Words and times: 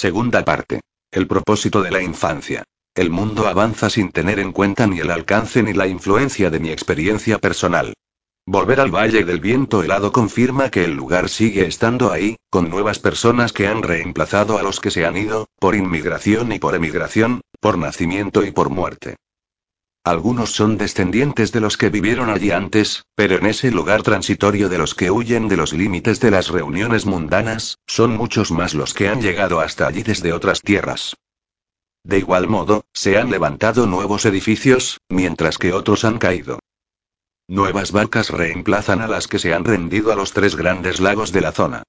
Segunda 0.00 0.44
parte. 0.44 0.80
El 1.10 1.26
propósito 1.26 1.82
de 1.82 1.90
la 1.90 2.00
infancia. 2.00 2.62
El 2.94 3.10
mundo 3.10 3.48
avanza 3.48 3.90
sin 3.90 4.12
tener 4.12 4.38
en 4.38 4.52
cuenta 4.52 4.86
ni 4.86 5.00
el 5.00 5.10
alcance 5.10 5.60
ni 5.64 5.72
la 5.72 5.88
influencia 5.88 6.50
de 6.50 6.60
mi 6.60 6.70
experiencia 6.70 7.40
personal. 7.40 7.94
Volver 8.46 8.78
al 8.78 8.94
Valle 8.94 9.24
del 9.24 9.40
Viento 9.40 9.82
Helado 9.82 10.12
confirma 10.12 10.70
que 10.70 10.84
el 10.84 10.94
lugar 10.94 11.28
sigue 11.28 11.66
estando 11.66 12.12
ahí, 12.12 12.36
con 12.48 12.70
nuevas 12.70 13.00
personas 13.00 13.52
que 13.52 13.66
han 13.66 13.82
reemplazado 13.82 14.56
a 14.56 14.62
los 14.62 14.78
que 14.78 14.92
se 14.92 15.04
han 15.04 15.16
ido, 15.16 15.48
por 15.58 15.74
inmigración 15.74 16.52
y 16.52 16.60
por 16.60 16.76
emigración, 16.76 17.40
por 17.58 17.76
nacimiento 17.76 18.44
y 18.44 18.52
por 18.52 18.70
muerte. 18.70 19.16
Algunos 20.08 20.52
son 20.52 20.78
descendientes 20.78 21.52
de 21.52 21.60
los 21.60 21.76
que 21.76 21.90
vivieron 21.90 22.30
allí 22.30 22.50
antes, 22.50 23.04
pero 23.14 23.36
en 23.36 23.44
ese 23.44 23.70
lugar 23.70 24.02
transitorio 24.02 24.70
de 24.70 24.78
los 24.78 24.94
que 24.94 25.10
huyen 25.10 25.48
de 25.48 25.58
los 25.58 25.74
límites 25.74 26.18
de 26.18 26.30
las 26.30 26.48
reuniones 26.48 27.04
mundanas, 27.04 27.76
son 27.86 28.16
muchos 28.16 28.50
más 28.50 28.72
los 28.72 28.94
que 28.94 29.10
han 29.10 29.20
llegado 29.20 29.60
hasta 29.60 29.86
allí 29.86 30.02
desde 30.02 30.32
otras 30.32 30.62
tierras. 30.62 31.14
De 32.04 32.16
igual 32.20 32.48
modo, 32.48 32.86
se 32.94 33.18
han 33.18 33.30
levantado 33.30 33.86
nuevos 33.86 34.24
edificios, 34.24 34.96
mientras 35.10 35.58
que 35.58 35.74
otros 35.74 36.06
han 36.06 36.16
caído. 36.16 36.58
Nuevas 37.46 37.92
barcas 37.92 38.30
reemplazan 38.30 39.02
a 39.02 39.08
las 39.08 39.28
que 39.28 39.38
se 39.38 39.52
han 39.52 39.66
rendido 39.66 40.10
a 40.10 40.16
los 40.16 40.32
tres 40.32 40.56
grandes 40.56 41.00
lagos 41.00 41.32
de 41.32 41.42
la 41.42 41.52
zona. 41.52 41.82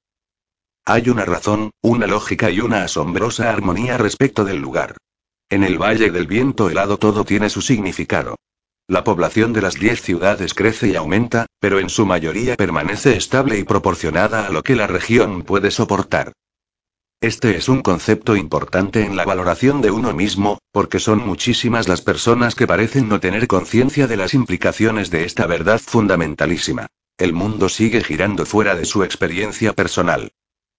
Hay 0.84 1.08
una 1.08 1.24
razón, 1.24 1.72
una 1.82 2.06
lógica 2.06 2.50
y 2.50 2.60
una 2.60 2.84
asombrosa 2.84 3.50
armonía 3.50 3.98
respecto 3.98 4.44
del 4.44 4.58
lugar. 4.58 4.98
En 5.52 5.64
el 5.64 5.80
Valle 5.80 6.12
del 6.12 6.28
Viento 6.28 6.70
helado 6.70 7.00
todo 7.00 7.26
tiene 7.26 7.50
su 7.50 7.62
significado. 7.62 8.36
La 8.88 9.04
población 9.04 9.52
de 9.52 9.64
las 9.64 9.74
diez 9.74 10.00
ciudades 10.00 10.54
crece 10.54 10.90
y 10.90 10.96
aumenta, 10.96 11.48
pero 11.60 11.80
en 11.80 11.90
su 11.90 12.06
mayoría 12.06 12.56
permanece 12.56 13.18
estable 13.18 13.58
y 13.58 13.64
proporcionada 13.64 14.46
a 14.46 14.52
lo 14.52 14.62
que 14.62 14.76
la 14.76 14.86
región 14.86 15.42
puede 15.42 15.72
soportar. 15.72 16.34
Este 17.20 17.58
es 17.58 17.68
un 17.68 17.82
concepto 17.82 18.36
importante 18.36 19.04
en 19.04 19.18
la 19.18 19.26
valoración 19.26 19.82
de 19.82 19.90
uno 19.90 20.14
mismo, 20.14 20.60
porque 20.72 21.00
son 21.00 21.26
muchísimas 21.26 21.88
las 21.88 22.02
personas 22.02 22.54
que 22.54 22.68
parecen 22.68 23.10
no 23.10 23.20
tener 23.20 23.48
conciencia 23.48 24.06
de 24.06 24.18
las 24.18 24.36
implicaciones 24.36 25.10
de 25.10 25.26
esta 25.26 25.48
verdad 25.48 25.82
fundamentalísima. 25.84 26.88
El 27.18 27.34
mundo 27.34 27.70
sigue 27.70 28.04
girando 28.04 28.46
fuera 28.46 28.76
de 28.76 28.86
su 28.86 29.04
experiencia 29.04 29.74
personal. 29.74 30.32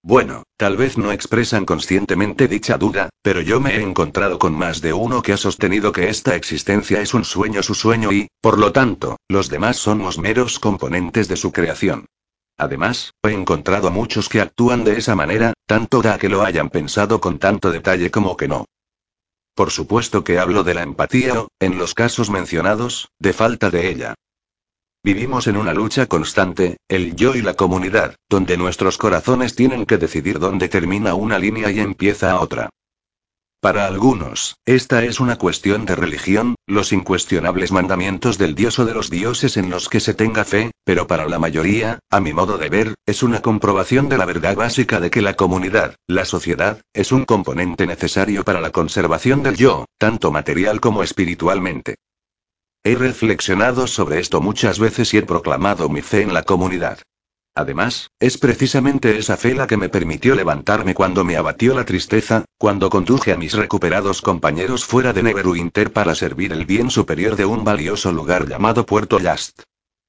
Bueno, 0.03 0.43
tal 0.57 0.77
vez 0.77 0.97
no 0.97 1.11
expresan 1.11 1.63
conscientemente 1.63 2.47
dicha 2.47 2.77
duda, 2.77 3.09
pero 3.21 3.39
yo 3.41 3.59
me 3.59 3.75
he 3.75 3.81
encontrado 3.81 4.39
con 4.39 4.53
más 4.53 4.81
de 4.81 4.93
uno 4.93 5.21
que 5.21 5.33
ha 5.33 5.37
sostenido 5.37 5.91
que 5.91 6.09
esta 6.09 6.35
existencia 6.35 7.01
es 7.01 7.13
un 7.13 7.23
sueño 7.23 7.61
su 7.61 7.75
sueño 7.75 8.11
y, 8.11 8.27
por 8.41 8.57
lo 8.57 8.71
tanto, 8.71 9.17
los 9.27 9.49
demás 9.49 9.77
somos 9.77 10.17
meros 10.17 10.57
componentes 10.57 11.27
de 11.27 11.37
su 11.37 11.51
creación. 11.51 12.07
Además, 12.57 13.13
he 13.23 13.31
encontrado 13.31 13.87
a 13.87 13.91
muchos 13.91 14.27
que 14.27 14.41
actúan 14.41 14.83
de 14.83 14.97
esa 14.97 15.15
manera, 15.15 15.53
tanto 15.67 16.01
da 16.01 16.17
que 16.17 16.29
lo 16.29 16.43
hayan 16.43 16.69
pensado 16.69 17.21
con 17.21 17.37
tanto 17.37 17.71
detalle 17.71 18.09
como 18.09 18.35
que 18.37 18.47
no. 18.47 18.65
Por 19.53 19.69
supuesto 19.69 20.23
que 20.23 20.39
hablo 20.39 20.63
de 20.63 20.73
la 20.73 20.81
empatía 20.81 21.41
o, 21.41 21.47
en 21.59 21.77
los 21.77 21.93
casos 21.93 22.31
mencionados, 22.31 23.09
de 23.19 23.33
falta 23.33 23.69
de 23.69 23.89
ella. 23.89 24.15
Vivimos 25.03 25.47
en 25.47 25.57
una 25.57 25.73
lucha 25.73 26.05
constante, 26.05 26.77
el 26.87 27.15
yo 27.15 27.33
y 27.33 27.41
la 27.41 27.55
comunidad, 27.55 28.17
donde 28.29 28.55
nuestros 28.55 28.99
corazones 28.99 29.55
tienen 29.55 29.87
que 29.87 29.97
decidir 29.97 30.37
dónde 30.37 30.69
termina 30.69 31.15
una 31.15 31.39
línea 31.39 31.71
y 31.71 31.79
empieza 31.79 32.39
otra. 32.39 32.69
Para 33.61 33.87
algunos, 33.87 34.57
esta 34.63 35.03
es 35.03 35.19
una 35.19 35.39
cuestión 35.39 35.87
de 35.87 35.95
religión, 35.95 36.53
los 36.67 36.93
incuestionables 36.93 37.71
mandamientos 37.71 38.37
del 38.37 38.53
dios 38.53 38.77
o 38.77 38.85
de 38.85 38.93
los 38.93 39.09
dioses 39.09 39.57
en 39.57 39.71
los 39.71 39.89
que 39.89 39.99
se 39.99 40.13
tenga 40.13 40.45
fe, 40.45 40.69
pero 40.83 41.07
para 41.07 41.27
la 41.27 41.39
mayoría, 41.39 41.97
a 42.11 42.19
mi 42.19 42.31
modo 42.31 42.59
de 42.59 42.69
ver, 42.69 42.93
es 43.07 43.23
una 43.23 43.41
comprobación 43.41 44.07
de 44.07 44.19
la 44.19 44.25
verdad 44.25 44.55
básica 44.55 44.99
de 44.99 45.09
que 45.09 45.23
la 45.23 45.35
comunidad, 45.35 45.95
la 46.07 46.25
sociedad, 46.25 46.79
es 46.93 47.11
un 47.11 47.25
componente 47.25 47.87
necesario 47.87 48.43
para 48.43 48.61
la 48.61 48.69
conservación 48.69 49.41
del 49.41 49.57
yo, 49.57 49.85
tanto 49.97 50.31
material 50.31 50.79
como 50.79 51.01
espiritualmente. 51.01 51.95
He 52.83 52.95
reflexionado 52.95 53.85
sobre 53.85 54.19
esto 54.19 54.41
muchas 54.41 54.79
veces 54.79 55.13
y 55.13 55.17
he 55.17 55.21
proclamado 55.21 55.87
mi 55.87 56.01
fe 56.01 56.21
en 56.23 56.33
la 56.33 56.41
comunidad. 56.41 56.99
Además, 57.53 58.09
es 58.19 58.37
precisamente 58.37 59.19
esa 59.19 59.37
fe 59.37 59.53
la 59.53 59.67
que 59.67 59.77
me 59.77 59.89
permitió 59.89 60.35
levantarme 60.35 60.95
cuando 60.95 61.23
me 61.23 61.35
abatió 61.35 61.75
la 61.75 61.85
tristeza, 61.85 62.45
cuando 62.57 62.89
conduje 62.89 63.33
a 63.33 63.37
mis 63.37 63.53
recuperados 63.53 64.21
compañeros 64.21 64.85
fuera 64.85 65.13
de 65.13 65.21
Neverwinter 65.21 65.91
para 65.91 66.15
servir 66.15 66.53
el 66.53 66.65
bien 66.65 66.89
superior 66.89 67.35
de 67.35 67.45
un 67.45 67.63
valioso 67.63 68.11
lugar 68.11 68.47
llamado 68.47 68.85
Puerto 68.85 69.19
Last. 69.19 69.61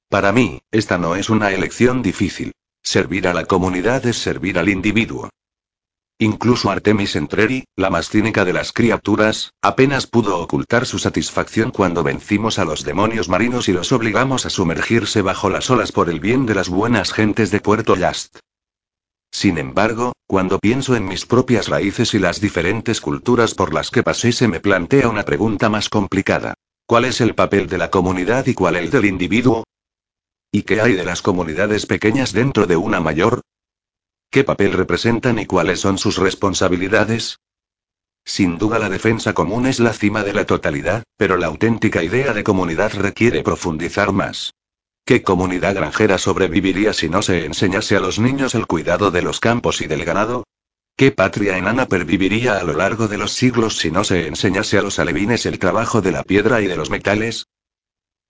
Para 0.09 0.31
mí, 0.31 0.61
esta 0.71 0.97
no 0.97 1.15
es 1.15 1.29
una 1.29 1.51
elección 1.51 2.01
difícil. 2.01 2.53
Servir 2.81 3.27
a 3.27 3.33
la 3.33 3.45
comunidad 3.45 4.05
es 4.07 4.17
servir 4.17 4.57
al 4.57 4.69
individuo. 4.69 5.29
Incluso 6.23 6.71
Artemis 6.71 7.17
Entreri, 7.17 7.65
la 7.75 7.89
más 7.89 8.07
cínica 8.07 8.45
de 8.45 8.53
las 8.53 8.71
criaturas, 8.71 9.51
apenas 9.61 10.07
pudo 10.07 10.39
ocultar 10.39 10.85
su 10.85 10.97
satisfacción 10.97 11.71
cuando 11.71 12.01
vencimos 12.01 12.59
a 12.59 12.63
los 12.63 12.85
demonios 12.85 13.27
marinos 13.27 13.67
y 13.67 13.73
los 13.73 13.91
obligamos 13.91 14.45
a 14.45 14.49
sumergirse 14.49 15.21
bajo 15.21 15.49
las 15.49 15.69
olas 15.69 15.91
por 15.91 16.09
el 16.09 16.21
bien 16.21 16.45
de 16.45 16.55
las 16.55 16.69
buenas 16.69 17.11
gentes 17.11 17.51
de 17.51 17.59
Puerto 17.59 17.97
Last. 17.97 18.37
Sin 19.31 19.57
embargo, 19.57 20.13
cuando 20.25 20.59
pienso 20.59 20.95
en 20.95 21.05
mis 21.05 21.25
propias 21.25 21.67
raíces 21.67 22.13
y 22.13 22.19
las 22.19 22.39
diferentes 22.39 23.01
culturas 23.01 23.53
por 23.53 23.73
las 23.73 23.91
que 23.91 24.01
pasé 24.01 24.31
se 24.31 24.47
me 24.47 24.61
plantea 24.61 25.09
una 25.09 25.23
pregunta 25.25 25.67
más 25.67 25.89
complicada. 25.89 26.53
¿Cuál 26.85 27.03
es 27.03 27.19
el 27.19 27.35
papel 27.35 27.67
de 27.67 27.79
la 27.79 27.89
comunidad 27.89 28.47
y 28.47 28.53
cuál 28.53 28.77
el 28.77 28.89
del 28.91 29.03
individuo? 29.03 29.65
¿Y 30.53 30.61
qué 30.61 30.79
hay 30.79 30.93
de 30.93 31.03
las 31.03 31.21
comunidades 31.21 31.85
pequeñas 31.85 32.31
dentro 32.31 32.65
de 32.65 32.77
una 32.77 33.01
mayor? 33.01 33.41
¿Qué 34.33 34.43
papel 34.43 34.73
representan 34.73 35.37
y 35.37 35.45
cuáles 35.45 35.79
son 35.79 35.99
sus 35.99 36.17
responsabilidades? 36.17 37.37
Sin 38.25 38.57
duda 38.57 38.79
la 38.79 38.89
defensa 38.89 39.33
común 39.33 39.67
es 39.67 39.79
la 39.79 39.93
cima 39.93 40.23
de 40.23 40.33
la 40.33 40.45
totalidad, 40.45 41.03
pero 41.17 41.37
la 41.37 41.45
auténtica 41.45 42.01
idea 42.01 42.33
de 42.33 42.43
comunidad 42.43 42.93
requiere 42.95 43.43
profundizar 43.43 44.11
más. 44.11 44.55
¿Qué 45.05 45.21
comunidad 45.21 45.75
granjera 45.75 46.17
sobreviviría 46.17 46.93
si 46.93 47.09
no 47.09 47.21
se 47.21 47.45
enseñase 47.45 47.95
a 47.95 47.99
los 47.99 48.17
niños 48.17 48.55
el 48.55 48.65
cuidado 48.65 49.11
de 49.11 49.21
los 49.21 49.39
campos 49.39 49.81
y 49.81 49.85
del 49.85 50.03
ganado? 50.03 50.45
¿Qué 50.97 51.11
patria 51.11 51.59
enana 51.59 51.85
perviviría 51.85 52.57
a 52.57 52.63
lo 52.63 52.73
largo 52.73 53.07
de 53.07 53.19
los 53.19 53.33
siglos 53.33 53.77
si 53.77 53.91
no 53.91 54.03
se 54.03 54.25
enseñase 54.25 54.79
a 54.79 54.81
los 54.81 54.97
alevines 54.97 55.45
el 55.45 55.59
trabajo 55.59 56.01
de 56.01 56.11
la 56.11 56.23
piedra 56.23 56.59
y 56.59 56.65
de 56.65 56.75
los 56.75 56.89
metales? 56.89 57.45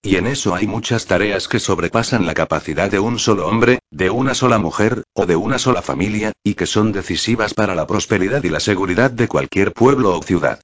Y 0.05 0.17
en 0.17 0.27
eso 0.27 0.53
hay 0.53 0.67
muchas 0.67 1.05
tareas 1.05 1.47
que 1.47 1.61
sobrepasan 1.61 2.25
la 2.25 2.33
capacidad 2.33 2.91
de 2.91 2.99
un 2.99 3.19
solo 3.19 3.47
hombre, 3.47 3.79
de 3.89 4.09
una 4.09 4.33
sola 4.33 4.59
mujer, 4.59 5.03
o 5.13 5.25
de 5.25 5.37
una 5.37 5.57
sola 5.57 5.81
familia, 5.81 6.33
y 6.43 6.55
que 6.55 6.65
son 6.65 6.91
decisivas 6.91 7.53
para 7.53 7.73
la 7.73 7.87
prosperidad 7.87 8.43
y 8.43 8.49
la 8.49 8.59
seguridad 8.59 9.11
de 9.11 9.29
cualquier 9.29 9.71
pueblo 9.71 10.17
o 10.17 10.21
ciudad. 10.21 10.59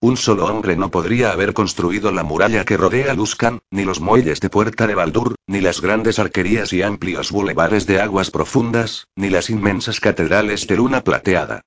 Un 0.00 0.16
solo 0.16 0.46
hombre 0.46 0.74
no 0.74 0.90
podría 0.90 1.30
haber 1.30 1.52
construido 1.52 2.10
la 2.10 2.24
muralla 2.24 2.64
que 2.64 2.76
rodea 2.76 3.14
Luskan, 3.14 3.60
ni 3.70 3.84
los 3.84 4.00
muelles 4.00 4.40
de 4.40 4.50
Puerta 4.50 4.88
de 4.88 4.96
Baldur, 4.96 5.36
ni 5.46 5.60
las 5.60 5.80
grandes 5.80 6.18
arquerías 6.18 6.72
y 6.72 6.82
amplios 6.82 7.30
bulevares 7.30 7.86
de 7.86 8.00
aguas 8.00 8.32
profundas, 8.32 9.06
ni 9.14 9.30
las 9.30 9.50
inmensas 9.50 10.00
catedrales 10.00 10.66
de 10.66 10.76
luna 10.76 11.04
plateada. 11.04 11.62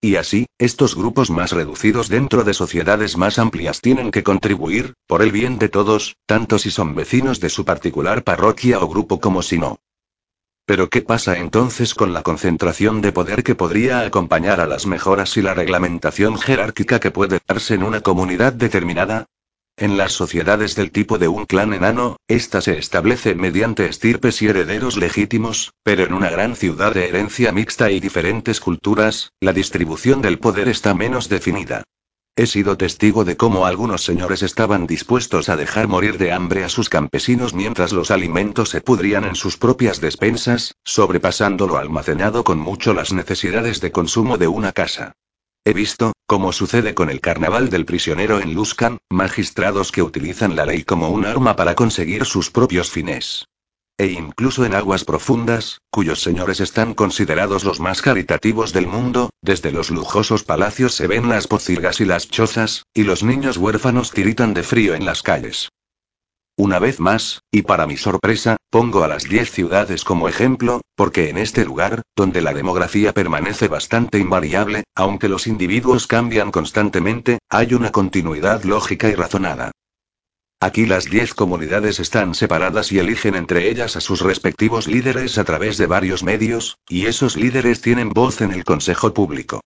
Y 0.00 0.14
así, 0.14 0.46
estos 0.58 0.94
grupos 0.94 1.28
más 1.28 1.50
reducidos 1.50 2.08
dentro 2.08 2.44
de 2.44 2.54
sociedades 2.54 3.16
más 3.16 3.38
amplias 3.40 3.80
tienen 3.80 4.12
que 4.12 4.22
contribuir, 4.22 4.94
por 5.08 5.22
el 5.22 5.32
bien 5.32 5.58
de 5.58 5.68
todos, 5.68 6.16
tanto 6.24 6.58
si 6.58 6.70
son 6.70 6.94
vecinos 6.94 7.40
de 7.40 7.48
su 7.48 7.64
particular 7.64 8.22
parroquia 8.22 8.78
o 8.78 8.88
grupo 8.88 9.18
como 9.18 9.42
si 9.42 9.58
no. 9.58 9.80
Pero 10.66 10.88
¿qué 10.88 11.02
pasa 11.02 11.38
entonces 11.38 11.94
con 11.94 12.12
la 12.12 12.22
concentración 12.22 13.00
de 13.00 13.10
poder 13.10 13.42
que 13.42 13.56
podría 13.56 14.02
acompañar 14.02 14.60
a 14.60 14.66
las 14.66 14.86
mejoras 14.86 15.36
y 15.36 15.42
la 15.42 15.54
reglamentación 15.54 16.38
jerárquica 16.38 17.00
que 17.00 17.10
puede 17.10 17.40
darse 17.48 17.74
en 17.74 17.82
una 17.82 18.00
comunidad 18.00 18.52
determinada? 18.52 19.26
En 19.80 19.96
las 19.96 20.10
sociedades 20.10 20.74
del 20.74 20.90
tipo 20.90 21.18
de 21.18 21.28
un 21.28 21.46
clan 21.46 21.72
enano, 21.72 22.16
esta 22.26 22.60
se 22.60 22.76
establece 22.76 23.36
mediante 23.36 23.86
estirpes 23.86 24.42
y 24.42 24.48
herederos 24.48 24.96
legítimos, 24.96 25.72
pero 25.84 26.04
en 26.04 26.14
una 26.14 26.30
gran 26.30 26.56
ciudad 26.56 26.94
de 26.94 27.08
herencia 27.08 27.52
mixta 27.52 27.88
y 27.92 28.00
diferentes 28.00 28.58
culturas, 28.58 29.30
la 29.40 29.52
distribución 29.52 30.20
del 30.20 30.40
poder 30.40 30.68
está 30.68 30.94
menos 30.94 31.28
definida. 31.28 31.84
He 32.34 32.46
sido 32.46 32.76
testigo 32.76 33.24
de 33.24 33.36
cómo 33.36 33.66
algunos 33.66 34.02
señores 34.02 34.42
estaban 34.42 34.88
dispuestos 34.88 35.48
a 35.48 35.54
dejar 35.54 35.86
morir 35.86 36.18
de 36.18 36.32
hambre 36.32 36.64
a 36.64 36.68
sus 36.68 36.88
campesinos 36.88 37.54
mientras 37.54 37.92
los 37.92 38.10
alimentos 38.10 38.70
se 38.70 38.80
pudrían 38.80 39.22
en 39.26 39.36
sus 39.36 39.58
propias 39.58 40.00
despensas, 40.00 40.74
sobrepasando 40.82 41.68
lo 41.68 41.76
almacenado 41.78 42.42
con 42.42 42.58
mucho 42.58 42.94
las 42.94 43.12
necesidades 43.12 43.80
de 43.80 43.92
consumo 43.92 44.38
de 44.38 44.48
una 44.48 44.72
casa. 44.72 45.12
He 45.64 45.72
visto, 45.72 46.14
como 46.28 46.52
sucede 46.52 46.94
con 46.94 47.08
el 47.08 47.22
carnaval 47.22 47.70
del 47.70 47.86
prisionero 47.86 48.38
en 48.38 48.52
Luskan, 48.52 48.98
magistrados 49.08 49.90
que 49.92 50.02
utilizan 50.02 50.56
la 50.56 50.66
ley 50.66 50.84
como 50.84 51.08
un 51.08 51.24
arma 51.24 51.56
para 51.56 51.74
conseguir 51.74 52.26
sus 52.26 52.50
propios 52.50 52.90
fines. 52.90 53.46
E 53.96 54.08
incluso 54.08 54.66
en 54.66 54.74
aguas 54.74 55.04
profundas, 55.04 55.80
cuyos 55.90 56.20
señores 56.20 56.60
están 56.60 56.92
considerados 56.92 57.64
los 57.64 57.80
más 57.80 58.02
caritativos 58.02 58.74
del 58.74 58.86
mundo, 58.86 59.30
desde 59.40 59.72
los 59.72 59.90
lujosos 59.90 60.44
palacios 60.44 60.94
se 60.94 61.06
ven 61.06 61.30
las 61.30 61.46
pocilgas 61.46 61.98
y 62.02 62.04
las 62.04 62.28
chozas, 62.28 62.82
y 62.92 63.04
los 63.04 63.22
niños 63.22 63.56
huérfanos 63.56 64.10
tiritan 64.10 64.52
de 64.52 64.62
frío 64.64 64.94
en 64.94 65.06
las 65.06 65.22
calles. 65.22 65.70
Una 66.60 66.80
vez 66.80 66.98
más, 66.98 67.44
y 67.52 67.62
para 67.62 67.86
mi 67.86 67.96
sorpresa, 67.96 68.56
pongo 68.68 69.04
a 69.04 69.08
las 69.08 69.22
10 69.22 69.52
ciudades 69.52 70.02
como 70.02 70.28
ejemplo, 70.28 70.80
porque 70.96 71.30
en 71.30 71.38
este 71.38 71.64
lugar, 71.64 72.02
donde 72.16 72.42
la 72.42 72.52
demografía 72.52 73.14
permanece 73.14 73.68
bastante 73.68 74.18
invariable, 74.18 74.82
aunque 74.96 75.28
los 75.28 75.46
individuos 75.46 76.08
cambian 76.08 76.50
constantemente, 76.50 77.38
hay 77.48 77.74
una 77.74 77.92
continuidad 77.92 78.64
lógica 78.64 79.08
y 79.08 79.14
razonada. 79.14 79.70
Aquí 80.58 80.84
las 80.86 81.04
10 81.04 81.34
comunidades 81.34 82.00
están 82.00 82.34
separadas 82.34 82.90
y 82.90 82.98
eligen 82.98 83.36
entre 83.36 83.70
ellas 83.70 83.94
a 83.94 84.00
sus 84.00 84.20
respectivos 84.22 84.88
líderes 84.88 85.38
a 85.38 85.44
través 85.44 85.78
de 85.78 85.86
varios 85.86 86.24
medios, 86.24 86.76
y 86.88 87.06
esos 87.06 87.36
líderes 87.36 87.82
tienen 87.82 88.10
voz 88.10 88.40
en 88.40 88.50
el 88.50 88.64
Consejo 88.64 89.14
Público. 89.14 89.60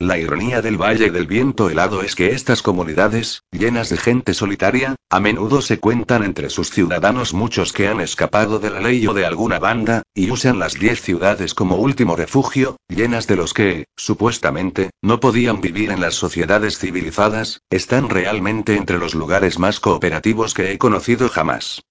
La 0.00 0.16
ironía 0.16 0.62
del 0.62 0.80
Valle 0.80 1.10
del 1.10 1.26
Viento 1.26 1.68
Helado 1.68 2.02
es 2.02 2.14
que 2.14 2.28
estas 2.30 2.62
comunidades, 2.62 3.42
llenas 3.50 3.88
de 3.88 3.96
gente 3.96 4.32
solitaria, 4.32 4.94
a 5.10 5.18
menudo 5.18 5.60
se 5.60 5.80
cuentan 5.80 6.22
entre 6.22 6.50
sus 6.50 6.70
ciudadanos 6.70 7.34
muchos 7.34 7.72
que 7.72 7.88
han 7.88 8.00
escapado 8.00 8.60
de 8.60 8.70
la 8.70 8.80
ley 8.80 9.04
o 9.08 9.12
de 9.12 9.26
alguna 9.26 9.58
banda, 9.58 10.04
y 10.14 10.30
usan 10.30 10.60
las 10.60 10.74
diez 10.74 11.02
ciudades 11.02 11.52
como 11.52 11.74
último 11.74 12.14
refugio, 12.14 12.76
llenas 12.88 13.26
de 13.26 13.34
los 13.34 13.52
que, 13.52 13.86
supuestamente, 13.96 14.90
no 15.02 15.18
podían 15.18 15.60
vivir 15.60 15.90
en 15.90 16.00
las 16.00 16.14
sociedades 16.14 16.78
civilizadas, 16.78 17.62
están 17.68 18.08
realmente 18.08 18.76
entre 18.76 18.98
los 18.98 19.16
lugares 19.16 19.58
más 19.58 19.80
cooperativos 19.80 20.54
que 20.54 20.70
he 20.70 20.78
conocido 20.78 21.28
jamás. 21.28 21.82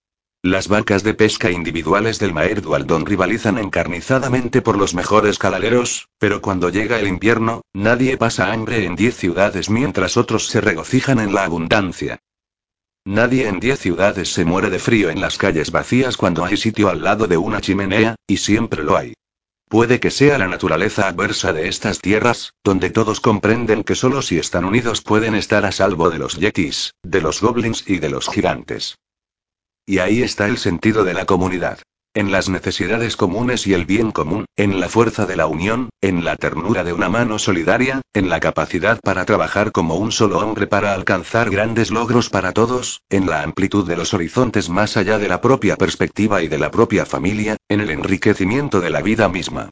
Las 0.44 0.68
vacas 0.68 1.04
de 1.04 1.16
pesca 1.16 1.50
individuales 1.50 2.19
del 2.19 2.34
Maerdualdón 2.34 3.06
rivalizan 3.06 3.57
encarnizadamente 3.57 4.62
por 4.62 4.78
los 4.78 4.94
mejores 4.94 5.39
calaleros, 5.39 6.10
pero 6.19 6.42
cuando 6.42 6.69
llega 6.69 7.00
el 7.00 7.07
invierno, 7.07 7.63
nadie 7.74 8.18
pasa 8.18 8.54
hambre 8.54 8.86
en 8.86 8.95
diez 8.95 9.18
ciudades 9.18 9.69
mientras 9.69 10.16
otros 10.16 10.48
se 10.48 10.62
regocijan 10.62 11.19
en 11.19 11.34
la 11.34 11.44
abundancia. 11.44 12.19
Nadie 13.04 13.48
en 13.48 13.60
diez 13.60 13.80
ciudades 13.80 14.31
se 14.31 14.45
muere 14.45 14.69
de 14.69 14.80
frío 14.80 15.10
en 15.10 15.22
las 15.22 15.38
calles 15.38 15.72
vacías 15.72 16.18
cuando 16.18 16.45
hay 16.45 16.56
sitio 16.56 16.90
al 16.90 17.01
lado 17.04 17.25
de 17.25 17.38
una 17.38 17.60
chimenea, 17.60 18.16
y 18.28 18.38
siempre 18.38 18.83
lo 18.83 18.95
hay. 18.95 19.13
Puede 19.68 20.00
que 20.00 20.12
sea 20.12 20.38
la 20.38 20.48
naturaleza 20.48 21.07
adversa 21.07 21.51
de 21.51 21.68
estas 21.68 22.00
tierras, 22.00 22.54
donde 22.63 22.90
todos 22.90 23.19
comprenden 23.22 23.83
que 23.83 23.95
solo 23.95 24.22
si 24.22 24.38
están 24.38 24.66
unidos 24.66 25.01
pueden 25.01 25.36
estar 25.36 25.66
a 25.66 25.72
salvo 25.72 26.10
de 26.10 26.19
los 26.19 26.38
yetis, 26.38 26.94
de 27.04 27.22
los 27.22 27.42
goblins 27.42 27.83
y 27.88 27.98
de 27.98 28.10
los 28.10 28.30
gigantes. 28.30 28.98
Y 29.89 30.00
ahí 30.00 30.22
está 30.22 30.48
el 30.48 30.57
sentido 30.57 31.06
de 31.06 31.13
la 31.13 31.25
comunidad. 31.25 31.80
En 32.13 32.30
las 32.30 32.50
necesidades 32.50 33.16
comunes 33.16 33.66
y 33.68 33.74
el 33.74 33.86
bien 33.86 34.12
común, 34.12 34.45
en 34.57 34.81
la 34.81 34.89
fuerza 34.89 35.25
de 35.25 35.38
la 35.38 35.48
unión, 35.48 35.89
en 36.01 36.25
la 36.25 36.36
ternura 36.36 36.84
de 36.84 36.92
una 36.92 37.07
mano 37.07 37.39
solidaria, 37.39 38.01
en 38.13 38.28
la 38.28 38.42
capacidad 38.42 39.00
para 39.01 39.24
trabajar 39.24 39.72
como 39.72 39.95
un 39.95 40.12
solo 40.12 40.39
hombre 40.39 40.68
para 40.68 40.94
alcanzar 40.94 41.50
grandes 41.50 41.89
logros 41.89 42.30
para 42.30 42.51
todos, 42.51 43.00
en 43.10 43.28
la 43.28 43.44
amplitud 43.44 43.88
de 43.88 43.95
los 43.95 44.13
horizontes 44.13 44.68
más 44.68 44.98
allá 44.98 45.19
de 45.19 45.30
la 45.30 45.39
propia 45.39 45.78
perspectiva 45.78 46.44
y 46.44 46.50
de 46.50 46.57
la 46.57 46.69
propia 46.69 47.06
familia, 47.06 47.56
en 47.69 47.80
el 47.80 47.90
enriquecimiento 47.90 48.81
de 48.81 48.90
la 48.90 49.01
vida 49.01 49.30
misma. 49.30 49.69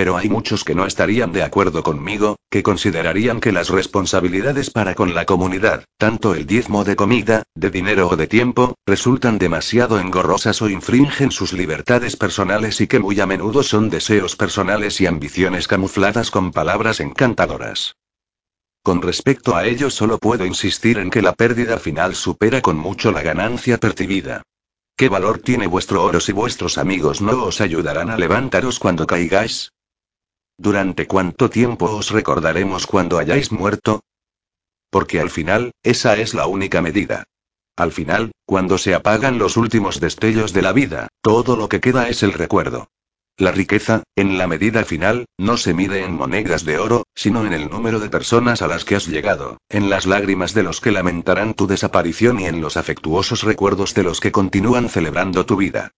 Pero 0.00 0.16
hay 0.16 0.30
muchos 0.30 0.64
que 0.64 0.74
no 0.74 0.86
estarían 0.86 1.30
de 1.30 1.42
acuerdo 1.42 1.82
conmigo, 1.82 2.36
que 2.48 2.62
considerarían 2.62 3.38
que 3.38 3.52
las 3.52 3.68
responsabilidades 3.68 4.70
para 4.70 4.94
con 4.94 5.12
la 5.12 5.26
comunidad, 5.26 5.84
tanto 5.98 6.34
el 6.34 6.46
diezmo 6.46 6.84
de 6.84 6.96
comida, 6.96 7.42
de 7.54 7.70
dinero 7.70 8.08
o 8.08 8.16
de 8.16 8.26
tiempo, 8.26 8.76
resultan 8.86 9.36
demasiado 9.36 10.00
engorrosas 10.00 10.62
o 10.62 10.70
infringen 10.70 11.30
sus 11.30 11.52
libertades 11.52 12.16
personales 12.16 12.80
y 12.80 12.86
que 12.86 12.98
muy 12.98 13.20
a 13.20 13.26
menudo 13.26 13.62
son 13.62 13.90
deseos 13.90 14.36
personales 14.36 15.02
y 15.02 15.06
ambiciones 15.06 15.68
camufladas 15.68 16.30
con 16.30 16.50
palabras 16.50 17.00
encantadoras. 17.00 17.96
Con 18.82 19.02
respecto 19.02 19.54
a 19.54 19.66
ello 19.66 19.90
solo 19.90 20.16
puedo 20.16 20.46
insistir 20.46 20.96
en 20.96 21.10
que 21.10 21.20
la 21.20 21.34
pérdida 21.34 21.76
final 21.76 22.14
supera 22.14 22.62
con 22.62 22.78
mucho 22.78 23.12
la 23.12 23.20
ganancia 23.20 23.76
percibida. 23.76 24.40
¿Qué 24.96 25.10
valor 25.10 25.40
tiene 25.40 25.66
vuestro 25.66 26.02
oro 26.02 26.20
si 26.20 26.32
vuestros 26.32 26.78
amigos 26.78 27.20
no 27.20 27.44
os 27.44 27.60
ayudarán 27.60 28.08
a 28.08 28.16
levantaros 28.16 28.78
cuando 28.78 29.06
caigáis? 29.06 29.72
¿Durante 30.60 31.06
cuánto 31.06 31.48
tiempo 31.48 31.86
os 31.86 32.10
recordaremos 32.10 32.86
cuando 32.86 33.16
hayáis 33.16 33.50
muerto? 33.50 34.04
Porque 34.90 35.18
al 35.18 35.30
final, 35.30 35.72
esa 35.82 36.18
es 36.18 36.34
la 36.34 36.46
única 36.46 36.82
medida. 36.82 37.24
Al 37.76 37.92
final, 37.92 38.32
cuando 38.44 38.76
se 38.76 38.94
apagan 38.94 39.38
los 39.38 39.56
últimos 39.56 40.00
destellos 40.00 40.52
de 40.52 40.60
la 40.60 40.74
vida, 40.74 41.08
todo 41.22 41.56
lo 41.56 41.70
que 41.70 41.80
queda 41.80 42.10
es 42.10 42.22
el 42.22 42.34
recuerdo. 42.34 42.88
La 43.38 43.52
riqueza, 43.52 44.02
en 44.16 44.36
la 44.36 44.46
medida 44.46 44.84
final, 44.84 45.24
no 45.38 45.56
se 45.56 45.72
mide 45.72 46.04
en 46.04 46.12
monedas 46.12 46.66
de 46.66 46.78
oro, 46.78 47.04
sino 47.14 47.46
en 47.46 47.54
el 47.54 47.70
número 47.70 47.98
de 47.98 48.10
personas 48.10 48.60
a 48.60 48.66
las 48.66 48.84
que 48.84 48.96
has 48.96 49.06
llegado, 49.06 49.56
en 49.70 49.88
las 49.88 50.04
lágrimas 50.04 50.52
de 50.52 50.62
los 50.62 50.82
que 50.82 50.90
lamentarán 50.90 51.54
tu 51.54 51.68
desaparición 51.68 52.38
y 52.38 52.44
en 52.44 52.60
los 52.60 52.76
afectuosos 52.76 53.44
recuerdos 53.44 53.94
de 53.94 54.02
los 54.02 54.20
que 54.20 54.30
continúan 54.30 54.90
celebrando 54.90 55.46
tu 55.46 55.56
vida. 55.56 55.92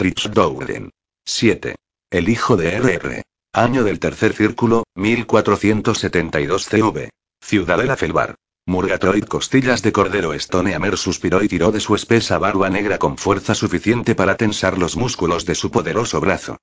Rich 0.00 0.30
Dowden. 0.30 0.90
7. 1.24 1.76
El 2.10 2.28
hijo 2.28 2.56
de 2.56 2.76
RR. 2.76 3.27
Año 3.54 3.82
del 3.82 3.98
tercer 3.98 4.34
círculo, 4.34 4.84
1472 4.94 6.68
CV. 6.68 7.10
Ciudadela 7.40 7.96
Felbar. 7.96 8.34
Murgatroyd 8.66 9.24
Costillas 9.24 9.80
de 9.80 9.90
Cordero 9.90 10.38
Stoneamer 10.38 10.98
suspiró 10.98 11.42
y 11.42 11.48
tiró 11.48 11.72
de 11.72 11.80
su 11.80 11.94
espesa 11.94 12.36
barba 12.36 12.68
negra 12.68 12.98
con 12.98 13.16
fuerza 13.16 13.54
suficiente 13.54 14.14
para 14.14 14.36
tensar 14.36 14.76
los 14.76 14.98
músculos 14.98 15.46
de 15.46 15.54
su 15.54 15.70
poderoso 15.70 16.20
brazo. 16.20 16.58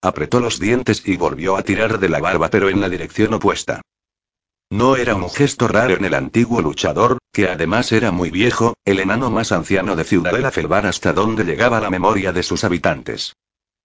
Apretó 0.00 0.40
los 0.40 0.58
dientes 0.58 1.02
y 1.04 1.18
volvió 1.18 1.58
a 1.58 1.62
tirar 1.62 1.98
de 1.98 2.08
la 2.08 2.20
barba 2.20 2.48
pero 2.48 2.70
en 2.70 2.80
la 2.80 2.88
dirección 2.88 3.34
opuesta. 3.34 3.82
No 4.70 4.96
era 4.96 5.14
un 5.14 5.28
gesto 5.28 5.68
raro 5.68 5.94
en 5.94 6.06
el 6.06 6.14
antiguo 6.14 6.62
luchador, 6.62 7.18
que 7.32 7.48
además 7.48 7.92
era 7.92 8.12
muy 8.12 8.30
viejo, 8.30 8.74
el 8.86 9.00
enano 9.00 9.30
más 9.30 9.52
anciano 9.52 9.94
de 9.94 10.04
Ciudadela 10.04 10.50
Felbar 10.50 10.86
hasta 10.86 11.12
donde 11.12 11.44
llegaba 11.44 11.80
la 11.80 11.90
memoria 11.90 12.32
de 12.32 12.42
sus 12.42 12.64
habitantes. 12.64 13.34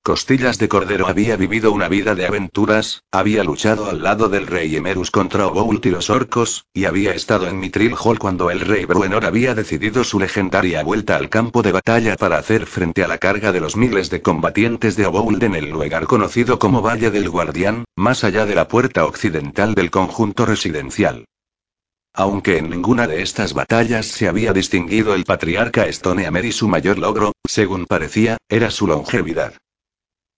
Costillas 0.05 0.59
de 0.59 0.69
Cordero 0.69 1.07
había 1.07 1.35
vivido 1.35 1.71
una 1.71 1.89
vida 1.89 2.13
de 2.13 2.27
aventuras, 2.27 3.01
había 3.11 3.43
luchado 3.43 3.89
al 3.89 4.03
lado 4.03 4.29
del 4.29 4.45
rey 4.45 4.75
Emerus 4.75 5.09
contra 5.09 5.47
Oboult 5.47 5.83
y 5.87 5.89
los 5.89 6.11
orcos, 6.11 6.67
y 6.75 6.85
había 6.85 7.15
estado 7.15 7.47
en 7.47 7.59
Mitril 7.59 7.95
Hall 7.99 8.19
cuando 8.19 8.51
el 8.51 8.59
rey 8.59 8.85
Bruenor 8.85 9.25
había 9.25 9.55
decidido 9.55 10.03
su 10.03 10.19
legendaria 10.19 10.83
vuelta 10.83 11.15
al 11.15 11.29
campo 11.29 11.63
de 11.63 11.71
batalla 11.71 12.17
para 12.17 12.37
hacer 12.37 12.67
frente 12.67 13.03
a 13.03 13.07
la 13.07 13.17
carga 13.17 13.51
de 13.51 13.59
los 13.59 13.75
miles 13.75 14.11
de 14.11 14.21
combatientes 14.21 14.95
de 14.95 15.07
Obould 15.07 15.41
en 15.41 15.55
el 15.55 15.71
lugar 15.71 16.05
conocido 16.05 16.59
como 16.59 16.83
Valle 16.83 17.09
del 17.09 17.27
Guardián, 17.27 17.85
más 17.95 18.23
allá 18.23 18.45
de 18.45 18.53
la 18.53 18.67
puerta 18.67 19.05
occidental 19.05 19.73
del 19.73 19.89
conjunto 19.89 20.45
residencial. 20.45 21.25
Aunque 22.13 22.59
en 22.59 22.69
ninguna 22.69 23.07
de 23.07 23.23
estas 23.23 23.55
batallas 23.55 24.05
se 24.05 24.27
había 24.27 24.53
distinguido 24.53 25.15
el 25.15 25.25
patriarca 25.25 25.91
Stoneamer 25.91 26.45
y 26.45 26.51
su 26.51 26.67
mayor 26.67 26.99
logro, 26.99 27.31
según 27.49 27.87
parecía, 27.87 28.37
era 28.47 28.69
su 28.69 28.85
longevidad. 28.85 29.55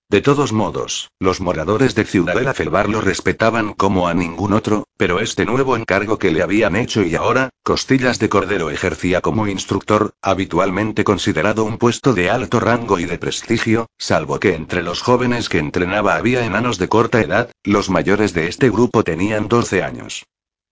De 0.09 0.21
todos 0.21 0.53
modos, 0.53 1.09
los 1.19 1.41
moradores 1.41 1.93
de 1.93 2.05
Ciudadela 2.05 2.53
Felbar 2.53 2.87
lo 2.87 3.01
respetaban 3.01 3.73
como 3.73 4.07
a 4.07 4.13
ningún 4.13 4.53
otro, 4.53 4.85
pero 4.95 5.19
este 5.19 5.45
nuevo 5.45 5.75
encargo 5.75 6.17
que 6.17 6.31
le 6.31 6.41
habían 6.41 6.77
hecho 6.77 7.03
y 7.03 7.15
ahora, 7.15 7.49
Costillas 7.61 8.17
de 8.17 8.29
Cordero 8.29 8.69
ejercía 8.69 9.19
como 9.19 9.47
instructor, 9.47 10.13
habitualmente 10.21 11.03
considerado 11.03 11.65
un 11.65 11.77
puesto 11.77 12.13
de 12.13 12.29
alto 12.29 12.61
rango 12.61 12.99
y 12.99 13.05
de 13.05 13.17
prestigio, 13.17 13.87
salvo 13.97 14.39
que 14.39 14.55
entre 14.55 14.81
los 14.81 15.01
jóvenes 15.01 15.49
que 15.49 15.57
entrenaba 15.57 16.15
había 16.15 16.45
enanos 16.45 16.77
de 16.77 16.87
corta 16.87 17.19
edad, 17.19 17.51
los 17.65 17.89
mayores 17.89 18.33
de 18.33 18.47
este 18.47 18.69
grupo 18.69 19.03
tenían 19.03 19.49
12 19.49 19.83
años. 19.83 20.23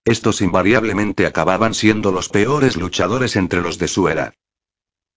Estos 0.05 0.39
invariablemente 0.39 1.25
acababan 1.25 1.73
siendo 1.73 2.13
los 2.13 2.29
peores 2.29 2.77
luchadores 2.77 3.35
entre 3.35 3.59
los 3.59 3.79
de 3.79 3.89
su 3.89 4.07
edad. 4.07 4.33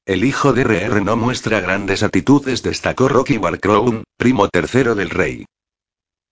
El 0.09 0.25
hijo 0.25 0.55
de 0.55 0.65
RR 0.65 1.05
no 1.05 1.17
muestra 1.19 1.61
grandes 1.61 2.03
actitudes, 2.03 2.63
destacó 2.63 3.11
Rocky 3.11 3.37
Warcrown, 3.37 4.05
primo 4.17 4.49
tercero 4.49 4.95
del 4.95 5.11
rey. 5.11 5.45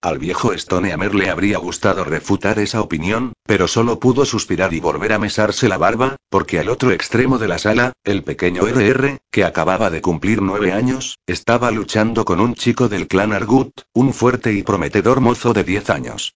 Al 0.01 0.19
viejo 0.19 0.57
Stoneamer 0.57 1.15
le 1.15 1.29
habría 1.29 1.59
gustado 1.59 2.03
refutar 2.03 2.59
esa 2.59 2.81
opinión, 2.81 3.35
pero 3.43 3.69
solo 3.69 4.01
pudo 4.01 4.25
suspirar 4.25 4.73
y 4.73 4.81
volver 4.81 5.13
a 5.13 5.19
mesarse 5.19 5.69
la 5.69 5.77
barba, 5.77 6.17
porque 6.31 6.59
al 6.59 6.71
otro 6.71 6.91
extremo 6.91 7.37
de 7.37 7.49
la 7.49 7.59
sala, 7.59 7.93
el 8.03 8.25
pequeño 8.25 8.63
RR, 8.67 9.19
que 9.31 9.45
acababa 9.45 9.91
de 9.91 10.01
cumplir 10.01 10.41
nueve 10.41 10.73
años, 10.73 11.19
estaba 11.27 11.71
luchando 11.71 12.25
con 12.25 12.41
un 12.41 12.55
chico 12.55 12.89
del 12.89 13.09
clan 13.09 13.35
Argut, 13.35 13.83
un 13.93 14.15
fuerte 14.15 14.55
y 14.55 14.63
prometedor 14.63 15.21
mozo 15.21 15.53
de 15.53 15.65
diez 15.65 15.91
años. 15.91 16.35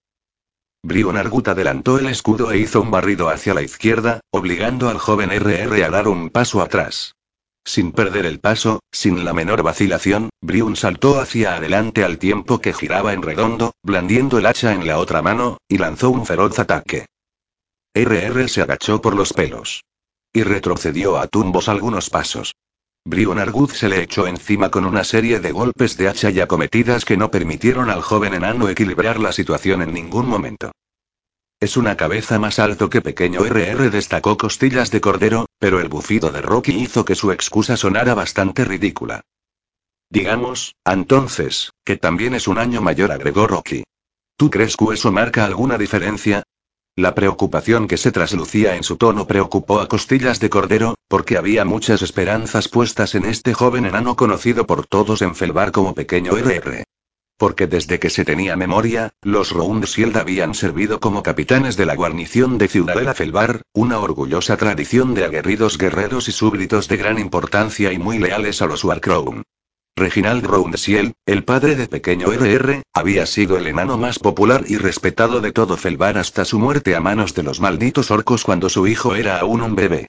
Brion 0.83 1.17
Argut 1.17 1.49
adelantó 1.49 1.99
el 1.99 2.09
escudo 2.09 2.53
e 2.53 2.59
hizo 2.59 2.83
un 2.83 2.91
barrido 2.91 3.31
hacia 3.31 3.55
la 3.55 3.63
izquierda, 3.63 4.21
obligando 4.31 4.91
al 4.91 4.99
joven 4.99 5.31
RR 5.31 5.83
a 5.83 5.89
dar 5.89 6.07
un 6.07 6.29
paso 6.29 6.61
atrás. 6.61 7.15
Sin 7.65 7.93
perder 7.93 8.27
el 8.27 8.41
paso, 8.41 8.81
sin 8.91 9.25
la 9.25 9.33
menor 9.33 9.63
vacilación, 9.63 10.31
Briun 10.41 10.77
saltó 10.77 11.21
hacia 11.21 11.55
adelante 11.55 12.05
al 12.05 12.19
tiempo 12.19 12.61
que 12.61 12.73
giraba 12.73 13.13
en 13.13 13.23
redondo, 13.23 13.75
blandiendo 13.83 14.39
el 14.39 14.47
hacha 14.47 14.73
en 14.73 14.87
la 14.87 14.99
otra 14.99 15.23
mano, 15.23 15.59
y 15.69 15.79
lanzó 15.79 16.11
un 16.11 16.27
feroz 16.27 16.59
ataque. 16.59 17.07
RR 17.95 18.49
se 18.49 18.63
agachó 18.63 19.01
por 19.01 19.15
los 19.15 19.33
pelos. 19.33 19.85
Y 20.33 20.43
retrocedió 20.43 21.19
a 21.19 21.27
tumbos 21.27 21.69
algunos 21.69 22.09
pasos. 22.09 22.55
Brion 23.05 23.39
Arguz 23.39 23.73
se 23.73 23.89
le 23.89 24.03
echó 24.03 24.27
encima 24.27 24.71
con 24.71 24.85
una 24.85 25.05
serie 25.05 25.41
de 25.41 25.53
golpes 25.53 25.97
de 25.97 26.09
hacha 26.09 26.31
y 26.31 26.41
acometidas 26.41 27.05
que 27.05 27.17
no 27.17 27.31
permitieron 27.31 27.91
al 27.91 28.03
joven 28.03 28.35
enano 28.35 28.69
equilibrar 28.69 29.19
la 29.19 29.33
situación 29.33 29.83
en 29.83 29.93
ningún 29.93 30.29
momento. 30.29 30.71
Es 31.61 31.77
una 31.77 31.95
cabeza 31.95 32.39
más 32.39 32.59
alto 32.59 32.89
que 32.89 33.03
pequeño 33.03 33.45
RR 33.45 33.91
destacó 33.91 34.39
costillas 34.39 34.91
de 34.91 35.03
cordero, 35.03 35.45
pero 35.59 35.79
el 35.79 35.91
bufido 35.91 36.31
de 36.31 36.41
Rocky 36.41 36.73
hizo 36.73 37.05
que 37.05 37.15
su 37.15 37.33
excusa 37.33 37.77
sonara 37.77 38.15
bastante 38.15 38.65
ridícula. 38.65 39.21
Digamos, 40.09 40.75
entonces, 40.87 41.71
que 41.85 41.99
también 41.99 42.33
es 42.33 42.49
un 42.49 42.57
año 42.57 42.81
mayor, 42.81 43.13
agregó 43.13 43.47
Rocky. 43.47 43.85
¿Tú 44.39 44.49
crees 44.49 44.75
que 44.75 44.95
eso 44.95 45.13
marca 45.13 45.45
alguna 45.45 45.77
diferencia? 45.77 46.45
La 46.97 47.15
preocupación 47.15 47.89
que 47.89 47.99
se 47.99 48.11
traslucía 48.11 48.77
en 48.77 48.83
su 48.83 48.97
tono 48.97 49.27
preocupó 49.27 49.81
a 49.81 49.87
Costillas 49.87 50.41
de 50.41 50.49
Cordero, 50.49 50.95
porque 51.09 51.37
había 51.37 51.67
muchas 51.67 52.01
esperanzas 52.01 52.69
puestas 52.69 53.15
en 53.15 53.27
este 53.27 53.53
joven 53.53 53.85
enano 53.85 54.17
conocido 54.17 54.67
por 54.67 54.87
todos 54.87 55.21
en 55.21 55.35
Felbar 55.35 55.73
como 55.73 55.95
Pequeño 55.95 56.33
RR 56.39 56.87
porque 57.41 57.67
desde 57.67 57.99
que 57.99 58.11
se 58.11 58.27
tenía 58.27 58.55
memoria, 58.55 59.15
los 59.23 59.51
Roundsield 59.51 60.15
habían 60.19 60.53
servido 60.53 61.01
como 61.01 61.23
capitanes 61.23 61.75
de 61.79 61.87
la 61.87 61.97
guarnición 61.97 62.59
de 62.59 62.69
Ciudadela 62.69 63.15
Felbar, 63.15 63.63
una 63.73 63.99
orgullosa 63.99 64.59
tradición 64.59 65.15
de 65.15 65.25
aguerridos 65.25 65.79
guerreros 65.79 66.29
y 66.29 66.33
súbditos 66.33 66.87
de 66.87 66.99
gran 66.99 67.19
importancia 67.19 67.95
y 67.95 67.99
muy 67.99 68.19
leales 68.19 68.61
a 68.61 68.67
los 68.67 68.85
Warcrown. 68.85 69.43
Reginald 69.97 70.45
Roundsiel, 70.45 71.15
el 71.25 71.43
padre 71.43 71.77
de 71.77 71.89
pequeño 71.89 72.31
RR, 72.31 72.83
había 72.93 73.25
sido 73.25 73.57
el 73.57 73.67
enano 73.69 73.97
más 73.97 74.19
popular 74.19 74.65
y 74.67 74.77
respetado 74.77 75.41
de 75.41 75.53
todo 75.53 75.79
Felbar 75.79 76.19
hasta 76.19 76.45
su 76.45 76.59
muerte 76.59 76.95
a 76.95 77.01
manos 77.01 77.35
de 77.35 77.43
los 77.43 77.59
malditos 77.59 78.11
orcos 78.11 78.45
cuando 78.45 78.69
su 78.69 78.87
hijo 78.87 79.15
era 79.15 79.39
aún 79.41 79.63
un 79.63 79.77
bebé. 79.77 80.09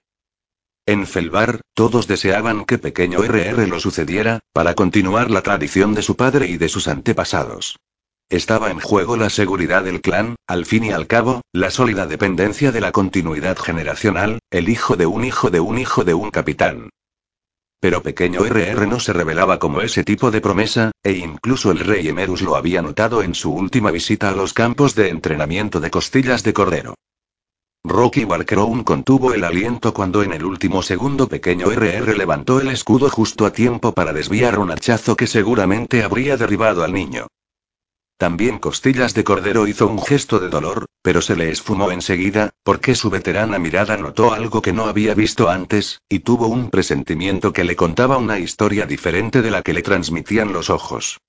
En 0.86 1.06
Felbar, 1.06 1.62
todos 1.76 2.08
deseaban 2.08 2.66
que 2.66 2.80
pequeño 2.80 3.20
RR 3.24 3.68
lo 3.68 3.80
sucediera, 3.80 4.40
para 4.52 4.74
continuar 4.74 5.30
la 5.30 5.44
tradición 5.44 5.94
de 5.94 6.02
su 6.02 6.16
padre 6.16 6.48
y 6.48 6.58
de 6.58 6.70
sus 6.70 6.88
antepasados. 6.88 7.78
Estaba 8.30 8.72
en 8.72 8.80
juego 8.80 9.18
la 9.18 9.30
seguridad 9.30 9.84
del 9.84 10.02
clan, 10.02 10.36
al 10.48 10.66
fin 10.66 10.86
y 10.86 10.92
al 10.92 11.06
cabo, 11.06 11.42
la 11.52 11.70
sólida 11.70 12.08
dependencia 12.08 12.72
de 12.72 12.82
la 12.82 12.92
continuidad 12.92 13.58
generacional, 13.58 14.40
el 14.50 14.70
hijo 14.70 14.96
de 14.96 15.06
un 15.06 15.26
hijo 15.26 15.50
de 15.50 15.60
un 15.60 15.78
hijo 15.78 16.04
de 16.04 16.14
un 16.14 16.32
capitán. 16.32 16.90
Pero 17.80 18.02
pequeño 18.02 18.46
RR 18.46 18.88
no 18.88 19.00
se 19.00 19.12
revelaba 19.12 19.60
como 19.60 19.82
ese 19.82 20.04
tipo 20.04 20.32
de 20.32 20.40
promesa, 20.40 20.92
e 21.04 21.12
incluso 21.12 21.72
el 21.72 21.80
rey 21.80 22.08
Emerus 22.08 22.42
lo 22.42 22.56
había 22.56 22.82
notado 22.82 23.22
en 23.22 23.36
su 23.36 23.54
última 23.54 23.92
visita 23.92 24.30
a 24.30 24.36
los 24.36 24.54
campos 24.54 24.96
de 24.96 25.10
entrenamiento 25.10 25.80
de 25.80 25.92
costillas 25.92 26.44
de 26.44 26.54
cordero. 26.54 26.96
Rocky 27.84 28.26
Warcrown 28.26 28.84
contuvo 28.84 29.34
el 29.34 29.44
aliento 29.44 29.92
cuando 29.92 30.22
en 30.22 30.34
el 30.34 30.46
último 30.46 30.84
segundo 30.84 31.28
pequeño 31.28 31.72
RR 31.72 32.16
levantó 32.16 32.62
el 32.62 32.70
escudo 32.70 33.10
justo 33.10 33.46
a 33.46 33.52
tiempo 33.52 33.92
para 33.92 34.14
desviar 34.14 34.60
un 34.60 34.70
hachazo 34.72 35.18
que 35.18 35.26
seguramente 35.26 36.04
habría 36.04 36.38
derribado 36.38 36.84
al 36.84 36.94
niño. 36.94 37.28
También 38.18 38.60
Costillas 38.60 39.16
de 39.16 39.24
Cordero 39.24 39.66
hizo 39.66 39.88
un 39.88 40.00
gesto 40.00 40.40
de 40.40 40.50
dolor, 40.50 40.86
pero 41.02 41.24
se 41.24 41.36
le 41.36 41.50
esfumó 41.50 41.90
enseguida, 41.90 42.52
porque 42.64 42.94
su 42.94 43.10
veterana 43.10 43.58
mirada 43.58 43.98
notó 43.98 44.32
algo 44.32 44.62
que 44.62 44.74
no 44.74 44.86
había 44.86 45.16
visto 45.16 45.50
antes, 45.50 46.02
y 46.08 46.20
tuvo 46.20 46.46
un 46.46 46.70
presentimiento 46.70 47.52
que 47.52 47.64
le 47.64 47.76
contaba 47.76 48.18
una 48.18 48.38
historia 48.38 48.86
diferente 48.86 49.42
de 49.42 49.50
la 49.50 49.64
que 49.64 49.74
le 49.74 49.82
transmitían 49.82 50.54
los 50.54 50.70
ojos. 50.70 51.20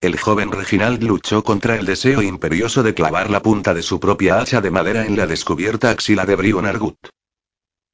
El 0.00 0.18
joven 0.18 0.52
Reginald 0.52 1.02
luchó 1.02 1.42
contra 1.42 1.76
el 1.76 1.86
deseo 1.86 2.20
imperioso 2.20 2.82
de 2.82 2.92
clavar 2.92 3.30
la 3.30 3.40
punta 3.40 3.72
de 3.72 3.82
su 3.82 3.98
propia 3.98 4.38
hacha 4.38 4.60
de 4.60 4.70
madera 4.70 5.06
en 5.06 5.16
la 5.16 5.26
descubierta 5.26 5.90
axila 5.90 6.26
de 6.26 6.36
Brion 6.36 6.66
Argut. 6.66 6.98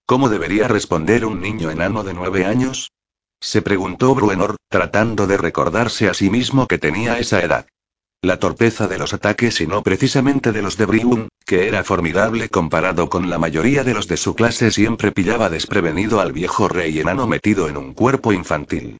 ¿Cómo 0.04 0.28
debería 0.28 0.66
responder 0.66 1.24
un 1.24 1.40
niño 1.40 1.70
enano 1.70 2.02
de 2.02 2.12
nueve 2.12 2.44
años? 2.44 2.90
Se 3.40 3.62
preguntó 3.62 4.14
Bruenor, 4.16 4.56
tratando 4.68 5.28
de 5.28 5.36
recordarse 5.36 6.08
a 6.08 6.14
sí 6.14 6.28
mismo 6.28 6.66
que 6.66 6.78
tenía 6.78 7.20
esa 7.20 7.40
edad. 7.40 7.66
La 8.20 8.38
torpeza 8.38 8.88
de 8.88 8.98
los 8.98 9.14
ataques 9.14 9.60
y 9.60 9.66
no 9.66 9.82
precisamente 9.82 10.50
de 10.50 10.62
los 10.62 10.76
de 10.76 10.86
Briun, 10.86 11.28
que 11.46 11.68
era 11.68 11.84
formidable 11.84 12.48
comparado 12.48 13.08
con 13.08 13.30
la 13.30 13.38
mayoría 13.38 13.84
de 13.84 13.94
los 13.94 14.08
de 14.08 14.16
su 14.16 14.34
clase, 14.34 14.72
siempre 14.72 15.12
pillaba 15.12 15.50
desprevenido 15.50 16.20
al 16.20 16.32
viejo 16.32 16.68
rey 16.68 16.98
enano 16.98 17.26
metido 17.28 17.68
en 17.68 17.76
un 17.76 17.94
cuerpo 17.94 18.32
infantil. 18.32 18.98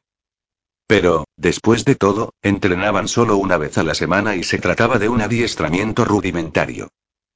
Pero, 0.87 1.25
después 1.37 1.85
de 1.85 1.95
todo, 1.95 2.35
entrenaban 2.43 3.09
solo 3.09 3.37
una 3.37 3.57
vez 3.57 3.79
a 3.79 3.83
la 3.83 3.95
semana 3.95 4.37
y 4.37 4.43
se 4.43 4.59
trataba 4.59 4.99
de 4.99 5.09
un 5.09 5.21
adiestramiento 5.21 6.05
rudimentario. 6.05 6.91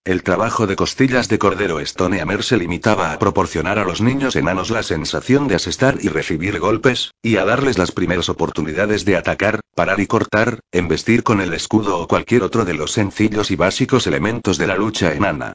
El 0.06 0.22
trabajo 0.22 0.68
de 0.68 0.76
costillas 0.76 1.28
de 1.28 1.40
cordero 1.40 1.84
Stonehammer 1.84 2.44
se 2.44 2.56
limitaba 2.56 3.12
a 3.12 3.18
proporcionar 3.18 3.80
a 3.80 3.84
los 3.84 4.00
niños 4.00 4.36
enanos 4.36 4.70
la 4.70 4.84
sensación 4.84 5.48
de 5.48 5.56
asestar 5.56 5.98
y 6.00 6.06
recibir 6.06 6.60
golpes, 6.60 7.10
y 7.22 7.38
a 7.38 7.44
darles 7.44 7.76
las 7.76 7.90
primeras 7.90 8.28
oportunidades 8.28 9.04
de 9.04 9.16
atacar, 9.16 9.58
parar 9.74 9.98
y 9.98 10.06
cortar, 10.06 10.60
embestir 10.70 11.24
con 11.24 11.40
el 11.40 11.52
escudo 11.54 11.98
o 11.98 12.06
cualquier 12.06 12.44
otro 12.44 12.64
de 12.64 12.74
los 12.74 12.92
sencillos 12.92 13.50
y 13.50 13.56
básicos 13.56 14.06
elementos 14.06 14.58
de 14.58 14.68
la 14.68 14.76
lucha 14.76 15.12
enana. 15.12 15.54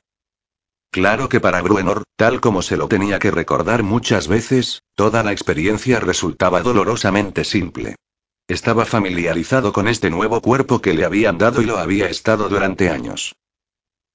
Claro 0.91 1.29
que 1.29 1.39
para 1.39 1.61
Bruenor, 1.61 2.03
tal 2.17 2.41
como 2.41 2.61
se 2.61 2.75
lo 2.75 2.89
tenía 2.89 3.17
que 3.17 3.31
recordar 3.31 3.81
muchas 3.81 4.27
veces, 4.27 4.83
toda 4.95 5.23
la 5.23 5.31
experiencia 5.31 6.01
resultaba 6.01 6.61
dolorosamente 6.61 7.45
simple. 7.45 7.95
Estaba 8.49 8.83
familiarizado 8.83 9.71
con 9.71 9.87
este 9.87 10.09
nuevo 10.09 10.41
cuerpo 10.41 10.81
que 10.81 10.93
le 10.93 11.05
habían 11.05 11.37
dado 11.37 11.61
y 11.61 11.65
lo 11.65 11.77
había 11.77 12.09
estado 12.09 12.49
durante 12.49 12.89
años. 12.89 13.33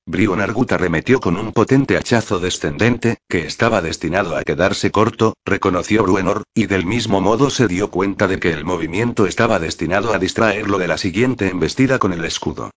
Brion 0.05 0.43
Argut 0.43 0.71
arremetió 0.71 1.19
con 1.19 1.39
un 1.39 1.53
potente 1.53 1.97
hachazo 1.97 2.41
descendente, 2.41 3.17
que 3.27 3.47
estaba 3.47 3.81
destinado 3.81 4.37
a 4.37 4.45
quedarse 4.45 4.91
corto, 4.91 5.33
reconoció 5.47 6.03
Bruenor, 6.03 6.43
y 6.55 6.67
del 6.67 6.85
mismo 6.85 7.23
modo 7.23 7.49
se 7.49 7.69
dio 7.69 7.91
cuenta 7.91 8.29
de 8.29 8.39
que 8.39 8.53
el 8.53 8.67
movimiento 8.67 9.27
estaba 9.27 9.59
destinado 9.59 10.13
a 10.13 10.19
distraerlo 10.19 10.77
de 10.77 10.89
la 10.89 10.99
siguiente 10.99 11.49
embestida 11.49 11.99
con 11.99 12.13
el 12.13 12.25
escudo. 12.27 12.71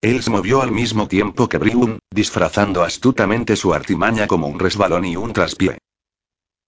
Él 0.00 0.22
se 0.22 0.30
movió 0.30 0.62
al 0.62 0.70
mismo 0.70 1.08
tiempo 1.08 1.48
que 1.48 1.58
Briun, 1.58 1.98
disfrazando 2.10 2.84
astutamente 2.84 3.56
su 3.56 3.74
artimaña 3.74 4.28
como 4.28 4.46
un 4.46 4.60
resbalón 4.60 5.04
y 5.04 5.16
un 5.16 5.32
traspié. 5.32 5.78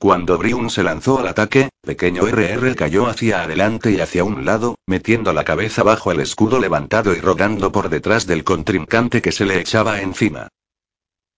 Cuando 0.01 0.37
Briun 0.37 0.69
se 0.71 0.83
lanzó 0.83 1.19
al 1.19 1.29
ataque, 1.29 1.69
pequeño 1.83 2.27
RR 2.27 2.75
cayó 2.75 3.07
hacia 3.07 3.43
adelante 3.43 3.93
y 3.93 4.01
hacia 4.01 4.25
un 4.25 4.45
lado, 4.45 4.79
metiendo 4.87 5.33
la 5.33 5.45
cabeza 5.45 5.83
bajo 5.85 6.11
el 6.11 6.21
escudo 6.21 6.59
levantado 6.59 7.15
y 7.15 7.21
rodando 7.21 7.71
por 7.71 7.89
detrás 7.89 8.27
del 8.27 8.43
contrincante 8.43 9.23
que 9.23 9.31
se 9.31 9.45
le 9.45 9.61
echaba 9.61 10.01
encima. 10.01 10.49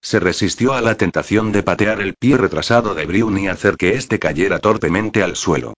Se 0.01 0.19
resistió 0.19 0.73
a 0.73 0.81
la 0.81 0.97
tentación 0.97 1.53
de 1.53 1.63
patear 1.63 2.01
el 2.01 2.15
pie 2.15 2.39
retrasado 2.39 2.95
de 2.95 3.05
Briun 3.05 3.37
y 3.37 3.49
hacer 3.49 3.77
que 3.77 3.97
éste 3.97 4.19
cayera 4.19 4.61
torpemente 4.61 5.23
al 5.23 5.37
suelo. 5.37 5.75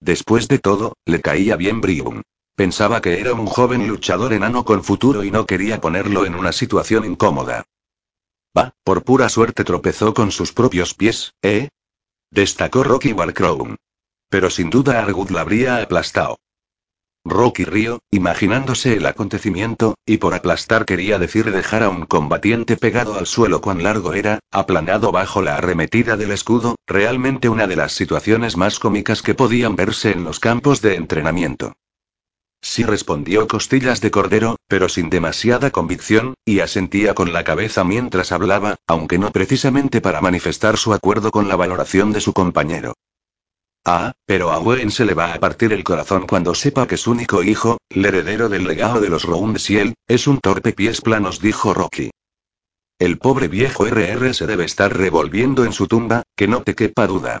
Después 0.00 0.46
de 0.46 0.58
todo, 0.58 0.94
le 1.06 1.20
caía 1.20 1.56
bien 1.56 1.80
Briun. 1.80 2.22
Pensaba 2.56 3.02
que 3.02 3.20
era 3.20 3.34
un 3.34 3.46
joven 3.46 3.86
luchador 3.86 4.32
enano 4.32 4.64
con 4.64 4.82
futuro 4.82 5.22
y 5.24 5.30
no 5.30 5.44
quería 5.44 5.78
ponerlo 5.78 6.24
en 6.24 6.34
una 6.34 6.52
situación 6.52 7.04
incómoda. 7.04 7.64
Va, 8.56 8.72
por 8.82 9.04
pura 9.04 9.28
suerte 9.28 9.62
tropezó 9.62 10.14
con 10.14 10.32
sus 10.32 10.54
propios 10.54 10.94
pies, 10.94 11.34
¿eh? 11.42 11.68
Destacó 12.30 12.82
Rocky 12.82 13.12
Warcrown. 13.12 13.76
Pero 14.30 14.48
sin 14.48 14.70
duda 14.70 15.02
Argut 15.02 15.30
la 15.30 15.42
habría 15.42 15.82
aplastado. 15.82 16.38
Rocky 17.26 17.64
rió, 17.64 17.98
imaginándose 18.10 18.94
el 18.94 19.04
acontecimiento, 19.04 19.96
y 20.06 20.16
por 20.16 20.32
aplastar 20.32 20.86
quería 20.86 21.18
decir 21.18 21.52
dejar 21.52 21.82
a 21.82 21.90
un 21.90 22.06
combatiente 22.06 22.78
pegado 22.78 23.18
al 23.18 23.26
suelo 23.26 23.60
cuán 23.60 23.82
largo 23.82 24.14
era, 24.14 24.38
aplanado 24.50 25.12
bajo 25.12 25.42
la 25.42 25.56
arremetida 25.56 26.16
del 26.16 26.30
escudo, 26.30 26.76
realmente 26.86 27.50
una 27.50 27.66
de 27.66 27.76
las 27.76 27.92
situaciones 27.92 28.56
más 28.56 28.78
cómicas 28.78 29.20
que 29.20 29.34
podían 29.34 29.76
verse 29.76 30.12
en 30.12 30.24
los 30.24 30.40
campos 30.40 30.80
de 30.80 30.94
entrenamiento. 30.94 31.74
Sí 32.60 32.84
respondió 32.84 33.46
Costillas 33.46 34.00
de 34.00 34.10
Cordero, 34.10 34.56
pero 34.66 34.88
sin 34.88 35.10
demasiada 35.10 35.70
convicción, 35.70 36.34
y 36.44 36.60
asentía 36.60 37.14
con 37.14 37.32
la 37.32 37.44
cabeza 37.44 37.84
mientras 37.84 38.32
hablaba, 38.32 38.76
aunque 38.86 39.18
no 39.18 39.30
precisamente 39.30 40.00
para 40.00 40.20
manifestar 40.20 40.76
su 40.76 40.92
acuerdo 40.92 41.30
con 41.30 41.48
la 41.48 41.56
valoración 41.56 42.12
de 42.12 42.20
su 42.20 42.32
compañero. 42.32 42.94
Ah, 43.84 44.14
pero 44.26 44.50
a 44.50 44.58
Wayne 44.58 44.90
se 44.90 45.04
le 45.04 45.14
va 45.14 45.32
a 45.32 45.38
partir 45.38 45.72
el 45.72 45.84
corazón 45.84 46.26
cuando 46.26 46.56
sepa 46.56 46.88
que 46.88 46.96
su 46.96 47.12
único 47.12 47.44
hijo, 47.44 47.78
el 47.88 48.04
heredero 48.04 48.48
del 48.48 48.66
legado 48.66 49.00
de 49.00 49.08
los 49.08 49.22
Roundsiel, 49.22 49.94
es 50.08 50.26
un 50.26 50.40
torpe 50.40 50.72
pies 50.72 51.00
planos, 51.00 51.40
dijo 51.40 51.72
Rocky. 51.72 52.10
El 52.98 53.18
pobre 53.18 53.46
viejo 53.46 53.86
RR 53.86 54.34
se 54.34 54.46
debe 54.46 54.64
estar 54.64 54.96
revolviendo 54.96 55.64
en 55.64 55.72
su 55.72 55.86
tumba, 55.86 56.24
que 56.34 56.48
no 56.48 56.62
te 56.62 56.74
quepa 56.74 57.06
duda. 57.06 57.38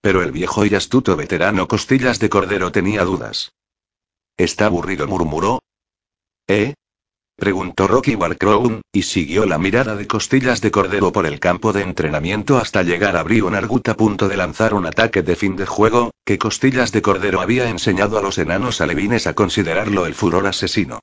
Pero 0.00 0.22
el 0.22 0.30
viejo 0.30 0.64
y 0.64 0.74
astuto 0.76 1.16
veterano 1.16 1.66
Costillas 1.66 2.20
de 2.20 2.28
Cordero 2.28 2.70
tenía 2.70 3.04
dudas. 3.04 3.50
¿Está 4.38 4.66
aburrido? 4.66 5.08
murmuró. 5.08 5.58
¿Eh? 6.46 6.74
preguntó 7.36 7.88
Rocky 7.88 8.14
Warcrown, 8.14 8.82
y 8.92 9.02
siguió 9.02 9.46
la 9.46 9.58
mirada 9.58 9.96
de 9.96 10.06
costillas 10.06 10.60
de 10.60 10.70
cordero 10.70 11.12
por 11.12 11.26
el 11.26 11.40
campo 11.40 11.72
de 11.72 11.82
entrenamiento 11.82 12.56
hasta 12.56 12.84
llegar 12.84 13.16
a 13.16 13.24
Brion 13.24 13.56
Argut 13.56 13.88
a 13.88 13.96
punto 13.96 14.28
de 14.28 14.36
lanzar 14.36 14.74
un 14.74 14.86
ataque 14.86 15.22
de 15.22 15.34
fin 15.34 15.56
de 15.56 15.66
juego, 15.66 16.12
que 16.24 16.38
costillas 16.38 16.92
de 16.92 17.02
cordero 17.02 17.40
había 17.40 17.68
enseñado 17.68 18.16
a 18.16 18.22
los 18.22 18.38
enanos 18.38 18.80
alevines 18.80 19.26
a 19.26 19.34
considerarlo 19.34 20.06
el 20.06 20.14
furor 20.14 20.46
asesino. 20.46 21.00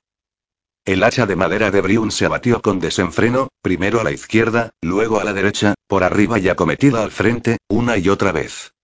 El 0.86 1.04
hacha 1.04 1.26
de 1.26 1.36
madera 1.36 1.72
de 1.72 1.82
Briun 1.82 2.12
se 2.12 2.26
abatió 2.26 2.62
con 2.62 2.80
desenfreno, 2.80 3.50
primero 3.62 4.00
a 4.00 4.04
la 4.04 4.12
izquierda, 4.12 4.72
luego 4.82 5.20
a 5.20 5.24
la 5.24 5.34
derecha, 5.34 5.74
por 5.88 6.04
arriba 6.04 6.40
y 6.40 6.48
acometida 6.48 7.04
al 7.04 7.12
frente, 7.12 7.58
una 7.68 7.98
y 7.98 8.08
otra 8.08 8.32
vez. 8.32 8.75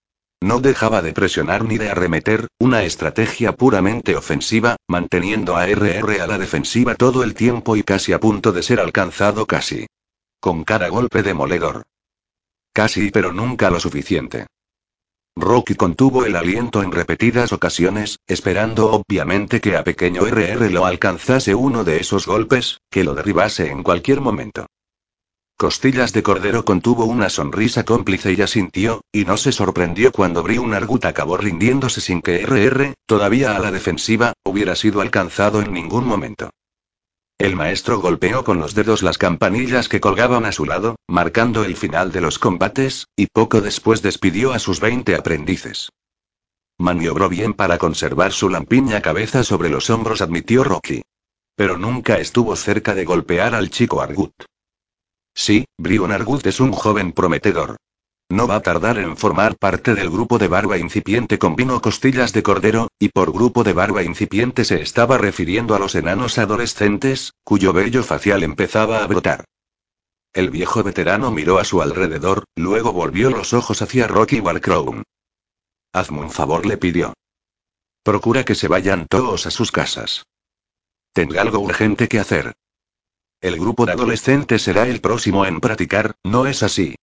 No 0.42 0.58
dejaba 0.58 1.02
de 1.02 1.12
presionar 1.12 1.64
ni 1.64 1.78
de 1.78 1.88
arremeter, 1.88 2.48
una 2.58 2.82
estrategia 2.82 3.52
puramente 3.52 4.16
ofensiva, 4.16 4.74
manteniendo 4.88 5.56
a 5.56 5.68
RR 5.68 6.20
a 6.20 6.26
la 6.26 6.36
defensiva 6.36 6.96
todo 6.96 7.22
el 7.22 7.32
tiempo 7.34 7.76
y 7.76 7.84
casi 7.84 8.12
a 8.12 8.18
punto 8.18 8.50
de 8.50 8.64
ser 8.64 8.80
alcanzado 8.80 9.46
casi. 9.46 9.86
Con 10.40 10.64
cada 10.64 10.88
golpe 10.88 11.22
demoledor. 11.22 11.84
Casi 12.72 13.12
pero 13.12 13.32
nunca 13.32 13.70
lo 13.70 13.78
suficiente. 13.78 14.48
Rocky 15.36 15.76
contuvo 15.76 16.24
el 16.24 16.34
aliento 16.34 16.82
en 16.82 16.90
repetidas 16.90 17.52
ocasiones, 17.52 18.18
esperando 18.26 18.90
obviamente 18.90 19.60
que 19.60 19.76
a 19.76 19.84
pequeño 19.84 20.26
RR 20.26 20.72
lo 20.72 20.86
alcanzase 20.86 21.54
uno 21.54 21.84
de 21.84 22.00
esos 22.00 22.26
golpes, 22.26 22.78
que 22.90 23.04
lo 23.04 23.14
derribase 23.14 23.70
en 23.70 23.84
cualquier 23.84 24.20
momento. 24.20 24.66
Costillas 25.62 26.12
de 26.12 26.24
Cordero 26.24 26.64
contuvo 26.64 27.04
una 27.04 27.30
sonrisa 27.30 27.84
cómplice 27.84 28.32
y 28.32 28.42
asintió, 28.42 29.04
y 29.12 29.24
no 29.24 29.36
se 29.36 29.52
sorprendió 29.52 30.10
cuando 30.10 30.42
un 30.42 30.74
Argut 30.74 31.04
acabó 31.04 31.36
rindiéndose 31.36 32.00
sin 32.00 32.20
que 32.20 32.44
RR, 32.44 32.94
todavía 33.06 33.54
a 33.54 33.60
la 33.60 33.70
defensiva, 33.70 34.32
hubiera 34.42 34.74
sido 34.74 35.00
alcanzado 35.00 35.62
en 35.62 35.72
ningún 35.72 36.04
momento. 36.04 36.50
El 37.38 37.54
maestro 37.54 38.00
golpeó 38.00 38.42
con 38.42 38.58
los 38.58 38.74
dedos 38.74 39.04
las 39.04 39.18
campanillas 39.18 39.88
que 39.88 40.00
colgaban 40.00 40.46
a 40.46 40.50
su 40.50 40.64
lado, 40.64 40.96
marcando 41.06 41.62
el 41.62 41.76
final 41.76 42.10
de 42.10 42.22
los 42.22 42.40
combates, 42.40 43.06
y 43.14 43.28
poco 43.28 43.60
después 43.60 44.02
despidió 44.02 44.52
a 44.52 44.58
sus 44.58 44.80
20 44.80 45.14
aprendices. 45.14 45.90
Maniobró 46.76 47.28
bien 47.28 47.54
para 47.54 47.78
conservar 47.78 48.32
su 48.32 48.48
lampiña 48.48 49.00
cabeza 49.00 49.44
sobre 49.44 49.70
los 49.70 49.90
hombros, 49.90 50.22
admitió 50.22 50.64
Rocky. 50.64 51.02
Pero 51.54 51.78
nunca 51.78 52.18
estuvo 52.18 52.56
cerca 52.56 52.96
de 52.96 53.04
golpear 53.04 53.54
al 53.54 53.70
chico 53.70 54.02
Argut. 54.02 54.32
Sí, 55.34 55.64
Brion 55.78 56.12
Argut 56.12 56.46
es 56.46 56.60
un 56.60 56.72
joven 56.72 57.12
prometedor. 57.12 57.76
No 58.30 58.46
va 58.46 58.56
a 58.56 58.62
tardar 58.62 58.98
en 58.98 59.16
formar 59.16 59.56
parte 59.58 59.94
del 59.94 60.08
grupo 60.08 60.38
de 60.38 60.48
barba 60.48 60.78
incipiente 60.78 61.38
con 61.38 61.54
vino 61.54 61.80
costillas 61.82 62.32
de 62.32 62.42
cordero, 62.42 62.88
y 62.98 63.10
por 63.10 63.32
grupo 63.32 63.62
de 63.62 63.74
barba 63.74 64.02
incipiente 64.02 64.64
se 64.64 64.80
estaba 64.80 65.18
refiriendo 65.18 65.74
a 65.74 65.78
los 65.78 65.94
enanos 65.94 66.38
adolescentes, 66.38 67.34
cuyo 67.44 67.72
vello 67.74 68.02
facial 68.02 68.42
empezaba 68.42 69.02
a 69.02 69.06
brotar. 69.06 69.44
El 70.32 70.48
viejo 70.48 70.82
veterano 70.82 71.30
miró 71.30 71.58
a 71.58 71.64
su 71.64 71.82
alrededor, 71.82 72.44
luego 72.56 72.92
volvió 72.92 73.28
los 73.28 73.52
ojos 73.52 73.82
hacia 73.82 74.06
Rocky 74.06 74.40
Warcrown. 74.40 75.02
Hazme 75.92 76.20
un 76.20 76.30
favor, 76.30 76.64
le 76.64 76.78
pidió. 76.78 77.12
Procura 78.02 78.44
que 78.44 78.54
se 78.54 78.66
vayan 78.66 79.06
todos 79.08 79.46
a 79.46 79.50
sus 79.50 79.70
casas. 79.70 80.24
Tengo 81.12 81.38
algo 81.38 81.58
urgente 81.58 82.08
que 82.08 82.18
hacer. 82.18 82.54
El 83.42 83.58
grupo 83.58 83.86
de 83.86 83.92
adolescentes 83.92 84.62
será 84.62 84.86
el 84.86 85.00
próximo 85.00 85.44
en 85.44 85.58
practicar, 85.58 86.14
¿no 86.22 86.46
es 86.46 86.62
así? 86.62 86.94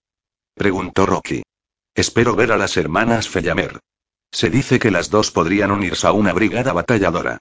Preguntó 0.55 1.05
Rocky. 1.05 1.43
Espero 1.93 2.33
ver 2.33 2.53
a 2.53 2.57
las 2.57 2.77
hermanas 2.77 3.27
Fellamer. 3.27 3.81
Se 4.31 4.49
dice 4.49 4.79
que 4.79 4.89
las 4.89 5.09
dos 5.09 5.31
podrían 5.31 5.69
unirse 5.69 6.07
a 6.07 6.13
una 6.13 6.31
brigada 6.31 6.71
batalladora. 6.71 7.39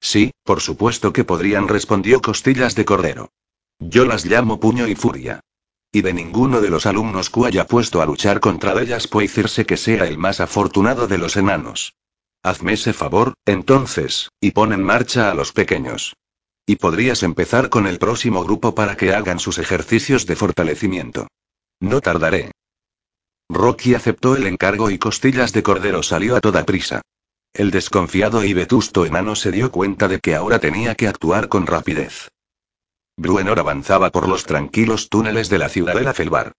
Sí, 0.00 0.32
por 0.42 0.60
supuesto 0.60 1.12
que 1.12 1.22
podrían, 1.22 1.68
respondió 1.68 2.20
Costillas 2.20 2.74
de 2.74 2.84
Cordero. 2.84 3.30
Yo 3.78 4.04
las 4.06 4.26
llamo 4.26 4.58
puño 4.58 4.88
y 4.88 4.96
furia. 4.96 5.38
Y 5.92 6.02
de 6.02 6.12
ninguno 6.12 6.60
de 6.60 6.70
los 6.70 6.86
alumnos 6.86 7.30
que 7.30 7.46
haya 7.46 7.64
puesto 7.68 8.02
a 8.02 8.06
luchar 8.06 8.40
contra 8.40 8.80
ellas 8.82 9.06
puede 9.06 9.28
decirse 9.28 9.64
que 9.64 9.76
sea 9.76 10.04
el 10.06 10.18
más 10.18 10.40
afortunado 10.40 11.06
de 11.06 11.18
los 11.18 11.36
enanos. 11.36 11.94
Hazme 12.42 12.72
ese 12.72 12.92
favor, 12.92 13.34
entonces, 13.44 14.30
y 14.40 14.50
pon 14.50 14.72
en 14.72 14.82
marcha 14.82 15.30
a 15.30 15.34
los 15.34 15.52
pequeños. 15.52 16.16
Y 16.70 16.76
podrías 16.76 17.24
empezar 17.24 17.68
con 17.68 17.88
el 17.88 17.98
próximo 17.98 18.44
grupo 18.44 18.76
para 18.76 18.96
que 18.96 19.12
hagan 19.12 19.40
sus 19.40 19.58
ejercicios 19.58 20.24
de 20.24 20.36
fortalecimiento. 20.36 21.26
No 21.80 22.00
tardaré. 22.00 22.52
Rocky 23.48 23.96
aceptó 23.96 24.36
el 24.36 24.46
encargo 24.46 24.88
y 24.88 24.96
Costillas 24.96 25.52
de 25.52 25.64
Cordero 25.64 26.04
salió 26.04 26.36
a 26.36 26.40
toda 26.40 26.64
prisa. 26.64 27.02
El 27.52 27.72
desconfiado 27.72 28.44
y 28.44 28.54
vetusto 28.54 29.04
enano 29.04 29.34
se 29.34 29.50
dio 29.50 29.72
cuenta 29.72 30.06
de 30.06 30.20
que 30.20 30.36
ahora 30.36 30.60
tenía 30.60 30.94
que 30.94 31.08
actuar 31.08 31.48
con 31.48 31.66
rapidez. 31.66 32.28
Bruenor 33.16 33.58
avanzaba 33.58 34.10
por 34.10 34.28
los 34.28 34.44
tranquilos 34.44 35.08
túneles 35.08 35.48
de 35.48 35.58
la 35.58 35.70
ciudadela 35.70 36.14
Felbar. 36.14 36.52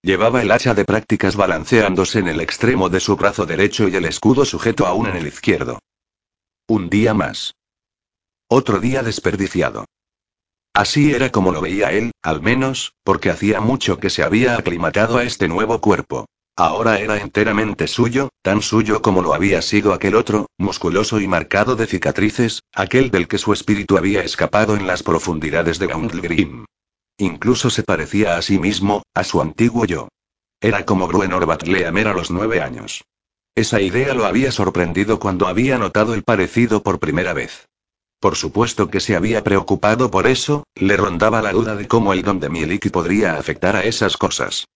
Llevaba 0.00 0.40
el 0.40 0.50
hacha 0.50 0.72
de 0.72 0.86
prácticas 0.86 1.36
balanceándose 1.36 2.20
en 2.20 2.28
el 2.28 2.40
extremo 2.40 2.88
de 2.88 3.00
su 3.00 3.16
brazo 3.16 3.44
derecho 3.44 3.86
y 3.86 3.94
el 3.94 4.06
escudo 4.06 4.46
sujeto 4.46 4.86
aún 4.86 5.08
en 5.08 5.16
el 5.16 5.26
izquierdo. 5.26 5.78
Un 6.68 6.88
día 6.88 7.12
más. 7.12 7.52
Otro 8.50 8.80
día 8.80 9.02
desperdiciado. 9.02 9.84
Así 10.72 11.12
era 11.12 11.30
como 11.30 11.52
lo 11.52 11.60
veía 11.60 11.92
él, 11.92 12.12
al 12.22 12.40
menos, 12.40 12.94
porque 13.04 13.28
hacía 13.28 13.60
mucho 13.60 13.98
que 13.98 14.08
se 14.08 14.22
había 14.22 14.56
aclimatado 14.56 15.18
a 15.18 15.24
este 15.24 15.48
nuevo 15.48 15.82
cuerpo. 15.82 16.24
Ahora 16.56 16.98
era 16.98 17.18
enteramente 17.18 17.86
suyo, 17.86 18.30
tan 18.40 18.62
suyo 18.62 19.02
como 19.02 19.20
lo 19.20 19.34
había 19.34 19.60
sido 19.60 19.92
aquel 19.92 20.14
otro, 20.14 20.46
musculoso 20.56 21.20
y 21.20 21.28
marcado 21.28 21.76
de 21.76 21.86
cicatrices, 21.86 22.62
aquel 22.72 23.10
del 23.10 23.28
que 23.28 23.36
su 23.36 23.52
espíritu 23.52 23.98
había 23.98 24.22
escapado 24.22 24.76
en 24.76 24.86
las 24.86 25.02
profundidades 25.02 25.78
de 25.78 25.88
Gauntlegrim. 25.88 26.64
Incluso 27.18 27.68
se 27.68 27.82
parecía 27.82 28.38
a 28.38 28.42
sí 28.42 28.58
mismo, 28.58 29.02
a 29.12 29.24
su 29.24 29.42
antiguo 29.42 29.84
yo. 29.84 30.08
Era 30.58 30.86
como 30.86 31.06
Bruenor 31.06 31.44
Batleamer 31.44 32.08
a 32.08 32.14
los 32.14 32.30
nueve 32.30 32.62
años. 32.62 33.04
Esa 33.54 33.82
idea 33.82 34.14
lo 34.14 34.24
había 34.24 34.52
sorprendido 34.52 35.18
cuando 35.18 35.48
había 35.48 35.76
notado 35.76 36.14
el 36.14 36.22
parecido 36.22 36.82
por 36.82 36.98
primera 36.98 37.34
vez. 37.34 37.68
Por 38.20 38.34
supuesto 38.34 38.90
que 38.90 39.00
se 39.00 39.14
había 39.14 39.44
preocupado 39.44 40.10
por 40.10 40.26
eso, 40.26 40.64
le 40.74 40.96
rondaba 40.96 41.40
la 41.40 41.52
duda 41.52 41.76
de 41.76 41.86
cómo 41.86 42.12
el 42.12 42.22
don 42.22 42.40
de 42.40 42.48
Mieliki 42.48 42.90
podría 42.90 43.38
afectar 43.38 43.76
a 43.76 43.84
esas 43.84 44.16
cosas. 44.16 44.66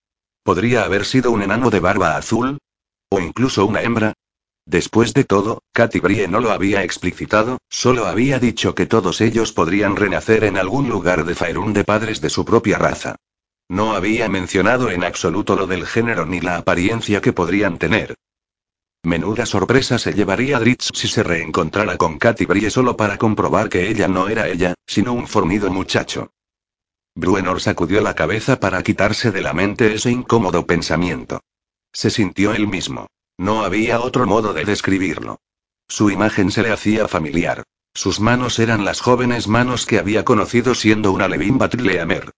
¿Podría 0.45 0.85
haber 0.85 1.05
sido 1.05 1.33
un 1.33 1.43
enano 1.43 1.71
de 1.71 1.81
barba 1.81 2.17
azul? 2.17 2.59
¿O 3.11 3.21
incluso 3.21 3.67
una 3.67 3.83
hembra? 3.83 4.13
Después 4.65 5.13
de 5.13 5.25
todo, 5.25 5.63
Katy 5.73 5.99
Brie 5.99 6.29
no 6.29 6.41
lo 6.41 6.53
había 6.53 6.85
explicitado, 6.85 7.59
solo 7.69 8.07
había 8.07 8.39
dicho 8.39 8.77
que 8.77 8.87
todos 8.87 9.21
ellos 9.21 9.53
podrían 9.53 9.97
renacer 9.97 10.45
en 10.45 10.57
algún 10.57 10.89
lugar 10.89 11.25
de 11.25 11.35
Faerun 11.35 11.73
de 11.73 11.83
padres 11.83 12.21
de 12.21 12.31
su 12.31 12.45
propia 12.45 12.79
raza. 12.79 13.17
No 13.69 13.95
había 13.95 14.29
mencionado 14.29 14.91
en 14.91 15.03
absoluto 15.03 15.57
lo 15.57 15.67
del 15.67 15.87
género 15.87 16.27
ni 16.27 16.41
la 16.41 16.59
apariencia 16.59 17.21
que 17.21 17.33
podrían 17.33 17.79
tener. 17.79 18.15
Menuda 19.05 19.47
sorpresa 19.47 19.99
se 19.99 20.13
llevaría 20.13 20.61
Dritz 20.61 20.91
si 20.95 21.09
se 21.09 21.25
reencontrara 21.25 21.97
con 21.97 22.19
Katy 22.19 22.47
Brie 22.47 22.71
solo 22.71 22.97
para 22.97 23.19
comprobar 23.19 23.69
que 23.69 23.89
ella 23.89 24.07
no 24.07 24.29
era 24.29 24.47
ella, 24.47 24.75
sino 24.87 25.13
un 25.13 25.27
fornido 25.27 25.73
muchacho. 25.73 26.31
Bruenor 27.17 27.61
sacudió 27.61 28.01
la 28.01 28.15
cabeza 28.15 28.61
para 28.61 28.83
quitarse 28.85 29.33
de 29.33 29.43
la 29.43 29.55
mente 29.55 29.93
ese 29.93 30.13
incómodo 30.13 30.67
pensamiento. 30.67 31.41
Se 31.93 32.11
sintió 32.11 32.55
él 32.55 32.69
mismo. 32.69 33.09
No 33.39 33.65
había 33.65 34.01
otro 34.01 34.25
modo 34.25 34.55
de 34.55 34.65
describirlo. 34.65 35.41
Su 35.89 36.11
imagen 36.11 36.53
se 36.53 36.63
le 36.63 36.71
hacía 36.71 37.09
familiar. 37.09 37.65
Sus 37.95 38.21
manos 38.21 38.61
eran 38.61 38.85
las 38.85 39.01
jóvenes 39.01 39.49
manos 39.49 39.85
que 39.85 39.99
había 39.99 40.25
conocido 40.25 40.77
siendo 40.77 41.11
una 41.11 41.27
Levin 41.27 41.59
Batleamer. 41.59 42.31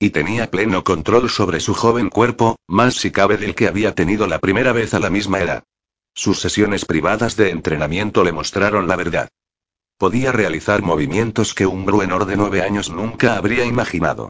Y 0.00 0.10
tenía 0.10 0.50
pleno 0.50 0.82
control 0.82 1.30
sobre 1.30 1.60
su 1.60 1.74
joven 1.74 2.10
cuerpo, 2.10 2.56
más 2.66 2.96
si 2.96 3.12
cabe 3.12 3.36
del 3.36 3.54
que 3.54 3.68
había 3.68 3.94
tenido 3.94 4.26
la 4.26 4.40
primera 4.40 4.72
vez 4.72 4.94
a 4.94 4.98
la 4.98 5.10
misma 5.10 5.38
edad. 5.40 5.64
Sus 6.18 6.40
sesiones 6.40 6.84
privadas 6.84 7.36
de 7.36 7.50
entrenamiento 7.50 8.24
le 8.24 8.32
mostraron 8.32 8.88
la 8.88 8.96
verdad. 8.96 9.28
Podía 9.98 10.32
realizar 10.32 10.82
movimientos 10.82 11.54
que 11.54 11.64
un 11.64 11.86
Bruenor 11.86 12.26
de 12.26 12.36
nueve 12.36 12.60
años 12.62 12.90
nunca 12.90 13.36
habría 13.36 13.64
imaginado. 13.64 14.28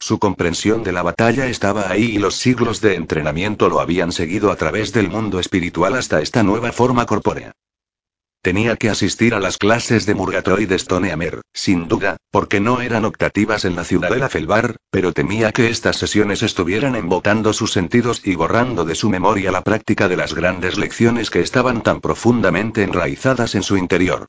Su 0.00 0.18
comprensión 0.18 0.82
de 0.82 0.92
la 0.92 1.02
batalla 1.02 1.46
estaba 1.46 1.90
ahí 1.90 2.04
y 2.04 2.18
los 2.18 2.36
siglos 2.36 2.80
de 2.80 2.94
entrenamiento 2.94 3.68
lo 3.68 3.80
habían 3.80 4.12
seguido 4.12 4.50
a 4.50 4.56
través 4.56 4.94
del 4.94 5.10
mundo 5.10 5.38
espiritual 5.38 5.96
hasta 5.96 6.22
esta 6.22 6.42
nueva 6.42 6.72
forma 6.72 7.04
corpórea. 7.04 7.52
Tenía 8.46 8.76
que 8.76 8.90
asistir 8.90 9.34
a 9.34 9.40
las 9.40 9.58
clases 9.58 10.06
de 10.06 10.14
Murgatroyd 10.14 10.70
Stoneamer, 10.70 11.40
sin 11.52 11.88
duda, 11.88 12.16
porque 12.30 12.60
no 12.60 12.80
eran 12.80 13.04
optativas 13.04 13.64
en 13.64 13.74
la 13.74 13.82
ciudadela 13.82 14.28
Felbar, 14.28 14.76
pero 14.92 15.12
temía 15.12 15.50
que 15.50 15.68
estas 15.68 15.96
sesiones 15.96 16.44
estuvieran 16.44 16.94
embotando 16.94 17.52
sus 17.52 17.72
sentidos 17.72 18.20
y 18.24 18.36
borrando 18.36 18.84
de 18.84 18.94
su 18.94 19.10
memoria 19.10 19.50
la 19.50 19.62
práctica 19.62 20.06
de 20.06 20.16
las 20.16 20.32
grandes 20.32 20.78
lecciones 20.78 21.28
que 21.28 21.40
estaban 21.40 21.82
tan 21.82 22.00
profundamente 22.00 22.84
enraizadas 22.84 23.56
en 23.56 23.64
su 23.64 23.76
interior. 23.76 24.28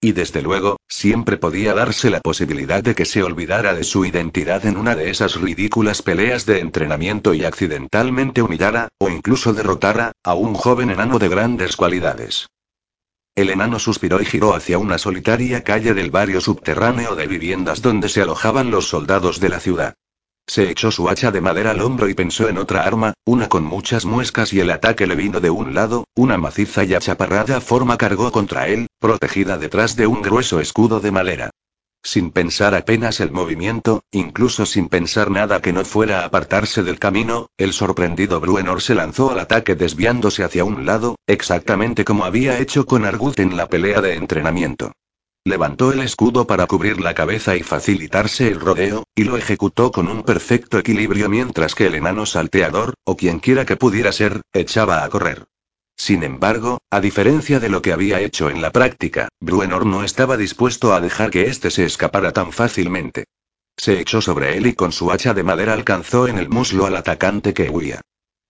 Y 0.00 0.10
desde 0.10 0.42
luego, 0.42 0.78
siempre 0.88 1.36
podía 1.36 1.72
darse 1.72 2.10
la 2.10 2.18
posibilidad 2.18 2.82
de 2.82 2.96
que 2.96 3.04
se 3.04 3.22
olvidara 3.22 3.74
de 3.74 3.84
su 3.84 4.04
identidad 4.04 4.66
en 4.66 4.76
una 4.76 4.96
de 4.96 5.08
esas 5.08 5.40
ridículas 5.40 6.02
peleas 6.02 6.46
de 6.46 6.58
entrenamiento 6.58 7.32
y 7.32 7.44
accidentalmente 7.44 8.42
humillara, 8.42 8.88
o 8.98 9.08
incluso 9.08 9.52
derrotara, 9.52 10.10
a 10.24 10.34
un 10.34 10.54
joven 10.54 10.90
enano 10.90 11.20
de 11.20 11.28
grandes 11.28 11.76
cualidades. 11.76 12.48
El 13.34 13.50
enano 13.50 13.78
suspiró 13.78 14.20
y 14.20 14.24
giró 14.24 14.54
hacia 14.54 14.78
una 14.78 14.98
solitaria 14.98 15.62
calle 15.62 15.94
del 15.94 16.10
barrio 16.10 16.40
subterráneo 16.40 17.14
de 17.14 17.26
viviendas 17.26 17.80
donde 17.80 18.08
se 18.08 18.22
alojaban 18.22 18.70
los 18.70 18.88
soldados 18.88 19.40
de 19.40 19.48
la 19.48 19.60
ciudad. 19.60 19.94
Se 20.46 20.68
echó 20.68 20.90
su 20.90 21.08
hacha 21.08 21.30
de 21.30 21.40
madera 21.40 21.70
al 21.70 21.80
hombro 21.80 22.08
y 22.08 22.14
pensó 22.14 22.48
en 22.48 22.58
otra 22.58 22.82
arma, 22.82 23.14
una 23.24 23.48
con 23.48 23.62
muchas 23.62 24.04
muescas 24.04 24.52
y 24.52 24.58
el 24.58 24.70
ataque 24.70 25.06
le 25.06 25.14
vino 25.14 25.38
de 25.40 25.50
un 25.50 25.74
lado, 25.74 26.04
una 26.16 26.38
maciza 26.38 26.82
y 26.82 26.94
achaparrada 26.94 27.60
forma 27.60 27.96
cargó 27.96 28.32
contra 28.32 28.66
él, 28.66 28.88
protegida 28.98 29.58
detrás 29.58 29.94
de 29.94 30.08
un 30.08 30.22
grueso 30.22 30.58
escudo 30.58 30.98
de 30.98 31.12
madera. 31.12 31.50
Sin 32.02 32.30
pensar 32.30 32.74
apenas 32.74 33.20
el 33.20 33.30
movimiento, 33.30 34.04
incluso 34.10 34.64
sin 34.64 34.88
pensar 34.88 35.30
nada 35.30 35.60
que 35.60 35.72
no 35.72 35.84
fuera 35.84 36.24
apartarse 36.24 36.82
del 36.82 36.98
camino, 36.98 37.48
el 37.58 37.74
sorprendido 37.74 38.40
Bruenor 38.40 38.80
se 38.80 38.94
lanzó 38.94 39.30
al 39.30 39.38
ataque 39.38 39.74
desviándose 39.74 40.42
hacia 40.42 40.64
un 40.64 40.86
lado, 40.86 41.16
exactamente 41.26 42.04
como 42.04 42.24
había 42.24 42.58
hecho 42.58 42.86
con 42.86 43.04
Argut 43.04 43.38
en 43.38 43.56
la 43.56 43.68
pelea 43.68 44.00
de 44.00 44.14
entrenamiento. 44.14 44.92
Levantó 45.44 45.92
el 45.92 46.00
escudo 46.00 46.46
para 46.46 46.66
cubrir 46.66 47.00
la 47.00 47.14
cabeza 47.14 47.56
y 47.56 47.62
facilitarse 47.62 48.48
el 48.48 48.60
rodeo, 48.60 49.04
y 49.14 49.24
lo 49.24 49.36
ejecutó 49.36 49.90
con 49.90 50.08
un 50.08 50.22
perfecto 50.22 50.78
equilibrio 50.78 51.28
mientras 51.28 51.74
que 51.74 51.86
el 51.86 51.94
enano 51.94 52.24
salteador, 52.26 52.94
o 53.04 53.16
quienquiera 53.16 53.64
que 53.64 53.76
pudiera 53.76 54.12
ser, 54.12 54.42
echaba 54.52 55.04
a 55.04 55.08
correr. 55.08 55.46
Sin 56.00 56.22
embargo, 56.22 56.78
a 56.90 56.98
diferencia 57.02 57.60
de 57.60 57.68
lo 57.68 57.82
que 57.82 57.92
había 57.92 58.20
hecho 58.20 58.48
en 58.48 58.62
la 58.62 58.72
práctica, 58.72 59.28
Bruenor 59.38 59.84
no 59.84 60.02
estaba 60.02 60.38
dispuesto 60.38 60.94
a 60.94 61.00
dejar 61.02 61.28
que 61.28 61.42
éste 61.42 61.70
se 61.70 61.84
escapara 61.84 62.32
tan 62.32 62.52
fácilmente. 62.52 63.24
Se 63.76 64.00
echó 64.00 64.22
sobre 64.22 64.56
él 64.56 64.66
y 64.66 64.72
con 64.72 64.92
su 64.92 65.12
hacha 65.12 65.34
de 65.34 65.42
madera 65.42 65.74
alcanzó 65.74 66.26
en 66.26 66.38
el 66.38 66.48
muslo 66.48 66.86
al 66.86 66.96
atacante 66.96 67.52
que 67.52 67.68
huía. 67.68 68.00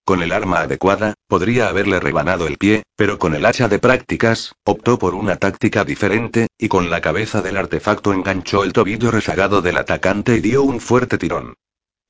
Con 0.05 0.23
el 0.23 0.31
arma 0.31 0.61
adecuada, 0.61 1.15
podría 1.27 1.69
haberle 1.69 1.99
rebanado 1.99 2.47
el 2.47 2.57
pie, 2.57 2.85
pero 2.95 3.19
con 3.19 3.35
el 3.35 3.45
hacha 3.45 3.67
de 3.67 3.81
prácticas, 3.81 4.53
optó 4.63 5.01
por 5.01 5.17
una 5.17 5.35
táctica 5.35 5.85
diferente, 5.85 6.47
y 6.57 6.69
con 6.69 6.89
la 6.89 7.01
cabeza 7.01 7.43
del 7.43 7.57
artefacto 7.57 8.13
enganchó 8.13 8.63
el 8.63 8.73
tobillo 8.73 9.11
rezagado 9.11 9.61
del 9.61 9.79
atacante 9.79 10.37
y 10.37 10.41
dio 10.41 10.63
un 10.63 10.79
fuerte 10.79 11.19
tirón. 11.19 11.55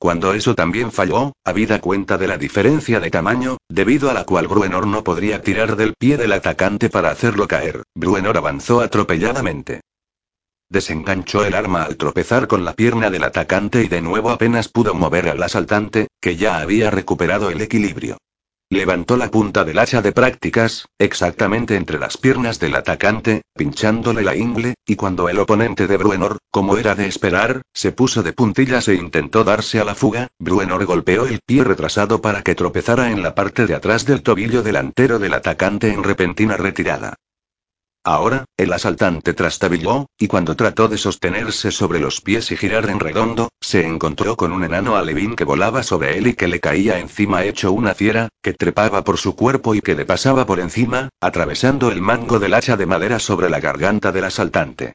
Cuando 0.00 0.32
eso 0.32 0.54
también 0.54 0.92
falló, 0.92 1.34
habida 1.44 1.82
cuenta 1.82 2.16
de 2.16 2.26
la 2.26 2.38
diferencia 2.38 3.00
de 3.00 3.10
tamaño, 3.10 3.58
debido 3.68 4.08
a 4.08 4.14
la 4.14 4.24
cual 4.24 4.48
Bruenor 4.48 4.86
no 4.86 5.04
podría 5.04 5.42
tirar 5.42 5.76
del 5.76 5.92
pie 5.92 6.16
del 6.16 6.32
atacante 6.32 6.88
para 6.88 7.10
hacerlo 7.10 7.46
caer, 7.46 7.82
Bruenor 7.94 8.38
avanzó 8.38 8.80
atropelladamente. 8.80 9.82
Desenganchó 10.70 11.44
el 11.44 11.54
arma 11.54 11.82
al 11.82 11.98
tropezar 11.98 12.46
con 12.46 12.64
la 12.64 12.72
pierna 12.72 13.10
del 13.10 13.24
atacante 13.24 13.82
y 13.82 13.88
de 13.88 14.00
nuevo 14.00 14.30
apenas 14.30 14.68
pudo 14.68 14.94
mover 14.94 15.28
al 15.28 15.42
asaltante, 15.42 16.08
que 16.18 16.36
ya 16.36 16.60
había 16.60 16.90
recuperado 16.90 17.50
el 17.50 17.60
equilibrio. 17.60 18.16
Levantó 18.72 19.16
la 19.16 19.32
punta 19.32 19.64
del 19.64 19.80
hacha 19.80 20.00
de 20.00 20.12
prácticas, 20.12 20.86
exactamente 20.96 21.74
entre 21.74 21.98
las 21.98 22.16
piernas 22.16 22.60
del 22.60 22.76
atacante, 22.76 23.42
pinchándole 23.52 24.22
la 24.22 24.36
ingle, 24.36 24.74
y 24.86 24.94
cuando 24.94 25.28
el 25.28 25.40
oponente 25.40 25.88
de 25.88 25.96
Bruenor, 25.96 26.38
como 26.52 26.76
era 26.76 26.94
de 26.94 27.08
esperar, 27.08 27.62
se 27.74 27.90
puso 27.90 28.22
de 28.22 28.32
puntillas 28.32 28.86
e 28.86 28.94
intentó 28.94 29.42
darse 29.42 29.80
a 29.80 29.84
la 29.84 29.96
fuga, 29.96 30.28
Bruenor 30.38 30.84
golpeó 30.84 31.26
el 31.26 31.40
pie 31.44 31.64
retrasado 31.64 32.22
para 32.22 32.42
que 32.42 32.54
tropezara 32.54 33.10
en 33.10 33.24
la 33.24 33.34
parte 33.34 33.66
de 33.66 33.74
atrás 33.74 34.06
del 34.06 34.22
tobillo 34.22 34.62
delantero 34.62 35.18
del 35.18 35.34
atacante 35.34 35.92
en 35.92 36.04
repentina 36.04 36.56
retirada. 36.56 37.16
Ahora, 38.02 38.46
el 38.56 38.72
asaltante 38.72 39.34
trastabilló, 39.34 40.06
y 40.18 40.26
cuando 40.26 40.56
trató 40.56 40.88
de 40.88 40.96
sostenerse 40.96 41.70
sobre 41.70 42.00
los 42.00 42.22
pies 42.22 42.50
y 42.50 42.56
girar 42.56 42.88
en 42.88 42.98
redondo, 42.98 43.50
se 43.60 43.86
encontró 43.86 44.36
con 44.36 44.52
un 44.52 44.64
enano 44.64 44.96
alevín 44.96 45.36
que 45.36 45.44
volaba 45.44 45.82
sobre 45.82 46.16
él 46.16 46.28
y 46.28 46.34
que 46.34 46.48
le 46.48 46.60
caía 46.60 46.98
encima 46.98 47.44
hecho 47.44 47.72
una 47.72 47.94
fiera, 47.94 48.30
que 48.42 48.54
trepaba 48.54 49.04
por 49.04 49.18
su 49.18 49.36
cuerpo 49.36 49.74
y 49.74 49.82
que 49.82 49.94
le 49.94 50.06
pasaba 50.06 50.46
por 50.46 50.60
encima, 50.60 51.10
atravesando 51.20 51.90
el 51.90 52.00
mango 52.00 52.38
del 52.38 52.54
hacha 52.54 52.78
de 52.78 52.86
madera 52.86 53.18
sobre 53.18 53.50
la 53.50 53.60
garganta 53.60 54.12
del 54.12 54.24
asaltante. 54.24 54.94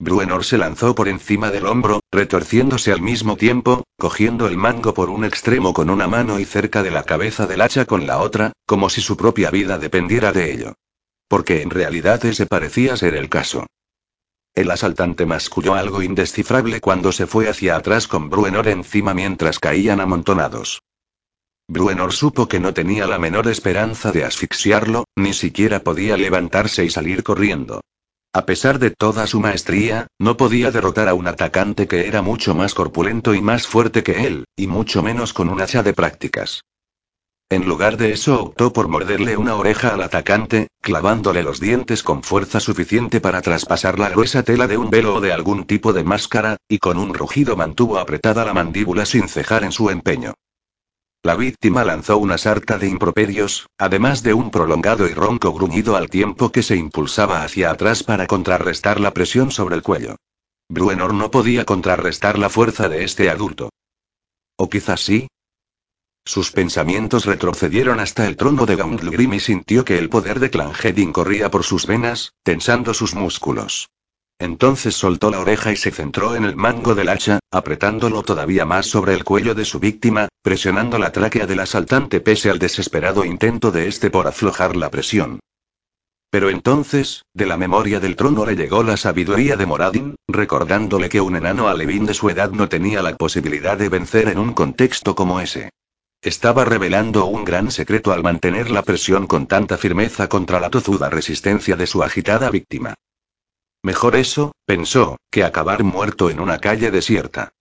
Bruenor 0.00 0.44
se 0.44 0.58
lanzó 0.58 0.96
por 0.96 1.06
encima 1.06 1.50
del 1.52 1.66
hombro, 1.66 2.00
retorciéndose 2.10 2.92
al 2.92 3.00
mismo 3.00 3.36
tiempo, 3.36 3.84
cogiendo 3.96 4.48
el 4.48 4.56
mango 4.56 4.92
por 4.92 5.08
un 5.08 5.24
extremo 5.24 5.72
con 5.72 5.88
una 5.88 6.08
mano 6.08 6.40
y 6.40 6.44
cerca 6.44 6.82
de 6.82 6.90
la 6.90 7.04
cabeza 7.04 7.46
del 7.46 7.60
hacha 7.60 7.84
con 7.84 8.08
la 8.08 8.18
otra, 8.18 8.52
como 8.66 8.90
si 8.90 9.00
su 9.00 9.16
propia 9.16 9.50
vida 9.50 9.78
dependiera 9.78 10.32
de 10.32 10.52
ello. 10.52 10.74
Porque 11.28 11.62
en 11.62 11.70
realidad 11.70 12.24
ese 12.24 12.46
parecía 12.46 12.96
ser 12.96 13.14
el 13.14 13.28
caso. 13.28 13.66
El 14.54 14.70
asaltante 14.70 15.24
masculló 15.24 15.74
algo 15.74 16.02
indescifrable 16.02 16.80
cuando 16.80 17.12
se 17.12 17.26
fue 17.26 17.48
hacia 17.48 17.76
atrás 17.76 18.08
con 18.08 18.28
Bruenor 18.28 18.66
encima 18.66 19.14
mientras 19.14 19.60
caían 19.60 20.00
amontonados. 20.00 20.80
Bruenor 21.68 22.12
supo 22.12 22.48
que 22.48 22.58
no 22.58 22.72
tenía 22.72 23.06
la 23.06 23.18
menor 23.18 23.46
esperanza 23.46 24.10
de 24.10 24.24
asfixiarlo, 24.24 25.04
ni 25.16 25.34
siquiera 25.34 25.84
podía 25.84 26.16
levantarse 26.16 26.84
y 26.84 26.90
salir 26.90 27.22
corriendo. 27.22 27.82
A 28.32 28.46
pesar 28.46 28.78
de 28.78 28.90
toda 28.90 29.26
su 29.26 29.38
maestría, 29.40 30.06
no 30.18 30.36
podía 30.36 30.70
derrotar 30.70 31.08
a 31.08 31.14
un 31.14 31.28
atacante 31.28 31.86
que 31.86 32.06
era 32.06 32.22
mucho 32.22 32.54
más 32.54 32.74
corpulento 32.74 33.34
y 33.34 33.42
más 33.42 33.66
fuerte 33.66 34.02
que 34.02 34.26
él, 34.26 34.44
y 34.56 34.66
mucho 34.66 35.02
menos 35.02 35.32
con 35.32 35.48
un 35.48 35.60
hacha 35.60 35.82
de 35.82 35.92
prácticas. 35.92 36.62
En 37.50 37.66
lugar 37.66 37.96
de 37.96 38.12
eso 38.12 38.42
optó 38.42 38.74
por 38.74 38.88
morderle 38.88 39.38
una 39.38 39.54
oreja 39.54 39.94
al 39.94 40.02
atacante, 40.02 40.68
clavándole 40.82 41.42
los 41.42 41.60
dientes 41.60 42.02
con 42.02 42.22
fuerza 42.22 42.60
suficiente 42.60 43.22
para 43.22 43.40
traspasar 43.40 43.98
la 43.98 44.10
gruesa 44.10 44.42
tela 44.42 44.66
de 44.66 44.76
un 44.76 44.90
velo 44.90 45.14
o 45.14 45.20
de 45.22 45.32
algún 45.32 45.64
tipo 45.64 45.94
de 45.94 46.04
máscara, 46.04 46.58
y 46.68 46.78
con 46.78 46.98
un 46.98 47.14
rugido 47.14 47.56
mantuvo 47.56 47.98
apretada 47.98 48.44
la 48.44 48.52
mandíbula 48.52 49.06
sin 49.06 49.28
cejar 49.28 49.64
en 49.64 49.72
su 49.72 49.88
empeño. 49.88 50.34
La 51.22 51.36
víctima 51.36 51.84
lanzó 51.84 52.18
una 52.18 52.36
sarta 52.36 52.76
de 52.76 52.88
improperios, 52.88 53.66
además 53.78 54.22
de 54.22 54.34
un 54.34 54.50
prolongado 54.50 55.08
y 55.08 55.14
ronco 55.14 55.54
gruñido 55.54 55.96
al 55.96 56.10
tiempo 56.10 56.52
que 56.52 56.62
se 56.62 56.76
impulsaba 56.76 57.44
hacia 57.44 57.70
atrás 57.70 58.04
para 58.04 58.26
contrarrestar 58.26 59.00
la 59.00 59.14
presión 59.14 59.50
sobre 59.52 59.74
el 59.74 59.82
cuello. 59.82 60.16
Bruenor 60.68 61.14
no 61.14 61.30
podía 61.30 61.64
contrarrestar 61.64 62.38
la 62.38 62.50
fuerza 62.50 62.90
de 62.90 63.04
este 63.04 63.30
adulto. 63.30 63.70
O 64.56 64.68
quizás 64.68 65.00
sí, 65.00 65.28
sus 66.28 66.52
pensamientos 66.52 67.24
retrocedieron 67.24 68.00
hasta 68.00 68.26
el 68.26 68.36
trono 68.36 68.66
de 68.66 68.76
Gauntlegrim 68.76 69.32
y 69.32 69.40
sintió 69.40 69.82
que 69.86 69.96
el 69.96 70.10
poder 70.10 70.40
de 70.40 70.50
Clangedin 70.50 71.10
corría 71.10 71.50
por 71.50 71.64
sus 71.64 71.86
venas, 71.86 72.34
tensando 72.42 72.92
sus 72.92 73.14
músculos. 73.14 73.88
Entonces 74.38 74.94
soltó 74.94 75.30
la 75.30 75.40
oreja 75.40 75.72
y 75.72 75.76
se 75.76 75.90
centró 75.90 76.36
en 76.36 76.44
el 76.44 76.54
mango 76.54 76.94
del 76.94 77.08
hacha, 77.08 77.40
apretándolo 77.50 78.22
todavía 78.22 78.66
más 78.66 78.84
sobre 78.84 79.14
el 79.14 79.24
cuello 79.24 79.54
de 79.54 79.64
su 79.64 79.80
víctima, 79.80 80.28
presionando 80.42 80.98
la 80.98 81.12
tráquea 81.12 81.46
del 81.46 81.60
asaltante 81.60 82.20
pese 82.20 82.50
al 82.50 82.58
desesperado 82.58 83.24
intento 83.24 83.70
de 83.70 83.88
este 83.88 84.10
por 84.10 84.26
aflojar 84.26 84.76
la 84.76 84.90
presión. 84.90 85.40
Pero 86.30 86.50
entonces, 86.50 87.22
de 87.32 87.46
la 87.46 87.56
memoria 87.56 88.00
del 88.00 88.16
trono 88.16 88.44
le 88.44 88.54
llegó 88.54 88.82
la 88.82 88.98
sabiduría 88.98 89.56
de 89.56 89.64
Moradin, 89.64 90.14
recordándole 90.28 91.08
que 91.08 91.22
un 91.22 91.36
enano 91.36 91.68
alevín 91.68 92.04
de 92.04 92.12
su 92.12 92.28
edad 92.28 92.50
no 92.50 92.68
tenía 92.68 93.00
la 93.00 93.16
posibilidad 93.16 93.78
de 93.78 93.88
vencer 93.88 94.28
en 94.28 94.38
un 94.38 94.52
contexto 94.52 95.14
como 95.14 95.40
ese. 95.40 95.70
Estaba 96.20 96.64
revelando 96.64 97.26
un 97.26 97.44
gran 97.44 97.70
secreto 97.70 98.12
al 98.12 98.24
mantener 98.24 98.70
la 98.70 98.82
presión 98.82 99.28
con 99.28 99.46
tanta 99.46 99.78
firmeza 99.78 100.28
contra 100.28 100.58
la 100.58 100.68
tozuda 100.68 101.08
resistencia 101.08 101.76
de 101.76 101.86
su 101.86 102.02
agitada 102.02 102.50
víctima. 102.50 102.94
Mejor 103.84 104.16
eso, 104.16 104.52
pensó, 104.66 105.18
que 105.30 105.44
acabar 105.44 105.84
muerto 105.84 106.28
en 106.28 106.40
una 106.40 106.58
calle 106.58 106.90
desierta. 106.90 107.52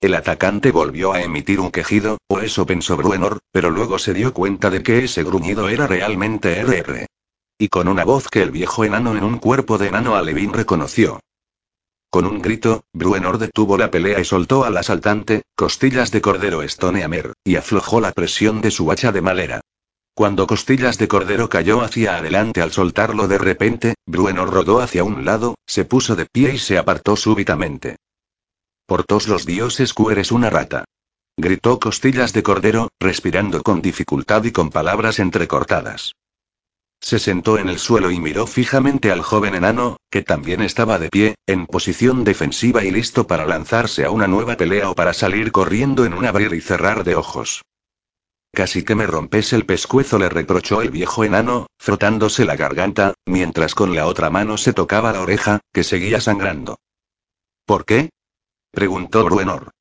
El 0.00 0.14
atacante 0.14 0.70
volvió 0.70 1.12
a 1.12 1.22
emitir 1.22 1.58
un 1.58 1.72
quejido, 1.72 2.18
o 2.28 2.38
eso 2.38 2.66
pensó 2.66 2.96
Bruenor, 2.96 3.40
pero 3.50 3.70
luego 3.70 3.98
se 3.98 4.14
dio 4.14 4.32
cuenta 4.32 4.70
de 4.70 4.84
que 4.84 5.04
ese 5.04 5.24
gruñido 5.24 5.68
era 5.68 5.88
realmente 5.88 6.60
RR. 6.62 7.06
Y 7.58 7.68
con 7.68 7.88
una 7.88 8.04
voz 8.04 8.28
que 8.28 8.42
el 8.42 8.52
viejo 8.52 8.84
enano 8.84 9.16
en 9.16 9.24
un 9.24 9.38
cuerpo 9.38 9.78
de 9.78 9.88
enano 9.88 10.14
alevín 10.14 10.52
reconoció. 10.52 11.20
Con 12.12 12.26
un 12.26 12.42
grito, 12.42 12.84
Bruenor 12.92 13.38
detuvo 13.38 13.78
la 13.78 13.90
pelea 13.90 14.20
y 14.20 14.26
soltó 14.26 14.64
al 14.64 14.76
asaltante, 14.76 15.44
Costillas 15.56 16.10
de 16.10 16.20
Cordero 16.20 16.60
Stoneamer, 16.68 17.32
y 17.42 17.56
aflojó 17.56 18.02
la 18.02 18.12
presión 18.12 18.60
de 18.60 18.70
su 18.70 18.92
hacha 18.92 19.12
de 19.12 19.22
madera. 19.22 19.62
Cuando 20.12 20.46
Costillas 20.46 20.98
de 20.98 21.08
Cordero 21.08 21.48
cayó 21.48 21.80
hacia 21.80 22.16
adelante 22.16 22.60
al 22.60 22.70
soltarlo 22.70 23.28
de 23.28 23.38
repente, 23.38 23.94
Bruenor 24.04 24.50
rodó 24.50 24.82
hacia 24.82 25.04
un 25.04 25.24
lado, 25.24 25.54
se 25.66 25.86
puso 25.86 26.14
de 26.14 26.26
pie 26.26 26.56
y 26.56 26.58
se 26.58 26.76
apartó 26.76 27.16
súbitamente. 27.16 27.96
Por 28.84 29.04
todos 29.04 29.26
los 29.26 29.46
dioses 29.46 29.94
Q 29.94 30.10
eres 30.10 30.32
una 30.32 30.50
rata. 30.50 30.84
Gritó 31.38 31.80
Costillas 31.80 32.34
de 32.34 32.42
Cordero, 32.42 32.90
respirando 33.00 33.62
con 33.62 33.80
dificultad 33.80 34.44
y 34.44 34.52
con 34.52 34.68
palabras 34.68 35.18
entrecortadas. 35.18 36.12
Se 37.02 37.18
sentó 37.18 37.58
en 37.58 37.68
el 37.68 37.80
suelo 37.80 38.12
y 38.12 38.20
miró 38.20 38.46
fijamente 38.46 39.10
al 39.10 39.22
joven 39.22 39.56
enano, 39.56 39.96
que 40.08 40.22
también 40.22 40.62
estaba 40.62 41.00
de 41.00 41.08
pie, 41.08 41.34
en 41.48 41.66
posición 41.66 42.22
defensiva 42.22 42.84
y 42.84 42.92
listo 42.92 43.26
para 43.26 43.44
lanzarse 43.44 44.04
a 44.04 44.12
una 44.12 44.28
nueva 44.28 44.56
pelea 44.56 44.88
o 44.88 44.94
para 44.94 45.12
salir 45.12 45.50
corriendo 45.50 46.04
en 46.04 46.14
un 46.14 46.24
abrir 46.24 46.54
y 46.54 46.60
cerrar 46.60 47.02
de 47.02 47.16
ojos. 47.16 47.62
Casi 48.54 48.84
que 48.84 48.94
me 48.94 49.08
rompes 49.08 49.52
el 49.52 49.66
pescuezo, 49.66 50.16
le 50.16 50.28
reprochó 50.28 50.80
el 50.80 50.90
viejo 50.90 51.24
enano, 51.24 51.66
frotándose 51.76 52.44
la 52.44 52.54
garganta, 52.54 53.14
mientras 53.26 53.74
con 53.74 53.96
la 53.96 54.06
otra 54.06 54.30
mano 54.30 54.56
se 54.56 54.72
tocaba 54.72 55.12
la 55.12 55.22
oreja, 55.22 55.60
que 55.72 55.82
seguía 55.82 56.20
sangrando. 56.20 56.78
¿Por 57.66 57.84
qué? 57.84 58.10
preguntó 58.70 59.24
Bruenor. 59.24 59.72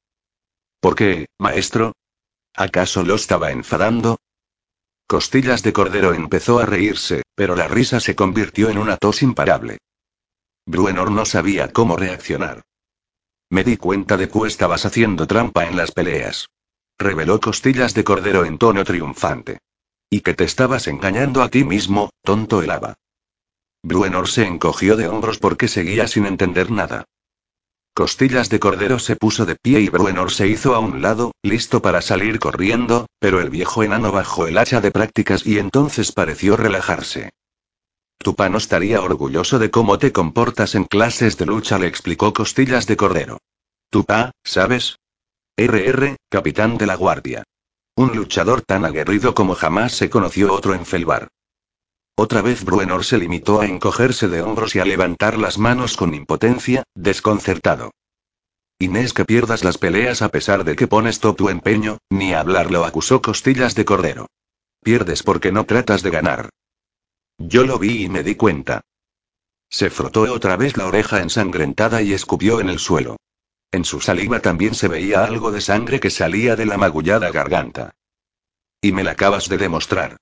¿Por 0.79 0.95
qué, 0.95 1.27
maestro? 1.38 1.93
¿Acaso 2.55 3.03
lo 3.03 3.13
estaba 3.13 3.51
enfadando? 3.51 4.17
Costillas 5.12 5.62
de 5.62 5.74
Cordero 5.74 6.13
empezó 6.13 6.60
a 6.60 6.65
reírse, 6.65 7.24
pero 7.36 7.54
la 7.58 7.67
risa 7.67 8.00
se 8.00 8.15
convirtió 8.15 8.69
en 8.69 8.78
una 8.78 8.95
tos 8.95 9.21
imparable. 9.24 9.80
Bruenor 10.65 11.12
no 11.12 11.26
sabía 11.26 11.74
cómo 11.74 11.97
reaccionar. 11.97 12.62
Me 13.50 13.65
di 13.65 13.76
cuenta 13.76 14.15
de 14.15 14.30
que 14.30 14.47
estabas 14.47 14.86
haciendo 14.86 15.28
trampa 15.28 15.65
en 15.65 15.76
las 15.76 15.91
peleas. 15.91 16.47
Reveló 16.97 17.41
Costillas 17.41 17.93
de 17.93 18.06
Cordero 18.06 18.45
en 18.45 18.58
tono 18.58 18.86
triunfante. 18.86 19.58
Y 20.10 20.21
que 20.21 20.34
te 20.34 20.45
estabas 20.45 20.88
engañando 20.88 21.41
a 21.41 21.50
ti 21.50 21.65
mismo, 21.65 22.12
tonto 22.24 22.62
helaba. 22.62 22.93
Bruenor 23.84 24.30
se 24.30 24.47
encogió 24.47 24.95
de 24.95 25.10
hombros 25.10 25.39
porque 25.39 25.67
seguía 25.67 26.08
sin 26.08 26.26
entender 26.26 26.71
nada. 26.71 27.04
Costillas 27.93 28.49
de 28.49 28.60
Cordero 28.60 28.99
se 28.99 29.17
puso 29.17 29.45
de 29.45 29.58
pie 29.58 29.82
y 29.82 29.89
Bruenor 29.89 30.32
se 30.32 30.47
hizo 30.47 30.75
a 30.75 30.80
un 30.80 31.01
lado, 31.01 31.34
listo 31.43 31.82
para 31.82 32.01
salir 32.01 32.39
corriendo, 32.39 33.08
pero 33.19 33.41
el 33.41 33.49
viejo 33.49 33.84
enano 33.84 34.13
bajó 34.13 34.47
el 34.47 34.58
hacha 34.58 34.80
de 34.80 34.91
prácticas 34.91 35.45
y 35.45 35.60
entonces 35.60 36.13
pareció 36.13 36.56
relajarse. 36.56 37.32
Tu 38.17 38.34
pa 38.34 38.47
no 38.47 38.60
estaría 38.60 39.01
orgulloso 39.01 39.60
de 39.60 39.71
cómo 39.71 39.99
te 39.99 40.13
comportas 40.13 40.75
en 40.75 40.86
clases 40.86 41.38
de 41.38 41.47
lucha, 41.47 41.80
le 41.80 41.88
explicó 41.88 42.32
Costillas 42.34 42.88
de 42.88 42.95
Cordero. 42.95 43.39
Tu 43.89 44.06
pa, 44.06 44.32
¿sabes? 44.43 44.97
RR, 45.58 46.15
capitán 46.30 46.77
de 46.77 46.86
la 46.86 46.95
guardia. 46.95 47.43
Un 47.95 48.15
luchador 48.15 48.62
tan 48.62 48.86
aguerrido 48.86 49.36
como 49.36 49.54
jamás 49.54 49.91
se 49.91 50.10
conoció 50.10 50.54
otro 50.54 50.73
en 50.73 50.86
Felbar. 50.86 51.27
Otra 52.15 52.41
vez 52.41 52.63
Bruenor 52.63 53.04
se 53.04 53.17
limitó 53.17 53.62
a 53.62 53.65
encogerse 53.65 54.28
de 54.28 54.41
hombros 54.41 54.76
y 54.76 54.80
a 54.80 54.86
levantar 54.86 55.38
las 55.38 55.58
manos 55.58 55.97
con 55.97 56.13
impotencia, 56.13 56.84
desconcertado. 56.93 57.91
Inés 58.80 59.13
que 59.13 59.26
pierdas 59.26 59.63
las 59.63 59.78
peleas 59.78 60.21
a 60.21 60.30
pesar 60.30 60.63
de 60.63 60.76
que 60.76 60.88
pones 60.88 61.19
todo 61.19 61.36
tu 61.36 61.50
empeño, 61.50 62.00
ni 62.10 62.34
hablarlo 62.34 62.84
acusó 62.84 63.21
Costillas 63.21 63.76
de 63.76 63.86
Cordero. 63.86 64.28
Pierdes 64.82 65.24
porque 65.24 65.52
no 65.52 65.65
tratas 65.65 66.02
de 66.02 66.10
ganar. 66.10 66.50
Yo 67.38 67.63
lo 67.63 67.78
vi 67.78 68.06
y 68.06 68.10
me 68.10 68.24
di 68.24 68.36
cuenta. 68.36 68.82
Se 69.69 69.89
frotó 69.89 70.21
otra 70.34 70.58
vez 70.58 70.78
la 70.78 70.88
oreja 70.88 71.21
ensangrentada 71.21 72.02
y 72.02 72.13
escupió 72.13 72.60
en 72.60 72.69
el 72.69 72.80
suelo. 72.80 73.17
En 73.71 73.86
su 73.86 74.02
saliva 74.02 74.41
también 74.41 74.76
se 74.76 74.88
veía 74.88 75.24
algo 75.24 75.52
de 75.52 75.62
sangre 75.62 76.00
que 76.00 76.10
salía 76.10 76.56
de 76.56 76.65
la 76.65 76.78
magullada 76.78 77.32
garganta. 77.32 77.91
Y 78.82 78.91
me 78.91 79.04
la 79.04 79.12
acabas 79.12 79.47
de 79.47 79.58
demostrar. 79.58 80.17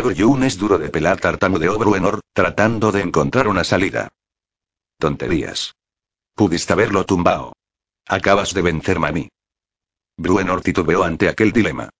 Yun 0.00 0.42
es 0.44 0.56
duro 0.56 0.78
de 0.78 0.88
pelar 0.88 1.20
tartamudeó 1.20 1.78
Bruenor, 1.78 2.20
tratando 2.32 2.92
de 2.92 3.02
encontrar 3.02 3.46
una 3.46 3.62
salida. 3.62 4.08
Tonterías. 4.98 5.74
Pudiste 6.34 6.72
haberlo 6.72 7.04
tumbado. 7.04 7.52
Acabas 8.06 8.54
de 8.54 8.62
vencerme 8.62 9.08
a 9.08 9.12
mí. 9.12 9.28
Bruenor 10.16 10.62
titubeó 10.62 11.04
ante 11.04 11.28
aquel 11.28 11.52
dilema. 11.52 11.90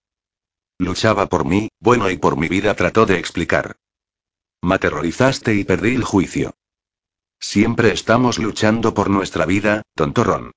Luchaba 0.79 1.27
por 1.27 1.45
mí, 1.45 1.69
bueno 1.81 2.11
y 2.11 2.17
por 2.17 2.39
mi 2.39 2.49
vida 2.49 2.75
trató 2.75 3.05
de 3.05 3.19
explicar. 3.19 3.77
Me 4.63 4.77
aterrorizaste 4.77 5.55
y 5.55 5.65
perdí 5.65 5.95
el 5.95 6.05
juicio. 6.05 6.55
Siempre 7.39 7.93
estamos 7.93 8.39
luchando 8.39 8.95
por 8.95 9.11
nuestra 9.11 9.45
vida, 9.45 9.83
tontorrón. 9.95 10.53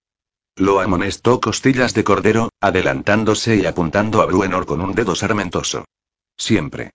Lo 0.55 0.79
amonestó 0.79 1.41
Costillas 1.41 1.93
de 1.93 2.05
Cordero, 2.05 2.49
adelantándose 2.61 3.57
y 3.57 3.65
apuntando 3.65 4.21
a 4.21 4.25
Bruenor 4.25 4.65
con 4.65 4.79
un 4.79 4.95
dedo 4.95 5.15
sarmentoso. 5.15 5.83
Siempre. 6.37 6.91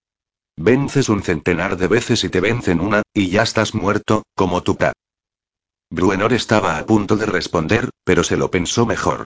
Vences 0.62 1.08
un 1.08 1.22
centenar 1.22 1.78
de 1.78 1.88
veces 1.88 2.22
y 2.22 2.28
te 2.28 2.38
vencen 2.38 2.80
una, 2.80 3.00
y 3.14 3.30
ya 3.30 3.44
estás 3.44 3.74
muerto, 3.74 4.24
como 4.34 4.62
tu 4.62 4.76
pa. 4.76 4.92
Bruenor 5.88 6.34
estaba 6.34 6.76
a 6.76 6.84
punto 6.84 7.16
de 7.16 7.24
responder, 7.24 7.88
pero 8.04 8.22
se 8.24 8.36
lo 8.36 8.50
pensó 8.50 8.84
mejor. 8.84 9.24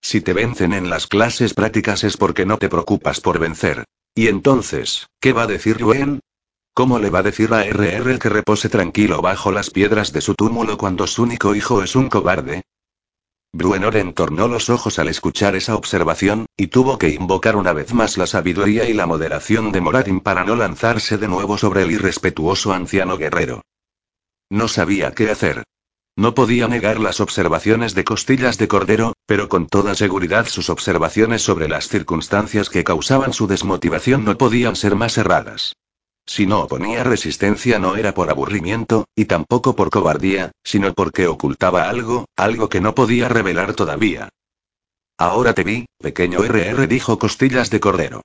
Si 0.00 0.22
te 0.22 0.32
vencen 0.32 0.72
en 0.72 0.88
las 0.88 1.06
clases 1.06 1.52
prácticas 1.52 2.02
es 2.02 2.16
porque 2.16 2.46
no 2.46 2.56
te 2.56 2.70
preocupas 2.70 3.20
por 3.20 3.38
vencer. 3.38 3.84
Y 4.14 4.28
entonces, 4.28 5.08
¿qué 5.20 5.34
va 5.34 5.42
a 5.42 5.46
decir 5.46 5.76
Yuen? 5.76 6.20
¿Cómo 6.72 6.98
le 6.98 7.10
va 7.10 7.18
a 7.18 7.24
decir 7.24 7.52
a 7.52 7.66
RR 7.66 8.18
que 8.18 8.30
repose 8.30 8.70
tranquilo 8.70 9.20
bajo 9.20 9.52
las 9.52 9.68
piedras 9.68 10.14
de 10.14 10.22
su 10.22 10.34
túmulo 10.34 10.78
cuando 10.78 11.06
su 11.06 11.24
único 11.24 11.54
hijo 11.54 11.82
es 11.82 11.94
un 11.94 12.08
cobarde? 12.08 12.62
Bruenor 13.52 13.96
entornó 13.96 14.46
los 14.46 14.68
ojos 14.68 14.98
al 14.98 15.08
escuchar 15.08 15.56
esa 15.56 15.74
observación, 15.74 16.46
y 16.56 16.66
tuvo 16.66 16.98
que 16.98 17.08
invocar 17.08 17.56
una 17.56 17.72
vez 17.72 17.94
más 17.94 18.18
la 18.18 18.26
sabiduría 18.26 18.88
y 18.88 18.92
la 18.92 19.06
moderación 19.06 19.72
de 19.72 19.80
Moradin 19.80 20.20
para 20.20 20.44
no 20.44 20.54
lanzarse 20.54 21.16
de 21.16 21.28
nuevo 21.28 21.56
sobre 21.56 21.82
el 21.82 21.90
irrespetuoso 21.90 22.72
anciano 22.72 23.16
guerrero. 23.16 23.62
No 24.50 24.68
sabía 24.68 25.12
qué 25.12 25.30
hacer. 25.30 25.64
No 26.14 26.34
podía 26.34 26.68
negar 26.68 27.00
las 27.00 27.20
observaciones 27.20 27.94
de 27.94 28.04
costillas 28.04 28.58
de 28.58 28.68
cordero, 28.68 29.14
pero 29.24 29.48
con 29.48 29.66
toda 29.66 29.94
seguridad 29.94 30.46
sus 30.46 30.68
observaciones 30.68 31.42
sobre 31.42 31.68
las 31.68 31.88
circunstancias 31.88 32.68
que 32.68 32.84
causaban 32.84 33.32
su 33.32 33.46
desmotivación 33.46 34.24
no 34.24 34.36
podían 34.36 34.76
ser 34.76 34.94
más 34.94 35.16
erradas. 35.16 35.74
Si 36.28 36.46
no 36.46 36.60
oponía 36.60 37.04
resistencia 37.04 37.78
no 37.78 37.96
era 37.96 38.12
por 38.12 38.28
aburrimiento, 38.28 39.06
y 39.16 39.24
tampoco 39.24 39.74
por 39.74 39.88
cobardía, 39.88 40.52
sino 40.62 40.92
porque 40.92 41.26
ocultaba 41.26 41.88
algo, 41.88 42.26
algo 42.36 42.68
que 42.68 42.82
no 42.82 42.94
podía 42.94 43.30
revelar 43.30 43.72
todavía. 43.72 44.28
Ahora 45.16 45.54
te 45.54 45.64
vi, 45.64 45.86
pequeño 45.98 46.40
RR 46.40 46.86
dijo 46.86 47.18
Costillas 47.18 47.70
de 47.70 47.80
Cordero. 47.80 48.20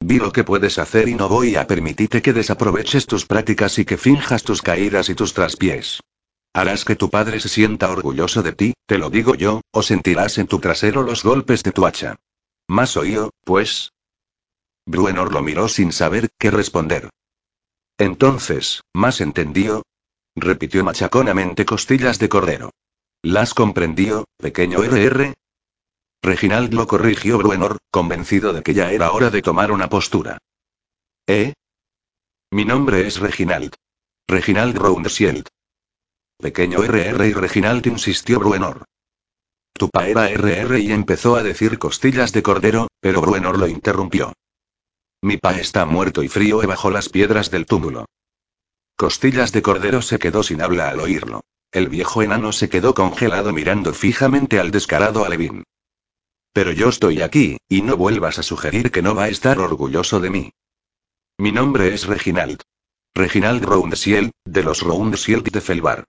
Vi 0.00 0.18
lo 0.18 0.32
que 0.32 0.42
puedes 0.42 0.78
hacer 0.78 1.08
y 1.08 1.14
no 1.14 1.28
voy 1.28 1.54
a 1.54 1.68
permitirte 1.68 2.22
que 2.22 2.32
desaproveches 2.32 3.06
tus 3.06 3.24
prácticas 3.24 3.78
y 3.78 3.84
que 3.84 3.98
finjas 3.98 4.42
tus 4.42 4.60
caídas 4.60 5.08
y 5.08 5.14
tus 5.14 5.32
traspiés. 5.32 6.00
Harás 6.52 6.84
que 6.84 6.96
tu 6.96 7.08
padre 7.08 7.38
se 7.38 7.48
sienta 7.48 7.88
orgulloso 7.88 8.42
de 8.42 8.52
ti, 8.52 8.74
te 8.84 8.98
lo 8.98 9.10
digo 9.10 9.36
yo, 9.36 9.60
o 9.70 9.80
sentirás 9.80 10.38
en 10.38 10.48
tu 10.48 10.58
trasero 10.58 11.04
los 11.04 11.22
golpes 11.22 11.62
de 11.62 11.70
tu 11.70 11.86
hacha. 11.86 12.16
¿Más 12.66 12.96
oído, 12.96 13.30
pues? 13.44 13.92
Bruenor 14.86 15.32
lo 15.32 15.40
miró 15.40 15.68
sin 15.68 15.92
saber 15.92 16.30
qué 16.36 16.50
responder. 16.50 17.10
Entonces, 18.04 18.82
¿más 18.92 19.22
entendió? 19.22 19.82
repitió 20.36 20.84
machaconamente 20.84 21.64
Costillas 21.64 22.18
de 22.18 22.28
Cordero. 22.28 22.70
¿Las 23.22 23.54
comprendió, 23.54 24.26
pequeño 24.36 24.82
RR? 24.82 25.32
Reginald 26.22 26.74
lo 26.74 26.86
corrigió 26.86 27.38
Bruenor, 27.38 27.78
convencido 27.90 28.52
de 28.52 28.62
que 28.62 28.74
ya 28.74 28.92
era 28.92 29.12
hora 29.12 29.30
de 29.30 29.40
tomar 29.40 29.72
una 29.72 29.88
postura. 29.88 30.36
¿Eh? 31.26 31.54
Mi 32.50 32.66
nombre 32.66 33.06
es 33.06 33.20
Reginald. 33.20 33.72
Reginald 34.28 34.76
Roundsield. 34.76 35.48
Pequeño 36.38 36.82
RR 36.82 37.26
y 37.26 37.32
Reginald 37.32 37.86
insistió 37.86 38.38
Bruenor. 38.38 38.84
Tu 39.72 39.88
pa 39.88 40.08
era 40.08 40.28
RR 40.28 40.78
y 40.78 40.92
empezó 40.92 41.36
a 41.36 41.42
decir 41.42 41.78
costillas 41.78 42.32
de 42.32 42.42
cordero, 42.42 42.88
pero 43.00 43.22
Bruenor 43.22 43.58
lo 43.58 43.66
interrumpió. 43.66 44.34
Mi 45.24 45.38
pa 45.38 45.58
está 45.58 45.86
muerto 45.86 46.22
y 46.22 46.28
frío 46.28 46.60
bajo 46.66 46.90
las 46.90 47.08
piedras 47.08 47.50
del 47.50 47.64
túmulo. 47.64 48.04
Costillas 48.94 49.52
de 49.52 49.62
Cordero 49.62 50.02
se 50.02 50.18
quedó 50.18 50.42
sin 50.42 50.60
habla 50.60 50.90
al 50.90 51.00
oírlo. 51.00 51.40
El 51.72 51.88
viejo 51.88 52.20
enano 52.20 52.52
se 52.52 52.68
quedó 52.68 52.92
congelado 52.92 53.50
mirando 53.54 53.94
fijamente 53.94 54.60
al 54.60 54.70
descarado 54.70 55.24
Alevín. 55.24 55.64
Pero 56.52 56.72
yo 56.72 56.90
estoy 56.90 57.22
aquí, 57.22 57.56
y 57.70 57.80
no 57.80 57.96
vuelvas 57.96 58.38
a 58.38 58.42
sugerir 58.42 58.90
que 58.90 59.00
no 59.00 59.14
va 59.14 59.24
a 59.24 59.28
estar 59.30 59.58
orgulloso 59.60 60.20
de 60.20 60.28
mí. 60.28 60.52
Mi 61.38 61.52
nombre 61.52 61.94
es 61.94 62.04
Reginald. 62.06 62.60
Reginald 63.14 63.64
Roundsiel, 63.64 64.30
de 64.44 64.62
los 64.62 64.82
Roundsiel 64.82 65.42
de 65.42 65.62
Felbar. 65.62 66.04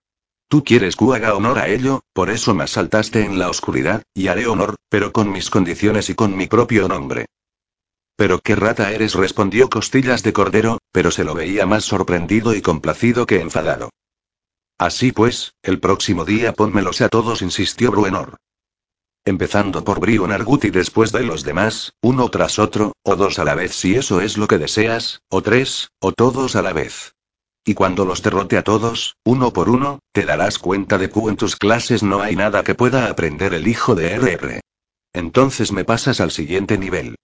Tú 0.49 0.65
quieres 0.65 0.97
que 0.97 1.06
haga 1.15 1.36
honor 1.36 1.60
a 1.60 1.69
ello, 1.69 2.01
por 2.12 2.30
eso 2.30 2.54
me 2.54 2.65
asaltaste 2.65 3.23
en 3.23 3.39
la 3.39 3.49
oscuridad, 3.49 4.04
y 4.13 4.28
haré 4.28 4.45
honor, 4.45 4.75
pero 4.89 5.13
con 5.13 5.32
mis 5.32 5.49
condiciones 5.49 6.10
y 6.10 6.15
con 6.15 6.36
mi 6.36 6.47
propio 6.47 6.89
nombre. 6.89 7.28
Pero 8.15 8.39
qué 8.39 8.56
rata 8.56 8.91
eres, 8.91 9.13
respondió 9.13 9.69
Costillas 9.69 10.23
de 10.23 10.34
Cordero, 10.34 10.78
pero 10.91 11.12
se 11.12 11.23
lo 11.23 11.34
veía 11.34 11.65
más 11.65 11.84
sorprendido 11.84 12.54
y 12.54 12.62
complacido 12.62 13.25
que 13.25 13.41
enfadado. 13.41 13.89
Así 14.78 15.12
pues, 15.12 15.54
el 15.63 15.80
próximo 15.80 16.25
día 16.25 16.54
pónmelos 16.54 17.01
a 17.01 17.10
todos, 17.10 17.41
insistió 17.41 17.91
Bruenor. 17.91 18.38
Empezando 19.25 19.84
por 19.84 19.99
Brion 19.99 20.32
Argut 20.32 20.65
y 20.65 20.69
después 20.69 21.12
de 21.12 21.23
los 21.23 21.43
demás, 21.43 21.93
uno 22.01 22.30
tras 22.30 22.60
otro, 22.60 22.93
o 23.04 23.15
dos 23.15 23.39
a 23.39 23.43
la 23.43 23.56
vez 23.56 23.73
si 23.73 23.95
eso 23.95 24.21
es 24.21 24.38
lo 24.38 24.47
que 24.47 24.60
deseas, 24.60 25.21
o 25.30 25.41
tres, 25.41 25.89
o 25.99 26.12
todos 26.12 26.56
a 26.56 26.62
la 26.62 26.73
vez. 26.73 27.15
Y 27.65 27.73
cuando 27.73 28.06
los 28.06 28.21
derrote 28.21 28.58
a 28.58 28.63
todos, 28.63 29.15
uno 29.25 29.51
por 29.51 29.69
uno, 29.69 29.99
te 30.12 30.25
darás 30.25 30.60
cuenta 30.60 30.99
de 30.99 31.10
que 31.10 31.19
en 31.21 31.36
tus 31.36 31.56
clases 31.56 32.04
no 32.04 32.21
hay 32.21 32.36
nada 32.36 32.63
que 32.63 32.75
pueda 32.75 33.10
aprender 33.10 33.56
el 33.56 33.67
hijo 33.67 33.95
de 33.95 34.15
RR. 34.15 34.62
Entonces 35.13 35.71
me 35.71 35.84
pasas 35.84 36.21
al 36.21 36.30
siguiente 36.30 36.78
nivel. 36.78 37.15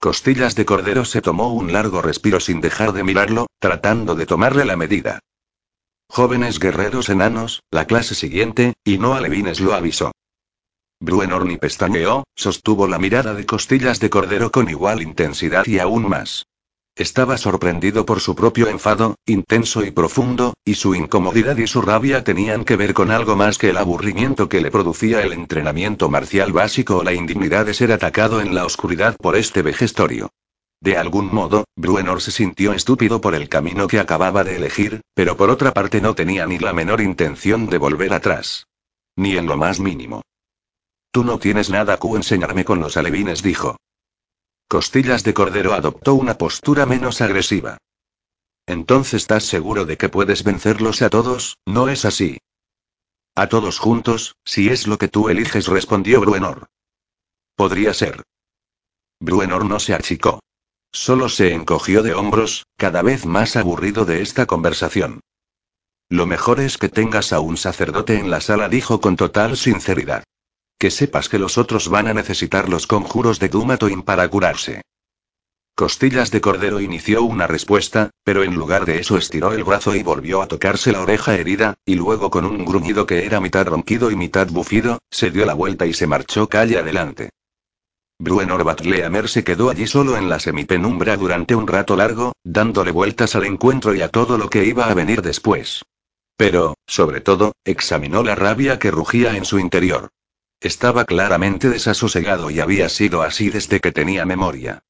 Costillas 0.00 0.54
de 0.54 0.64
Cordero 0.64 1.04
se 1.04 1.20
tomó 1.22 1.52
un 1.52 1.72
largo 1.72 2.00
respiro 2.02 2.38
sin 2.38 2.60
dejar 2.60 2.92
de 2.92 3.02
mirarlo, 3.02 3.48
tratando 3.58 4.14
de 4.14 4.26
tomarle 4.26 4.64
la 4.64 4.76
medida. 4.76 5.18
Jóvenes 6.08 6.60
guerreros 6.60 7.08
enanos, 7.08 7.64
la 7.72 7.86
clase 7.86 8.14
siguiente, 8.14 8.74
y 8.84 8.98
no 8.98 9.14
alevines 9.14 9.58
lo 9.58 9.74
avisó. 9.74 10.12
Bruenor 11.00 11.46
ni 11.46 11.56
pestañeó, 11.56 12.24
sostuvo 12.36 12.86
la 12.86 13.00
mirada 13.00 13.34
de 13.34 13.44
Costillas 13.44 13.98
de 13.98 14.08
Cordero 14.08 14.52
con 14.52 14.70
igual 14.70 15.02
intensidad 15.02 15.66
y 15.66 15.80
aún 15.80 16.08
más. 16.08 16.46
Estaba 16.98 17.38
sorprendido 17.38 18.04
por 18.04 18.18
su 18.18 18.34
propio 18.34 18.66
enfado, 18.66 19.14
intenso 19.24 19.84
y 19.84 19.92
profundo, 19.92 20.54
y 20.64 20.74
su 20.74 20.96
incomodidad 20.96 21.56
y 21.56 21.68
su 21.68 21.80
rabia 21.80 22.24
tenían 22.24 22.64
que 22.64 22.74
ver 22.74 22.92
con 22.92 23.12
algo 23.12 23.36
más 23.36 23.56
que 23.56 23.70
el 23.70 23.76
aburrimiento 23.76 24.48
que 24.48 24.60
le 24.60 24.72
producía 24.72 25.22
el 25.22 25.32
entrenamiento 25.32 26.08
marcial 26.08 26.52
básico 26.52 26.96
o 26.96 27.04
la 27.04 27.12
indignidad 27.12 27.66
de 27.66 27.74
ser 27.74 27.92
atacado 27.92 28.40
en 28.40 28.52
la 28.52 28.64
oscuridad 28.64 29.16
por 29.16 29.36
este 29.36 29.62
vejestorio. 29.62 30.30
De 30.80 30.96
algún 30.96 31.32
modo, 31.32 31.66
Bruenor 31.76 32.20
se 32.20 32.32
sintió 32.32 32.72
estúpido 32.72 33.20
por 33.20 33.36
el 33.36 33.48
camino 33.48 33.86
que 33.86 34.00
acababa 34.00 34.42
de 34.42 34.56
elegir, 34.56 35.00
pero 35.14 35.36
por 35.36 35.50
otra 35.50 35.72
parte 35.72 36.00
no 36.00 36.16
tenía 36.16 36.46
ni 36.46 36.58
la 36.58 36.72
menor 36.72 37.00
intención 37.00 37.68
de 37.68 37.78
volver 37.78 38.12
atrás. 38.12 38.66
Ni 39.14 39.36
en 39.36 39.46
lo 39.46 39.56
más 39.56 39.78
mínimo. 39.78 40.22
Tú 41.12 41.22
no 41.22 41.38
tienes 41.38 41.70
nada 41.70 41.96
que 41.96 42.08
enseñarme 42.08 42.64
con 42.64 42.80
los 42.80 42.96
alevines, 42.96 43.40
dijo. 43.44 43.76
Costillas 44.68 45.24
de 45.24 45.32
Cordero 45.32 45.72
adoptó 45.72 46.14
una 46.14 46.36
postura 46.36 46.84
menos 46.84 47.22
agresiva. 47.22 47.78
Entonces 48.66 49.14
estás 49.14 49.44
seguro 49.44 49.86
de 49.86 49.96
que 49.96 50.10
puedes 50.10 50.44
vencerlos 50.44 51.00
a 51.00 51.08
todos, 51.08 51.56
¿no 51.64 51.88
es 51.88 52.04
así? 52.04 52.36
A 53.34 53.48
todos 53.48 53.78
juntos, 53.78 54.36
si 54.44 54.68
es 54.68 54.86
lo 54.86 54.98
que 54.98 55.08
tú 55.08 55.30
eliges, 55.30 55.68
respondió 55.68 56.20
Bruenor. 56.20 56.66
Podría 57.56 57.94
ser. 57.94 58.24
Bruenor 59.20 59.64
no 59.64 59.80
se 59.80 59.94
achicó. 59.94 60.40
Solo 60.92 61.30
se 61.30 61.54
encogió 61.54 62.02
de 62.02 62.12
hombros, 62.12 62.66
cada 62.76 63.00
vez 63.00 63.24
más 63.24 63.56
aburrido 63.56 64.04
de 64.04 64.20
esta 64.20 64.44
conversación. 64.44 65.20
Lo 66.10 66.26
mejor 66.26 66.60
es 66.60 66.76
que 66.76 66.90
tengas 66.90 67.32
a 67.32 67.40
un 67.40 67.56
sacerdote 67.56 68.18
en 68.18 68.30
la 68.30 68.42
sala, 68.42 68.68
dijo 68.68 69.00
con 69.00 69.16
total 69.16 69.56
sinceridad. 69.56 70.24
Que 70.78 70.90
sepas 70.92 71.28
que 71.28 71.40
los 71.40 71.58
otros 71.58 71.88
van 71.88 72.06
a 72.06 72.14
necesitar 72.14 72.68
los 72.68 72.86
conjuros 72.86 73.40
de 73.40 73.48
Dumatoin 73.48 74.02
para 74.02 74.28
curarse. 74.28 74.82
Costillas 75.74 76.30
de 76.30 76.40
Cordero 76.40 76.80
inició 76.80 77.22
una 77.22 77.46
respuesta, 77.46 78.10
pero 78.24 78.42
en 78.42 78.54
lugar 78.54 78.84
de 78.84 78.98
eso 78.98 79.16
estiró 79.16 79.52
el 79.52 79.64
brazo 79.64 79.94
y 79.94 80.02
volvió 80.02 80.42
a 80.42 80.48
tocarse 80.48 80.92
la 80.92 81.02
oreja 81.02 81.34
herida, 81.34 81.74
y 81.84 81.94
luego 81.94 82.30
con 82.30 82.44
un 82.44 82.64
gruñido 82.64 83.06
que 83.06 83.24
era 83.24 83.40
mitad 83.40 83.66
ronquido 83.66 84.10
y 84.10 84.16
mitad 84.16 84.48
bufido, 84.48 84.98
se 85.10 85.30
dio 85.30 85.46
la 85.46 85.54
vuelta 85.54 85.86
y 85.86 85.92
se 85.92 86.06
marchó 86.06 86.48
calle 86.48 86.78
adelante. 86.78 87.30
Bruenor 88.20 88.64
Batleamer 88.64 89.28
se 89.28 89.44
quedó 89.44 89.70
allí 89.70 89.86
solo 89.86 90.16
en 90.16 90.28
la 90.28 90.40
semipenumbra 90.40 91.16
durante 91.16 91.54
un 91.54 91.68
rato 91.68 91.94
largo, 91.94 92.32
dándole 92.42 92.90
vueltas 92.90 93.36
al 93.36 93.46
encuentro 93.46 93.94
y 93.94 94.02
a 94.02 94.08
todo 94.08 94.38
lo 94.38 94.50
que 94.50 94.64
iba 94.64 94.86
a 94.86 94.94
venir 94.94 95.22
después. 95.22 95.84
Pero, 96.36 96.76
sobre 96.86 97.20
todo, 97.20 97.52
examinó 97.64 98.24
la 98.24 98.34
rabia 98.34 98.80
que 98.80 98.90
rugía 98.90 99.36
en 99.36 99.44
su 99.44 99.60
interior. 99.60 100.10
Estaba 100.60 101.04
claramente 101.04 101.68
desasosegado 101.68 102.50
y 102.50 102.58
había 102.58 102.88
sido 102.88 103.22
así 103.22 103.48
desde 103.48 103.78
que 103.78 103.92
tenía 103.92 104.24
memoria. 104.24 104.82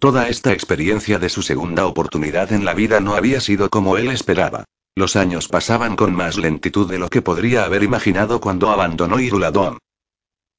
Toda 0.00 0.28
esta 0.28 0.52
experiencia 0.52 1.20
de 1.20 1.28
su 1.28 1.42
segunda 1.42 1.86
oportunidad 1.86 2.52
en 2.52 2.64
la 2.64 2.74
vida 2.74 2.98
no 2.98 3.14
había 3.14 3.40
sido 3.40 3.70
como 3.70 3.96
él 3.96 4.10
esperaba. 4.10 4.64
Los 4.96 5.14
años 5.14 5.46
pasaban 5.46 5.94
con 5.94 6.12
más 6.14 6.38
lentitud 6.38 6.90
de 6.90 6.98
lo 6.98 7.08
que 7.08 7.22
podría 7.22 7.64
haber 7.64 7.84
imaginado 7.84 8.40
cuando 8.40 8.70
abandonó 8.70 9.20
Iruladón. 9.20 9.78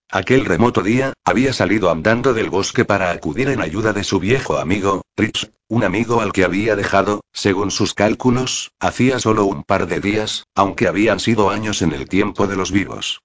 Aquel 0.10 0.46
remoto 0.46 0.82
día, 0.82 1.12
había 1.26 1.52
salido 1.52 1.92
andando 1.92 2.34
del 2.34 2.50
bosque 2.50 2.86
para 2.86 3.12
acudir 3.12 3.50
en 3.50 3.62
ayuda 3.62 3.92
de 3.92 4.06
su 4.06 4.20
viejo 4.20 4.58
amigo, 4.58 5.02
Rich, 5.18 5.52
un 5.68 5.84
amigo 5.84 6.22
al 6.22 6.32
que 6.32 6.46
había 6.46 6.78
dejado, 6.78 7.22
según 7.34 7.70
sus 7.70 7.94
cálculos, 7.94 8.72
hacía 8.80 9.20
solo 9.20 9.44
un 9.44 9.64
par 9.64 9.88
de 9.88 10.00
días, 10.00 10.46
aunque 10.56 10.88
habían 10.88 11.20
sido 11.20 11.50
años 11.50 11.82
en 11.82 11.92
el 11.92 12.08
tiempo 12.08 12.48
de 12.48 12.56
los 12.56 12.72
vivos. 12.72 13.22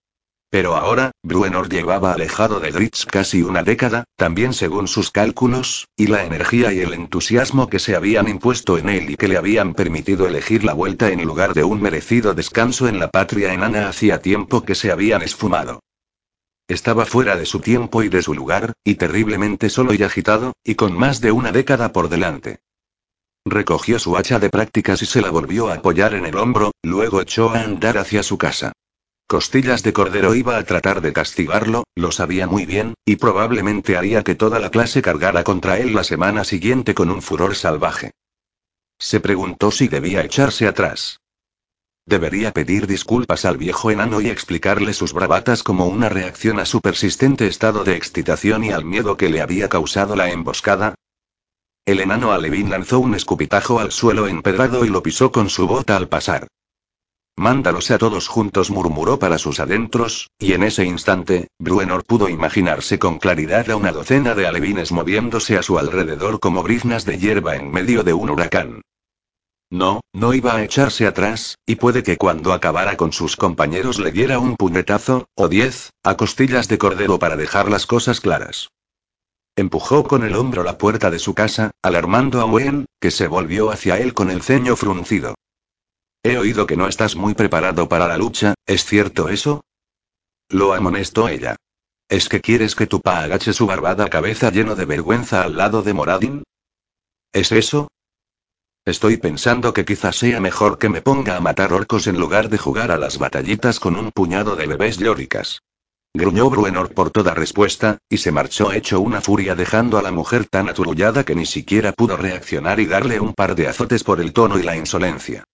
Pero 0.51 0.77
ahora, 0.77 1.11
Bruenor 1.23 1.69
llevaba 1.69 2.15
alejado 2.15 2.59
de 2.59 2.71
Dritz 2.73 3.05
casi 3.05 3.43
una 3.43 3.63
década, 3.63 4.05
también 4.17 4.55
según 4.55 4.89
sus 4.89 5.11
cálculos, 5.11 5.89
y 5.95 6.07
la 6.07 6.25
energía 6.25 6.73
y 6.73 6.81
el 6.81 6.95
entusiasmo 6.95 7.69
que 7.69 7.79
se 7.79 7.95
habían 7.95 8.29
impuesto 8.29 8.79
en 8.79 8.89
él 8.89 9.11
y 9.11 9.17
que 9.17 9.29
le 9.29 9.37
habían 9.37 9.75
permitido 9.75 10.27
elegir 10.27 10.65
la 10.65 10.73
vuelta 10.73 11.11
en 11.11 11.23
lugar 11.23 11.53
de 11.53 11.65
un 11.65 11.83
merecido 11.83 12.33
descanso 12.33 12.89
en 12.89 12.99
la 12.99 13.11
patria 13.11 13.53
enana 13.53 13.91
hacía 13.91 14.23
tiempo 14.23 14.65
que 14.65 14.75
se 14.75 14.91
habían 14.91 15.21
esfumado. 15.21 15.81
Estaba 16.67 17.05
fuera 17.05 17.37
de 17.37 17.45
su 17.45 17.61
tiempo 17.61 18.03
y 18.03 18.09
de 18.09 18.23
su 18.23 18.33
lugar, 18.33 18.73
y 18.85 18.95
terriblemente 18.95 19.69
solo 19.69 19.93
y 19.93 20.03
agitado, 20.03 20.55
y 20.65 20.77
con 20.77 20.95
más 20.95 21.21
de 21.21 21.31
una 21.31 21.53
década 21.53 21.93
por 21.93 22.09
delante. 22.09 22.61
Recogió 23.45 23.99
su 23.99 24.17
hacha 24.17 24.39
de 24.39 24.49
prácticas 24.49 25.03
y 25.03 25.07
se 25.07 25.21
la 25.21 25.31
volvió 25.31 25.69
a 25.69 25.75
apoyar 25.75 26.15
en 26.15 26.25
el 26.25 26.37
hombro, 26.37 26.73
luego 26.83 27.21
echó 27.21 27.51
a 27.51 27.61
andar 27.61 27.99
hacia 27.99 28.23
su 28.23 28.39
casa. 28.39 28.73
Costillas 29.29 29.83
de 29.83 29.93
Cordero 29.93 30.35
iba 30.35 30.57
a 30.57 30.65
tratar 30.65 31.03
de 31.03 31.13
castigarlo, 31.13 31.85
lo 31.95 32.13
sabía 32.13 32.47
muy 32.47 32.65
bien, 32.65 32.95
y 33.05 33.17
probablemente 33.17 33.99
haría 33.99 34.25
que 34.25 34.35
toda 34.35 34.59
la 34.59 34.71
clase 34.71 35.03
cargara 35.03 35.45
contra 35.45 35.77
él 35.79 35.95
la 35.95 36.03
semana 36.03 36.45
siguiente 36.45 36.95
con 36.95 37.11
un 37.11 37.21
furor 37.21 37.55
salvaje. 37.55 38.13
Se 38.99 39.21
preguntó 39.21 39.71
si 39.71 39.87
debía 39.87 40.25
echarse 40.25 40.67
atrás. 40.67 41.21
Debería 42.07 42.53
pedir 42.53 42.87
disculpas 42.87 43.45
al 43.45 43.59
viejo 43.59 43.91
enano 43.91 44.23
y 44.23 44.31
explicarle 44.31 44.95
sus 44.95 45.13
bravatas 45.13 45.63
como 45.63 45.89
una 45.89 46.09
reacción 46.09 46.59
a 46.59 46.65
su 46.65 46.81
persistente 46.81 47.47
estado 47.49 47.85
de 47.85 47.97
excitación 47.97 48.65
y 48.65 48.71
al 48.71 48.87
miedo 48.87 49.19
que 49.19 49.29
le 49.29 49.43
había 49.43 49.69
causado 49.69 50.17
la 50.17 50.31
emboscada. 50.31 50.95
El 51.85 52.01
enano 52.01 52.33
alevín 52.33 52.71
lanzó 52.71 52.99
un 52.99 53.15
escupitajo 53.15 53.79
al 53.79 53.93
suelo 53.93 54.27
empedrado 54.27 54.87
y 54.87 54.89
lo 54.89 55.03
pisó 55.03 55.33
con 55.33 55.51
su 55.51 55.67
bota 55.67 55.99
al 55.99 56.09
pasar. 56.09 56.49
Mándalos 57.39 57.89
a 57.93 57.99
todos 57.99 58.27
juntos, 58.27 58.69
murmuró 58.69 59.21
para 59.21 59.39
sus 59.39 59.61
adentros, 59.61 60.29
y 60.41 60.55
en 60.55 60.65
ese 60.65 60.85
instante, 60.85 61.47
Bruenor 61.61 62.03
pudo 62.03 62.29
imaginarse 62.29 62.99
con 62.99 63.21
claridad 63.21 63.71
a 63.71 63.77
una 63.77 63.93
docena 63.93 64.35
de 64.35 64.49
alevines 64.49 64.91
moviéndose 64.91 65.57
a 65.57 65.63
su 65.63 65.79
alrededor 65.79 66.41
como 66.41 66.65
briznas 66.65 67.05
de 67.05 67.17
hierba 67.17 67.55
en 67.55 67.71
medio 67.71 68.03
de 68.03 68.13
un 68.13 68.31
huracán. 68.31 68.83
No, 69.71 70.01
no 70.13 70.35
iba 70.35 70.57
a 70.57 70.65
echarse 70.65 71.07
atrás, 71.07 71.59
y 71.65 71.77
puede 71.77 72.03
que 72.03 72.17
cuando 72.17 72.53
acabara 72.53 72.97
con 72.97 73.13
sus 73.13 73.37
compañeros 73.37 74.01
le 74.01 74.11
diera 74.11 74.41
un 74.41 74.57
puñetazo, 74.57 75.29
o 75.37 75.47
diez, 75.47 75.93
a 76.03 76.17
costillas 76.17 76.67
de 76.67 76.79
cordero 76.79 77.21
para 77.21 77.37
dejar 77.37 77.71
las 77.71 77.87
cosas 77.87 78.21
claras. 78.21 78.71
Empujó 79.55 80.03
con 80.03 80.25
el 80.25 80.35
hombro 80.35 80.65
la 80.65 80.77
puerta 80.77 81.09
de 81.09 81.21
su 81.21 81.35
casa, 81.35 81.71
alarmando 81.83 82.41
a 82.41 82.47
Wen, 82.47 82.87
que 83.01 83.13
se 83.13 83.29
volvió 83.29 83.71
hacia 83.71 83.97
él 83.99 84.13
con 84.13 84.29
el 84.29 84.43
ceño 84.43 84.75
fruncido. 84.75 85.37
He 86.23 86.37
oído 86.37 86.67
que 86.67 86.77
no 86.77 86.89
estás 86.89 87.15
muy 87.15 87.35
preparado 87.35 87.89
para 87.89 88.09
la 88.09 88.17
lucha, 88.17 88.55
¿es 88.67 88.85
cierto 88.85 89.29
eso? 89.29 89.63
Lo 90.49 90.75
amonestó 90.75 91.29
ella. 91.29 91.57
¿Es 92.09 92.29
que 92.29 92.41
quieres 92.41 92.75
que 92.75 92.87
tu 92.87 93.01
pa 93.01 93.23
agache 93.23 93.53
su 93.53 93.67
barbada 93.67 94.09
cabeza 94.09 94.51
lleno 94.51 94.75
de 94.75 94.85
vergüenza 94.85 95.43
al 95.43 95.57
lado 95.57 95.83
de 95.83 95.93
Moradin? 95.93 96.43
¿Es 97.33 97.53
eso? 97.53 97.89
Estoy 98.85 99.19
pensando 99.19 99.75
que 99.75 99.85
quizás 99.85 100.17
sea 100.17 100.41
mejor 100.41 100.79
que 100.79 100.89
me 100.89 101.03
ponga 101.03 101.37
a 101.37 101.41
matar 101.41 101.75
orcos 101.75 102.07
en 102.07 102.19
lugar 102.19 102.49
de 102.49 102.57
jugar 102.57 102.91
a 102.91 102.97
las 102.97 103.19
batallitas 103.19 103.79
con 103.79 103.97
un 103.97 104.11
puñado 104.11 104.57
de 104.57 104.67
bebés 104.67 104.97
llóricas. 104.97 105.61
Gruñó 106.15 106.49
Bruenor 106.49 106.95
por 106.95 107.11
toda 107.11 107.35
respuesta, 107.35 107.99
y 108.09 108.17
se 108.17 108.33
marchó 108.33 108.73
hecho 108.73 109.01
una 109.01 109.21
furia 109.21 109.55
dejando 109.55 109.99
a 109.99 110.03
la 110.03 110.11
mujer 110.11 110.47
tan 110.47 110.71
aturullada 110.71 111.25
que 111.25 111.35
ni 111.35 111.45
siquiera 111.45 111.93
pudo 111.93 112.17
reaccionar 112.17 112.81
y 112.81 112.87
darle 112.87 113.21
un 113.21 113.35
par 113.35 113.55
de 113.55 113.69
azotes 113.69 114.03
por 114.03 114.21
el 114.21 114.33
tono 114.33 114.59
y 114.59 114.63
la 114.63 114.77
insolencia. 114.77 115.45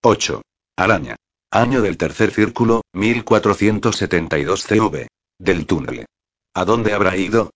8. 0.00 0.42
Araña. 0.76 1.16
Año 1.50 1.82
del 1.82 1.96
tercer 1.96 2.30
círculo, 2.30 2.82
1472 2.92 4.62
CV. 4.62 5.08
Del 5.40 5.66
túnel. 5.66 6.06
¿A 6.54 6.64
dónde 6.64 6.92
habrá 6.92 7.16
ido? 7.16 7.50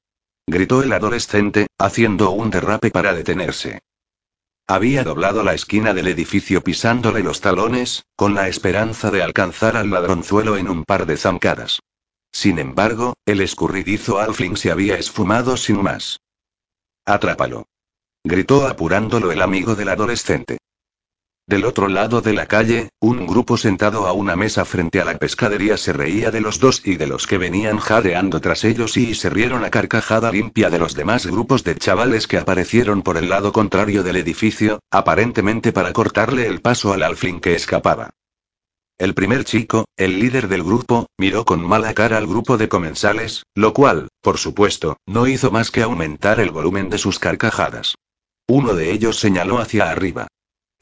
Gritó 0.48 0.82
el 0.82 0.92
adolescente, 0.92 1.68
haciendo 1.78 2.30
un 2.32 2.50
derrape 2.50 2.90
para 2.90 3.14
detenerse. 3.14 3.78
Había 4.66 5.04
doblado 5.04 5.44
la 5.44 5.54
esquina 5.54 5.94
del 5.94 6.08
edificio 6.08 6.64
pisándole 6.64 7.22
los 7.22 7.40
talones, 7.40 8.06
con 8.16 8.34
la 8.34 8.48
esperanza 8.48 9.12
de 9.12 9.22
alcanzar 9.22 9.76
al 9.76 9.90
ladronzuelo 9.90 10.56
en 10.56 10.68
un 10.68 10.84
par 10.84 11.06
de 11.06 11.18
zancadas. 11.18 11.78
Sin 12.32 12.58
embargo, 12.58 13.14
el 13.24 13.40
escurridizo 13.40 14.18
Alfling 14.18 14.56
se 14.56 14.72
había 14.72 14.96
esfumado 14.96 15.56
sin 15.56 15.80
más. 15.80 16.18
Atrápalo. 17.04 17.66
Gritó 18.24 18.66
apurándolo 18.66 19.30
el 19.30 19.42
amigo 19.42 19.76
del 19.76 19.90
adolescente. 19.90 20.58
Del 21.52 21.66
otro 21.66 21.86
lado 21.86 22.22
de 22.22 22.32
la 22.32 22.46
calle, 22.46 22.88
un 22.98 23.26
grupo 23.26 23.58
sentado 23.58 24.06
a 24.06 24.14
una 24.14 24.36
mesa 24.36 24.64
frente 24.64 25.02
a 25.02 25.04
la 25.04 25.18
pescadería 25.18 25.76
se 25.76 25.92
reía 25.92 26.30
de 26.30 26.40
los 26.40 26.58
dos 26.60 26.80
y 26.82 26.96
de 26.96 27.06
los 27.06 27.26
que 27.26 27.36
venían 27.36 27.76
jadeando 27.76 28.40
tras 28.40 28.64
ellos 28.64 28.96
y 28.96 29.14
se 29.14 29.28
rieron 29.28 29.62
a 29.62 29.68
carcajada 29.68 30.32
limpia 30.32 30.70
de 30.70 30.78
los 30.78 30.94
demás 30.94 31.26
grupos 31.26 31.62
de 31.62 31.76
chavales 31.76 32.26
que 32.26 32.38
aparecieron 32.38 33.02
por 33.02 33.18
el 33.18 33.28
lado 33.28 33.52
contrario 33.52 34.02
del 34.02 34.16
edificio, 34.16 34.80
aparentemente 34.90 35.72
para 35.72 35.92
cortarle 35.92 36.46
el 36.46 36.62
paso 36.62 36.94
al 36.94 37.02
alfín 37.02 37.38
que 37.38 37.54
escapaba. 37.54 38.08
El 38.96 39.12
primer 39.12 39.44
chico, 39.44 39.84
el 39.98 40.20
líder 40.20 40.48
del 40.48 40.62
grupo, 40.62 41.08
miró 41.18 41.44
con 41.44 41.60
mala 41.60 41.92
cara 41.92 42.16
al 42.16 42.26
grupo 42.26 42.56
de 42.56 42.70
comensales, 42.70 43.42
lo 43.54 43.74
cual, 43.74 44.08
por 44.22 44.38
supuesto, 44.38 44.96
no 45.06 45.26
hizo 45.26 45.50
más 45.50 45.70
que 45.70 45.82
aumentar 45.82 46.40
el 46.40 46.50
volumen 46.50 46.88
de 46.88 46.96
sus 46.96 47.18
carcajadas. 47.18 47.94
Uno 48.48 48.72
de 48.72 48.90
ellos 48.90 49.20
señaló 49.20 49.58
hacia 49.58 49.90
arriba. 49.90 50.28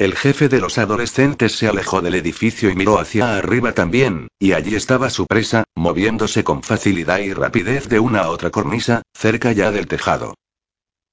El 0.01 0.17
jefe 0.17 0.49
de 0.49 0.63
los 0.63 0.79
adolescentes 0.79 1.53
se 1.53 1.69
alejó 1.69 2.01
del 2.01 2.15
edificio 2.15 2.71
y 2.71 2.75
miró 2.75 2.99
hacia 2.99 3.37
arriba 3.37 3.75
también, 3.75 4.29
y 4.39 4.53
allí 4.53 4.75
estaba 4.75 5.11
su 5.11 5.27
presa, 5.27 5.65
moviéndose 5.77 6.43
con 6.43 6.63
facilidad 6.63 7.19
y 7.19 7.35
rapidez 7.35 7.87
de 7.91 8.01
una 8.01 8.21
a 8.21 8.31
otra 8.31 8.49
cornisa, 8.49 9.03
cerca 9.13 9.53
ya 9.53 9.71
del 9.71 9.89
tejado. 9.89 10.37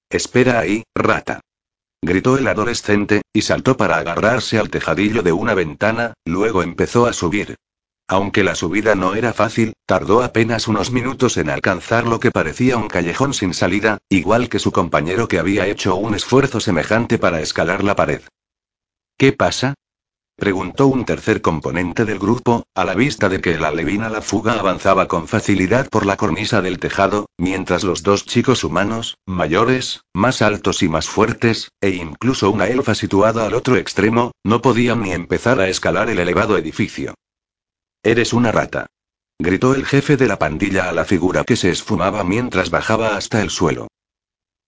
Espera 0.09 0.59
ahí, 0.59 0.83
rata. 0.95 1.41
Gritó 2.01 2.37
el 2.37 2.47
adolescente, 2.47 3.23
y 3.33 3.41
saltó 3.41 3.75
para 3.75 3.97
agarrarse 3.97 4.57
al 4.57 4.69
tejadillo 4.69 5.21
de 5.21 5.33
una 5.33 5.53
ventana, 5.53 6.13
luego 6.23 6.63
empezó 6.63 7.07
a 7.07 7.11
subir. 7.11 7.57
Aunque 8.07 8.45
la 8.45 8.55
subida 8.55 8.95
no 8.95 9.15
era 9.15 9.33
fácil, 9.33 9.73
tardó 9.85 10.23
apenas 10.23 10.69
unos 10.69 10.91
minutos 10.91 11.35
en 11.35 11.49
alcanzar 11.49 12.07
lo 12.07 12.21
que 12.21 12.31
parecía 12.31 12.77
un 12.77 12.87
callejón 12.87 13.33
sin 13.33 13.53
salida, 13.53 13.97
igual 14.07 14.47
que 14.47 14.59
su 14.59 14.71
compañero 14.71 15.27
que 15.27 15.39
había 15.39 15.67
hecho 15.67 15.97
un 15.97 16.15
esfuerzo 16.15 16.61
semejante 16.61 17.17
para 17.17 17.41
escalar 17.41 17.83
la 17.83 17.97
pared. 17.97 18.21
¿Qué 19.19 19.33
pasa? 19.33 19.73
Preguntó 20.35 20.85
un 20.85 21.03
tercer 21.03 21.41
componente 21.41 22.05
del 22.05 22.19
grupo, 22.19 22.67
a 22.75 22.85
la 22.85 22.93
vista 22.93 23.29
de 23.29 23.41
que 23.41 23.57
la 23.57 23.71
levina 23.71 24.09
la 24.09 24.21
fuga 24.21 24.59
avanzaba 24.59 25.07
con 25.07 25.27
facilidad 25.27 25.89
por 25.89 26.05
la 26.05 26.17
cornisa 26.17 26.61
del 26.61 26.77
tejado, 26.77 27.25
mientras 27.35 27.83
los 27.83 28.03
dos 28.03 28.27
chicos 28.27 28.63
humanos, 28.63 29.17
mayores, 29.25 30.01
más 30.13 30.43
altos 30.43 30.83
y 30.83 30.89
más 30.89 31.09
fuertes, 31.09 31.71
e 31.81 31.89
incluso 31.89 32.51
una 32.51 32.67
elfa 32.67 32.93
situada 32.93 33.47
al 33.47 33.55
otro 33.55 33.77
extremo, 33.77 34.33
no 34.43 34.61
podían 34.61 35.01
ni 35.01 35.13
empezar 35.13 35.59
a 35.59 35.67
escalar 35.67 36.11
el 36.11 36.19
elevado 36.19 36.55
edificio. 36.55 37.15
Eres 38.03 38.33
una 38.33 38.51
rata. 38.51 38.85
Gritó 39.39 39.73
el 39.73 39.87
jefe 39.87 40.15
de 40.15 40.27
la 40.27 40.37
pandilla 40.37 40.89
a 40.89 40.93
la 40.93 41.05
figura 41.05 41.43
que 41.43 41.55
se 41.55 41.71
esfumaba 41.71 42.23
mientras 42.23 42.69
bajaba 42.69 43.17
hasta 43.17 43.41
el 43.41 43.49
suelo. 43.49 43.87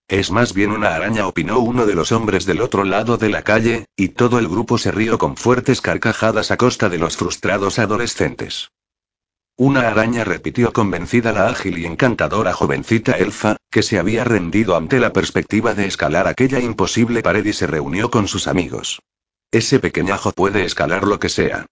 Es 0.09 0.31
más 0.31 0.55
bien 0.55 0.71
una 0.71 0.95
araña, 0.95 1.27
opinó 1.27 1.59
uno 1.59 1.85
de 1.85 1.93
los 1.93 2.11
hombres 2.11 2.47
del 2.47 2.61
otro 2.61 2.83
lado 2.83 3.17
de 3.17 3.29
la 3.29 3.43
calle, 3.43 3.85
y 3.95 4.09
todo 4.09 4.39
el 4.39 4.47
grupo 4.47 4.79
se 4.79 4.91
rió 4.91 5.19
con 5.19 5.37
fuertes 5.37 5.81
carcajadas 5.81 6.49
a 6.49 6.57
costa 6.57 6.89
de 6.89 6.97
los 6.97 7.15
frustrados 7.15 7.77
adolescentes. 7.77 8.71
Una 9.55 9.87
araña 9.87 10.23
repitió 10.23 10.73
convencida 10.73 11.31
la 11.31 11.47
ágil 11.47 11.77
y 11.77 11.85
encantadora 11.85 12.53
jovencita 12.53 13.11
elfa, 13.11 13.57
que 13.69 13.83
se 13.83 13.99
había 13.99 14.23
rendido 14.23 14.75
ante 14.75 14.99
la 14.99 15.13
perspectiva 15.13 15.75
de 15.75 15.85
escalar 15.85 16.27
aquella 16.27 16.59
imposible 16.59 17.21
pared 17.21 17.45
y 17.45 17.53
se 17.53 17.67
reunió 17.67 18.09
con 18.09 18.27
sus 18.27 18.47
amigos. 18.47 19.03
Ese 19.51 19.79
pequeñajo 19.79 20.31
puede 20.31 20.63
escalar 20.65 21.03
lo 21.03 21.19
que 21.19 21.29
sea. 21.29 21.67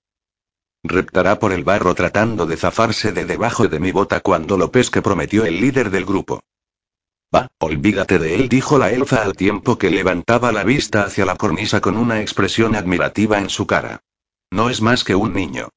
Reptará 0.83 1.39
por 1.39 1.53
el 1.53 1.63
barro 1.63 1.95
tratando 1.95 2.45
de 2.45 2.55
zafarse 2.55 3.11
de 3.13 3.25
debajo 3.25 3.67
de 3.67 3.79
mi 3.79 3.91
bota 3.91 4.19
cuando 4.19 4.59
lo 4.59 4.71
pesque, 4.71 5.01
prometió 5.01 5.43
el 5.43 5.59
líder 5.59 5.89
del 5.89 6.05
grupo. 6.05 6.41
Va, 7.33 7.49
olvídate 7.59 8.19
de 8.19 8.35
él, 8.35 8.49
dijo 8.49 8.77
la 8.77 8.91
elfa 8.91 9.21
al 9.23 9.33
tiempo 9.33 9.77
que 9.77 9.89
levantaba 9.89 10.51
la 10.51 10.63
vista 10.63 11.03
hacia 11.03 11.25
la 11.25 11.35
cornisa 11.35 11.81
con 11.81 11.97
una 11.97 12.21
expresión 12.21 12.75
admirativa 12.75 13.39
en 13.39 13.49
su 13.49 13.67
cara. 13.67 14.01
No 14.49 14.69
es 14.69 14.81
más 14.81 15.03
que 15.03 15.15
un 15.15 15.33
niño. 15.33 15.69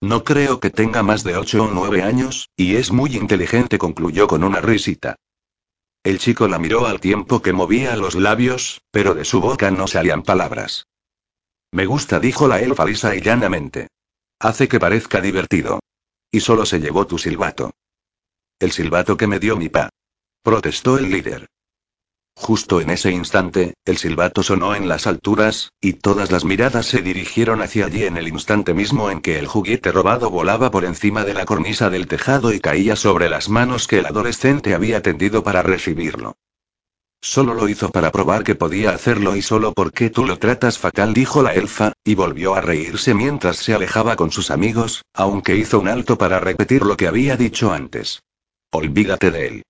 No 0.00 0.24
creo 0.24 0.60
que 0.60 0.70
tenga 0.70 1.02
más 1.02 1.22
de 1.22 1.36
ocho 1.36 1.64
o 1.64 1.70
nueve 1.70 2.02
años, 2.02 2.50
y 2.56 2.76
es 2.76 2.90
muy 2.90 3.16
inteligente, 3.16 3.78
concluyó 3.78 4.26
con 4.26 4.42
una 4.44 4.60
risita. 4.60 5.16
El 6.02 6.18
chico 6.18 6.48
la 6.48 6.58
miró 6.58 6.86
al 6.86 7.00
tiempo 7.00 7.40
que 7.40 7.52
movía 7.52 7.96
los 7.96 8.14
labios, 8.14 8.82
pero 8.90 9.14
de 9.14 9.24
su 9.24 9.40
boca 9.40 9.70
no 9.70 9.86
salían 9.86 10.22
palabras. 10.22 10.86
Me 11.72 11.86
gusta, 11.86 12.20
dijo 12.20 12.46
la 12.46 12.60
elfa 12.60 12.84
lisa 12.84 13.14
y 13.14 13.20
llanamente. 13.20 13.88
Hace 14.38 14.68
que 14.68 14.78
parezca 14.78 15.20
divertido. 15.20 15.80
Y 16.30 16.40
solo 16.40 16.66
se 16.66 16.80
llevó 16.80 17.06
tu 17.06 17.18
silbato. 17.18 17.72
El 18.58 18.72
silbato 18.72 19.16
que 19.16 19.26
me 19.26 19.38
dio 19.38 19.56
mi 19.56 19.68
pa. 19.68 19.90
Protestó 20.46 20.96
el 20.96 21.10
líder. 21.10 21.48
Justo 22.36 22.80
en 22.80 22.90
ese 22.90 23.10
instante, 23.10 23.74
el 23.84 23.96
silbato 23.96 24.44
sonó 24.44 24.76
en 24.76 24.86
las 24.86 25.08
alturas, 25.08 25.72
y 25.80 25.94
todas 25.94 26.30
las 26.30 26.44
miradas 26.44 26.86
se 26.86 27.02
dirigieron 27.02 27.62
hacia 27.62 27.86
allí 27.86 28.04
en 28.04 28.16
el 28.16 28.28
instante 28.28 28.72
mismo 28.72 29.10
en 29.10 29.22
que 29.22 29.40
el 29.40 29.48
juguete 29.48 29.90
robado 29.90 30.30
volaba 30.30 30.70
por 30.70 30.84
encima 30.84 31.24
de 31.24 31.34
la 31.34 31.46
cornisa 31.46 31.90
del 31.90 32.06
tejado 32.06 32.52
y 32.52 32.60
caía 32.60 32.94
sobre 32.94 33.28
las 33.28 33.48
manos 33.48 33.88
que 33.88 33.98
el 33.98 34.06
adolescente 34.06 34.72
había 34.72 35.02
tendido 35.02 35.42
para 35.42 35.62
recibirlo. 35.62 36.36
Solo 37.20 37.52
lo 37.52 37.68
hizo 37.68 37.90
para 37.90 38.12
probar 38.12 38.44
que 38.44 38.54
podía 38.54 38.90
hacerlo 38.90 39.34
y 39.34 39.42
solo 39.42 39.72
porque 39.72 40.10
tú 40.10 40.24
lo 40.24 40.38
tratas 40.38 40.78
fatal, 40.78 41.12
dijo 41.12 41.42
la 41.42 41.54
elfa, 41.54 41.92
y 42.04 42.14
volvió 42.14 42.54
a 42.54 42.60
reírse 42.60 43.14
mientras 43.14 43.56
se 43.56 43.74
alejaba 43.74 44.14
con 44.14 44.30
sus 44.30 44.52
amigos, 44.52 45.02
aunque 45.12 45.56
hizo 45.56 45.80
un 45.80 45.88
alto 45.88 46.16
para 46.16 46.38
repetir 46.38 46.82
lo 46.82 46.96
que 46.96 47.08
había 47.08 47.36
dicho 47.36 47.72
antes. 47.72 48.22
Olvídate 48.70 49.32
de 49.32 49.46
él. 49.48 49.65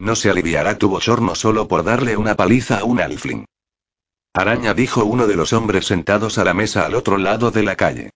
No 0.00 0.16
se 0.16 0.30
aliviará 0.30 0.78
tu 0.78 0.88
bochorno 0.88 1.34
solo 1.34 1.68
por 1.68 1.84
darle 1.84 2.16
una 2.16 2.34
paliza 2.34 2.78
a 2.78 2.84
un 2.84 3.00
alfling. 3.00 3.44
Araña 4.32 4.72
dijo 4.72 5.04
uno 5.04 5.26
de 5.26 5.36
los 5.36 5.52
hombres 5.52 5.86
sentados 5.86 6.38
a 6.38 6.44
la 6.44 6.54
mesa 6.54 6.86
al 6.86 6.94
otro 6.94 7.18
lado 7.18 7.50
de 7.50 7.62
la 7.62 7.76
calle. 7.76 8.10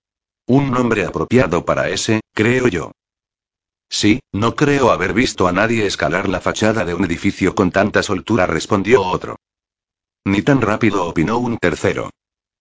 Un 0.46 0.70
nombre 0.70 1.04
apropiado 1.04 1.66
para 1.66 1.90
ese, 1.90 2.22
creo 2.32 2.68
yo. 2.68 2.92
Sí, 3.90 4.20
no 4.32 4.56
creo 4.56 4.92
haber 4.92 5.12
visto 5.12 5.46
a 5.46 5.52
nadie 5.52 5.84
escalar 5.84 6.26
la 6.26 6.40
fachada 6.40 6.86
de 6.86 6.94
un 6.94 7.04
edificio 7.04 7.54
con 7.54 7.70
tanta 7.70 8.02
soltura, 8.02 8.46
respondió 8.46 9.02
otro. 9.02 9.36
Ni 10.24 10.40
tan 10.40 10.62
rápido, 10.62 11.04
opinó 11.04 11.36
un 11.36 11.58
tercero. 11.58 12.08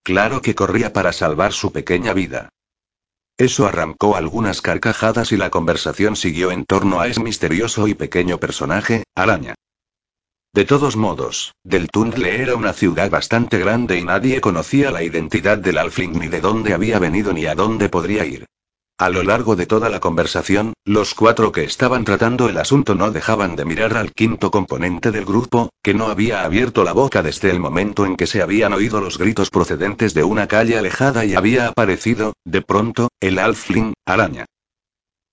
Claro 0.03 0.41
que 0.41 0.53
corría 0.53 0.91
para 0.91 1.13
salvar 1.13 1.53
su 1.53 1.71
pequeña 1.71 2.11
vida. 2.11 2.49
Eso 3.37 3.65
arrancó 3.65 4.15
algunas 4.15 4.61
carcajadas 4.61 5.31
y 5.31 5.37
la 5.37 5.49
conversación 5.49 6.15
siguió 6.15 6.51
en 6.51 6.65
torno 6.65 7.01
a 7.01 7.07
ese 7.07 7.21
misterioso 7.21 7.87
y 7.87 7.95
pequeño 7.95 8.39
personaje, 8.39 9.03
Araña. 9.15 9.55
De 10.53 10.65
todos 10.65 10.95
modos, 10.95 11.53
Del 11.63 11.89
Tundle 11.89 12.41
era 12.41 12.55
una 12.55 12.73
ciudad 12.73 13.09
bastante 13.09 13.57
grande 13.57 13.97
y 13.97 14.03
nadie 14.03 14.39
conocía 14.39 14.91
la 14.91 15.01
identidad 15.01 15.57
del 15.57 15.79
Alfling 15.79 16.19
ni 16.19 16.27
de 16.27 16.41
dónde 16.41 16.75
había 16.75 16.99
venido 16.99 17.33
ni 17.33 17.47
a 17.47 17.55
dónde 17.55 17.89
podría 17.89 18.23
ir. 18.23 18.45
A 18.99 19.09
lo 19.09 19.23
largo 19.23 19.55
de 19.55 19.65
toda 19.65 19.89
la 19.89 19.99
conversación, 19.99 20.73
los 20.85 21.15
cuatro 21.15 21.51
que 21.51 21.63
estaban 21.63 22.03
tratando 22.03 22.47
el 22.47 22.57
asunto 22.59 22.93
no 22.93 23.09
dejaban 23.09 23.55
de 23.55 23.65
mirar 23.65 23.97
al 23.97 24.13
quinto 24.13 24.51
componente 24.51 25.11
del 25.11 25.25
grupo, 25.25 25.69
que 25.81 25.95
no 25.95 26.07
había 26.07 26.43
abierto 26.43 26.83
la 26.83 26.93
boca 26.93 27.23
desde 27.23 27.49
el 27.49 27.59
momento 27.59 28.05
en 28.05 28.15
que 28.15 28.27
se 28.27 28.43
habían 28.43 28.71
oído 28.71 29.01
los 29.01 29.17
gritos 29.17 29.49
procedentes 29.49 30.13
de 30.13 30.23
una 30.23 30.47
calle 30.47 30.77
alejada 30.77 31.25
y 31.25 31.33
había 31.33 31.67
aparecido, 31.67 32.33
de 32.45 32.61
pronto, 32.61 33.09
el 33.19 33.39
Alfling, 33.39 33.93
araña. 34.05 34.45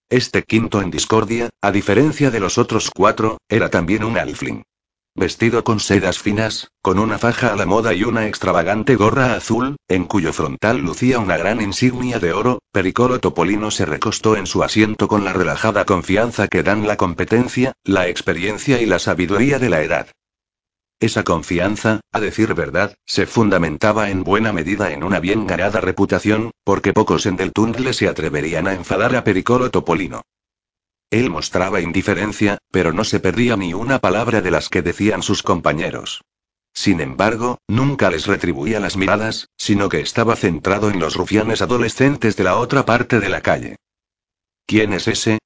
Este 0.08 0.42
quinto 0.42 0.80
en 0.80 0.90
discordia, 0.90 1.50
a 1.60 1.70
diferencia 1.70 2.30
de 2.30 2.40
los 2.40 2.56
otros 2.56 2.90
cuatro, 2.90 3.38
era 3.48 3.68
también 3.68 4.04
un 4.04 4.16
Alfling. 4.16 4.62
Vestido 5.20 5.64
con 5.64 5.80
sedas 5.80 6.18
finas, 6.18 6.70
con 6.80 6.98
una 6.98 7.18
faja 7.18 7.52
a 7.52 7.56
la 7.56 7.66
moda 7.66 7.92
y 7.92 8.04
una 8.04 8.26
extravagante 8.26 8.96
gorra 8.96 9.34
azul, 9.34 9.76
en 9.86 10.06
cuyo 10.06 10.32
frontal 10.32 10.78
lucía 10.78 11.18
una 11.18 11.36
gran 11.36 11.60
insignia 11.60 12.18
de 12.18 12.32
oro, 12.32 12.60
Pericolo 12.72 13.20
Topolino 13.20 13.70
se 13.70 13.84
recostó 13.84 14.34
en 14.38 14.46
su 14.46 14.62
asiento 14.62 15.08
con 15.08 15.26
la 15.26 15.34
relajada 15.34 15.84
confianza 15.84 16.48
que 16.48 16.62
dan 16.62 16.86
la 16.86 16.96
competencia, 16.96 17.74
la 17.84 18.08
experiencia 18.08 18.80
y 18.80 18.86
la 18.86 18.98
sabiduría 18.98 19.58
de 19.58 19.68
la 19.68 19.82
edad. 19.82 20.08
Esa 21.00 21.22
confianza, 21.22 22.00
a 22.12 22.20
decir 22.20 22.54
verdad, 22.54 22.94
se 23.04 23.26
fundamentaba 23.26 24.08
en 24.08 24.24
buena 24.24 24.54
medida 24.54 24.90
en 24.90 25.04
una 25.04 25.20
bien 25.20 25.46
ganada 25.46 25.82
reputación, 25.82 26.50
porque 26.64 26.94
pocos 26.94 27.26
en 27.26 27.36
Del 27.36 27.52
Tundle 27.52 27.92
se 27.92 28.08
atreverían 28.08 28.66
a 28.68 28.72
enfadar 28.72 29.14
a 29.14 29.22
Pericolo 29.22 29.70
Topolino. 29.70 30.22
Él 31.10 31.28
mostraba 31.28 31.80
indiferencia, 31.80 32.58
pero 32.70 32.92
no 32.92 33.04
se 33.04 33.18
perdía 33.18 33.56
ni 33.56 33.74
una 33.74 33.98
palabra 33.98 34.40
de 34.40 34.50
las 34.52 34.68
que 34.68 34.82
decían 34.82 35.22
sus 35.22 35.42
compañeros. 35.42 36.22
Sin 36.72 37.00
embargo, 37.00 37.58
nunca 37.66 38.10
les 38.10 38.26
retribuía 38.26 38.78
las 38.78 38.96
miradas, 38.96 39.48
sino 39.56 39.88
que 39.88 40.00
estaba 40.00 40.36
centrado 40.36 40.88
en 40.88 41.00
los 41.00 41.16
rufianes 41.16 41.62
adolescentes 41.62 42.36
de 42.36 42.44
la 42.44 42.56
otra 42.56 42.86
parte 42.86 43.18
de 43.18 43.28
la 43.28 43.40
calle. 43.40 43.76
¿Quién 44.66 44.92
es 44.92 45.08
ese? 45.08 45.38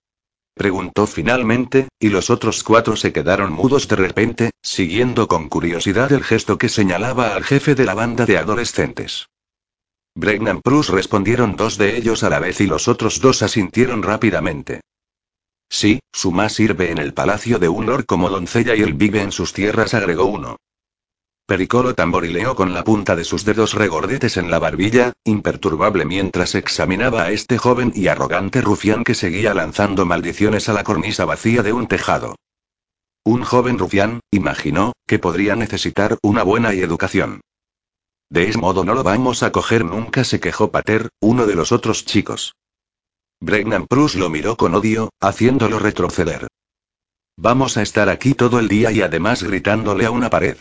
preguntó 0.53 1.07
finalmente, 1.07 1.89
y 1.99 2.11
los 2.11 2.29
otros 2.29 2.63
cuatro 2.63 2.95
se 2.95 3.13
quedaron 3.13 3.51
mudos 3.51 3.89
de 3.89 3.97
repente, 3.97 4.51
siguiendo 4.63 5.27
con 5.29 5.49
curiosidad 5.49 6.13
el 6.13 6.23
gesto 6.23 6.59
que 6.59 6.69
señalaba 6.69 7.35
al 7.35 7.43
jefe 7.43 7.75
de 7.75 7.87
la 7.87 7.95
banda 7.95 8.27
de 8.27 8.37
adolescentes. 8.37 9.29
Bregnan 10.15 10.61
Prus 10.61 10.91
respondieron 10.91 11.57
dos 11.57 11.79
de 11.79 11.97
ellos 11.97 12.23
a 12.23 12.29
la 12.29 12.39
vez 12.39 12.61
y 12.61 12.67
los 12.67 12.87
otros 12.87 13.21
dos 13.21 13.43
asintieron 13.43 14.03
rápidamente. 14.03 14.83
Sí, 15.77 15.99
su 16.13 16.33
sirve 16.51 16.93
en 16.93 16.99
el 16.99 17.15
palacio 17.15 17.59
de 17.59 17.69
un 17.69 17.87
lord 17.87 18.07
como 18.07 18.31
doncella 18.31 18.77
y 18.77 18.83
él 18.83 18.95
vive 18.95 19.23
en 19.23 19.33
sus 19.33 19.53
tierras, 19.53 19.93
agregó 19.93 20.27
uno. 20.27 20.57
Pericolo 21.49 21.97
tamborileó 21.97 22.55
con 22.55 22.73
la 22.73 22.85
punta 22.85 23.17
de 23.17 23.25
sus 23.25 23.45
dedos 23.45 23.75
regordetes 23.75 24.37
en 24.37 24.53
la 24.53 24.61
barbilla, 24.61 25.15
imperturbable 25.25 26.05
mientras 26.05 26.55
examinaba 26.55 27.25
a 27.25 27.33
este 27.33 27.59
joven 27.59 27.91
y 27.93 28.07
arrogante 28.07 28.61
rufián 28.61 29.03
que 29.03 29.17
seguía 29.17 29.53
lanzando 29.53 30.07
maldiciones 30.07 30.69
a 30.69 30.75
la 30.75 30.85
cornisa 30.85 31.25
vacía 31.25 31.65
de 31.65 31.73
un 31.73 31.89
tejado. 31.89 32.37
Un 33.25 33.43
joven 33.43 33.77
rufián, 33.77 34.21
imaginó, 34.31 34.93
que 35.09 35.19
podría 35.19 35.57
necesitar 35.57 36.19
una 36.23 36.45
buena 36.45 36.73
educación. 36.73 37.41
De 38.31 38.45
ese 38.45 38.59
modo 38.59 38.85
no 38.85 38.95
lo 38.95 39.03
vamos 39.03 39.43
a 39.43 39.51
coger 39.51 39.85
nunca, 39.85 40.23
se 40.23 40.39
quejó 40.39 40.71
Pater, 40.71 41.09
uno 41.21 41.47
de 41.47 41.57
los 41.57 41.73
otros 41.73 42.05
chicos. 42.05 42.55
Bregnan 43.45 43.87
Prus 43.87 44.15
lo 44.15 44.31
miró 44.31 44.57
con 44.57 44.75
odio, 44.75 45.11
haciéndolo 45.21 45.79
retroceder. 45.79 46.47
Vamos 47.37 47.77
a 47.77 47.83
estar 47.83 48.09
aquí 48.09 48.33
todo 48.33 48.59
el 48.59 48.69
día 48.69 48.91
y 48.91 49.03
además 49.03 49.43
gritándole 49.43 50.07
a 50.07 50.11
una 50.11 50.31
pared. 50.31 50.57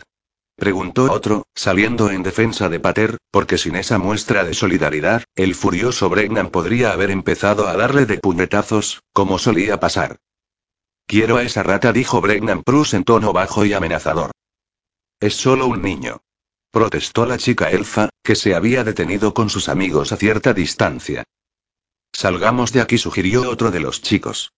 Preguntó 0.58 1.10
otro, 1.10 1.48
saliendo 1.56 2.10
en 2.10 2.24
defensa 2.24 2.68
de 2.68 2.82
Pater, 2.82 3.20
porque 3.32 3.58
sin 3.58 3.78
esa 3.78 4.00
muestra 4.00 4.44
de 4.44 4.54
solidaridad, 4.54 5.24
el 5.36 5.56
furioso 5.56 6.10
Bregnan 6.10 6.50
podría 6.50 6.92
haber 6.92 7.10
empezado 7.10 7.70
a 7.70 7.78
darle 7.78 8.06
de 8.06 8.18
puñetazos, 8.18 9.02
como 9.14 9.40
solía 9.40 9.80
pasar. 9.80 10.18
Quiero 11.08 11.38
a 11.38 11.44
esa 11.44 11.64
rata, 11.64 11.94
dijo 11.94 12.20
Bregnan 12.20 12.64
Prus 12.64 12.94
en 12.94 13.06
tono 13.06 13.32
bajo 13.32 13.64
y 13.64 13.72
amenazador. 13.72 14.32
Es 15.22 15.36
solo 15.36 15.68
un 15.68 15.82
niño. 15.82 16.20
Protestó 16.70 17.26
la 17.26 17.38
chica 17.38 17.72
elfa, 17.72 18.10
que 18.22 18.36
se 18.36 18.56
había 18.56 18.84
detenido 18.84 19.34
con 19.34 19.50
sus 19.50 19.70
amigos 19.70 20.12
a 20.12 20.18
cierta 20.18 20.54
distancia. 20.54 21.24
Salgamos 22.14 22.72
de 22.72 22.82
aquí, 22.82 22.98
sugirió 22.98 23.50
otro 23.50 23.72
de 23.72 23.80
los 23.80 24.02
chicos. 24.02 24.54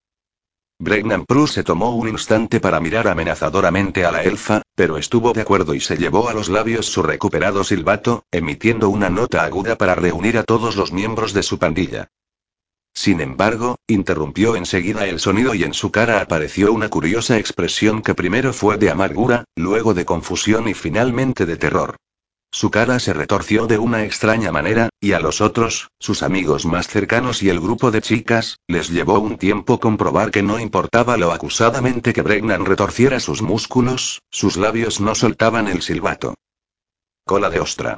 Bregnan 0.77 1.25
Prus 1.25 1.53
se 1.53 1.63
tomó 1.63 1.95
un 1.95 2.09
instante 2.09 2.59
para 2.59 2.81
mirar 2.81 3.07
amenazadoramente 3.07 4.05
a 4.05 4.11
la 4.11 4.23
elfa, 4.23 4.61
pero 4.75 4.97
estuvo 4.97 5.31
de 5.31 5.41
acuerdo 5.41 5.73
y 5.73 5.79
se 5.79 5.95
llevó 5.95 6.27
a 6.27 6.33
los 6.33 6.49
labios 6.49 6.85
su 6.85 7.01
recuperado 7.01 7.63
silbato, 7.63 8.25
emitiendo 8.29 8.89
una 8.89 9.09
nota 9.09 9.45
aguda 9.45 9.77
para 9.77 9.95
reunir 9.95 10.37
a 10.37 10.43
todos 10.43 10.75
los 10.75 10.91
miembros 10.91 11.31
de 11.31 11.43
su 11.43 11.57
pandilla. 11.57 12.09
Sin 12.93 13.21
embargo, 13.21 13.77
interrumpió 13.87 14.57
enseguida 14.57 15.05
el 15.07 15.21
sonido 15.21 15.55
y 15.55 15.63
en 15.63 15.73
su 15.73 15.91
cara 15.91 16.19
apareció 16.19 16.73
una 16.73 16.89
curiosa 16.89 17.37
expresión 17.37 18.01
que 18.01 18.13
primero 18.13 18.51
fue 18.51 18.77
de 18.77 18.89
amargura, 18.89 19.45
luego 19.55 19.93
de 19.93 20.05
confusión 20.05 20.67
y 20.67 20.73
finalmente 20.73 21.45
de 21.45 21.55
terror. 21.55 21.95
Su 22.55 22.71
cara 22.71 22.99
se 22.99 23.11
retorció 23.11 23.67
de 23.67 23.77
una 23.77 24.05
extraña 24.05 24.49
manera, 24.49 24.87
y 25.01 25.11
a 25.11 25.19
los 25.19 25.41
otros, 25.41 25.89
sus 25.99 26.23
amigos 26.23 26.65
más 26.65 26.87
cercanos 26.87 27.43
y 27.43 27.49
el 27.49 27.59
grupo 27.59 27.91
de 27.91 28.01
chicas, 28.01 28.59
les 28.65 28.89
llevó 28.89 29.19
un 29.19 29.37
tiempo 29.37 29.81
comprobar 29.81 30.31
que 30.31 30.41
no 30.41 30.57
importaba 30.57 31.17
lo 31.17 31.33
acusadamente 31.33 32.13
que 32.13 32.21
Bregnan 32.21 32.65
retorciera 32.65 33.19
sus 33.19 33.41
músculos, 33.41 34.21
sus 34.31 34.55
labios 34.55 35.01
no 35.01 35.15
soltaban 35.15 35.67
el 35.67 35.81
silbato. 35.81 36.35
Cola 37.25 37.49
de 37.49 37.59
ostra. 37.59 37.97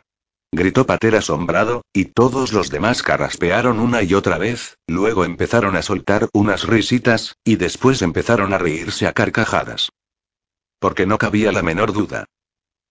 Gritó 0.52 0.88
Pater 0.88 1.18
asombrado, 1.18 1.84
y 1.94 2.06
todos 2.06 2.52
los 2.52 2.72
demás 2.72 3.04
carraspearon 3.04 3.80
una 3.80 4.02
y 4.02 4.16
otra 4.16 4.40
vez, 4.40 4.80
luego 4.88 5.24
empezaron 5.24 5.76
a 5.76 5.84
soltar 5.84 6.30
unas 6.34 6.66
risitas, 6.66 7.36
y 7.44 7.58
después 7.58 8.02
empezaron 8.02 8.54
a 8.54 8.58
reírse 8.58 9.06
a 9.06 9.14
carcajadas. 9.14 9.92
Porque 10.80 11.06
no 11.06 11.20
cabía 11.20 11.52
la 11.52 11.62
menor 11.62 11.94
duda. 11.94 12.26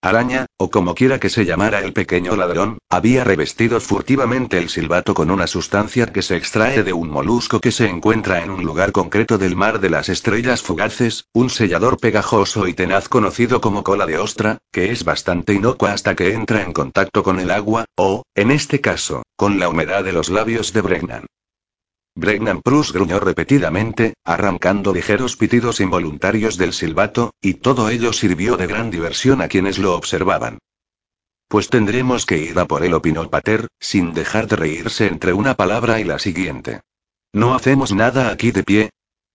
Araña, 0.07 0.45
o 0.55 0.69
como 0.69 0.95
quiera 0.95 1.19
que 1.19 1.29
se 1.29 1.43
llamara 1.43 1.81
el 1.81 1.91
pequeño 1.91 2.37
ladrón, 2.37 2.77
había 2.89 3.25
revestido 3.25 3.81
furtivamente 3.81 4.57
el 4.57 4.69
silbato 4.69 5.13
con 5.13 5.29
una 5.29 5.47
sustancia 5.47 6.05
que 6.07 6.21
se 6.21 6.37
extrae 6.37 6.83
de 6.83 6.93
un 6.93 7.09
molusco 7.09 7.59
que 7.59 7.73
se 7.73 7.89
encuentra 7.89 8.41
en 8.41 8.49
un 8.49 8.63
lugar 8.63 8.93
concreto 8.93 9.37
del 9.37 9.57
mar 9.57 9.81
de 9.81 9.89
las 9.89 10.07
estrellas 10.07 10.61
fugaces, 10.61 11.25
un 11.33 11.49
sellador 11.49 11.97
pegajoso 11.97 12.67
y 12.69 12.73
tenaz 12.73 13.09
conocido 13.09 13.59
como 13.59 13.83
cola 13.83 14.05
de 14.05 14.17
ostra, 14.17 14.59
que 14.71 14.91
es 14.91 15.03
bastante 15.03 15.53
inocua 15.53 15.91
hasta 15.91 16.15
que 16.15 16.33
entra 16.33 16.63
en 16.63 16.71
contacto 16.71 17.21
con 17.21 17.41
el 17.41 17.51
agua, 17.51 17.83
o, 17.97 18.23
en 18.33 18.51
este 18.51 18.79
caso, 18.79 19.23
con 19.35 19.59
la 19.59 19.67
humedad 19.67 20.05
de 20.05 20.13
los 20.13 20.29
labios 20.29 20.71
de 20.71 20.81
Bregnan. 20.81 21.25
Bregnan 22.17 22.63
Prus 22.63 22.93
gruñó 22.93 23.19
repetidamente, 23.19 24.15
arrancando 24.23 24.91
ligeros 24.91 25.37
pitidos 25.37 25.79
involuntarios 25.79 26.57
del 26.57 26.73
silbato, 26.73 27.35
y 27.39 27.53
todo 27.53 27.89
ello 27.89 28.11
sirvió 28.11 28.57
de 28.57 28.65
gran 28.65 28.89
diversión 28.89 29.39
a 29.39 29.47
quienes 29.47 29.77
lo 29.77 29.95
observaban. 29.95 30.57
Pues 31.47 31.69
tendremos 31.69 32.25
que 32.25 32.39
ir 32.39 32.57
a 32.57 32.65
por 32.65 32.83
él, 32.83 32.95
opinó 32.95 33.29
Pater, 33.29 33.67
sin 33.79 34.13
dejar 34.13 34.47
de 34.47 34.55
reírse 34.55 35.05
entre 35.05 35.31
una 35.31 35.53
palabra 35.53 35.99
y 35.99 36.05
la 36.05 36.17
siguiente. 36.17 36.81
¿No 37.33 37.53
hacemos 37.53 37.93
nada 37.93 38.31
aquí 38.31 38.49
de 38.49 38.63
pie? 38.63 38.89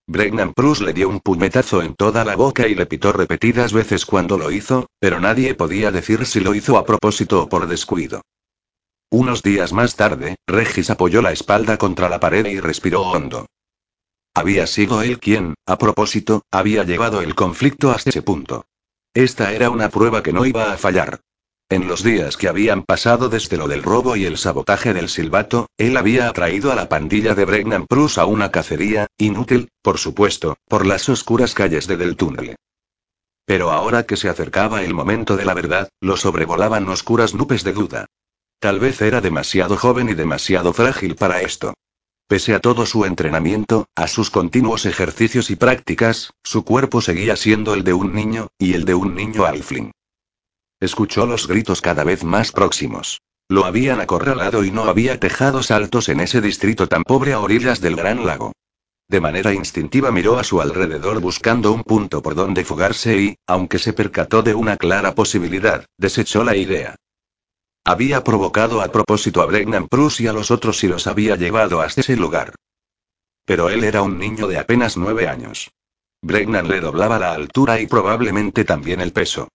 Bregnan 0.09 0.53
Prus 0.53 0.81
le 0.81 0.93
dio 0.93 1.09
un 1.09 1.21
puñetazo 1.21 1.83
en 1.83 1.95
toda 1.95 2.25
la 2.25 2.35
boca 2.35 2.67
y 2.67 2.75
le 2.75 2.87
pitó 2.87 3.13
repetidas 3.13 3.73
veces 3.73 4.05
cuando 4.05 4.37
lo 4.37 4.51
hizo, 4.51 4.89
pero 4.99 5.21
nadie 5.21 5.55
podía 5.55 5.93
decir 5.93 6.27
si 6.27 6.41
lo 6.41 6.53
hizo 6.53 6.77
a 6.77 6.85
propósito 6.85 7.45
o 7.45 7.49
por 7.49 7.69
descuido. 7.69 8.23
Unos 9.13 9.43
días 9.43 9.75
más 9.75 9.95
tarde, 9.95 10.37
Regis 10.47 10.89
apoyó 10.89 11.21
la 11.21 11.33
espalda 11.33 11.77
contra 11.77 12.09
la 12.09 12.19
pared 12.19 12.47
y 12.47 12.61
respiró 12.61 13.03
hondo. 13.03 13.45
Había 14.33 14.67
sido 14.67 15.03
él 15.03 15.21
quien, 15.21 15.53
a 15.67 15.77
propósito, 15.77 16.41
había 16.51 16.83
llevado 16.85 17.21
el 17.21 17.35
conflicto 17.35 17.91
hasta 17.91 18.09
ese 18.09 18.23
punto. 18.23 18.65
Esta 19.13 19.53
era 19.53 19.69
una 19.69 19.91
prueba 19.91 20.23
que 20.23 20.33
no 20.33 20.47
iba 20.47 20.73
a 20.73 20.79
fallar. 20.79 21.21
En 21.69 21.89
los 21.89 22.03
días 22.03 22.39
que 22.39 22.49
habían 22.49 22.85
pasado 22.85 23.29
desde 23.29 23.59
lo 23.59 23.69
del 23.69 23.83
robo 23.83 24.17
y 24.17 24.25
el 24.25 24.39
sabotaje 24.39 24.95
del 24.95 25.11
silbato, 25.11 25.67
él 25.77 25.99
había 25.99 26.31
atraído 26.31 26.73
a 26.73 26.75
la 26.75 26.89
pandilla 26.89 27.35
de 27.35 27.45
Bregnan 27.45 27.87
Prus 27.87 28.17
a 28.17 28.25
una 28.25 28.51
cacería, 28.51 29.09
inútil, 29.19 29.69
por 29.83 29.99
supuesto, 29.99 30.57
por 30.69 30.87
las 30.87 31.11
oscuras 31.11 31.53
calles 31.53 31.87
de 31.87 31.99
Del 31.99 32.17
Túnel. 32.17 32.57
Pero 33.45 33.73
ahora 33.73 34.05
que 34.05 34.17
se 34.17 34.31
acercaba 34.31 34.83
el 34.83 34.95
momento 34.95 35.37
de 35.37 35.45
la 35.45 35.53
verdad, 35.53 35.91
lo 36.01 36.17
sobrevolaban 36.17 36.89
oscuras 36.89 37.35
nubes 37.35 37.63
de 37.63 37.75
duda. 37.75 38.07
Tal 38.63 38.79
vez 38.79 39.03
era 39.03 39.21
demasiado 39.21 39.77
joven 39.77 40.09
y 40.09 40.15
demasiado 40.15 40.73
frágil 40.73 41.17
para 41.17 41.41
esto. 41.41 41.75
Pese 42.29 42.55
a 42.55 42.61
todo 42.61 42.87
su 42.87 43.05
entrenamiento, 43.05 43.89
a 43.97 44.07
sus 44.07 44.31
continuos 44.31 44.87
ejercicios 44.87 45.51
y 45.51 45.57
prácticas, 45.57 46.33
su 46.45 46.65
cuerpo 46.65 47.01
seguía 47.01 47.35
siendo 47.35 47.75
el 47.75 47.83
de 47.83 47.93
un 47.93 48.15
niño, 48.15 48.51
y 48.59 48.75
el 48.75 48.85
de 48.85 48.95
un 48.95 49.17
niño 49.17 49.47
alfling. 49.47 49.91
Escuchó 50.79 51.27
los 51.27 51.49
gritos 51.49 51.81
cada 51.81 52.05
vez 52.05 52.23
más 52.23 52.53
próximos. 52.53 53.21
Lo 53.49 53.65
habían 53.65 54.01
acorralado 54.01 54.63
y 54.63 54.71
no 54.71 54.85
había 54.85 55.19
tejados 55.19 55.73
altos 55.73 56.09
en 56.09 56.21
ese 56.21 56.41
distrito 56.41 56.87
tan 56.87 57.03
pobre 57.03 57.33
a 57.33 57.41
orillas 57.41 57.81
del 57.81 57.97
gran 57.97 58.25
lago. 58.25 58.53
De 59.09 59.21
manera 59.21 59.53
instintiva 59.53 60.13
miró 60.13 60.39
a 60.39 60.45
su 60.45 60.61
alrededor 60.61 61.19
buscando 61.19 61.73
un 61.73 61.83
punto 61.83 62.23
por 62.23 62.37
donde 62.37 62.65
fugarse 62.65 63.19
y, 63.21 63.37
aunque 63.45 63.81
se 63.81 63.93
percató 63.93 64.45
de 64.45 64.55
una 64.55 64.77
clara 64.77 65.17
posibilidad, 65.17 65.85
desechó 65.99 66.45
la 66.45 66.55
idea. 66.55 66.95
Había 67.85 68.23
provocado 68.23 68.81
a 68.81 68.93
propósito 68.93 69.43
a 69.43 69.47
Bregnan 69.47 69.89
Prus 69.89 70.21
y 70.21 70.29
a 70.29 70.33
los 70.33 70.51
otros 70.51 70.85
y 70.85 70.89
los 70.89 71.07
había 71.09 71.35
llevado 71.35 71.81
hasta 71.81 72.03
ese 72.03 72.17
lugar. 72.17 72.55
Pero 73.45 73.71
él 73.71 73.83
era 73.83 74.03
un 74.03 74.19
niño 74.19 74.47
de 74.47 74.59
apenas 74.59 74.97
nueve 74.97 75.27
años. 75.27 75.73
Bregnan 76.23 76.69
le 76.69 76.81
doblaba 76.81 77.19
la 77.19 77.33
altura 77.33 77.81
y 77.81 77.89
probablemente 77.89 78.65
también 78.65 79.01
el 79.01 79.13
peso. 79.13 79.49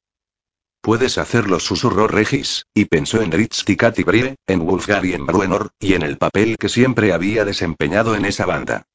Puedes 0.82 1.18
hacerlo, 1.18 1.60
susurró 1.60 2.08
Regis, 2.08 2.66
y 2.74 2.86
pensó 2.86 3.22
en 3.22 3.32
Ritz 3.32 3.64
y 3.68 4.04
Brie, 4.04 4.36
en 4.46 4.66
Wolfgar 4.66 5.06
y 5.06 5.14
en 5.14 5.26
Bruenor, 5.26 5.72
y 5.80 5.94
en 5.94 6.02
el 6.02 6.18
papel 6.18 6.58
que 6.58 6.70
siempre 6.70 7.14
había 7.14 7.46
desempeñado 7.46 8.16
en 8.16 8.26
esa 8.26 8.46
banda. 8.46 8.86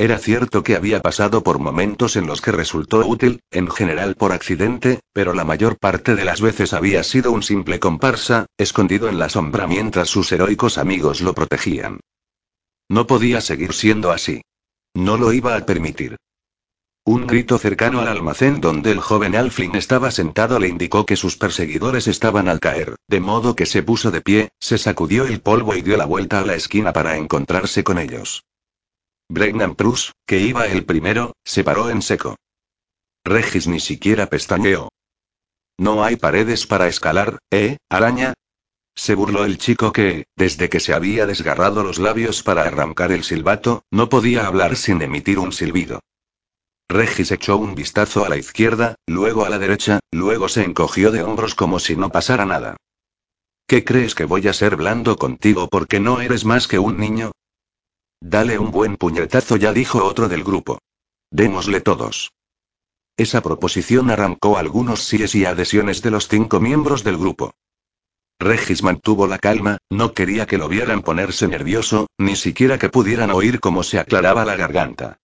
Era 0.00 0.16
cierto 0.16 0.62
que 0.62 0.76
había 0.76 1.02
pasado 1.02 1.42
por 1.42 1.58
momentos 1.58 2.16
en 2.16 2.26
los 2.26 2.40
que 2.40 2.52
resultó 2.52 3.06
útil, 3.06 3.42
en 3.50 3.70
general 3.70 4.14
por 4.14 4.32
accidente, 4.32 5.00
pero 5.12 5.34
la 5.34 5.44
mayor 5.44 5.76
parte 5.76 6.16
de 6.16 6.24
las 6.24 6.40
veces 6.40 6.72
había 6.72 7.02
sido 7.02 7.32
un 7.32 7.42
simple 7.42 7.78
comparsa, 7.80 8.46
escondido 8.56 9.10
en 9.10 9.18
la 9.18 9.28
sombra 9.28 9.66
mientras 9.66 10.08
sus 10.08 10.32
heroicos 10.32 10.78
amigos 10.78 11.20
lo 11.20 11.34
protegían. 11.34 12.00
No 12.88 13.06
podía 13.06 13.42
seguir 13.42 13.74
siendo 13.74 14.10
así. 14.10 14.40
No 14.94 15.18
lo 15.18 15.34
iba 15.34 15.54
a 15.54 15.66
permitir. 15.66 16.16
Un 17.04 17.26
grito 17.26 17.58
cercano 17.58 18.00
al 18.00 18.08
almacén 18.08 18.62
donde 18.62 18.92
el 18.92 19.00
joven 19.00 19.36
Alflin 19.36 19.76
estaba 19.76 20.10
sentado 20.10 20.58
le 20.58 20.68
indicó 20.68 21.04
que 21.04 21.16
sus 21.16 21.36
perseguidores 21.36 22.08
estaban 22.08 22.48
al 22.48 22.58
caer, 22.58 22.96
de 23.06 23.20
modo 23.20 23.54
que 23.54 23.66
se 23.66 23.82
puso 23.82 24.10
de 24.10 24.22
pie, 24.22 24.48
se 24.60 24.78
sacudió 24.78 25.26
el 25.26 25.42
polvo 25.42 25.74
y 25.74 25.82
dio 25.82 25.98
la 25.98 26.06
vuelta 26.06 26.40
a 26.40 26.46
la 26.46 26.54
esquina 26.54 26.94
para 26.94 27.18
encontrarse 27.18 27.84
con 27.84 27.98
ellos. 27.98 28.44
Bregnan 29.30 29.76
Prus, 29.76 30.12
que 30.26 30.40
iba 30.40 30.66
el 30.66 30.84
primero, 30.84 31.36
se 31.44 31.62
paró 31.62 31.88
en 31.88 32.02
seco. 32.02 32.34
Regis 33.24 33.68
ni 33.68 33.78
siquiera 33.78 34.26
pestañeó. 34.26 34.88
No 35.78 36.02
hay 36.02 36.16
paredes 36.16 36.66
para 36.66 36.88
escalar, 36.88 37.38
¿eh, 37.52 37.76
araña? 37.88 38.34
Se 38.96 39.14
burló 39.14 39.44
el 39.44 39.56
chico 39.58 39.92
que, 39.92 40.24
desde 40.34 40.68
que 40.68 40.80
se 40.80 40.94
había 40.94 41.26
desgarrado 41.26 41.84
los 41.84 42.00
labios 42.00 42.42
para 42.42 42.62
arrancar 42.62 43.12
el 43.12 43.22
silbato, 43.22 43.84
no 43.92 44.08
podía 44.08 44.48
hablar 44.48 44.74
sin 44.74 45.00
emitir 45.00 45.38
un 45.38 45.52
silbido. 45.52 46.00
Regis 46.88 47.30
echó 47.30 47.56
un 47.56 47.76
vistazo 47.76 48.24
a 48.24 48.28
la 48.28 48.36
izquierda, 48.36 48.96
luego 49.06 49.44
a 49.44 49.48
la 49.48 49.60
derecha, 49.60 50.00
luego 50.10 50.48
se 50.48 50.64
encogió 50.64 51.12
de 51.12 51.22
hombros 51.22 51.54
como 51.54 51.78
si 51.78 51.94
no 51.94 52.10
pasara 52.10 52.46
nada. 52.46 52.76
¿Qué 53.68 53.84
crees 53.84 54.16
que 54.16 54.24
voy 54.24 54.48
a 54.48 54.52
ser 54.52 54.74
blando 54.74 55.14
contigo 55.14 55.68
porque 55.68 56.00
no 56.00 56.20
eres 56.20 56.44
más 56.44 56.66
que 56.66 56.80
un 56.80 56.98
niño? 56.98 57.30
Dale 58.20 58.58
un 58.58 58.70
buen 58.70 58.96
puñetazo, 58.96 59.56
ya 59.56 59.72
dijo 59.72 60.04
otro 60.04 60.28
del 60.28 60.44
grupo. 60.44 60.78
Démosle 61.30 61.80
todos. 61.80 62.32
Esa 63.16 63.40
proposición 63.40 64.10
arrancó 64.10 64.58
algunos 64.58 65.00
síes 65.04 65.34
y 65.34 65.44
adhesiones 65.44 66.02
de 66.02 66.10
los 66.10 66.28
cinco 66.28 66.60
miembros 66.60 67.04
del 67.04 67.16
grupo. 67.16 67.52
Regis 68.38 68.82
mantuvo 68.82 69.26
la 69.26 69.38
calma, 69.38 69.78
no 69.90 70.14
quería 70.14 70.46
que 70.46 70.58
lo 70.58 70.68
vieran 70.68 71.02
ponerse 71.02 71.46
nervioso, 71.46 72.08
ni 72.18 72.36
siquiera 72.36 72.78
que 72.78 72.88
pudieran 72.88 73.30
oír 73.30 73.60
cómo 73.60 73.82
se 73.82 73.98
aclaraba 73.98 74.44
la 74.44 74.56
garganta. 74.56 75.18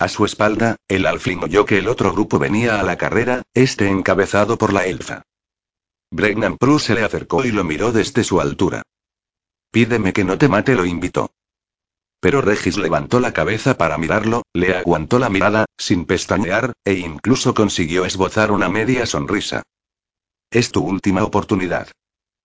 A 0.00 0.08
su 0.08 0.24
espalda, 0.24 0.76
el 0.88 1.06
alfling 1.06 1.44
oyó 1.44 1.64
que 1.64 1.78
el 1.78 1.88
otro 1.88 2.12
grupo 2.12 2.40
venía 2.40 2.80
a 2.80 2.82
la 2.82 2.96
carrera, 2.96 3.42
este 3.54 3.88
encabezado 3.88 4.58
por 4.58 4.72
la 4.72 4.86
elfa. 4.86 5.22
Bregnan 6.10 6.58
Prus 6.58 6.84
se 6.84 6.94
le 6.94 7.04
acercó 7.04 7.44
y 7.44 7.52
lo 7.52 7.62
miró 7.62 7.92
desde 7.92 8.24
su 8.24 8.40
altura. 8.40 8.82
Pídeme 9.70 10.12
que 10.12 10.24
no 10.24 10.36
te 10.36 10.48
mate, 10.48 10.74
lo 10.74 10.84
invitó. 10.84 11.30
Pero 12.24 12.40
Regis 12.40 12.78
levantó 12.78 13.20
la 13.20 13.34
cabeza 13.34 13.76
para 13.76 13.98
mirarlo, 13.98 14.44
le 14.54 14.74
aguantó 14.74 15.18
la 15.18 15.28
mirada, 15.28 15.66
sin 15.76 16.06
pestañear, 16.06 16.72
e 16.82 16.94
incluso 16.94 17.52
consiguió 17.52 18.06
esbozar 18.06 18.50
una 18.50 18.70
media 18.70 19.04
sonrisa. 19.04 19.62
Es 20.50 20.72
tu 20.72 20.82
última 20.82 21.22
oportunidad. 21.22 21.88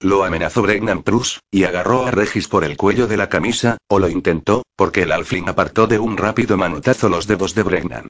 Lo 0.01 0.25
amenazó 0.25 0.63
Bregnan 0.63 1.03
Prus, 1.03 1.39
y 1.49 1.63
agarró 1.63 2.05
a 2.05 2.11
Regis 2.11 2.49
por 2.49 2.65
el 2.65 2.75
cuello 2.75 3.07
de 3.07 3.15
la 3.15 3.30
camisa, 3.30 3.77
o 3.88 3.99
lo 3.99 4.09
intentó, 4.09 4.63
porque 4.75 5.03
el 5.03 5.13
alfling 5.13 5.47
apartó 5.47 5.88
de 5.88 5.97
un 5.97 6.17
rápido 6.17 6.57
manotazo 6.57 7.07
los 7.07 7.25
dedos 7.25 7.55
de 7.55 7.63
Bregnan. 7.63 8.09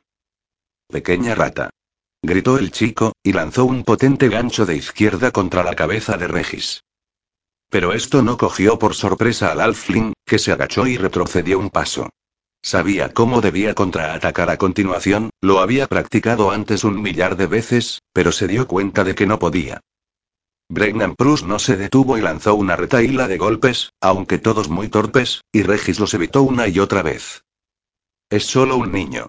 Pequeña 0.87 1.35
rata. 1.35 1.69
Gritó 2.23 2.57
el 2.57 2.71
chico, 2.71 3.13
y 3.21 3.33
lanzó 3.33 3.65
un 3.65 3.83
potente 3.83 4.27
gancho 4.27 4.65
de 4.65 4.75
izquierda 4.75 5.29
contra 5.29 5.63
la 5.63 5.75
cabeza 5.75 6.17
de 6.17 6.29
Regis. 6.29 6.81
Pero 7.69 7.93
esto 7.93 8.23
no 8.23 8.37
cogió 8.37 8.79
por 8.79 8.95
sorpresa 8.95 9.51
al 9.51 9.61
Alfling, 9.61 10.13
que 10.25 10.39
se 10.39 10.51
agachó 10.51 10.87
y 10.87 10.97
retrocedió 10.97 11.59
un 11.59 11.69
paso. 11.69 12.09
Sabía 12.61 13.13
cómo 13.13 13.41
debía 13.41 13.73
contraatacar 13.73 14.49
a 14.49 14.57
continuación, 14.57 15.29
lo 15.39 15.59
había 15.59 15.87
practicado 15.87 16.51
antes 16.51 16.83
un 16.83 17.01
millar 17.01 17.37
de 17.37 17.47
veces, 17.47 18.01
pero 18.11 18.31
se 18.31 18.47
dio 18.47 18.67
cuenta 18.67 19.03
de 19.03 19.15
que 19.15 19.27
no 19.27 19.39
podía. 19.39 19.81
Bregnan 20.67 21.15
Prus 21.15 21.43
no 21.43 21.57
se 21.57 21.77
detuvo 21.77 22.17
y 22.17 22.21
lanzó 22.21 22.55
una 22.55 22.75
retaíla 22.75 23.27
de 23.27 23.37
golpes, 23.37 23.91
aunque 24.01 24.39
todos 24.39 24.69
muy 24.69 24.89
torpes, 24.89 25.41
y 25.51 25.63
Regis 25.63 25.99
los 25.99 26.13
evitó 26.13 26.43
una 26.43 26.67
y 26.67 26.79
otra 26.79 27.01
vez. 27.01 27.43
Es 28.29 28.45
solo 28.45 28.77
un 28.77 28.91
niño. 28.91 29.27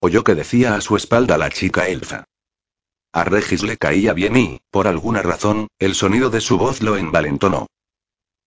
Oyó 0.00 0.24
que 0.24 0.34
decía 0.34 0.74
a 0.74 0.80
su 0.80 0.96
espalda 0.96 1.38
la 1.38 1.50
chica 1.50 1.86
elfa. 1.86 2.24
A 3.12 3.24
Regis 3.24 3.62
le 3.62 3.76
caía 3.76 4.12
bien 4.14 4.36
y, 4.36 4.60
por 4.70 4.88
alguna 4.88 5.22
razón, 5.22 5.68
el 5.78 5.94
sonido 5.94 6.30
de 6.30 6.40
su 6.40 6.56
voz 6.58 6.80
lo 6.80 6.96
envalentonó. 6.96 7.66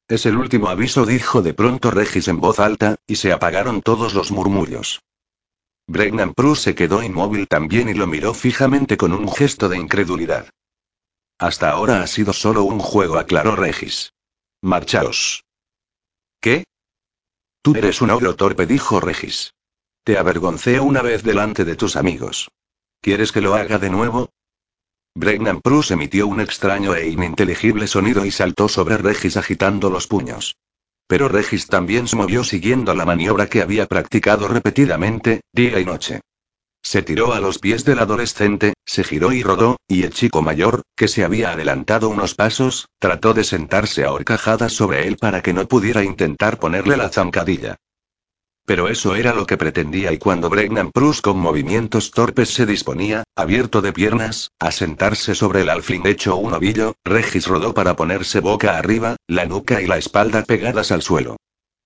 Es 0.07 0.25
el 0.25 0.37
último 0.37 0.67
aviso, 0.67 1.05
dijo 1.05 1.41
de 1.41 1.53
pronto 1.53 1.89
Regis 1.89 2.27
en 2.27 2.39
voz 2.39 2.59
alta, 2.59 2.97
y 3.07 3.15
se 3.15 3.31
apagaron 3.31 3.81
todos 3.81 4.13
los 4.13 4.31
murmullos. 4.31 5.01
Bregnan 5.87 6.33
Prus 6.33 6.61
se 6.61 6.75
quedó 6.75 7.03
inmóvil 7.03 7.47
también 7.47 7.89
y 7.89 7.93
lo 7.93 8.07
miró 8.07 8.33
fijamente 8.33 8.97
con 8.97 9.13
un 9.13 9.31
gesto 9.31 9.69
de 9.69 9.77
incredulidad. 9.77 10.49
Hasta 11.37 11.71
ahora 11.71 12.01
ha 12.01 12.07
sido 12.07 12.31
solo 12.31 12.63
un 12.63 12.79
juego, 12.79 13.17
aclaró 13.17 13.55
Regis. 13.55 14.13
Marchaos. 14.61 15.43
¿Qué? 16.39 16.63
Tú 17.61 17.75
eres 17.75 18.01
un 18.01 18.11
ogro 18.11 18.35
torpe, 18.35 18.65
dijo 18.65 18.99
Regis. 18.99 19.53
Te 20.03 20.17
avergoncé 20.17 20.79
una 20.79 21.01
vez 21.01 21.23
delante 21.23 21.65
de 21.65 21.75
tus 21.75 21.95
amigos. 21.95 22.49
¿Quieres 23.01 23.31
que 23.31 23.41
lo 23.41 23.55
haga 23.55 23.77
de 23.77 23.89
nuevo? 23.89 24.29
Bregnan 25.15 25.61
Prus 25.61 25.91
emitió 25.91 26.25
un 26.25 26.41
extraño 26.41 26.95
e 26.95 27.07
ininteligible 27.07 27.85
sonido 27.85 28.25
y 28.25 28.31
saltó 28.31 28.67
sobre 28.67 28.97
Regis 28.97 29.37
agitando 29.37 29.91
los 29.91 30.07
puños. 30.07 30.55
Pero 31.07 31.27
Regis 31.27 31.67
también 31.67 32.07
se 32.07 32.15
movió 32.15 32.43
siguiendo 32.43 32.95
la 32.95 33.05
maniobra 33.05 33.47
que 33.47 33.61
había 33.61 33.85
practicado 33.85 34.47
repetidamente, 34.47 35.41
día 35.53 35.79
y 35.79 35.85
noche. 35.85 36.21
Se 36.81 37.03
tiró 37.03 37.33
a 37.33 37.39
los 37.39 37.59
pies 37.59 37.85
del 37.85 37.99
adolescente, 37.99 38.73
se 38.85 39.03
giró 39.03 39.31
y 39.31 39.43
rodó, 39.43 39.77
y 39.87 40.03
el 40.03 40.11
chico 40.11 40.41
mayor, 40.41 40.81
que 40.95 41.07
se 41.07 41.23
había 41.23 41.51
adelantado 41.51 42.09
unos 42.09 42.33
pasos, 42.33 42.89
trató 42.99 43.33
de 43.33 43.43
sentarse 43.43 44.03
a 44.05 44.11
horcajadas 44.11 44.73
sobre 44.73 45.07
él 45.07 45.17
para 45.17 45.41
que 45.41 45.53
no 45.53 45.67
pudiera 45.67 46.03
intentar 46.03 46.59
ponerle 46.59 46.97
la 46.97 47.09
zancadilla. 47.09 47.77
Pero 48.65 48.87
eso 48.87 49.15
era 49.15 49.33
lo 49.33 49.45
que 49.45 49.57
pretendía 49.57 50.13
y 50.13 50.17
cuando 50.17 50.49
Bregnan 50.49 50.91
Prus 50.91 51.21
con 51.21 51.37
movimientos 51.37 52.11
torpes 52.11 52.49
se 52.49 52.65
disponía, 52.65 53.23
abierto 53.35 53.81
de 53.81 53.91
piernas, 53.91 54.51
a 54.57 54.71
sentarse 54.71 55.35
sobre 55.35 55.61
el 55.61 55.69
alfling 55.69 56.07
hecho 56.07 56.37
un 56.37 56.53
ovillo, 56.53 56.95
Regis 57.03 57.47
rodó 57.47 57.73
para 57.73 57.95
ponerse 57.95 58.39
boca 58.39 58.77
arriba, 58.77 59.17
la 59.27 59.45
nuca 59.45 59.81
y 59.81 59.87
la 59.87 59.97
espalda 59.97 60.43
pegadas 60.43 60.91
al 60.93 61.01
suelo. 61.01 61.35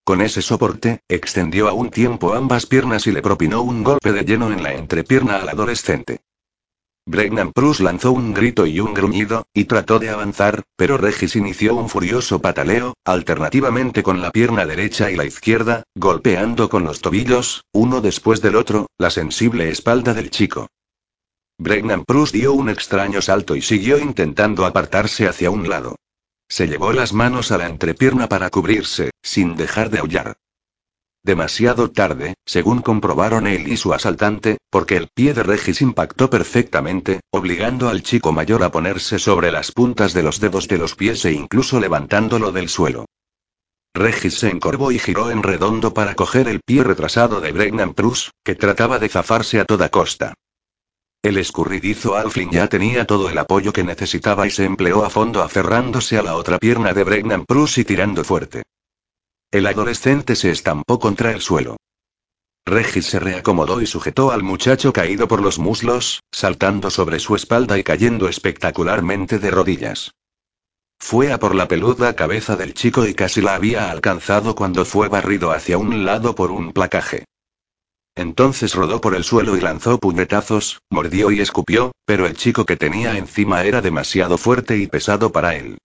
Con 0.04 0.22
ese 0.22 0.42
soporte, 0.42 1.02
extendió 1.10 1.68
a 1.68 1.74
un 1.74 1.90
tiempo 1.90 2.34
ambas 2.34 2.66
piernas 2.66 3.08
y 3.08 3.12
le 3.12 3.22
propinó 3.22 3.62
un 3.62 3.84
golpe 3.84 4.14
de 4.14 4.24
lleno 4.24 4.54
en 4.54 4.64
la 4.64 4.74
entrepierna 4.74 5.38
al 5.38 5.50
adolescente. 5.50 6.22
Bregnan 7.10 7.54
Prus 7.54 7.80
lanzó 7.80 8.12
un 8.12 8.34
grito 8.34 8.66
y 8.66 8.82
un 8.82 8.94
gruñido, 8.94 9.48
y 9.54 9.64
trató 9.64 9.98
de 9.98 10.10
avanzar, 10.10 10.64
pero 10.76 10.98
Regis 10.98 11.38
inició 11.38 11.74
un 11.74 11.88
furioso 11.88 12.42
pataleo, 12.42 12.96
alternativamente 13.06 14.04
con 14.04 14.22
la 14.22 14.30
pierna 14.30 14.66
derecha 14.66 15.10
y 15.10 15.16
la 15.16 15.24
izquierda, 15.24 15.84
golpeando 15.96 16.68
con 16.68 16.84
los 16.84 17.00
tobillos, 17.00 17.64
uno 17.72 18.02
después 18.02 18.42
del 18.42 18.58
otro, 18.58 18.88
la 18.98 19.10
sensible 19.10 19.70
espalda 19.70 20.14
del 20.14 20.32
chico. 20.32 20.68
Bregnan 21.58 22.04
Prus 22.04 22.34
dio 22.34 22.52
un 22.52 22.68
extraño 22.68 23.22
salto 23.22 23.56
y 23.56 23.62
siguió 23.62 23.98
intentando 24.00 24.66
apartarse 24.66 25.30
hacia 25.30 25.50
un 25.50 25.70
lado. 25.70 25.96
Se 26.50 26.68
llevó 26.68 26.92
las 26.92 27.14
manos 27.14 27.54
a 27.54 27.58
la 27.58 27.68
entrepierna 27.68 28.28
para 28.28 28.50
cubrirse, 28.50 29.12
sin 29.24 29.56
dejar 29.56 29.92
de 29.92 30.00
aullar. 30.00 30.36
Demasiado 31.28 31.92
tarde, 31.92 32.36
según 32.46 32.82
comprobaron 32.82 33.48
él 33.48 33.68
y 33.68 33.76
su 33.76 33.94
asaltante, 33.94 34.60
porque 34.70 34.96
el 34.96 35.10
pie 35.14 35.34
de 35.34 35.44
Regis 35.44 35.82
impactó 35.82 36.30
perfectamente, 36.30 37.20
obligando 37.32 37.90
al 37.90 38.02
chico 38.02 38.32
mayor 38.32 38.64
a 38.64 38.72
ponerse 38.72 39.20
sobre 39.20 39.52
las 39.52 39.74
puntas 39.74 40.14
de 40.14 40.24
los 40.24 40.40
dedos 40.40 40.70
de 40.70 40.78
los 40.78 40.96
pies 40.96 41.26
e 41.26 41.34
incluso 41.34 41.82
levantándolo 41.82 42.54
del 42.54 42.70
suelo. 42.70 43.08
Regis 43.94 44.36
se 44.36 44.48
encorvó 44.48 44.94
y 44.94 45.00
giró 45.00 45.30
en 45.30 45.44
redondo 45.44 45.94
para 45.94 46.16
coger 46.16 46.48
el 46.48 46.62
pie 46.66 46.86
retrasado 46.86 47.42
de 47.42 47.52
Bregnan 47.52 47.94
Prus, 47.94 48.32
que 48.46 48.56
trataba 48.56 48.98
de 48.98 49.10
zafarse 49.10 49.60
a 49.60 49.66
toda 49.66 49.90
costa. 49.90 50.34
El 51.22 51.38
escurridizo 51.38 52.16
Alflin 52.16 52.52
ya 52.52 52.68
tenía 52.68 53.04
todo 53.04 53.30
el 53.30 53.38
apoyo 53.38 53.74
que 53.74 53.84
necesitaba 53.84 54.48
y 54.48 54.50
se 54.50 54.64
empleó 54.64 55.04
a 55.04 55.10
fondo 55.10 55.44
aferrándose 55.44 56.18
a 56.18 56.24
la 56.24 56.36
otra 56.36 56.58
pierna 56.58 56.94
de 56.94 57.04
Bregnan 57.04 57.44
Prus 57.44 57.80
y 57.80 57.84
tirando 57.84 58.24
fuerte. 58.24 58.64
El 59.50 59.66
adolescente 59.66 60.36
se 60.36 60.52
estampó 60.52 61.00
contra 61.00 61.32
el 61.32 61.42
suelo. 61.42 61.78
Regis 62.66 63.06
se 63.06 63.20
reacomodó 63.20 63.82
y 63.82 63.88
sujetó 63.88 64.32
al 64.32 64.44
muchacho 64.44 64.92
caído 64.92 65.30
por 65.30 65.42
los 65.42 65.58
muslos, 65.58 66.22
saltando 66.34 66.90
sobre 66.90 67.20
su 67.20 67.34
espalda 67.34 67.78
y 67.78 67.84
cayendo 67.84 68.28
espectacularmente 68.28 69.40
de 69.40 69.50
rodillas. 69.50 70.12
Fue 71.00 71.32
a 71.32 71.40
por 71.40 71.56
la 71.56 71.70
peluda 71.70 72.14
cabeza 72.14 72.58
del 72.58 72.74
chico 72.74 73.06
y 73.08 73.14
casi 73.14 73.42
la 73.42 73.56
había 73.56 73.90
alcanzado 73.90 74.54
cuando 74.54 74.84
fue 74.84 75.08
barrido 75.08 75.52
hacia 75.52 75.78
un 75.78 76.04
lado 76.04 76.36
por 76.36 76.52
un 76.52 76.74
placaje. 76.74 77.24
Entonces 78.16 78.76
rodó 78.76 79.00
por 79.00 79.16
el 79.16 79.24
suelo 79.24 79.56
y 79.56 79.62
lanzó 79.62 79.98
puñetazos, 79.98 80.82
mordió 80.90 81.32
y 81.32 81.40
escupió, 81.40 81.94
pero 82.04 82.26
el 82.26 82.36
chico 82.36 82.66
que 82.66 82.76
tenía 82.76 83.18
encima 83.18 83.64
era 83.64 83.82
demasiado 83.82 84.38
fuerte 84.38 84.78
y 84.78 84.88
pesado 84.88 85.32
para 85.32 85.56
él. 85.56 85.78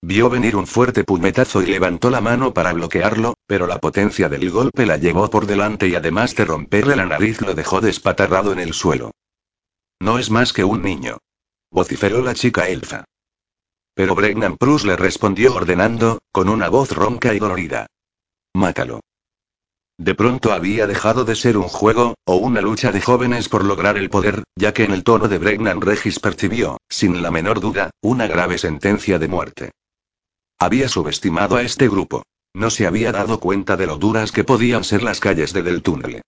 Vio 0.00 0.30
venir 0.30 0.54
un 0.54 0.68
fuerte 0.68 1.02
puñetazo 1.02 1.60
y 1.60 1.66
levantó 1.66 2.08
la 2.08 2.20
mano 2.20 2.54
para 2.54 2.72
bloquearlo, 2.72 3.34
pero 3.46 3.66
la 3.66 3.78
potencia 3.78 4.28
del 4.28 4.48
golpe 4.50 4.86
la 4.86 4.96
llevó 4.96 5.28
por 5.28 5.46
delante 5.46 5.88
y 5.88 5.96
además 5.96 6.36
de 6.36 6.44
romperle 6.44 6.94
la 6.94 7.04
nariz 7.04 7.40
lo 7.40 7.54
dejó 7.54 7.80
despatarrado 7.80 8.52
en 8.52 8.60
el 8.60 8.74
suelo. 8.74 9.10
No 10.00 10.20
es 10.20 10.30
más 10.30 10.52
que 10.52 10.62
un 10.62 10.82
niño. 10.82 11.18
Vociferó 11.72 12.22
la 12.22 12.34
chica 12.34 12.68
elfa. 12.68 13.04
Pero 13.94 14.14
Bregnan 14.14 14.56
Prus 14.56 14.84
le 14.84 14.94
respondió 14.96 15.56
ordenando, 15.56 16.20
con 16.30 16.48
una 16.48 16.68
voz 16.68 16.92
ronca 16.92 17.34
y 17.34 17.40
dolorida. 17.40 17.86
Mátalo. 18.54 19.00
De 19.98 20.14
pronto 20.14 20.52
había 20.52 20.86
dejado 20.86 21.24
de 21.24 21.34
ser 21.34 21.56
un 21.56 21.64
juego, 21.64 22.14
o 22.24 22.36
una 22.36 22.60
lucha 22.60 22.92
de 22.92 23.00
jóvenes 23.00 23.48
por 23.48 23.64
lograr 23.64 23.98
el 23.98 24.10
poder, 24.10 24.44
ya 24.54 24.72
que 24.72 24.84
en 24.84 24.92
el 24.92 25.02
tono 25.02 25.26
de 25.26 25.38
Bregnan 25.38 25.80
Regis 25.80 26.20
percibió, 26.20 26.78
sin 26.88 27.20
la 27.20 27.32
menor 27.32 27.58
duda, 27.58 27.90
una 28.00 28.28
grave 28.28 28.58
sentencia 28.58 29.18
de 29.18 29.26
muerte. 29.26 29.70
Había 30.60 30.88
subestimado 30.88 31.56
a 31.56 31.62
este 31.62 31.88
grupo. 31.88 32.24
No 32.52 32.70
se 32.70 32.86
había 32.86 33.12
dado 33.12 33.38
cuenta 33.38 33.76
de 33.76 33.86
lo 33.86 33.96
duras 33.96 34.32
que 34.32 34.42
podían 34.42 34.82
ser 34.82 35.04
las 35.04 35.20
calles 35.20 35.52
de 35.52 35.62
Del 35.62 35.82
Túnel. 35.82 36.22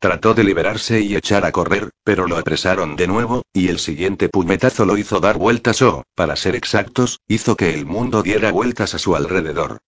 Trató 0.00 0.34
de 0.34 0.42
liberarse 0.42 1.00
y 1.00 1.14
echar 1.14 1.46
a 1.46 1.52
correr, 1.52 1.90
pero 2.02 2.26
lo 2.26 2.36
apresaron 2.36 2.96
de 2.96 3.06
nuevo, 3.06 3.42
y 3.52 3.68
el 3.68 3.78
siguiente 3.78 4.28
puñetazo 4.28 4.84
lo 4.84 4.98
hizo 4.98 5.20
dar 5.20 5.38
vueltas 5.38 5.80
o, 5.82 6.02
para 6.14 6.34
ser 6.34 6.56
exactos, 6.56 7.20
hizo 7.28 7.56
que 7.56 7.72
el 7.72 7.86
mundo 7.86 8.22
diera 8.22 8.50
vueltas 8.50 8.94
a 8.94 8.98
su 8.98 9.14
alrededor. 9.14 9.78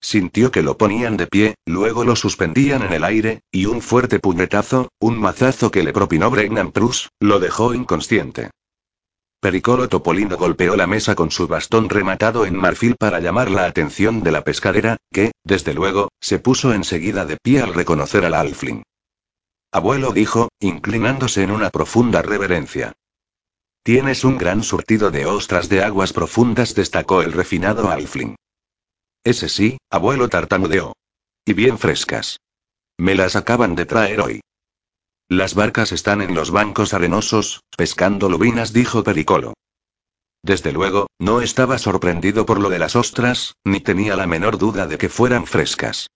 Sintió 0.00 0.50
que 0.50 0.62
lo 0.62 0.78
ponían 0.78 1.18
de 1.18 1.26
pie, 1.26 1.54
luego 1.66 2.04
lo 2.04 2.16
suspendían 2.16 2.82
en 2.82 2.94
el 2.94 3.04
aire, 3.04 3.42
y 3.52 3.66
un 3.66 3.82
fuerte 3.82 4.18
puñetazo, 4.18 4.88
un 4.98 5.18
mazazo 5.18 5.70
que 5.70 5.82
le 5.82 5.92
propinó 5.92 6.30
Bregnan 6.30 6.72
Prus, 6.72 7.10
lo 7.20 7.38
dejó 7.38 7.74
inconsciente. 7.74 8.50
Pericolo 9.40 9.88
Topolino 9.88 10.36
golpeó 10.36 10.76
la 10.76 10.86
mesa 10.86 11.14
con 11.14 11.30
su 11.30 11.48
bastón 11.48 11.88
rematado 11.88 12.44
en 12.44 12.54
marfil 12.54 12.96
para 12.96 13.20
llamar 13.20 13.50
la 13.50 13.64
atención 13.64 14.22
de 14.22 14.32
la 14.32 14.44
pescadera, 14.44 14.98
que, 15.10 15.32
desde 15.44 15.72
luego, 15.72 16.10
se 16.20 16.38
puso 16.38 16.74
enseguida 16.74 17.24
de 17.24 17.38
pie 17.42 17.62
al 17.62 17.72
reconocer 17.72 18.26
al 18.26 18.34
Alfling. 18.34 18.82
Abuelo 19.72 20.12
dijo, 20.12 20.50
inclinándose 20.60 21.42
en 21.42 21.52
una 21.52 21.70
profunda 21.70 22.20
reverencia. 22.20 22.92
Tienes 23.82 24.24
un 24.24 24.36
gran 24.36 24.62
surtido 24.62 25.10
de 25.10 25.24
ostras 25.24 25.70
de 25.70 25.82
aguas 25.82 26.12
profundas, 26.12 26.74
destacó 26.74 27.22
el 27.22 27.32
refinado 27.32 27.90
Alfling. 27.90 28.36
Ese 29.24 29.48
sí, 29.48 29.78
abuelo 29.88 30.28
tartamudeó. 30.28 30.92
Y 31.46 31.54
bien 31.54 31.78
frescas. 31.78 32.40
Me 32.98 33.14
las 33.14 33.36
acaban 33.36 33.74
de 33.74 33.86
traer 33.86 34.20
hoy. 34.20 34.40
Las 35.30 35.54
barcas 35.54 35.92
están 35.92 36.22
en 36.22 36.34
los 36.34 36.50
bancos 36.50 36.92
arenosos, 36.92 37.62
pescando 37.76 38.28
lubinas, 38.28 38.72
dijo 38.72 39.04
Pericolo. 39.04 39.54
Desde 40.42 40.72
luego, 40.72 41.06
no 41.20 41.40
estaba 41.40 41.78
sorprendido 41.78 42.44
por 42.44 42.58
lo 42.58 42.68
de 42.68 42.80
las 42.80 42.96
ostras, 42.96 43.54
ni 43.62 43.78
tenía 43.78 44.16
la 44.16 44.26
menor 44.26 44.58
duda 44.58 44.88
de 44.88 44.98
que 44.98 45.08
fueran 45.08 45.46
frescas. 45.46 46.08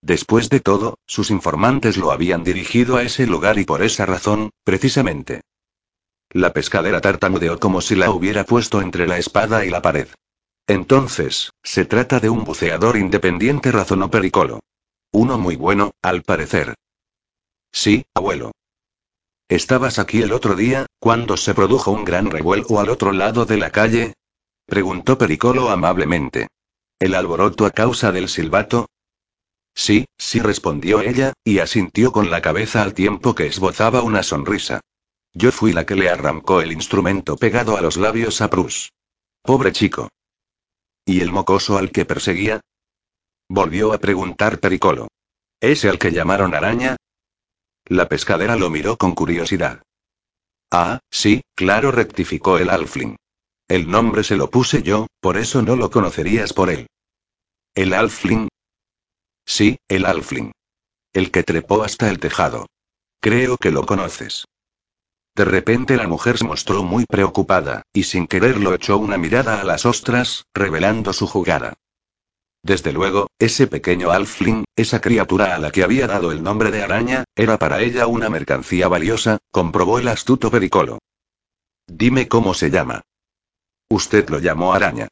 Después 0.00 0.48
de 0.48 0.60
todo, 0.60 0.94
sus 1.06 1.30
informantes 1.30 1.98
lo 1.98 2.12
habían 2.12 2.44
dirigido 2.44 2.96
a 2.96 3.02
ese 3.02 3.26
lugar 3.26 3.58
y 3.58 3.66
por 3.66 3.82
esa 3.82 4.06
razón, 4.06 4.48
precisamente. 4.64 5.42
La 6.30 6.54
pescadera 6.54 7.02
tartamudeó 7.02 7.60
como 7.60 7.82
si 7.82 7.94
la 7.94 8.10
hubiera 8.10 8.44
puesto 8.44 8.80
entre 8.80 9.06
la 9.06 9.18
espada 9.18 9.66
y 9.66 9.68
la 9.68 9.82
pared. 9.82 10.08
Entonces, 10.66 11.50
se 11.62 11.84
trata 11.84 12.20
de 12.20 12.30
un 12.30 12.44
buceador 12.44 12.96
independiente, 12.96 13.70
razonó 13.70 14.10
Pericolo. 14.10 14.60
Uno 15.12 15.36
muy 15.36 15.56
bueno, 15.56 15.90
al 16.00 16.22
parecer. 16.22 16.74
Sí, 17.70 18.06
abuelo. 18.14 18.52
¿Estabas 19.52 19.98
aquí 19.98 20.22
el 20.22 20.32
otro 20.32 20.54
día, 20.54 20.86
cuando 20.98 21.36
se 21.36 21.52
produjo 21.52 21.90
un 21.90 22.06
gran 22.06 22.30
revuelo 22.30 22.80
al 22.80 22.88
otro 22.88 23.12
lado 23.12 23.44
de 23.44 23.58
la 23.58 23.68
calle? 23.68 24.14
Preguntó 24.64 25.18
Pericolo 25.18 25.68
amablemente. 25.68 26.48
¿El 26.98 27.14
alboroto 27.14 27.66
a 27.66 27.70
causa 27.70 28.12
del 28.12 28.30
silbato? 28.30 28.86
Sí, 29.74 30.06
sí 30.16 30.40
respondió 30.40 31.02
ella, 31.02 31.34
y 31.44 31.58
asintió 31.58 32.12
con 32.12 32.30
la 32.30 32.40
cabeza 32.40 32.82
al 32.82 32.94
tiempo 32.94 33.34
que 33.34 33.46
esbozaba 33.46 34.00
una 34.00 34.22
sonrisa. 34.22 34.80
Yo 35.34 35.52
fui 35.52 35.74
la 35.74 35.84
que 35.84 35.96
le 35.96 36.08
arrancó 36.08 36.62
el 36.62 36.72
instrumento 36.72 37.36
pegado 37.36 37.76
a 37.76 37.82
los 37.82 37.98
labios 37.98 38.40
a 38.40 38.48
Prus. 38.48 38.92
Pobre 39.42 39.72
chico. 39.72 40.08
¿Y 41.04 41.20
el 41.20 41.30
mocoso 41.30 41.76
al 41.76 41.90
que 41.90 42.06
perseguía? 42.06 42.62
Volvió 43.50 43.92
a 43.92 43.98
preguntar 43.98 44.60
Pericolo. 44.60 45.08
¿Ese 45.60 45.90
al 45.90 45.98
que 45.98 46.10
llamaron 46.10 46.54
araña? 46.54 46.96
La 47.86 48.08
pescadera 48.08 48.56
lo 48.56 48.70
miró 48.70 48.96
con 48.96 49.14
curiosidad. 49.14 49.82
Ah, 50.70 51.00
sí, 51.10 51.42
claro, 51.54 51.90
rectificó 51.90 52.58
el 52.58 52.70
Alfling. 52.70 53.16
El 53.68 53.90
nombre 53.90 54.24
se 54.24 54.36
lo 54.36 54.50
puse 54.50 54.82
yo, 54.82 55.06
por 55.20 55.36
eso 55.36 55.62
no 55.62 55.76
lo 55.76 55.90
conocerías 55.90 56.52
por 56.52 56.70
él. 56.70 56.86
¿El 57.74 57.94
Alfling? 57.94 58.48
Sí, 59.46 59.78
el 59.88 60.06
Alfling. 60.06 60.52
El 61.12 61.30
que 61.30 61.42
trepó 61.42 61.82
hasta 61.82 62.08
el 62.08 62.18
tejado. 62.18 62.66
Creo 63.20 63.56
que 63.56 63.70
lo 63.70 63.84
conoces. 63.86 64.44
De 65.34 65.44
repente 65.44 65.96
la 65.96 66.08
mujer 66.08 66.38
se 66.38 66.44
mostró 66.44 66.82
muy 66.82 67.04
preocupada, 67.06 67.82
y 67.92 68.04
sin 68.04 68.26
quererlo 68.26 68.74
echó 68.74 68.98
una 68.98 69.16
mirada 69.16 69.60
a 69.60 69.64
las 69.64 69.86
ostras, 69.86 70.44
revelando 70.54 71.12
su 71.12 71.26
jugada. 71.26 71.74
Desde 72.64 72.92
luego, 72.92 73.28
ese 73.40 73.66
pequeño 73.66 74.12
Alfling, 74.12 74.64
esa 74.76 75.00
criatura 75.00 75.56
a 75.56 75.58
la 75.58 75.72
que 75.72 75.82
había 75.82 76.06
dado 76.06 76.30
el 76.30 76.42
nombre 76.42 76.70
de 76.70 76.82
araña, 76.82 77.24
era 77.34 77.58
para 77.58 77.80
ella 77.80 78.06
una 78.06 78.30
mercancía 78.30 78.86
valiosa, 78.86 79.38
comprobó 79.50 79.98
el 79.98 80.06
astuto 80.06 80.50
Pericolo. 80.50 80.98
Dime 81.88 82.28
cómo 82.28 82.54
se 82.54 82.70
llama. 82.70 83.02
Usted 83.90 84.28
lo 84.30 84.38
llamó 84.38 84.74
araña. 84.74 85.08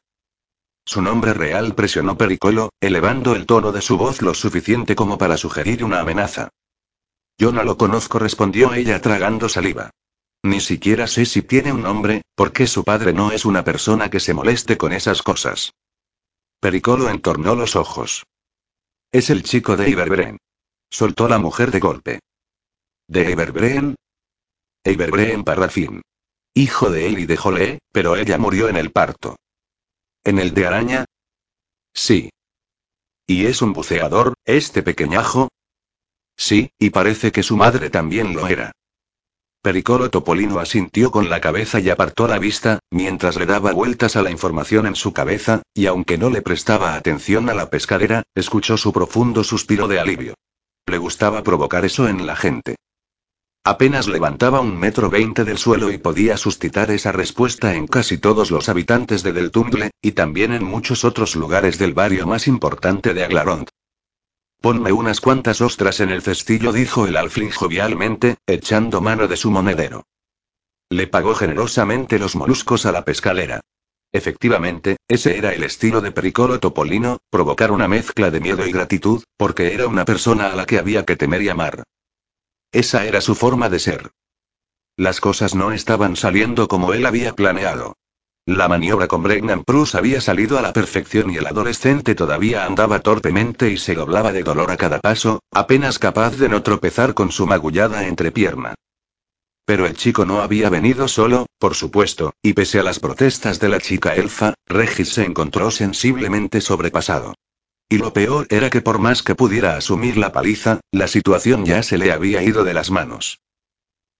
Su 0.85 1.01
nombre 1.01 1.33
real 1.33 1.75
presionó 1.75 2.17
Pericolo, 2.17 2.69
elevando 2.79 3.35
el 3.35 3.45
tono 3.45 3.71
de 3.71 3.81
su 3.81 3.97
voz 3.97 4.21
lo 4.21 4.33
suficiente 4.33 4.95
como 4.95 5.17
para 5.17 5.35
sugerir 5.37 5.83
una 5.83 5.99
amenaza. 5.99 6.49
Yo 7.37 7.51
no 7.51 7.63
lo 7.63 7.77
conozco, 7.77 8.17
respondió 8.17 8.73
ella 8.73 9.01
tragando 9.01 9.49
saliva. 9.49 9.91
Ni 10.43 10.59
siquiera 10.59 11.05
sé 11.05 11.25
si 11.25 11.41
tiene 11.41 11.73
un 11.73 11.83
nombre, 11.83 12.23
porque 12.35 12.65
su 12.65 12.83
padre 12.83 13.13
no 13.13 13.31
es 13.31 13.45
una 13.45 13.63
persona 13.63 14.09
que 14.09 14.19
se 14.19 14.33
moleste 14.33 14.77
con 14.77 14.93
esas 14.93 15.21
cosas. 15.21 15.73
Pericolo 16.61 17.09
entornó 17.09 17.55
los 17.55 17.75
ojos. 17.75 18.27
Es 19.11 19.31
el 19.31 19.41
chico 19.41 19.75
de 19.75 19.89
Iberbreen. 19.89 20.37
Soltó 20.91 21.27
la 21.27 21.39
mujer 21.39 21.71
de 21.71 21.79
golpe. 21.79 22.19
¿De 23.07 23.31
Iberbreen? 23.31 23.95
Iberbreen 24.85 25.43
Parrafin. 25.43 26.03
Hijo 26.53 26.91
de 26.91 27.07
él 27.07 27.17
y 27.17 27.25
de 27.25 27.35
Jole, 27.35 27.79
pero 27.91 28.15
ella 28.15 28.37
murió 28.37 28.69
en 28.69 28.77
el 28.77 28.91
parto. 28.91 29.37
¿En 30.23 30.37
el 30.37 30.53
de 30.53 30.67
araña? 30.67 31.05
Sí. 31.95 32.29
¿Y 33.25 33.47
es 33.47 33.63
un 33.63 33.73
buceador, 33.73 34.35
este 34.45 34.83
pequeñajo? 34.83 35.47
Sí, 36.37 36.69
y 36.77 36.91
parece 36.91 37.31
que 37.31 37.41
su 37.41 37.57
madre 37.57 37.89
también 37.89 38.35
lo 38.35 38.47
era. 38.47 38.71
Pericolo 39.63 40.09
Topolino 40.09 40.57
asintió 40.57 41.11
con 41.11 41.29
la 41.29 41.39
cabeza 41.39 41.79
y 41.79 41.91
apartó 41.91 42.27
la 42.27 42.39
vista, 42.39 42.79
mientras 42.89 43.37
le 43.37 43.45
daba 43.45 43.71
vueltas 43.73 44.15
a 44.15 44.23
la 44.23 44.31
información 44.31 44.87
en 44.87 44.95
su 44.95 45.13
cabeza, 45.13 45.61
y 45.75 45.85
aunque 45.85 46.17
no 46.17 46.31
le 46.31 46.41
prestaba 46.41 46.95
atención 46.95 47.47
a 47.47 47.53
la 47.53 47.69
pescadera, 47.69 48.23
escuchó 48.33 48.75
su 48.77 48.91
profundo 48.91 49.43
suspiro 49.43 49.87
de 49.87 49.99
alivio. 49.99 50.33
Le 50.87 50.97
gustaba 50.97 51.43
provocar 51.43 51.85
eso 51.85 52.07
en 52.07 52.25
la 52.25 52.35
gente. 52.35 52.75
Apenas 53.63 54.07
levantaba 54.07 54.61
un 54.61 54.79
metro 54.79 55.11
veinte 55.11 55.45
del 55.45 55.59
suelo 55.59 55.91
y 55.91 55.99
podía 55.99 56.37
suscitar 56.37 56.89
esa 56.89 57.11
respuesta 57.11 57.75
en 57.75 57.85
casi 57.85 58.17
todos 58.17 58.49
los 58.49 58.67
habitantes 58.67 59.21
de 59.21 59.31
Del 59.31 59.51
Tumble, 59.51 59.91
y 60.01 60.13
también 60.13 60.53
en 60.53 60.63
muchos 60.63 61.05
otros 61.05 61.35
lugares 61.35 61.77
del 61.77 61.93
barrio 61.93 62.25
más 62.25 62.47
importante 62.47 63.13
de 63.13 63.25
Aglarond. 63.25 63.67
Ponme 64.61 64.91
unas 64.91 65.21
cuantas 65.21 65.59
ostras 65.59 66.01
en 66.01 66.11
el 66.11 66.21
cestillo, 66.21 66.71
dijo 66.71 67.07
el 67.07 67.17
alfling 67.17 67.49
jovialmente, 67.49 68.37
echando 68.45 69.01
mano 69.01 69.27
de 69.27 69.35
su 69.35 69.49
monedero. 69.49 70.05
Le 70.87 71.07
pagó 71.07 71.33
generosamente 71.33 72.19
los 72.19 72.35
moluscos 72.35 72.85
a 72.85 72.91
la 72.91 73.03
pescadera. 73.03 73.61
Efectivamente, 74.11 74.97
ese 75.07 75.35
era 75.35 75.51
el 75.55 75.63
estilo 75.63 75.99
de 75.99 76.11
Pericolo 76.11 76.59
Topolino, 76.59 77.17
provocar 77.31 77.71
una 77.71 77.87
mezcla 77.87 78.29
de 78.29 78.39
miedo 78.39 78.63
y 78.67 78.71
gratitud, 78.71 79.23
porque 79.35 79.73
era 79.73 79.87
una 79.87 80.05
persona 80.05 80.51
a 80.51 80.55
la 80.55 80.67
que 80.67 80.77
había 80.77 81.05
que 81.05 81.15
temer 81.15 81.41
y 81.41 81.49
amar. 81.49 81.83
Esa 82.71 83.05
era 83.05 83.19
su 83.21 83.33
forma 83.33 83.67
de 83.67 83.79
ser. 83.79 84.11
Las 84.95 85.21
cosas 85.21 85.55
no 85.55 85.71
estaban 85.71 86.15
saliendo 86.15 86.67
como 86.67 86.93
él 86.93 87.07
había 87.07 87.33
planeado. 87.33 87.95
La 88.47 88.67
maniobra 88.67 89.07
con 89.07 89.21
Brennan 89.21 89.63
Prus 89.63 89.93
había 89.93 90.19
salido 90.19 90.57
a 90.57 90.63
la 90.63 90.73
perfección 90.73 91.29
y 91.29 91.37
el 91.37 91.45
adolescente 91.45 92.15
todavía 92.15 92.65
andaba 92.65 92.99
torpemente 92.99 93.69
y 93.69 93.77
se 93.77 93.93
doblaba 93.93 94.31
de 94.31 94.41
dolor 94.41 94.71
a 94.71 94.77
cada 94.77 94.99
paso, 94.99 95.41
apenas 95.51 95.99
capaz 95.99 96.37
de 96.37 96.49
no 96.49 96.63
tropezar 96.63 97.13
con 97.13 97.31
su 97.31 97.45
magullada 97.45 98.07
entrepierna. 98.07 98.73
Pero 99.63 99.85
el 99.85 99.95
chico 99.95 100.25
no 100.25 100.41
había 100.41 100.69
venido 100.69 101.07
solo, 101.07 101.45
por 101.59 101.75
supuesto, 101.75 102.33
y 102.41 102.53
pese 102.53 102.79
a 102.79 102.83
las 102.83 102.99
protestas 102.99 103.59
de 103.59 103.69
la 103.69 103.79
chica 103.79 104.15
elfa, 104.15 104.55
Regis 104.65 105.09
se 105.13 105.23
encontró 105.23 105.69
sensiblemente 105.69 106.61
sobrepasado. 106.61 107.35
Y 107.87 107.99
lo 107.99 108.11
peor 108.11 108.47
era 108.49 108.71
que 108.71 108.81
por 108.81 108.97
más 108.97 109.21
que 109.21 109.35
pudiera 109.35 109.77
asumir 109.77 110.17
la 110.17 110.31
paliza, 110.31 110.79
la 110.91 111.07
situación 111.07 111.63
ya 111.63 111.83
se 111.83 111.99
le 111.99 112.11
había 112.11 112.41
ido 112.41 112.63
de 112.63 112.73
las 112.73 112.89
manos. 112.89 113.39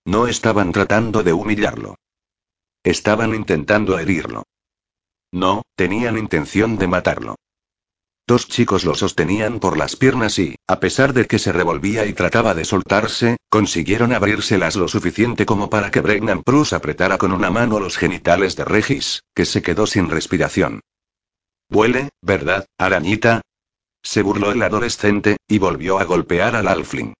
No 0.04 0.28
estaban 0.28 0.72
tratando 0.72 1.22
de 1.24 1.32
humillarlo. 1.32 1.96
Estaban 2.84 3.34
intentando 3.34 3.98
herirlo. 3.98 4.44
No, 5.32 5.62
tenían 5.76 6.18
intención 6.18 6.76
de 6.78 6.88
matarlo. 6.88 7.36
Dos 8.26 8.48
chicos 8.48 8.84
lo 8.84 8.94
sostenían 8.94 9.58
por 9.58 9.76
las 9.76 9.96
piernas 9.96 10.38
y, 10.38 10.56
a 10.68 10.78
pesar 10.78 11.12
de 11.12 11.26
que 11.26 11.38
se 11.38 11.52
revolvía 11.52 12.06
y 12.06 12.12
trataba 12.12 12.54
de 12.54 12.64
soltarse, 12.64 13.36
consiguieron 13.48 14.12
abrírselas 14.12 14.76
lo 14.76 14.88
suficiente 14.88 15.44
como 15.44 15.70
para 15.70 15.90
que 15.90 16.00
Bregnan 16.00 16.42
Prus 16.42 16.72
apretara 16.72 17.18
con 17.18 17.32
una 17.32 17.50
mano 17.50 17.80
los 17.80 17.96
genitales 17.96 18.54
de 18.56 18.64
Regis, 18.64 19.22
que 19.34 19.44
se 19.44 19.62
quedó 19.62 19.86
sin 19.86 20.08
respiración. 20.08 20.80
Huele, 21.68 22.10
¿verdad, 22.20 22.66
arañita? 22.78 23.40
Se 24.02 24.22
burló 24.22 24.52
el 24.52 24.62
adolescente, 24.62 25.36
y 25.48 25.58
volvió 25.58 25.98
a 25.98 26.04
golpear 26.04 26.54
al 26.54 26.68
Alfling. 26.68 27.14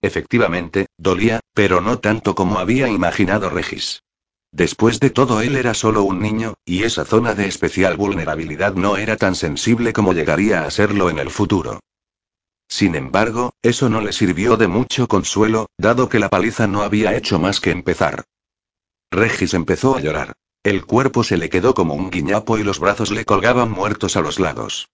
Efectivamente, 0.00 0.86
dolía, 0.98 1.40
pero 1.54 1.80
no 1.80 1.98
tanto 1.98 2.34
como 2.34 2.58
había 2.58 2.88
imaginado 2.88 3.50
Regis. 3.50 4.02
Después 4.52 5.00
de 5.00 5.08
todo 5.08 5.40
él 5.40 5.56
era 5.56 5.72
solo 5.72 6.02
un 6.02 6.20
niño, 6.20 6.54
y 6.66 6.82
esa 6.82 7.06
zona 7.06 7.34
de 7.34 7.46
especial 7.46 7.96
vulnerabilidad 7.96 8.74
no 8.74 8.98
era 8.98 9.16
tan 9.16 9.34
sensible 9.34 9.94
como 9.94 10.12
llegaría 10.12 10.64
a 10.64 10.70
serlo 10.70 11.08
en 11.08 11.18
el 11.18 11.30
futuro. 11.30 11.80
Sin 12.68 12.94
embargo, 12.94 13.54
eso 13.62 13.88
no 13.88 14.02
le 14.02 14.12
sirvió 14.12 14.58
de 14.58 14.68
mucho 14.68 15.08
consuelo, 15.08 15.66
dado 15.78 16.10
que 16.10 16.18
la 16.18 16.28
paliza 16.28 16.66
no 16.66 16.82
había 16.82 17.16
hecho 17.16 17.38
más 17.38 17.60
que 17.60 17.70
empezar. 17.70 18.24
Regis 19.10 19.54
empezó 19.54 19.96
a 19.96 20.00
llorar. 20.00 20.34
El 20.62 20.84
cuerpo 20.84 21.24
se 21.24 21.38
le 21.38 21.48
quedó 21.48 21.74
como 21.74 21.94
un 21.94 22.10
guiñapo 22.10 22.56
y 22.58 22.62
los 22.62 22.78
brazos 22.78 23.10
le 23.10 23.24
colgaban 23.24 23.70
muertos 23.70 24.16
a 24.16 24.20
los 24.20 24.38
lados. 24.38 24.88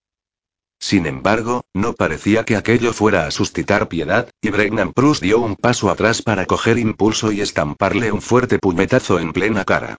Sin 0.81 1.07
embargo, 1.07 1.63
no 1.75 1.93
parecía 1.93 2.45
que 2.45 2.57
aquello 2.57 2.93
fuera 2.93 3.27
a 3.27 3.31
suscitar 3.31 3.89
piedad, 3.89 4.31
y 4.41 4.51
Bregnan 4.51 4.93
Prus 4.93 5.21
dio 5.21 5.41
un 5.41 5.57
paso 5.57 5.91
atrás 5.91 6.23
para 6.23 6.47
coger 6.47 6.79
impulso 6.79 7.33
y 7.33 7.41
estamparle 7.41 8.13
un 8.13 8.23
fuerte 8.23 8.59
puñetazo 8.59 9.19
en 9.19 9.33
plena 9.33 9.65
cara. 9.65 9.97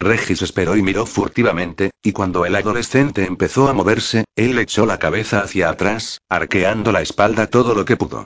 Regis 0.00 0.42
esperó 0.42 0.76
y 0.76 0.82
miró 0.82 1.06
furtivamente, 1.06 1.90
y 2.02 2.12
cuando 2.12 2.46
el 2.46 2.54
adolescente 2.54 3.24
empezó 3.24 3.68
a 3.68 3.72
moverse, 3.72 4.24
él 4.36 4.58
echó 4.58 4.86
la 4.86 4.98
cabeza 4.98 5.40
hacia 5.40 5.70
atrás, 5.70 6.20
arqueando 6.28 6.92
la 6.92 7.02
espalda 7.02 7.48
todo 7.48 7.74
lo 7.74 7.84
que 7.84 7.96
pudo. 7.96 8.24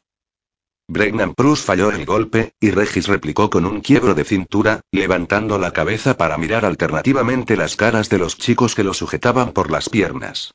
Bregnan 0.88 1.32
Prus 1.34 1.62
falló 1.62 1.90
el 1.90 2.04
golpe, 2.04 2.52
y 2.60 2.72
Regis 2.72 3.06
replicó 3.06 3.48
con 3.48 3.64
un 3.64 3.80
quiebro 3.80 4.14
de 4.14 4.24
cintura, 4.24 4.80
levantando 4.90 5.58
la 5.58 5.72
cabeza 5.72 6.18
para 6.18 6.36
mirar 6.36 6.66
alternativamente 6.66 7.56
las 7.56 7.76
caras 7.76 8.10
de 8.10 8.18
los 8.18 8.36
chicos 8.36 8.74
que 8.74 8.84
lo 8.84 8.92
sujetaban 8.92 9.52
por 9.52 9.70
las 9.70 9.88
piernas. 9.88 10.52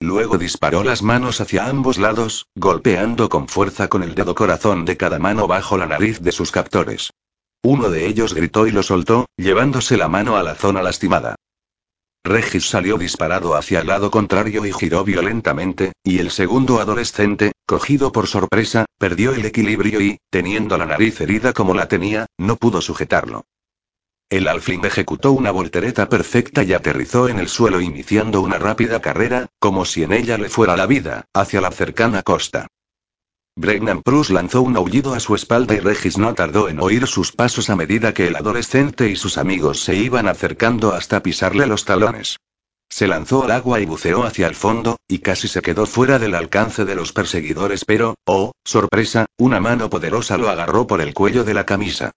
Luego 0.00 0.38
disparó 0.38 0.84
las 0.84 1.02
manos 1.02 1.40
hacia 1.40 1.66
ambos 1.66 1.98
lados, 1.98 2.46
golpeando 2.54 3.28
con 3.28 3.48
fuerza 3.48 3.88
con 3.88 4.04
el 4.04 4.14
dedo 4.14 4.34
corazón 4.34 4.84
de 4.84 4.96
cada 4.96 5.18
mano 5.18 5.48
bajo 5.48 5.76
la 5.76 5.86
nariz 5.86 6.20
de 6.20 6.30
sus 6.30 6.52
captores. 6.52 7.10
Uno 7.64 7.90
de 7.90 8.06
ellos 8.06 8.32
gritó 8.32 8.68
y 8.68 8.70
lo 8.70 8.84
soltó, 8.84 9.26
llevándose 9.36 9.96
la 9.96 10.08
mano 10.08 10.36
a 10.36 10.44
la 10.44 10.54
zona 10.54 10.82
lastimada. 10.82 11.34
Regis 12.24 12.68
salió 12.68 12.96
disparado 12.96 13.56
hacia 13.56 13.80
el 13.80 13.88
lado 13.88 14.10
contrario 14.10 14.64
y 14.66 14.72
giró 14.72 15.02
violentamente, 15.02 15.92
y 16.04 16.18
el 16.18 16.30
segundo 16.30 16.80
adolescente, 16.80 17.52
cogido 17.66 18.12
por 18.12 18.28
sorpresa, 18.28 18.84
perdió 18.98 19.32
el 19.32 19.44
equilibrio 19.46 20.00
y, 20.00 20.18
teniendo 20.30 20.78
la 20.78 20.86
nariz 20.86 21.20
herida 21.20 21.52
como 21.52 21.74
la 21.74 21.88
tenía, 21.88 22.26
no 22.36 22.56
pudo 22.56 22.80
sujetarlo. 22.80 23.44
El 24.30 24.46
alfling 24.46 24.84
ejecutó 24.84 25.32
una 25.32 25.50
voltereta 25.50 26.10
perfecta 26.10 26.62
y 26.62 26.74
aterrizó 26.74 27.28
en 27.28 27.38
el 27.38 27.48
suelo 27.48 27.80
iniciando 27.80 28.42
una 28.42 28.58
rápida 28.58 29.00
carrera, 29.00 29.46
como 29.58 29.86
si 29.86 30.02
en 30.02 30.12
ella 30.12 30.36
le 30.36 30.50
fuera 30.50 30.76
la 30.76 30.86
vida, 30.86 31.24
hacia 31.32 31.62
la 31.62 31.70
cercana 31.70 32.22
costa. 32.22 32.66
Bregnan 33.56 34.02
Prus 34.02 34.28
lanzó 34.28 34.60
un 34.60 34.76
aullido 34.76 35.14
a 35.14 35.20
su 35.20 35.34
espalda 35.34 35.74
y 35.74 35.80
Regis 35.80 36.18
no 36.18 36.34
tardó 36.34 36.68
en 36.68 36.78
oír 36.78 37.06
sus 37.06 37.32
pasos 37.32 37.70
a 37.70 37.76
medida 37.76 38.12
que 38.12 38.26
el 38.26 38.36
adolescente 38.36 39.08
y 39.08 39.16
sus 39.16 39.38
amigos 39.38 39.80
se 39.80 39.96
iban 39.96 40.28
acercando 40.28 40.92
hasta 40.92 41.22
pisarle 41.22 41.66
los 41.66 41.86
talones. 41.86 42.36
Se 42.90 43.08
lanzó 43.08 43.44
al 43.44 43.50
agua 43.50 43.80
y 43.80 43.86
buceó 43.86 44.24
hacia 44.24 44.46
el 44.46 44.54
fondo, 44.54 44.98
y 45.08 45.20
casi 45.20 45.48
se 45.48 45.62
quedó 45.62 45.86
fuera 45.86 46.18
del 46.18 46.34
alcance 46.34 46.84
de 46.84 46.94
los 46.94 47.12
perseguidores, 47.14 47.86
pero, 47.86 48.14
oh, 48.26 48.52
sorpresa, 48.62 49.24
una 49.38 49.58
mano 49.58 49.88
poderosa 49.88 50.36
lo 50.36 50.50
agarró 50.50 50.86
por 50.86 51.00
el 51.00 51.14
cuello 51.14 51.44
de 51.44 51.54
la 51.54 51.64
camisa. 51.64 52.12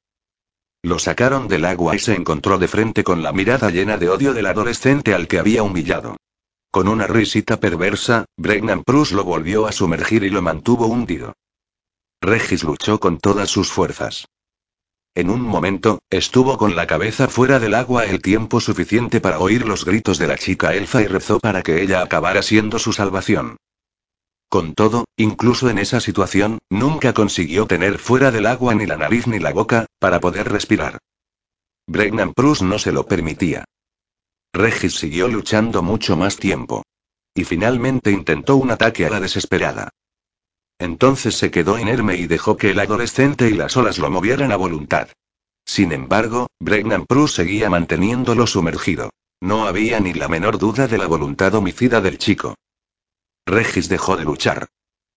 Lo 0.83 0.97
sacaron 0.97 1.47
del 1.47 1.65
agua 1.65 1.95
y 1.95 1.99
se 1.99 2.15
encontró 2.15 2.57
de 2.57 2.67
frente 2.67 3.03
con 3.03 3.21
la 3.21 3.31
mirada 3.31 3.69
llena 3.69 3.97
de 3.97 4.09
odio 4.09 4.33
del 4.33 4.47
adolescente 4.47 5.13
al 5.13 5.27
que 5.27 5.37
había 5.37 5.61
humillado. 5.61 6.17
Con 6.71 6.87
una 6.87 7.05
risita 7.05 7.59
perversa, 7.59 8.25
Bregnan 8.37 8.83
Prus 8.83 9.11
lo 9.11 9.23
volvió 9.23 9.67
a 9.67 9.71
sumergir 9.71 10.23
y 10.23 10.29
lo 10.29 10.41
mantuvo 10.41 10.87
hundido. 10.87 11.33
Regis 12.21 12.63
luchó 12.63 12.99
con 12.99 13.19
todas 13.19 13.49
sus 13.49 13.71
fuerzas. 13.71 14.25
En 15.13 15.29
un 15.29 15.41
momento, 15.41 15.99
estuvo 16.09 16.57
con 16.57 16.75
la 16.75 16.87
cabeza 16.87 17.27
fuera 17.27 17.59
del 17.59 17.73
agua 17.73 18.05
el 18.05 18.21
tiempo 18.21 18.61
suficiente 18.61 19.19
para 19.19 19.39
oír 19.39 19.67
los 19.67 19.83
gritos 19.83 20.17
de 20.17 20.27
la 20.27 20.37
chica 20.37 20.73
elfa 20.73 21.01
y 21.01 21.07
rezó 21.07 21.39
para 21.39 21.61
que 21.61 21.81
ella 21.81 22.01
acabara 22.01 22.41
siendo 22.41 22.79
su 22.79 22.93
salvación. 22.93 23.57
Con 24.51 24.73
todo, 24.73 25.05
incluso 25.15 25.69
en 25.69 25.77
esa 25.77 26.01
situación, 26.01 26.59
nunca 26.69 27.13
consiguió 27.13 27.67
tener 27.67 27.99
fuera 27.99 28.31
del 28.31 28.45
agua 28.45 28.75
ni 28.75 28.85
la 28.85 28.97
nariz 28.97 29.25
ni 29.25 29.39
la 29.39 29.53
boca, 29.53 29.85
para 29.97 30.19
poder 30.19 30.51
respirar. 30.51 30.97
Bregnan 31.87 32.33
Prus 32.33 32.61
no 32.61 32.77
se 32.77 32.91
lo 32.91 33.07
permitía. 33.07 33.63
Regis 34.51 34.95
siguió 34.95 35.29
luchando 35.29 35.81
mucho 35.81 36.17
más 36.17 36.35
tiempo. 36.35 36.83
Y 37.33 37.45
finalmente 37.45 38.11
intentó 38.11 38.57
un 38.57 38.71
ataque 38.71 39.05
a 39.05 39.09
la 39.09 39.21
desesperada. 39.21 39.87
Entonces 40.79 41.37
se 41.37 41.49
quedó 41.49 41.79
inerme 41.79 42.17
y 42.17 42.27
dejó 42.27 42.57
que 42.57 42.71
el 42.71 42.79
adolescente 42.81 43.49
y 43.49 43.53
las 43.53 43.77
olas 43.77 43.99
lo 43.99 44.09
movieran 44.09 44.51
a 44.51 44.57
voluntad. 44.57 45.07
Sin 45.63 45.93
embargo, 45.93 46.47
Bregnan 46.59 47.05
Prus 47.05 47.31
seguía 47.31 47.69
manteniéndolo 47.69 48.45
sumergido. 48.47 49.11
No 49.39 49.65
había 49.65 50.01
ni 50.01 50.13
la 50.13 50.27
menor 50.27 50.57
duda 50.57 50.89
de 50.89 50.97
la 50.97 51.07
voluntad 51.07 51.55
homicida 51.55 52.01
del 52.01 52.17
chico. 52.17 52.55
Regis 53.45 53.89
dejó 53.89 54.17
de 54.17 54.25
luchar. 54.25 54.67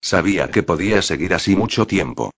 Sabía 0.01 0.51
que 0.51 0.63
podía 0.63 1.03
seguir 1.03 1.35
así 1.35 1.57
mucho 1.57 1.87
tiempo. 1.87 2.33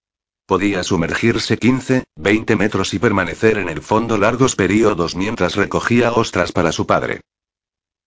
Podía 0.46 0.84
sumergirse 0.84 1.58
15, 1.58 2.04
20 2.14 2.56
metros 2.56 2.94
y 2.94 2.98
permanecer 2.98 3.58
en 3.58 3.68
el 3.68 3.82
fondo 3.82 4.16
largos 4.16 4.54
periodos 4.54 5.16
mientras 5.16 5.56
recogía 5.56 6.12
ostras 6.12 6.52
para 6.52 6.70
su 6.70 6.86
padre. 6.86 7.20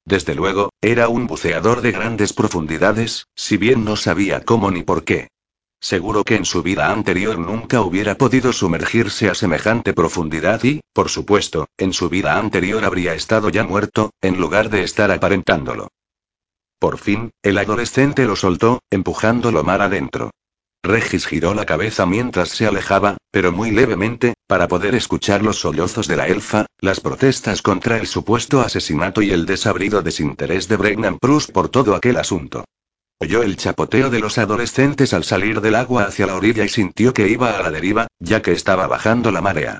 Desde 0.06 0.36
luego, 0.36 0.72
era 0.82 1.10
un 1.10 1.28
buceador 1.28 1.82
de 1.82 1.92
grandes 1.92 2.34
profundidades, 2.34 3.28
si 3.36 3.58
bien 3.58 3.84
no 3.84 3.96
sabía 3.96 4.44
cómo 4.46 4.72
ni 4.72 4.84
por 4.84 5.04
qué. 5.04 5.28
Seguro 5.82 6.24
que 6.24 6.36
en 6.36 6.46
su 6.46 6.64
vida 6.64 6.92
anterior 6.92 7.38
nunca 7.38 7.82
hubiera 7.82 8.16
podido 8.16 8.52
sumergirse 8.52 9.30
a 9.30 9.36
semejante 9.36 9.94
profundidad 9.94 10.64
y, 10.64 10.82
por 10.94 11.10
supuesto, 11.10 11.68
en 11.78 11.94
su 11.94 12.10
vida 12.10 12.38
anterior 12.38 12.84
habría 12.84 13.14
estado 13.14 13.50
ya 13.50 13.64
muerto, 13.64 14.12
en 14.22 14.40
lugar 14.40 14.70
de 14.70 14.84
estar 14.84 15.12
aparentándolo. 15.12 15.90
Por 16.80 16.98
fin, 16.98 17.32
el 17.44 17.58
adolescente 17.58 18.26
lo 18.26 18.38
soltó, 18.38 18.80
empujándolo 18.90 19.64
mar 19.64 19.82
adentro. 19.82 20.32
Regis 20.82 21.28
giró 21.28 21.54
la 21.54 21.66
cabeza 21.66 22.06
mientras 22.06 22.50
se 22.50 22.66
alejaba, 22.66 23.18
pero 23.32 23.52
muy 23.52 23.72
levemente, 23.72 24.36
para 24.48 24.70
poder 24.70 24.96
escuchar 24.96 25.44
los 25.44 25.60
sollozos 25.60 26.08
de 26.08 26.16
la 26.16 26.28
elfa, 26.28 26.68
las 26.80 27.02
protestas 27.02 27.62
contra 27.62 27.98
el 27.98 28.08
supuesto 28.08 28.62
asesinato 28.62 29.22
y 29.22 29.32
el 29.32 29.46
desabrido 29.46 30.02
desinterés 30.02 30.70
de 30.70 30.78
Bregnan 30.78 31.20
Prus 31.20 31.48
por 31.48 31.68
todo 31.68 31.96
aquel 31.96 32.16
asunto. 32.16 32.64
Oyó 33.20 33.44
el 33.44 33.58
chapoteo 33.58 34.10
de 34.10 34.22
los 34.22 34.38
adolescentes 34.38 35.14
al 35.14 35.26
salir 35.26 35.60
del 35.60 35.76
agua 35.76 36.04
hacia 36.04 36.28
la 36.28 36.36
orilla 36.36 36.64
y 36.64 36.70
sintió 36.70 37.14
que 37.14 37.28
iba 37.28 37.58
a 37.58 37.62
la 37.62 37.72
deriva, 37.72 38.08
ya 38.20 38.42
que 38.42 38.54
estaba 38.54 38.88
bajando 38.88 39.32
la 39.32 39.42
marea. 39.42 39.80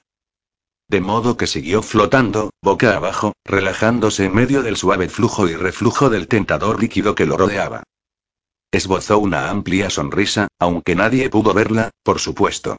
De 0.90 1.02
modo 1.02 1.38
que 1.38 1.46
siguió 1.46 1.84
flotando, 1.84 2.50
boca 2.64 2.96
abajo, 2.96 3.34
relajándose 3.46 4.26
en 4.26 4.34
medio 4.34 4.64
del 4.64 4.76
suave 4.76 5.08
flujo 5.08 5.48
y 5.48 5.56
reflujo 5.56 6.10
del 6.10 6.28
tentador 6.28 6.82
líquido 6.82 7.14
que 7.14 7.28
lo 7.28 7.38
rodeaba. 7.38 7.84
Esbozó 8.72 9.20
una 9.20 9.52
amplia 9.52 9.92
sonrisa, 9.92 10.48
aunque 10.58 10.96
nadie 10.96 11.30
pudo 11.30 11.54
verla, 11.54 11.92
por 12.04 12.20
supuesto. 12.20 12.78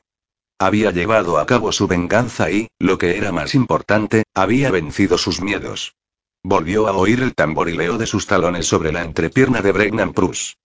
Había 0.59 0.91
llevado 0.91 1.39
a 1.39 1.47
cabo 1.47 1.71
su 1.71 1.87
venganza 1.87 2.51
y, 2.51 2.67
lo 2.81 2.99
que 2.99 3.17
era 3.17 3.31
más 3.31 3.55
importante, 3.55 4.25
había 4.35 4.73
vencido 4.73 5.17
sus 5.17 5.41
miedos. 5.41 5.95
Volvió 6.43 6.89
a 6.89 6.93
oír 6.93 7.23
el 7.23 7.35
tamborileo 7.35 7.97
de 7.97 8.07
sus 8.07 8.27
talones 8.27 8.67
sobre 8.67 8.91
la 8.91 9.03
entrepierna 9.03 9.63
de 9.63 9.71
Bregnan 9.71 10.15
Prus. 10.15 10.57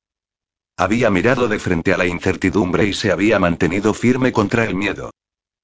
Había 0.77 1.11
mirado 1.11 1.47
de 1.47 1.59
frente 1.59 1.93
a 1.93 1.97
la 1.97 2.07
incertidumbre 2.07 2.85
y 2.85 2.93
se 2.93 3.11
había 3.11 3.37
mantenido 3.37 3.93
firme 3.93 4.31
contra 4.31 4.65
el 4.65 4.73
miedo. 4.73 5.11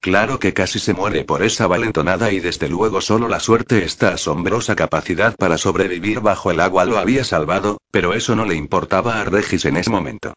Claro 0.02 0.40
que 0.40 0.56
casi 0.56 0.80
se 0.80 0.96
muere 0.96 1.26
por 1.26 1.44
esa 1.44 1.68
valentonada 1.68 2.32
y 2.32 2.40
desde 2.40 2.68
luego 2.68 3.02
solo 3.02 3.28
la 3.28 3.40
suerte, 3.40 3.86
esta 3.86 4.10
asombrosa 4.10 4.76
capacidad 4.76 5.36
para 5.36 5.60
sobrevivir 5.60 6.22
bajo 6.22 6.50
el 6.50 6.60
agua 6.60 6.86
lo 6.86 6.98
había 6.98 7.24
salvado, 7.24 7.78
pero 7.92 8.16
eso 8.16 8.36
no 8.36 8.46
le 8.46 8.56
importaba 8.56 9.22
a 9.22 9.26
Regis 9.26 9.66
en 9.66 9.78
ese 9.78 9.92
momento. 9.92 10.34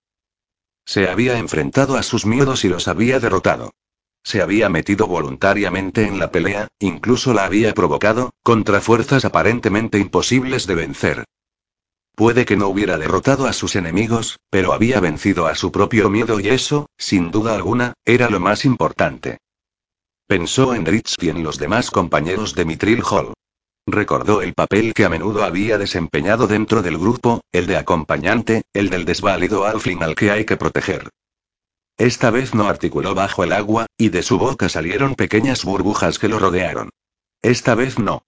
Se 0.84 1.08
había 1.08 1.38
enfrentado 1.38 1.96
a 1.96 2.02
sus 2.02 2.26
miedos 2.26 2.66
y 2.66 2.68
los 2.68 2.88
había 2.88 3.20
derrotado. 3.20 3.70
Se 4.22 4.42
había 4.42 4.68
metido 4.68 5.06
voluntariamente 5.06 6.06
en 6.06 6.18
la 6.18 6.30
pelea, 6.30 6.68
incluso 6.78 7.32
la 7.32 7.46
había 7.46 7.72
provocado, 7.72 8.34
contra 8.42 8.82
fuerzas 8.82 9.24
aparentemente 9.24 9.98
imposibles 9.98 10.66
de 10.66 10.74
vencer. 10.74 11.24
Puede 12.14 12.44
que 12.44 12.58
no 12.58 12.68
hubiera 12.68 12.98
derrotado 12.98 13.46
a 13.46 13.54
sus 13.54 13.76
enemigos, 13.76 14.38
pero 14.50 14.74
había 14.74 15.00
vencido 15.00 15.46
a 15.46 15.54
su 15.54 15.72
propio 15.72 16.10
miedo 16.10 16.38
y 16.38 16.48
eso, 16.48 16.90
sin 16.98 17.30
duda 17.30 17.54
alguna, 17.54 17.94
era 18.04 18.28
lo 18.28 18.40
más 18.40 18.66
importante. 18.66 19.38
Pensó 20.26 20.74
en 20.74 20.86
Rich 20.86 21.16
y 21.20 21.28
en 21.28 21.42
los 21.42 21.58
demás 21.58 21.90
compañeros 21.90 22.54
de 22.54 22.64
Mitril 22.64 23.02
Hall. 23.02 23.34
Recordó 23.86 24.40
el 24.40 24.54
papel 24.54 24.94
que 24.94 25.04
a 25.04 25.10
menudo 25.10 25.44
había 25.44 25.76
desempeñado 25.76 26.46
dentro 26.46 26.80
del 26.80 26.96
grupo, 26.96 27.42
el 27.52 27.66
de 27.66 27.76
acompañante, 27.76 28.62
el 28.72 28.88
del 28.88 29.04
desválido 29.04 29.66
alfling 29.66 30.02
al 30.02 30.14
que 30.14 30.30
hay 30.30 30.46
que 30.46 30.56
proteger. 30.56 31.10
Esta 31.98 32.30
vez 32.30 32.54
no 32.54 32.66
articuló 32.68 33.14
bajo 33.14 33.44
el 33.44 33.52
agua, 33.52 33.84
y 33.98 34.08
de 34.08 34.22
su 34.22 34.38
boca 34.38 34.70
salieron 34.70 35.14
pequeñas 35.14 35.62
burbujas 35.62 36.18
que 36.18 36.28
lo 36.28 36.38
rodearon. 36.38 36.88
Esta 37.42 37.74
vez 37.74 37.98
no. 37.98 38.22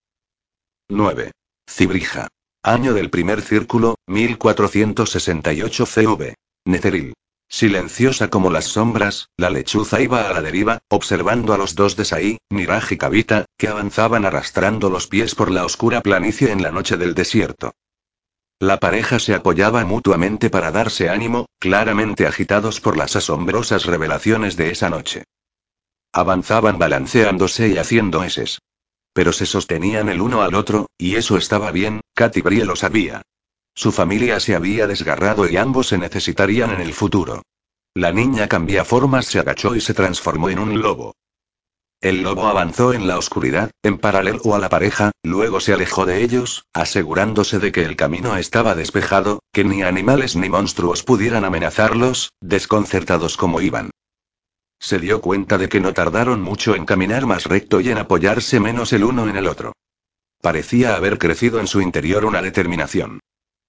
9. 0.91 1.33
Cibrija. 1.67 2.29
Año 2.63 2.93
del 2.93 3.09
primer 3.09 3.41
círculo, 3.41 3.97
1468 4.07 5.87
CV. 5.87 6.35
Netheril. 6.67 7.15
Silenciosa 7.49 8.29
como 8.29 8.51
las 8.51 8.65
sombras, 8.65 9.31
la 9.37 9.51
lechuza 9.51 10.01
iba 10.01 10.29
a 10.29 10.33
la 10.33 10.43
deriva, 10.43 10.81
observando 10.89 11.53
a 11.53 11.59
los 11.59 11.75
dos 11.75 11.97
de 11.97 12.05
Saí, 12.05 12.39
Niraj 12.51 12.93
y 12.93 12.97
Kavita, 12.97 13.47
que 13.57 13.69
avanzaban 13.69 14.25
arrastrando 14.25 14.91
los 14.91 15.07
pies 15.07 15.35
por 15.35 15.51
la 15.51 15.65
oscura 15.65 16.01
planicie 16.01 16.51
en 16.51 16.63
la 16.63 16.73
noche 16.73 16.97
del 16.97 17.15
desierto. 17.15 17.73
La 18.59 18.79
pareja 18.79 19.19
se 19.19 19.35
apoyaba 19.35 19.85
mutuamente 19.85 20.51
para 20.51 20.73
darse 20.73 21.09
ánimo, 21.09 21.47
claramente 21.59 22.27
agitados 22.27 22.81
por 22.81 22.97
las 22.97 23.15
asombrosas 23.15 23.85
revelaciones 23.85 24.57
de 24.57 24.71
esa 24.71 24.89
noche. 24.89 25.25
Avanzaban 26.13 26.79
balanceándose 26.79 27.69
y 27.69 27.79
haciendo 27.79 28.25
eses. 28.25 28.61
Pero 29.13 29.33
se 29.33 29.47
sostenían 29.47 30.09
el 30.09 30.21
uno 30.21 30.43
al 30.43 30.55
otro, 30.55 30.87
y 30.99 31.17
eso 31.17 31.37
estaba 31.37 31.71
bien, 31.71 32.01
Katy 32.15 32.41
Brie 32.41 32.65
lo 32.65 32.77
sabía. 32.77 33.23
Su 33.77 33.93
familia 33.93 34.41
se 34.41 34.55
había 34.55 34.87
desgarrado 34.87 35.47
y 35.47 35.59
ambos 35.59 35.89
se 35.89 35.99
necesitarían 35.99 36.71
en 36.71 36.81
el 36.81 36.95
futuro. 36.95 37.43
La 37.95 38.11
niña 38.11 38.49
cambia 38.49 38.87
formas, 38.87 39.27
se 39.27 39.39
agachó 39.39 39.77
y 39.77 39.83
se 39.83 39.93
transformó 39.93 40.49
en 40.49 40.59
un 40.59 40.81
lobo. 40.81 41.15
El 42.01 42.23
lobo 42.23 42.47
avanzó 42.47 42.95
en 42.95 43.07
la 43.07 43.19
oscuridad, 43.19 43.71
en 43.83 43.99
paralelo 43.99 44.55
a 44.55 44.59
la 44.59 44.71
pareja, 44.71 45.13
luego 45.23 45.61
se 45.61 45.75
alejó 45.75 46.07
de 46.07 46.23
ellos, 46.23 46.65
asegurándose 46.73 47.59
de 47.59 47.71
que 47.71 47.85
el 47.85 47.97
camino 47.97 48.35
estaba 48.39 48.75
despejado, 48.75 49.41
que 49.53 49.65
ni 49.65 49.83
animales 49.83 50.37
ni 50.37 50.49
monstruos 50.49 51.03
pudieran 51.03 51.45
amenazarlos, 51.45 52.33
desconcertados 52.41 53.37
como 53.37 53.61
iban. 53.61 53.91
Se 54.79 54.99
dio 54.99 55.21
cuenta 55.21 55.59
de 55.59 55.69
que 55.69 55.81
no 55.81 55.93
tardaron 55.93 56.41
mucho 56.41 56.77
en 56.77 56.87
caminar 56.87 57.27
más 57.27 57.45
recto 57.45 57.81
y 57.81 57.91
en 57.91 57.99
apoyarse 57.99 58.59
menos 58.59 58.95
el 58.95 59.05
uno 59.05 59.29
en 59.29 59.37
el 59.37 59.47
otro. 59.47 59.73
Parecía 60.41 60.97
haber 60.97 61.19
crecido 61.19 61.61
en 61.61 61.67
su 61.67 61.83
interior 61.83 62.25
una 62.25 62.41
determinación. 62.41 63.21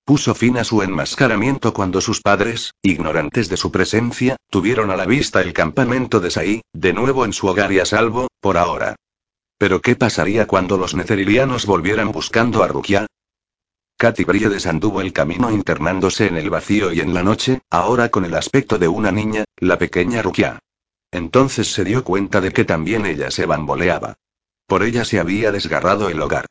Puso 0.07 0.33
fin 0.33 0.57
a 0.57 0.63
su 0.63 0.83
enmascaramiento 0.83 1.73
cuando 1.73 1.99
sus 1.99 2.21
padres, 2.21 2.73
ignorantes 2.81 3.49
de 3.49 3.57
su 3.57 3.73
presencia, 3.73 4.37
tuvieron 4.49 4.89
a 4.89 4.95
la 4.95 5.05
vista 5.05 5.41
el 5.41 5.51
campamento 5.51 6.21
de 6.21 6.31
Saí, 6.31 6.61
de 6.71 6.93
nuevo 6.93 7.25
en 7.25 7.33
su 7.33 7.45
hogar 7.47 7.73
y 7.73 7.79
a 7.79 7.85
salvo, 7.85 8.29
por 8.39 8.57
ahora. 8.57 8.95
Pero 9.57 9.81
¿qué 9.81 9.97
pasaría 9.97 10.47
cuando 10.47 10.77
los 10.77 10.95
necerilianos 10.95 11.65
volvieran 11.65 12.13
buscando 12.13 12.63
a 12.63 12.69
Rukia? 12.69 13.05
Katy 13.97 14.23
Brie 14.23 14.47
desanduvo 14.47 15.01
el 15.01 15.11
camino 15.11 15.51
internándose 15.51 16.27
en 16.27 16.37
el 16.37 16.49
vacío 16.49 16.93
y 16.93 17.01
en 17.01 17.13
la 17.13 17.23
noche, 17.23 17.59
ahora 17.69 18.07
con 18.07 18.23
el 18.23 18.35
aspecto 18.35 18.77
de 18.77 18.87
una 18.87 19.11
niña, 19.11 19.43
la 19.57 19.77
pequeña 19.77 20.21
Rukia. 20.21 20.59
Entonces 21.11 21.73
se 21.73 21.83
dio 21.83 22.05
cuenta 22.05 22.39
de 22.39 22.53
que 22.53 22.63
también 22.63 23.05
ella 23.05 23.29
se 23.29 23.45
bamboleaba. 23.45 24.15
Por 24.67 24.83
ella 24.83 25.03
se 25.03 25.19
había 25.19 25.51
desgarrado 25.51 26.07
el 26.07 26.21
hogar. 26.21 26.45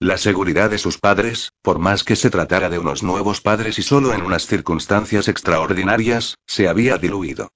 La 0.00 0.16
seguridad 0.16 0.70
de 0.70 0.78
sus 0.78 0.98
padres, 0.98 1.50
por 1.60 1.80
más 1.80 2.04
que 2.04 2.14
se 2.14 2.30
tratara 2.30 2.70
de 2.70 2.78
unos 2.78 3.02
nuevos 3.02 3.40
padres 3.40 3.80
y 3.80 3.82
solo 3.82 4.14
en 4.14 4.22
unas 4.22 4.46
circunstancias 4.46 5.26
extraordinarias, 5.26 6.36
se 6.46 6.68
había 6.68 6.98
diluido. 6.98 7.50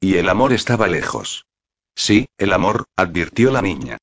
Y 0.00 0.16
el 0.16 0.28
amor 0.28 0.52
estaba 0.52 0.88
lejos. 0.88 1.46
Sí, 1.94 2.26
el 2.36 2.52
amor, 2.52 2.86
advirtió 2.96 3.52
la 3.52 3.62
niña. 3.62 3.98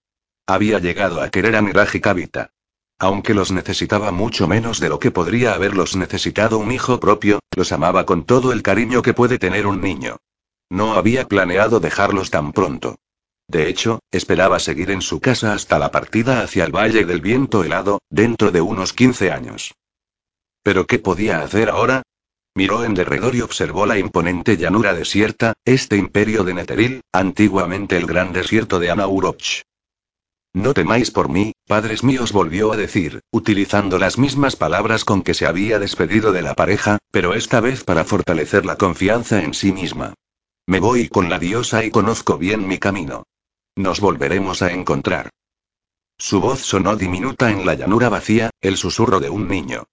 Había 0.47 0.79
llegado 0.79 1.21
a 1.21 1.29
querer 1.29 1.57
a 1.57 1.61
Niraj 1.61 1.95
y 1.95 1.99
Kavita. 1.99 2.51
Aunque 2.97 3.33
los 3.33 3.51
necesitaba 3.51 4.11
mucho 4.11 4.47
menos 4.47 4.79
de 4.79 4.87
lo 4.87 4.99
que 4.99 5.11
podría 5.11 5.53
haberlos 5.53 5.97
necesitado 5.97 6.59
un 6.59 6.71
hijo 6.71 7.01
propio, 7.01 7.39
los 7.55 7.73
amaba 7.73 8.05
con 8.05 8.23
todo 8.23 8.53
el 8.53 8.63
cariño 8.63 9.01
que 9.01 9.13
puede 9.13 9.37
tener 9.37 9.67
un 9.67 9.81
niño. 9.81 10.15
No 10.69 10.93
había 10.93 11.27
planeado 11.27 11.81
dejarlos 11.81 12.29
tan 12.29 12.53
pronto. 12.53 12.99
De 13.49 13.67
hecho, 13.67 13.99
esperaba 14.11 14.59
seguir 14.59 14.91
en 14.91 15.01
su 15.01 15.19
casa 15.19 15.53
hasta 15.53 15.79
la 15.79 15.89
partida 15.89 16.41
hacia 16.41 16.65
el 16.65 16.71
Valle 16.71 17.03
del 17.03 17.19
Viento 17.19 17.63
Helado, 17.63 17.97
dentro 18.07 18.51
de 18.51 18.61
unos 18.61 18.93
15 18.93 19.31
años. 19.31 19.73
¿Pero 20.61 20.85
qué 20.85 20.99
podía 20.99 21.41
hacer 21.41 21.71
ahora? 21.71 22.03
Miró 22.53 22.83
en 22.83 22.93
derredor 22.93 23.35
y 23.35 23.41
observó 23.41 23.87
la 23.87 23.97
imponente 23.97 24.55
llanura 24.55 24.93
desierta, 24.93 25.53
este 25.65 25.97
imperio 25.97 26.43
de 26.43 26.53
Netheril, 26.53 27.01
antiguamente 27.11 27.97
el 27.97 28.05
gran 28.05 28.33
desierto 28.33 28.77
de 28.77 28.91
Anauroch. 28.91 29.63
No 30.53 30.75
temáis 30.75 31.09
por 31.09 31.27
mí, 31.29 31.53
padres 31.67 32.03
míos, 32.03 32.31
volvió 32.31 32.71
a 32.71 32.77
decir, 32.77 33.21
utilizando 33.31 33.97
las 33.97 34.19
mismas 34.19 34.57
palabras 34.57 35.05
con 35.05 35.23
que 35.23 35.33
se 35.33 35.47
había 35.47 35.79
despedido 35.79 36.31
de 36.33 36.43
la 36.43 36.53
pareja, 36.53 36.99
pero 37.11 37.33
esta 37.33 37.61
vez 37.61 37.83
para 37.83 38.03
fortalecer 38.03 38.67
la 38.67 38.77
confianza 38.77 39.41
en 39.41 39.55
sí 39.55 39.71
misma. 39.71 40.13
Me 40.67 40.79
voy 40.79 41.09
con 41.09 41.29
la 41.29 41.39
diosa 41.39 41.83
y 41.83 41.89
conozco 41.89 42.37
bien 42.37 42.67
mi 42.67 42.77
camino. 42.77 43.23
Nos 43.79 44.01
volveremos 44.01 44.61
a 44.61 44.73
encontrar. 44.73 45.29
Su 46.17 46.41
voz 46.41 46.59
sonó 46.59 46.97
diminuta 46.97 47.49
en 47.49 47.65
la 47.65 47.75
llanura 47.75 48.09
vacía, 48.09 48.49
el 48.59 48.75
susurro 48.75 49.21
de 49.21 49.29
un 49.29 49.47
niño. 49.47 49.85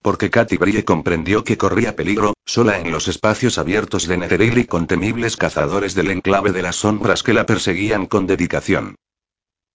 Porque 0.00 0.30
Katy 0.30 0.58
Brie 0.58 0.84
comprendió 0.84 1.42
que 1.42 1.58
corría 1.58 1.96
peligro, 1.96 2.34
sola 2.46 2.78
en 2.78 2.92
los 2.92 3.08
espacios 3.08 3.58
abiertos 3.58 4.06
de 4.06 4.16
Netheril 4.16 4.58
y 4.58 4.64
con 4.66 4.86
temibles 4.86 5.36
cazadores 5.36 5.96
del 5.96 6.12
enclave 6.12 6.52
de 6.52 6.62
las 6.62 6.76
sombras 6.76 7.24
que 7.24 7.32
la 7.32 7.44
perseguían 7.44 8.06
con 8.06 8.28
dedicación. 8.28 8.94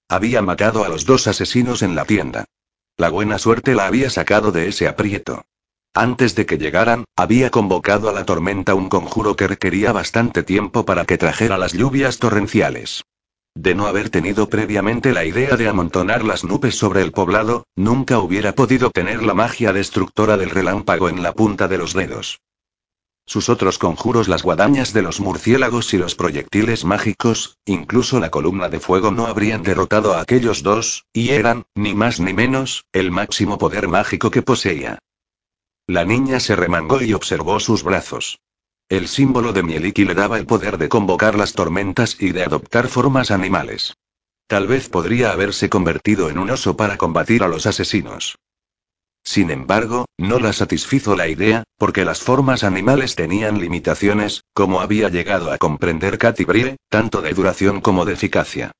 Había 0.07 0.41
matado 0.41 0.85
a 0.85 0.87
los 0.87 1.05
dos 1.05 1.27
asesinos 1.27 1.81
en 1.81 1.93
la 1.93 2.05
tienda. 2.05 2.45
La 2.95 3.09
buena 3.09 3.37
suerte 3.37 3.75
la 3.75 3.87
había 3.87 4.09
sacado 4.09 4.53
de 4.53 4.69
ese 4.69 4.87
aprieto. 4.87 5.43
Antes 5.93 6.35
de 6.35 6.45
que 6.45 6.57
llegaran, 6.57 7.03
había 7.17 7.49
convocado 7.49 8.07
a 8.07 8.13
la 8.13 8.25
tormenta 8.25 8.75
un 8.75 8.87
conjuro 8.87 9.35
que 9.35 9.45
requería 9.45 9.91
bastante 9.91 10.43
tiempo 10.43 10.85
para 10.85 11.03
que 11.03 11.17
trajera 11.17 11.57
las 11.57 11.73
lluvias 11.73 12.17
torrenciales. 12.19 13.03
De 13.57 13.73
no 13.73 13.87
haber 13.87 14.11
tenido 14.11 14.49
previamente 14.49 15.13
la 15.13 15.25
idea 15.25 15.57
de 15.57 15.67
amontonar 15.67 16.23
las 16.23 16.43
nubes 16.43 16.75
sobre 16.75 17.01
el 17.01 17.11
poblado, 17.11 17.65
nunca 17.75 18.19
hubiera 18.19 18.53
podido 18.53 18.91
tener 18.91 19.23
la 19.23 19.33
magia 19.33 19.73
destructora 19.73 20.37
del 20.37 20.51
relámpago 20.51 21.09
en 21.09 21.23
la 21.23 21.33
punta 21.33 21.67
de 21.67 21.79
los 21.79 21.93
dedos. 21.95 22.39
Sus 23.25 23.49
otros 23.49 23.79
conjuros, 23.79 24.27
las 24.27 24.43
guadañas 24.43 24.93
de 24.93 25.01
los 25.01 25.19
murciélagos 25.19 25.91
y 25.95 25.97
los 25.97 26.13
proyectiles 26.13 26.85
mágicos, 26.85 27.57
incluso 27.65 28.19
la 28.19 28.29
columna 28.29 28.69
de 28.69 28.79
fuego 28.79 29.09
no 29.09 29.25
habrían 29.25 29.63
derrotado 29.63 30.13
a 30.13 30.21
aquellos 30.21 30.61
dos, 30.61 31.05
y 31.11 31.29
eran, 31.29 31.65
ni 31.73 31.95
más 31.95 32.19
ni 32.19 32.33
menos, 32.33 32.85
el 32.93 33.09
máximo 33.09 33.57
poder 33.57 33.87
mágico 33.87 34.29
que 34.29 34.43
poseía. 34.43 34.99
La 35.87 36.05
niña 36.05 36.39
se 36.39 36.55
remangó 36.55 37.01
y 37.01 37.13
observó 37.13 37.59
sus 37.59 37.81
brazos. 37.81 38.37
El 38.89 39.09
símbolo 39.09 39.51
de 39.51 39.63
Mieliki 39.63 40.05
le 40.05 40.15
daba 40.15 40.37
el 40.37 40.45
poder 40.45 40.77
de 40.77 40.87
convocar 40.87 41.35
las 41.35 41.51
tormentas 41.51 42.15
y 42.21 42.31
de 42.31 42.43
adoptar 42.43 42.87
formas 42.87 43.31
animales. 43.31 43.97
Tal 44.47 44.65
vez 44.65 44.87
podría 44.87 45.31
haberse 45.31 45.69
convertido 45.69 46.29
en 46.29 46.37
un 46.37 46.49
oso 46.51 46.77
para 46.77 46.97
combatir 46.97 47.43
a 47.43 47.49
los 47.49 47.65
asesinos. 47.65 48.37
Sin 49.25 49.51
embargo, 49.51 50.05
no 50.17 50.39
la 50.39 50.53
satisfizo 50.53 51.17
la 51.17 51.27
idea, 51.27 51.63
porque 51.77 52.05
las 52.05 52.21
formas 52.21 52.63
animales 52.63 53.15
tenían 53.15 53.59
limitaciones, 53.59 54.45
como 54.53 54.79
había 54.79 55.09
llegado 55.09 55.51
a 55.51 55.57
comprender 55.57 56.17
Katy 56.17 56.45
tanto 56.87 57.21
de 57.21 57.33
duración 57.33 57.81
como 57.81 58.05
de 58.05 58.13
eficacia. 58.13 58.71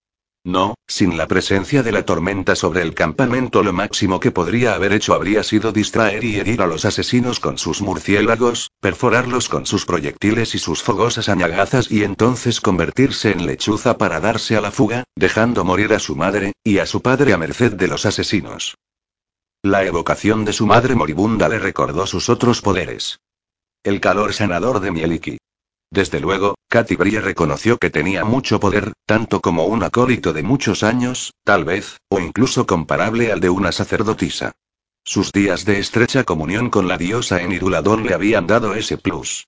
No, 0.48 0.76
sin 0.88 1.18
la 1.18 1.28
presencia 1.28 1.84
de 1.84 1.91
la 1.91 2.06
tormenta 2.06 2.56
sobre 2.56 2.82
el 2.82 2.93
campamento 2.93 3.64
lo 3.64 3.74
máximo 3.74 4.22
que 4.22 4.32
podría 4.32 4.76
haber 4.76 4.93
hecho 4.93 5.14
habría 5.14 5.43
sido 5.43 5.74
distraer 5.74 6.24
y 6.24 6.38
herir 6.38 6.62
a 6.62 6.68
los 6.68 6.86
asesinos 6.86 7.41
con 7.41 7.58
sus 7.58 7.82
murciélagos, 7.82 8.72
perforarlos 8.80 9.50
con 9.50 9.66
sus 9.66 9.86
proyectiles 9.86 10.56
y 10.56 10.60
sus 10.60 10.84
fogosas 10.84 11.28
añagazas 11.28 11.91
y 11.91 12.06
entonces 12.06 12.62
convertirse 12.62 13.32
en 13.32 13.45
lechuza 13.45 13.98
para 13.98 14.22
darse 14.22 14.56
a 14.56 14.62
la 14.62 14.72
fuga, 14.72 15.04
dejando 15.18 15.66
morir 15.66 15.91
a 15.91 16.00
su 16.00 16.16
madre, 16.16 16.54
y 16.64 16.78
a 16.78 16.86
su 16.86 17.02
padre 17.02 17.34
a 17.34 17.38
merced 17.38 17.74
de 17.74 17.89
los 17.89 18.06
asesinos. 18.06 18.78
La 19.64 19.84
evocación 19.84 20.45
de 20.45 20.54
su 20.54 20.66
madre 20.66 20.95
moribunda 20.95 21.50
le 21.50 21.60
recordó 21.60 22.08
sus 22.08 22.30
otros 22.30 22.62
poderes. 22.62 23.20
El 23.84 24.00
calor 24.00 24.32
sanador 24.32 24.80
de 24.80 24.91
Mieliki. 24.91 25.38
Desde 25.90 26.20
luego, 26.20 26.56
Katy 26.68 26.96
Brie 26.96 27.22
reconoció 27.22 27.78
que 27.78 27.90
tenía 27.90 28.26
mucho 28.26 28.60
poder, 28.60 28.94
tanto 29.06 29.40
como 29.40 29.66
un 29.66 29.84
acólito 29.84 30.34
de 30.34 30.44
muchos 30.44 30.84
años, 30.84 31.34
tal 31.44 31.64
vez, 31.64 31.98
o 32.10 32.20
incluso 32.20 32.68
comparable 32.68 33.32
al 33.32 33.40
de 33.40 33.50
una 33.50 33.72
sacerdotisa. 33.72 34.52
Sus 35.04 35.32
días 35.32 35.64
de 35.64 35.80
estrecha 35.80 36.26
comunión 36.26 36.70
con 36.70 36.90
la 36.90 36.98
diosa 36.98 37.42
en 37.42 37.54
Iduladón 37.54 38.06
le 38.06 38.14
habían 38.14 38.46
dado 38.46 38.76
ese 38.76 38.98
plus. 38.98 39.48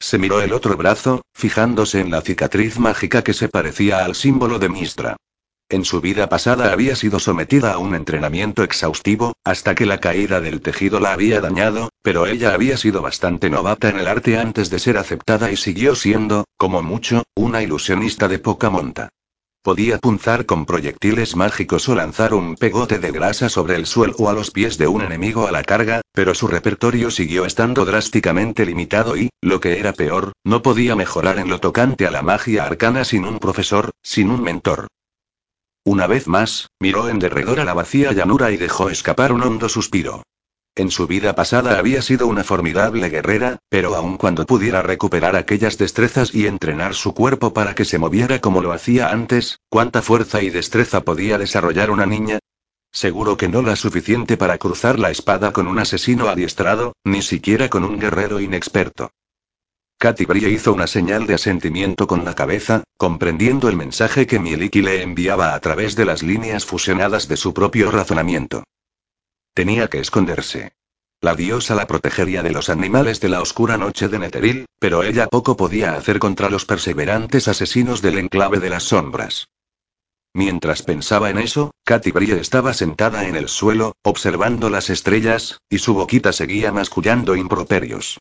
Se 0.00 0.18
miró 0.18 0.42
el 0.42 0.52
otro 0.52 0.76
brazo, 0.76 1.22
fijándose 1.32 2.00
en 2.00 2.10
la 2.10 2.20
cicatriz 2.20 2.78
mágica 2.80 3.22
que 3.22 3.32
se 3.32 3.48
parecía 3.48 4.04
al 4.04 4.16
símbolo 4.16 4.58
de 4.58 4.68
Mistra. 4.68 5.16
En 5.70 5.84
su 5.84 6.02
vida 6.02 6.28
pasada 6.28 6.72
había 6.72 6.94
sido 6.94 7.18
sometida 7.18 7.72
a 7.72 7.78
un 7.78 7.94
entrenamiento 7.94 8.62
exhaustivo, 8.62 9.32
hasta 9.44 9.74
que 9.74 9.86
la 9.86 9.98
caída 9.98 10.40
del 10.40 10.60
tejido 10.60 11.00
la 11.00 11.12
había 11.12 11.40
dañado, 11.40 11.88
pero 12.02 12.26
ella 12.26 12.52
había 12.52 12.76
sido 12.76 13.00
bastante 13.00 13.48
novata 13.48 13.88
en 13.88 13.98
el 13.98 14.06
arte 14.06 14.38
antes 14.38 14.68
de 14.68 14.78
ser 14.78 14.98
aceptada 14.98 15.50
y 15.50 15.56
siguió 15.56 15.94
siendo, 15.94 16.44
como 16.58 16.82
mucho, 16.82 17.24
una 17.34 17.62
ilusionista 17.62 18.28
de 18.28 18.38
poca 18.38 18.68
monta. 18.68 19.08
Podía 19.62 19.96
punzar 19.96 20.44
con 20.44 20.66
proyectiles 20.66 21.34
mágicos 21.36 21.88
o 21.88 21.94
lanzar 21.94 22.34
un 22.34 22.56
pegote 22.56 22.98
de 22.98 23.10
grasa 23.10 23.48
sobre 23.48 23.76
el 23.76 23.86
suelo 23.86 24.14
o 24.18 24.28
a 24.28 24.34
los 24.34 24.50
pies 24.50 24.76
de 24.76 24.86
un 24.86 25.00
enemigo 25.00 25.46
a 25.46 25.52
la 25.52 25.62
carga, 25.62 26.02
pero 26.12 26.34
su 26.34 26.46
repertorio 26.46 27.10
siguió 27.10 27.46
estando 27.46 27.86
drásticamente 27.86 28.66
limitado 28.66 29.16
y, 29.16 29.30
lo 29.40 29.60
que 29.60 29.78
era 29.78 29.94
peor, 29.94 30.32
no 30.44 30.60
podía 30.60 30.94
mejorar 30.96 31.38
en 31.38 31.48
lo 31.48 31.60
tocante 31.60 32.06
a 32.06 32.10
la 32.10 32.20
magia 32.20 32.66
arcana 32.66 33.06
sin 33.06 33.24
un 33.24 33.38
profesor, 33.38 33.92
sin 34.02 34.28
un 34.28 34.42
mentor. 34.42 34.88
Una 35.86 36.06
vez 36.06 36.26
más, 36.26 36.70
miró 36.80 37.10
en 37.10 37.18
derredor 37.18 37.60
a 37.60 37.64
la 37.64 37.74
vacía 37.74 38.12
llanura 38.12 38.50
y 38.50 38.56
dejó 38.56 38.88
escapar 38.88 39.32
un 39.32 39.42
hondo 39.42 39.68
suspiro. 39.68 40.22
En 40.74 40.90
su 40.90 41.06
vida 41.06 41.34
pasada 41.34 41.78
había 41.78 42.00
sido 42.00 42.26
una 42.26 42.42
formidable 42.42 43.10
guerrera, 43.10 43.58
pero 43.68 43.94
aun 43.94 44.16
cuando 44.16 44.46
pudiera 44.46 44.80
recuperar 44.80 45.36
aquellas 45.36 45.76
destrezas 45.76 46.34
y 46.34 46.46
entrenar 46.46 46.94
su 46.94 47.12
cuerpo 47.12 47.52
para 47.52 47.74
que 47.74 47.84
se 47.84 47.98
moviera 47.98 48.40
como 48.40 48.62
lo 48.62 48.72
hacía 48.72 49.10
antes, 49.10 49.60
¿cuánta 49.68 50.00
fuerza 50.00 50.42
y 50.42 50.48
destreza 50.48 51.02
podía 51.02 51.36
desarrollar 51.36 51.90
una 51.90 52.06
niña? 52.06 52.38
Seguro 52.90 53.36
que 53.36 53.48
no 53.48 53.60
la 53.60 53.76
suficiente 53.76 54.36
para 54.36 54.56
cruzar 54.56 54.98
la 54.98 55.10
espada 55.10 55.52
con 55.52 55.66
un 55.66 55.78
asesino 55.78 56.28
adiestrado, 56.28 56.94
ni 57.04 57.20
siquiera 57.22 57.68
con 57.68 57.84
un 57.84 57.98
guerrero 57.98 58.40
inexperto. 58.40 59.10
Katy 59.98 60.24
Brie 60.26 60.50
hizo 60.50 60.72
una 60.72 60.86
señal 60.86 61.26
de 61.26 61.34
asentimiento 61.34 62.06
con 62.06 62.24
la 62.24 62.34
cabeza, 62.34 62.84
comprendiendo 62.96 63.68
el 63.68 63.76
mensaje 63.76 64.26
que 64.26 64.38
Mieliki 64.38 64.82
le 64.82 65.02
enviaba 65.02 65.54
a 65.54 65.60
través 65.60 65.96
de 65.96 66.04
las 66.04 66.22
líneas 66.22 66.64
fusionadas 66.66 67.26
de 67.28 67.36
su 67.36 67.54
propio 67.54 67.90
razonamiento. 67.90 68.64
Tenía 69.54 69.88
que 69.88 70.00
esconderse. 70.00 70.72
La 71.20 71.34
diosa 71.34 71.74
la 71.74 71.86
protegería 71.86 72.42
de 72.42 72.52
los 72.52 72.68
animales 72.68 73.20
de 73.20 73.30
la 73.30 73.40
oscura 73.40 73.78
noche 73.78 74.08
de 74.08 74.18
Netheril, 74.18 74.66
pero 74.78 75.02
ella 75.02 75.26
poco 75.26 75.56
podía 75.56 75.94
hacer 75.94 76.18
contra 76.18 76.50
los 76.50 76.66
perseverantes 76.66 77.48
asesinos 77.48 78.02
del 78.02 78.18
enclave 78.18 78.60
de 78.60 78.68
las 78.68 78.82
sombras. 78.82 79.48
Mientras 80.34 80.82
pensaba 80.82 81.30
en 81.30 81.38
eso, 81.38 81.70
Katy 81.84 82.10
Brie 82.10 82.38
estaba 82.38 82.74
sentada 82.74 83.26
en 83.26 83.36
el 83.36 83.48
suelo, 83.48 83.94
observando 84.02 84.68
las 84.68 84.90
estrellas, 84.90 85.60
y 85.70 85.78
su 85.78 85.94
boquita 85.94 86.32
seguía 86.32 86.72
mascullando 86.72 87.36
improperios. 87.36 88.18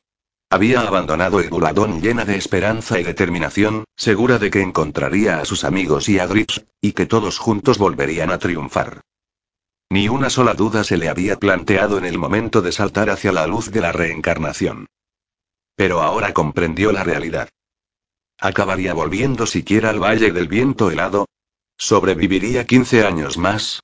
Había 0.53 0.81
abandonado 0.81 1.39
el 1.39 1.49
buladón 1.49 1.99
llena 1.99 2.25
de 2.25 2.35
esperanza 2.35 2.99
y 2.99 3.03
determinación, 3.03 3.85
segura 3.95 4.37
de 4.37 4.51
que 4.51 4.61
encontraría 4.61 5.39
a 5.39 5.45
sus 5.45 5.63
amigos 5.63 6.07
y 6.09 6.19
a 6.19 6.27
Grips, 6.27 6.63
y 6.79 6.91
que 6.91 7.07
todos 7.07 7.39
juntos 7.39 7.79
volverían 7.79 8.29
a 8.29 8.37
triunfar. 8.37 9.01
Ni 9.89 10.09
una 10.09 10.29
sola 10.29 10.53
duda 10.53 10.83
se 10.83 10.97
le 10.97 11.09
había 11.09 11.39
planteado 11.39 11.97
en 11.97 12.05
el 12.05 12.19
momento 12.19 12.61
de 12.61 12.71
saltar 12.71 13.09
hacia 13.09 13.31
la 13.31 13.47
luz 13.47 13.71
de 13.71 13.81
la 13.81 13.91
reencarnación. 13.91 14.85
Pero 15.75 16.03
ahora 16.03 16.35
comprendió 16.35 16.91
la 16.91 17.03
realidad. 17.03 17.49
¿Acabaría 18.39 18.93
volviendo 18.93 19.47
siquiera 19.47 19.89
al 19.89 20.03
Valle 20.03 20.31
del 20.31 20.47
Viento 20.47 20.91
helado? 20.91 21.25
¿Sobreviviría 21.79 22.67
15 22.67 23.07
años 23.07 23.39
más? 23.39 23.79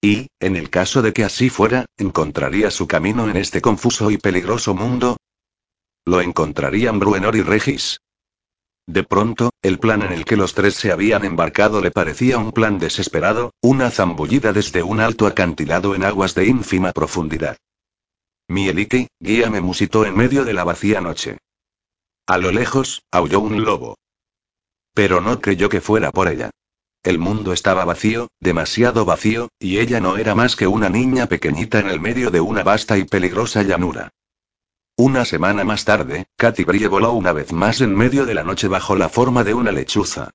Y, 0.00 0.28
en 0.38 0.54
el 0.54 0.70
caso 0.70 1.02
de 1.02 1.12
que 1.12 1.24
así 1.24 1.50
fuera, 1.50 1.86
¿encontraría 1.96 2.70
su 2.70 2.86
camino 2.86 3.28
en 3.28 3.36
este 3.36 3.60
confuso 3.60 4.12
y 4.12 4.18
peligroso 4.18 4.72
mundo? 4.72 5.16
Lo 6.04 6.20
encontrarían 6.20 6.98
Bruenor 6.98 7.36
y 7.36 7.42
Regis. 7.42 8.00
De 8.86 9.04
pronto, 9.04 9.50
el 9.62 9.78
plan 9.78 10.02
en 10.02 10.12
el 10.12 10.24
que 10.24 10.36
los 10.36 10.54
tres 10.54 10.74
se 10.74 10.90
habían 10.90 11.24
embarcado 11.24 11.80
le 11.80 11.92
parecía 11.92 12.38
un 12.38 12.50
plan 12.50 12.78
desesperado, 12.78 13.52
una 13.60 13.90
zambullida 13.90 14.52
desde 14.52 14.82
un 14.82 14.98
alto 14.98 15.26
acantilado 15.26 15.94
en 15.94 16.04
aguas 16.04 16.34
de 16.34 16.46
ínfima 16.46 16.92
profundidad. 16.92 17.56
Mieliki, 18.48 19.06
guíame, 19.20 19.60
musitó 19.60 20.04
en 20.04 20.16
medio 20.16 20.44
de 20.44 20.52
la 20.52 20.64
vacía 20.64 21.00
noche. 21.00 21.38
A 22.26 22.38
lo 22.38 22.50
lejos, 22.50 23.02
aulló 23.12 23.38
un 23.40 23.62
lobo. 23.62 23.96
Pero 24.94 25.20
no 25.20 25.40
creyó 25.40 25.68
que 25.68 25.80
fuera 25.80 26.10
por 26.10 26.28
ella. 26.28 26.50
El 27.04 27.18
mundo 27.18 27.52
estaba 27.52 27.84
vacío, 27.84 28.28
demasiado 28.40 29.04
vacío, 29.04 29.48
y 29.58 29.78
ella 29.78 30.00
no 30.00 30.16
era 30.16 30.34
más 30.34 30.56
que 30.56 30.66
una 30.66 30.88
niña 30.88 31.26
pequeñita 31.26 31.78
en 31.78 31.88
el 31.88 32.00
medio 32.00 32.30
de 32.30 32.40
una 32.40 32.62
vasta 32.62 32.98
y 32.98 33.04
peligrosa 33.04 33.62
llanura. 33.62 34.10
Una 34.96 35.24
semana 35.24 35.64
más 35.64 35.84
tarde, 35.84 36.26
Katy 36.36 36.64
Brie 36.64 36.86
voló 36.86 37.12
una 37.12 37.32
vez 37.32 37.52
más 37.52 37.80
en 37.80 37.94
medio 37.94 38.26
de 38.26 38.34
la 38.34 38.44
noche 38.44 38.68
bajo 38.68 38.94
la 38.94 39.08
forma 39.08 39.42
de 39.42 39.54
una 39.54 39.72
lechuza. 39.72 40.30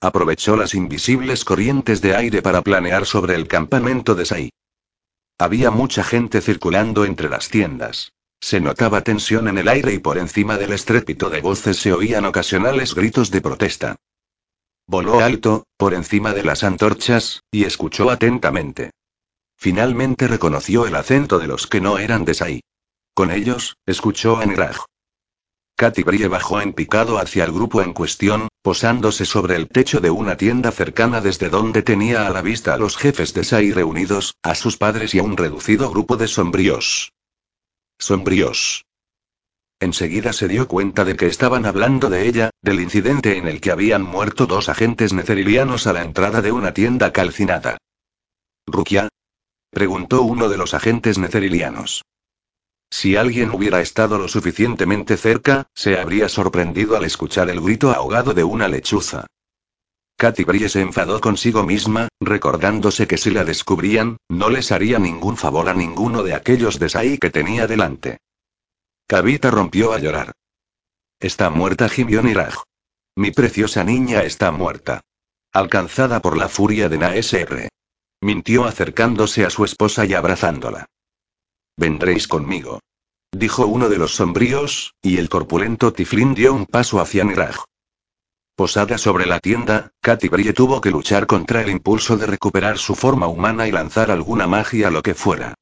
Aprovechó 0.00 0.56
las 0.56 0.74
invisibles 0.74 1.44
corrientes 1.44 2.00
de 2.00 2.16
aire 2.16 2.42
para 2.42 2.62
planear 2.62 3.06
sobre 3.06 3.36
el 3.36 3.46
campamento 3.46 4.14
de 4.14 4.24
Sai. 4.24 4.50
Había 5.38 5.70
mucha 5.70 6.02
gente 6.02 6.40
circulando 6.40 7.04
entre 7.04 7.28
las 7.28 7.48
tiendas. 7.48 8.12
Se 8.40 8.60
notaba 8.60 9.02
tensión 9.02 9.46
en 9.46 9.58
el 9.58 9.68
aire 9.68 9.92
y 9.94 9.98
por 9.98 10.18
encima 10.18 10.56
del 10.56 10.72
estrépito 10.72 11.30
de 11.30 11.40
voces 11.40 11.76
se 11.76 11.92
oían 11.92 12.24
ocasionales 12.24 12.94
gritos 12.94 13.30
de 13.30 13.40
protesta. 13.40 13.96
Voló 14.86 15.20
alto, 15.20 15.66
por 15.76 15.94
encima 15.94 16.32
de 16.32 16.42
las 16.42 16.64
antorchas, 16.64 17.44
y 17.52 17.64
escuchó 17.64 18.10
atentamente. 18.10 18.90
Finalmente 19.56 20.26
reconoció 20.26 20.86
el 20.86 20.96
acento 20.96 21.38
de 21.38 21.46
los 21.46 21.66
que 21.66 21.80
no 21.80 21.98
eran 21.98 22.24
de 22.24 22.34
Sai. 22.34 22.60
Con 23.20 23.32
ellos, 23.32 23.76
escuchó 23.84 24.38
a 24.38 24.46
Niraj. 24.46 24.78
Katy 25.76 26.04
Brie 26.04 26.26
bajó 26.26 26.62
en 26.62 26.72
picado 26.72 27.18
hacia 27.18 27.44
el 27.44 27.52
grupo 27.52 27.82
en 27.82 27.92
cuestión, 27.92 28.48
posándose 28.62 29.26
sobre 29.26 29.56
el 29.56 29.68
techo 29.68 30.00
de 30.00 30.08
una 30.08 30.38
tienda 30.38 30.72
cercana 30.72 31.20
desde 31.20 31.50
donde 31.50 31.82
tenía 31.82 32.26
a 32.26 32.30
la 32.30 32.40
vista 32.40 32.72
a 32.72 32.78
los 32.78 32.96
jefes 32.96 33.34
de 33.34 33.44
Sai 33.44 33.72
reunidos, 33.72 34.36
a 34.42 34.54
sus 34.54 34.78
padres 34.78 35.14
y 35.14 35.18
a 35.18 35.22
un 35.22 35.36
reducido 35.36 35.90
grupo 35.90 36.16
de 36.16 36.28
sombríos. 36.28 37.12
Sombríos. 37.98 38.86
Enseguida 39.80 40.32
se 40.32 40.48
dio 40.48 40.66
cuenta 40.66 41.04
de 41.04 41.14
que 41.14 41.26
estaban 41.26 41.66
hablando 41.66 42.08
de 42.08 42.26
ella, 42.26 42.48
del 42.62 42.80
incidente 42.80 43.36
en 43.36 43.48
el 43.48 43.60
que 43.60 43.70
habían 43.70 44.00
muerto 44.00 44.46
dos 44.46 44.70
agentes 44.70 45.12
necerilianos 45.12 45.86
a 45.86 45.92
la 45.92 46.00
entrada 46.00 46.40
de 46.40 46.52
una 46.52 46.72
tienda 46.72 47.12
calcinada. 47.12 47.76
¿Rukia? 48.66 49.10
preguntó 49.68 50.22
uno 50.22 50.48
de 50.48 50.56
los 50.56 50.72
agentes 50.72 51.18
necerilianos. 51.18 52.00
Si 52.90 53.16
alguien 53.16 53.50
hubiera 53.50 53.80
estado 53.80 54.18
lo 54.18 54.26
suficientemente 54.26 55.16
cerca, 55.16 55.68
se 55.74 55.98
habría 55.98 56.28
sorprendido 56.28 56.96
al 56.96 57.04
escuchar 57.04 57.48
el 57.48 57.60
grito 57.60 57.92
ahogado 57.92 58.34
de 58.34 58.44
una 58.44 58.66
lechuza. 58.68 59.26
Katy 60.16 60.44
Brie 60.44 60.68
se 60.68 60.82
enfadó 60.82 61.20
consigo 61.20 61.62
misma, 61.62 62.08
recordándose 62.20 63.06
que 63.06 63.16
si 63.16 63.30
la 63.30 63.44
descubrían, 63.44 64.18
no 64.28 64.50
les 64.50 64.70
haría 64.70 64.98
ningún 64.98 65.38
favor 65.38 65.68
a 65.70 65.74
ninguno 65.74 66.22
de 66.22 66.34
aquellos 66.34 66.78
de 66.78 66.90
Sai 66.90 67.16
que 67.16 67.30
tenía 67.30 67.66
delante. 67.66 68.18
Kavita 69.06 69.50
rompió 69.50 69.94
a 69.94 69.98
llorar. 69.98 70.32
Está 71.20 71.48
muerta 71.48 71.88
Gimion 71.88 72.28
Iraj. 72.28 72.56
Mi 73.16 73.30
preciosa 73.30 73.82
niña 73.82 74.24
está 74.24 74.50
muerta. 74.50 75.00
Alcanzada 75.52 76.20
por 76.20 76.36
la 76.36 76.48
furia 76.48 76.88
de 76.88 76.98
Naesr. 76.98 77.68
Mintió 78.20 78.64
acercándose 78.64 79.46
a 79.46 79.50
su 79.50 79.64
esposa 79.64 80.04
y 80.04 80.14
abrazándola. 80.14 80.86
Vendréis 81.76 82.28
conmigo. 82.28 82.80
Dijo 83.32 83.66
uno 83.66 83.88
de 83.88 83.98
los 83.98 84.14
sombríos, 84.16 84.94
y 85.02 85.18
el 85.18 85.28
corpulento 85.28 85.92
Tiflin 85.92 86.34
dio 86.34 86.52
un 86.52 86.66
paso 86.66 87.00
hacia 87.00 87.24
Niraj. 87.24 87.64
Posada 88.56 88.98
sobre 88.98 89.24
la 89.24 89.40
tienda, 89.40 89.92
Katy 90.02 90.28
Brie 90.28 90.52
tuvo 90.52 90.80
que 90.80 90.90
luchar 90.90 91.26
contra 91.26 91.62
el 91.62 91.70
impulso 91.70 92.16
de 92.16 92.26
recuperar 92.26 92.76
su 92.76 92.94
forma 92.94 93.26
humana 93.26 93.66
y 93.66 93.72
lanzar 93.72 94.10
alguna 94.10 94.46
magia 94.46 94.90
lo 94.90 95.02
que 95.02 95.14
fuera. 95.14 95.54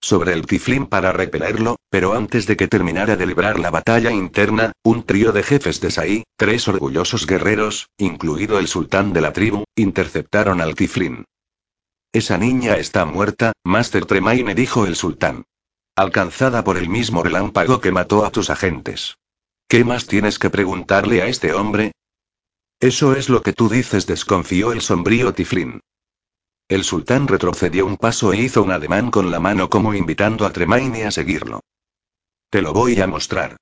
Sobre 0.00 0.34
el 0.34 0.44
Tiflin 0.44 0.86
para 0.86 1.12
repelerlo, 1.12 1.78
pero 1.88 2.12
antes 2.12 2.46
de 2.46 2.56
que 2.56 2.68
terminara 2.68 3.16
de 3.16 3.26
librar 3.26 3.58
la 3.58 3.70
batalla 3.70 4.12
interna, 4.12 4.72
un 4.84 5.02
trío 5.02 5.32
de 5.32 5.42
jefes 5.42 5.80
de 5.80 5.90
Sai, 5.90 6.24
tres 6.36 6.68
orgullosos 6.68 7.26
guerreros, 7.26 7.88
incluido 7.96 8.58
el 8.58 8.68
sultán 8.68 9.14
de 9.14 9.22
la 9.22 9.32
tribu, 9.32 9.64
interceptaron 9.74 10.60
al 10.60 10.74
Tiflin. 10.74 11.24
Esa 12.12 12.38
niña 12.38 12.76
está 12.76 13.06
muerta, 13.06 13.54
Master 13.64 14.04
Tremaine 14.04 14.54
dijo 14.54 14.86
el 14.86 14.94
sultán. 14.94 15.44
Alcanzada 15.96 16.64
por 16.64 16.76
el 16.76 16.88
mismo 16.88 17.22
relámpago 17.22 17.80
que 17.80 17.92
mató 17.92 18.24
a 18.24 18.30
tus 18.30 18.50
agentes. 18.50 19.16
¿Qué 19.68 19.84
más 19.84 20.08
tienes 20.08 20.40
que 20.40 20.50
preguntarle 20.50 21.22
a 21.22 21.26
este 21.26 21.52
hombre? 21.52 21.92
Eso 22.80 23.14
es 23.14 23.28
lo 23.28 23.42
que 23.42 23.52
tú 23.52 23.68
dices, 23.68 24.04
desconfió 24.06 24.72
el 24.72 24.80
sombrío 24.80 25.32
Tiflin. 25.34 25.80
El 26.68 26.82
sultán 26.82 27.28
retrocedió 27.28 27.86
un 27.86 27.96
paso 27.96 28.32
e 28.32 28.38
hizo 28.38 28.64
un 28.64 28.72
ademán 28.72 29.12
con 29.12 29.30
la 29.30 29.38
mano 29.38 29.70
como 29.70 29.94
invitando 29.94 30.46
a 30.46 30.52
Tremaine 30.52 31.04
a 31.04 31.12
seguirlo. 31.12 31.60
Te 32.50 32.60
lo 32.60 32.72
voy 32.72 33.00
a 33.00 33.06
mostrar. 33.06 33.56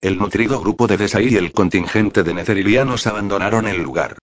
El 0.00 0.18
nutrido 0.18 0.60
grupo 0.60 0.86
de 0.86 0.98
Desai 0.98 1.32
y 1.32 1.36
el 1.36 1.50
contingente 1.50 2.22
de 2.22 2.32
necerilianos 2.32 3.08
abandonaron 3.08 3.66
el 3.66 3.82
lugar. 3.82 4.18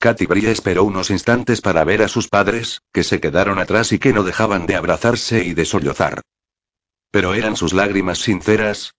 Katy 0.00 0.24
Brie 0.24 0.50
esperó 0.50 0.84
unos 0.84 1.10
instantes 1.10 1.60
para 1.60 1.84
ver 1.84 2.00
a 2.00 2.08
sus 2.08 2.26
padres, 2.26 2.80
que 2.90 3.04
se 3.04 3.20
quedaron 3.20 3.58
atrás 3.58 3.92
y 3.92 3.98
que 3.98 4.14
no 4.14 4.22
dejaban 4.22 4.64
de 4.64 4.74
abrazarse 4.74 5.44
y 5.44 5.52
de 5.52 5.66
sollozar. 5.66 6.22
Pero 7.10 7.34
eran 7.34 7.54
sus 7.54 7.74
lágrimas 7.74 8.16
sinceras. 8.16 8.94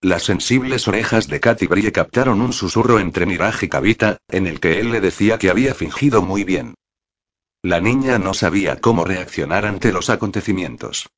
Las 0.00 0.22
sensibles 0.22 0.86
orejas 0.86 1.26
de 1.26 1.40
Katy 1.40 1.66
Brie 1.66 1.90
captaron 1.90 2.40
un 2.40 2.52
susurro 2.52 3.00
entre 3.00 3.26
Miraj 3.26 3.64
y 3.64 3.68
Kavita, 3.68 4.18
en 4.28 4.46
el 4.46 4.60
que 4.60 4.78
él 4.78 4.92
le 4.92 5.00
decía 5.00 5.38
que 5.38 5.50
había 5.50 5.74
fingido 5.74 6.22
muy 6.22 6.44
bien. 6.44 6.76
La 7.60 7.80
niña 7.80 8.20
no 8.20 8.32
sabía 8.32 8.80
cómo 8.80 9.04
reaccionar 9.04 9.66
ante 9.66 9.92
los 9.92 10.08
acontecimientos. 10.08 11.08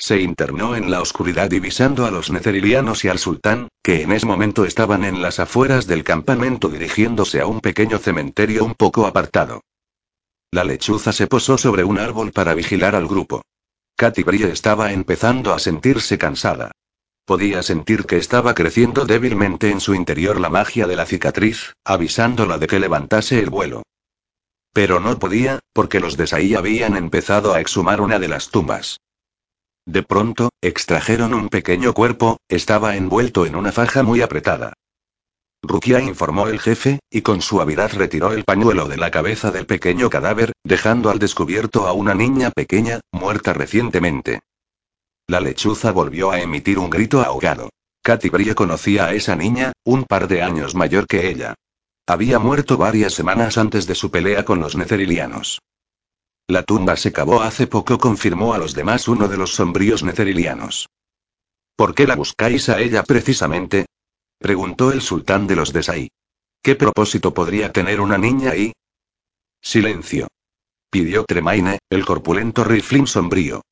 Se 0.00 0.18
internó 0.18 0.76
en 0.76 0.90
la 0.90 1.02
oscuridad 1.02 1.50
divisando 1.50 2.06
a 2.06 2.10
los 2.10 2.30
necerilianos 2.30 3.04
y 3.04 3.08
al 3.08 3.18
sultán, 3.18 3.68
que 3.82 4.00
en 4.00 4.12
ese 4.12 4.24
momento 4.24 4.64
estaban 4.64 5.04
en 5.04 5.20
las 5.20 5.38
afueras 5.38 5.86
del 5.86 6.04
campamento 6.04 6.70
dirigiéndose 6.70 7.38
a 7.42 7.46
un 7.46 7.60
pequeño 7.60 7.98
cementerio 7.98 8.64
un 8.64 8.74
poco 8.74 9.06
apartado. 9.06 9.60
La 10.52 10.64
lechuza 10.64 11.12
se 11.12 11.26
posó 11.26 11.58
sobre 11.58 11.84
un 11.84 11.98
árbol 11.98 12.32
para 12.32 12.54
vigilar 12.54 12.94
al 12.96 13.06
grupo. 13.06 13.42
Katy 13.96 14.22
Brie 14.22 14.50
estaba 14.50 14.90
empezando 14.94 15.52
a 15.52 15.58
sentirse 15.58 16.16
cansada. 16.16 16.72
Podía 17.26 17.62
sentir 17.62 18.06
que 18.06 18.16
estaba 18.16 18.54
creciendo 18.54 19.04
débilmente 19.04 19.70
en 19.70 19.80
su 19.80 19.94
interior 19.94 20.40
la 20.40 20.48
magia 20.48 20.86
de 20.86 20.96
la 20.96 21.04
cicatriz, 21.04 21.74
avisándola 21.84 22.56
de 22.56 22.66
que 22.68 22.80
levantase 22.80 23.38
el 23.38 23.50
vuelo. 23.50 23.82
Pero 24.72 24.98
no 24.98 25.18
podía, 25.18 25.60
porque 25.74 26.00
los 26.00 26.16
de 26.16 26.26
Sai 26.26 26.54
habían 26.54 26.96
empezado 26.96 27.52
a 27.52 27.60
exhumar 27.60 28.00
una 28.00 28.18
de 28.18 28.28
las 28.28 28.48
tumbas. 28.48 28.98
De 29.86 30.02
pronto, 30.02 30.50
extrajeron 30.60 31.34
un 31.34 31.48
pequeño 31.48 31.94
cuerpo, 31.94 32.38
estaba 32.48 32.96
envuelto 32.96 33.46
en 33.46 33.56
una 33.56 33.72
faja 33.72 34.02
muy 34.02 34.22
apretada. 34.22 34.74
Rukia 35.62 36.00
informó 36.00 36.48
el 36.48 36.58
jefe, 36.58 37.00
y 37.10 37.22
con 37.22 37.42
suavidad 37.42 37.92
retiró 37.92 38.32
el 38.32 38.44
pañuelo 38.44 38.88
de 38.88 38.96
la 38.96 39.10
cabeza 39.10 39.50
del 39.50 39.66
pequeño 39.66 40.08
cadáver, 40.08 40.52
dejando 40.64 41.10
al 41.10 41.18
descubierto 41.18 41.86
a 41.86 41.92
una 41.92 42.14
niña 42.14 42.50
pequeña, 42.50 43.00
muerta 43.12 43.52
recientemente. 43.52 44.40
La 45.26 45.40
lechuza 45.40 45.92
volvió 45.92 46.30
a 46.30 46.40
emitir 46.40 46.78
un 46.78 46.90
grito 46.90 47.20
ahogado. 47.20 47.70
Katy 48.02 48.30
Brie 48.30 48.54
conocía 48.54 49.06
a 49.06 49.14
esa 49.14 49.36
niña, 49.36 49.72
un 49.84 50.04
par 50.04 50.28
de 50.28 50.42
años 50.42 50.74
mayor 50.74 51.06
que 51.06 51.28
ella. 51.28 51.54
Había 52.06 52.38
muerto 52.38 52.76
varias 52.78 53.12
semanas 53.12 53.58
antes 53.58 53.86
de 53.86 53.94
su 53.94 54.10
pelea 54.10 54.44
con 54.44 54.60
los 54.60 54.74
necerilianos. 54.74 55.60
La 56.50 56.64
tumba 56.64 56.96
se 56.96 57.12
cavó 57.12 57.42
hace 57.42 57.68
poco, 57.68 57.96
confirmó 57.96 58.54
a 58.54 58.58
los 58.58 58.74
demás 58.74 59.06
uno 59.06 59.28
de 59.28 59.36
los 59.36 59.54
sombríos 59.54 60.02
necerilianos. 60.02 60.88
¿Por 61.76 61.94
qué 61.94 62.08
la 62.08 62.16
buscáis 62.16 62.68
a 62.68 62.80
ella 62.80 63.04
precisamente? 63.04 63.86
preguntó 64.36 64.90
el 64.90 65.00
sultán 65.00 65.46
de 65.46 65.54
los 65.54 65.72
Desai. 65.72 66.10
¿Qué 66.60 66.74
propósito 66.74 67.32
podría 67.32 67.70
tener 67.70 68.00
una 68.00 68.18
niña 68.18 68.50
ahí? 68.50 68.72
Silencio. 69.62 70.26
Pidió 70.90 71.24
Tremaine, 71.24 71.78
el 71.88 72.04
corpulento 72.04 72.64
riflín 72.64 73.06
sombrío. 73.06 73.62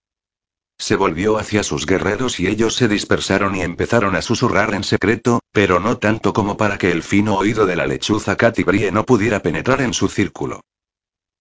Se 0.78 0.94
volvió 0.94 1.36
hacia 1.36 1.64
sus 1.64 1.84
guerreros 1.84 2.38
y 2.38 2.46
ellos 2.46 2.76
se 2.76 2.86
dispersaron 2.86 3.56
y 3.56 3.62
empezaron 3.62 4.14
a 4.14 4.22
susurrar 4.22 4.72
en 4.74 4.84
secreto, 4.84 5.40
pero 5.50 5.80
no 5.80 5.98
tanto 5.98 6.32
como 6.32 6.56
para 6.56 6.78
que 6.78 6.92
el 6.92 7.02
fino 7.02 7.36
oído 7.36 7.66
de 7.66 7.74
la 7.74 7.88
lechuza 7.88 8.36
Katy 8.36 8.62
Brie 8.62 8.92
no 8.92 9.04
pudiera 9.04 9.42
penetrar 9.42 9.80
en 9.80 9.94
su 9.94 10.08
círculo. 10.08 10.60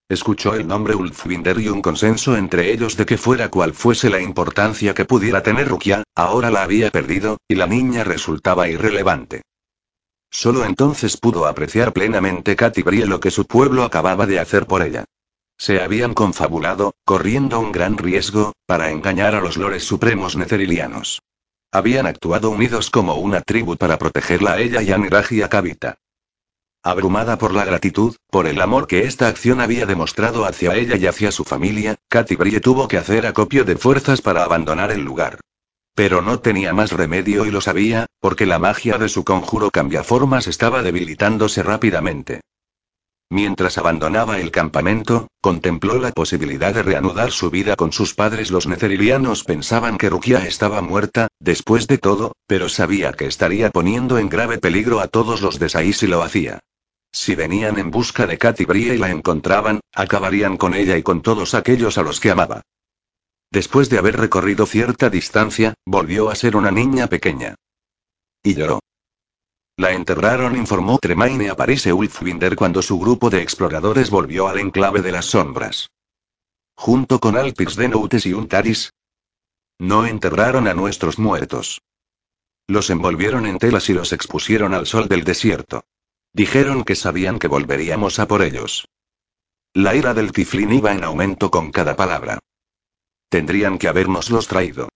Escuchó 0.10 0.54
el 0.54 0.66
nombre 0.66 0.96
Ulfwinder 0.96 1.60
y 1.60 1.68
un 1.68 1.82
consenso 1.82 2.38
entre 2.38 2.72
ellos 2.72 2.96
de 2.96 3.06
que 3.06 3.18
fuera 3.18 3.50
cual 3.50 3.74
fuese 3.74 4.10
la 4.10 4.22
importancia 4.22 4.94
que 4.94 5.04
pudiera 5.04 5.44
tener 5.44 5.68
Rukia, 5.68 6.04
ahora 6.16 6.50
la 6.50 6.64
había 6.64 6.92
perdido, 6.92 7.40
y 7.46 7.56
la 7.56 7.68
niña 7.68 8.06
resultaba 8.06 8.70
irrelevante. 8.70 9.42
Solo 10.32 10.64
entonces 10.64 11.18
pudo 11.18 11.46
apreciar 11.46 11.92
plenamente 11.92 12.56
Katy 12.56 12.84
lo 13.06 13.20
que 13.20 13.32
su 13.32 13.46
pueblo 13.46 13.84
acababa 13.84 14.26
de 14.26 14.40
hacer 14.40 14.66
por 14.66 14.82
ella. 14.82 15.04
Se 15.58 15.82
habían 15.82 16.14
confabulado, 16.14 16.94
corriendo 17.04 17.60
un 17.60 17.74
gran 17.74 17.98
riesgo, 17.98 18.54
para 18.66 18.92
engañar 18.92 19.36
a 19.36 19.42
los 19.42 19.58
lores 19.58 19.84
supremos 19.84 20.38
necerilianos. 20.38 21.22
Habían 21.72 22.06
actuado 22.06 22.50
unidos 22.50 22.90
como 22.90 23.16
una 23.16 23.42
tribu 23.42 23.76
para 23.76 23.98
protegerla 23.98 24.54
a 24.54 24.60
ella 24.60 24.82
y 24.82 24.92
a 24.92 24.98
Niraj 24.98 25.34
y 25.34 25.42
a 25.42 25.50
Kavita. 25.50 25.98
Abrumada 26.84 27.38
por 27.38 27.54
la 27.54 27.66
gratitud, 27.66 28.16
por 28.30 28.48
el 28.48 28.62
amor 28.62 28.88
que 28.88 29.06
esta 29.06 29.28
acción 29.28 29.60
había 29.60 29.86
demostrado 29.86 30.46
hacia 30.46 30.76
ella 30.76 30.96
y 30.96 31.06
hacia 31.06 31.32
su 31.32 31.44
familia, 31.44 31.96
Katy 32.08 32.36
Brie 32.36 32.60
tuvo 32.62 32.88
que 32.88 32.98
hacer 32.98 33.26
acopio 33.26 33.66
de 33.66 33.76
fuerzas 33.76 34.22
para 34.22 34.44
abandonar 34.44 34.92
el 34.92 35.02
lugar. 35.02 35.40
Pero 35.96 36.22
no 36.22 36.40
tenía 36.40 36.74
más 36.74 36.92
remedio 36.92 37.46
y 37.46 37.52
lo 37.52 37.60
sabía, 37.60 38.06
porque 38.20 38.46
la 38.46 38.60
magia 38.60 38.98
de 38.98 39.10
su 39.10 39.24
conjuro 39.24 39.72
cambiaformas 39.72 40.48
estaba 40.48 40.84
debilitándose 40.84 41.64
rápidamente. 41.64 42.42
Mientras 43.30 43.78
abandonaba 43.78 44.40
el 44.40 44.52
campamento, 44.52 45.28
contempló 45.42 46.00
la 46.00 46.12
posibilidad 46.12 46.74
de 46.74 46.82
reanudar 46.82 47.32
su 47.32 47.50
vida 47.50 47.76
con 47.76 47.92
sus 47.92 48.14
padres. 48.14 48.52
Los 48.52 48.68
necerilianos 48.68 49.44
pensaban 49.44 49.98
que 49.98 50.10
Rukia 50.10 50.46
estaba 50.46 50.82
muerta, 50.82 51.28
después 51.40 51.88
de 51.88 51.98
todo, 51.98 52.34
pero 52.48 52.70
sabía 52.70 53.12
que 53.12 53.26
estaría 53.26 53.70
poniendo 53.70 54.18
en 54.18 54.30
grave 54.30 54.60
peligro 54.60 55.02
a 55.02 55.08
todos 55.08 55.42
los 55.42 55.60
de 55.60 55.68
Sai 55.68 55.92
si 55.92 56.08
lo 56.08 56.24
hacía. 56.24 56.60
Si 57.12 57.36
venían 57.36 57.78
en 57.80 57.92
busca 57.92 58.28
de 58.28 58.38
Katy 58.38 58.64
Brie 58.64 58.96
y 58.96 58.98
la 58.98 59.10
encontraban, 59.10 59.82
acabarían 59.94 60.56
con 60.56 60.74
ella 60.74 60.98
y 60.98 61.04
con 61.04 61.22
todos 61.22 61.54
aquellos 61.54 61.98
a 61.98 62.04
los 62.04 62.22
que 62.22 62.32
amaba. 62.32 62.62
Después 63.52 63.90
de 63.90 63.98
haber 63.98 64.18
recorrido 64.18 64.66
cierta 64.66 65.10
distancia, 65.10 65.74
volvió 65.86 66.30
a 66.30 66.36
ser 66.36 66.56
una 66.56 66.72
niña 66.72 67.08
pequeña. 67.08 67.56
Y 68.44 68.56
lloró. 68.56 68.80
La 69.80 69.92
enterraron, 69.92 70.56
informó 70.56 70.98
Tremaine 70.98 71.52
a 71.52 71.56
Parise 71.56 71.94
Ulfwinder 71.94 72.56
cuando 72.56 72.82
su 72.82 72.98
grupo 73.00 73.30
de 73.30 73.44
exploradores 73.44 74.10
volvió 74.10 74.48
al 74.48 74.58
enclave 74.58 75.04
de 75.04 75.12
las 75.12 75.26
sombras. 75.26 75.92
Junto 76.76 77.20
con 77.20 77.38
Alpix 77.38 77.76
de 77.76 77.88
Noutes 77.88 78.26
y 78.26 78.34
Untaris. 78.34 78.92
No 79.78 80.08
enterraron 80.08 80.68
a 80.68 80.74
nuestros 80.74 81.20
muertos. 81.20 81.80
Los 82.66 82.90
envolvieron 82.90 83.46
en 83.46 83.60
telas 83.60 83.88
y 83.90 83.94
los 83.94 84.14
expusieron 84.14 84.74
al 84.74 84.88
sol 84.88 85.08
del 85.08 85.24
desierto. 85.24 85.84
Dijeron 86.34 86.84
que 86.84 86.96
sabían 86.96 87.38
que 87.38 87.48
volveríamos 87.48 88.18
a 88.18 88.28
por 88.28 88.42
ellos. 88.42 88.88
La 89.74 89.94
ira 89.94 90.16
del 90.16 90.32
tiflín 90.32 90.74
iba 90.74 90.92
en 90.92 91.04
aumento 91.04 91.52
con 91.52 91.72
cada 91.72 91.96
palabra. 91.96 92.40
Tendrían 93.30 93.78
que 93.78 93.88
habernoslos 93.88 94.48
traído. 94.48 94.90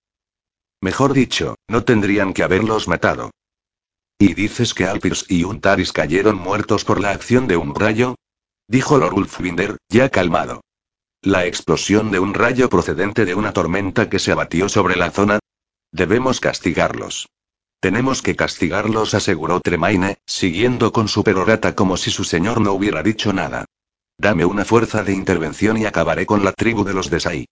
Mejor 0.82 1.14
dicho, 1.14 1.56
no 1.68 1.84
tendrían 1.84 2.34
que 2.34 2.42
haberlos 2.42 2.88
matado. 2.88 3.30
¿Y 4.22 4.36
dices 4.36 4.76
que 4.76 4.86
Alpirs 4.86 5.26
y 5.30 5.46
Untaris 5.46 5.92
cayeron 5.92 6.36
muertos 6.38 6.86
por 6.86 7.02
la 7.02 7.10
acción 7.10 7.48
de 7.48 7.58
un 7.58 7.74
rayo? 7.74 8.14
Dijo 8.68 9.00
Lord 9.00 9.16
Ulfwinder, 9.16 9.78
ya 9.90 10.10
calmado. 10.10 10.62
La 11.24 11.48
explosión 11.48 12.12
de 12.12 12.20
un 12.20 12.36
rayo 12.36 12.70
procedente 12.70 13.26
de 13.26 13.34
una 13.34 13.52
tormenta 13.52 14.12
que 14.12 14.20
se 14.20 14.32
abatió 14.32 14.70
sobre 14.70 14.96
la 14.96 15.10
zona. 15.10 15.40
Debemos 15.92 16.40
castigarlos. 16.40 17.30
Tenemos 17.80 18.22
que 18.22 18.36
castigarlos, 18.36 19.16
aseguró 19.16 19.60
Tremaine, 19.60 20.20
siguiendo 20.28 20.92
con 20.92 21.08
su 21.08 21.24
perorata 21.24 21.74
como 21.74 21.98
si 21.98 22.12
su 22.12 22.24
señor 22.24 22.62
no 22.62 22.74
hubiera 22.74 23.02
dicho 23.02 23.34
nada. 23.34 23.66
Dame 24.20 24.46
una 24.46 24.66
fuerza 24.66 25.04
de 25.04 25.14
intervención 25.14 25.78
y 25.78 25.86
acabaré 25.86 26.28
con 26.28 26.46
la 26.46 26.52
tribu 26.52 26.84
de 26.84 26.94
los 26.94 27.10
Desai. 27.10 27.48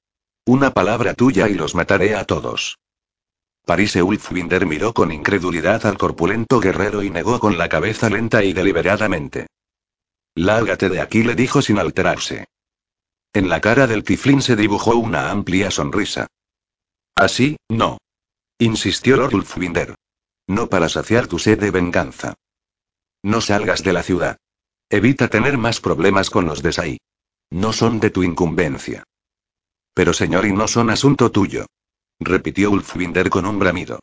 Una 0.45 0.69
palabra 0.69 1.15
tuya 1.15 1.49
y 1.49 1.55
los 1.55 1.73
mataré 1.73 2.13
a 2.13 2.25
todos. 2.25 2.77
Parise 3.65 4.01
Ulfwinder 4.01 4.65
miró 4.65 4.93
con 4.93 5.11
incredulidad 5.11 5.85
al 5.85 5.97
corpulento 5.97 6.59
guerrero 6.59 7.03
y 7.03 7.09
negó 7.09 7.39
con 7.39 7.57
la 7.57 7.69
cabeza 7.69 8.09
lenta 8.09 8.43
y 8.43 8.53
deliberadamente. 8.53 9.47
Lárgate 10.35 10.89
de 10.89 11.01
aquí, 11.01 11.23
le 11.23 11.35
dijo 11.35 11.61
sin 11.61 11.79
alterarse. 11.79 12.47
En 13.33 13.49
la 13.49 13.61
cara 13.61 13.85
del 13.85 14.03
tiflín 14.03 14.41
se 14.41 14.55
dibujó 14.55 14.95
una 14.95 15.29
amplia 15.29 15.69
sonrisa. 15.69 16.27
Así, 17.15 17.57
no. 17.69 17.99
Insistió 18.57 19.17
Lord 19.17 19.35
Ulfwinder. 19.35 19.95
No 20.47 20.67
para 20.67 20.89
saciar 20.89 21.27
tu 21.27 21.37
sed 21.37 21.59
de 21.59 21.69
venganza. 21.69 22.33
No 23.21 23.41
salgas 23.41 23.83
de 23.83 23.93
la 23.93 24.01
ciudad. 24.01 24.37
Evita 24.89 25.27
tener 25.27 25.57
más 25.57 25.79
problemas 25.79 26.29
con 26.29 26.45
los 26.45 26.63
Desai. 26.63 26.99
No 27.51 27.73
son 27.73 27.99
de 27.99 28.09
tu 28.09 28.23
incumbencia. 28.23 29.03
Pero 29.93 30.13
señor, 30.13 30.45
y 30.45 30.53
no 30.53 30.67
son 30.67 30.89
asunto 30.89 31.31
tuyo. 31.31 31.65
Repitió 32.21 32.71
Ulfwinder 32.71 33.29
con 33.29 33.45
un 33.45 33.59
bramido. 33.59 33.99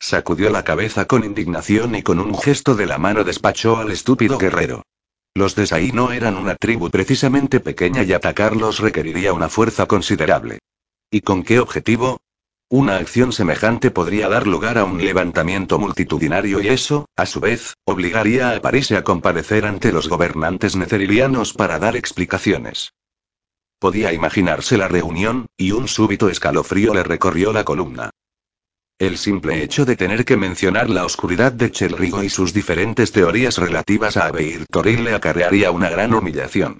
Sacudió 0.00 0.50
la 0.50 0.64
cabeza 0.64 1.06
con 1.06 1.24
indignación 1.24 1.94
y 1.94 2.02
con 2.02 2.18
un 2.18 2.36
gesto 2.36 2.74
de 2.74 2.86
la 2.86 2.98
mano 2.98 3.22
despachó 3.22 3.76
al 3.76 3.92
estúpido 3.92 4.36
guerrero. 4.36 4.82
Los 5.34 5.54
Desai 5.54 5.92
no 5.92 6.10
eran 6.10 6.36
una 6.36 6.56
tribu 6.56 6.90
precisamente 6.90 7.60
pequeña 7.60 8.02
y 8.02 8.12
atacarlos 8.12 8.80
requeriría 8.80 9.32
una 9.32 9.48
fuerza 9.48 9.86
considerable. 9.86 10.58
¿Y 11.08 11.20
con 11.20 11.44
qué 11.44 11.60
objetivo? 11.60 12.18
Una 12.68 12.96
acción 12.96 13.32
semejante 13.32 13.92
podría 13.92 14.28
dar 14.28 14.48
lugar 14.48 14.76
a 14.76 14.84
un 14.84 15.04
levantamiento 15.04 15.78
multitudinario 15.78 16.60
y 16.60 16.68
eso, 16.68 17.08
a 17.14 17.26
su 17.26 17.38
vez, 17.38 17.74
obligaría 17.84 18.56
a 18.56 18.60
París 18.60 18.90
a 18.90 19.04
comparecer 19.04 19.66
ante 19.66 19.92
los 19.92 20.08
gobernantes 20.08 20.74
necerilianos 20.74 21.52
para 21.52 21.78
dar 21.78 21.94
explicaciones. 21.96 22.92
Podía 23.80 24.12
imaginarse 24.12 24.76
la 24.76 24.88
reunión, 24.88 25.46
y 25.56 25.72
un 25.72 25.88
súbito 25.88 26.28
escalofrío 26.28 26.92
le 26.92 27.02
recorrió 27.02 27.50
la 27.50 27.64
columna. 27.64 28.10
El 28.98 29.16
simple 29.16 29.62
hecho 29.62 29.86
de 29.86 29.96
tener 29.96 30.26
que 30.26 30.36
mencionar 30.36 30.90
la 30.90 31.06
oscuridad 31.06 31.50
de 31.50 31.70
Chelrigo 31.70 32.22
y 32.22 32.28
sus 32.28 32.52
diferentes 32.52 33.10
teorías 33.10 33.56
relativas 33.56 34.18
a 34.18 34.26
Abeir 34.26 34.66
Toril 34.66 35.04
le 35.04 35.14
acarrearía 35.14 35.70
una 35.70 35.88
gran 35.88 36.12
humillación. 36.12 36.76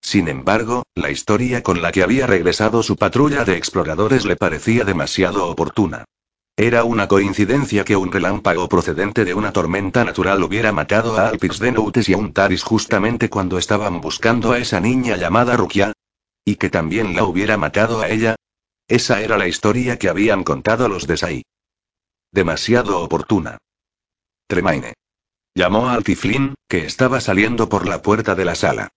Sin 0.00 0.28
embargo, 0.28 0.84
la 0.94 1.10
historia 1.10 1.64
con 1.64 1.82
la 1.82 1.90
que 1.90 2.04
había 2.04 2.28
regresado 2.28 2.84
su 2.84 2.94
patrulla 2.94 3.44
de 3.44 3.56
exploradores 3.56 4.24
le 4.24 4.36
parecía 4.36 4.84
demasiado 4.84 5.48
oportuna. 5.48 6.04
Era 6.56 6.84
una 6.84 7.08
coincidencia 7.08 7.84
que 7.84 7.96
un 7.96 8.12
relámpago 8.12 8.68
procedente 8.68 9.24
de 9.24 9.34
una 9.34 9.52
tormenta 9.52 10.04
natural 10.04 10.44
hubiera 10.44 10.70
matado 10.70 11.18
a 11.18 11.30
Alpix 11.30 11.58
de 11.58 11.72
Noutes 11.72 12.08
y 12.08 12.12
a 12.12 12.18
un 12.18 12.32
Taris 12.32 12.62
justamente 12.62 13.28
cuando 13.28 13.58
estaban 13.58 14.00
buscando 14.00 14.52
a 14.52 14.58
esa 14.58 14.78
niña 14.78 15.16
llamada 15.16 15.56
Rukia, 15.56 15.92
¿Y 16.44 16.56
que 16.56 16.70
también 16.70 17.14
la 17.14 17.24
hubiera 17.24 17.56
matado 17.56 18.00
a 18.00 18.08
ella? 18.08 18.36
Esa 18.86 19.22
era 19.22 19.38
la 19.38 19.48
historia 19.48 19.98
que 19.98 20.08
habían 20.08 20.44
contado 20.44 20.88
los 20.88 21.06
de 21.06 21.16
Sai. 21.16 21.42
Demasiado 22.32 23.00
oportuna. 23.00 23.58
Tremaine. 24.46 24.94
Llamó 25.54 25.88
al 25.88 26.04
Tiflin, 26.04 26.54
que 26.68 26.84
estaba 26.84 27.20
saliendo 27.20 27.68
por 27.68 27.88
la 27.88 28.02
puerta 28.02 28.34
de 28.34 28.44
la 28.44 28.54
sala. 28.54 28.88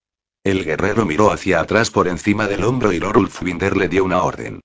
El 0.44 0.65
guerrero 0.65 1.06
miró 1.06 1.32
hacia 1.32 1.60
atrás 1.61 1.91
por 1.91 2.07
encima 2.07 2.48
del 2.48 2.64
hombro 2.64 2.91
y 2.91 2.99
Lorulf 2.99 3.41
Winder 3.41 3.78
le 3.78 3.88
dio 3.88 4.03
una 4.03 4.24
orden. 4.24 4.61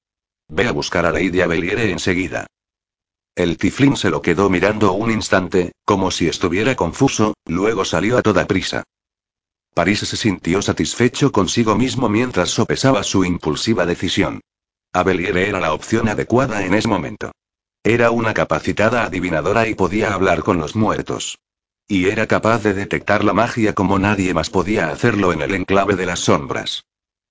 Ve 0.48 0.66
a 0.66 0.72
buscar 0.72 1.06
a 1.06 1.12
Lady 1.12 1.40
Abeliere 1.40 1.90
enseguida. 1.90 2.46
El 3.34 3.58
Tiflin 3.58 3.96
se 3.96 4.10
lo 4.10 4.22
quedó 4.22 4.50
mirando 4.50 4.92
un 4.92 5.10
instante, 5.10 5.72
como 5.84 6.10
si 6.10 6.28
estuviera 6.28 6.74
confuso, 6.76 7.34
luego 7.46 7.84
salió 7.84 8.18
a 8.18 8.22
toda 8.22 8.46
prisa. 8.46 8.84
París 9.74 10.00
se 10.00 10.16
sintió 10.16 10.60
satisfecho 10.60 11.32
consigo 11.32 11.74
mismo 11.76 12.08
mientras 12.08 12.50
sopesaba 12.50 13.02
su 13.02 13.24
impulsiva 13.24 13.86
decisión. 13.86 14.40
Abeliere 14.92 15.48
era 15.48 15.60
la 15.60 15.72
opción 15.72 16.08
adecuada 16.08 16.64
en 16.64 16.74
ese 16.74 16.88
momento. 16.88 17.32
Era 17.82 18.10
una 18.10 18.34
capacitada 18.34 19.04
adivinadora 19.04 19.66
y 19.66 19.74
podía 19.74 20.12
hablar 20.12 20.42
con 20.42 20.58
los 20.58 20.76
muertos. 20.76 21.38
Y 21.88 22.10
era 22.10 22.26
capaz 22.26 22.62
de 22.62 22.74
detectar 22.74 23.24
la 23.24 23.32
magia 23.32 23.74
como 23.74 23.98
nadie 23.98 24.34
más 24.34 24.50
podía 24.50 24.90
hacerlo 24.90 25.32
en 25.32 25.40
el 25.40 25.54
enclave 25.54 25.96
de 25.96 26.06
las 26.06 26.20
sombras. 26.20 26.84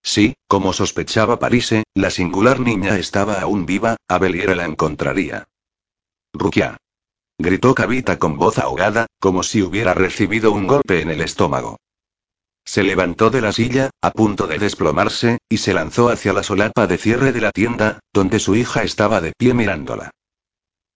Sí, 0.03 0.33
como 0.47 0.73
sospechaba 0.73 1.37
Parise, 1.37 1.83
la 1.93 2.09
singular 2.09 2.59
niña 2.59 2.97
estaba 2.97 3.39
aún 3.39 3.67
viva, 3.67 3.97
Abeliere 4.07 4.55
la 4.55 4.65
encontraría. 4.65 5.45
Rukia. 6.33 6.77
Gritó 7.37 7.75
Kavita 7.75 8.17
con 8.17 8.37
voz 8.37 8.57
ahogada, 8.57 9.05
como 9.19 9.43
si 9.43 9.61
hubiera 9.61 9.93
recibido 9.93 10.51
un 10.51 10.67
golpe 10.67 11.01
en 11.01 11.11
el 11.11 11.21
estómago. 11.21 11.77
Se 12.65 12.83
levantó 12.83 13.29
de 13.29 13.41
la 13.41 13.51
silla, 13.51 13.89
a 14.01 14.11
punto 14.11 14.47
de 14.47 14.59
desplomarse, 14.59 15.39
y 15.49 15.57
se 15.57 15.73
lanzó 15.73 16.09
hacia 16.09 16.33
la 16.33 16.43
solapa 16.43 16.87
de 16.87 16.97
cierre 16.97 17.31
de 17.31 17.41
la 17.41 17.51
tienda, 17.51 17.99
donde 18.13 18.39
su 18.39 18.55
hija 18.55 18.83
estaba 18.83 19.19
de 19.21 19.33
pie 19.37 19.53
mirándola. 19.53 20.11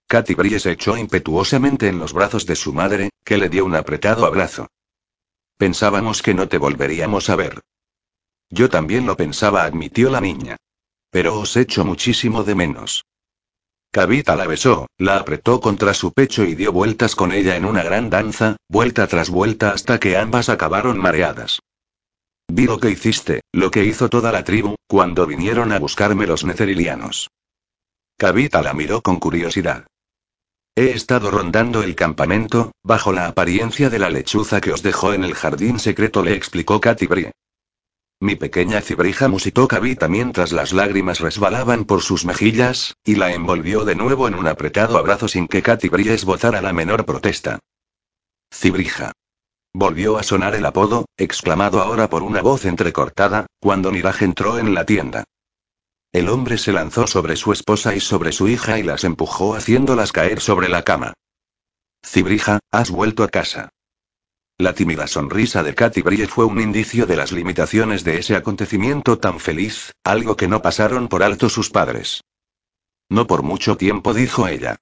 Katy 0.07 0.35
Brie 0.35 0.59
se 0.59 0.71
echó 0.71 0.97
impetuosamente 0.97 1.87
en 1.87 1.97
los 1.97 2.13
brazos 2.13 2.45
de 2.45 2.55
su 2.55 2.73
madre, 2.73 3.09
que 3.23 3.37
le 3.37 3.49
dio 3.49 3.65
un 3.65 3.75
apretado 3.75 4.25
abrazo. 4.25 4.67
Pensábamos 5.57 6.21
que 6.21 6.33
no 6.33 6.47
te 6.47 6.57
volveríamos 6.57 7.29
a 7.29 7.35
ver. 7.35 7.61
Yo 8.49 8.69
también 8.69 9.05
lo 9.05 9.17
pensaba, 9.17 9.63
admitió 9.63 10.11
la 10.11 10.21
niña. 10.21 10.57
Pero 11.09 11.39
os 11.39 11.57
echo 11.57 11.83
muchísimo 11.83 12.43
de 12.43 12.55
menos. 12.55 13.05
Kavita 13.91 14.35
la 14.35 14.47
besó, 14.47 14.87
la 14.97 15.17
apretó 15.17 15.61
contra 15.61 15.93
su 15.93 16.11
pecho 16.11 16.43
y 16.43 16.55
dio 16.55 16.71
vueltas 16.71 17.15
con 17.15 17.31
ella 17.31 17.55
en 17.55 17.65
una 17.65 17.83
gran 17.83 18.09
danza, 18.09 18.57
vuelta 18.67 19.07
tras 19.07 19.29
vuelta 19.29 19.71
hasta 19.71 19.99
que 19.99 20.17
ambas 20.17 20.49
acabaron 20.49 20.97
mareadas. 20.97 21.59
Vi 22.47 22.65
lo 22.65 22.79
que 22.79 22.91
hiciste, 22.91 23.41
lo 23.51 23.71
que 23.71 23.85
hizo 23.85 24.09
toda 24.09 24.31
la 24.31 24.43
tribu, 24.43 24.75
cuando 24.87 25.25
vinieron 25.25 25.71
a 25.71 25.79
buscarme 25.79 26.27
los 26.27 26.43
necerilianos. 26.43 27.29
Kavita 28.17 28.61
la 28.61 28.73
miró 28.73 29.01
con 29.01 29.19
curiosidad. 29.19 29.87
He 30.75 30.91
estado 30.91 31.31
rondando 31.31 31.83
el 31.83 31.95
campamento, 31.95 32.73
bajo 32.83 33.13
la 33.13 33.27
apariencia 33.27 33.89
de 33.89 33.99
la 33.99 34.09
lechuza 34.09 34.59
que 34.59 34.71
os 34.71 34.83
dejó 34.83 35.13
en 35.13 35.23
el 35.23 35.33
jardín 35.33 35.79
secreto, 35.79 36.21
le 36.21 36.33
explicó 36.33 36.81
Katy 36.81 37.07
Brie. 37.07 37.31
Mi 38.19 38.35
pequeña 38.35 38.81
cibrija 38.81 39.27
musitó 39.27 39.67
Cavita 39.67 40.07
mientras 40.07 40.51
las 40.51 40.71
lágrimas 40.71 41.19
resbalaban 41.19 41.85
por 41.85 42.01
sus 42.01 42.25
mejillas, 42.25 42.95
y 43.03 43.15
la 43.15 43.33
envolvió 43.33 43.83
de 43.83 43.95
nuevo 43.95 44.27
en 44.27 44.35
un 44.35 44.47
apretado 44.47 44.97
abrazo 44.97 45.27
sin 45.27 45.47
que 45.47 45.61
Katy 45.61 45.89
Brie 45.89 46.13
esbozara 46.13 46.61
la 46.61 46.71
menor 46.71 47.05
protesta. 47.05 47.59
Cibrija. 48.53 49.11
Volvió 49.73 50.17
a 50.17 50.23
sonar 50.23 50.55
el 50.55 50.65
apodo, 50.65 51.05
exclamado 51.17 51.81
ahora 51.81 52.09
por 52.09 52.23
una 52.23 52.41
voz 52.41 52.63
entrecortada, 52.63 53.47
cuando 53.59 53.91
Niraj 53.91 54.21
entró 54.21 54.57
en 54.57 54.73
la 54.73 54.85
tienda. 54.85 55.25
El 56.13 56.29
hombre 56.29 56.57
se 56.57 56.71
lanzó 56.71 57.07
sobre 57.07 57.35
su 57.35 57.51
esposa 57.51 57.93
y 57.93 57.99
sobre 57.99 58.31
su 58.31 58.47
hija 58.47 58.79
y 58.79 58.83
las 58.83 59.03
empujó 59.03 59.55
haciéndolas 59.55 60.13
caer 60.13 60.39
sobre 60.39 60.69
la 60.69 60.83
cama. 60.83 61.13
Cibrija, 62.05 62.59
has 62.71 62.89
vuelto 62.89 63.23
a 63.23 63.27
casa. 63.27 63.69
La 64.57 64.73
tímida 64.73 65.05
sonrisa 65.05 65.63
de 65.63 65.75
Katy 65.75 66.01
Brie 66.01 66.27
fue 66.27 66.45
un 66.45 66.61
indicio 66.61 67.05
de 67.05 67.17
las 67.17 67.33
limitaciones 67.33 68.05
de 68.05 68.19
ese 68.19 68.37
acontecimiento 68.37 69.19
tan 69.19 69.41
feliz, 69.41 69.91
algo 70.01 70.37
que 70.37 70.47
no 70.47 70.61
pasaron 70.61 71.09
por 71.09 71.23
alto 71.23 71.49
sus 71.49 71.69
padres. 71.69 72.21
No 73.09 73.27
por 73.27 73.43
mucho 73.43 73.75
tiempo, 73.75 74.13
dijo 74.13 74.47
ella. 74.47 74.77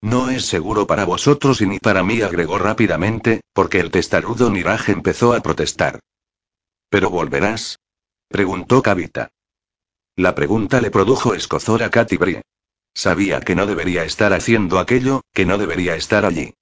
No 0.00 0.30
es 0.30 0.46
seguro 0.46 0.86
para 0.86 1.04
vosotros 1.04 1.60
y 1.60 1.66
ni 1.66 1.78
para 1.78 2.02
mí, 2.02 2.22
agregó 2.22 2.58
rápidamente, 2.58 3.42
porque 3.52 3.80
el 3.80 3.90
testarudo 3.90 4.48
Niraj 4.48 4.88
empezó 4.88 5.34
a 5.34 5.40
protestar. 5.40 6.00
¿Pero 6.88 7.10
volverás? 7.10 7.80
preguntó 8.28 8.80
Kavita. 8.80 9.28
La 10.16 10.34
pregunta 10.34 10.80
le 10.80 10.90
produjo 10.90 11.34
escozor 11.34 11.82
a 11.82 11.90
Katy 11.90 12.16
Brie. 12.16 12.42
Sabía 12.94 13.40
que 13.40 13.54
no 13.54 13.66
debería 13.66 14.04
estar 14.04 14.32
haciendo 14.32 14.78
aquello, 14.78 15.20
que 15.34 15.44
no 15.44 15.58
debería 15.58 15.96
estar 15.96 16.24
allí. 16.24 16.54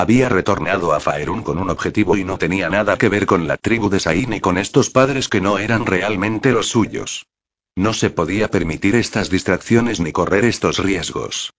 Había 0.00 0.30
retornado 0.30 0.94
a 0.94 0.98
Faerun 0.98 1.42
con 1.42 1.58
un 1.58 1.68
objetivo 1.68 2.16
y 2.16 2.24
no 2.24 2.38
tenía 2.38 2.70
nada 2.70 2.96
que 2.96 3.10
ver 3.10 3.26
con 3.26 3.46
la 3.46 3.58
tribu 3.58 3.90
de 3.90 4.00
Sain 4.00 4.30
ni 4.30 4.40
con 4.40 4.56
estos 4.56 4.88
padres 4.88 5.28
que 5.28 5.42
no 5.42 5.58
eran 5.58 5.84
realmente 5.84 6.52
los 6.52 6.68
suyos. 6.68 7.26
No 7.76 7.92
se 7.92 8.08
podía 8.08 8.48
permitir 8.48 8.96
estas 8.96 9.28
distracciones 9.28 10.00
ni 10.00 10.10
correr 10.10 10.46
estos 10.46 10.78
riesgos. 10.78 11.52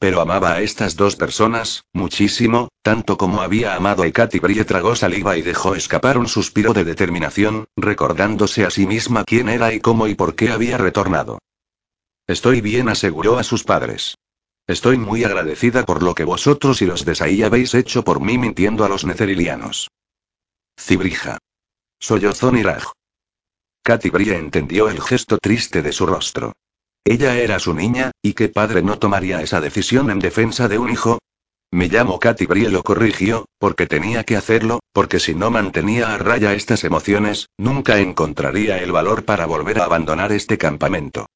Pero 0.00 0.20
amaba 0.20 0.54
a 0.54 0.60
estas 0.60 0.96
dos 0.96 1.14
personas, 1.14 1.84
muchísimo, 1.92 2.66
tanto 2.82 3.16
como 3.16 3.42
había 3.42 3.76
amado 3.76 4.02
a 4.02 4.10
Katy 4.10 4.40
Brie 4.40 4.64
tragó 4.64 4.96
saliva 4.96 5.36
y 5.36 5.42
dejó 5.42 5.76
escapar 5.76 6.18
un 6.18 6.26
suspiro 6.26 6.72
de 6.72 6.82
determinación, 6.82 7.66
recordándose 7.76 8.64
a 8.64 8.70
sí 8.70 8.88
misma 8.88 9.22
quién 9.22 9.48
era 9.48 9.72
y 9.72 9.78
cómo 9.78 10.08
y 10.08 10.16
por 10.16 10.34
qué 10.34 10.50
había 10.50 10.78
retornado. 10.78 11.38
Estoy 12.26 12.60
bien, 12.60 12.88
aseguró 12.88 13.38
a 13.38 13.44
sus 13.44 13.62
padres. 13.62 14.16
Estoy 14.66 14.96
muy 14.96 15.24
agradecida 15.24 15.84
por 15.84 16.02
lo 16.02 16.14
que 16.14 16.24
vosotros 16.24 16.80
y 16.80 16.86
los 16.86 17.04
de 17.04 17.14
Saí 17.14 17.42
habéis 17.42 17.74
hecho 17.74 18.02
por 18.02 18.20
mí 18.20 18.38
mintiendo 18.38 18.84
a 18.84 18.88
los 18.88 19.04
necerilianos. 19.04 19.90
Cibrija. 20.78 21.38
Sollozó 22.00 22.50
Niraj. 22.50 22.92
Katy 23.82 24.08
Brie 24.08 24.36
entendió 24.36 24.88
el 24.88 25.02
gesto 25.02 25.36
triste 25.36 25.82
de 25.82 25.92
su 25.92 26.06
rostro. 26.06 26.54
Ella 27.04 27.36
era 27.36 27.58
su 27.58 27.74
niña, 27.74 28.12
¿y 28.22 28.32
qué 28.32 28.48
padre 28.48 28.82
no 28.82 28.98
tomaría 28.98 29.42
esa 29.42 29.60
decisión 29.60 30.10
en 30.10 30.18
defensa 30.18 30.66
de 30.68 30.78
un 30.78 30.90
hijo? 30.90 31.18
Me 31.70 31.88
llamo 31.88 32.18
Katy 32.18 32.46
Brie 32.46 32.70
lo 32.70 32.82
corrigió, 32.82 33.44
porque 33.58 33.86
tenía 33.86 34.24
que 34.24 34.36
hacerlo, 34.36 34.80
porque 34.94 35.20
si 35.20 35.34
no 35.34 35.50
mantenía 35.50 36.14
a 36.14 36.18
raya 36.18 36.54
estas 36.54 36.84
emociones, 36.84 37.50
nunca 37.58 37.98
encontraría 37.98 38.78
el 38.78 38.92
valor 38.92 39.26
para 39.26 39.44
volver 39.44 39.80
a 39.80 39.84
abandonar 39.84 40.32
este 40.32 40.56
campamento. 40.56 41.26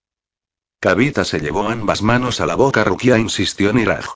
Kavita 0.81 1.25
se 1.25 1.41
llevó 1.41 1.69
ambas 1.69 2.03
manos 2.03 2.41
a 2.41 2.47
la 2.47 2.55
boca. 2.55 2.85
Rukia 2.85 3.19
insistió 3.19 3.73
Niraj. 3.73 4.15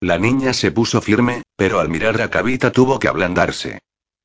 La 0.00 0.18
niña 0.18 0.54
se 0.54 0.70
puso 0.70 1.02
firme, 1.02 1.42
pero 1.56 1.80
al 1.80 1.90
mirar 1.90 2.20
a 2.22 2.30
Kavita 2.30 2.72
tuvo 2.72 2.98
que 2.98 3.08
ablandarse. 3.08 3.80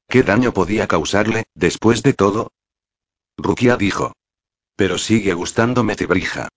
¿Qué 0.07 0.23
daño 0.23 0.53
podía 0.53 0.87
causarle, 0.87 1.43
después 1.53 2.03
de 2.03 2.13
todo? 2.13 2.51
Rukia 3.37 3.75
dijo. 3.75 4.13
Pero 4.75 4.97
sigue 4.97 5.33
gustándome 5.33 5.95
Cibrija. 5.95 6.47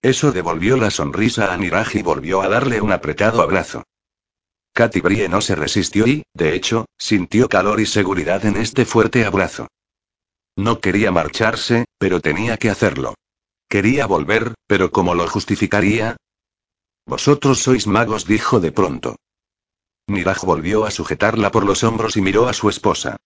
Eso 0.00 0.32
devolvió 0.32 0.76
la 0.76 0.90
sonrisa 0.90 1.52
a 1.52 1.56
Niraj 1.56 1.96
y 1.96 2.02
volvió 2.02 2.40
a 2.40 2.48
darle 2.48 2.80
un 2.80 2.92
apretado 2.92 3.42
abrazo. 3.42 3.84
Katy 4.72 5.00
Brie 5.00 5.28
no 5.28 5.40
se 5.40 5.54
resistió 5.54 6.06
y, 6.06 6.22
de 6.34 6.54
hecho, 6.54 6.86
sintió 6.98 7.48
calor 7.48 7.80
y 7.80 7.86
seguridad 7.86 8.44
en 8.44 8.56
este 8.56 8.84
fuerte 8.84 9.24
abrazo. 9.24 9.68
No 10.54 10.80
quería 10.80 11.10
marcharse, 11.10 11.86
pero 11.98 12.20
tenía 12.20 12.56
que 12.58 12.70
hacerlo. 12.70 13.14
Quería 13.68 14.06
volver, 14.06 14.54
pero 14.66 14.90
¿cómo 14.90 15.14
lo 15.14 15.28
justificaría? 15.28 16.16
Vosotros 17.06 17.62
sois 17.62 17.86
magos, 17.86 18.26
dijo 18.26 18.60
de 18.60 18.72
pronto. 18.72 19.16
Niraj 20.08 20.44
volvió 20.44 20.84
a 20.84 20.90
sujetarla 20.90 21.50
por 21.50 21.64
los 21.64 21.82
hombros 21.82 22.16
y 22.16 22.20
miró 22.20 22.48
a 22.48 22.52
su 22.52 22.68
esposa. 22.68 23.16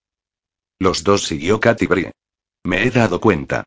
Los 0.78 1.04
dos 1.04 1.24
siguió 1.24 1.60
Katy. 1.60 1.86
Me 2.64 2.84
he 2.84 2.90
dado 2.90 3.20
cuenta. 3.20 3.64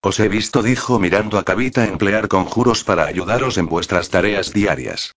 Os 0.00 0.20
he 0.20 0.28
visto, 0.28 0.62
dijo 0.62 0.98
mirando 0.98 1.38
a 1.38 1.44
Kavita 1.44 1.84
emplear 1.86 2.28
conjuros 2.28 2.84
para 2.84 3.06
ayudaros 3.06 3.56
en 3.58 3.66
vuestras 3.66 4.08
tareas 4.08 4.52
diarias. 4.52 5.14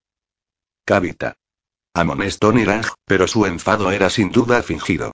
Kavita. 0.86 1.38
Amonestó 1.94 2.52
Niraj, 2.52 2.94
pero 3.06 3.27
su 3.27 3.45
enfado 3.45 3.91
era 3.91 4.10
sin 4.10 4.31
duda 4.31 4.61
fingido. 4.64 5.11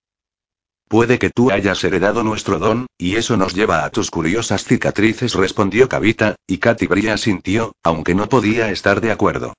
Puede 0.96 1.20
que 1.20 1.30
tú 1.30 1.52
hayas 1.52 1.84
heredado 1.84 2.24
nuestro 2.24 2.58
don, 2.58 2.88
y 2.98 3.18
eso 3.18 3.36
nos 3.36 3.54
lleva 3.54 3.84
a 3.84 3.90
tus 3.90 4.10
curiosas 4.10 4.64
cicatrices, 4.64 5.34
respondió 5.34 5.90
Kavita, 5.90 6.38
y 6.48 6.60
Katy 6.60 6.88
Bria 6.88 7.18
sintió, 7.18 7.74
aunque 7.84 8.16
no 8.16 8.30
podía 8.30 8.72
estar 8.72 9.02
de 9.02 9.12
acuerdo. 9.12 9.56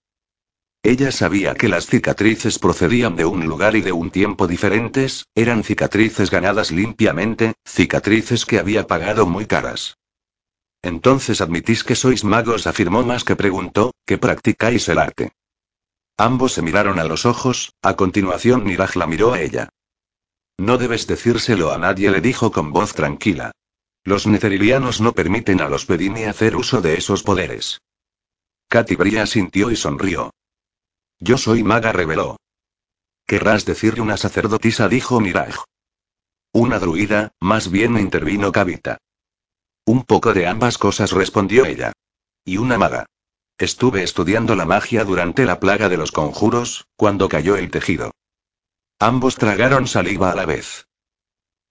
Ella 0.82 1.12
sabía 1.12 1.52
que 1.52 1.68
las 1.68 1.88
cicatrices 1.88 2.58
procedían 2.58 3.16
de 3.16 3.26
un 3.26 3.44
lugar 3.44 3.76
y 3.76 3.82
de 3.82 3.92
un 3.92 4.10
tiempo 4.10 4.46
diferentes, 4.46 5.26
eran 5.34 5.62
cicatrices 5.62 6.30
ganadas 6.30 6.70
limpiamente, 6.70 7.52
cicatrices 7.66 8.46
que 8.46 8.58
había 8.58 8.86
pagado 8.86 9.26
muy 9.26 9.44
caras. 9.44 9.98
Entonces 10.80 11.42
admitís 11.42 11.84
que 11.84 11.96
sois 11.96 12.24
magos, 12.24 12.66
afirmó 12.66 13.02
más 13.02 13.24
que 13.24 13.36
preguntó, 13.36 13.92
que 14.06 14.16
practicáis 14.16 14.88
el 14.88 14.96
arte. 14.96 15.32
Ambos 16.16 16.54
se 16.54 16.62
miraron 16.62 16.98
a 16.98 17.04
los 17.04 17.26
ojos, 17.26 17.74
a 17.82 17.94
continuación 17.94 18.64
Niraj 18.64 18.96
la 18.96 19.06
miró 19.06 19.34
a 19.34 19.42
ella. 19.42 19.68
No 20.58 20.78
debes 20.78 21.06
decírselo 21.06 21.72
a 21.72 21.78
nadie, 21.78 22.10
le 22.10 22.20
dijo 22.20 22.50
con 22.50 22.72
voz 22.72 22.94
tranquila. 22.94 23.52
Los 24.04 24.26
necerilianos 24.26 25.00
no 25.00 25.12
permiten 25.12 25.60
a 25.60 25.68
los 25.68 25.84
Pedini 25.84 26.24
hacer 26.24 26.56
uso 26.56 26.80
de 26.80 26.94
esos 26.94 27.22
poderes. 27.22 27.80
Katy 28.68 28.96
Bria 28.96 29.26
sintió 29.26 29.70
y 29.70 29.76
sonrió. 29.76 30.30
Yo 31.18 31.38
soy 31.38 31.62
maga, 31.62 31.92
reveló. 31.92 32.36
Querrás 33.26 33.64
decirle 33.64 34.00
una 34.00 34.16
sacerdotisa, 34.16 34.88
dijo 34.88 35.20
Niraj. 35.20 35.64
Una 36.52 36.78
druida, 36.78 37.32
más 37.40 37.70
bien 37.70 37.98
intervino 37.98 38.52
Kavita. 38.52 38.98
Un 39.84 40.04
poco 40.04 40.32
de 40.32 40.46
ambas 40.46 40.78
cosas 40.78 41.12
respondió 41.12 41.64
ella. 41.66 41.92
Y 42.44 42.56
una 42.56 42.78
maga. 42.78 43.06
Estuve 43.58 44.02
estudiando 44.02 44.54
la 44.56 44.64
magia 44.64 45.04
durante 45.04 45.44
la 45.44 45.60
plaga 45.60 45.88
de 45.88 45.96
los 45.96 46.12
conjuros, 46.12 46.86
cuando 46.96 47.28
cayó 47.28 47.56
el 47.56 47.70
tejido. 47.70 48.12
Ambos 48.98 49.36
tragaron 49.36 49.86
saliva 49.86 50.30
a 50.30 50.34
la 50.34 50.46
vez. 50.46 50.86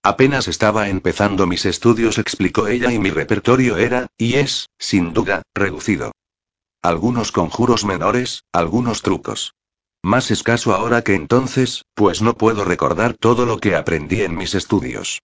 Apenas 0.02 0.46
estaba 0.46 0.88
empezando 0.88 1.48
mis 1.48 1.66
estudios, 1.66 2.18
explicó 2.18 2.68
ella, 2.68 2.92
y 2.92 3.00
mi 3.00 3.10
repertorio 3.10 3.76
era, 3.76 4.06
y 4.16 4.34
es, 4.34 4.68
sin 4.78 5.12
duda, 5.12 5.42
reducido. 5.52 6.12
Algunos 6.82 7.32
conjuros 7.32 7.84
menores, 7.84 8.44
algunos 8.52 9.02
trucos. 9.02 9.54
Más 10.04 10.30
escaso 10.30 10.72
ahora 10.72 11.02
que 11.02 11.14
entonces, 11.14 11.82
pues 11.94 12.22
no 12.22 12.36
puedo 12.36 12.64
recordar 12.64 13.14
todo 13.14 13.44
lo 13.44 13.58
que 13.58 13.74
aprendí 13.74 14.22
en 14.22 14.36
mis 14.36 14.54
estudios. 14.54 15.20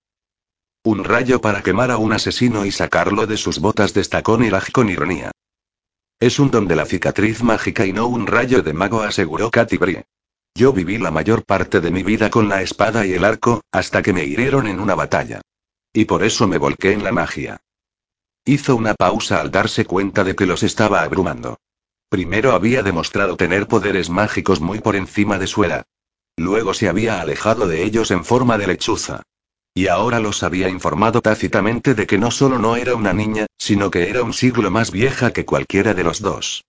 Un 0.83 1.05
rayo 1.05 1.41
para 1.41 1.63
quemar 1.63 1.93
a 1.93 1.99
un 1.99 2.13
asesino 2.13 2.67
y 2.67 2.73
sacarlo 2.73 3.29
de 3.29 3.37
sus 3.37 3.61
botas 3.61 3.95
destacó 3.95 4.37
Niraj 4.37 4.73
con 4.73 4.91
ironía. 4.91 5.31
Es 6.19 6.41
un 6.41 6.51
don 6.51 6.67
de 6.67 6.75
la 6.75 6.87
cicatriz 6.87 7.45
mágica 7.45 7.87
y 7.87 7.93
no 7.93 8.09
un 8.09 8.27
rayo 8.27 8.65
de 8.65 8.73
mago, 8.73 9.03
aseguró 9.03 9.53
Katy 9.53 9.77
Brie. 9.77 10.05
Yo 10.55 10.73
viví 10.73 10.99
la 10.99 11.11
mayor 11.11 11.45
parte 11.45 11.81
de 11.81 11.91
mi 11.91 12.03
vida 12.03 12.31
con 12.31 12.49
la 12.49 12.63
espada 12.63 13.07
y 13.07 13.15
el 13.15 13.25
arco, 13.25 13.63
hasta 13.73 14.03
que 14.03 14.13
me 14.13 14.25
hirieron 14.25 14.67
en 14.67 14.81
una 14.81 14.95
batalla. 14.95 15.41
Y 15.93 16.05
por 16.05 16.23
eso 16.23 16.47
me 16.47 16.59
volqué 16.59 16.93
en 16.93 17.05
la 17.05 17.13
magia. 17.13 17.59
Hizo 18.45 18.77
una 18.77 18.95
pausa 18.95 19.41
al 19.41 19.51
darse 19.51 19.85
cuenta 19.85 20.25
de 20.25 20.35
que 20.35 20.47
los 20.47 20.63
estaba 20.63 21.03
abrumando. 21.03 21.59
Primero 22.09 22.53
había 22.53 22.83
demostrado 22.83 23.37
tener 23.37 23.67
poderes 23.67 24.11
mágicos 24.11 24.61
muy 24.61 24.81
por 24.81 24.97
encima 24.97 25.39
de 25.39 25.47
su 25.47 25.65
edad. 25.65 25.85
Luego 26.37 26.75
se 26.75 26.89
había 26.89 27.21
alejado 27.21 27.67
de 27.67 27.85
ellos 27.85 28.11
en 28.11 28.25
forma 28.25 28.59
de 28.59 28.67
lechuza. 28.67 29.23
Y 29.75 29.87
ahora 29.87 30.21
los 30.21 30.43
había 30.43 30.69
informado 30.69 31.23
tácitamente 31.23 31.95
de 31.95 32.07
que 32.07 32.19
no 32.19 32.31
solo 32.31 32.59
no 32.59 32.77
era 32.77 32.95
una 32.95 33.15
niña, 33.15 33.47
sino 33.57 33.91
que 33.91 34.11
era 34.11 34.23
un 34.23 34.35
siglo 34.35 34.71
más 34.71 34.91
vieja 34.91 35.33
que 35.33 35.47
cualquiera 35.47 35.95
de 35.95 36.05
los 36.05 36.21
dos. 36.21 36.65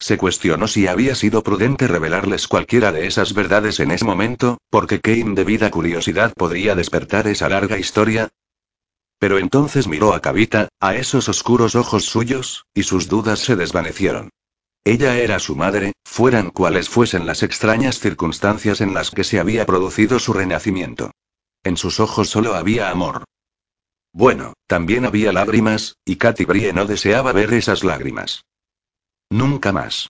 Se 0.00 0.16
cuestionó 0.16 0.68
si 0.68 0.86
había 0.86 1.14
sido 1.14 1.42
prudente 1.42 1.88
revelarles 1.88 2.46
cualquiera 2.46 2.92
de 2.92 3.06
esas 3.06 3.34
verdades 3.34 3.80
en 3.80 3.90
ese 3.90 4.04
momento, 4.04 4.58
porque 4.70 5.00
qué 5.00 5.16
indebida 5.16 5.70
curiosidad 5.70 6.32
podría 6.34 6.74
despertar 6.74 7.26
esa 7.26 7.48
larga 7.48 7.78
historia. 7.78 8.28
Pero 9.18 9.38
entonces 9.38 9.88
miró 9.88 10.14
a 10.14 10.20
Kavita, 10.20 10.68
a 10.80 10.94
esos 10.94 11.28
oscuros 11.28 11.74
ojos 11.74 12.04
suyos, 12.04 12.64
y 12.72 12.84
sus 12.84 13.08
dudas 13.08 13.40
se 13.40 13.56
desvanecieron. 13.56 14.30
Ella 14.84 15.18
era 15.18 15.40
su 15.40 15.56
madre, 15.56 15.92
fueran 16.04 16.50
cuales 16.50 16.88
fuesen 16.88 17.26
las 17.26 17.42
extrañas 17.42 17.98
circunstancias 17.98 18.80
en 18.80 18.94
las 18.94 19.10
que 19.10 19.24
se 19.24 19.40
había 19.40 19.66
producido 19.66 20.20
su 20.20 20.32
renacimiento. 20.32 21.10
En 21.64 21.76
sus 21.76 21.98
ojos 21.98 22.30
solo 22.30 22.54
había 22.54 22.90
amor. 22.90 23.24
Bueno, 24.12 24.54
también 24.66 25.04
había 25.04 25.32
lágrimas, 25.32 25.96
y 26.04 26.16
Katy 26.16 26.44
Brie 26.44 26.72
no 26.72 26.86
deseaba 26.86 27.32
ver 27.32 27.52
esas 27.52 27.82
lágrimas. 27.82 28.44
Nunca 29.30 29.72
más. 29.72 30.08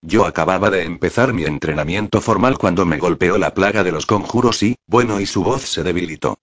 Yo 0.00 0.26
acababa 0.26 0.70
de 0.70 0.82
empezar 0.82 1.32
mi 1.32 1.44
entrenamiento 1.44 2.20
formal 2.20 2.58
cuando 2.58 2.84
me 2.84 2.98
golpeó 2.98 3.38
la 3.38 3.54
plaga 3.54 3.84
de 3.84 3.92
los 3.92 4.06
conjuros 4.06 4.62
y, 4.62 4.76
bueno, 4.86 5.20
y 5.20 5.26
su 5.26 5.42
voz 5.42 5.62
se 5.62 5.82
debilitó. 5.82 6.38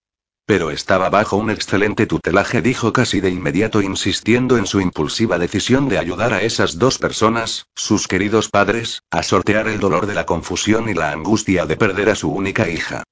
Pero 0.45 0.71
estaba 0.71 1.09
bajo 1.09 1.37
un 1.37 1.51
excelente 1.51 2.07
tutelaje, 2.07 2.61
dijo 2.61 2.91
casi 2.91 3.21
de 3.21 3.29
inmediato, 3.29 3.81
insistiendo 3.81 4.57
en 4.57 4.65
su 4.65 4.81
impulsiva 4.81 5.37
decisión 5.37 5.89
de 5.89 5.99
ayudar 5.99 6.33
a 6.33 6.41
esas 6.41 6.79
dos 6.79 6.97
personas, 6.97 7.67
sus 7.75 8.07
queridos 8.07 8.49
padres, 8.49 9.03
a 9.11 9.23
sortear 9.23 9.67
el 9.67 9.79
dolor 9.79 10.07
de 10.07 10.15
la 10.15 10.25
confusión 10.25 10.89
y 10.89 10.93
la 10.93 11.11
angustia 11.11 11.65
de 11.65 11.77
perder 11.77 12.09
a 12.09 12.15
su 12.15 12.31
única 12.31 12.67
hija. 12.69 13.03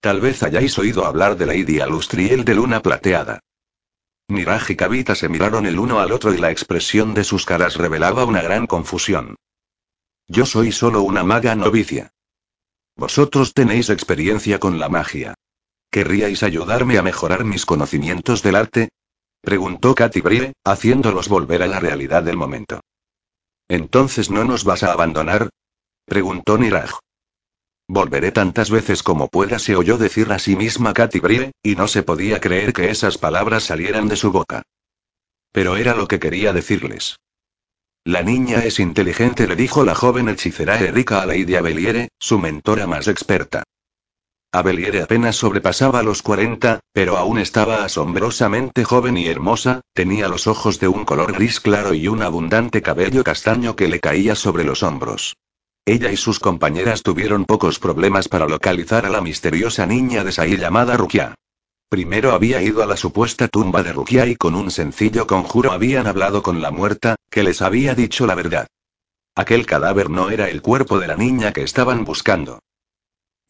Tal 0.00 0.20
vez 0.20 0.42
hayáis 0.42 0.78
oído 0.78 1.06
hablar 1.06 1.36
de 1.36 1.46
Lady 1.46 1.80
Alustriel 1.80 2.44
de 2.44 2.56
Luna 2.56 2.80
Plateada. 2.80 3.40
Niraj 4.32 4.70
y 4.70 4.76
Kavita 4.76 5.14
se 5.14 5.28
miraron 5.28 5.66
el 5.66 5.78
uno 5.78 6.00
al 6.00 6.12
otro 6.12 6.34
y 6.34 6.38
la 6.38 6.50
expresión 6.50 7.14
de 7.14 7.24
sus 7.24 7.46
caras 7.46 7.76
revelaba 7.76 8.24
una 8.24 8.42
gran 8.42 8.66
confusión. 8.66 9.36
Yo 10.28 10.46
soy 10.46 10.72
solo 10.72 11.02
una 11.02 11.24
maga 11.24 11.54
novicia. 11.54 12.12
Vosotros 12.96 13.54
tenéis 13.54 13.90
experiencia 13.90 14.58
con 14.58 14.78
la 14.78 14.88
magia. 14.88 15.34
¿Querríais 15.90 16.42
ayudarme 16.42 16.98
a 16.98 17.02
mejorar 17.02 17.44
mis 17.44 17.66
conocimientos 17.66 18.42
del 18.42 18.56
arte? 18.56 18.88
Preguntó 19.40 19.94
Katy 19.94 20.20
Brie, 20.20 20.52
haciéndolos 20.64 21.28
volver 21.28 21.62
a 21.62 21.66
la 21.66 21.80
realidad 21.80 22.22
del 22.22 22.36
momento. 22.36 22.80
¿Entonces 23.68 24.30
no 24.30 24.44
nos 24.44 24.64
vas 24.64 24.82
a 24.82 24.92
abandonar? 24.92 25.50
Preguntó 26.04 26.58
Niraj. 26.58 26.98
Volveré 27.94 28.32
tantas 28.32 28.70
veces 28.70 29.02
como 29.02 29.28
pueda, 29.28 29.58
se 29.58 29.76
oyó 29.76 29.98
decir 29.98 30.32
a 30.32 30.38
sí 30.38 30.56
misma 30.56 30.94
Katy 30.94 31.20
Brie, 31.20 31.52
y 31.62 31.76
no 31.76 31.88
se 31.88 32.02
podía 32.02 32.40
creer 32.40 32.72
que 32.72 32.88
esas 32.88 33.18
palabras 33.18 33.64
salieran 33.64 34.08
de 34.08 34.16
su 34.16 34.32
boca. 34.32 34.62
Pero 35.52 35.76
era 35.76 35.94
lo 35.94 36.08
que 36.08 36.18
quería 36.18 36.54
decirles. 36.54 37.16
La 38.02 38.22
niña 38.22 38.64
es 38.64 38.80
inteligente, 38.80 39.46
le 39.46 39.56
dijo 39.56 39.84
la 39.84 39.94
joven 39.94 40.30
hechicera 40.30 40.80
Erika 40.80 41.20
a 41.20 41.26
Lady 41.26 41.54
Abeliere, 41.54 42.08
su 42.18 42.38
mentora 42.38 42.86
más 42.86 43.08
experta. 43.08 43.62
Abeliere 44.52 45.02
apenas 45.02 45.36
sobrepasaba 45.36 46.02
los 46.02 46.22
40, 46.22 46.80
pero 46.94 47.18
aún 47.18 47.38
estaba 47.38 47.84
asombrosamente 47.84 48.84
joven 48.84 49.18
y 49.18 49.26
hermosa, 49.26 49.82
tenía 49.92 50.28
los 50.28 50.46
ojos 50.46 50.80
de 50.80 50.88
un 50.88 51.04
color 51.04 51.34
gris 51.34 51.60
claro 51.60 51.92
y 51.92 52.08
un 52.08 52.22
abundante 52.22 52.80
cabello 52.80 53.22
castaño 53.22 53.76
que 53.76 53.88
le 53.88 54.00
caía 54.00 54.34
sobre 54.34 54.64
los 54.64 54.82
hombros. 54.82 55.34
Ella 55.84 56.12
y 56.12 56.16
sus 56.16 56.38
compañeras 56.38 57.02
tuvieron 57.02 57.44
pocos 57.44 57.80
problemas 57.80 58.28
para 58.28 58.46
localizar 58.46 59.04
a 59.04 59.10
la 59.10 59.20
misteriosa 59.20 59.84
niña 59.84 60.22
de 60.22 60.30
Saí 60.30 60.56
llamada 60.56 60.96
Rukia. 60.96 61.34
Primero 61.88 62.32
había 62.32 62.62
ido 62.62 62.84
a 62.84 62.86
la 62.86 62.96
supuesta 62.96 63.48
tumba 63.48 63.82
de 63.82 63.92
Rukia 63.92 64.26
y 64.26 64.36
con 64.36 64.54
un 64.54 64.70
sencillo 64.70 65.26
conjuro 65.26 65.72
habían 65.72 66.06
hablado 66.06 66.40
con 66.40 66.62
la 66.62 66.70
muerta, 66.70 67.16
que 67.28 67.42
les 67.42 67.62
había 67.62 67.96
dicho 67.96 68.28
la 68.28 68.36
verdad. 68.36 68.68
Aquel 69.34 69.66
cadáver 69.66 70.08
no 70.08 70.30
era 70.30 70.48
el 70.48 70.62
cuerpo 70.62 71.00
de 71.00 71.08
la 71.08 71.16
niña 71.16 71.52
que 71.52 71.64
estaban 71.64 72.04
buscando. 72.04 72.60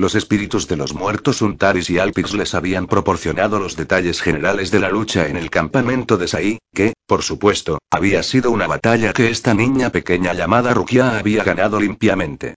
Los 0.02 0.16
espíritus 0.16 0.66
de 0.66 0.76
los 0.76 0.94
muertos 0.94 1.42
Untaris 1.42 1.88
y 1.88 2.00
Alpix 2.00 2.34
les 2.34 2.56
habían 2.56 2.88
proporcionado 2.88 3.60
los 3.60 3.76
detalles 3.76 4.20
generales 4.20 4.72
de 4.72 4.80
la 4.80 4.88
lucha 4.88 5.28
en 5.28 5.36
el 5.36 5.48
campamento 5.48 6.16
de 6.16 6.26
Saí, 6.26 6.58
que, 6.74 6.94
por 7.06 7.22
supuesto, 7.22 7.78
había 7.88 8.24
sido 8.24 8.50
una 8.50 8.66
batalla 8.66 9.12
que 9.12 9.30
esta 9.30 9.54
niña 9.54 9.90
pequeña 9.90 10.34
llamada 10.34 10.74
Rukia 10.74 11.18
había 11.18 11.44
ganado 11.44 11.78
limpiamente. 11.78 12.56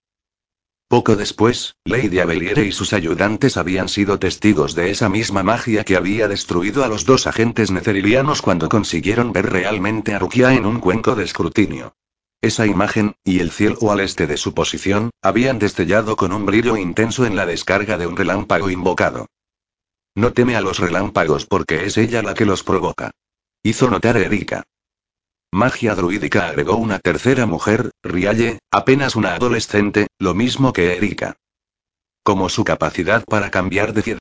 Poco 0.88 1.16
después, 1.16 1.76
Lady 1.86 2.18
Abeliere 2.18 2.66
y 2.66 2.72
sus 2.72 2.94
ayudantes 2.94 3.58
habían 3.58 3.90
sido 3.90 4.18
testigos 4.18 4.74
de 4.74 4.90
esa 4.90 5.08
misma 5.08 5.44
magia 5.44 5.84
que 5.84 5.98
había 5.98 6.28
destruido 6.28 6.84
a 6.84 6.88
los 6.88 7.06
dos 7.06 7.28
agentes 7.28 7.70
necerilianos 7.70 8.42
cuando 8.42 8.70
consiguieron 8.70 9.34
ver 9.34 9.52
realmente 9.52 10.16
a 10.16 10.18
Rukia 10.18 10.56
en 10.56 10.66
un 10.66 10.80
cuenco 10.80 11.14
de 11.14 11.26
escrutinio. 11.26 11.94
Esa 12.46 12.68
imagen, 12.68 13.16
y 13.24 13.40
el 13.40 13.50
cielo 13.50 13.92
al 13.92 14.02
este 14.02 14.28
de 14.28 14.38
su 14.38 14.54
posición, 14.54 15.10
habían 15.24 15.58
destellado 15.58 16.16
con 16.16 16.32
un 16.32 16.46
brillo 16.46 16.78
intenso 16.78 17.26
en 17.26 17.36
la 17.36 17.48
descarga 17.48 17.98
de 17.98 18.06
un 18.06 18.16
relámpago 18.16 18.70
invocado. 18.70 19.26
No 20.14 20.32
teme 20.32 20.56
a 20.56 20.62
los 20.62 20.78
relámpagos 20.78 21.48
porque 21.48 21.86
es 21.86 21.98
ella 21.98 22.22
la 22.22 22.36
que 22.36 22.46
los 22.46 22.62
provoca. 22.62 23.10
Hizo 23.64 23.90
notar 23.90 24.18
Erika. 24.18 24.62
Magia 25.52 25.96
druídica 25.96 26.46
agregó 26.50 26.76
una 26.76 27.00
tercera 27.00 27.48
mujer, 27.48 27.90
Rialle, 28.04 28.60
apenas 28.70 29.16
una 29.16 29.34
adolescente, 29.34 30.06
lo 30.20 30.36
mismo 30.36 30.72
que 30.72 30.98
Erika. 30.98 31.38
Como 32.22 32.50
su 32.50 32.64
capacidad 32.64 33.26
para 33.26 33.50
cambiar 33.50 33.92
de. 33.92 34.20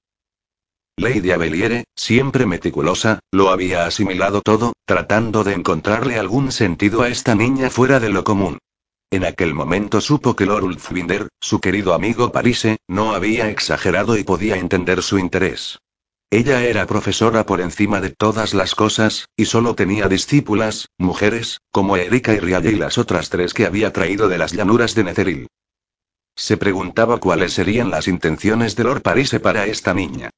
Lady 0.97 1.33
Abeliere, 1.33 1.85
siempre 1.97 2.47
meticulosa, 2.47 3.19
lo 3.33 3.51
había 3.51 3.85
asimilado 3.85 4.43
todo, 4.43 4.75
tratando 4.85 5.43
de 5.43 5.55
encontrarle 5.55 6.19
algún 6.19 6.53
sentido 6.53 7.03
a 7.03 7.09
esta 7.09 7.35
niña 7.35 7.69
fuera 7.69 7.99
de 7.99 8.11
lo 8.11 8.23
común. 8.23 8.59
En 9.11 9.25
aquel 9.25 9.55
momento 9.55 10.01
supo 10.01 10.37
que 10.37 10.47
Lord 10.47 10.65
Ulfwinder, 10.65 11.29
su 11.41 11.61
querido 11.61 11.95
amigo 11.95 12.31
Parise, 12.31 12.79
no 12.89 13.13
había 13.13 13.51
exagerado 13.51 14.17
y 14.17 14.25
podía 14.25 14.57
entender 14.57 15.03
su 15.03 15.19
interés. 15.19 15.79
Ella 16.31 16.65
era 16.65 16.87
profesora 16.87 17.45
por 17.45 17.61
encima 17.61 18.01
de 18.01 18.11
todas 18.11 18.55
las 18.55 18.75
cosas, 18.75 19.27
y 19.37 19.45
solo 19.45 19.75
tenía 19.75 20.09
discípulas, 20.09 20.89
mujeres, 20.97 21.61
como 21.71 21.97
Erika 21.97 22.35
y 22.35 22.39
Rialle 22.39 22.71
y 22.71 22.77
las 22.77 22.99
otras 22.99 23.31
tres 23.31 23.53
que 23.53 23.67
había 23.67 23.93
traído 23.93 24.29
de 24.29 24.39
las 24.39 24.53
llanuras 24.53 24.95
de 24.95 25.05
Netheril. 25.05 25.47
Se 26.37 26.57
preguntaba 26.57 27.19
cuáles 27.19 27.53
serían 27.53 27.91
las 27.91 28.09
intenciones 28.09 28.75
de 28.75 28.85
Lord 28.85 29.03
Parise 29.03 29.39
para 29.39 29.67
esta 29.67 29.93
niña. 29.93 30.31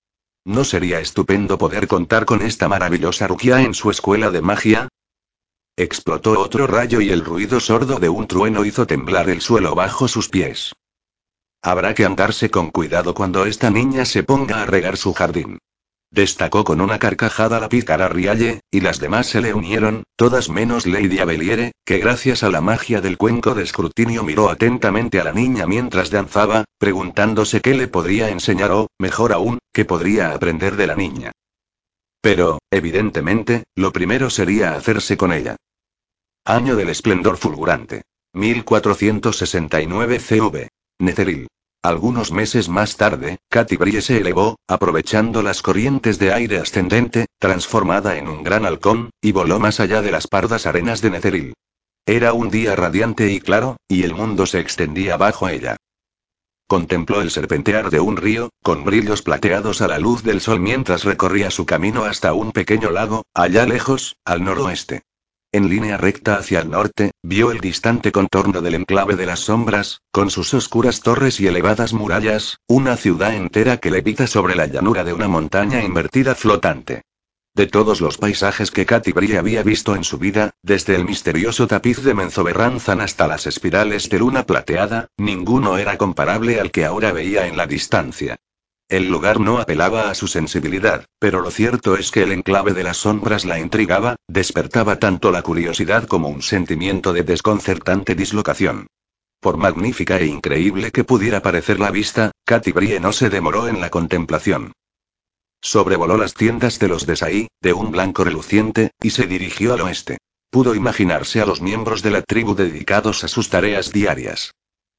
¿No 0.46 0.62
sería 0.62 1.00
estupendo 1.00 1.58
poder 1.58 1.88
contar 1.88 2.24
con 2.24 2.40
esta 2.40 2.68
maravillosa 2.68 3.26
Rukia 3.26 3.62
en 3.62 3.74
su 3.74 3.90
escuela 3.90 4.30
de 4.30 4.42
magia? 4.42 4.88
Explotó 5.76 6.38
otro 6.38 6.68
rayo 6.68 7.00
y 7.00 7.10
el 7.10 7.24
ruido 7.24 7.58
sordo 7.58 7.98
de 7.98 8.08
un 8.08 8.28
trueno 8.28 8.64
hizo 8.64 8.86
temblar 8.86 9.28
el 9.28 9.40
suelo 9.40 9.74
bajo 9.74 10.06
sus 10.06 10.28
pies. 10.28 10.72
Habrá 11.62 11.94
que 11.94 12.04
andarse 12.04 12.48
con 12.48 12.70
cuidado 12.70 13.12
cuando 13.12 13.44
esta 13.44 13.70
niña 13.70 14.04
se 14.04 14.22
ponga 14.22 14.62
a 14.62 14.66
regar 14.66 14.96
su 14.96 15.12
jardín. 15.14 15.58
Destacó 16.10 16.64
con 16.64 16.80
una 16.80 16.98
carcajada 16.98 17.60
la 17.60 17.68
pícara 17.68 18.08
Rialle, 18.08 18.60
y 18.70 18.80
las 18.80 19.00
demás 19.00 19.26
se 19.26 19.40
le 19.40 19.54
unieron, 19.54 20.04
todas 20.16 20.48
menos 20.48 20.86
Lady 20.86 21.18
Abeliere, 21.18 21.72
que 21.84 21.98
gracias 21.98 22.42
a 22.42 22.50
la 22.50 22.60
magia 22.60 23.00
del 23.00 23.18
cuenco 23.18 23.54
de 23.54 23.64
escrutinio 23.64 24.22
miró 24.22 24.48
atentamente 24.48 25.20
a 25.20 25.24
la 25.24 25.32
niña 25.32 25.66
mientras 25.66 26.10
danzaba, 26.10 26.64
preguntándose 26.78 27.60
qué 27.60 27.74
le 27.74 27.88
podría 27.88 28.30
enseñar 28.30 28.70
o, 28.70 28.88
mejor 28.98 29.32
aún, 29.32 29.58
qué 29.72 29.84
podría 29.84 30.32
aprender 30.32 30.76
de 30.76 30.86
la 30.86 30.94
niña. 30.94 31.32
Pero, 32.20 32.58
evidentemente, 32.70 33.64
lo 33.74 33.92
primero 33.92 34.30
sería 34.30 34.74
hacerse 34.74 35.16
con 35.16 35.32
ella. 35.32 35.56
Año 36.44 36.76
del 36.76 36.88
esplendor 36.88 37.36
fulgurante. 37.36 38.02
1469 38.32 40.20
CV. 40.20 40.68
Neceril. 40.98 41.48
Algunos 41.86 42.32
meses 42.32 42.68
más 42.68 42.96
tarde, 42.96 43.38
Katy 43.48 43.76
Brie 43.76 44.02
se 44.02 44.18
elevó, 44.18 44.58
aprovechando 44.66 45.40
las 45.40 45.62
corrientes 45.62 46.18
de 46.18 46.32
aire 46.32 46.58
ascendente, 46.58 47.26
transformada 47.38 48.16
en 48.16 48.26
un 48.26 48.42
gran 48.42 48.66
halcón, 48.66 49.10
y 49.20 49.30
voló 49.30 49.60
más 49.60 49.78
allá 49.78 50.02
de 50.02 50.10
las 50.10 50.26
pardas 50.26 50.66
arenas 50.66 51.00
de 51.00 51.10
Netheril. 51.10 51.54
Era 52.04 52.32
un 52.32 52.50
día 52.50 52.74
radiante 52.74 53.30
y 53.30 53.38
claro, 53.38 53.76
y 53.86 54.02
el 54.02 54.16
mundo 54.16 54.46
se 54.46 54.58
extendía 54.58 55.16
bajo 55.16 55.48
ella. 55.48 55.76
Contempló 56.66 57.20
el 57.20 57.30
serpentear 57.30 57.88
de 57.90 58.00
un 58.00 58.16
río, 58.16 58.50
con 58.64 58.82
brillos 58.82 59.22
plateados 59.22 59.80
a 59.80 59.86
la 59.86 60.00
luz 60.00 60.24
del 60.24 60.40
sol 60.40 60.58
mientras 60.58 61.04
recorría 61.04 61.52
su 61.52 61.66
camino 61.66 62.02
hasta 62.02 62.32
un 62.32 62.50
pequeño 62.50 62.90
lago, 62.90 63.22
allá 63.32 63.64
lejos, 63.64 64.16
al 64.24 64.42
noroeste. 64.42 65.04
En 65.56 65.70
línea 65.70 65.96
recta 65.96 66.34
hacia 66.34 66.60
el 66.60 66.68
norte, 66.68 67.12
vio 67.22 67.50
el 67.50 67.60
distante 67.60 68.12
contorno 68.12 68.60
del 68.60 68.74
enclave 68.74 69.16
de 69.16 69.24
las 69.24 69.40
sombras, 69.40 70.02
con 70.12 70.28
sus 70.28 70.52
oscuras 70.52 71.00
torres 71.00 71.40
y 71.40 71.46
elevadas 71.46 71.94
murallas, 71.94 72.58
una 72.68 72.98
ciudad 72.98 73.34
entera 73.34 73.78
que 73.78 73.90
levita 73.90 74.26
sobre 74.26 74.54
la 74.54 74.66
llanura 74.66 75.02
de 75.02 75.14
una 75.14 75.28
montaña 75.28 75.82
invertida 75.82 76.34
flotante. 76.34 77.04
De 77.54 77.66
todos 77.66 78.02
los 78.02 78.18
paisajes 78.18 78.70
que 78.70 78.84
Katy 78.84 79.14
había 79.34 79.62
visto 79.62 79.96
en 79.96 80.04
su 80.04 80.18
vida, 80.18 80.50
desde 80.60 80.94
el 80.94 81.06
misterioso 81.06 81.66
tapiz 81.66 82.02
de 82.02 82.12
Menzoberranzan 82.12 83.00
hasta 83.00 83.26
las 83.26 83.46
espirales 83.46 84.10
de 84.10 84.18
luna 84.18 84.44
plateada, 84.44 85.08
ninguno 85.16 85.78
era 85.78 85.96
comparable 85.96 86.60
al 86.60 86.70
que 86.70 86.84
ahora 86.84 87.12
veía 87.12 87.46
en 87.46 87.56
la 87.56 87.66
distancia. 87.66 88.36
El 88.88 89.08
lugar 89.08 89.40
no 89.40 89.58
apelaba 89.58 90.10
a 90.10 90.14
su 90.14 90.28
sensibilidad, 90.28 91.06
pero 91.18 91.40
lo 91.40 91.50
cierto 91.50 91.96
es 91.96 92.12
que 92.12 92.22
el 92.22 92.30
enclave 92.30 92.72
de 92.72 92.84
las 92.84 92.98
sombras 92.98 93.44
la 93.44 93.58
intrigaba, 93.58 94.14
despertaba 94.28 95.00
tanto 95.00 95.32
la 95.32 95.42
curiosidad 95.42 96.06
como 96.06 96.28
un 96.28 96.40
sentimiento 96.40 97.12
de 97.12 97.24
desconcertante 97.24 98.14
dislocación. 98.14 98.86
Por 99.40 99.56
magnífica 99.56 100.18
e 100.18 100.26
increíble 100.26 100.92
que 100.92 101.02
pudiera 101.02 101.42
parecer 101.42 101.80
la 101.80 101.90
vista, 101.90 102.30
Katy 102.44 102.70
Brie 102.70 103.00
no 103.00 103.12
se 103.12 103.28
demoró 103.28 103.66
en 103.66 103.80
la 103.80 103.90
contemplación. 103.90 104.72
Sobrevoló 105.60 106.16
las 106.16 106.34
tiendas 106.34 106.78
de 106.78 106.86
los 106.86 107.06
de 107.06 107.48
de 107.60 107.72
un 107.72 107.90
blanco 107.90 108.22
reluciente, 108.22 108.92
y 109.02 109.10
se 109.10 109.26
dirigió 109.26 109.74
al 109.74 109.80
oeste. 109.80 110.18
Pudo 110.50 110.76
imaginarse 110.76 111.40
a 111.40 111.46
los 111.46 111.60
miembros 111.60 112.02
de 112.02 112.12
la 112.12 112.22
tribu 112.22 112.54
dedicados 112.54 113.24
a 113.24 113.28
sus 113.28 113.50
tareas 113.50 113.92
diarias. 113.92 114.52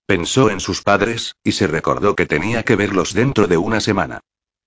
Pensó 0.08 0.50
en 0.50 0.62
sus 0.62 0.82
padres, 0.84 1.36
y 1.44 1.52
se 1.52 1.68
recordó 1.68 2.16
que 2.16 2.26
tenía 2.26 2.64
que 2.64 2.78
verlos 2.78 3.14
dentro 3.14 3.46
de 3.48 3.58
una 3.58 3.82
semana. 3.82 4.22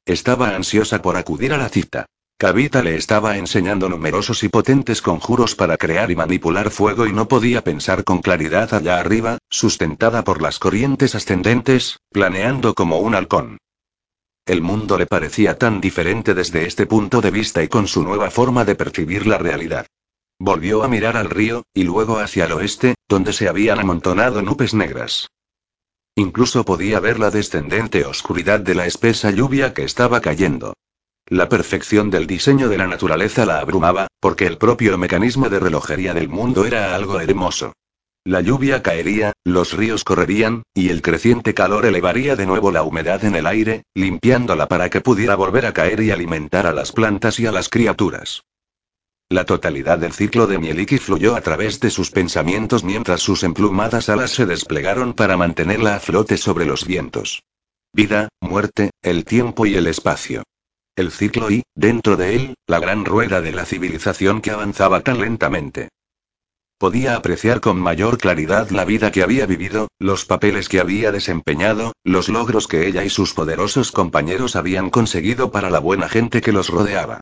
Estaba 0.04 0.54
ansiosa 0.54 1.00
por 1.00 1.16
acudir 1.16 1.54
a 1.54 1.56
la 1.56 1.70
cita. 1.70 2.04
Kavita 2.36 2.82
le 2.82 2.96
estaba 2.96 3.38
enseñando 3.38 3.88
numerosos 3.88 4.44
y 4.44 4.50
potentes 4.50 5.00
conjuros 5.00 5.54
para 5.54 5.78
crear 5.78 6.10
y 6.10 6.16
manipular 6.16 6.70
fuego 6.70 7.06
y 7.06 7.12
no 7.14 7.26
podía 7.26 7.64
pensar 7.64 8.04
con 8.04 8.20
claridad 8.20 8.74
allá 8.74 8.98
arriba, 8.98 9.38
sustentada 9.48 10.24
por 10.24 10.42
las 10.42 10.58
corrientes 10.58 11.14
ascendentes, 11.14 12.00
planeando 12.10 12.74
como 12.74 12.98
un 12.98 13.14
halcón. 13.14 13.56
El 14.44 14.60
mundo 14.60 14.98
le 14.98 15.06
parecía 15.06 15.56
tan 15.56 15.80
diferente 15.80 16.34
desde 16.34 16.66
este 16.66 16.84
punto 16.84 17.22
de 17.22 17.30
vista 17.30 17.62
y 17.62 17.68
con 17.68 17.88
su 17.88 18.02
nueva 18.02 18.30
forma 18.30 18.66
de 18.66 18.74
percibir 18.74 19.26
la 19.26 19.38
realidad. 19.38 19.86
Volvió 20.42 20.82
a 20.82 20.88
mirar 20.88 21.18
al 21.18 21.28
río, 21.28 21.64
y 21.74 21.84
luego 21.84 22.18
hacia 22.18 22.46
el 22.46 22.52
oeste, 22.52 22.94
donde 23.06 23.34
se 23.34 23.46
habían 23.46 23.78
amontonado 23.78 24.40
nubes 24.40 24.72
negras. 24.72 25.28
Incluso 26.14 26.64
podía 26.64 26.98
ver 26.98 27.18
la 27.18 27.30
descendente 27.30 28.06
oscuridad 28.06 28.58
de 28.58 28.74
la 28.74 28.86
espesa 28.86 29.30
lluvia 29.30 29.74
que 29.74 29.84
estaba 29.84 30.22
cayendo. 30.22 30.72
La 31.26 31.50
perfección 31.50 32.08
del 32.08 32.26
diseño 32.26 32.70
de 32.70 32.78
la 32.78 32.86
naturaleza 32.86 33.44
la 33.44 33.58
abrumaba, 33.58 34.06
porque 34.18 34.46
el 34.46 34.56
propio 34.56 34.96
mecanismo 34.96 35.50
de 35.50 35.60
relojería 35.60 36.14
del 36.14 36.30
mundo 36.30 36.64
era 36.64 36.94
algo 36.94 37.20
hermoso. 37.20 37.74
La 38.24 38.40
lluvia 38.40 38.82
caería, 38.82 39.34
los 39.44 39.74
ríos 39.74 40.04
correrían, 40.04 40.62
y 40.72 40.88
el 40.88 41.02
creciente 41.02 41.52
calor 41.52 41.84
elevaría 41.84 42.34
de 42.34 42.46
nuevo 42.46 42.70
la 42.70 42.82
humedad 42.82 43.22
en 43.26 43.34
el 43.34 43.46
aire, 43.46 43.82
limpiándola 43.94 44.68
para 44.68 44.88
que 44.88 45.02
pudiera 45.02 45.36
volver 45.36 45.66
a 45.66 45.74
caer 45.74 46.00
y 46.00 46.10
alimentar 46.10 46.66
a 46.66 46.72
las 46.72 46.92
plantas 46.92 47.38
y 47.40 47.46
a 47.46 47.52
las 47.52 47.68
criaturas. 47.68 48.42
La 49.32 49.44
totalidad 49.44 50.00
del 50.00 50.12
ciclo 50.12 50.48
de 50.48 50.58
Mieliki 50.58 50.98
fluyó 50.98 51.36
a 51.36 51.40
través 51.40 51.78
de 51.78 51.90
sus 51.90 52.10
pensamientos 52.10 52.82
mientras 52.82 53.20
sus 53.20 53.44
emplumadas 53.44 54.08
alas 54.08 54.32
se 54.32 54.44
desplegaron 54.44 55.14
para 55.14 55.36
mantenerla 55.36 55.94
a 55.94 56.00
flote 56.00 56.36
sobre 56.36 56.66
los 56.66 56.84
vientos. 56.84 57.44
Vida, 57.92 58.28
muerte, 58.40 58.90
el 59.02 59.24
tiempo 59.24 59.66
y 59.66 59.76
el 59.76 59.86
espacio. 59.86 60.42
El 60.96 61.12
ciclo 61.12 61.48
y, 61.48 61.62
dentro 61.76 62.16
de 62.16 62.34
él, 62.34 62.54
la 62.66 62.80
gran 62.80 63.04
rueda 63.04 63.40
de 63.40 63.52
la 63.52 63.66
civilización 63.66 64.40
que 64.40 64.50
avanzaba 64.50 65.02
tan 65.02 65.20
lentamente. 65.20 65.90
Podía 66.76 67.14
apreciar 67.14 67.60
con 67.60 67.78
mayor 67.78 68.18
claridad 68.18 68.70
la 68.70 68.84
vida 68.84 69.12
que 69.12 69.22
había 69.22 69.46
vivido, 69.46 69.86
los 70.00 70.24
papeles 70.24 70.68
que 70.68 70.80
había 70.80 71.12
desempeñado, 71.12 71.92
los 72.02 72.28
logros 72.28 72.66
que 72.66 72.88
ella 72.88 73.04
y 73.04 73.10
sus 73.10 73.32
poderosos 73.32 73.92
compañeros 73.92 74.56
habían 74.56 74.90
conseguido 74.90 75.52
para 75.52 75.70
la 75.70 75.78
buena 75.78 76.08
gente 76.08 76.40
que 76.40 76.50
los 76.50 76.68
rodeaba. 76.68 77.20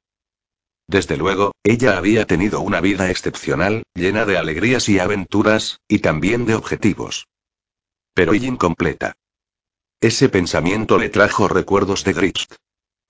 Desde 0.88 1.18
luego, 1.18 1.52
ella 1.62 1.98
había 1.98 2.24
tenido 2.24 2.60
una 2.60 2.80
vida 2.80 3.10
excepcional, 3.10 3.82
llena 3.94 4.24
de 4.24 4.38
alegrías 4.38 4.88
y 4.88 4.98
aventuras, 4.98 5.80
y 5.86 5.98
también 5.98 6.46
de 6.46 6.54
objetivos. 6.54 7.28
Pero 8.14 8.34
y 8.34 8.46
incompleta. 8.46 9.14
Ese 10.00 10.30
pensamiento 10.30 10.96
le 10.96 11.10
trajo 11.10 11.46
recuerdos 11.46 12.04
de 12.04 12.14
Grist. 12.14 12.54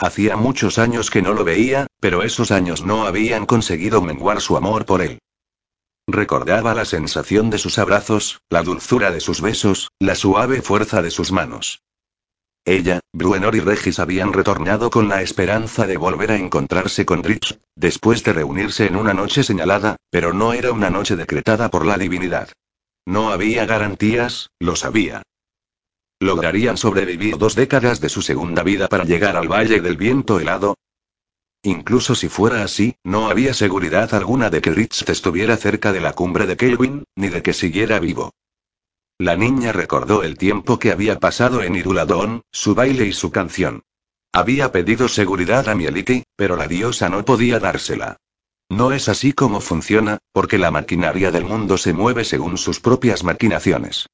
Hacía 0.01 0.37
muchos 0.37 0.79
años 0.79 1.11
que 1.11 1.23
no 1.23 1.35
lo 1.35 1.45
veía, 1.45 1.87
pero 2.01 2.23
esos 2.23 2.51
años 2.51 2.85
no 2.85 3.07
habían 3.07 3.47
conseguido 3.47 4.03
menguar 4.03 4.41
su 4.41 4.57
amor 4.57 4.85
por 4.85 5.01
él. 5.01 5.21
Recordaba 6.09 6.75
la 6.75 6.85
sensación 6.85 7.51
de 7.51 7.59
sus 7.59 7.79
abrazos, 7.79 8.41
la 8.49 8.63
dulzura 8.63 9.13
de 9.13 9.21
sus 9.21 9.41
besos, 9.41 9.91
la 10.01 10.15
suave 10.15 10.63
fuerza 10.63 11.01
de 11.03 11.11
sus 11.11 11.31
manos. 11.31 11.83
Ella, 12.65 13.01
Bruenor 13.13 13.57
y 13.57 13.61
Regis 13.61 13.99
habían 13.99 14.33
retornado 14.33 14.91
con 14.91 15.09
la 15.09 15.23
esperanza 15.23 15.87
de 15.87 15.97
volver 15.97 16.33
a 16.33 16.37
encontrarse 16.37 17.07
con 17.07 17.25
Rich, 17.25 17.59
después 17.75 18.23
de 18.25 18.35
reunirse 18.35 18.87
en 18.87 18.97
una 18.97 19.15
noche 19.15 19.43
señalada, 19.43 19.97
pero 20.11 20.33
no 20.33 20.53
era 20.53 20.73
una 20.73 20.91
noche 20.91 21.17
decretada 21.17 21.71
por 21.71 21.87
la 21.87 21.97
divinidad. 21.97 22.51
No 23.07 23.31
había 23.31 23.65
garantías, 23.65 24.51
lo 24.59 24.77
sabía. 24.77 25.23
¿Lograrían 26.21 26.77
sobrevivir 26.77 27.39
dos 27.39 27.55
décadas 27.55 28.01
de 28.01 28.09
su 28.09 28.23
segunda 28.23 28.63
vida 28.63 28.89
para 28.89 29.05
llegar 29.05 29.37
al 29.37 29.49
Valle 29.49 29.81
del 29.81 29.97
Viento 29.97 30.41
Helado? 30.41 30.75
Incluso 31.63 32.15
si 32.15 32.29
fuera 32.29 32.63
así, 32.63 32.97
no 33.05 33.31
había 33.31 33.55
seguridad 33.55 34.15
alguna 34.15 34.51
de 34.51 34.61
que 34.61 34.73
Rich 34.73 35.09
estuviera 35.09 35.57
cerca 35.57 35.93
de 35.93 36.01
la 36.01 36.13
cumbre 36.13 36.47
de 36.47 36.57
Kelvin, 36.57 37.05
ni 37.17 37.29
de 37.29 37.43
que 37.43 37.53
siguiera 37.53 37.99
vivo. 37.99 38.33
La 39.21 39.37
niña 39.37 39.73
recordó 39.73 40.23
el 40.23 40.39
tiempo 40.39 40.79
que 40.79 40.93
había 40.93 41.19
pasado 41.19 41.65
en 41.65 41.75
Iruladón, 41.75 42.43
su 42.53 42.77
baile 42.77 43.05
y 43.05 43.13
su 43.13 43.33
canción. 43.33 43.83
Había 44.33 44.71
pedido 44.71 45.09
seguridad 45.09 45.69
a 45.69 45.75
Mieliki, 45.75 46.23
pero 46.37 46.55
la 46.55 46.69
diosa 46.69 47.09
no 47.09 47.25
podía 47.25 47.59
dársela. 47.59 48.19
No 48.69 48.93
es 48.93 49.09
así 49.09 49.33
como 49.33 49.61
funciona, 49.61 50.19
porque 50.31 50.57
la 50.57 50.71
maquinaria 50.71 51.33
del 51.33 51.45
mundo 51.45 51.79
se 51.79 51.93
mueve 51.93 52.25
según 52.25 52.59
sus 52.59 52.79
propias 52.79 53.25
maquinaciones. 53.25 54.07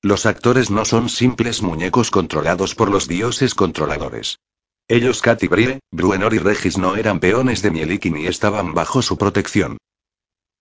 Los 0.00 0.26
actores 0.26 0.70
no 0.70 0.84
son 0.84 1.08
simples 1.08 1.60
muñecos 1.60 2.12
controlados 2.12 2.76
por 2.76 2.88
los 2.88 3.08
dioses 3.08 3.52
controladores. 3.52 4.38
Ellos 4.86 5.22
Katy 5.22 5.48
Brie, 5.48 5.80
Bruenor 5.90 6.34
y 6.34 6.38
Regis 6.38 6.78
no 6.78 6.94
eran 6.94 7.18
peones 7.18 7.62
de 7.62 7.72
Mieliki 7.72 8.12
ni 8.12 8.28
estaban 8.28 8.74
bajo 8.74 9.02
su 9.02 9.18
protección. 9.18 9.78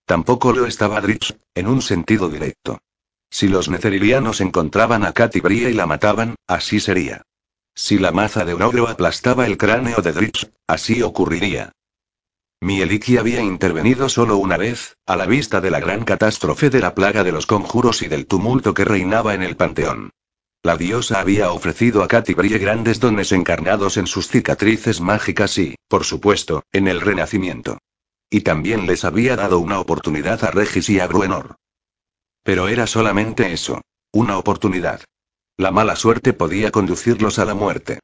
Tampoco 0.05 0.53
lo 0.53 0.65
estaba 0.65 0.99
Dritz, 1.01 1.35
en 1.53 1.67
un 1.67 1.83
sentido 1.83 2.29
directo. 2.29 2.79
Si 3.30 3.47
los 3.47 3.69
necerilianos 3.69 4.41
encontraban 4.41 5.06
a 5.06 5.11
Katy 5.11 5.39
Brie 5.39 5.69
y 5.69 5.73
la 5.73 5.85
mataban, 5.85 6.35
así 6.47 6.80
sería. 6.80 7.22
Si 7.73 7.97
la 7.97 8.11
maza 8.11 8.45
de 8.45 8.53
un 8.53 8.61
ogro 8.61 8.88
aplastaba 8.88 9.45
el 9.45 9.57
cráneo 9.57 9.97
de 10.02 10.14
Dritz, 10.14 10.52
así 10.68 11.02
ocurriría. 11.02 11.73
Mieliki 12.61 13.18
había 13.18 13.41
intervenido 13.41 14.07
solo 14.07 14.38
una 14.38 14.57
vez, 14.57 14.95
a 15.06 15.15
la 15.15 15.26
vista 15.26 15.60
de 15.60 15.69
la 15.69 15.80
gran 15.80 16.06
catástrofe 16.06 16.69
de 16.69 16.80
la 16.80 16.95
plaga 16.95 17.23
de 17.23 17.31
los 17.31 17.45
conjuros 17.45 18.02
y 18.02 18.07
del 18.07 18.27
tumulto 18.27 18.73
que 18.73 18.85
reinaba 18.85 19.34
en 19.34 19.43
el 19.43 19.57
panteón. 19.57 20.11
La 20.64 20.77
diosa 20.77 21.19
había 21.19 21.52
ofrecido 21.52 22.02
a 22.02 22.07
Katy 22.07 22.34
Brie 22.34 22.57
grandes 22.57 22.99
dones 22.99 23.31
encarnados 23.34 23.97
en 23.97 24.07
sus 24.07 24.30
cicatrices 24.30 24.99
mágicas 24.99 25.57
y, 25.60 25.76
por 25.88 26.06
supuesto, 26.06 26.64
en 26.72 26.88
el 26.88 27.02
renacimiento. 27.02 27.77
Y 28.31 28.41
también 28.41 28.88
les 28.88 29.06
había 29.06 29.35
dado 29.35 29.60
una 29.60 29.80
oportunidad 29.80 30.43
a 30.43 30.49
Regis 30.49 30.89
y 30.89 30.99
a 30.99 31.07
Bruenor. 31.07 31.57
Pero 32.45 32.67
era 32.67 32.85
solamente 32.85 33.51
eso. 33.51 33.81
Una 34.13 34.38
oportunidad. 34.38 35.01
La 35.57 35.72
mala 35.72 35.95
suerte 35.95 36.31
podía 36.31 36.69
conducirlos 36.69 37.39
a 37.39 37.45
la 37.45 37.55
muerte. 37.55 37.99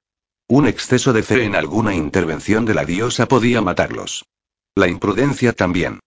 Un 0.48 0.68
exceso 0.68 1.14
de 1.14 1.22
fe 1.22 1.44
en 1.44 1.56
alguna 1.56 1.94
intervención 1.94 2.66
de 2.66 2.74
la 2.74 2.84
diosa 2.84 3.28
podía 3.28 3.62
matarlos. 3.62 4.26
La 4.74 4.88
imprudencia 4.88 5.54
también. 5.54 6.00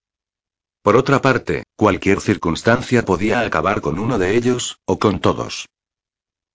Por 0.83 0.97
otra 0.97 1.23
parte, 1.23 1.63
cualquier 1.77 2.21
circunstancia 2.21 3.05
podía 3.05 3.41
acabar 3.41 3.81
con 3.81 4.01
uno 4.01 4.19
de 4.19 4.37
ellos, 4.37 4.79
o 4.85 4.99
con 4.99 5.21
todos. 5.21 5.67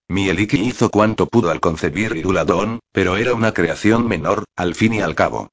Mieliki 0.09 0.57
hizo 0.57 0.89
cuanto 0.89 1.27
pudo 1.27 1.49
al 1.49 1.61
concebir 1.61 2.17
Iruladón, 2.17 2.79
pero 2.91 3.15
era 3.15 3.33
una 3.33 3.53
creación 3.53 4.05
menor, 4.05 4.43
al 4.57 4.75
fin 4.75 4.95
y 4.95 5.01
al 5.01 5.15
cabo. 5.15 5.49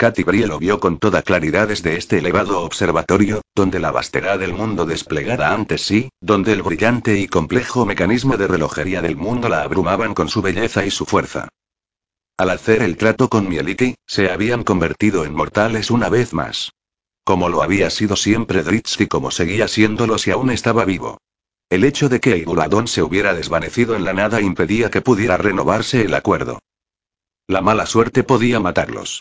Katy 0.00 0.22
Brie 0.22 0.46
lo 0.46 0.58
vio 0.58 0.80
con 0.80 0.96
toda 0.98 1.20
claridad 1.20 1.68
desde 1.68 1.98
este 1.98 2.20
elevado 2.20 2.62
observatorio, 2.62 3.42
donde 3.54 3.78
la 3.78 3.90
vastedad 3.90 4.38
del 4.38 4.54
mundo 4.54 4.86
desplegada 4.86 5.52
ante 5.52 5.76
sí, 5.76 6.08
donde 6.22 6.54
el 6.54 6.62
brillante 6.62 7.18
y 7.18 7.28
complejo 7.28 7.84
mecanismo 7.84 8.38
de 8.38 8.46
relojería 8.46 9.02
del 9.02 9.18
mundo 9.18 9.50
la 9.50 9.60
abrumaban 9.60 10.14
con 10.14 10.30
su 10.30 10.40
belleza 10.40 10.86
y 10.86 10.90
su 10.90 11.04
fuerza. 11.04 11.50
Al 12.38 12.48
hacer 12.48 12.80
el 12.80 12.96
trato 12.96 13.28
con 13.28 13.46
Mieliki, 13.46 13.94
se 14.06 14.30
habían 14.30 14.64
convertido 14.64 15.26
en 15.26 15.34
mortales 15.34 15.90
una 15.90 16.08
vez 16.08 16.32
más. 16.32 16.72
Como 17.22 17.50
lo 17.50 17.62
había 17.62 17.90
sido 17.90 18.16
siempre 18.16 18.62
Dritz 18.62 18.98
y 19.02 19.06
como 19.06 19.30
seguía 19.30 19.68
siéndolo 19.68 20.16
si 20.16 20.30
aún 20.30 20.50
estaba 20.50 20.86
vivo. 20.86 21.18
El 21.68 21.84
hecho 21.84 22.08
de 22.08 22.20
que 22.20 22.38
Iguladón 22.38 22.88
se 22.88 23.02
hubiera 23.02 23.34
desvanecido 23.34 23.94
en 23.96 24.06
la 24.06 24.14
nada 24.14 24.40
impedía 24.40 24.88
que 24.88 25.02
pudiera 25.02 25.36
renovarse 25.36 26.00
el 26.00 26.14
acuerdo. 26.14 26.58
La 27.46 27.60
mala 27.60 27.84
suerte 27.84 28.24
podía 28.24 28.60
matarlos. 28.60 29.20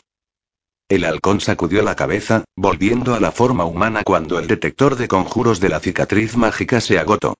El 0.89 1.05
halcón 1.05 1.39
sacudió 1.39 1.83
la 1.83 1.95
cabeza, 1.95 2.45
volviendo 2.55 3.13
a 3.13 3.19
la 3.19 3.31
forma 3.31 3.63
humana 3.63 4.01
cuando 4.03 4.39
el 4.39 4.47
detector 4.47 4.95
de 4.95 5.07
conjuros 5.07 5.59
de 5.59 5.69
la 5.69 5.79
cicatriz 5.79 6.35
mágica 6.35 6.81
se 6.81 6.97
agotó. 6.97 7.35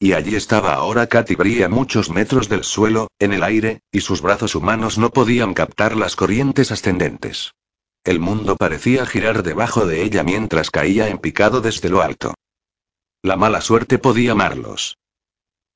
Y 0.00 0.14
allí 0.14 0.34
estaba 0.34 0.74
ahora 0.74 1.06
Katy 1.06 1.36
Brie 1.36 1.64
a 1.64 1.68
muchos 1.68 2.10
metros 2.10 2.48
del 2.48 2.64
suelo, 2.64 3.08
en 3.20 3.32
el 3.32 3.44
aire, 3.44 3.82
y 3.92 4.00
sus 4.00 4.20
brazos 4.20 4.56
humanos 4.56 4.98
no 4.98 5.10
podían 5.10 5.54
captar 5.54 5.96
las 5.96 6.16
corrientes 6.16 6.72
ascendentes. 6.72 7.52
El 8.02 8.18
mundo 8.18 8.56
parecía 8.56 9.06
girar 9.06 9.44
debajo 9.44 9.86
de 9.86 10.02
ella 10.02 10.24
mientras 10.24 10.70
caía 10.70 11.08
en 11.08 11.18
picado 11.18 11.60
desde 11.60 11.88
lo 11.88 12.02
alto. 12.02 12.34
La 13.22 13.36
mala 13.36 13.60
suerte 13.60 13.98
podía 13.98 14.32
amarlos. 14.32 14.98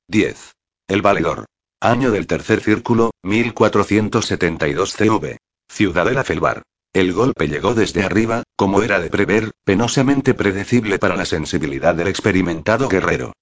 10. 0.09 0.55
El 0.89 1.01
valedor. 1.01 1.45
Año 1.79 2.11
del 2.11 2.27
tercer 2.27 2.61
círculo, 2.61 3.11
1472 3.23 4.93
CV. 4.93 5.37
Ciudadela 5.69 6.25
Felbar. 6.25 6.63
El 6.93 7.13
golpe 7.13 7.47
llegó 7.47 7.73
desde 7.73 8.03
arriba, 8.03 8.43
como 8.57 8.81
era 8.83 8.99
de 8.99 9.09
prever, 9.09 9.51
penosamente 9.63 10.33
predecible 10.33 10.99
para 10.99 11.15
la 11.15 11.25
sensibilidad 11.25 11.95
del 11.95 12.09
experimentado 12.09 12.89
guerrero. 12.89 13.33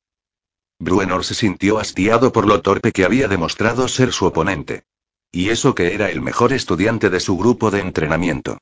Bruenor 0.77 1.26
se 1.26 1.34
sintió 1.34 1.80
hastiado 1.80 2.31
por 2.31 2.47
lo 2.47 2.61
torpe 2.61 2.91
que 2.91 3.05
había 3.05 3.27
demostrado 3.27 3.88
ser 3.88 4.13
su 4.13 4.26
oponente. 4.26 4.84
Y 5.31 5.49
eso 5.49 5.73
que 5.73 5.93
era 5.93 6.09
el 6.09 6.21
mejor 6.21 6.53
estudiante 6.53 7.09
de 7.09 7.19
su 7.19 7.38
grupo 7.38 7.71
de 7.71 7.80
entrenamiento. 7.81 8.59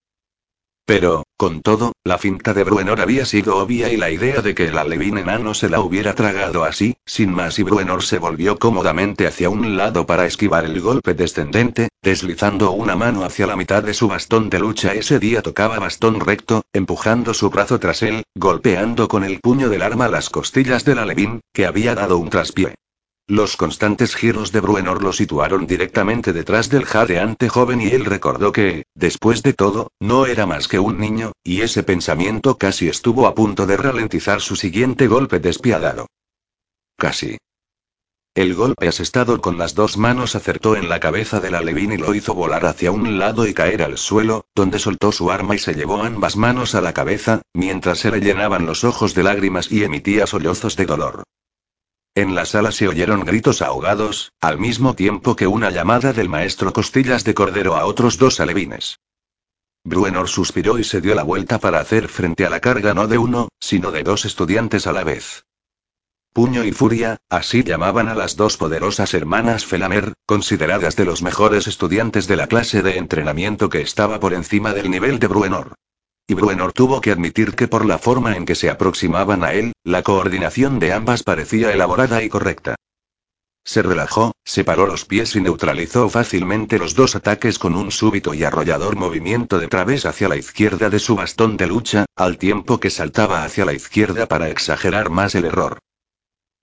Pero, 0.87 1.25
con 1.35 1.61
todo, 1.63 1.91
la 2.05 2.17
finta 2.17 2.53
de 2.53 2.63
Bruenor 2.63 3.01
había 3.01 3.25
sido 3.25 3.57
obvia 3.57 3.91
y 3.91 3.97
la 3.97 4.09
idea 4.09 4.41
de 4.41 4.55
que 4.55 4.67
el 4.67 4.77
alevín 4.77 5.17
enano 5.17 5.53
se 5.53 5.67
la 5.67 5.81
hubiera 5.81 6.15
tragado 6.15 6.63
así, 6.63 6.95
sin 7.05 7.29
más 7.33 7.59
y 7.59 7.63
Bruenor 7.63 8.03
se 8.03 8.19
volvió 8.19 8.57
cómodamente 8.57 9.27
hacia 9.27 9.49
un 9.49 9.75
lado 9.75 10.05
para 10.05 10.25
esquivar 10.25 10.63
el 10.63 10.79
golpe 10.79 11.13
descendente, 11.13 11.89
deslizando 12.01 12.71
una 12.71 12.95
mano 12.95 13.25
hacia 13.25 13.47
la 13.47 13.57
mitad 13.57 13.83
de 13.83 13.93
su 13.93 14.07
bastón 14.07 14.49
de 14.49 14.59
lucha. 14.59 14.93
Ese 14.93 15.19
día 15.19 15.41
tocaba 15.41 15.77
bastón 15.77 16.21
recto, 16.21 16.63
empujando 16.71 17.33
su 17.33 17.49
brazo 17.49 17.81
tras 17.81 18.01
él, 18.01 18.23
golpeando 18.33 19.09
con 19.09 19.25
el 19.25 19.41
puño 19.41 19.67
del 19.67 19.81
arma 19.81 20.07
las 20.07 20.29
costillas 20.29 20.85
del 20.85 20.99
alevín, 20.99 21.41
que 21.53 21.65
había 21.65 21.95
dado 21.95 22.17
un 22.17 22.29
traspié. 22.29 22.75
Los 23.29 23.57
constantes 23.57 24.15
giros 24.15 24.53
de 24.53 24.61
Bruenor 24.61 25.03
lo 25.03 25.11
situaron 25.11 25.67
directamente 25.67 26.31
detrás 26.31 26.69
del 26.69 26.85
jadeante 26.85 27.49
joven 27.49 27.81
y 27.81 27.87
él 27.87 28.05
recordó 28.05 28.53
que, 28.53 28.85
después 28.95 29.43
de 29.43 29.51
todo, 29.51 29.91
no 29.99 30.25
era 30.25 30.45
más 30.45 30.69
que 30.69 30.79
un 30.79 30.97
niño, 30.97 31.33
y 31.43 31.59
ese 31.59 31.83
pensamiento 31.83 32.57
casi 32.57 32.87
estuvo 32.87 33.27
a 33.27 33.35
punto 33.35 33.65
de 33.65 33.75
ralentizar 33.75 34.39
su 34.39 34.55
siguiente 34.55 35.07
golpe 35.07 35.39
despiadado. 35.39 36.07
Casi. 36.95 37.37
El 38.33 38.55
golpe 38.55 38.87
asestado 38.87 39.41
con 39.41 39.57
las 39.57 39.75
dos 39.75 39.97
manos 39.97 40.35
acertó 40.35 40.77
en 40.77 40.87
la 40.87 41.01
cabeza 41.01 41.41
del 41.41 41.55
alevín 41.55 41.91
y 41.91 41.97
lo 41.97 42.15
hizo 42.15 42.33
volar 42.33 42.65
hacia 42.65 42.91
un 42.91 43.19
lado 43.19 43.45
y 43.45 43.53
caer 43.53 43.83
al 43.83 43.97
suelo, 43.97 44.45
donde 44.55 44.79
soltó 44.79 45.11
su 45.11 45.31
arma 45.31 45.53
y 45.53 45.59
se 45.59 45.73
llevó 45.73 46.01
ambas 46.01 46.37
manos 46.37 46.75
a 46.75 46.81
la 46.81 46.93
cabeza, 46.93 47.41
mientras 47.53 47.99
se 47.99 48.09
le 48.09 48.21
llenaban 48.21 48.65
los 48.65 48.85
ojos 48.85 49.13
de 49.13 49.23
lágrimas 49.23 49.69
y 49.69 49.83
emitía 49.83 50.27
sollozos 50.27 50.77
de 50.77 50.85
dolor. 50.85 51.23
En 52.17 52.33
la 52.33 52.47
sala 52.47 52.71
se 52.71 52.87
oyeron 52.87 53.25
gritos 53.25 53.61
ahogados, 53.61 54.31
al 54.41 54.57
mismo 54.57 54.95
tiempo 54.95 55.35
que 55.35 55.45
una 55.45 55.69
llamada 55.69 56.13
del 56.13 56.29
maestro 56.29 56.73
Costillas 56.73 57.23
de 57.23 57.35
Cordero 57.35 57.75
a 57.75 57.85
otros 57.85 58.17
dos 58.17 58.39
alevines. 58.39 58.99
Bruenor 59.83 60.27
suspiró 60.27 60.79
y 60.79 60.83
se 60.83 60.99
dio 60.99 61.13
la 61.13 61.21
vuelta 61.21 61.59
para 61.59 61.79
hacer 61.79 62.07
frente 62.07 62.43
a 62.43 62.49
la 62.49 62.59
carga 62.59 62.95
no 62.95 63.07
de 63.07 63.19
uno, 63.19 63.49
sino 63.59 63.91
de 63.91 64.01
dos 64.01 64.25
estudiantes 64.25 64.87
a 64.87 64.93
la 64.93 65.03
vez. 65.03 65.45
Puño 66.33 66.63
y 66.63 66.71
Furia, 66.71 67.17
así 67.29 67.63
llamaban 67.63 68.07
a 68.07 68.15
las 68.15 68.35
dos 68.35 68.57
poderosas 68.57 69.13
hermanas 69.13 69.67
Felamer, 69.67 70.13
consideradas 70.25 70.95
de 70.95 71.05
los 71.05 71.21
mejores 71.21 71.67
estudiantes 71.67 72.25
de 72.25 72.35
la 72.35 72.47
clase 72.47 72.81
de 72.81 72.97
entrenamiento 72.97 73.69
que 73.69 73.81
estaba 73.81 74.19
por 74.19 74.33
encima 74.33 74.73
del 74.73 74.89
nivel 74.89 75.19
de 75.19 75.27
Bruenor. 75.27 75.75
Y 76.29 76.33
Bruenor 76.33 76.73
tuvo 76.73 76.99
que 76.99 77.11
admitir 77.11 77.55
que 77.55 77.69
por 77.69 77.85
la 77.85 77.97
forma 77.97 78.35
en 78.35 78.45
que 78.45 78.55
se 78.55 78.69
aproximaban 78.69 79.45
a 79.45 79.53
él, 79.53 79.71
la 79.85 80.03
coordinación 80.03 80.77
de 80.77 80.91
ambas 80.91 81.23
parecía 81.23 81.71
elaborada 81.71 82.21
y 82.21 82.27
correcta. 82.27 82.75
Se 83.63 83.81
relajó, 83.81 84.33
separó 84.43 84.87
los 84.87 85.05
pies 85.05 85.35
y 85.37 85.41
neutralizó 85.41 86.09
fácilmente 86.09 86.79
los 86.79 86.95
dos 86.95 87.15
ataques 87.15 87.57
con 87.59 87.75
un 87.75 87.91
súbito 87.91 88.33
y 88.33 88.43
arrollador 88.43 88.97
movimiento 88.97 89.57
de 89.57 89.67
través 89.67 90.05
hacia 90.05 90.27
la 90.27 90.35
izquierda 90.35 90.89
de 90.89 90.99
su 90.99 91.15
bastón 91.15 91.55
de 91.55 91.67
lucha, 91.67 92.05
al 92.17 92.37
tiempo 92.37 92.79
que 92.81 92.89
saltaba 92.89 93.45
hacia 93.45 93.63
la 93.63 93.73
izquierda 93.73 94.25
para 94.25 94.49
exagerar 94.49 95.09
más 95.09 95.33
el 95.33 95.45
error. 95.45 95.79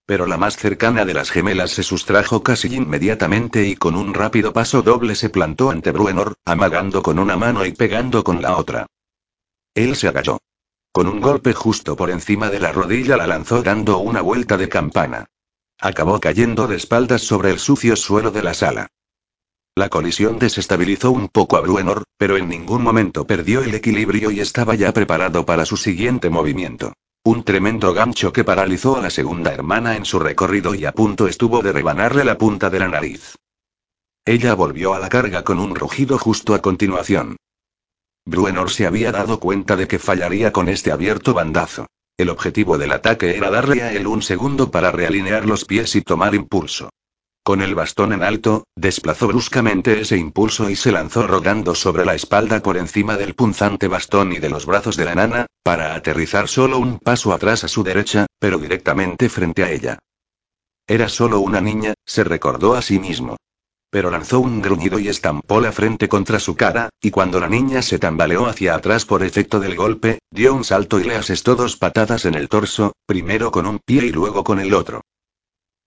Pero 0.07 0.27
la 0.27 0.37
más 0.37 0.59
cercana 0.59 1.07
de 1.07 1.15
las 1.15 1.31
gemelas 1.31 1.71
se 1.71 1.83
sustrajo 1.83 2.43
casi 2.43 2.75
inmediatamente 2.75 3.67
y 3.67 3.77
con 3.77 3.97
un 3.97 4.13
rápido 4.13 4.53
paso 4.53 4.83
doble 4.83 5.15
se 5.15 5.31
plantó 5.31 5.71
ante 5.71 5.91
Bruenor, 5.91 6.35
amagando 6.45 7.03
con 7.03 7.19
una 7.19 7.39
mano 7.39 7.65
y 7.65 7.73
pegando 7.73 8.25
con 8.25 8.43
la 8.43 8.59
otra. 8.59 8.87
Él 9.75 9.97
se 9.97 10.09
agachó. 10.09 10.39
Con 10.93 11.09
un 11.09 11.21
golpe 11.21 11.53
justo 11.53 11.97
por 11.97 12.11
encima 12.11 12.49
de 12.51 12.61
la 12.61 12.71
rodilla 12.71 13.17
la 13.17 13.27
lanzó 13.27 13.63
dando 13.63 13.99
una 13.99 14.21
vuelta 14.21 14.57
de 14.57 14.69
campana. 14.69 15.27
Acabó 15.81 16.21
cayendo 16.21 16.69
de 16.69 16.77
espaldas 16.77 17.23
sobre 17.23 17.51
el 17.51 17.59
sucio 17.59 17.97
suelo 17.97 18.31
de 18.31 18.43
la 18.43 18.55
sala. 18.55 18.87
La 19.77 19.89
colisión 19.89 20.39
desestabilizó 20.39 21.11
un 21.11 21.29
poco 21.29 21.57
a 21.57 21.61
Bruenor, 21.61 22.05
pero 22.17 22.37
en 22.37 22.49
ningún 22.49 22.85
momento 22.85 23.27
perdió 23.27 23.61
el 23.63 23.75
equilibrio 23.75 24.31
y 24.31 24.39
estaba 24.39 24.77
ya 24.77 24.93
preparado 24.93 25.45
para 25.45 25.67
su 25.67 25.77
siguiente 25.77 26.31
movimiento. 26.31 26.93
Un 27.25 27.43
tremendo 27.43 27.93
gancho 27.93 28.33
que 28.33 28.45
paralizó 28.45 28.97
a 28.97 29.01
la 29.01 29.11
segunda 29.11 29.53
hermana 29.53 29.97
en 29.97 30.05
su 30.05 30.21
recorrido 30.21 30.77
y 30.77 30.85
a 30.85 30.93
punto 30.93 31.27
estuvo 31.27 31.61
de 31.61 31.73
rebanarle 31.73 32.25
la 32.25 32.39
punta 32.39 32.71
de 32.71 32.79
la 32.79 32.87
nariz. 32.87 33.35
Ella 34.25 34.55
volvió 34.55 34.95
a 34.95 35.01
la 35.01 35.09
carga 35.09 35.43
con 35.43 35.59
un 35.59 35.75
rugido 35.75 36.19
justo 36.19 36.55
a 36.55 36.63
continuación. 36.63 37.37
Bruenor 38.27 38.71
se 38.71 38.87
había 38.87 39.13
dado 39.13 39.39
cuenta 39.39 39.77
de 39.77 39.87
que 39.87 39.99
fallaría 39.99 40.53
con 40.53 40.69
este 40.69 40.91
abierto 40.91 41.35
bandazo. 41.35 41.87
El 42.17 42.31
objetivo 42.31 42.79
del 42.79 42.93
ataque 42.93 43.37
era 43.37 43.51
darle 43.51 43.83
a 43.83 43.93
él 43.93 44.07
un 44.07 44.23
segundo 44.23 44.71
para 44.71 44.91
realinear 44.91 45.47
los 45.47 45.65
pies 45.65 45.95
y 45.97 46.03
tomar 46.03 46.35
impulso. 46.35 46.91
Con 47.43 47.61
el 47.61 47.75
bastón 47.75 48.15
en 48.15 48.23
alto, 48.23 48.65
desplazó 48.75 49.27
bruscamente 49.27 50.01
ese 50.01 50.17
impulso 50.17 50.71
y 50.71 50.77
se 50.77 50.93
lanzó 50.93 51.27
rodando 51.27 51.75
sobre 51.75 52.07
la 52.07 52.15
espalda 52.15 52.63
por 52.63 52.79
encima 52.79 53.19
del 53.19 53.35
punzante 53.35 53.89
bastón 53.89 54.33
y 54.33 54.39
de 54.39 54.49
los 54.49 54.65
brazos 54.65 54.97
de 54.97 55.05
la 55.05 55.15
nana, 55.15 55.47
para 55.63 55.95
aterrizar 55.95 56.49
solo 56.49 56.79
un 56.79 56.99
paso 56.99 57.35
atrás 57.35 57.63
a 57.65 57.69
su 57.69 57.83
derecha, 57.83 58.27
pero 58.39 58.59
directamente 58.59 59.29
frente 59.29 59.63
a 59.63 59.71
ella. 59.71 59.99
Era 60.87 61.11
solo 61.11 61.41
una 61.41 61.61
niña, 61.61 61.93
se 62.07 62.25
recordó 62.25 62.75
a 62.75 62.81
sí 62.81 62.99
mismo. 62.99 63.37
Pero 63.95 64.11
lanzó 64.11 64.41
un 64.41 64.61
gruñido 64.61 64.99
y 64.99 65.07
estampó 65.07 65.61
la 65.61 65.71
frente 65.71 66.09
contra 66.09 66.41
su 66.41 66.57
cara, 66.57 66.91
y 67.01 67.13
cuando 67.13 67.39
la 67.39 67.49
niña 67.49 67.81
se 67.81 68.01
tambaleó 68.01 68.47
hacia 68.47 68.75
atrás 68.75 69.05
por 69.05 69.23
efecto 69.23 69.61
del 69.61 69.77
golpe, 69.77 70.19
dio 70.33 70.53
un 70.53 70.65
salto 70.65 70.99
y 70.99 71.05
le 71.05 71.15
asestó 71.15 71.55
dos 71.55 71.77
patadas 71.77 72.25
en 72.25 72.35
el 72.35 72.49
torso, 72.49 72.95
primero 73.07 73.53
con 73.53 73.67
un 73.67 73.79
pie 73.79 74.07
y 74.07 74.11
luego 74.11 74.43
con 74.43 74.59
el 74.59 74.75
otro. 74.75 75.03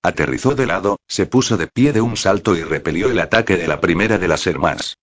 Aterrizó 0.01 0.55
de 0.55 0.67
lado, 0.67 1.01
se 1.05 1.25
puso 1.25 1.57
de 1.57 1.67
pie 1.67 1.91
de 1.91 1.99
un 1.99 2.15
salto 2.15 2.55
y 2.55 2.63
repelió 2.63 3.11
el 3.11 3.19
ataque 3.19 3.57
de 3.57 3.67
la 3.67 3.81
primera 3.81 4.17
de 4.17 4.29
las 4.29 4.47
hermanas. 4.47 4.95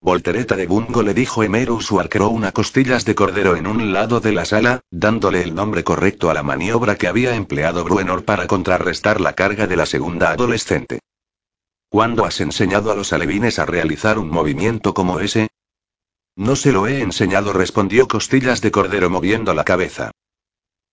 Voltereta 0.00 0.54
de 0.54 0.68
Bungo 0.68 1.02
le 1.02 1.14
dijo 1.14 1.42
Emerus 1.42 1.90
arqueró 1.90 2.28
una 2.28 2.52
costillas 2.52 3.04
de 3.04 3.16
cordero 3.16 3.56
en 3.56 3.66
un 3.66 3.92
lado 3.92 4.20
de 4.20 4.30
la 4.30 4.44
sala, 4.44 4.82
dándole 4.92 5.42
el 5.42 5.56
nombre 5.56 5.82
correcto 5.82 6.30
a 6.30 6.34
la 6.34 6.44
maniobra 6.44 6.94
que 6.94 7.08
había 7.08 7.34
empleado 7.34 7.82
Bruenor 7.82 8.24
para 8.24 8.46
contrarrestar 8.46 9.20
la 9.20 9.32
carga 9.32 9.66
de 9.66 9.74
la 9.74 9.86
segunda 9.86 10.30
adolescente. 10.30 11.00
¿Cuándo 11.92 12.24
has 12.24 12.40
enseñado 12.40 12.90
a 12.90 12.94
los 12.94 13.12
alevines 13.12 13.58
a 13.58 13.66
realizar 13.66 14.18
un 14.18 14.30
movimiento 14.30 14.94
como 14.94 15.20
ese? 15.20 15.48
No 16.34 16.56
se 16.56 16.72
lo 16.72 16.86
he 16.86 17.02
enseñado, 17.02 17.52
respondió 17.52 18.08
Costillas 18.08 18.62
de 18.62 18.70
Cordero 18.70 19.10
moviendo 19.10 19.52
la 19.52 19.62
cabeza. 19.64 20.10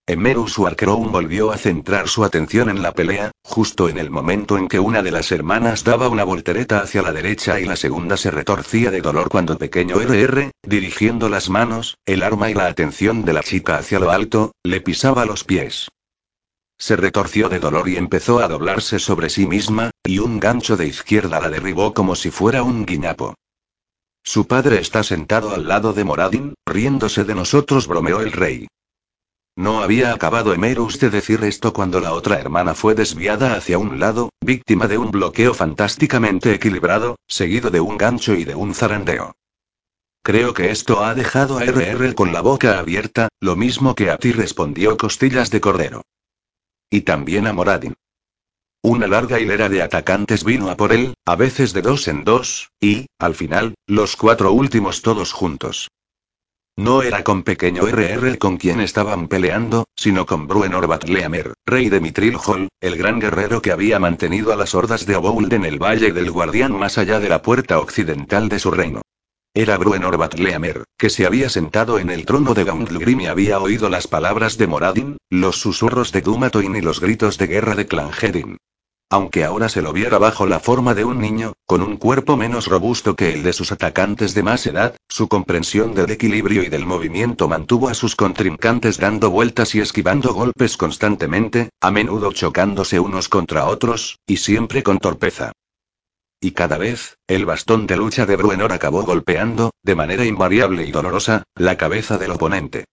Emerus 0.05 0.57
Warcrown 0.57 1.09
volvió 1.09 1.51
a 1.51 1.57
centrar 1.57 2.09
su 2.09 2.25
atención 2.25 2.69
en 2.69 2.81
la 2.81 2.91
pelea, 2.91 3.31
justo 3.45 3.87
en 3.87 3.97
el 3.97 4.09
momento 4.09 4.57
en 4.57 4.67
que 4.67 4.81
una 4.81 5.01
de 5.01 5.11
las 5.11 5.31
hermanas 5.31 5.85
daba 5.85 6.09
una 6.09 6.25
voltereta 6.25 6.81
hacia 6.81 7.01
la 7.01 7.13
derecha 7.13 7.61
y 7.61 7.65
la 7.65 7.77
segunda 7.77 8.17
se 8.17 8.29
retorcía 8.29 8.91
de 8.91 8.99
dolor 8.99 9.29
cuando 9.29 9.57
pequeño 9.57 10.01
RR, 10.01 10.51
dirigiendo 10.63 11.29
las 11.29 11.49
manos, 11.49 11.95
el 12.05 12.23
arma 12.23 12.49
y 12.49 12.55
la 12.55 12.65
atención 12.65 13.23
de 13.23 13.31
la 13.31 13.41
chica 13.41 13.77
hacia 13.77 13.99
lo 13.99 14.11
alto, 14.11 14.51
le 14.63 14.81
pisaba 14.81 15.23
los 15.23 15.45
pies. 15.45 15.87
Se 16.79 16.95
retorció 16.95 17.49
de 17.49 17.59
dolor 17.59 17.89
y 17.89 17.97
empezó 17.97 18.39
a 18.39 18.47
doblarse 18.47 18.99
sobre 18.99 19.29
sí 19.29 19.45
misma, 19.45 19.91
y 20.03 20.19
un 20.19 20.39
gancho 20.39 20.77
de 20.77 20.87
izquierda 20.87 21.41
la 21.41 21.49
derribó 21.49 21.93
como 21.93 22.15
si 22.15 22.31
fuera 22.31 22.63
un 22.63 22.85
guiñapo. 22.85 23.35
Su 24.23 24.47
padre 24.47 24.79
está 24.79 25.03
sentado 25.03 25.53
al 25.53 25.67
lado 25.67 25.91
de 25.91 26.05
Moradin, 26.05 26.53
riéndose 26.65 27.25
de 27.25 27.35
nosotros, 27.35 27.85
bromeó 27.85 28.21
el 28.21 28.31
rey. 28.31 28.67
No 29.57 29.81
había 29.83 30.13
acabado 30.13 30.53
Emerus 30.53 30.99
de 30.99 31.09
decir 31.09 31.43
esto 31.43 31.73
cuando 31.73 31.99
la 31.99 32.13
otra 32.13 32.39
hermana 32.39 32.73
fue 32.73 32.95
desviada 32.95 33.55
hacia 33.55 33.77
un 33.77 33.99
lado, 33.99 34.29
víctima 34.39 34.87
de 34.87 34.97
un 34.97 35.11
bloqueo 35.11 35.53
fantásticamente 35.53 36.53
equilibrado, 36.53 37.17
seguido 37.27 37.71
de 37.71 37.81
un 37.81 37.97
gancho 37.97 38.35
y 38.35 38.45
de 38.45 38.55
un 38.55 38.73
zarandeo. 38.73 39.33
Creo 40.23 40.53
que 40.53 40.71
esto 40.71 41.03
ha 41.03 41.13
dejado 41.13 41.57
a 41.57 41.65
RR 41.65 42.15
con 42.15 42.31
la 42.31 42.39
boca 42.39 42.79
abierta, 42.79 43.27
lo 43.41 43.57
mismo 43.57 43.95
que 43.95 44.09
a 44.11 44.17
ti 44.17 44.31
respondió 44.31 44.95
Costillas 44.97 45.51
de 45.51 45.59
Cordero. 45.59 46.03
Y 46.89 47.01
también 47.01 47.47
a 47.47 47.53
Moradin. 47.53 47.95
Una 48.81 49.07
larga 49.07 49.39
hilera 49.39 49.67
de 49.67 49.81
atacantes 49.81 50.43
vino 50.43 50.69
a 50.69 50.77
por 50.77 50.93
él, 50.93 51.13
a 51.25 51.35
veces 51.35 51.73
de 51.73 51.81
dos 51.81 52.07
en 52.07 52.23
dos, 52.23 52.69
y, 52.79 53.07
al 53.19 53.35
final, 53.35 53.75
los 53.87 54.15
cuatro 54.15 54.53
últimos 54.53 55.01
todos 55.01 55.33
juntos. 55.33 55.89
No 56.77 57.01
era 57.01 57.25
con 57.25 57.43
pequeño 57.43 57.85
RR 57.85 58.37
con 58.37 58.55
quien 58.55 58.79
estaban 58.79 59.27
peleando, 59.27 59.83
sino 59.97 60.25
con 60.25 60.47
Bruenor 60.47 60.87
Batleamer, 60.87 61.53
rey 61.65 61.89
de 61.89 61.99
Mitrilhol, 61.99 62.69
el 62.79 62.95
gran 62.95 63.19
guerrero 63.19 63.61
que 63.61 63.73
había 63.73 63.99
mantenido 63.99 64.53
a 64.53 64.55
las 64.55 64.73
hordas 64.73 65.05
de 65.05 65.17
Obould 65.17 65.51
en 65.51 65.65
el 65.65 65.77
Valle 65.77 66.13
del 66.13 66.31
Guardián 66.31 66.71
más 66.71 66.97
allá 66.97 67.19
de 67.19 67.27
la 67.27 67.41
puerta 67.41 67.79
occidental 67.79 68.47
de 68.47 68.59
su 68.59 68.71
reino. 68.71 69.01
Era 69.55 69.77
Bruenor 69.77 70.17
Batleamer, 70.17 70.83
que 70.95 71.09
se 71.09 71.25
había 71.25 71.49
sentado 71.49 71.97
en 71.97 72.11
el 72.11 72.25
trono 72.25 72.53
de 72.53 72.65
Gauntlegrim 72.65 73.21
y 73.21 73.25
había 73.25 73.59
oído 73.59 73.89
las 73.89 74.07
palabras 74.07 74.59
de 74.59 74.67
Moradin, 74.67 75.17
los 75.31 75.59
susurros 75.59 76.11
de 76.11 76.21
Dumatoin 76.21 76.75
y 76.75 76.81
los 76.81 76.99
gritos 76.99 77.39
de 77.39 77.47
guerra 77.47 77.75
de 77.75 77.87
Clangedin. 77.87 78.57
Aunque 79.09 79.43
ahora 79.43 79.67
se 79.67 79.81
lo 79.81 79.91
viera 79.91 80.19
bajo 80.19 80.45
la 80.45 80.59
forma 80.59 80.93
de 80.93 81.03
un 81.03 81.19
niño, 81.19 81.53
con 81.65 81.81
un 81.81 81.97
cuerpo 81.97 82.37
menos 82.37 82.67
robusto 82.67 83.15
que 83.15 83.33
el 83.33 83.41
de 83.41 83.53
sus 83.53 83.71
atacantes 83.71 84.35
de 84.35 84.43
más 84.43 84.67
edad, 84.67 84.95
su 85.09 85.27
comprensión 85.27 85.95
del 85.95 86.11
equilibrio 86.11 86.61
y 86.61 86.69
del 86.69 86.85
movimiento 86.85 87.47
mantuvo 87.47 87.89
a 87.89 87.95
sus 87.95 88.15
contrincantes 88.15 88.99
dando 88.99 89.31
vueltas 89.31 89.73
y 89.73 89.79
esquivando 89.79 90.31
golpes 90.35 90.77
constantemente, 90.77 91.69
a 91.81 91.89
menudo 91.89 92.31
chocándose 92.33 92.99
unos 92.99 93.29
contra 93.29 93.65
otros, 93.65 94.19
y 94.27 94.37
siempre 94.37 94.83
con 94.83 94.99
torpeza. 94.99 95.53
Y 96.41 96.51
cada 96.51 96.77
vez, 96.77 97.17
el 97.27 97.45
bastón 97.45 97.85
de 97.85 97.97
lucha 97.97 98.25
de 98.25 98.37
Bruenor 98.37 98.71
acabó 98.71 99.03
golpeando, 99.03 99.71
de 99.83 99.95
manera 99.95 100.23
invariable 100.23 100.85
y 100.85 100.91
dolorosa, 100.91 101.43
la 101.55 101.75
cabeza 101.75 102.17
del 102.17 102.31
oponente. 102.31 102.85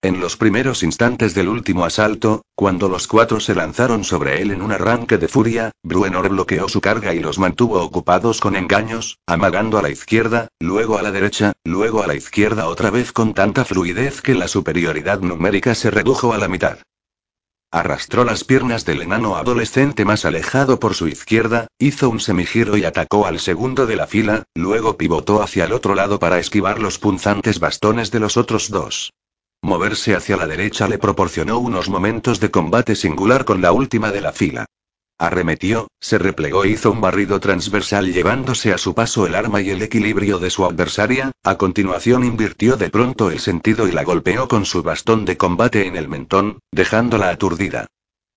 En 0.00 0.20
los 0.20 0.36
primeros 0.36 0.84
instantes 0.84 1.34
del 1.34 1.48
último 1.48 1.84
asalto, 1.84 2.42
cuando 2.54 2.88
los 2.88 3.08
cuatro 3.08 3.40
se 3.40 3.54
lanzaron 3.54 4.04
sobre 4.04 4.42
él 4.42 4.52
en 4.52 4.62
un 4.62 4.70
arranque 4.70 5.18
de 5.18 5.26
furia, 5.26 5.72
Bruenor 5.82 6.28
bloqueó 6.28 6.68
su 6.68 6.80
carga 6.80 7.14
y 7.14 7.20
los 7.20 7.38
mantuvo 7.38 7.82
ocupados 7.82 8.40
con 8.40 8.54
engaños, 8.54 9.18
amagando 9.26 9.76
a 9.76 9.82
la 9.82 9.90
izquierda, 9.90 10.48
luego 10.60 10.98
a 10.98 11.02
la 11.02 11.10
derecha, 11.10 11.54
luego 11.64 12.02
a 12.02 12.06
la 12.06 12.14
izquierda 12.14 12.68
otra 12.68 12.90
vez 12.90 13.12
con 13.12 13.34
tanta 13.34 13.64
fluidez 13.64 14.20
que 14.20 14.34
la 14.34 14.46
superioridad 14.46 15.20
numérica 15.20 15.74
se 15.74 15.90
redujo 15.90 16.32
a 16.32 16.38
la 16.38 16.48
mitad. 16.48 16.78
Arrastró 17.70 18.24
las 18.24 18.44
piernas 18.44 18.86
del 18.86 19.02
enano 19.02 19.36
adolescente 19.36 20.06
más 20.06 20.24
alejado 20.24 20.80
por 20.80 20.94
su 20.94 21.06
izquierda, 21.06 21.66
hizo 21.78 22.08
un 22.08 22.18
semigiro 22.18 22.78
y 22.78 22.84
atacó 22.84 23.26
al 23.26 23.40
segundo 23.40 23.84
de 23.84 23.94
la 23.94 24.06
fila, 24.06 24.44
luego 24.54 24.96
pivotó 24.96 25.42
hacia 25.42 25.66
el 25.66 25.74
otro 25.74 25.94
lado 25.94 26.18
para 26.18 26.38
esquivar 26.38 26.78
los 26.80 26.98
punzantes 26.98 27.60
bastones 27.60 28.10
de 28.10 28.20
los 28.20 28.38
otros 28.38 28.70
dos. 28.70 29.12
Moverse 29.60 30.14
hacia 30.14 30.38
la 30.38 30.46
derecha 30.46 30.88
le 30.88 30.96
proporcionó 30.96 31.58
unos 31.58 31.90
momentos 31.90 32.40
de 32.40 32.50
combate 32.50 32.94
singular 32.94 33.44
con 33.44 33.60
la 33.60 33.72
última 33.72 34.12
de 34.12 34.22
la 34.22 34.32
fila. 34.32 34.64
Arremetió, 35.20 35.88
se 36.00 36.16
replegó 36.16 36.62
e 36.62 36.68
hizo 36.68 36.92
un 36.92 37.00
barrido 37.00 37.40
transversal 37.40 38.12
llevándose 38.12 38.72
a 38.72 38.78
su 38.78 38.94
paso 38.94 39.26
el 39.26 39.34
arma 39.34 39.60
y 39.60 39.70
el 39.70 39.82
equilibrio 39.82 40.38
de 40.38 40.48
su 40.48 40.64
adversaria, 40.64 41.32
a 41.42 41.58
continuación 41.58 42.24
invirtió 42.24 42.76
de 42.76 42.88
pronto 42.88 43.32
el 43.32 43.40
sentido 43.40 43.88
y 43.88 43.92
la 43.92 44.04
golpeó 44.04 44.46
con 44.46 44.64
su 44.64 44.84
bastón 44.84 45.24
de 45.24 45.36
combate 45.36 45.88
en 45.88 45.96
el 45.96 46.08
mentón, 46.08 46.60
dejándola 46.70 47.30
aturdida. 47.30 47.88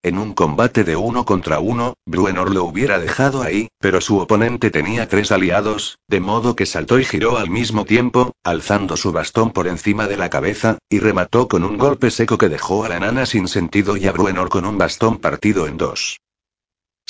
En 0.03 0.18
un 0.18 0.34
combate 0.34 0.84
de 0.84 0.95
uno 0.95 1.24
contra 1.24 1.60
uno, 1.60 1.94
Bruenor 2.08 2.52
lo 2.52 2.64
hubiera 2.64 2.98
dejado 2.98 3.44
ahí, 3.44 3.68
pero 3.80 4.02
su 4.02 4.18
oponente 4.18 4.72
tenía 4.72 5.08
tres 5.08 5.32
aliados, 5.32 5.99
de 6.08 6.20
modo 6.20 6.56
que 6.56 6.66
saltó 6.66 6.98
y 6.98 7.06
giró 7.06 7.38
al 7.38 7.52
mismo 7.52 7.86
tiempo, 7.86 8.32
alzando 8.44 8.98
su 8.98 9.12
bastón 9.12 9.52
por 9.52 9.68
encima 9.68 10.08
de 10.08 10.18
la 10.18 10.32
cabeza, 10.32 10.80
y 10.90 10.98
remató 10.98 11.48
con 11.48 11.64
un 11.64 11.78
golpe 11.78 12.10
seco 12.10 12.40
que 12.40 12.49
dejó 12.49 12.84
a 12.84 12.90
la 12.90 12.98
enana 12.98 13.28
sin 13.28 13.48
sentido 13.48 13.95
y 13.95 14.08
a 14.08 14.12
Bruenor 14.12 14.49
con 14.49 14.66
un 14.66 14.80
bastón 14.80 15.20
partido 15.20 15.68
en 15.68 15.78
dos. 15.78 16.18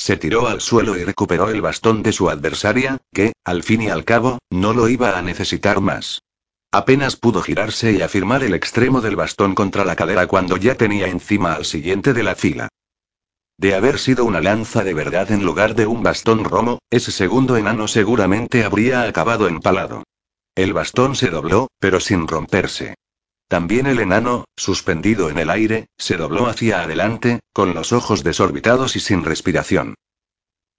Se 0.02 0.16
tiró 0.16 0.48
al 0.48 0.60
suelo 0.60 0.98
y 0.98 1.04
recuperó 1.04 1.48
el 1.48 1.60
bastón 1.60 2.02
de 2.02 2.12
su 2.12 2.28
adversaria, 2.28 2.98
que, 3.14 3.34
al 3.44 3.62
fin 3.62 3.82
y 3.82 3.88
al 3.88 4.04
cabo, 4.04 4.38
no 4.50 4.72
lo 4.72 4.88
iba 4.88 5.16
a 5.16 5.22
necesitar 5.22 5.80
más. 5.80 6.22
Apenas 6.72 7.14
pudo 7.14 7.40
girarse 7.40 7.92
y 7.92 8.02
afirmar 8.02 8.42
el 8.42 8.52
extremo 8.52 9.00
del 9.00 9.14
bastón 9.14 9.54
contra 9.54 9.84
la 9.84 9.94
cadera 9.94 10.26
cuando 10.26 10.56
ya 10.56 10.74
tenía 10.74 11.06
encima 11.06 11.52
al 11.52 11.64
siguiente 11.64 12.14
de 12.14 12.24
la 12.24 12.34
fila. 12.34 12.68
De 13.56 13.76
haber 13.76 14.00
sido 14.00 14.24
una 14.24 14.40
lanza 14.40 14.82
de 14.82 14.92
verdad 14.92 15.30
en 15.30 15.44
lugar 15.44 15.76
de 15.76 15.86
un 15.86 16.02
bastón 16.02 16.42
romo, 16.42 16.80
ese 16.90 17.12
segundo 17.12 17.56
enano 17.56 17.86
seguramente 17.86 18.64
habría 18.64 19.02
acabado 19.02 19.46
empalado. 19.46 20.02
El 20.56 20.72
bastón 20.72 21.14
se 21.14 21.30
dobló, 21.30 21.68
pero 21.78 22.00
sin 22.00 22.26
romperse. 22.26 22.96
También 23.52 23.84
el 23.84 23.98
enano, 23.98 24.46
suspendido 24.56 25.28
en 25.28 25.36
el 25.36 25.50
aire, 25.50 25.88
se 25.98 26.16
dobló 26.16 26.46
hacia 26.46 26.80
adelante, 26.80 27.40
con 27.52 27.74
los 27.74 27.92
ojos 27.92 28.24
desorbitados 28.24 28.96
y 28.96 29.00
sin 29.00 29.26
respiración. 29.26 29.94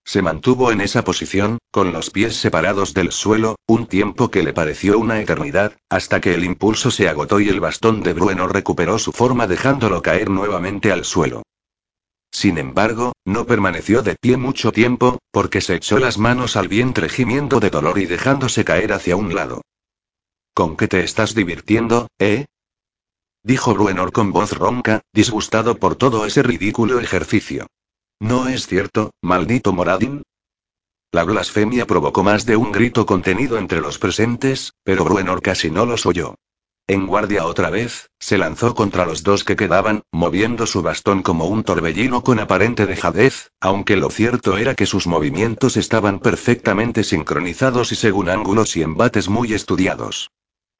Se 0.03 0.23
mantuvo 0.23 0.71
en 0.71 0.81
esa 0.81 1.03
posición, 1.03 1.59
con 1.69 1.93
los 1.93 2.09
pies 2.09 2.35
separados 2.35 2.95
del 2.95 3.11
suelo, 3.11 3.57
un 3.67 3.85
tiempo 3.85 4.31
que 4.31 4.41
le 4.41 4.53
pareció 4.53 4.97
una 4.97 5.21
eternidad, 5.21 5.77
hasta 5.87 6.19
que 6.19 6.33
el 6.33 6.43
impulso 6.43 6.89
se 6.89 7.07
agotó 7.07 7.39
y 7.39 7.47
el 7.47 7.59
bastón 7.59 8.01
de 8.01 8.13
Brueno 8.13 8.47
recuperó 8.47 8.97
su 8.97 9.11
forma 9.11 9.45
dejándolo 9.45 10.01
caer 10.01 10.31
nuevamente 10.31 10.91
al 10.91 11.05
suelo. 11.05 11.43
Sin 12.31 12.57
embargo, 12.57 13.13
no 13.23 13.45
permaneció 13.45 14.01
de 14.01 14.15
pie 14.19 14.35
mucho 14.37 14.71
tiempo, 14.71 15.19
porque 15.29 15.61
se 15.61 15.75
echó 15.75 15.99
las 15.99 16.17
manos 16.17 16.55
al 16.55 16.69
vientre 16.69 17.07
gimiendo 17.07 17.59
de 17.59 17.69
dolor 17.69 17.99
y 17.99 18.07
dejándose 18.07 18.65
caer 18.65 18.93
hacia 18.93 19.15
un 19.15 19.35
lado. 19.35 19.61
¿Con 20.55 20.75
qué 20.75 20.87
te 20.87 21.03
estás 21.03 21.35
divirtiendo, 21.35 22.07
eh? 22.17 22.45
Dijo 23.43 23.73
Bruenor 23.73 24.11
con 24.11 24.31
voz 24.31 24.53
ronca, 24.53 25.01
disgustado 25.13 25.77
por 25.77 25.95
todo 25.95 26.25
ese 26.25 26.43
ridículo 26.43 26.99
ejercicio. 26.99 27.67
¿No 28.19 28.47
es 28.47 28.67
cierto, 28.67 29.11
maldito 29.21 29.73
Moradin? 29.73 30.23
La 31.11 31.25
blasfemia 31.25 31.85
provocó 31.85 32.23
más 32.23 32.45
de 32.45 32.55
un 32.55 32.71
grito 32.71 33.05
contenido 33.05 33.57
entre 33.57 33.81
los 33.81 33.99
presentes, 33.99 34.73
pero 34.83 35.03
Bruenor 35.03 35.41
casi 35.41 35.69
no 35.69 35.85
los 35.85 36.05
oyó. 36.05 36.35
En 36.87 37.07
guardia 37.07 37.45
otra 37.45 37.69
vez, 37.69 38.09
se 38.19 38.37
lanzó 38.37 38.75
contra 38.75 39.05
los 39.05 39.23
dos 39.23 39.45
que 39.45 39.55
quedaban, 39.55 40.03
moviendo 40.11 40.65
su 40.65 40.81
bastón 40.81 41.21
como 41.21 41.45
un 41.45 41.63
torbellino 41.63 42.23
con 42.23 42.39
aparente 42.39 42.85
dejadez, 42.85 43.51
aunque 43.61 43.95
lo 43.95 44.09
cierto 44.09 44.57
era 44.57 44.75
que 44.75 44.85
sus 44.85 45.07
movimientos 45.07 45.77
estaban 45.77 46.19
perfectamente 46.19 47.05
sincronizados 47.05 47.93
y 47.93 47.95
según 47.95 48.27
ángulos 48.27 48.75
y 48.75 48.81
embates 48.81 49.29
muy 49.29 49.53
estudiados. 49.53 50.29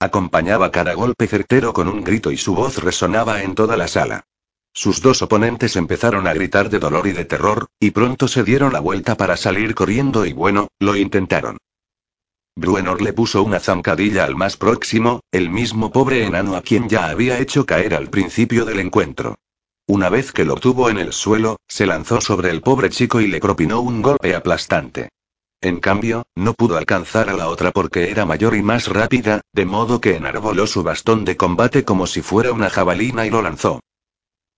Acompañaba 0.03 0.69
cada 0.69 0.95
golpe 0.95 1.27
certero 1.27 1.71
con 1.71 1.87
un 1.87 2.03
grito 2.03 2.29
y 2.29 2.35
su 2.35 2.53
voz 2.53 2.83
resonaba 2.83 3.41
en 3.41 3.55
toda 3.55 3.77
la 3.77 3.87
sala. 3.87 4.25
Sus 4.73 5.01
dos 5.01 5.21
oponentes 5.21 5.77
empezaron 5.77 6.27
a 6.27 6.33
gritar 6.33 6.69
de 6.69 6.79
dolor 6.79 7.07
y 7.07 7.13
de 7.13 7.23
terror, 7.23 7.67
y 7.79 7.91
pronto 7.91 8.27
se 8.27 8.43
dieron 8.43 8.73
la 8.73 8.81
vuelta 8.81 9.15
para 9.15 9.37
salir 9.37 9.73
corriendo 9.73 10.25
y 10.25 10.33
bueno, 10.33 10.67
lo 10.77 10.97
intentaron. 10.97 11.55
Bruenor 12.53 13.01
le 13.01 13.13
puso 13.13 13.43
una 13.43 13.61
zancadilla 13.61 14.25
al 14.25 14.35
más 14.35 14.57
próximo, 14.57 15.21
el 15.31 15.49
mismo 15.49 15.89
pobre 15.89 16.25
enano 16.25 16.57
a 16.57 16.61
quien 16.61 16.89
ya 16.89 17.07
había 17.07 17.39
hecho 17.39 17.65
caer 17.65 17.93
al 17.95 18.09
principio 18.09 18.65
del 18.65 18.81
encuentro. 18.81 19.35
Una 19.87 20.09
vez 20.09 20.33
que 20.33 20.43
lo 20.43 20.55
tuvo 20.55 20.89
en 20.89 20.97
el 20.97 21.13
suelo, 21.13 21.61
se 21.69 21.85
lanzó 21.85 22.19
sobre 22.19 22.49
el 22.49 22.59
pobre 22.59 22.89
chico 22.89 23.21
y 23.21 23.27
le 23.27 23.39
propinó 23.39 23.79
un 23.79 24.01
golpe 24.01 24.35
aplastante. 24.35 25.11
En 25.63 25.79
cambio, 25.79 26.27
no 26.35 26.53
pudo 26.53 26.75
alcanzar 26.75 27.29
a 27.29 27.37
la 27.37 27.47
otra 27.47 27.71
porque 27.71 28.11
era 28.11 28.25
mayor 28.25 28.53
y 28.53 28.61
más 28.61 28.89
rápida, 28.89 29.39
de 29.53 29.63
modo 29.63 30.01
que 30.01 30.17
enarboló 30.17 30.67
su 30.67 30.83
bastón 30.83 31.23
de 31.23 31.37
combate 31.37 31.85
como 31.85 32.05
si 32.05 32.21
fuera 32.21 32.51
una 32.51 32.69
jabalina 32.69 33.25
y 33.25 33.29
lo 33.29 33.41
lanzó. 33.41 33.79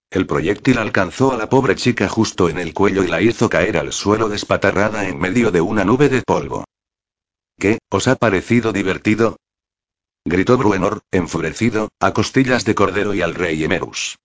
El 0.10 0.26
proyectil 0.26 0.80
alcanzó 0.80 1.32
a 1.32 1.38
la 1.38 1.48
pobre 1.48 1.76
chica 1.76 2.10
justo 2.10 2.50
en 2.50 2.58
el 2.58 2.74
cuello 2.74 3.04
y 3.04 3.08
la 3.08 3.22
hizo 3.22 3.50
caer 3.50 3.78
al 3.78 3.94
suelo 3.94 4.30
despatarrada 4.30 5.08
en 5.08 5.20
medio 5.20 5.52
de 5.52 5.62
una 5.62 5.86
nube 5.86 6.10
de 6.10 6.24
polvo. 6.24 6.66
¿Qué, 7.60 7.78
os 7.92 8.08
ha 8.08 8.16
parecido 8.16 8.74
divertido? 8.74 9.38
gritó 10.26 10.58
Bruenor, 10.58 11.02
enfurecido, 11.12 11.90
a 12.00 12.14
costillas 12.14 12.66
de 12.66 12.74
Cordero 12.74 13.14
y 13.14 13.22
al 13.22 13.36
rey 13.36 13.64
Emerus. 13.64 14.18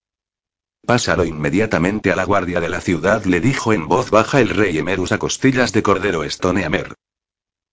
Pásalo 0.86 1.24
inmediatamente 1.24 2.10
a 2.10 2.16
la 2.16 2.24
guardia 2.24 2.60
de 2.60 2.68
la 2.68 2.80
ciudad, 2.80 3.24
le 3.24 3.40
dijo 3.40 3.72
en 3.72 3.86
voz 3.86 4.10
baja 4.10 4.40
el 4.40 4.48
rey 4.48 4.78
Emerus 4.78 5.12
a 5.12 5.18
costillas 5.18 5.72
de 5.72 5.82
Cordero 5.82 6.28
Stoneamer. 6.28 6.94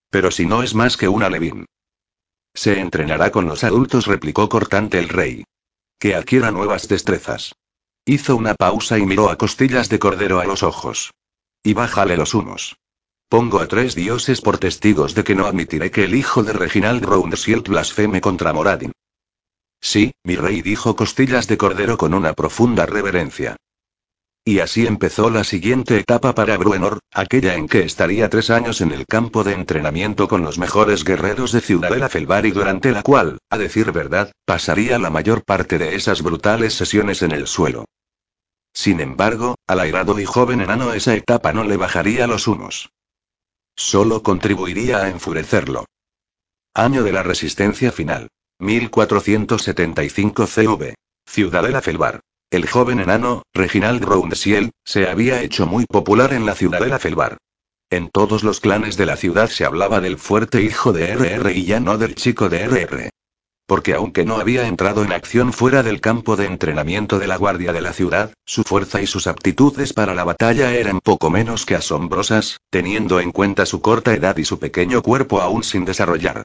Pero 0.10 0.32
si 0.32 0.46
no 0.46 0.64
es 0.64 0.76
más 0.76 0.98
que 0.98 1.08
un 1.08 1.24
alevín. 1.24 1.66
Se 2.54 2.80
entrenará 2.80 3.32
con 3.32 3.48
los 3.48 3.64
adultos, 3.64 4.08
replicó 4.08 4.50
cortante 4.50 5.00
el 5.00 5.10
rey. 5.10 5.44
Que 6.00 6.16
adquiera 6.16 6.52
nuevas 6.52 6.88
destrezas. 6.88 7.56
Hizo 8.06 8.36
una 8.36 8.56
pausa 8.56 8.98
y 8.98 9.06
miró 9.06 9.30
a 9.30 9.38
costillas 9.38 9.90
de 9.90 10.00
cordero 10.00 10.40
a 10.40 10.46
los 10.46 10.64
ojos. 10.64 11.12
Y 11.64 11.74
bájale 11.74 12.18
los 12.18 12.34
humos. 12.34 12.78
Pongo 13.30 13.60
a 13.60 13.68
tres 13.68 13.96
dioses 13.96 14.40
por 14.40 14.58
testigos 14.58 15.14
de 15.14 15.24
que 15.24 15.36
no 15.36 15.46
admitiré 15.46 15.92
que 15.92 16.06
el 16.06 16.16
hijo 16.16 16.44
de 16.44 16.54
Reginald 16.54 17.04
Roundsield 17.04 17.68
blasfeme 17.68 18.22
contra 18.22 18.54
Moradin. 18.54 18.94
Sí, 19.80 20.12
mi 20.24 20.36
rey 20.36 20.62
dijo 20.62 20.95
costillas 20.95 21.48
de 21.48 21.58
cordero 21.58 21.98
con 21.98 22.14
una 22.14 22.34
profunda 22.34 22.86
reverencia. 22.86 23.56
Y 24.48 24.60
así 24.60 24.88
empezó 24.88 25.30
la 25.30 25.44
siguiente 25.44 25.98
etapa 25.98 26.34
para 26.34 26.56
Bruenor, 26.56 26.99
aquella 27.12 27.56
en 27.56 27.68
que 27.68 27.82
estaría 27.82 28.30
tres 28.30 28.49
años 28.49 28.80
en 28.80 28.94
el 28.94 29.06
campo 29.06 29.44
de 29.44 29.52
entrenamiento 29.52 30.30
con 30.30 30.41
los 30.41 30.58
mejores 30.58 31.04
guerreros 31.04 31.52
de 31.52 31.60
Ciudadela 31.60 32.08
Felbar 32.08 32.45
y 32.45 32.52
durante 32.52 32.94
la 32.94 33.04
cual, 33.04 33.40
a 33.49 33.58
decir 33.58 33.91
verdad, 33.91 34.32
pasaría 34.45 34.99
la 34.99 35.10
mayor 35.10 35.44
parte 35.44 35.78
de 35.78 35.95
esas 35.95 36.22
brutales 36.22 36.74
sesiones 36.76 37.24
en 37.24 37.34
el 37.34 37.45
suelo. 37.45 37.84
Sin 38.72 39.02
embargo, 39.02 39.56
al 39.68 39.82
airado 39.82 40.18
y 40.18 40.24
joven 40.24 40.62
enano 40.62 40.94
esa 40.94 41.14
etapa 41.14 41.52
no 41.52 41.66
le 41.66 41.76
bajaría 41.76 42.26
los 42.26 42.48
humos. 42.48 42.90
Solo 43.76 44.24
contribuiría 44.24 44.99
a 44.99 45.10
enfurecerlo. 45.10 45.88
Año 46.74 47.04
de 47.04 47.12
la 47.12 47.24
resistencia 47.24 47.91
final. 47.91 48.30
1475 48.60 50.48
CV. 50.48 50.96
Ciudadela 51.28 51.82
Felbar. 51.82 52.22
El 52.50 52.68
joven 52.68 53.00
enano, 53.00 53.44
Reginald 53.54 54.04
Roundsiel, 54.04 54.72
se 54.84 55.08
había 55.08 55.44
hecho 55.44 55.68
muy 55.68 55.86
popular 55.86 56.34
en 56.34 56.46
la 56.46 56.56
Ciudadela 56.56 56.98
Felbar. 56.98 57.38
En 57.92 58.10
todos 58.10 58.44
los 58.44 58.60
clanes 58.60 58.98
de 58.98 59.06
la 59.06 59.16
ciudad 59.16 59.50
se 59.50 59.64
hablaba 59.64 60.02
del 60.02 60.18
fuerte 60.18 60.62
hijo 60.64 60.92
de 60.92 61.14
RR 61.14 61.52
y 61.52 61.66
ya 61.66 61.80
no 61.80 61.98
del 61.98 62.16
chico 62.16 62.50
de 62.50 62.68
RR. 62.68 63.10
Porque 63.68 63.94
aunque 63.94 64.26
no 64.26 64.38
había 64.38 64.68
entrado 64.68 65.04
en 65.04 65.12
acción 65.12 65.54
fuera 65.54 65.84
del 65.84 66.02
campo 66.02 66.36
de 66.36 66.46
entrenamiento 66.46 67.20
de 67.20 67.28
la 67.28 67.38
guardia 67.38 67.74
de 67.74 67.82
la 67.82 67.94
ciudad, 67.94 68.34
su 68.46 68.64
fuerza 68.64 69.02
y 69.02 69.08
sus 69.08 69.28
aptitudes 69.28 69.94
para 69.94 70.16
la 70.16 70.24
batalla 70.24 70.74
eran 70.74 71.00
poco 71.00 71.30
menos 71.30 71.66
que 71.66 71.76
asombrosas, 71.76 72.58
teniendo 72.72 73.20
en 73.20 73.32
cuenta 73.32 73.66
su 73.66 73.82
corta 73.82 74.14
edad 74.14 74.36
y 74.38 74.46
su 74.46 74.58
pequeño 74.58 75.04
cuerpo 75.04 75.42
aún 75.42 75.64
sin 75.64 75.86
desarrollar. 75.86 76.44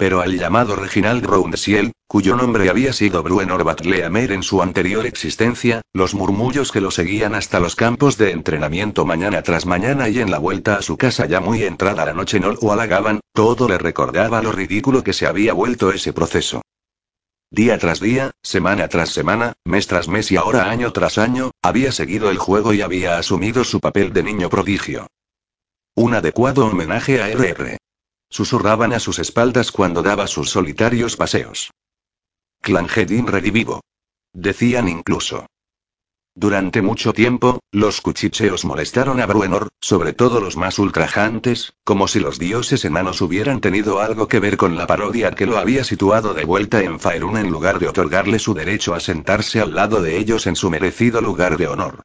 Pero 0.00 0.22
al 0.22 0.38
llamado 0.38 0.76
Reginald 0.76 1.26
Roundsiel, 1.26 1.92
cuyo 2.08 2.34
nombre 2.34 2.70
había 2.70 2.94
sido 2.94 3.22
Bruenor 3.22 3.64
Batleamer 3.64 4.32
en 4.32 4.42
su 4.42 4.62
anterior 4.62 5.04
existencia, 5.04 5.82
los 5.92 6.14
murmullos 6.14 6.72
que 6.72 6.80
lo 6.80 6.90
seguían 6.90 7.34
hasta 7.34 7.60
los 7.60 7.76
campos 7.76 8.16
de 8.16 8.30
entrenamiento 8.30 9.04
mañana 9.04 9.42
tras 9.42 9.66
mañana 9.66 10.08
y 10.08 10.20
en 10.20 10.30
la 10.30 10.38
vuelta 10.38 10.76
a 10.76 10.80
su 10.80 10.96
casa 10.96 11.26
ya 11.26 11.40
muy 11.40 11.64
entrada 11.64 12.06
la 12.06 12.14
noche 12.14 12.40
no 12.40 12.52
lo 12.52 12.72
halagaban, 12.72 13.20
todo 13.34 13.68
le 13.68 13.76
recordaba 13.76 14.40
lo 14.40 14.52
ridículo 14.52 15.04
que 15.04 15.12
se 15.12 15.26
había 15.26 15.52
vuelto 15.52 15.92
ese 15.92 16.14
proceso. 16.14 16.62
Día 17.50 17.76
tras 17.76 18.00
día, 18.00 18.30
semana 18.42 18.88
tras 18.88 19.10
semana, 19.10 19.52
mes 19.66 19.86
tras 19.86 20.08
mes 20.08 20.32
y 20.32 20.36
ahora 20.36 20.70
año 20.70 20.94
tras 20.94 21.18
año, 21.18 21.50
había 21.60 21.92
seguido 21.92 22.30
el 22.30 22.38
juego 22.38 22.72
y 22.72 22.80
había 22.80 23.18
asumido 23.18 23.64
su 23.64 23.80
papel 23.80 24.14
de 24.14 24.22
niño 24.22 24.48
prodigio. 24.48 25.08
Un 25.94 26.14
adecuado 26.14 26.64
homenaje 26.64 27.20
a 27.20 27.28
RR. 27.28 27.79
Susurraban 28.30 28.92
a 28.92 29.00
sus 29.00 29.18
espaldas 29.18 29.72
cuando 29.72 30.02
daba 30.02 30.26
sus 30.26 30.50
solitarios 30.50 31.16
paseos. 31.16 31.72
Clangedin 32.62 33.26
redivivo. 33.26 33.80
Decían 34.32 34.88
incluso. 34.88 35.46
Durante 36.36 36.80
mucho 36.80 37.12
tiempo, 37.12 37.58
los 37.72 38.00
cuchicheos 38.00 38.64
molestaron 38.64 39.20
a 39.20 39.26
Bruenor, 39.26 39.68
sobre 39.80 40.12
todo 40.12 40.40
los 40.40 40.56
más 40.56 40.78
ultrajantes, 40.78 41.72
como 41.82 42.06
si 42.06 42.20
los 42.20 42.38
dioses 42.38 42.84
enanos 42.84 43.20
hubieran 43.20 43.60
tenido 43.60 43.98
algo 43.98 44.28
que 44.28 44.38
ver 44.38 44.56
con 44.56 44.76
la 44.76 44.86
parodia 44.86 45.32
que 45.32 45.46
lo 45.46 45.58
había 45.58 45.82
situado 45.82 46.32
de 46.32 46.44
vuelta 46.44 46.82
en 46.82 47.00
Faerun 47.00 47.36
en 47.36 47.50
lugar 47.50 47.80
de 47.80 47.88
otorgarle 47.88 48.38
su 48.38 48.54
derecho 48.54 48.94
a 48.94 49.00
sentarse 49.00 49.60
al 49.60 49.74
lado 49.74 50.02
de 50.02 50.18
ellos 50.18 50.46
en 50.46 50.54
su 50.54 50.70
merecido 50.70 51.20
lugar 51.20 51.58
de 51.58 51.66
honor. 51.66 52.04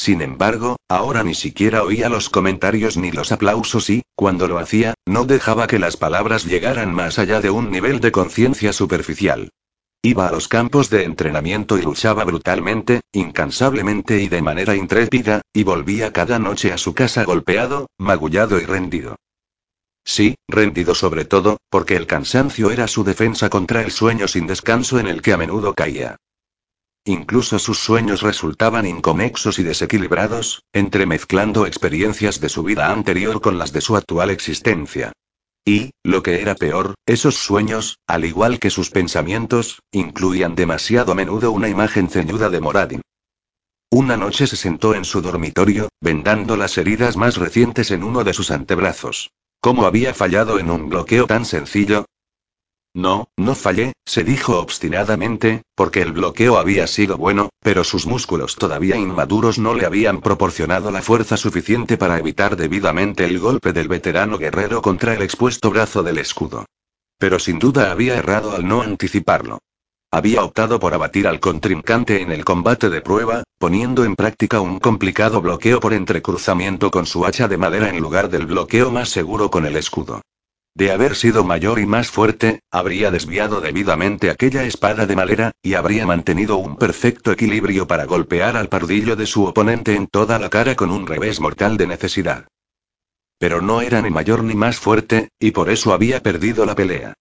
Sin 0.00 0.22
embargo, 0.22 0.76
ahora 0.88 1.22
ni 1.24 1.34
siquiera 1.34 1.82
oía 1.82 2.08
los 2.08 2.30
comentarios 2.30 2.96
ni 2.96 3.12
los 3.12 3.32
aplausos 3.32 3.90
y, 3.90 4.02
cuando 4.14 4.48
lo 4.48 4.58
hacía, 4.58 4.94
no 5.04 5.26
dejaba 5.26 5.66
que 5.66 5.78
las 5.78 5.98
palabras 5.98 6.46
llegaran 6.46 6.94
más 6.94 7.18
allá 7.18 7.42
de 7.42 7.50
un 7.50 7.70
nivel 7.70 8.00
de 8.00 8.10
conciencia 8.10 8.72
superficial. 8.72 9.50
Iba 10.00 10.26
a 10.26 10.32
los 10.32 10.48
campos 10.48 10.88
de 10.88 11.04
entrenamiento 11.04 11.76
y 11.76 11.82
luchaba 11.82 12.24
brutalmente, 12.24 13.02
incansablemente 13.12 14.22
y 14.22 14.28
de 14.28 14.40
manera 14.40 14.74
intrépida, 14.74 15.42
y 15.52 15.64
volvía 15.64 16.14
cada 16.14 16.38
noche 16.38 16.72
a 16.72 16.78
su 16.78 16.94
casa 16.94 17.24
golpeado, 17.24 17.90
magullado 17.98 18.58
y 18.58 18.64
rendido. 18.64 19.16
Sí, 20.02 20.36
rendido 20.48 20.94
sobre 20.94 21.26
todo, 21.26 21.58
porque 21.68 21.96
el 21.96 22.06
cansancio 22.06 22.70
era 22.70 22.88
su 22.88 23.04
defensa 23.04 23.50
contra 23.50 23.82
el 23.82 23.90
sueño 23.90 24.28
sin 24.28 24.46
descanso 24.46 24.98
en 24.98 25.08
el 25.08 25.20
que 25.20 25.34
a 25.34 25.36
menudo 25.36 25.74
caía. 25.74 26.16
Incluso 27.04 27.58
sus 27.58 27.78
sueños 27.78 28.20
resultaban 28.20 28.86
inconexos 28.86 29.58
y 29.58 29.62
desequilibrados, 29.62 30.64
entremezclando 30.72 31.66
experiencias 31.66 32.40
de 32.40 32.50
su 32.50 32.62
vida 32.62 32.90
anterior 32.90 33.40
con 33.40 33.58
las 33.58 33.72
de 33.72 33.80
su 33.80 33.96
actual 33.96 34.30
existencia. 34.30 35.12
Y, 35.64 35.92
lo 36.02 36.22
que 36.22 36.40
era 36.42 36.54
peor, 36.54 36.94
esos 37.06 37.36
sueños, 37.36 37.98
al 38.06 38.24
igual 38.24 38.58
que 38.58 38.70
sus 38.70 38.90
pensamientos, 38.90 39.80
incluían 39.92 40.54
demasiado 40.54 41.12
a 41.12 41.14
menudo 41.14 41.52
una 41.52 41.68
imagen 41.68 42.08
ceñuda 42.08 42.50
de 42.50 42.60
Moradin. 42.60 43.02
Una 43.90 44.16
noche 44.16 44.46
se 44.46 44.56
sentó 44.56 44.94
en 44.94 45.04
su 45.04 45.20
dormitorio, 45.20 45.88
vendando 46.00 46.56
las 46.56 46.78
heridas 46.78 47.16
más 47.16 47.36
recientes 47.36 47.90
en 47.90 48.04
uno 48.04 48.24
de 48.24 48.34
sus 48.34 48.50
antebrazos. 48.50 49.30
¿Cómo 49.60 49.84
había 49.84 50.14
fallado 50.14 50.58
en 50.58 50.70
un 50.70 50.88
bloqueo 50.88 51.26
tan 51.26 51.44
sencillo? 51.44 52.06
No, 52.94 53.28
no 53.36 53.54
fallé, 53.54 53.92
se 54.04 54.24
dijo 54.24 54.58
obstinadamente, 54.58 55.62
porque 55.76 56.02
el 56.02 56.10
bloqueo 56.10 56.58
había 56.58 56.88
sido 56.88 57.16
bueno, 57.16 57.50
pero 57.60 57.84
sus 57.84 58.04
músculos 58.04 58.56
todavía 58.56 58.96
inmaduros 58.96 59.60
no 59.60 59.74
le 59.74 59.86
habían 59.86 60.20
proporcionado 60.20 60.90
la 60.90 61.00
fuerza 61.00 61.36
suficiente 61.36 61.96
para 61.96 62.18
evitar 62.18 62.56
debidamente 62.56 63.24
el 63.24 63.38
golpe 63.38 63.72
del 63.72 63.86
veterano 63.86 64.38
guerrero 64.38 64.82
contra 64.82 65.14
el 65.14 65.22
expuesto 65.22 65.70
brazo 65.70 66.02
del 66.02 66.18
escudo. 66.18 66.66
Pero 67.16 67.38
sin 67.38 67.60
duda 67.60 67.92
había 67.92 68.16
errado 68.16 68.56
al 68.56 68.66
no 68.66 68.82
anticiparlo. 68.82 69.60
Había 70.10 70.42
optado 70.42 70.80
por 70.80 70.92
abatir 70.92 71.28
al 71.28 71.38
contrincante 71.38 72.20
en 72.20 72.32
el 72.32 72.44
combate 72.44 72.90
de 72.90 73.00
prueba, 73.02 73.44
poniendo 73.58 74.04
en 74.04 74.16
práctica 74.16 74.60
un 74.60 74.80
complicado 74.80 75.40
bloqueo 75.40 75.78
por 75.78 75.92
entrecruzamiento 75.92 76.90
con 76.90 77.06
su 77.06 77.24
hacha 77.24 77.46
de 77.46 77.56
madera 77.56 77.90
en 77.90 78.00
lugar 78.00 78.28
del 78.28 78.46
bloqueo 78.46 78.90
más 78.90 79.10
seguro 79.10 79.48
con 79.48 79.64
el 79.66 79.76
escudo. 79.76 80.20
De 80.80 80.92
haber 80.92 81.14
sido 81.14 81.44
mayor 81.44 81.78
y 81.78 81.84
más 81.84 82.10
fuerte, 82.10 82.62
habría 82.70 83.10
desviado 83.10 83.60
debidamente 83.60 84.30
aquella 84.30 84.64
espada 84.64 85.04
de 85.04 85.14
madera, 85.14 85.52
y 85.62 85.74
habría 85.74 86.06
mantenido 86.06 86.56
un 86.56 86.76
perfecto 86.76 87.32
equilibrio 87.32 87.86
para 87.86 88.06
golpear 88.06 88.56
al 88.56 88.70
pardillo 88.70 89.14
de 89.14 89.26
su 89.26 89.44
oponente 89.44 89.94
en 89.94 90.06
toda 90.06 90.38
la 90.38 90.48
cara 90.48 90.76
con 90.76 90.90
un 90.90 91.06
revés 91.06 91.38
mortal 91.38 91.76
de 91.76 91.86
necesidad. 91.86 92.46
Pero 93.38 93.60
no 93.60 93.82
era 93.82 94.00
ni 94.00 94.08
mayor 94.08 94.42
ni 94.42 94.54
más 94.54 94.78
fuerte, 94.78 95.28
y 95.38 95.50
por 95.50 95.68
eso 95.68 95.92
había 95.92 96.22
perdido 96.22 96.64
la 96.64 96.74
pelea. 96.74 97.12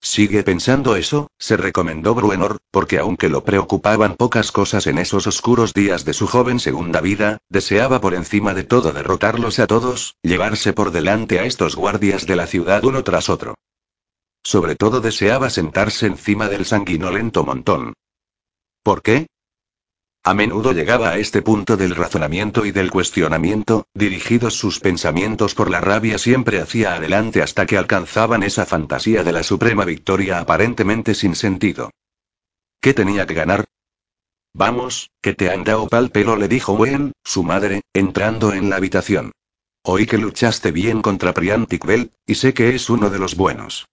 Sigue 0.00 0.44
pensando 0.44 0.94
eso, 0.94 1.28
se 1.38 1.56
recomendó 1.56 2.14
Bruenor, 2.14 2.58
porque 2.70 2.98
aunque 2.98 3.28
lo 3.28 3.44
preocupaban 3.44 4.14
pocas 4.14 4.52
cosas 4.52 4.86
en 4.86 4.98
esos 4.98 5.26
oscuros 5.26 5.74
días 5.74 6.04
de 6.04 6.14
su 6.14 6.28
joven 6.28 6.60
segunda 6.60 7.00
vida, 7.00 7.38
deseaba 7.48 8.00
por 8.00 8.14
encima 8.14 8.54
de 8.54 8.62
todo 8.62 8.92
derrotarlos 8.92 9.58
a 9.58 9.66
todos, 9.66 10.14
llevarse 10.22 10.72
por 10.72 10.92
delante 10.92 11.40
a 11.40 11.44
estos 11.44 11.74
guardias 11.74 12.26
de 12.26 12.36
la 12.36 12.46
ciudad 12.46 12.84
uno 12.84 13.02
tras 13.02 13.28
otro. 13.28 13.56
Sobre 14.44 14.76
todo 14.76 15.00
deseaba 15.00 15.50
sentarse 15.50 16.06
encima 16.06 16.48
del 16.48 16.64
sanguinolento 16.64 17.44
montón. 17.44 17.94
¿Por 18.84 19.02
qué? 19.02 19.26
A 20.28 20.34
menudo 20.34 20.72
llegaba 20.72 21.08
a 21.08 21.16
este 21.16 21.40
punto 21.40 21.78
del 21.78 21.96
razonamiento 21.96 22.66
y 22.66 22.70
del 22.70 22.90
cuestionamiento, 22.90 23.86
dirigidos 23.94 24.52
sus 24.52 24.78
pensamientos 24.78 25.54
por 25.54 25.70
la 25.70 25.80
rabia 25.80 26.18
siempre 26.18 26.60
hacia 26.60 26.96
adelante 26.96 27.40
hasta 27.40 27.64
que 27.64 27.78
alcanzaban 27.78 28.42
esa 28.42 28.66
fantasía 28.66 29.24
de 29.24 29.32
la 29.32 29.42
suprema 29.42 29.86
victoria 29.86 30.38
aparentemente 30.38 31.14
sin 31.14 31.34
sentido. 31.34 31.92
¿Qué 32.78 32.92
tenía 32.92 33.26
que 33.26 33.32
ganar? 33.32 33.64
Vamos, 34.52 35.08
que 35.22 35.32
te 35.32 35.50
han 35.50 35.64
dado 35.64 35.88
pal 35.88 36.10
pelo, 36.10 36.36
le 36.36 36.46
dijo 36.46 36.74
Wen, 36.74 37.12
su 37.24 37.42
madre, 37.42 37.80
entrando 37.94 38.52
en 38.52 38.68
la 38.68 38.76
habitación. 38.76 39.32
Oí 39.82 40.04
que 40.04 40.18
luchaste 40.18 40.72
bien 40.72 41.00
contra 41.00 41.32
Priantic 41.32 41.86
Bell, 41.86 42.12
y 42.26 42.34
sé 42.34 42.52
que 42.52 42.74
es 42.74 42.90
uno 42.90 43.08
de 43.08 43.18
los 43.18 43.34
buenos. 43.34 43.86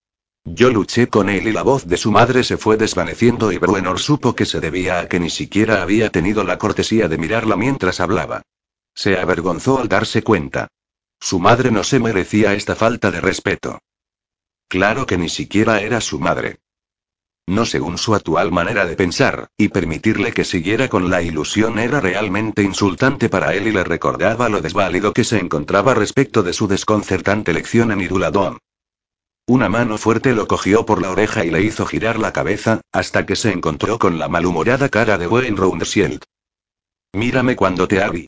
Yo 0.46 0.70
luché 0.70 1.08
con 1.08 1.30
él 1.30 1.48
y 1.48 1.52
la 1.52 1.64
voz 1.64 1.88
de 1.88 1.98
su 1.98 2.12
madre 2.12 2.44
se 2.44 2.58
fue 2.58 2.78
desvaneciendo 2.78 3.52
y 3.52 3.58
Bruenor 3.58 4.00
supo 4.00 4.36
que 4.36 4.46
se 4.46 4.60
debía 4.60 5.00
a 5.00 5.08
que 5.08 5.20
ni 5.20 5.32
siquiera 5.32 5.82
había 5.82 6.12
tenido 6.12 6.44
la 6.44 6.60
cortesía 6.60 7.08
de 7.08 7.18
mirarla 7.18 7.56
mientras 7.56 8.00
hablaba. 8.00 8.44
Se 8.94 9.18
avergonzó 9.18 9.80
al 9.80 9.90
darse 9.90 10.22
cuenta. 10.24 10.68
Su 11.20 11.40
madre 11.40 11.72
no 11.72 11.84
se 11.84 12.00
merecía 12.00 12.54
esta 12.54 12.76
falta 12.76 13.10
de 13.10 13.22
respeto. 13.22 13.80
Claro 14.68 15.08
que 15.08 15.18
ni 15.18 15.30
siquiera 15.30 15.82
era 15.82 16.00
su 16.00 16.20
madre. 16.20 16.60
No 17.48 17.66
según 17.66 17.98
su 17.98 18.14
actual 18.14 18.52
manera 18.52 18.86
de 18.86 18.96
pensar, 18.96 19.50
y 19.58 19.70
permitirle 19.70 20.32
que 20.32 20.44
siguiera 20.44 20.90
con 20.90 21.10
la 21.10 21.22
ilusión 21.24 21.80
era 21.80 22.00
realmente 22.00 22.62
insultante 22.62 23.30
para 23.30 23.56
él 23.56 23.68
y 23.68 23.72
le 23.72 23.84
recordaba 23.84 24.48
lo 24.50 24.62
desválido 24.62 25.12
que 25.12 25.24
se 25.24 25.40
encontraba 25.40 25.96
respecto 25.96 26.44
de 26.44 26.54
su 26.54 26.68
desconcertante 26.68 27.52
lección 27.52 27.92
en 27.92 28.02
Iruladón. 28.02 28.60
Una 29.48 29.70
mano 29.70 30.00
fuerte 30.00 30.34
lo 30.34 30.48
cogió 30.48 30.88
por 30.88 31.04
la 31.04 31.12
oreja 31.12 31.46
y 31.46 31.52
le 31.52 31.62
hizo 31.62 31.86
girar 31.86 32.18
la 32.18 32.34
cabeza, 32.34 32.82
hasta 32.92 33.28
que 33.28 33.36
se 33.36 33.52
encontró 33.52 34.00
con 34.00 34.18
la 34.18 34.28
malhumorada 34.28 34.90
cara 34.90 35.20
de 35.20 35.28
Wayne 35.28 35.56
Roundsield. 35.56 36.24
Mírame 37.14 37.56
cuando 37.56 37.88
te 37.88 38.02
abrí. 38.02 38.28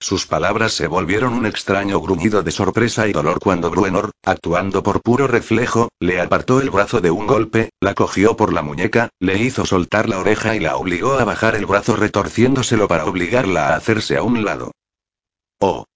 Sus 0.00 0.26
palabras 0.26 0.72
se 0.72 0.88
volvieron 0.88 1.34
un 1.34 1.46
extraño 1.46 2.00
gruñido 2.00 2.42
de 2.42 2.50
sorpresa 2.50 3.06
y 3.06 3.12
dolor 3.12 3.38
cuando 3.38 3.70
Bruenor, 3.70 4.10
actuando 4.24 4.82
por 4.82 5.02
puro 5.02 5.28
reflejo, 5.28 5.88
le 6.00 6.20
apartó 6.20 6.60
el 6.60 6.70
brazo 6.70 7.00
de 7.00 7.12
un 7.12 7.28
golpe, 7.28 7.70
la 7.80 7.94
cogió 7.94 8.36
por 8.36 8.52
la 8.52 8.62
muñeca, 8.62 9.08
le 9.20 9.38
hizo 9.38 9.64
soltar 9.64 10.08
la 10.08 10.18
oreja 10.18 10.56
y 10.56 10.60
la 10.60 10.76
obligó 10.76 11.12
a 11.14 11.24
bajar 11.24 11.54
el 11.54 11.64
brazo 11.64 11.94
retorciéndoselo 11.94 12.88
para 12.88 13.06
obligarla 13.06 13.68
a 13.68 13.76
hacerse 13.76 14.16
a 14.16 14.22
un 14.22 14.44
lado. 14.44 14.72
¡Oh! 15.60 15.86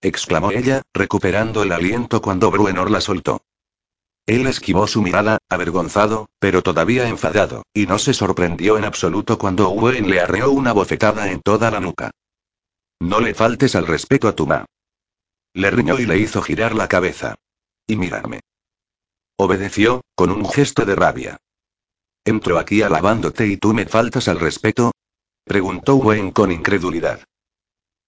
exclamó 0.00 0.52
ella, 0.52 0.82
recuperando 0.94 1.64
el 1.64 1.72
aliento 1.72 2.22
cuando 2.22 2.50
Bruenor 2.50 2.90
la 2.90 3.00
soltó. 3.00 3.42
Él 4.26 4.46
esquivó 4.46 4.86
su 4.86 5.02
mirada, 5.02 5.38
avergonzado, 5.48 6.28
pero 6.38 6.62
todavía 6.62 7.08
enfadado, 7.08 7.64
y 7.74 7.86
no 7.86 7.98
se 7.98 8.14
sorprendió 8.14 8.78
en 8.78 8.84
absoluto 8.84 9.36
cuando 9.36 9.68
Owen 9.68 10.08
le 10.08 10.20
arreó 10.20 10.52
una 10.52 10.72
bofetada 10.72 11.32
en 11.32 11.40
toda 11.40 11.70
la 11.70 11.80
nuca. 11.80 12.12
No 13.00 13.20
le 13.20 13.34
faltes 13.34 13.74
al 13.74 13.86
respeto 13.86 14.28
a 14.28 14.36
tu 14.36 14.46
ma. 14.46 14.64
Le 15.54 15.70
riñó 15.70 15.98
y 15.98 16.06
le 16.06 16.18
hizo 16.18 16.40
girar 16.40 16.74
la 16.74 16.86
cabeza. 16.86 17.34
Y 17.86 17.96
mirarme. 17.96 18.40
Obedeció, 19.36 20.02
con 20.14 20.30
un 20.30 20.48
gesto 20.48 20.84
de 20.84 20.94
rabia. 20.94 21.36
¿Entro 22.24 22.60
aquí 22.60 22.82
alabándote 22.82 23.48
y 23.48 23.56
tú 23.56 23.74
me 23.74 23.86
faltas 23.86 24.28
al 24.28 24.38
respeto? 24.38 24.92
Preguntó 25.44 25.96
Wayne 25.96 26.32
con 26.32 26.52
incredulidad. 26.52 27.24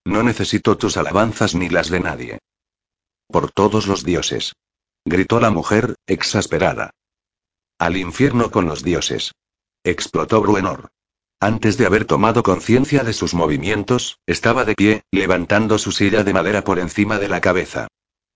No 0.05 0.23
necesito 0.23 0.79
tus 0.79 0.97
alabanzas 0.97 1.57
ni 1.57 1.69
las 1.69 1.91
de 1.91 1.99
nadie. 1.99 2.39
Por 3.27 3.51
todos 3.51 3.89
los 3.89 4.05
dioses 4.05 4.53
gritó 5.05 5.41
la 5.41 5.51
mujer, 5.51 5.97
exasperada. 6.07 6.91
Al 7.79 7.97
infierno 7.97 8.51
con 8.51 8.67
los 8.67 8.83
dioses. 8.83 9.33
Explotó 9.83 10.41
Bruenor. 10.41 10.89
Antes 11.41 11.77
de 11.77 11.87
haber 11.87 12.07
tomado 12.07 12.43
conciencia 12.43 13.05
de 13.05 13.13
sus 13.13 13.35
movimientos, 13.35 14.19
estaba 14.27 14.65
de 14.65 14.75
pie, 14.75 15.03
levantando 15.11 15.79
su 15.79 15.93
silla 15.93 16.25
de 16.25 16.33
madera 16.33 16.65
por 16.65 16.79
encima 16.79 17.19
de 17.19 17.29
la 17.29 17.41
cabeza. 17.41 17.89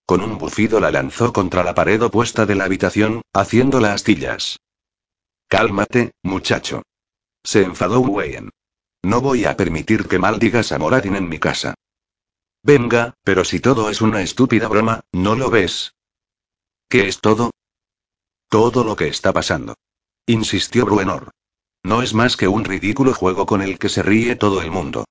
Con 0.04 0.20
un 0.20 0.36
bufido 0.36 0.80
la 0.80 0.90
lanzó 0.90 1.32
contra 1.32 1.62
la 1.64 1.74
pared 1.74 2.02
opuesta 2.02 2.44
de 2.44 2.54
la 2.54 2.64
habitación, 2.64 3.22
haciéndola 3.32 3.92
astillas. 3.92 4.58
Cálmate, 5.48 6.12
muchacho. 6.22 6.82
Se 7.42 7.62
enfadó 7.62 8.00
Wayne. 8.00 8.50
No 9.02 9.20
voy 9.20 9.44
a 9.46 9.56
permitir 9.56 10.06
que 10.06 10.18
maldigas 10.18 10.72
a 10.72 10.78
Moradin 10.78 11.16
en 11.16 11.28
mi 11.28 11.38
casa. 11.38 11.74
Venga, 12.62 13.14
pero 13.22 13.44
si 13.44 13.60
todo 13.60 13.88
es 13.88 14.02
una 14.02 14.20
estúpida 14.20 14.68
broma, 14.68 15.00
¿no 15.12 15.34
lo 15.34 15.48
ves? 15.48 15.94
¿Qué 16.90 17.06
es 17.06 17.20
todo? 17.20 17.50
Todo 18.48 18.82
lo 18.82 18.96
que 18.96 19.08
está 19.08 19.34
pasando. 19.34 19.74
Insistió 20.26 20.86
Bruenor. 20.86 21.32
No 21.84 22.00
es 22.00 22.14
más 22.14 22.38
que 22.38 22.48
un 22.48 22.64
ridículo 22.64 23.12
juego 23.12 23.44
con 23.44 23.60
el 23.60 23.78
que 23.78 23.90
se 23.90 24.02
ríe 24.02 24.36
todo 24.36 24.62
el 24.62 24.70
mundo. 24.70 25.04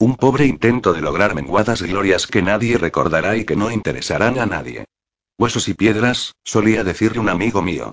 Un 0.00 0.16
pobre 0.16 0.46
intento 0.46 0.92
de 0.92 1.00
lograr 1.00 1.36
menguadas 1.36 1.82
glorias 1.82 2.26
que 2.26 2.42
nadie 2.42 2.78
recordará 2.78 3.36
y 3.36 3.44
que 3.44 3.54
no 3.54 3.70
interesarán 3.70 4.40
a 4.40 4.46
nadie. 4.46 4.86
Huesos 5.38 5.68
y 5.68 5.74
piedras, 5.74 6.34
solía 6.42 6.82
decirle 6.82 7.20
un 7.20 7.28
amigo 7.28 7.62
mío. 7.62 7.92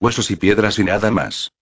Huesos 0.00 0.30
y 0.30 0.36
piedras 0.36 0.78
y 0.78 0.84
nada 0.84 1.10
más. 1.10 1.52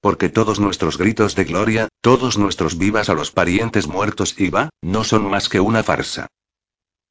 Porque 0.00 0.28
todos 0.28 0.60
nuestros 0.60 0.96
gritos 0.96 1.34
de 1.34 1.44
gloria, 1.44 1.88
todos 2.00 2.38
nuestros 2.38 2.78
vivas 2.78 3.08
a 3.08 3.14
los 3.14 3.32
parientes 3.32 3.88
muertos 3.88 4.38
y 4.38 4.50
va, 4.50 4.70
no 4.80 5.02
son 5.02 5.28
más 5.28 5.48
que 5.48 5.58
una 5.58 5.82
farsa. 5.82 6.28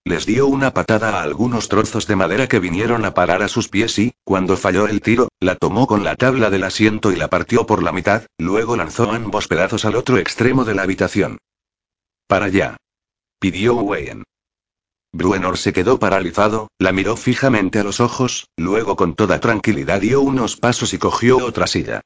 Les 0.07 0.27
dio 0.27 0.45
una 0.45 0.71
patada 0.71 1.17
a 1.17 1.23
algunos 1.23 1.67
trozos 1.67 2.05
de 2.05 2.15
madera 2.15 2.47
que 2.47 2.59
vinieron 2.59 3.05
a 3.05 3.15
parar 3.15 3.41
a 3.41 3.47
sus 3.47 3.69
pies 3.69 3.97
y, 3.97 4.13
cuando 4.23 4.55
falló 4.55 4.87
el 4.87 5.01
tiro, 5.01 5.29
la 5.39 5.55
tomó 5.55 5.87
con 5.87 6.03
la 6.03 6.15
tabla 6.15 6.51
del 6.51 6.63
asiento 6.63 7.11
y 7.11 7.15
la 7.15 7.27
partió 7.27 7.65
por 7.65 7.81
la 7.81 7.91
mitad, 7.91 8.27
luego 8.37 8.75
lanzó 8.75 9.11
ambos 9.11 9.47
pedazos 9.47 9.83
al 9.83 9.95
otro 9.95 10.19
extremo 10.19 10.63
de 10.63 10.75
la 10.75 10.83
habitación. 10.83 11.39
Para 12.27 12.45
allá. 12.45 12.77
Pidió 13.39 13.77
Wayne. 13.77 14.23
Bruenor 15.11 15.57
se 15.57 15.73
quedó 15.73 15.97
paralizado, 15.97 16.69
la 16.77 16.91
miró 16.91 17.17
fijamente 17.17 17.79
a 17.79 17.83
los 17.83 17.99
ojos, 17.99 18.47
luego 18.57 18.95
con 18.95 19.15
toda 19.15 19.39
tranquilidad 19.39 20.01
dio 20.01 20.21
unos 20.21 20.55
pasos 20.55 20.93
y 20.93 20.99
cogió 20.99 21.37
otra 21.37 21.65
silla. 21.65 22.01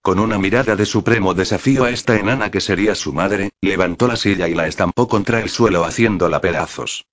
Con 0.00 0.20
una 0.20 0.38
mirada 0.38 0.74
de 0.74 0.86
supremo 0.86 1.34
desafío 1.34 1.84
a 1.84 1.90
esta 1.90 2.16
enana 2.16 2.50
que 2.50 2.62
sería 2.62 2.94
su 2.94 3.12
madre, 3.12 3.50
levantó 3.60 4.08
la 4.08 4.16
silla 4.16 4.48
y 4.48 4.54
la 4.54 4.68
estampó 4.68 5.06
contra 5.06 5.40
el 5.40 5.50
suelo 5.50 5.84
haciéndola 5.84 6.40
pedazos. 6.40 7.04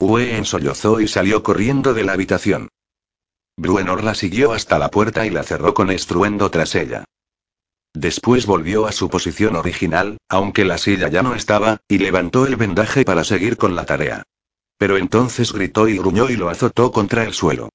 Wen 0.00 0.46
sollozó 0.46 1.00
y 1.00 1.08
salió 1.08 1.42
corriendo 1.42 1.92
de 1.92 2.04
la 2.04 2.14
habitación. 2.14 2.68
Bruenor 3.56 4.02
la 4.02 4.14
siguió 4.14 4.52
hasta 4.52 4.78
la 4.78 4.90
puerta 4.90 5.26
y 5.26 5.30
la 5.30 5.42
cerró 5.42 5.74
con 5.74 5.90
estruendo 5.90 6.50
tras 6.50 6.74
ella. 6.74 7.04
Después 7.92 8.46
volvió 8.46 8.86
a 8.86 8.92
su 8.92 9.10
posición 9.10 9.56
original, 9.56 10.16
aunque 10.28 10.64
la 10.64 10.78
silla 10.78 11.08
ya 11.08 11.22
no 11.22 11.34
estaba, 11.34 11.82
y 11.86 11.98
levantó 11.98 12.46
el 12.46 12.56
vendaje 12.56 13.04
para 13.04 13.24
seguir 13.24 13.58
con 13.58 13.76
la 13.76 13.84
tarea. 13.84 14.22
Pero 14.78 14.96
entonces 14.96 15.52
gritó 15.52 15.86
y 15.86 15.98
gruñó 15.98 16.30
y 16.30 16.36
lo 16.36 16.48
azotó 16.48 16.92
contra 16.92 17.24
el 17.24 17.34
suelo. 17.34 17.68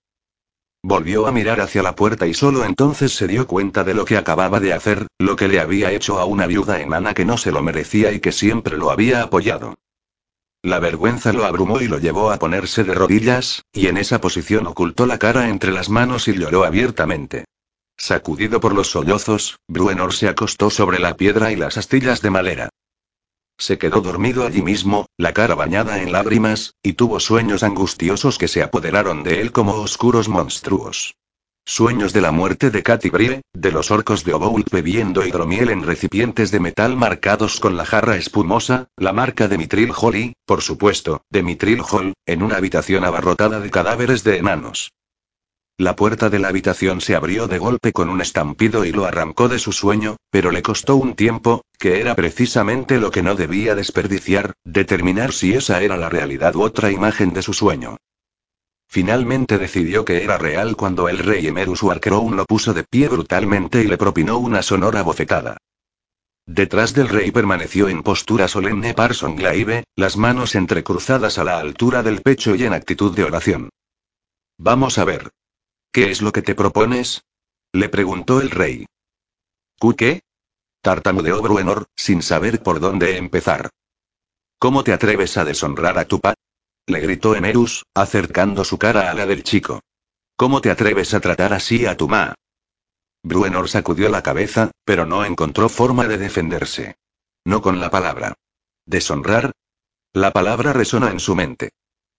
Volvió 0.82 1.28
a 1.28 1.32
mirar 1.32 1.62
hacia 1.62 1.84
la 1.84 1.96
puerta 1.96 2.26
y 2.26 2.34
solo 2.34 2.66
entonces 2.66 3.14
se 3.14 3.28
dio 3.28 3.46
cuenta 3.46 3.84
de 3.84 3.94
lo 3.94 4.06
que 4.06 4.18
acababa 4.18 4.60
de 4.60 4.74
hacer, 4.74 5.06
lo 5.20 5.36
que 5.36 5.48
le 5.48 5.60
había 5.60 5.92
hecho 5.92 6.18
a 6.18 6.26
una 6.26 6.48
viuda 6.48 6.82
enana 6.82 7.14
que 7.14 7.26
no 7.26 7.38
se 7.38 7.52
lo 7.52 7.62
merecía 7.62 8.12
y 8.12 8.20
que 8.20 8.32
siempre 8.32 8.78
lo 8.78 8.90
había 8.90 9.22
apoyado. 9.22 9.76
La 10.66 10.80
vergüenza 10.80 11.32
lo 11.32 11.46
abrumó 11.46 11.80
y 11.80 11.88
lo 11.88 12.00
llevó 12.00 12.32
a 12.32 12.40
ponerse 12.40 12.84
de 12.84 12.96
rodillas, 12.96 13.62
y 13.72 13.86
en 13.86 13.98
esa 13.98 14.20
posición 14.20 14.66
ocultó 14.66 15.06
la 15.06 15.20
cara 15.20 15.50
entre 15.50 15.72
las 15.72 15.90
manos 15.90 16.28
y 16.28 16.34
lloró 16.34 16.64
abiertamente. 16.64 17.46
Sacudido 17.96 18.60
por 18.60 18.74
los 18.74 18.90
sollozos, 18.90 19.60
Bruenor 19.68 20.16
se 20.16 20.28
acostó 20.28 20.72
sobre 20.72 20.98
la 20.98 21.18
piedra 21.18 21.52
y 21.52 21.56
las 21.56 21.78
astillas 21.78 22.24
de 22.24 22.32
madera. 22.32 22.70
Se 23.60 23.78
quedó 23.78 24.02
dormido 24.02 24.44
allí 24.44 24.64
mismo, 24.64 25.06
la 25.18 25.34
cara 25.34 25.54
bañada 25.54 26.02
en 26.02 26.12
lágrimas, 26.12 26.74
y 26.82 26.94
tuvo 26.94 27.20
sueños 27.20 27.62
angustiosos 27.62 28.40
que 28.40 28.48
se 28.48 28.64
apoderaron 28.64 29.22
de 29.22 29.42
él 29.42 29.52
como 29.52 29.74
oscuros 29.76 30.30
monstruos. 30.30 31.14
Sueños 31.68 32.14
de 32.14 32.22
la 32.22 32.32
muerte 32.32 32.70
de 32.70 32.84
Katy 32.84 33.10
Brie, 33.10 33.42
de 33.52 33.72
los 33.72 33.90
orcos 33.90 34.24
de 34.24 34.36
Oboult 34.36 34.70
bebiendo 34.70 35.26
hidromiel 35.26 35.72
en 35.72 35.82
recipientes 35.82 36.52
de 36.52 36.60
metal 36.60 36.96
marcados 36.96 37.60
con 37.60 37.76
la 37.76 37.86
jarra 37.86 38.18
espumosa, 38.18 38.88
la 38.98 39.14
marca 39.14 39.48
de 39.48 39.58
Mitril 39.58 39.92
Hall 39.92 40.16
y, 40.16 40.34
por 40.46 40.62
supuesto, 40.62 41.24
de 41.32 41.42
Mitril 41.42 41.82
Hall, 41.82 42.14
en 42.28 42.44
una 42.44 42.58
habitación 42.58 43.04
abarrotada 43.04 43.60
de 43.60 43.72
cadáveres 43.72 44.24
de 44.24 44.38
enanos. 44.38 44.92
La 45.80 45.96
puerta 45.96 46.30
de 46.30 46.38
la 46.38 46.50
habitación 46.50 47.02
se 47.02 47.16
abrió 47.16 47.48
de 47.48 47.58
golpe 47.58 47.92
con 47.94 48.10
un 48.10 48.22
estampido 48.22 48.86
y 48.86 48.92
lo 48.92 49.06
arrancó 49.06 49.50
de 49.50 49.58
su 49.58 49.72
sueño, 49.72 50.18
pero 50.30 50.52
le 50.52 50.62
costó 50.62 50.96
un 50.96 51.16
tiempo, 51.16 51.66
que 51.80 52.00
era 52.00 52.14
precisamente 52.14 53.00
lo 53.00 53.10
que 53.10 53.24
no 53.24 53.34
debía 53.34 53.74
desperdiciar, 53.74 54.54
determinar 54.64 55.34
si 55.34 55.56
esa 55.56 55.82
era 55.82 55.98
la 55.98 56.10
realidad 56.10 56.56
u 56.56 56.62
otra 56.62 56.92
imagen 56.92 57.34
de 57.34 57.42
su 57.42 57.54
sueño. 57.54 57.98
Finalmente 58.96 59.58
decidió 59.58 60.06
que 60.06 60.24
era 60.24 60.38
real 60.38 60.78
cuando 60.78 61.10
el 61.10 61.18
rey 61.18 61.46
Emerus 61.46 61.84
Warcrown 61.84 62.38
lo 62.38 62.46
puso 62.46 62.74
de 62.74 62.86
pie 62.86 63.10
brutalmente 63.10 63.82
y 63.82 63.88
le 63.88 63.98
propinó 63.98 64.38
una 64.38 64.62
sonora 64.62 65.02
bofetada. 65.02 65.58
Detrás 66.46 66.94
del 66.94 67.10
rey 67.10 67.30
permaneció 67.32 67.90
en 67.90 68.04
postura 68.04 68.48
solemne 68.48 68.94
Parson 68.94 69.36
Glaive, 69.36 69.84
las 69.98 70.16
manos 70.16 70.56
entrecruzadas 70.56 71.38
a 71.38 71.44
la 71.44 71.60
altura 71.60 72.04
del 72.04 72.22
pecho 72.22 72.56
y 72.56 72.64
en 72.64 72.72
actitud 72.72 73.14
de 73.14 73.26
oración. 73.26 73.70
Vamos 74.58 74.98
a 74.98 75.04
ver. 75.04 75.30
¿Qué 75.92 76.10
es 76.10 76.22
lo 76.22 76.32
que 76.32 76.42
te 76.42 76.56
propones? 76.56 77.26
Le 77.74 77.90
preguntó 77.90 78.40
el 78.40 78.50
rey. 78.50 78.86
¿Cu 79.78 79.94
qué? 79.98 80.22
Tartamudeó 80.80 81.42
Bruenor, 81.42 81.88
sin 81.98 82.22
saber 82.22 82.64
por 82.64 82.80
dónde 82.80 83.18
empezar. 83.18 83.72
¿Cómo 84.58 84.86
te 84.86 84.94
atreves 84.94 85.36
a 85.36 85.44
deshonrar 85.44 86.00
a 86.00 86.06
tu 86.06 86.22
pa? 86.22 86.34
Le 86.88 87.00
gritó 87.00 87.36
Emerus, 87.36 87.86
acercando 87.96 88.64
su 88.64 88.78
cara 88.78 89.10
a 89.10 89.14
la 89.14 89.26
del 89.26 89.44
chico. 89.44 89.82
¿Cómo 90.36 90.62
te 90.62 90.70
atreves 90.70 91.14
a 91.14 91.20
tratar 91.20 91.54
así 91.54 91.86
a 91.86 91.98
tu 91.98 92.08
ma? 92.08 92.36
Bruenor 93.24 93.70
sacudió 93.70 94.10
la 94.10 94.22
cabeza, 94.22 94.70
pero 94.84 95.08
no 95.08 95.26
encontró 95.26 95.68
forma 95.68 96.08
de 96.08 96.20
defenderse. 96.20 96.98
No 97.44 97.62
con 97.64 97.80
la 97.80 97.90
palabra. 97.90 98.36
¿Deshonrar? 98.86 99.52
La 100.14 100.32
palabra 100.32 100.74
resonó 100.74 101.08
en 101.08 101.20
su 101.20 101.36
mente. 101.36 101.72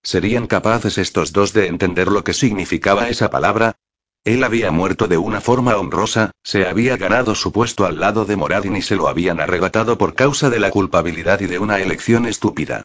¿Serían 0.03 0.49
capaces 0.49 0.99
estos 0.99 1.33
dos 1.33 1.53
de 1.53 1.69
entender 1.69 2.09
lo 2.09 2.25
que 2.25 2.35
significaba 2.35 3.09
esa 3.09 3.31
palabra? 3.31 3.77
Él 4.25 4.43
había 4.43 4.73
muerto 4.73 5.07
de 5.07 5.17
una 5.17 5.41
forma 5.41 5.77
honrosa, 5.77 6.33
se 6.43 6.67
había 6.67 6.97
ganado 6.97 7.37
su 7.37 7.53
puesto 7.53 7.87
al 7.87 8.01
lado 8.01 8.25
de 8.25 8.35
Moradin 8.35 8.77
y 8.77 8.83
se 8.83 8.97
lo 8.97 9.07
habían 9.07 9.41
arrebatado 9.41 9.97
por 9.97 10.15
causa 10.15 10.51
de 10.51 10.59
la 10.59 10.71
culpabilidad 10.71 11.41
y 11.41 11.47
de 11.47 11.61
una 11.61 11.79
elección 11.79 12.27
estúpida. 12.27 12.83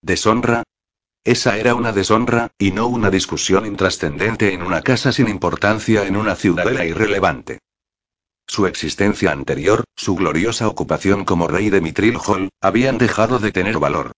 ¿Deshonra? 0.00 0.62
Esa 1.26 1.58
era 1.58 1.74
una 1.74 1.90
deshonra, 1.90 2.52
y 2.56 2.70
no 2.70 2.86
una 2.86 3.10
discusión 3.10 3.66
intrascendente 3.66 4.52
en 4.52 4.62
una 4.62 4.80
casa 4.82 5.10
sin 5.10 5.26
importancia 5.26 6.06
en 6.06 6.16
una 6.16 6.36
ciudadela 6.36 6.84
irrelevante. 6.84 7.58
Su 8.46 8.68
existencia 8.68 9.32
anterior, 9.32 9.82
su 9.96 10.14
gloriosa 10.14 10.68
ocupación 10.68 11.24
como 11.24 11.48
rey 11.48 11.68
de 11.68 11.80
Mitril 11.80 12.16
Hall, 12.24 12.50
habían 12.60 12.96
dejado 12.96 13.40
de 13.40 13.50
tener 13.50 13.80
valor. 13.80 14.12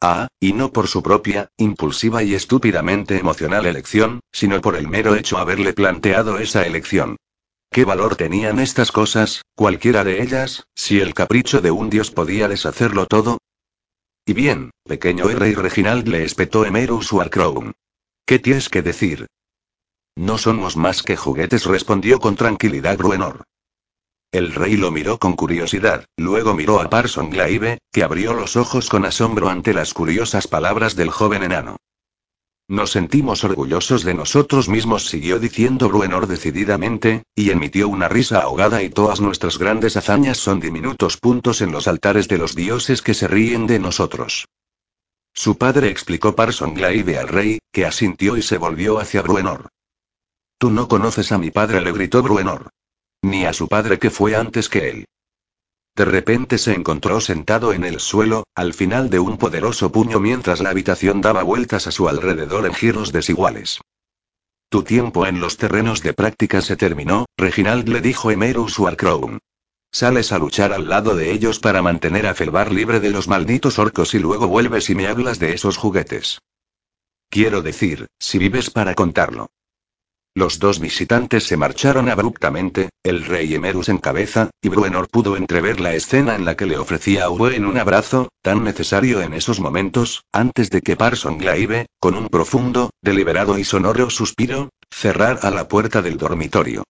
Ah, 0.00 0.28
y 0.38 0.52
no 0.52 0.72
por 0.72 0.86
su 0.86 1.02
propia, 1.02 1.48
impulsiva 1.56 2.22
y 2.22 2.34
estúpidamente 2.34 3.18
emocional 3.18 3.66
elección, 3.66 4.20
sino 4.30 4.60
por 4.60 4.76
el 4.76 4.86
mero 4.86 5.16
hecho 5.16 5.38
haberle 5.38 5.72
planteado 5.72 6.38
esa 6.38 6.64
elección. 6.64 7.16
¿Qué 7.72 7.84
valor 7.84 8.14
tenían 8.14 8.60
estas 8.60 8.92
cosas, 8.92 9.42
cualquiera 9.56 10.04
de 10.04 10.22
ellas, 10.22 10.62
si 10.76 11.00
el 11.00 11.12
capricho 11.12 11.60
de 11.60 11.72
un 11.72 11.90
dios 11.90 12.12
podía 12.12 12.46
deshacerlo 12.46 13.06
todo? 13.06 13.38
Y 14.24 14.34
bien, 14.34 14.70
pequeño 14.84 15.26
rey 15.26 15.54
Reginald 15.54 16.06
le 16.06 16.24
espetó 16.24 16.64
Emerus 16.64 17.12
Warcrown. 17.12 17.72
¿Qué 18.24 18.38
tienes 18.38 18.68
que 18.68 18.80
decir? 18.80 19.26
No 20.16 20.38
somos 20.38 20.76
más 20.76 21.02
que 21.02 21.16
juguetes, 21.16 21.64
respondió 21.64 22.20
con 22.20 22.36
tranquilidad 22.36 22.98
Bruenor. 22.98 23.42
El 24.30 24.54
rey 24.54 24.76
lo 24.76 24.92
miró 24.92 25.18
con 25.18 25.34
curiosidad, 25.34 26.06
luego 26.16 26.54
miró 26.54 26.80
a 26.80 26.88
Parson 26.88 27.30
Glaive, 27.30 27.78
que 27.90 28.04
abrió 28.04 28.32
los 28.32 28.56
ojos 28.56 28.88
con 28.88 29.04
asombro 29.04 29.48
ante 29.48 29.74
las 29.74 29.92
curiosas 29.92 30.46
palabras 30.46 30.94
del 30.94 31.10
joven 31.10 31.42
enano. 31.42 31.76
Nos 32.68 32.92
sentimos 32.92 33.44
orgullosos 33.44 34.04
de 34.04 34.14
nosotros 34.14 34.68
mismos, 34.68 35.06
siguió 35.06 35.38
diciendo 35.38 35.88
Bruenor 35.88 36.26
decididamente, 36.26 37.24
y 37.34 37.50
emitió 37.50 37.88
una 37.88 38.08
risa 38.08 38.40
ahogada 38.40 38.82
y 38.82 38.90
todas 38.90 39.20
nuestras 39.20 39.58
grandes 39.58 39.96
hazañas 39.96 40.38
son 40.38 40.60
diminutos 40.60 41.16
puntos 41.16 41.60
en 41.60 41.72
los 41.72 41.88
altares 41.88 42.28
de 42.28 42.38
los 42.38 42.54
dioses 42.54 43.02
que 43.02 43.14
se 43.14 43.28
ríen 43.28 43.66
de 43.66 43.78
nosotros. 43.78 44.46
Su 45.34 45.58
padre 45.58 45.88
explicó 45.88 46.36
Parson 46.36 46.74
Glaive 46.74 47.18
al 47.18 47.28
rey, 47.28 47.58
que 47.72 47.86
asintió 47.86 48.36
y 48.36 48.42
se 48.42 48.58
volvió 48.58 48.98
hacia 48.98 49.22
Bruenor. 49.22 49.68
Tú 50.58 50.70
no 50.70 50.88
conoces 50.88 51.32
a 51.32 51.38
mi 51.38 51.50
padre, 51.50 51.80
le 51.80 51.92
gritó 51.92 52.22
Bruenor. 52.22 52.70
Ni 53.22 53.44
a 53.44 53.52
su 53.52 53.66
padre 53.68 53.98
que 53.98 54.10
fue 54.10 54.36
antes 54.36 54.68
que 54.68 54.88
él. 54.88 55.06
De 55.94 56.04
repente 56.06 56.56
se 56.56 56.72
encontró 56.72 57.20
sentado 57.20 57.72
en 57.74 57.84
el 57.84 58.00
suelo, 58.00 58.44
al 58.54 58.72
final 58.72 59.10
de 59.10 59.18
un 59.18 59.36
poderoso 59.36 59.92
puño 59.92 60.20
mientras 60.20 60.60
la 60.60 60.70
habitación 60.70 61.20
daba 61.20 61.42
vueltas 61.42 61.86
a 61.86 61.90
su 61.90 62.08
alrededor 62.08 62.66
en 62.66 62.74
giros 62.74 63.12
desiguales. 63.12 63.80
Tu 64.70 64.82
tiempo 64.82 65.26
en 65.26 65.38
los 65.38 65.58
terrenos 65.58 66.02
de 66.02 66.14
práctica 66.14 66.62
se 66.62 66.76
terminó, 66.76 67.26
Reginald 67.36 67.86
le 67.88 68.00
dijo 68.00 68.30
Emerus 68.30 68.78
Warcrown. 68.78 69.38
Sales 69.90 70.32
a 70.32 70.38
luchar 70.38 70.72
al 70.72 70.88
lado 70.88 71.14
de 71.14 71.30
ellos 71.30 71.58
para 71.58 71.82
mantener 71.82 72.26
a 72.26 72.34
Felbar 72.34 72.72
libre 72.72 72.98
de 72.98 73.10
los 73.10 73.28
malditos 73.28 73.78
orcos 73.78 74.14
y 74.14 74.18
luego 74.18 74.48
vuelves 74.48 74.88
y 74.88 74.94
me 74.94 75.06
hablas 75.06 75.38
de 75.38 75.52
esos 75.52 75.76
juguetes. 75.76 76.38
Quiero 77.28 77.60
decir, 77.60 78.06
si 78.18 78.38
vives 78.38 78.70
para 78.70 78.94
contarlo. 78.94 79.50
Los 80.34 80.58
dos 80.58 80.80
visitantes 80.80 81.44
se 81.44 81.58
marcharon 81.58 82.08
abruptamente, 82.08 82.88
el 83.02 83.22
rey 83.26 83.54
Emerus 83.54 83.90
en 83.90 83.98
cabeza, 83.98 84.48
y 84.62 84.70
Bruenor 84.70 85.08
pudo 85.08 85.36
entrever 85.36 85.78
la 85.78 85.94
escena 85.94 86.34
en 86.34 86.46
la 86.46 86.56
que 86.56 86.64
le 86.64 86.78
ofrecía 86.78 87.24
a 87.24 87.28
Owen 87.28 87.66
un 87.66 87.76
abrazo, 87.76 88.30
tan 88.40 88.64
necesario 88.64 89.20
en 89.20 89.34
esos 89.34 89.60
momentos, 89.60 90.24
antes 90.32 90.70
de 90.70 90.80
que 90.80 90.96
Parson 90.96 91.36
Glaive, 91.36 91.84
con 92.00 92.14
un 92.14 92.28
profundo, 92.28 92.88
deliberado 93.02 93.58
y 93.58 93.64
sonoro 93.64 94.08
suspiro, 94.08 94.70
cerrara 94.90 95.50
la 95.50 95.68
puerta 95.68 96.00
del 96.00 96.16
dormitorio. 96.16 96.84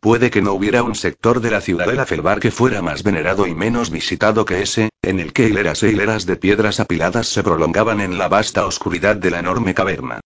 Puede 0.00 0.30
que 0.32 0.42
no 0.42 0.52
hubiera 0.52 0.82
un 0.82 0.96
sector 0.96 1.40
de 1.40 1.52
la 1.52 1.60
ciudadela 1.60 2.06
Felbar 2.06 2.40
que 2.40 2.50
fuera 2.50 2.82
más 2.82 3.04
venerado 3.04 3.46
y 3.46 3.54
menos 3.54 3.90
visitado 3.90 4.44
que 4.44 4.62
ese, 4.62 4.90
en 5.02 5.20
el 5.20 5.32
que 5.32 5.48
hileras 5.48 5.84
e 5.84 5.90
hileras 5.90 6.26
de 6.26 6.34
piedras 6.34 6.80
apiladas 6.80 7.28
se 7.28 7.44
prolongaban 7.44 8.00
en 8.00 8.18
la 8.18 8.28
vasta 8.28 8.66
oscuridad 8.66 9.14
de 9.14 9.30
la 9.30 9.38
enorme 9.38 9.74
caverna. 9.74 10.20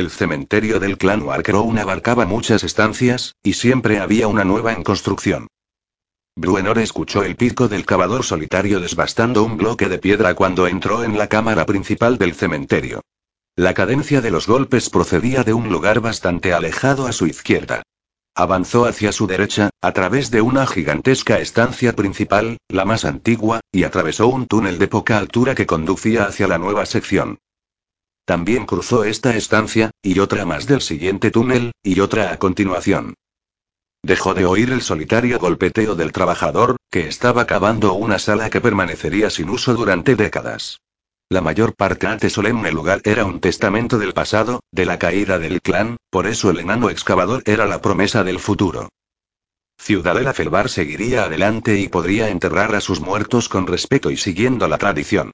El 0.00 0.08
cementerio 0.08 0.80
del 0.80 0.96
clan 0.96 1.20
Warcrown 1.20 1.78
abarcaba 1.78 2.24
muchas 2.24 2.64
estancias, 2.64 3.36
y 3.42 3.52
siempre 3.52 4.00
había 4.00 4.28
una 4.28 4.44
nueva 4.44 4.72
en 4.72 4.82
construcción. 4.82 5.48
Bruenor 6.34 6.78
escuchó 6.78 7.22
el 7.22 7.36
pico 7.36 7.68
del 7.68 7.84
cavador 7.84 8.24
solitario 8.24 8.80
desbastando 8.80 9.42
un 9.42 9.58
bloque 9.58 9.90
de 9.90 9.98
piedra 9.98 10.32
cuando 10.32 10.66
entró 10.66 11.04
en 11.04 11.18
la 11.18 11.26
cámara 11.26 11.66
principal 11.66 12.16
del 12.16 12.32
cementerio. 12.32 13.02
La 13.56 13.74
cadencia 13.74 14.22
de 14.22 14.30
los 14.30 14.46
golpes 14.46 14.88
procedía 14.88 15.44
de 15.44 15.52
un 15.52 15.68
lugar 15.68 16.00
bastante 16.00 16.54
alejado 16.54 17.06
a 17.06 17.12
su 17.12 17.26
izquierda. 17.26 17.82
Avanzó 18.34 18.86
hacia 18.86 19.12
su 19.12 19.26
derecha, 19.26 19.68
a 19.82 19.92
través 19.92 20.30
de 20.30 20.40
una 20.40 20.66
gigantesca 20.66 21.40
estancia 21.40 21.94
principal, 21.94 22.56
la 22.70 22.86
más 22.86 23.04
antigua, 23.04 23.60
y 23.70 23.82
atravesó 23.82 24.28
un 24.28 24.46
túnel 24.46 24.78
de 24.78 24.88
poca 24.88 25.18
altura 25.18 25.54
que 25.54 25.66
conducía 25.66 26.24
hacia 26.24 26.48
la 26.48 26.56
nueva 26.56 26.86
sección. 26.86 27.36
También 28.24 28.66
cruzó 28.66 29.04
esta 29.04 29.36
estancia, 29.36 29.90
y 30.02 30.18
otra 30.18 30.44
más 30.44 30.66
del 30.66 30.80
siguiente 30.80 31.30
túnel, 31.30 31.72
y 31.82 32.00
otra 32.00 32.32
a 32.32 32.38
continuación. 32.38 33.14
Dejó 34.02 34.34
de 34.34 34.46
oír 34.46 34.70
el 34.70 34.82
solitario 34.82 35.38
golpeteo 35.38 35.94
del 35.94 36.12
trabajador, 36.12 36.76
que 36.90 37.06
estaba 37.06 37.46
cavando 37.46 37.92
una 37.92 38.18
sala 38.18 38.48
que 38.48 38.60
permanecería 38.60 39.30
sin 39.30 39.50
uso 39.50 39.74
durante 39.74 40.16
décadas. 40.16 40.80
La 41.28 41.42
mayor 41.42 41.76
parte 41.76 42.12
este 42.12 42.28
solemne 42.30 42.72
lugar 42.72 43.02
era 43.04 43.24
un 43.24 43.40
testamento 43.40 43.98
del 43.98 44.14
pasado, 44.14 44.60
de 44.72 44.84
la 44.84 44.98
caída 44.98 45.38
del 45.38 45.60
clan, 45.60 45.96
por 46.10 46.26
eso 46.26 46.50
el 46.50 46.58
enano 46.58 46.90
excavador 46.90 47.42
era 47.46 47.66
la 47.66 47.80
promesa 47.80 48.24
del 48.24 48.40
futuro. 48.40 48.88
Ciudadela 49.78 50.34
Felbar 50.34 50.68
seguiría 50.68 51.24
adelante 51.24 51.78
y 51.78 51.88
podría 51.88 52.30
enterrar 52.30 52.74
a 52.74 52.80
sus 52.80 53.00
muertos 53.00 53.48
con 53.48 53.66
respeto 53.66 54.10
y 54.10 54.16
siguiendo 54.16 54.66
la 54.66 54.78
tradición. 54.78 55.30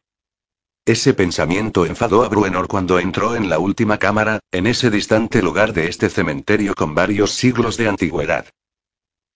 Ese 0.86 1.14
pensamiento 1.14 1.84
enfadó 1.84 2.22
a 2.22 2.28
Bruenor 2.28 2.68
cuando 2.68 3.00
entró 3.00 3.34
en 3.34 3.48
la 3.48 3.58
última 3.58 3.98
cámara, 3.98 4.38
en 4.52 4.68
ese 4.68 4.88
distante 4.88 5.42
lugar 5.42 5.72
de 5.72 5.88
este 5.88 6.08
cementerio 6.08 6.76
con 6.76 6.94
varios 6.94 7.32
siglos 7.32 7.76
de 7.76 7.88
antigüedad. 7.88 8.46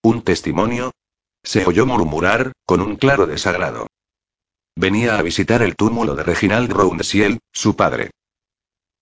¿Un 0.01 0.23
testimonio? 0.23 0.93
Se 1.43 1.67
oyó 1.67 1.87
murmurar, 1.87 2.53
con 2.65 2.81
un 2.81 2.95
claro 2.95 3.27
desagrado. 3.27 3.89
Venía 4.77 5.19
a 5.19 5.23
visitar 5.23 5.61
el 5.63 5.75
túmulo 5.75 6.15
de 6.15 6.23
Reginald 6.23 6.71
Roundsiel, 6.71 7.41
su 7.53 7.75
padre. 7.75 8.13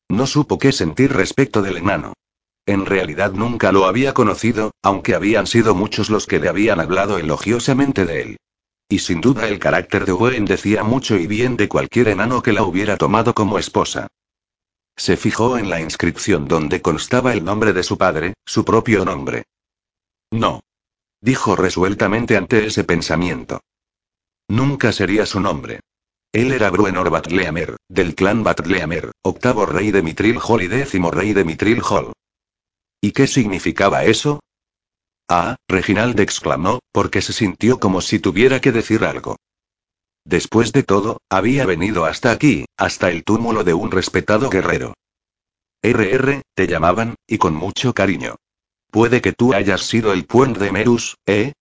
No 0.09 0.27
supo 0.27 0.59
qué 0.59 0.73
sentir 0.73 1.13
respecto 1.13 1.61
del 1.61 1.77
enano. 1.77 2.15
En 2.65 2.87
realidad 2.87 3.33
nunca 3.33 3.73
lo 3.73 3.85
había 3.85 4.15
conocido, 4.15 4.71
aunque 4.83 5.15
habían 5.15 5.47
sido 5.47 5.75
muchos 5.75 6.09
los 6.09 6.27
que 6.27 6.39
le 6.39 6.49
habían 6.49 6.81
hablado 6.81 7.19
elogiosamente 7.19 8.07
de 8.07 8.23
él. 8.23 8.37
Y 8.89 9.01
sin 9.01 9.21
duda 9.21 9.49
el 9.49 9.59
carácter 9.59 10.07
de 10.07 10.13
Owen 10.13 10.45
decía 10.45 10.83
mucho 10.83 11.17
y 11.17 11.27
bien 11.27 11.57
de 11.57 11.69
cualquier 11.69 12.09
enano 12.09 12.43
que 12.43 12.53
la 12.53 12.63
hubiera 12.63 12.97
tomado 12.97 13.35
como 13.35 13.59
esposa. 13.59 14.09
Se 14.97 15.17
fijó 15.17 15.59
en 15.59 15.71
la 15.71 15.81
inscripción 15.81 16.49
donde 16.49 16.83
constaba 16.83 17.33
el 17.33 17.45
nombre 17.45 17.73
de 17.73 17.83
su 17.83 17.99
padre, 17.99 18.35
su 18.45 18.65
propio 18.65 19.05
nombre. 19.05 19.45
No 20.31 20.61
dijo 21.21 21.57
resueltamente 21.57 22.37
ante 22.37 22.67
ese 22.67 22.85
pensamiento. 22.85 23.61
Nunca 24.49 24.93
sería 24.93 25.27
su 25.27 25.41
nombre. 25.41 25.81
Él 26.33 26.53
era 26.53 26.71
Bruenor 26.71 27.11
Batleamer, 27.11 27.77
del 27.89 28.15
clan 28.15 28.45
Batleamer, 28.45 29.13
octavo 29.23 29.67
rey 29.67 29.91
de 29.91 30.03
Mitril 30.03 30.39
Hall 30.43 30.63
y 30.63 30.69
décimo 30.69 31.11
rey 31.11 31.33
de 31.33 31.45
Mitril 31.45 31.83
Hall. 31.83 32.13
¿Y 33.01 33.13
qué 33.13 33.27
significaba 33.27 34.05
eso? 34.05 34.41
Ah, 35.29 35.57
Reginald 35.69 36.19
exclamó, 36.21 36.81
porque 36.91 37.21
se 37.21 37.35
sintió 37.35 37.79
como 37.79 38.01
si 38.01 38.19
tuviera 38.19 38.61
que 38.61 38.73
decir 38.73 39.05
algo. 39.05 39.37
Después 40.25 40.73
de 40.73 40.83
todo, 40.83 41.21
había 41.29 41.67
venido 41.67 42.07
hasta 42.07 42.31
aquí, 42.31 42.65
hasta 42.77 43.11
el 43.11 43.25
túmulo 43.25 43.63
de 43.63 43.75
un 43.75 43.91
respetado 43.91 44.49
guerrero. 44.49 44.95
RR, 45.83 46.43
te 46.55 46.67
llamaban, 46.67 47.15
y 47.27 47.39
con 47.39 47.55
mucho 47.55 47.95
cariño. 47.95 48.37
Puede 48.91 49.21
que 49.21 49.33
tú 49.33 49.53
hayas 49.53 49.83
sido 49.83 50.13
el 50.13 50.25
puente 50.25 50.61
de 50.61 50.73
Merus, 50.73 51.17
¿eh? 51.27 51.53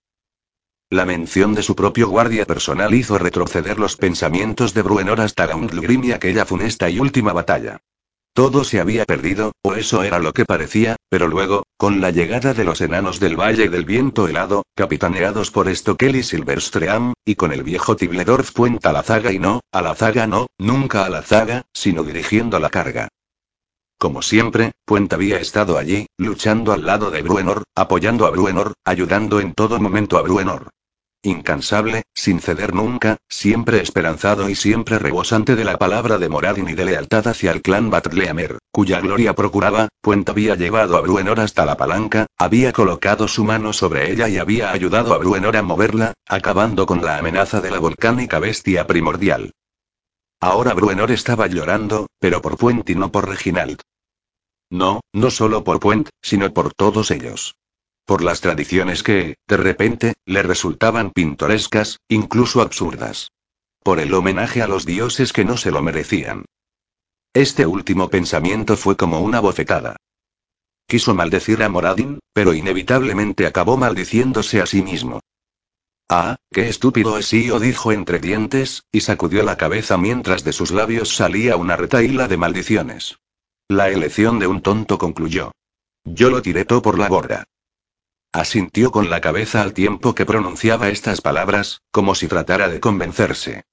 La 0.90 1.04
mención 1.04 1.54
de 1.54 1.62
su 1.62 1.76
propio 1.76 2.08
guardia 2.08 2.46
personal 2.46 2.94
hizo 2.94 3.18
retroceder 3.18 3.78
los 3.78 3.96
pensamientos 3.96 4.72
de 4.72 4.80
Bruenor 4.80 5.20
hasta 5.20 5.46
Gauntlegrim 5.46 6.04
y 6.04 6.12
aquella 6.12 6.46
funesta 6.46 6.88
y 6.88 6.98
última 6.98 7.34
batalla. 7.34 7.78
Todo 8.32 8.62
se 8.64 8.80
había 8.80 9.04
perdido, 9.04 9.52
o 9.62 9.74
eso 9.74 10.02
era 10.02 10.18
lo 10.18 10.32
que 10.32 10.44
parecía, 10.44 10.96
pero 11.08 11.26
luego, 11.26 11.64
con 11.76 12.00
la 12.00 12.10
llegada 12.10 12.54
de 12.54 12.64
los 12.64 12.80
enanos 12.80 13.18
del 13.18 13.36
Valle 13.36 13.68
del 13.68 13.84
Viento 13.84 14.28
Helado, 14.28 14.62
capitaneados 14.76 15.50
por 15.50 15.74
Stockel 15.74 16.16
y 16.16 16.22
Silverstream, 16.22 17.14
y 17.24 17.34
con 17.34 17.52
el 17.52 17.62
viejo 17.62 17.96
Tibledorf 17.96 18.52
Puente 18.52 18.88
a 18.88 18.92
la 18.92 19.02
zaga 19.02 19.32
y 19.32 19.38
no, 19.38 19.60
a 19.72 19.82
la 19.82 19.94
zaga 19.94 20.26
no, 20.26 20.46
nunca 20.58 21.04
a 21.04 21.08
la 21.08 21.22
zaga, 21.22 21.62
sino 21.72 22.04
dirigiendo 22.04 22.58
la 22.58 22.70
carga. 22.70 23.08
Como 23.98 24.22
siempre, 24.22 24.72
Puente 24.84 25.16
había 25.16 25.40
estado 25.40 25.76
allí, 25.76 26.06
luchando 26.16 26.72
al 26.72 26.86
lado 26.86 27.10
de 27.10 27.22
Bruenor, 27.22 27.64
apoyando 27.74 28.26
a 28.26 28.30
Bruenor, 28.30 28.74
ayudando 28.84 29.40
en 29.40 29.54
todo 29.54 29.80
momento 29.80 30.16
a 30.16 30.22
Bruenor. 30.22 30.70
Incansable, 31.22 32.04
sin 32.14 32.40
ceder 32.40 32.72
nunca, 32.72 33.16
siempre 33.28 33.80
esperanzado 33.80 34.48
y 34.48 34.54
siempre 34.54 35.00
rebosante 35.00 35.56
de 35.56 35.64
la 35.64 35.76
palabra 35.76 36.16
de 36.18 36.28
Moradin 36.28 36.68
y 36.68 36.74
de 36.74 36.84
lealtad 36.84 37.26
hacia 37.26 37.50
el 37.50 37.60
clan 37.60 37.90
Batleamer, 37.90 38.58
cuya 38.70 39.00
gloria 39.00 39.34
procuraba, 39.34 39.88
Puente 40.00 40.30
había 40.30 40.54
llevado 40.54 40.96
a 40.96 41.00
Bruenor 41.00 41.40
hasta 41.40 41.66
la 41.66 41.76
palanca, 41.76 42.26
había 42.38 42.72
colocado 42.72 43.26
su 43.26 43.42
mano 43.42 43.72
sobre 43.72 44.12
ella 44.12 44.28
y 44.28 44.38
había 44.38 44.70
ayudado 44.70 45.12
a 45.12 45.18
Bruenor 45.18 45.56
a 45.56 45.62
moverla, 45.62 46.14
acabando 46.24 46.86
con 46.86 47.04
la 47.04 47.18
amenaza 47.18 47.60
de 47.60 47.72
la 47.72 47.80
volcánica 47.80 48.38
bestia 48.38 48.86
primordial. 48.86 49.50
Ahora 50.40 50.72
Bruenor 50.72 51.10
estaba 51.10 51.48
llorando, 51.48 52.06
pero 52.20 52.40
por 52.40 52.56
Puente 52.56 52.92
y 52.92 52.94
no 52.94 53.10
por 53.10 53.28
Reginald. 53.28 53.80
No, 54.70 55.00
no 55.12 55.30
solo 55.32 55.64
por 55.64 55.80
Puente, 55.80 56.10
sino 56.22 56.52
por 56.52 56.72
todos 56.74 57.10
ellos. 57.10 57.56
Por 58.08 58.24
las 58.24 58.40
tradiciones 58.40 59.02
que, 59.02 59.36
de 59.46 59.56
repente, 59.58 60.14
le 60.24 60.42
resultaban 60.42 61.10
pintorescas, 61.10 62.00
incluso 62.08 62.62
absurdas. 62.62 63.32
Por 63.82 64.00
el 64.00 64.14
homenaje 64.14 64.62
a 64.62 64.66
los 64.66 64.86
dioses 64.86 65.34
que 65.34 65.44
no 65.44 65.58
se 65.58 65.70
lo 65.70 65.82
merecían. 65.82 66.46
Este 67.34 67.66
último 67.66 68.08
pensamiento 68.08 68.78
fue 68.78 68.96
como 68.96 69.20
una 69.20 69.40
bofetada. 69.40 69.96
Quiso 70.86 71.12
maldecir 71.12 71.62
a 71.62 71.68
Moradin, 71.68 72.18
pero 72.32 72.54
inevitablemente 72.54 73.46
acabó 73.46 73.76
maldiciéndose 73.76 74.62
a 74.62 74.64
sí 74.66 74.80
mismo. 74.80 75.20
Ah, 76.08 76.36
qué 76.50 76.70
estúpido 76.70 77.18
es 77.18 77.30
Io, 77.34 77.60
dijo 77.60 77.92
entre 77.92 78.20
dientes, 78.20 78.84
y 78.90 79.02
sacudió 79.02 79.42
la 79.42 79.58
cabeza 79.58 79.98
mientras 79.98 80.44
de 80.44 80.54
sus 80.54 80.70
labios 80.70 81.14
salía 81.14 81.56
una 81.56 81.76
retaíla 81.76 82.26
de 82.26 82.38
maldiciones. 82.38 83.18
La 83.68 83.90
elección 83.90 84.38
de 84.38 84.46
un 84.46 84.62
tonto 84.62 84.96
concluyó. 84.96 85.52
Yo 86.06 86.30
lo 86.30 86.40
tiré 86.40 86.64
todo 86.64 86.80
por 86.80 86.98
la 86.98 87.10
borda. 87.10 87.44
Asintió 88.32 88.90
con 88.90 89.08
la 89.08 89.20
cabeza 89.22 89.62
al 89.62 89.72
tiempo 89.72 90.14
que 90.14 90.26
pronunciaba 90.26 90.90
estas 90.90 91.22
palabras, 91.22 91.80
como 91.90 92.14
si 92.14 92.28
tratara 92.28 92.68
de 92.68 92.78
convencerse. 92.78 93.64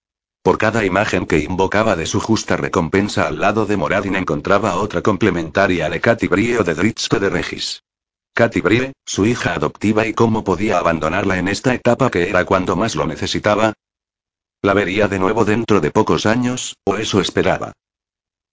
Por 0.42 0.58
cada 0.58 0.86
imagen 0.86 1.26
que 1.26 1.40
invocaba 1.40 1.96
de 1.96 2.06
su 2.06 2.22
justa 2.22 2.56
recompensa 2.56 3.28
al 3.28 3.40
lado 3.40 3.66
de 3.66 3.76
Moradin 3.76 4.16
encontraba 4.16 4.76
otra 4.76 5.02
complementaria 5.02 5.90
de 5.90 6.00
Katy 6.00 6.28
Brie 6.28 6.58
de 6.60 6.74
Dritsto 6.74 7.20
de 7.20 7.30
Regis. 7.30 7.84
Katy 8.34 8.62
Brie, 8.62 8.94
su 9.06 9.26
hija 9.26 9.56
adoptiva 9.56 10.08
y 10.08 10.14
cómo 10.14 10.44
podía 10.44 10.78
abandonarla 10.78 11.38
en 11.38 11.48
esta 11.48 11.74
etapa 11.74 12.10
que 12.10 12.30
era 12.30 12.46
cuando 12.46 12.76
más 12.76 12.96
lo 12.96 13.08
necesitaba. 13.08 13.74
La 14.62 14.74
vería 14.74 15.08
de 15.08 15.20
nuevo 15.20 15.46
dentro 15.46 15.82
de 15.82 15.92
pocos 15.92 16.26
años, 16.26 16.76
o 16.86 16.96
eso 16.96 17.20
esperaba. 17.20 17.74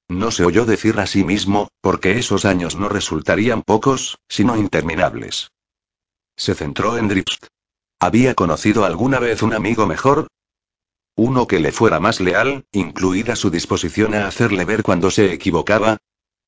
No 0.08 0.30
se 0.30 0.44
oyó 0.44 0.64
decir 0.64 0.98
a 0.98 1.06
sí 1.06 1.24
mismo, 1.24 1.68
porque 1.80 2.18
esos 2.18 2.44
años 2.44 2.74
no 2.74 2.88
resultarían 2.88 3.62
pocos, 3.62 4.18
sino 4.28 4.56
interminables. 4.56 5.50
Se 6.44 6.56
centró 6.56 6.98
en 6.98 7.06
Dripst. 7.06 7.46
¿Había 8.00 8.34
conocido 8.34 8.84
alguna 8.84 9.20
vez 9.20 9.44
un 9.44 9.54
amigo 9.54 9.86
mejor? 9.86 10.26
Uno 11.14 11.46
que 11.46 11.60
le 11.60 11.70
fuera 11.70 12.00
más 12.00 12.18
leal, 12.18 12.64
incluida 12.72 13.36
su 13.36 13.48
disposición 13.48 14.12
a 14.16 14.26
hacerle 14.26 14.64
ver 14.64 14.82
cuando 14.82 15.12
se 15.12 15.32
equivocaba, 15.32 15.98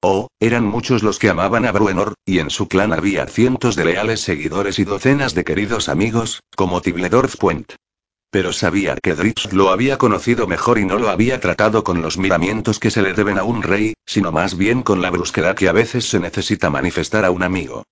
Oh, 0.03 0.27
eran 0.41 0.65
muchos 0.65 1.05
los 1.05 1.21
que 1.21 1.29
amaban 1.29 1.65
a 1.65 1.71
Bruenor, 1.71 2.15
y 2.25 2.41
en 2.41 2.51
su 2.51 2.67
clan 2.67 2.93
había 2.93 3.29
cientos 3.29 3.77
de 3.77 3.85
leales 3.85 4.19
seguidores 4.19 4.81
y 4.81 4.85
docenas 4.85 5.33
de 5.33 5.45
queridos 5.45 5.89
amigos, 5.89 6.41
como 6.57 6.83
Tibledorf 6.83 7.37
Puent. 7.37 7.75
Pero 8.33 8.53
sabía 8.53 8.97
que 9.01 9.15
Drips 9.15 9.53
lo 9.53 9.71
había 9.71 9.97
conocido 9.97 10.49
mejor 10.49 10.81
y 10.81 10.87
no 10.87 10.99
lo 10.99 11.09
había 11.09 11.39
tratado 11.39 11.85
con 11.85 12.03
los 12.03 12.19
miramientos 12.19 12.81
que 12.81 12.91
se 12.91 13.01
le 13.01 13.13
deben 13.13 13.39
a 13.39 13.45
un 13.45 13.63
rey, 13.63 13.95
sino 14.05 14.33
más 14.33 14.57
bien 14.59 14.83
con 14.83 15.03
la 15.03 15.11
brusquedad 15.11 15.55
que 15.55 15.69
a 15.69 15.73
veces 15.73 16.11
se 16.11 16.19
necesita 16.19 16.69
manifestar 16.69 17.25
a 17.25 17.31
un 17.31 17.45
amigo. 17.45 17.85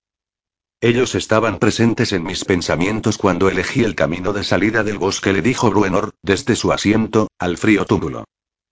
Ellos 0.83 1.15
estaban 1.15 1.59
presentes 1.59 2.11
en 2.11 2.23
mis 2.23 2.43
pensamientos 2.43 3.17
cuando 3.17 3.47
elegí 3.47 3.85
el 3.85 3.95
camino 3.95 4.33
de 4.33 4.43
salida 4.43 4.83
del 4.83 4.97
bosque, 4.97 5.31
le 5.31 5.41
dijo 5.41 5.69
Bruenor, 5.69 6.11
desde 6.21 6.57
su 6.57 6.73
asiento, 6.73 7.29
al 7.39 7.55
frío 7.55 7.85
túmulo. 7.85 8.25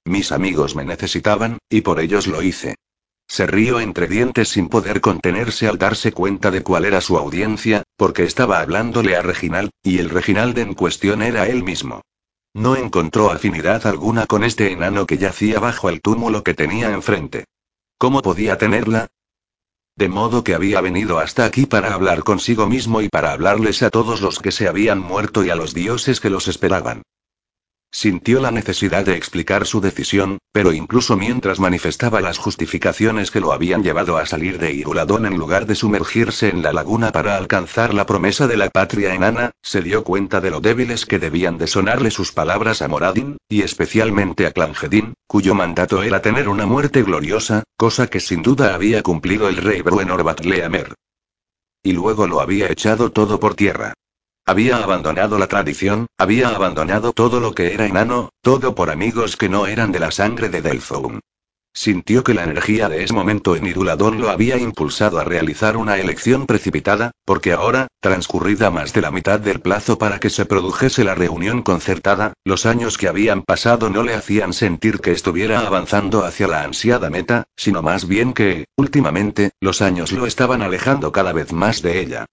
Mis 0.03 0.33
amigos 0.33 0.75
me 0.75 0.83
necesitaban, 0.83 1.59
y 1.69 1.79
por 1.79 2.01
ellos 2.01 2.27
lo 2.27 2.41
hice. 2.41 2.75
Se 3.29 3.47
rió 3.47 3.79
entre 3.79 4.07
dientes 4.07 4.49
sin 4.49 4.67
poder 4.67 4.99
contenerse 4.99 5.69
al 5.69 5.77
darse 5.77 6.11
cuenta 6.11 6.51
de 6.51 6.63
cuál 6.63 6.83
era 6.83 6.99
su 6.99 7.17
audiencia, 7.17 7.83
porque 7.95 8.25
estaba 8.25 8.59
hablándole 8.59 9.15
a 9.15 9.21
Reginald, 9.21 9.69
y 9.81 9.99
el 9.99 10.09
Reginald 10.09 10.57
en 10.57 10.73
cuestión 10.73 11.21
era 11.21 11.47
él 11.47 11.63
mismo. 11.63 12.01
No 12.53 12.75
encontró 12.75 13.31
afinidad 13.31 13.87
alguna 13.87 14.25
con 14.25 14.43
este 14.43 14.73
enano 14.73 15.05
que 15.05 15.17
yacía 15.17 15.61
bajo 15.61 15.87
el 15.87 16.01
túmulo 16.01 16.43
que 16.43 16.55
tenía 16.55 16.91
enfrente. 16.91 17.45
¿Cómo 17.97 18.21
podía 18.21 18.57
tenerla? 18.57 19.07
De 20.01 20.09
modo 20.09 20.43
que 20.43 20.55
había 20.55 20.81
venido 20.81 21.19
hasta 21.19 21.45
aquí 21.45 21.67
para 21.67 21.93
hablar 21.93 22.23
consigo 22.23 22.65
mismo 22.65 23.03
y 23.03 23.07
para 23.07 23.33
hablarles 23.33 23.83
a 23.83 23.91
todos 23.91 24.19
los 24.19 24.39
que 24.39 24.51
se 24.51 24.67
habían 24.67 24.97
muerto 24.97 25.45
y 25.45 25.51
a 25.51 25.55
los 25.55 25.75
dioses 25.75 26.19
que 26.19 26.31
los 26.31 26.47
esperaban. 26.47 27.03
Sintió 27.93 28.39
la 28.39 28.51
necesidad 28.51 29.05
de 29.05 29.17
explicar 29.17 29.67
su 29.67 29.81
decisión, 29.81 30.37
pero 30.53 30.71
incluso 30.71 31.17
mientras 31.17 31.59
manifestaba 31.59 32.21
las 32.21 32.37
justificaciones 32.37 33.31
que 33.31 33.41
lo 33.41 33.51
habían 33.51 33.83
llevado 33.83 34.17
a 34.17 34.25
salir 34.25 34.59
de 34.59 34.71
Iruladón 34.71 35.25
en 35.25 35.37
lugar 35.37 35.65
de 35.65 35.75
sumergirse 35.75 36.47
en 36.47 36.63
la 36.63 36.71
laguna 36.71 37.11
para 37.11 37.35
alcanzar 37.35 37.93
la 37.93 38.05
promesa 38.05 38.47
de 38.47 38.55
la 38.55 38.69
patria 38.69 39.13
enana, 39.13 39.51
se 39.61 39.81
dio 39.81 40.05
cuenta 40.05 40.39
de 40.39 40.51
lo 40.51 40.61
débiles 40.61 41.05
que 41.05 41.19
debían 41.19 41.57
de 41.57 41.67
sonarle 41.67 42.11
sus 42.11 42.31
palabras 42.31 42.81
a 42.81 42.87
Moradin, 42.87 43.35
y 43.49 43.61
especialmente 43.61 44.47
a 44.47 44.51
Clangedin, 44.53 45.13
cuyo 45.27 45.53
mandato 45.53 46.01
era 46.01 46.21
tener 46.21 46.47
una 46.47 46.65
muerte 46.65 47.03
gloriosa, 47.03 47.63
cosa 47.75 48.07
que 48.07 48.21
sin 48.21 48.41
duda 48.41 48.73
había 48.73 49.03
cumplido 49.03 49.49
el 49.49 49.57
rey 49.57 49.81
Bruenor 49.81 50.23
Batleamer. 50.23 50.95
y 51.83 51.93
luego 51.93 52.27
lo 52.27 52.39
había 52.39 52.71
echado 52.71 53.11
todo 53.11 53.39
por 53.39 53.55
tierra. 53.55 53.93
Había 54.51 54.83
abandonado 54.83 55.39
la 55.39 55.47
tradición, 55.47 56.07
había 56.17 56.49
abandonado 56.49 57.13
todo 57.13 57.39
lo 57.39 57.55
que 57.55 57.73
era 57.73 57.85
enano, 57.85 58.31
todo 58.41 58.75
por 58.75 58.89
amigos 58.89 59.37
que 59.37 59.47
no 59.47 59.65
eran 59.65 59.93
de 59.93 59.99
la 60.01 60.11
sangre 60.11 60.49
de 60.49 60.61
Delphone. 60.61 61.21
Sintió 61.73 62.25
que 62.25 62.33
la 62.33 62.43
energía 62.43 62.89
de 62.89 63.01
ese 63.01 63.13
momento 63.13 63.55
en 63.55 63.65
Iruladón 63.65 64.19
lo 64.19 64.29
había 64.29 64.57
impulsado 64.57 65.19
a 65.19 65.23
realizar 65.23 65.77
una 65.77 65.97
elección 65.99 66.47
precipitada, 66.47 67.11
porque 67.23 67.53
ahora, 67.53 67.87
transcurrida 68.01 68.69
más 68.71 68.91
de 68.91 68.99
la 68.99 69.09
mitad 69.09 69.39
del 69.39 69.61
plazo 69.61 69.97
para 69.97 70.19
que 70.19 70.29
se 70.29 70.45
produjese 70.45 71.05
la 71.05 71.15
reunión 71.15 71.61
concertada, 71.61 72.33
los 72.43 72.65
años 72.65 72.97
que 72.97 73.07
habían 73.07 73.43
pasado 73.43 73.89
no 73.89 74.03
le 74.03 74.15
hacían 74.15 74.51
sentir 74.51 74.99
que 74.99 75.13
estuviera 75.13 75.65
avanzando 75.65 76.25
hacia 76.25 76.49
la 76.49 76.63
ansiada 76.63 77.09
meta, 77.09 77.45
sino 77.55 77.81
más 77.81 78.05
bien 78.05 78.33
que, 78.33 78.65
últimamente, 78.75 79.51
los 79.61 79.81
años 79.81 80.11
lo 80.11 80.25
estaban 80.25 80.61
alejando 80.61 81.13
cada 81.13 81.31
vez 81.31 81.53
más 81.53 81.81
de 81.81 82.01
ella. 82.01 82.25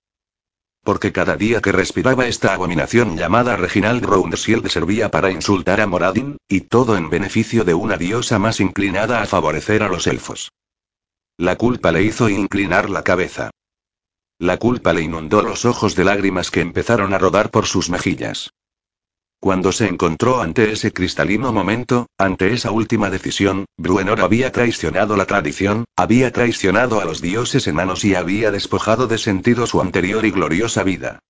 Porque 0.89 1.13
cada 1.13 1.37
día 1.37 1.61
que 1.61 1.71
respiraba 1.71 2.29
esta 2.29 2.55
abominación 2.55 3.19
llamada 3.19 3.59
Reginald 3.59 4.03
Roundsield 4.03 4.67
servía 4.69 5.11
para 5.11 5.31
insultar 5.31 5.83
a 5.83 5.87
Moradin, 5.87 6.39
y 6.49 6.63
todo 6.63 6.97
en 6.97 7.11
beneficio 7.11 7.63
de 7.65 7.75
una 7.75 7.99
diosa 7.99 8.39
más 8.39 8.59
inclinada 8.59 9.21
a 9.21 9.27
favorecer 9.27 9.83
a 9.83 9.91
los 9.91 10.07
elfos. 10.07 10.51
La 11.37 11.57
culpa 11.57 11.93
le 11.93 12.05
hizo 12.05 12.31
inclinar 12.31 12.89
la 12.89 13.05
cabeza. 13.05 13.51
La 14.39 14.57
culpa 14.57 14.95
le 14.95 15.03
inundó 15.03 15.43
los 15.43 15.67
ojos 15.67 15.95
de 15.95 16.05
lágrimas 16.05 16.51
que 16.51 16.63
empezaron 16.63 17.13
a 17.13 17.19
rodar 17.19 17.51
por 17.51 17.67
sus 17.67 17.91
mejillas. 17.91 18.55
Cuando 19.41 19.71
se 19.71 19.87
encontró 19.87 20.43
ante 20.43 20.73
ese 20.73 20.93
cristalino 20.93 21.53
momento, 21.53 22.09
ante 22.19 22.53
esa 22.53 22.73
última 22.73 23.09
decisión, 23.09 23.67
Bruenor 23.77 24.21
había 24.21 24.51
traicionado 24.51 25.17
la 25.17 25.27
tradición, 25.27 25.85
había 25.97 26.33
traicionado 26.33 27.01
a 27.01 27.05
los 27.05 27.23
dioses 27.23 27.69
enanos 27.69 28.05
y 28.05 28.17
había 28.17 28.51
despojado 28.51 29.07
de 29.07 29.17
sentido 29.17 29.69
su 29.69 29.81
anterior 29.81 30.27
y 30.27 30.33
gloriosa 30.33 30.83
vida. 30.83 31.21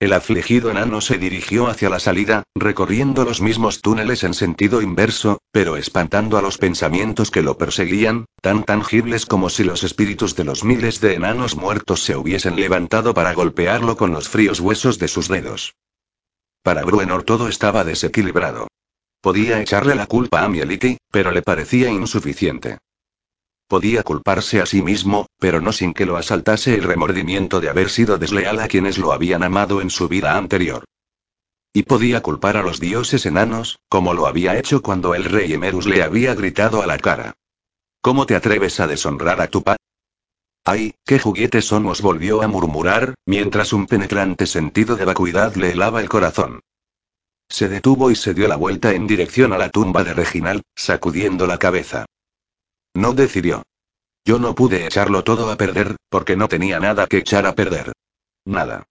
El 0.00 0.12
afligido 0.12 0.72
enano 0.72 1.00
se 1.00 1.18
dirigió 1.18 1.68
hacia 1.68 1.88
la 1.88 2.00
salida, 2.00 2.42
recorriendo 2.56 3.24
los 3.24 3.40
mismos 3.40 3.80
túneles 3.80 4.24
en 4.24 4.34
sentido 4.34 4.82
inverso, 4.82 5.38
pero 5.52 5.76
espantando 5.76 6.36
a 6.36 6.42
los 6.42 6.58
pensamientos 6.58 7.30
que 7.30 7.42
lo 7.42 7.58
perseguían, 7.58 8.24
tan 8.40 8.64
tangibles 8.64 9.24
como 9.24 9.50
si 9.50 9.62
los 9.62 9.84
espíritus 9.84 10.34
de 10.34 10.44
los 10.44 10.64
miles 10.64 11.00
de 11.00 11.14
enanos 11.14 11.54
muertos 11.54 12.02
se 12.02 12.16
hubiesen 12.16 12.56
levantado 12.56 13.14
para 13.14 13.34
golpearlo 13.34 13.96
con 13.96 14.10
los 14.10 14.28
fríos 14.28 14.58
huesos 14.58 14.98
de 14.98 15.06
sus 15.06 15.28
dedos. 15.28 15.74
Para 16.62 16.82
Bruenor 16.82 17.22
todo 17.22 17.48
estaba 17.48 17.84
desequilibrado. 17.84 18.68
Podía 19.22 19.60
echarle 19.60 19.94
la 19.94 20.06
culpa 20.06 20.42
a 20.42 20.48
Mieliki, 20.48 20.98
pero 21.10 21.30
le 21.30 21.42
parecía 21.42 21.90
insuficiente. 21.90 22.78
Podía 23.66 24.02
culparse 24.02 24.60
a 24.60 24.66
sí 24.66 24.82
mismo, 24.82 25.26
pero 25.38 25.60
no 25.60 25.72
sin 25.72 25.94
que 25.94 26.04
lo 26.04 26.16
asaltase 26.16 26.74
el 26.74 26.82
remordimiento 26.82 27.60
de 27.60 27.68
haber 27.68 27.88
sido 27.88 28.18
desleal 28.18 28.60
a 28.60 28.68
quienes 28.68 28.98
lo 28.98 29.12
habían 29.12 29.42
amado 29.42 29.80
en 29.80 29.90
su 29.90 30.08
vida 30.08 30.36
anterior. 30.36 30.84
Y 31.72 31.84
podía 31.84 32.20
culpar 32.20 32.56
a 32.56 32.62
los 32.62 32.80
dioses 32.80 33.26
enanos, 33.26 33.78
como 33.88 34.12
lo 34.12 34.26
había 34.26 34.58
hecho 34.58 34.82
cuando 34.82 35.14
el 35.14 35.24
rey 35.24 35.52
Emerus 35.52 35.86
le 35.86 36.02
había 36.02 36.34
gritado 36.34 36.82
a 36.82 36.86
la 36.86 36.98
cara. 36.98 37.34
¿Cómo 38.00 38.26
te 38.26 38.34
atreves 38.34 38.80
a 38.80 38.86
deshonrar 38.86 39.40
a 39.40 39.46
tu 39.46 39.62
padre? 39.62 39.78
¡Ay, 40.64 40.94
qué 41.04 41.18
juguetes 41.18 41.66
somos! 41.66 42.02
volvió 42.02 42.42
a 42.42 42.48
murmurar, 42.48 43.14
mientras 43.26 43.72
un 43.72 43.86
penetrante 43.86 44.46
sentido 44.46 44.96
de 44.96 45.04
vacuidad 45.04 45.54
le 45.56 45.72
helaba 45.72 46.00
el 46.00 46.08
corazón. 46.08 46.60
Se 47.48 47.68
detuvo 47.68 48.10
y 48.10 48.16
se 48.16 48.34
dio 48.34 48.46
la 48.46 48.56
vuelta 48.56 48.92
en 48.92 49.06
dirección 49.06 49.52
a 49.52 49.58
la 49.58 49.70
tumba 49.70 50.04
de 50.04 50.14
Reginald, 50.14 50.62
sacudiendo 50.76 51.46
la 51.46 51.58
cabeza. 51.58 52.06
No 52.94 53.12
decidió. 53.12 53.62
Yo 54.24 54.38
no 54.38 54.54
pude 54.54 54.86
echarlo 54.86 55.24
todo 55.24 55.50
a 55.50 55.56
perder, 55.56 55.96
porque 56.08 56.36
no 56.36 56.48
tenía 56.48 56.78
nada 56.78 57.06
que 57.06 57.18
echar 57.18 57.46
a 57.46 57.54
perder. 57.54 57.92
Nada. 58.44 58.84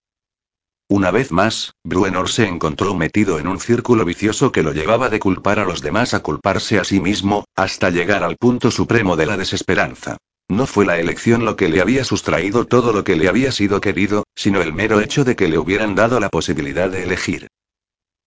Una 0.90 1.12
vez 1.12 1.32
más, 1.32 1.76
Bruenor 1.84 2.30
se 2.30 2.48
encontró 2.48 2.96
metido 2.96 3.38
en 3.38 3.48
un 3.48 3.60
círculo 3.60 4.06
vicioso 4.06 4.52
que 4.52 4.64
lo 4.64 4.74
llevaba 4.74 5.10
de 5.10 5.20
culpar 5.20 5.60
a 5.60 5.66
los 5.66 5.82
demás 5.82 6.16
a 6.16 6.22
culparse 6.22 6.80
a 6.80 6.84
sí 6.84 7.00
mismo, 7.00 7.46
hasta 7.56 7.92
llegar 7.92 8.24
al 8.24 8.38
punto 8.38 8.72
supremo 8.72 9.16
de 9.16 9.28
la 9.28 9.38
desesperanza. 9.38 10.18
No 10.50 10.66
fue 10.66 10.86
la 10.86 11.00
elección 11.00 11.46
lo 11.46 11.56
que 11.56 11.70
le 11.70 11.80
había 11.80 12.04
sustraído 12.04 12.66
todo 12.66 12.92
lo 12.92 13.04
que 13.04 13.16
le 13.16 13.30
había 13.30 13.52
sido 13.52 13.80
querido, 13.80 14.24
sino 14.36 14.62
el 14.62 14.74
mero 14.74 15.00
hecho 15.00 15.24
de 15.24 15.36
que 15.36 15.48
le 15.48 15.60
hubieran 15.60 15.94
dado 15.94 16.20
la 16.20 16.30
posibilidad 16.30 16.90
de 16.90 17.04
elegir. 17.04 17.48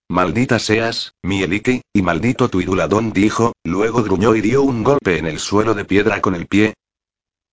Maldita 0.09 0.61
seas, 0.61 1.15
mi 1.23 1.43
Eliki, 1.43 1.82
y 1.93 2.03
maldito 2.03 2.49
tu 2.49 2.61
iduladón 2.61 3.12
dijo, 3.12 3.55
luego 3.65 4.05
gruñó 4.05 4.36
y 4.36 4.40
dio 4.40 4.62
un 4.62 4.85
golpe 4.85 5.19
en 5.19 5.27
el 5.27 5.40
suelo 5.40 5.74
de 5.74 5.85
piedra 5.85 6.20
con 6.20 6.36
el 6.36 6.47
pie. 6.47 6.74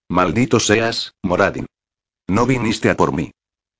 Maldito 0.07 0.59
seas, 0.59 1.13
Moradin. 1.23 1.65
No 2.27 2.45
viniste 2.45 2.91
a 2.91 2.95
por 2.95 3.11
mí. 3.11 3.31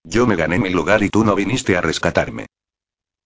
Yo 0.04 0.26
me 0.26 0.36
gané 0.36 0.58
mi 0.58 0.70
lugar 0.70 1.04
y 1.04 1.10
tú 1.10 1.24
no 1.24 1.36
viniste 1.36 1.78
a 1.78 1.82
rescatarme. 1.82 2.48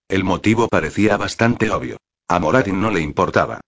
El 0.10 0.26
motivo 0.26 0.68
parecía 0.68 1.15
bastante 1.15 1.69
obvio. 1.72 1.98
A 2.27 2.40
Moradin 2.40 2.81
no 2.81 2.91
le 2.91 2.99
importaba. 2.99 3.61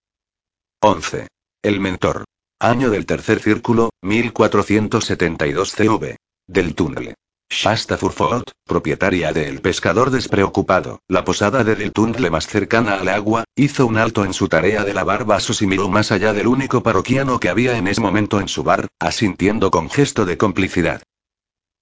11. 0.81 1.27
El 1.61 1.79
mentor. 1.79 2.25
Año 2.59 2.89
del 2.89 3.05
tercer 3.05 3.41
círculo, 3.41 3.89
1472 4.01 5.73
CV. 5.73 6.15
Del 6.47 6.73
túnel. 6.73 7.13
Shasta 7.49 7.97
Furfot, 7.97 8.49
propietaria 8.65 9.33
de 9.33 9.49
El 9.49 9.59
Pescador 9.59 10.09
Despreocupado, 10.09 11.01
la 11.09 11.25
posada 11.25 11.65
de 11.65 11.75
Del 11.75 11.91
Túnel 11.91 12.31
más 12.31 12.47
cercana 12.47 12.95
al 12.95 13.09
agua, 13.09 13.43
hizo 13.57 13.85
un 13.85 13.97
alto 13.97 14.23
en 14.23 14.33
su 14.33 14.47
tarea 14.47 14.85
de 14.85 14.93
lavar 14.93 15.25
vasos 15.25 15.61
y 15.61 15.67
miró 15.67 15.89
más 15.89 16.13
allá 16.13 16.31
del 16.31 16.47
único 16.47 16.81
parroquiano 16.81 17.41
que 17.41 17.49
había 17.49 17.77
en 17.77 17.89
ese 17.89 17.99
momento 17.99 18.39
en 18.39 18.47
su 18.47 18.63
bar, 18.63 18.87
asintiendo 18.99 19.69
con 19.69 19.89
gesto 19.89 20.25
de 20.25 20.37
complicidad. 20.37 21.03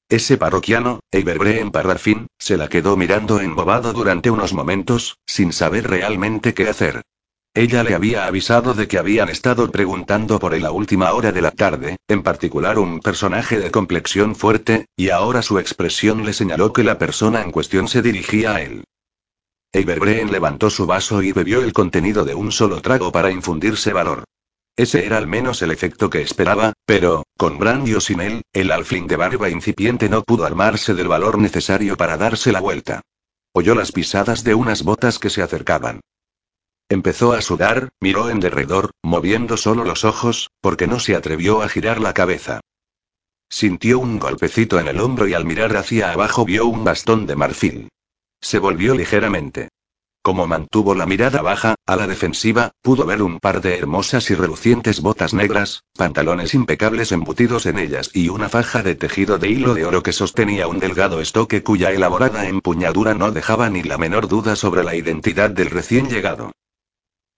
Ese 0.10 0.38
parroquiano, 0.38 1.02
Eiberbreen 1.12 1.70
Parrafin, 1.70 2.26
se 2.40 2.58
la 2.58 2.68
quedó 2.68 2.98
mirando 2.98 3.40
embobado 3.40 3.94
durante 3.94 4.32
unos 4.32 4.54
momentos, 4.54 5.20
sin 5.28 5.54
saber 5.54 5.88
realmente 5.88 6.56
qué 6.56 6.68
hacer. 6.68 7.04
Ella 7.56 7.84
le 7.84 7.94
había 7.94 8.26
avisado 8.26 8.74
de 8.74 8.88
que 8.88 8.98
habían 8.98 9.30
estado 9.30 9.70
preguntando 9.70 10.40
por 10.40 10.56
él 10.56 10.66
a 10.66 10.72
última 10.72 11.14
hora 11.14 11.32
de 11.32 11.42
la 11.42 11.52
tarde, 11.52 11.98
en 12.08 12.24
particular 12.24 12.80
un 12.80 13.00
personaje 13.00 13.60
de 13.60 13.70
complexión 13.70 14.36
fuerte, 14.36 14.88
y 14.96 15.10
ahora 15.10 15.44
su 15.44 15.60
expresión 15.60 16.26
le 16.26 16.34
señaló 16.34 16.74
que 16.74 16.84
la 16.84 16.98
persona 16.98 17.44
en 17.44 17.52
cuestión 17.52 17.88
se 17.88 18.02
dirigía 18.02 18.56
a 18.56 18.62
él. 18.64 18.86
Eiberbreen 19.72 20.32
levantó 20.32 20.72
su 20.72 20.88
vaso 20.88 21.22
y 21.22 21.32
bebió 21.32 21.64
el 21.64 21.74
contenido 21.74 22.26
de 22.26 22.34
un 22.34 22.52
solo 22.52 22.82
trago 22.82 23.12
para 23.12 23.30
infundirse 23.30 23.94
valor. 23.94 24.24
Ese 24.76 25.06
era 25.06 25.18
al 25.18 25.28
menos 25.28 25.62
el 25.62 25.70
efecto 25.70 26.10
que 26.10 26.24
esperaba, 26.24 26.74
pero, 26.88 27.22
con 27.38 27.60
Bran 27.60 27.86
sin 28.02 28.22
él, 28.22 28.42
el 28.52 28.72
alfling 28.72 29.06
de 29.06 29.16
barba 29.16 29.50
incipiente 29.50 30.10
no 30.10 30.24
pudo 30.24 30.46
armarse 30.46 30.96
del 30.96 31.08
valor 31.08 31.38
necesario 31.38 31.98
para 31.98 32.18
darse 32.18 32.52
la 32.52 32.62
vuelta. 32.62 33.02
Oyó 33.52 33.76
las 33.76 33.92
pisadas 33.92 34.44
de 34.44 34.56
unas 34.56 34.82
botas 34.82 35.20
que 35.20 35.30
se 35.30 35.44
acercaban. 35.44 36.02
Empezó 36.90 37.34
a 37.34 37.42
sudar, 37.42 37.90
miró 38.00 38.30
en 38.30 38.40
derredor, 38.40 38.92
moviendo 39.02 39.58
solo 39.58 39.84
los 39.84 40.06
ojos, 40.06 40.52
porque 40.62 40.88
no 40.88 41.00
se 41.00 41.16
atrevió 41.16 41.62
a 41.62 41.70
girar 41.70 42.00
la 42.00 42.14
cabeza. 42.14 42.62
Sintió 43.50 44.00
un 44.00 44.20
golpecito 44.20 44.80
en 44.80 44.88
el 44.88 45.00
hombro 45.00 45.28
y 45.28 45.34
al 45.34 45.46
mirar 45.46 45.76
hacia 45.78 46.12
abajo 46.12 46.46
vio 46.46 46.66
un 46.66 46.84
bastón 46.84 47.26
de 47.28 47.36
marfil. 47.36 47.90
Se 48.42 48.60
volvió 48.60 48.96
ligeramente. 48.96 49.70
Como 50.24 50.48
mantuvo 50.48 50.96
la 50.96 51.06
mirada 51.06 51.42
baja, 51.42 51.76
a 51.86 51.96
la 51.98 52.08
defensiva, 52.08 52.72
pudo 52.82 53.06
ver 53.06 53.22
un 53.22 53.40
par 53.40 53.60
de 53.60 53.78
hermosas 53.78 54.32
y 54.32 54.36
relucientes 54.36 55.02
botas 55.02 55.34
negras, 55.34 55.84
pantalones 55.98 56.54
impecables 56.54 57.12
embutidos 57.12 57.66
en 57.66 57.78
ellas 57.78 58.10
y 58.14 58.30
una 58.30 58.48
faja 58.48 58.84
de 58.84 58.96
tejido 58.96 59.38
de 59.38 59.50
hilo 59.50 59.74
de 59.74 59.86
oro 59.86 60.02
que 60.02 60.14
sostenía 60.14 60.68
un 60.68 60.80
delgado 60.80 61.20
estoque 61.20 61.62
cuya 61.62 61.92
elaborada 61.92 62.48
empuñadura 62.48 63.14
no 63.14 63.32
dejaba 63.32 63.70
ni 63.70 63.84
la 63.84 63.98
menor 63.98 64.28
duda 64.30 64.56
sobre 64.56 64.86
la 64.86 64.96
identidad 64.96 65.50
del 65.50 65.70
recién 65.70 66.10
llegado. 66.10 66.54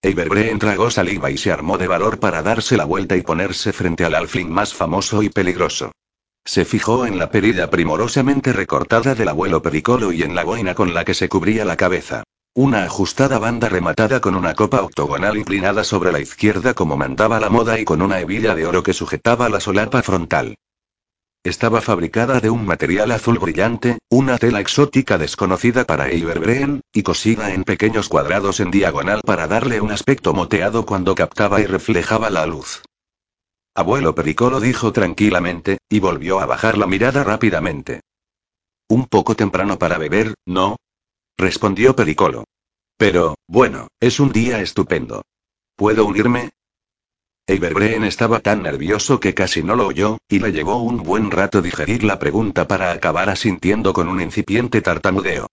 Eiberbreen 0.05 0.59
tragó 0.59 0.91
saliva 0.91 1.31
y 1.31 1.37
se 1.37 1.51
armó 1.51 1.79
de 1.79 1.87
valor 1.87 2.19
para 2.19 2.43
darse 2.43 2.77
la 2.77 2.85
vuelta 2.85 3.15
y 3.15 3.23
ponerse 3.23 3.73
frente 3.73 4.05
al 4.05 4.13
alfling 4.13 4.51
más 4.51 4.71
famoso 4.71 5.23
y 5.23 5.29
peligroso. 5.29 5.93
Se 6.45 6.63
fijó 6.63 7.07
en 7.07 7.17
la 7.17 7.31
perilla 7.31 7.71
primorosamente 7.71 8.53
recortada 8.53 9.15
del 9.15 9.29
abuelo 9.29 9.63
Pericolo 9.63 10.11
y 10.11 10.21
en 10.21 10.35
la 10.35 10.43
boina 10.43 10.75
con 10.75 10.93
la 10.93 11.05
que 11.05 11.15
se 11.15 11.27
cubría 11.27 11.65
la 11.65 11.75
cabeza. 11.75 12.23
Una 12.53 12.83
ajustada 12.83 13.39
banda 13.39 13.67
rematada 13.67 14.21
con 14.21 14.35
una 14.35 14.53
copa 14.53 14.83
octogonal 14.83 15.37
inclinada 15.37 15.83
sobre 15.83 16.11
la 16.11 16.19
izquierda 16.19 16.75
como 16.75 16.95
mandaba 16.97 17.39
la 17.39 17.49
moda 17.49 17.79
y 17.79 17.83
con 17.83 18.03
una 18.03 18.19
hebilla 18.19 18.53
de 18.53 18.67
oro 18.67 18.83
que 18.83 18.93
sujetaba 18.93 19.49
la 19.49 19.59
solapa 19.59 20.03
frontal. 20.03 20.55
Estaba 21.45 21.79
fabricada 21.79 22.39
de 22.39 22.49
un 22.49 22.65
material 22.65 23.11
azul 23.11 23.37
brillante, 23.37 23.99
una 24.09 24.39
tela 24.39 24.61
exótica 24.61 25.19
desconocida 25.19 25.85
para 25.85 26.09
Eiberbreen, 26.09 26.81
y 26.91 27.03
cosida 27.03 27.53
en 27.53 27.63
pequeños 27.63 28.09
cuadrados 28.09 28.59
en 28.59 28.71
diagonal 28.71 29.21
para 29.23 29.45
darle 29.45 29.79
un 29.79 29.91
aspecto 29.91 30.33
moteado 30.33 30.87
cuando 30.87 31.13
captaba 31.13 31.61
y 31.61 31.67
reflejaba 31.67 32.31
la 32.31 32.47
luz. 32.47 32.81
Abuelo 33.75 34.15
Pericolo 34.15 34.59
dijo 34.59 34.91
tranquilamente, 34.91 35.77
y 35.87 35.99
volvió 35.99 36.39
a 36.39 36.47
bajar 36.47 36.79
la 36.79 36.87
mirada 36.87 37.23
rápidamente. 37.23 38.01
Un 38.89 39.05
poco 39.05 39.35
temprano 39.35 39.77
para 39.77 39.99
beber, 39.99 40.33
¿no? 40.47 40.77
respondió 41.37 41.95
Pericolo. 41.95 42.45
Pero, 42.97 43.35
bueno, 43.47 43.89
es 43.99 44.19
un 44.19 44.31
día 44.31 44.61
estupendo. 44.61 45.21
¿Puedo 45.75 46.07
unirme? 46.07 46.49
Eiberbreen 47.47 48.03
estaba 48.03 48.39
tan 48.39 48.63
nervioso 48.63 49.19
que 49.19 49.35
casi 49.35 49.61
no 49.61 49.75
lo 49.75 49.85
oyó, 49.85 50.17
y 50.27 50.39
le 50.39 50.51
llevó 50.51 50.77
un 50.81 51.03
buen 51.03 51.29
rato 51.29 51.61
digerir 51.61 52.03
la 52.03 52.17
pregunta 52.17 52.67
para 52.67 52.91
acabar 52.91 53.29
asintiendo 53.29 53.93
con 53.93 54.07
un 54.07 54.19
incipiente 54.19 54.81
tartamudeo. 54.81 55.47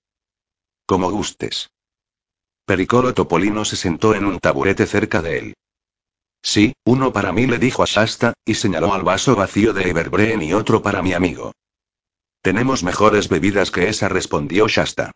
Como 0.87 1.11
gustes. 1.11 1.69
Pericolo 2.65 3.13
Topolino 3.13 3.67
se 3.67 3.77
sentó 3.77 4.15
en 4.15 4.25
un 4.25 4.39
taburete 4.39 4.87
cerca 4.87 5.21
de 5.21 5.39
él. 5.39 5.55
Sí, 6.43 6.73
uno 6.85 7.13
para 7.13 7.33
mí 7.33 7.47
le 7.47 7.59
dijo 7.59 7.83
a 7.83 7.87
Shasta, 7.87 8.33
y 8.45 8.55
señaló 8.55 8.95
al 8.95 9.03
vaso 9.03 9.37
vacío 9.37 9.75
de 9.75 9.91
Everbreen 9.91 10.43
y 10.43 10.55
otro 10.55 10.83
para 10.83 11.03
mi 11.03 11.13
amigo. 11.13 11.53
Tenemos 12.41 12.83
mejores 12.83 13.29
bebidas 13.29 13.71
que 13.71 13.89
esa, 13.89 14.09
respondió 14.09 14.67
Shasta. 14.67 15.13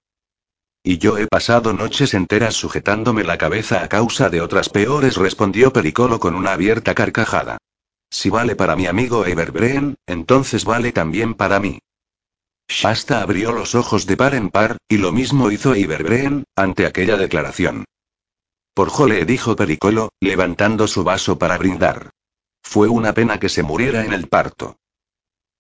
Y 0.89 0.99
yo 0.99 1.19
he 1.19 1.27
pasado 1.27 1.73
noches 1.73 2.15
enteras 2.15 2.55
sujetándome 2.55 3.25
la 3.25 3.39
cabeza 3.39 3.83
a 3.83 3.89
causa 3.89 4.31
de 4.31 4.41
otras 4.41 4.69
peores, 4.69 5.17
respondió 5.17 5.73
Pericolo 5.73 6.21
con 6.21 6.37
una 6.37 6.53
abierta 6.53 6.95
carcajada. 6.95 7.59
Si 8.09 8.31
vale 8.31 8.55
para 8.55 8.77
mi 8.77 8.87
amigo 8.87 9.27
Everbreen, 9.27 9.97
entonces 10.07 10.65
vale 10.65 10.93
también 10.93 11.35
para 11.35 11.59
mí. 11.59 11.81
Shasta 12.69 13.21
abrió 13.21 13.51
los 13.51 13.75
ojos 13.75 14.07
de 14.07 14.17
par 14.17 14.37
en 14.37 14.49
par, 14.49 14.77
y 14.89 14.99
lo 14.99 15.11
mismo 15.11 15.51
hizo 15.51 15.75
Everbreen, 15.75 16.45
ante 16.55 16.87
aquella 16.87 17.17
declaración. 17.17 17.85
Por 18.73 18.89
jole, 18.89 19.25
dijo 19.25 19.57
Pericolo, 19.57 20.11
levantando 20.21 20.87
su 20.87 21.03
vaso 21.03 21.37
para 21.37 21.59
brindar. 21.59 22.11
Fue 22.63 22.87
una 22.87 23.13
pena 23.13 23.41
que 23.41 23.49
se 23.49 23.65
muriera 23.65 24.05
en 24.05 24.13
el 24.13 24.29
parto. 24.29 24.77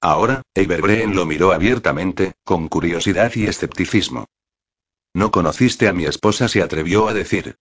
Ahora, 0.00 0.42
Everbreen 0.54 1.16
lo 1.16 1.26
miró 1.26 1.50
abiertamente, 1.52 2.34
con 2.44 2.68
curiosidad 2.68 3.32
y 3.34 3.46
escepticismo. 3.46 4.26
No 5.16 5.30
conociste 5.30 5.88
a 5.88 5.94
mi 5.94 6.04
esposa, 6.04 6.46
se 6.46 6.60
atrevió 6.60 7.08
a 7.08 7.14
decir. 7.14 7.56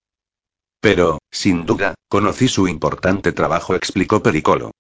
Pero, 0.82 1.20
sin 1.32 1.66
duda, 1.66 1.96
conocí 2.10 2.50
su 2.50 2.68
importante 2.68 3.32
trabajo, 3.32 3.76
explicó 3.76 4.22
Pericolo. 4.22 4.72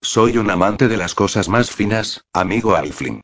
Soy 0.00 0.38
un 0.38 0.50
amante 0.50 0.88
de 0.88 0.96
las 0.96 1.14
cosas 1.14 1.50
más 1.50 1.70
finas, 1.70 2.22
amigo 2.32 2.74
Alfling. 2.74 3.20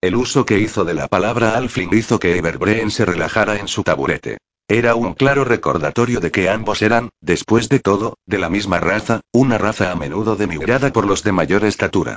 El 0.00 0.16
uso 0.16 0.46
que 0.46 0.58
hizo 0.58 0.86
de 0.86 0.94
la 0.94 1.06
palabra 1.06 1.54
Alfling 1.58 1.92
hizo 1.92 2.18
que 2.18 2.38
Everbreen 2.38 2.90
se 2.90 3.04
relajara 3.04 3.56
en 3.56 3.68
su 3.68 3.82
taburete. 3.82 4.38
Era 4.68 4.94
un 4.94 5.12
claro 5.12 5.44
recordatorio 5.44 6.20
de 6.20 6.30
que 6.30 6.48
ambos 6.48 6.80
eran, 6.80 7.10
después 7.20 7.68
de 7.68 7.80
todo, 7.80 8.14
de 8.24 8.38
la 8.38 8.48
misma 8.48 8.80
raza, 8.80 9.20
una 9.34 9.58
raza 9.58 9.92
a 9.92 9.96
menudo 9.96 10.34
demigrada 10.36 10.94
por 10.94 11.06
los 11.06 11.24
de 11.24 11.32
mayor 11.32 11.66
estatura. 11.66 12.16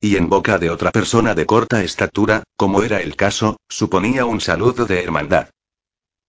Y 0.00 0.16
en 0.16 0.28
boca 0.28 0.58
de 0.58 0.70
otra 0.70 0.90
persona 0.90 1.34
de 1.34 1.46
corta 1.46 1.82
estatura, 1.82 2.42
como 2.56 2.82
era 2.82 3.00
el 3.00 3.16
caso, 3.16 3.56
suponía 3.68 4.24
un 4.24 4.40
saludo 4.40 4.84
de 4.84 5.02
hermandad. 5.02 5.48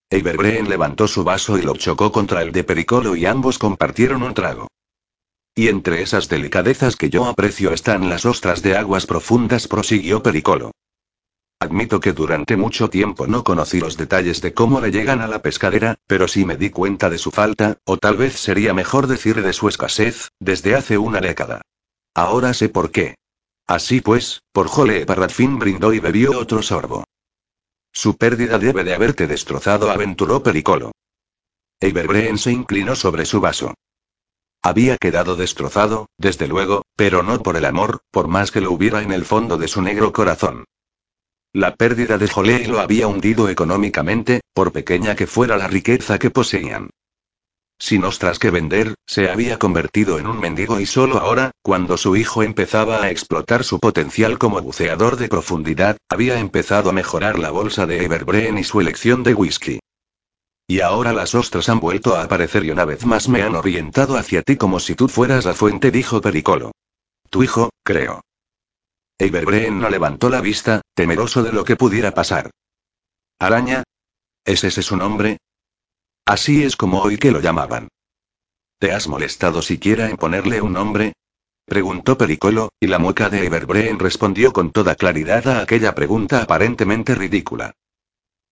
Everbreen 0.09 0.69
levantó 0.69 1.07
su 1.07 1.25
vaso 1.25 1.57
y 1.57 1.63
lo 1.63 1.75
chocó 1.75 2.13
contra 2.13 2.41
el 2.41 2.53
de 2.53 2.63
Pericolo 2.63 3.15
y 3.15 3.25
ambos 3.25 3.57
compartieron 3.59 4.23
un 4.23 4.33
trago. 4.33 4.69
Y 5.53 5.67
entre 5.67 6.01
esas 6.01 6.29
delicadezas 6.29 6.95
que 6.95 7.09
yo 7.09 7.25
aprecio 7.25 7.73
están 7.73 8.09
las 8.09 8.25
ostras 8.25 8.61
de 8.61 8.77
aguas 8.77 9.05
profundas, 9.05 9.67
prosiguió 9.67 10.23
Pericolo. 10.23 10.71
Admito 11.59 11.99
que 11.99 12.13
durante 12.13 12.55
mucho 12.55 12.89
tiempo 12.89 13.25
no 13.25 13.43
conocí 13.43 13.79
los 13.79 13.97
detalles 13.97 14.41
de 14.41 14.53
cómo 14.53 14.79
le 14.79 14.91
llegan 14.91 15.21
a 15.21 15.27
la 15.27 15.41
pescadera, 15.41 15.95
pero 16.05 16.27
sí 16.27 16.45
me 16.45 16.55
di 16.55 16.69
cuenta 16.69 17.09
de 17.09 17.17
su 17.17 17.31
falta, 17.31 17.79
o 17.83 17.97
tal 17.97 18.15
vez 18.15 18.39
sería 18.39 18.73
mejor 18.73 19.07
decir 19.07 19.41
de 19.41 19.53
su 19.53 19.67
escasez, 19.67 20.29
desde 20.39 20.75
hace 20.75 20.97
una 20.99 21.19
década. 21.19 21.61
Ahora 22.13 22.53
sé 22.53 22.69
por 22.69 22.91
qué. 22.91 23.15
Así 23.67 23.99
pues, 23.99 24.41
por 24.53 24.67
Jole 24.67 25.05
Parrafin 25.05 25.59
brindó 25.59 25.93
y 25.93 25.99
bebió 25.99 26.39
otro 26.39 26.61
sorbo. 26.61 27.03
Su 27.91 28.15
pérdida 28.15 28.57
debe 28.57 28.83
de 28.83 28.93
haberte 28.93 29.27
destrozado, 29.27 29.91
aventuró 29.91 30.41
Pericolo. 30.41 30.91
Eiberbreen 31.81 32.37
se 32.37 32.51
inclinó 32.51 32.95
sobre 32.95 33.25
su 33.25 33.41
vaso. 33.41 33.73
Había 34.63 34.97
quedado 34.97 35.35
destrozado, 35.35 36.07
desde 36.17 36.47
luego, 36.47 36.83
pero 36.95 37.23
no 37.23 37.41
por 37.43 37.57
el 37.57 37.65
amor, 37.65 38.01
por 38.11 38.27
más 38.27 38.51
que 38.51 38.61
lo 38.61 38.71
hubiera 38.71 39.01
en 39.01 39.11
el 39.11 39.25
fondo 39.25 39.57
de 39.57 39.67
su 39.67 39.81
negro 39.81 40.11
corazón. 40.13 40.65
La 41.53 41.75
pérdida 41.75 42.17
de 42.17 42.27
Jolé 42.27 42.67
lo 42.67 42.79
había 42.79 43.07
hundido 43.07 43.49
económicamente, 43.49 44.41
por 44.53 44.71
pequeña 44.71 45.15
que 45.15 45.27
fuera 45.27 45.57
la 45.57 45.67
riqueza 45.67 46.19
que 46.19 46.29
poseían. 46.29 46.89
Sin 47.79 48.03
ostras 48.03 48.39
que 48.39 48.49
vender, 48.49 48.95
se 49.05 49.29
había 49.29 49.59
convertido 49.59 50.17
en 50.17 50.27
un 50.27 50.39
mendigo 50.39 50.79
y 50.79 50.85
solo 50.85 51.19
ahora, 51.19 51.51
cuando 51.61 51.97
su 51.97 52.15
hijo 52.15 52.41
empezaba 52.41 53.03
a 53.03 53.11
explotar 53.11 53.63
su 53.63 53.79
potencial 53.79 54.39
como 54.39 54.61
buceador 54.61 55.17
de 55.17 55.27
profundidad, 55.27 55.97
había 56.09 56.39
empezado 56.39 56.89
a 56.89 56.93
mejorar 56.93 57.37
la 57.37 57.51
bolsa 57.51 57.85
de 57.85 58.03
Everbreen 58.03 58.57
y 58.57 58.63
su 58.63 58.81
elección 58.81 59.23
de 59.23 59.35
whisky. 59.35 59.79
Y 60.67 60.81
ahora 60.81 61.13
las 61.13 61.35
ostras 61.35 61.69
han 61.69 61.79
vuelto 61.79 62.15
a 62.15 62.23
aparecer 62.23 62.65
y 62.65 62.71
una 62.71 62.83
vez 62.83 63.05
más 63.05 63.29
me 63.29 63.43
han 63.43 63.55
orientado 63.55 64.17
hacia 64.17 64.41
ti 64.41 64.57
como 64.57 64.79
si 64.79 64.95
tú 64.95 65.07
fueras 65.07 65.45
la 65.45 65.53
fuente, 65.53 65.91
dijo 65.91 66.19
Pericolo. 66.19 66.71
Tu 67.29 67.43
hijo, 67.43 67.69
creo. 67.83 68.21
Everbreen 69.19 69.79
no 69.79 69.89
levantó 69.89 70.29
la 70.29 70.41
vista, 70.41 70.81
temeroso 70.93 71.43
de 71.43 71.53
lo 71.53 71.63
que 71.63 71.75
pudiera 71.75 72.11
pasar. 72.13 72.51
¿Araña? 73.39 73.83
¿Es 74.43 74.63
ese 74.63 74.81
su 74.81 74.97
nombre? 74.97 75.37
Así 76.27 76.61
es 76.65 76.75
como 76.75 77.01
hoy 77.01 77.17
que 77.17 77.31
lo 77.31 77.39
llamaban. 77.39 77.87
¿Te 78.79 78.91
has 78.91 79.07
molestado 79.07 79.61
siquiera 79.61 80.09
en 80.09 80.17
ponerle 80.17 80.59
un 80.59 80.73
nombre? 80.73 81.13
Preguntó 81.65 82.17
Pericolo, 82.17 82.73
y 82.81 82.87
la 82.87 82.99
mueca 82.99 83.29
de 83.29 83.45
Everbreen 83.45 83.97
respondió 83.97 84.51
con 84.51 84.71
toda 84.71 84.95
claridad 84.95 85.47
a 85.47 85.61
aquella 85.61 85.95
pregunta 85.95 86.41
aparentemente 86.41 87.15
ridícula. 87.15 87.71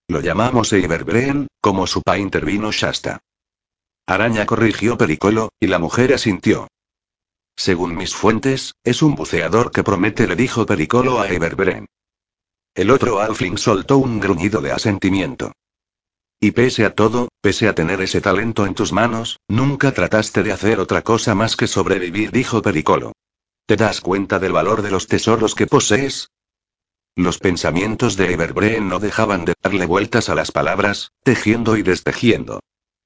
Lo 0.07 0.21
llamamos 0.21 0.71
Everbreen, 0.71 1.47
como 1.59 1.85
su 1.85 2.01
pa 2.01 2.17
intervino 2.17 2.71
Shasta. 2.71 3.19
Araña 4.07 4.45
corrigió 4.45 4.97
Pericolo, 4.97 5.49
y 5.59 5.67
la 5.67 5.77
mujer 5.77 6.13
asintió. 6.13 6.69
Según 7.57 7.97
mis 7.97 8.15
fuentes, 8.15 8.75
es 8.85 9.01
un 9.01 9.15
buceador 9.15 9.71
que 9.71 9.83
promete, 9.83 10.27
le 10.27 10.37
dijo 10.37 10.65
Pericolo 10.65 11.19
a 11.19 11.27
Everbreen. 11.27 11.87
El 12.73 12.89
otro 12.89 13.19
Alfling 13.19 13.57
soltó 13.57 13.97
un 13.97 14.21
gruñido 14.21 14.61
de 14.61 14.71
asentimiento. 14.71 15.51
Y 16.39 16.51
pese 16.51 16.85
a 16.85 16.93
todo, 16.93 17.29
pese 17.45 17.67
a 17.67 17.75
tener 17.75 18.01
ese 18.01 18.21
talento 18.21 18.65
en 18.65 18.73
tus 18.73 18.91
manos, 18.91 19.39
nunca 19.47 19.91
trataste 19.91 20.41
de 20.41 20.51
hacer 20.51 20.79
otra 20.79 21.03
cosa 21.03 21.35
más 21.35 21.55
que 21.55 21.67
sobrevivir, 21.67 22.31
dijo 22.31 22.63
Pericolo. 22.63 23.11
¿Te 23.67 23.75
das 23.75 24.01
cuenta 24.01 24.39
del 24.39 24.51
valor 24.51 24.81
de 24.81 24.89
los 24.89 25.05
tesoros 25.05 25.53
que 25.53 25.67
posees? 25.67 26.31
Los 27.15 27.37
pensamientos 27.37 28.17
de 28.17 28.33
Everbreen 28.33 28.89
no 28.89 28.97
dejaban 28.97 29.45
de 29.45 29.53
darle 29.61 29.85
vueltas 29.85 30.29
a 30.29 30.33
las 30.33 30.51
palabras, 30.51 31.11
tejiendo 31.21 31.77
y 31.77 31.83
destejiendo. 31.83 32.61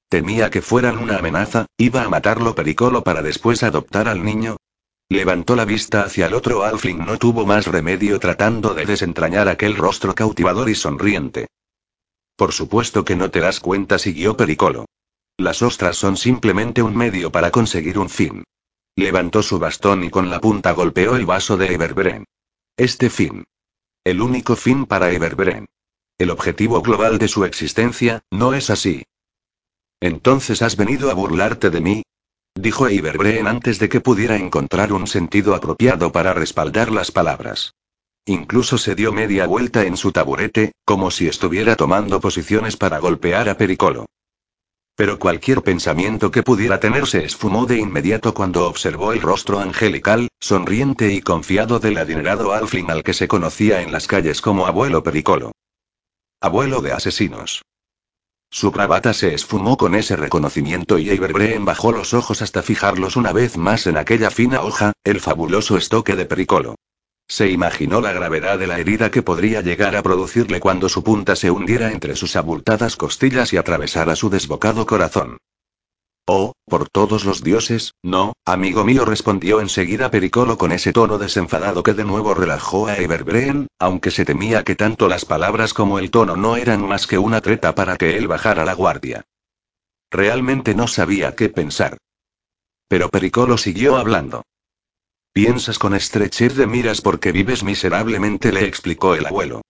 Temía 0.08 0.48
que 0.48 0.62
fueran 0.62 0.96
una 0.96 1.18
amenaza, 1.18 1.66
iba 1.76 2.02
a 2.02 2.08
matarlo 2.08 2.54
Pericolo 2.54 3.04
para 3.04 3.20
después 3.20 3.62
adoptar 3.62 4.08
al 4.08 4.24
niño. 4.24 4.56
Levantó 5.10 5.54
la 5.54 5.66
vista 5.66 6.04
hacia 6.04 6.28
el 6.28 6.32
otro 6.32 6.64
Alfling, 6.64 7.04
no 7.04 7.18
tuvo 7.18 7.44
más 7.44 7.66
remedio 7.66 8.18
tratando 8.18 8.72
de 8.72 8.86
desentrañar 8.86 9.50
aquel 9.50 9.76
rostro 9.76 10.14
cautivador 10.14 10.70
y 10.70 10.74
sonriente. 10.74 11.48
Por 12.40 12.54
supuesto 12.54 13.04
que 13.04 13.16
no 13.16 13.30
te 13.30 13.40
das 13.40 13.60
cuenta, 13.60 13.98
siguió 13.98 14.34
Pericolo. 14.34 14.86
Las 15.36 15.60
ostras 15.60 15.96
son 15.98 16.16
simplemente 16.16 16.82
un 16.82 16.96
medio 16.96 17.30
para 17.30 17.50
conseguir 17.50 17.98
un 17.98 18.08
fin. 18.08 18.44
Levantó 18.96 19.42
su 19.42 19.58
bastón 19.58 20.04
y 20.04 20.08
con 20.08 20.30
la 20.30 20.40
punta 20.40 20.72
golpeó 20.72 21.16
el 21.16 21.26
vaso 21.26 21.58
de 21.58 21.74
Everbreen. 21.74 22.24
Este 22.78 23.10
fin. 23.10 23.44
El 24.04 24.22
único 24.22 24.56
fin 24.56 24.86
para 24.86 25.10
Everbreen. 25.10 25.66
El 26.16 26.30
objetivo 26.30 26.80
global 26.80 27.18
de 27.18 27.28
su 27.28 27.44
existencia, 27.44 28.22
¿no 28.30 28.54
es 28.54 28.70
así? 28.70 29.02
Entonces 30.00 30.62
has 30.62 30.78
venido 30.78 31.10
a 31.10 31.14
burlarte 31.14 31.68
de 31.68 31.82
mí, 31.82 32.02
dijo 32.54 32.88
Everbreen 32.88 33.48
antes 33.48 33.78
de 33.78 33.90
que 33.90 34.00
pudiera 34.00 34.36
encontrar 34.36 34.94
un 34.94 35.06
sentido 35.06 35.54
apropiado 35.54 36.10
para 36.10 36.32
respaldar 36.32 36.90
las 36.90 37.10
palabras. 37.10 37.74
Incluso 38.26 38.78
se 38.78 38.94
dio 38.94 39.12
media 39.12 39.46
vuelta 39.46 39.84
en 39.84 39.96
su 39.96 40.12
taburete, 40.12 40.72
como 40.84 41.10
si 41.10 41.26
estuviera 41.26 41.76
tomando 41.76 42.20
posiciones 42.20 42.76
para 42.76 42.98
golpear 42.98 43.48
a 43.48 43.56
Pericolo. 43.56 44.06
Pero 44.94 45.18
cualquier 45.18 45.62
pensamiento 45.62 46.30
que 46.30 46.42
pudiera 46.42 46.78
tener 46.78 47.06
se 47.06 47.24
esfumó 47.24 47.64
de 47.64 47.78
inmediato 47.78 48.34
cuando 48.34 48.66
observó 48.66 49.12
el 49.12 49.22
rostro 49.22 49.58
angelical, 49.58 50.28
sonriente 50.38 51.12
y 51.12 51.22
confiado 51.22 51.78
del 51.78 51.96
adinerado 51.96 52.52
Alfling 52.52 52.90
al 52.90 53.02
que 53.02 53.14
se 53.14 53.26
conocía 53.26 53.80
en 53.80 53.92
las 53.92 54.06
calles 54.06 54.42
como 54.42 54.66
abuelo 54.66 55.02
Pericolo. 55.02 55.52
Abuelo 56.42 56.82
de 56.82 56.92
asesinos. 56.92 57.62
Su 58.50 58.72
bravata 58.72 59.14
se 59.14 59.32
esfumó 59.32 59.76
con 59.76 59.94
ese 59.94 60.16
reconocimiento 60.16 60.98
y 60.98 61.08
Everbreen 61.08 61.64
bajó 61.64 61.92
los 61.92 62.12
ojos 62.12 62.42
hasta 62.42 62.62
fijarlos 62.62 63.16
una 63.16 63.32
vez 63.32 63.56
más 63.56 63.86
en 63.86 63.96
aquella 63.96 64.30
fina 64.30 64.60
hoja, 64.60 64.92
el 65.04 65.20
fabuloso 65.20 65.76
estoque 65.76 66.16
de 66.16 66.26
Pericolo. 66.26 66.74
Se 67.30 67.48
imaginó 67.48 68.00
la 68.00 68.12
gravedad 68.12 68.58
de 68.58 68.66
la 68.66 68.80
herida 68.80 69.12
que 69.12 69.22
podría 69.22 69.60
llegar 69.60 69.94
a 69.94 70.02
producirle 70.02 70.58
cuando 70.58 70.88
su 70.88 71.04
punta 71.04 71.36
se 71.36 71.52
hundiera 71.52 71.92
entre 71.92 72.16
sus 72.16 72.34
abultadas 72.34 72.96
costillas 72.96 73.52
y 73.52 73.56
atravesara 73.56 74.16
su 74.16 74.30
desbocado 74.30 74.84
corazón. 74.84 75.38
Oh, 76.26 76.54
por 76.66 76.88
todos 76.88 77.24
los 77.24 77.44
dioses, 77.44 77.94
no, 78.02 78.32
amigo 78.44 78.82
mío, 78.82 79.04
respondió 79.04 79.60
enseguida 79.60 80.10
Pericolo 80.10 80.58
con 80.58 80.72
ese 80.72 80.92
tono 80.92 81.18
desenfadado 81.18 81.84
que 81.84 81.94
de 81.94 82.04
nuevo 82.04 82.34
relajó 82.34 82.88
a 82.88 82.96
Everbreen, 82.96 83.68
aunque 83.78 84.10
se 84.10 84.24
temía 84.24 84.64
que 84.64 84.74
tanto 84.74 85.06
las 85.06 85.24
palabras 85.24 85.72
como 85.72 86.00
el 86.00 86.10
tono 86.10 86.34
no 86.34 86.56
eran 86.56 86.84
más 86.84 87.06
que 87.06 87.18
una 87.18 87.40
treta 87.40 87.76
para 87.76 87.96
que 87.96 88.16
él 88.16 88.26
bajara 88.26 88.64
la 88.64 88.74
guardia. 88.74 89.24
Realmente 90.10 90.74
no 90.74 90.88
sabía 90.88 91.36
qué 91.36 91.48
pensar. 91.48 91.96
Pero 92.88 93.08
Pericolo 93.08 93.56
siguió 93.56 93.98
hablando. 93.98 94.42
Piensas 95.32 95.78
con 95.78 95.94
estrechez 95.94 96.56
de 96.56 96.66
miras 96.66 97.00
porque 97.00 97.30
vives 97.30 97.62
miserablemente, 97.62 98.50
le 98.50 98.64
explicó 98.64 99.14
el 99.14 99.26
abuelo. 99.26 99.62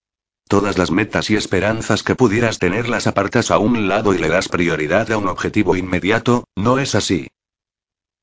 Todas 0.49 0.79
las 0.79 0.91
metas 0.91 1.29
y 1.31 1.37
esperanzas 1.37 2.03
que 2.03 2.15
pudieras 2.15 2.59
tener 2.59 2.89
las 2.89 3.07
apartas 3.07 3.51
a 3.51 3.59
un 3.59 3.87
lado 3.87 4.15
y 4.15 4.19
le 4.19 4.29
das 4.29 4.49
prioridad 4.49 5.13
a 5.13 5.19
un 5.19 5.29
objetivo 5.29 5.77
inmediato, 5.77 6.45
¿no 6.57 6.79
es 6.79 6.95
así? 6.95 7.29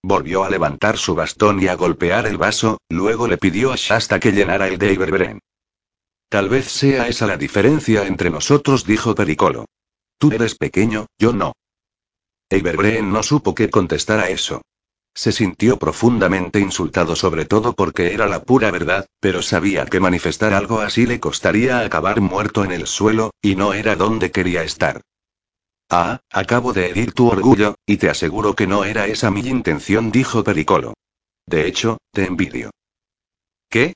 Volvió 0.03 0.43
a 0.43 0.49
levantar 0.49 0.97
su 0.97 1.15
bastón 1.15 1.61
y 1.61 1.67
a 1.67 1.75
golpear 1.75 2.25
el 2.25 2.37
vaso, 2.37 2.79
luego 2.89 3.27
le 3.27 3.37
pidió 3.37 3.71
a 3.71 3.75
Shasta 3.75 4.19
que 4.19 4.31
llenara 4.31 4.67
el 4.67 4.77
de 4.77 4.93
Iberbren. 4.93 5.39
Tal 6.29 6.49
vez 6.49 6.65
sea 6.65 7.07
esa 7.07 7.27
la 7.27 7.37
diferencia 7.37 8.05
entre 8.05 8.29
nosotros, 8.29 8.83
dijo 8.83 9.15
Pericolo. 9.15 9.65
Tú 10.17 10.31
eres 10.31 10.55
pequeño, 10.55 11.05
yo 11.19 11.33
no. 11.33 11.53
Iberbren 12.49 13.11
no 13.11 13.21
supo 13.23 13.53
qué 13.53 13.69
contestar 13.69 14.19
a 14.19 14.29
eso. 14.29 14.61
Se 15.17 15.31
sintió 15.31 15.79
profundamente 15.79 16.59
insultado 16.59 17.15
sobre 17.15 17.45
todo 17.45 17.73
porque 17.73 18.13
era 18.13 18.27
la 18.27 18.43
pura 18.43 18.69
verdad, 18.69 19.07
pero 19.19 19.41
sabía 19.41 19.87
que 19.87 19.99
manifestar 19.99 20.53
algo 20.53 20.79
así 20.79 21.07
le 21.07 21.19
costaría 21.19 21.79
acabar 21.79 22.21
muerto 22.21 22.63
en 22.63 22.71
el 22.71 22.85
suelo, 22.85 23.31
y 23.41 23.55
no 23.55 23.73
era 23.73 23.95
donde 23.95 24.29
quería 24.29 24.61
estar. 24.61 25.01
Ah, 25.89 26.19
acabo 26.29 26.71
de 26.71 26.91
herir 26.91 27.13
tu 27.13 27.29
orgullo, 27.29 27.77
y 27.87 27.97
te 27.97 28.11
aseguro 28.11 28.53
que 28.53 28.67
no 28.67 28.85
era 28.85 29.07
esa 29.07 29.31
mi 29.31 29.39
intención, 29.39 30.11
dijo 30.11 30.43
Pericolo. 30.43 30.93
De 31.47 31.65
hecho, 31.65 31.97
te 32.11 32.25
envidio. 32.25 32.69
¿Qué? 33.71 33.95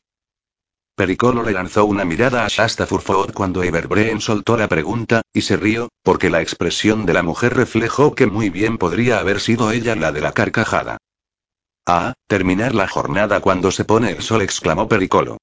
Pericolo 0.95 1.43
le 1.43 1.51
lanzó 1.51 1.85
una 1.85 2.03
mirada 2.03 2.45
a 2.45 2.47
Shasta 2.47 2.87
Furford 2.87 3.31
cuando 3.33 3.61
Everbreen 3.61 4.21
soltó 4.21 4.57
la 4.57 4.67
pregunta, 4.67 5.21
y 5.31 5.41
se 5.41 5.55
rió, 5.55 5.89
porque 6.01 6.31
la 6.31 6.41
expresión 6.41 7.05
de 7.05 7.13
la 7.13 7.21
mujer 7.21 7.55
reflejó 7.55 8.15
que 8.15 8.25
muy 8.25 8.49
bien 8.49 8.79
podría 8.79 9.19
haber 9.19 9.39
sido 9.39 9.71
ella 9.71 9.95
la 9.95 10.11
de 10.11 10.21
la 10.21 10.31
carcajada. 10.31 10.97
Ah, 11.93 12.13
terminar 12.25 12.73
la 12.73 12.87
jornada 12.87 13.41
cuando 13.41 13.69
se 13.69 13.83
pone 13.83 14.11
el 14.11 14.21
sol, 14.21 14.41
exclamó 14.41 14.87
Pericolo. 14.87 15.35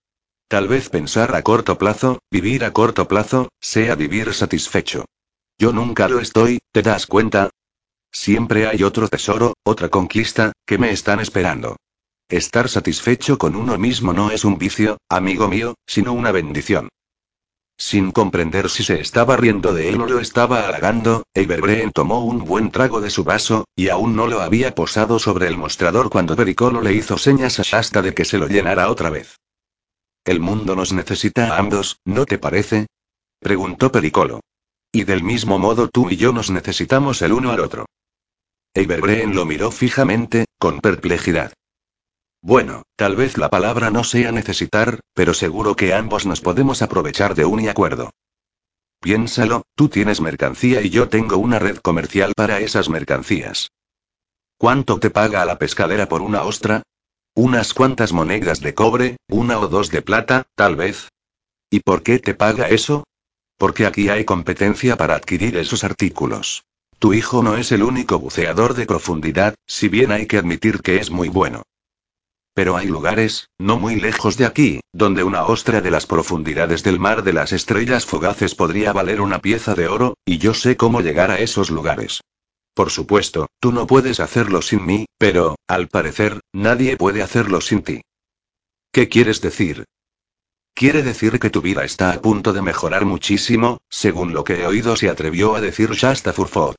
Tal 0.48 0.66
vez 0.66 0.88
pensar 0.88 1.36
a 1.36 1.42
corto 1.42 1.76
plazo, 1.76 2.20
vivir 2.30 2.64
a 2.64 2.72
corto 2.72 3.06
plazo, 3.06 3.50
sea 3.60 3.94
vivir 3.96 4.32
satisfecho. 4.32 5.04
Yo 5.58 5.74
nunca 5.74 6.08
lo 6.08 6.20
estoy, 6.20 6.60
¿te 6.72 6.80
das 6.80 7.04
cuenta? 7.06 7.50
Siempre 8.10 8.66
hay 8.66 8.82
otro 8.82 9.08
tesoro, 9.08 9.56
otra 9.62 9.90
conquista, 9.90 10.52
que 10.64 10.78
me 10.78 10.90
están 10.90 11.20
esperando. 11.20 11.76
Estar 12.30 12.70
satisfecho 12.70 13.36
con 13.36 13.54
uno 13.54 13.76
mismo 13.76 14.14
no 14.14 14.30
es 14.30 14.46
un 14.46 14.56
vicio, 14.56 14.96
amigo 15.10 15.48
mío, 15.48 15.74
sino 15.86 16.14
una 16.14 16.32
bendición. 16.32 16.88
Sin 17.80 18.10
comprender 18.10 18.68
si 18.68 18.82
se 18.82 19.00
estaba 19.00 19.36
riendo 19.36 19.72
de 19.72 19.88
él 19.88 20.00
o 20.00 20.06
lo 20.06 20.18
estaba 20.18 20.66
halagando, 20.66 21.22
Everbreen 21.32 21.92
tomó 21.92 22.24
un 22.24 22.44
buen 22.44 22.72
trago 22.72 23.00
de 23.00 23.08
su 23.08 23.22
vaso, 23.22 23.66
y 23.76 23.88
aún 23.88 24.16
no 24.16 24.26
lo 24.26 24.40
había 24.40 24.74
posado 24.74 25.20
sobre 25.20 25.46
el 25.46 25.56
mostrador 25.56 26.10
cuando 26.10 26.34
Pericolo 26.34 26.82
le 26.82 26.92
hizo 26.92 27.16
señas 27.18 27.60
a 27.60 27.62
Shasta 27.62 28.02
de 28.02 28.14
que 28.14 28.24
se 28.24 28.36
lo 28.36 28.48
llenara 28.48 28.90
otra 28.90 29.10
vez. 29.10 29.38
El 30.24 30.40
mundo 30.40 30.74
nos 30.74 30.92
necesita 30.92 31.54
a 31.54 31.58
ambos, 31.58 32.00
¿no 32.04 32.26
te 32.26 32.36
parece? 32.36 32.88
preguntó 33.38 33.92
Pericolo. 33.92 34.40
Y 34.90 35.04
del 35.04 35.22
mismo 35.22 35.60
modo 35.60 35.88
tú 35.88 36.10
y 36.10 36.16
yo 36.16 36.32
nos 36.32 36.50
necesitamos 36.50 37.22
el 37.22 37.32
uno 37.32 37.52
al 37.52 37.60
otro. 37.60 37.86
Everbreen 38.74 39.36
lo 39.36 39.46
miró 39.46 39.70
fijamente, 39.70 40.46
con 40.58 40.80
perplejidad. 40.80 41.52
Bueno, 42.40 42.82
tal 42.96 43.16
vez 43.16 43.36
la 43.36 43.50
palabra 43.50 43.90
no 43.90 44.04
sea 44.04 44.30
necesitar, 44.30 45.00
pero 45.12 45.34
seguro 45.34 45.74
que 45.74 45.92
ambos 45.92 46.24
nos 46.24 46.40
podemos 46.40 46.82
aprovechar 46.82 47.34
de 47.34 47.44
un 47.44 47.68
acuerdo. 47.68 48.10
Piénsalo, 49.00 49.62
tú 49.74 49.88
tienes 49.88 50.20
mercancía 50.20 50.80
y 50.80 50.90
yo 50.90 51.08
tengo 51.08 51.36
una 51.36 51.58
red 51.58 51.78
comercial 51.78 52.32
para 52.36 52.60
esas 52.60 52.88
mercancías. 52.88 53.70
¿Cuánto 54.56 54.98
te 54.98 55.10
paga 55.10 55.44
la 55.44 55.58
pescadera 55.58 56.08
por 56.08 56.22
una 56.22 56.42
ostra? 56.42 56.82
Unas 57.34 57.74
cuantas 57.74 58.12
monedas 58.12 58.60
de 58.60 58.74
cobre, 58.74 59.16
una 59.28 59.58
o 59.58 59.68
dos 59.68 59.90
de 59.90 60.02
plata, 60.02 60.46
tal 60.56 60.74
vez. 60.74 61.08
¿Y 61.70 61.80
por 61.80 62.02
qué 62.02 62.18
te 62.18 62.34
paga 62.34 62.68
eso? 62.68 63.04
Porque 63.56 63.86
aquí 63.86 64.08
hay 64.08 64.24
competencia 64.24 64.96
para 64.96 65.14
adquirir 65.14 65.56
esos 65.56 65.84
artículos. 65.84 66.64
Tu 66.98 67.14
hijo 67.14 67.42
no 67.42 67.56
es 67.56 67.70
el 67.70 67.84
único 67.84 68.18
buceador 68.18 68.74
de 68.74 68.86
profundidad, 68.86 69.54
si 69.66 69.88
bien 69.88 70.10
hay 70.10 70.26
que 70.26 70.38
admitir 70.38 70.82
que 70.82 70.96
es 70.96 71.10
muy 71.10 71.28
bueno. 71.28 71.62
Pero 72.58 72.76
hay 72.76 72.88
lugares, 72.88 73.50
no 73.60 73.78
muy 73.78 74.00
lejos 74.00 74.36
de 74.36 74.44
aquí, 74.44 74.80
donde 74.92 75.22
una 75.22 75.44
ostra 75.44 75.80
de 75.80 75.92
las 75.92 76.06
profundidades 76.06 76.82
del 76.82 76.98
mar 76.98 77.22
de 77.22 77.32
las 77.32 77.52
estrellas 77.52 78.04
fugaces 78.04 78.56
podría 78.56 78.92
valer 78.92 79.20
una 79.20 79.38
pieza 79.38 79.76
de 79.76 79.86
oro, 79.86 80.14
y 80.24 80.38
yo 80.38 80.54
sé 80.54 80.76
cómo 80.76 81.00
llegar 81.00 81.30
a 81.30 81.38
esos 81.38 81.70
lugares. 81.70 82.20
Por 82.74 82.90
supuesto, 82.90 83.46
tú 83.60 83.70
no 83.70 83.86
puedes 83.86 84.18
hacerlo 84.18 84.60
sin 84.60 84.84
mí, 84.84 85.06
pero, 85.18 85.54
al 85.68 85.86
parecer, 85.86 86.40
nadie 86.52 86.96
puede 86.96 87.22
hacerlo 87.22 87.60
sin 87.60 87.82
ti. 87.82 88.00
¿Qué 88.90 89.08
quieres 89.08 89.40
decir? 89.40 89.84
Quiere 90.74 91.04
decir 91.04 91.38
que 91.38 91.50
tu 91.50 91.62
vida 91.62 91.84
está 91.84 92.10
a 92.10 92.20
punto 92.20 92.52
de 92.52 92.62
mejorar 92.62 93.04
muchísimo, 93.04 93.78
según 93.88 94.32
lo 94.32 94.42
que 94.42 94.62
he 94.62 94.66
oído 94.66 94.96
se 94.96 95.08
atrevió 95.08 95.54
a 95.54 95.60
decir 95.60 95.92
Shasta 95.92 96.32
Furfot. 96.32 96.74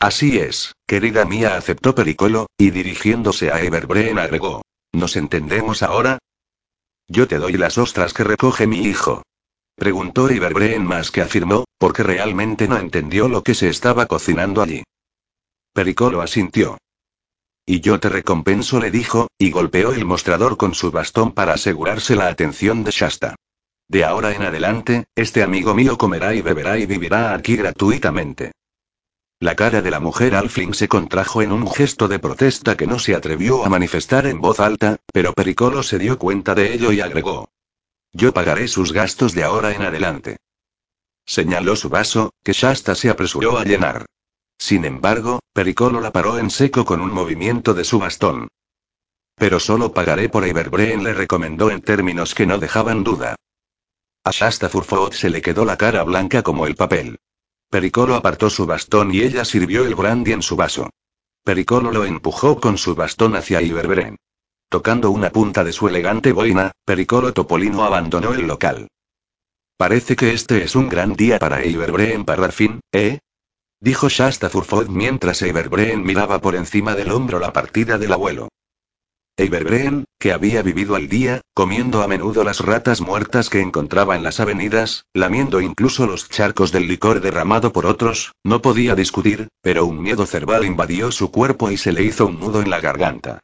Así 0.00 0.38
es, 0.38 0.72
querida 0.88 1.24
mía, 1.24 1.54
aceptó 1.54 1.94
Pericolo, 1.94 2.46
y 2.58 2.70
dirigiéndose 2.70 3.52
a 3.52 3.62
Everbreen 3.62 4.18
agregó. 4.18 4.62
¿Nos 4.92 5.16
entendemos 5.16 5.82
ahora? 5.82 6.18
Yo 7.08 7.26
te 7.26 7.38
doy 7.38 7.54
las 7.54 7.78
ostras 7.78 8.12
que 8.12 8.24
recoge 8.24 8.66
mi 8.66 8.80
hijo. 8.80 9.22
Preguntó 9.74 10.30
Iberbreen 10.30 10.84
más 10.84 11.10
que 11.10 11.22
afirmó, 11.22 11.64
porque 11.78 12.02
realmente 12.02 12.68
no 12.68 12.76
entendió 12.76 13.28
lo 13.28 13.42
que 13.42 13.54
se 13.54 13.68
estaba 13.68 14.06
cocinando 14.06 14.62
allí. 14.62 14.84
Pericolo 15.72 16.20
asintió. 16.20 16.78
Y 17.64 17.80
yo 17.80 17.98
te 18.00 18.08
recompenso, 18.08 18.80
le 18.80 18.90
dijo, 18.90 19.28
y 19.38 19.50
golpeó 19.50 19.92
el 19.92 20.04
mostrador 20.04 20.56
con 20.56 20.74
su 20.74 20.90
bastón 20.90 21.32
para 21.32 21.54
asegurarse 21.54 22.16
la 22.16 22.28
atención 22.28 22.84
de 22.84 22.90
Shasta. 22.90 23.36
De 23.88 24.04
ahora 24.04 24.32
en 24.34 24.42
adelante, 24.42 25.04
este 25.14 25.42
amigo 25.42 25.74
mío 25.74 25.96
comerá 25.96 26.34
y 26.34 26.42
beberá 26.42 26.78
y 26.78 26.86
vivirá 26.86 27.34
aquí 27.34 27.56
gratuitamente. 27.56 28.52
La 29.42 29.56
cara 29.56 29.82
de 29.82 29.90
la 29.90 29.98
mujer 29.98 30.36
Alfling 30.36 30.72
se 30.72 30.86
contrajo 30.86 31.42
en 31.42 31.50
un 31.50 31.68
gesto 31.68 32.06
de 32.06 32.20
protesta 32.20 32.76
que 32.76 32.86
no 32.86 33.00
se 33.00 33.16
atrevió 33.16 33.64
a 33.64 33.68
manifestar 33.68 34.24
en 34.26 34.40
voz 34.40 34.60
alta, 34.60 34.98
pero 35.12 35.32
Pericolo 35.32 35.82
se 35.82 35.98
dio 35.98 36.16
cuenta 36.16 36.54
de 36.54 36.72
ello 36.72 36.92
y 36.92 37.00
agregó. 37.00 37.48
Yo 38.12 38.32
pagaré 38.32 38.68
sus 38.68 38.92
gastos 38.92 39.34
de 39.34 39.42
ahora 39.42 39.72
en 39.72 39.82
adelante. 39.82 40.36
Señaló 41.26 41.74
su 41.74 41.88
vaso, 41.88 42.30
que 42.44 42.52
Shasta 42.52 42.94
se 42.94 43.10
apresuró 43.10 43.58
a 43.58 43.64
llenar. 43.64 44.06
Sin 44.58 44.84
embargo, 44.84 45.40
Pericolo 45.52 46.00
la 46.00 46.12
paró 46.12 46.38
en 46.38 46.48
seco 46.48 46.84
con 46.84 47.00
un 47.00 47.12
movimiento 47.12 47.74
de 47.74 47.82
su 47.82 47.98
bastón. 47.98 48.46
Pero 49.34 49.58
solo 49.58 49.92
pagaré 49.92 50.28
por 50.28 50.46
Iberbreen, 50.46 51.02
le 51.02 51.14
recomendó 51.14 51.72
en 51.72 51.82
términos 51.82 52.36
que 52.36 52.46
no 52.46 52.58
dejaban 52.58 53.02
duda. 53.02 53.34
A 54.22 54.30
Shasta 54.30 54.68
Furfot 54.68 55.14
se 55.14 55.30
le 55.30 55.42
quedó 55.42 55.64
la 55.64 55.76
cara 55.76 56.04
blanca 56.04 56.44
como 56.44 56.64
el 56.68 56.76
papel. 56.76 57.18
Pericolo 57.72 58.16
apartó 58.16 58.50
su 58.50 58.66
bastón 58.66 59.14
y 59.14 59.22
ella 59.22 59.46
sirvió 59.46 59.86
el 59.86 59.94
brandy 59.94 60.32
en 60.32 60.42
su 60.42 60.56
vaso. 60.56 60.90
Pericolo 61.42 61.90
lo 61.90 62.04
empujó 62.04 62.60
con 62.60 62.76
su 62.76 62.94
bastón 62.94 63.34
hacia 63.34 63.62
Iberbren. 63.62 64.18
Tocando 64.68 65.10
una 65.10 65.30
punta 65.30 65.64
de 65.64 65.72
su 65.72 65.88
elegante 65.88 66.32
boina, 66.32 66.72
Pericolo 66.84 67.32
Topolino 67.32 67.82
abandonó 67.82 68.34
el 68.34 68.46
local. 68.46 68.88
Parece 69.78 70.16
que 70.16 70.34
este 70.34 70.62
es 70.62 70.76
un 70.76 70.90
gran 70.90 71.14
día 71.14 71.38
para 71.38 71.64
Iberbreen 71.64 72.26
Parrafin, 72.26 72.80
¿eh? 72.92 73.20
Dijo 73.80 74.10
Shasta 74.10 74.50
Furfod 74.50 74.88
mientras 74.88 75.40
Iberbreen 75.40 76.02
miraba 76.02 76.42
por 76.42 76.56
encima 76.56 76.94
del 76.94 77.10
hombro 77.10 77.38
la 77.38 77.54
partida 77.54 77.96
del 77.96 78.12
abuelo. 78.12 78.50
Eiberbreen, 79.42 80.04
que 80.18 80.32
había 80.32 80.62
vivido 80.62 80.94
al 80.94 81.08
día, 81.08 81.40
comiendo 81.52 82.02
a 82.02 82.08
menudo 82.08 82.44
las 82.44 82.60
ratas 82.60 83.00
muertas 83.00 83.50
que 83.50 83.60
encontraba 83.60 84.16
en 84.16 84.22
las 84.22 84.40
avenidas, 84.40 85.04
lamiendo 85.12 85.60
incluso 85.60 86.06
los 86.06 86.28
charcos 86.28 86.70
del 86.70 86.86
licor 86.86 87.20
derramado 87.20 87.72
por 87.72 87.86
otros, 87.86 88.32
no 88.44 88.62
podía 88.62 88.94
discutir, 88.94 89.48
pero 89.60 89.84
un 89.84 90.00
miedo 90.00 90.26
cerval 90.26 90.64
invadió 90.64 91.10
su 91.10 91.30
cuerpo 91.30 91.70
y 91.70 91.76
se 91.76 91.92
le 91.92 92.04
hizo 92.04 92.26
un 92.26 92.38
nudo 92.38 92.62
en 92.62 92.70
la 92.70 92.80
garganta. 92.80 93.40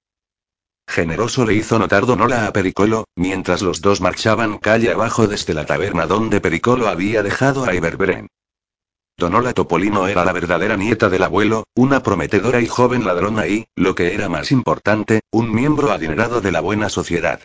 Generoso 0.88 1.44
le 1.44 1.54
hizo 1.54 1.78
notar 1.78 2.06
Donola 2.06 2.46
a 2.46 2.52
Pericolo, 2.52 3.04
mientras 3.14 3.60
los 3.60 3.80
dos 3.82 4.00
marchaban 4.00 4.58
calle 4.58 4.92
abajo 4.92 5.26
desde 5.26 5.52
la 5.52 5.66
taberna 5.66 6.06
donde 6.06 6.40
Pericolo 6.40 6.88
había 6.88 7.22
dejado 7.22 7.64
a 7.64 7.74
Iberbreen. 7.74 8.28
Donola 9.18 9.52
Topolino 9.52 10.06
era 10.06 10.24
la 10.24 10.32
verdadera 10.32 10.76
nieta 10.76 11.08
del 11.08 11.24
abuelo, 11.24 11.64
una 11.74 12.04
prometedora 12.04 12.60
y 12.60 12.68
joven 12.68 13.04
ladrona 13.04 13.48
y, 13.48 13.66
lo 13.74 13.96
que 13.96 14.14
era 14.14 14.28
más 14.28 14.52
importante, 14.52 15.22
un 15.32 15.52
miembro 15.52 15.90
adinerado 15.90 16.40
de 16.40 16.52
la 16.52 16.60
buena 16.60 16.88
sociedad. 16.88 17.40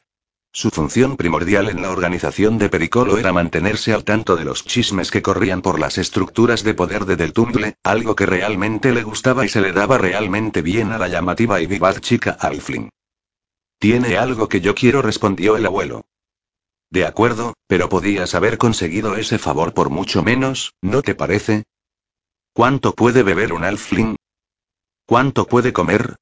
Su 0.51 0.69
función 0.69 1.17
primordial 1.17 1.69
en 1.69 1.81
la 1.81 1.89
organización 1.89 2.59
de 2.59 2.69
Pericolo 2.69 3.17
era 3.17 3.33
mantenerse 3.33 3.91
al 3.91 4.03
tanto 4.03 4.35
de 4.35 4.45
los 4.45 4.63
chismes 4.63 5.09
que 5.09 5.23
corrían 5.23 5.63
por 5.63 5.79
las 5.79 5.97
estructuras 5.97 6.63
de 6.63 6.75
poder 6.75 7.05
de 7.05 7.15
Del 7.15 7.33
Tumble, 7.33 7.73
algo 7.83 8.15
que 8.15 8.27
realmente 8.27 8.91
le 8.91 9.01
gustaba 9.01 9.43
y 9.43 9.49
se 9.49 9.59
le 9.59 9.71
daba 9.71 9.97
realmente 9.97 10.61
bien 10.61 10.91
a 10.91 10.99
la 10.99 11.07
llamativa 11.07 11.59
y 11.59 11.65
vivaz 11.65 12.01
chica 12.01 12.37
Alfling. 12.39 12.91
Tiene 13.79 14.17
algo 14.17 14.47
que 14.47 14.61
yo 14.61 14.75
quiero, 14.75 15.01
respondió 15.01 15.57
el 15.57 15.65
abuelo. 15.65 16.05
De 16.93 17.07
acuerdo, 17.07 17.55
pero 17.65 17.89
podías 17.89 18.35
haber 18.35 18.59
conseguido 18.59 19.15
ese 19.15 19.39
favor 19.39 19.73
por 19.73 19.89
mucho 19.89 20.21
menos, 20.21 20.75
¿no 20.79 21.01
te 21.01 21.15
parece? 21.15 21.63
¿Cuánto 22.53 22.93
puede 22.93 23.23
beber 23.23 23.51
un 23.51 23.63
alfling? 23.63 24.15
¿Cuánto 25.07 25.47
puede 25.47 25.73
comer? 25.73 26.17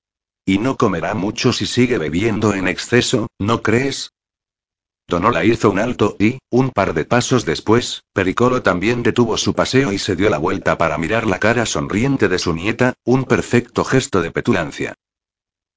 Y 0.46 0.60
no 0.60 0.78
comerá 0.78 1.14
mucho 1.14 1.52
si 1.52 1.66
sigue 1.66 1.98
bebiendo 1.98 2.54
en 2.54 2.70
exceso, 2.70 3.28
¿no 3.38 3.62
crees? 3.62 4.14
Donola 5.10 5.44
hizo 5.44 5.70
un 5.70 5.80
alto 5.80 6.16
y, 6.18 6.40
un 6.50 6.70
par 6.70 6.94
de 6.94 7.04
pasos 7.04 7.44
después, 7.44 8.04
Pericolo 8.14 8.64
también 8.64 9.04
detuvo 9.04 9.36
su 9.36 9.54
paseo 9.54 9.92
y 9.92 10.00
se 10.00 10.16
dio 10.16 10.30
la 10.30 10.38
vuelta 10.38 10.78
para 10.78 10.98
mirar 10.98 11.28
la 11.28 11.40
cara 11.40 11.66
sonriente 11.66 12.30
de 12.30 12.40
su 12.40 12.54
nieta, 12.54 12.94
un 13.04 13.26
perfecto 13.26 13.84
gesto 13.84 14.22
de 14.22 14.32
petulancia. 14.32 14.94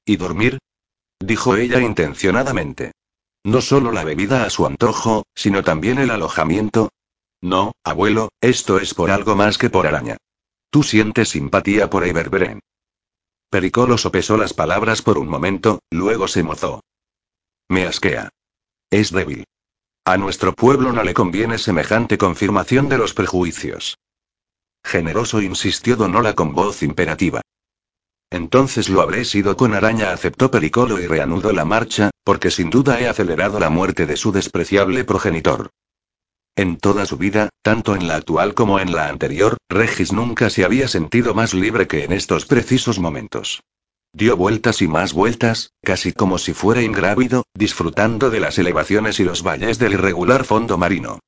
¿Y 0.06 0.18
dormir? 0.18 0.58
dijo 1.18 1.56
ella 1.56 1.80
intencionadamente. 1.80 2.92
No 3.44 3.60
solo 3.60 3.92
la 3.92 4.04
bebida 4.04 4.44
a 4.44 4.50
su 4.50 4.64
antojo, 4.64 5.24
sino 5.34 5.62
también 5.62 5.98
el 5.98 6.10
alojamiento. 6.10 6.90
No, 7.42 7.72
abuelo, 7.84 8.30
esto 8.40 8.78
es 8.78 8.94
por 8.94 9.10
algo 9.10 9.36
más 9.36 9.58
que 9.58 9.68
por 9.68 9.86
araña. 9.86 10.16
Tú 10.70 10.82
sientes 10.82 11.28
simpatía 11.28 11.90
por 11.90 12.04
Eiberberen. 12.04 12.60
Pericolo 13.50 13.98
sopesó 13.98 14.38
las 14.38 14.54
palabras 14.54 15.02
por 15.02 15.18
un 15.18 15.28
momento, 15.28 15.80
luego 15.90 16.26
se 16.26 16.42
mozó. 16.42 16.80
Me 17.68 17.86
asquea. 17.86 18.30
Es 18.90 19.12
débil. 19.12 19.44
A 20.06 20.16
nuestro 20.16 20.54
pueblo 20.54 20.92
no 20.92 21.02
le 21.02 21.14
conviene 21.14 21.58
semejante 21.58 22.18
confirmación 22.18 22.88
de 22.88 22.98
los 22.98 23.14
prejuicios. 23.14 23.98
Generoso 24.82 25.40
insistió 25.40 25.96
Donola 25.96 26.34
con 26.34 26.54
voz 26.54 26.82
imperativa. 26.82 27.42
Entonces 28.34 28.88
lo 28.88 29.00
habré 29.00 29.24
sido 29.24 29.56
con 29.56 29.74
araña, 29.74 30.10
aceptó 30.10 30.50
Pericolo 30.50 31.00
y 31.00 31.06
reanudó 31.06 31.52
la 31.52 31.64
marcha, 31.64 32.10
porque 32.24 32.50
sin 32.50 32.68
duda 32.68 33.00
he 33.00 33.06
acelerado 33.06 33.60
la 33.60 33.70
muerte 33.70 34.06
de 34.06 34.16
su 34.16 34.32
despreciable 34.32 35.04
progenitor. 35.04 35.70
En 36.56 36.76
toda 36.78 37.06
su 37.06 37.16
vida, 37.16 37.50
tanto 37.62 37.94
en 37.94 38.08
la 38.08 38.16
actual 38.16 38.54
como 38.54 38.80
en 38.80 38.90
la 38.90 39.08
anterior, 39.08 39.56
Regis 39.68 40.12
nunca 40.12 40.50
se 40.50 40.64
había 40.64 40.88
sentido 40.88 41.32
más 41.32 41.54
libre 41.54 41.86
que 41.86 42.02
en 42.02 42.12
estos 42.12 42.44
precisos 42.44 42.98
momentos. 42.98 43.62
Dio 44.12 44.36
vueltas 44.36 44.82
y 44.82 44.88
más 44.88 45.12
vueltas, 45.12 45.70
casi 45.84 46.12
como 46.12 46.38
si 46.38 46.54
fuera 46.54 46.82
ingrávido, 46.82 47.44
disfrutando 47.54 48.30
de 48.30 48.40
las 48.40 48.58
elevaciones 48.58 49.20
y 49.20 49.24
los 49.24 49.44
valles 49.44 49.78
del 49.78 49.92
irregular 49.92 50.42
fondo 50.42 50.76
marino. 50.76 51.20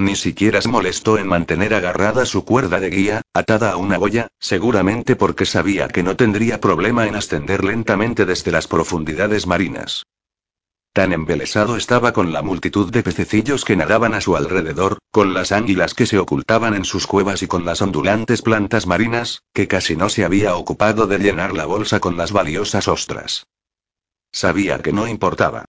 Ni 0.00 0.16
siquiera 0.16 0.62
se 0.62 0.68
molestó 0.70 1.18
en 1.18 1.26
mantener 1.26 1.74
agarrada 1.74 2.24
su 2.24 2.46
cuerda 2.46 2.80
de 2.80 2.88
guía, 2.88 3.20
atada 3.34 3.72
a 3.72 3.76
una 3.76 3.98
boya, 3.98 4.28
seguramente 4.38 5.14
porque 5.14 5.44
sabía 5.44 5.88
que 5.88 6.02
no 6.02 6.16
tendría 6.16 6.58
problema 6.58 7.06
en 7.06 7.16
ascender 7.16 7.62
lentamente 7.62 8.24
desde 8.24 8.50
las 8.50 8.66
profundidades 8.66 9.46
marinas. 9.46 10.06
Tan 10.94 11.12
embelesado 11.12 11.76
estaba 11.76 12.14
con 12.14 12.32
la 12.32 12.40
multitud 12.40 12.90
de 12.90 13.02
pececillos 13.02 13.66
que 13.66 13.76
nadaban 13.76 14.14
a 14.14 14.22
su 14.22 14.36
alrededor, 14.36 14.96
con 15.10 15.34
las 15.34 15.52
ánguilas 15.52 15.92
que 15.92 16.06
se 16.06 16.18
ocultaban 16.18 16.72
en 16.72 16.86
sus 16.86 17.06
cuevas 17.06 17.42
y 17.42 17.46
con 17.46 17.66
las 17.66 17.82
ondulantes 17.82 18.40
plantas 18.40 18.86
marinas, 18.86 19.42
que 19.52 19.68
casi 19.68 19.96
no 19.96 20.08
se 20.08 20.24
había 20.24 20.56
ocupado 20.56 21.08
de 21.08 21.18
llenar 21.18 21.52
la 21.52 21.66
bolsa 21.66 22.00
con 22.00 22.16
las 22.16 22.32
valiosas 22.32 22.88
ostras. 22.88 23.46
Sabía 24.32 24.78
que 24.78 24.94
no 24.94 25.06
importaba. 25.06 25.66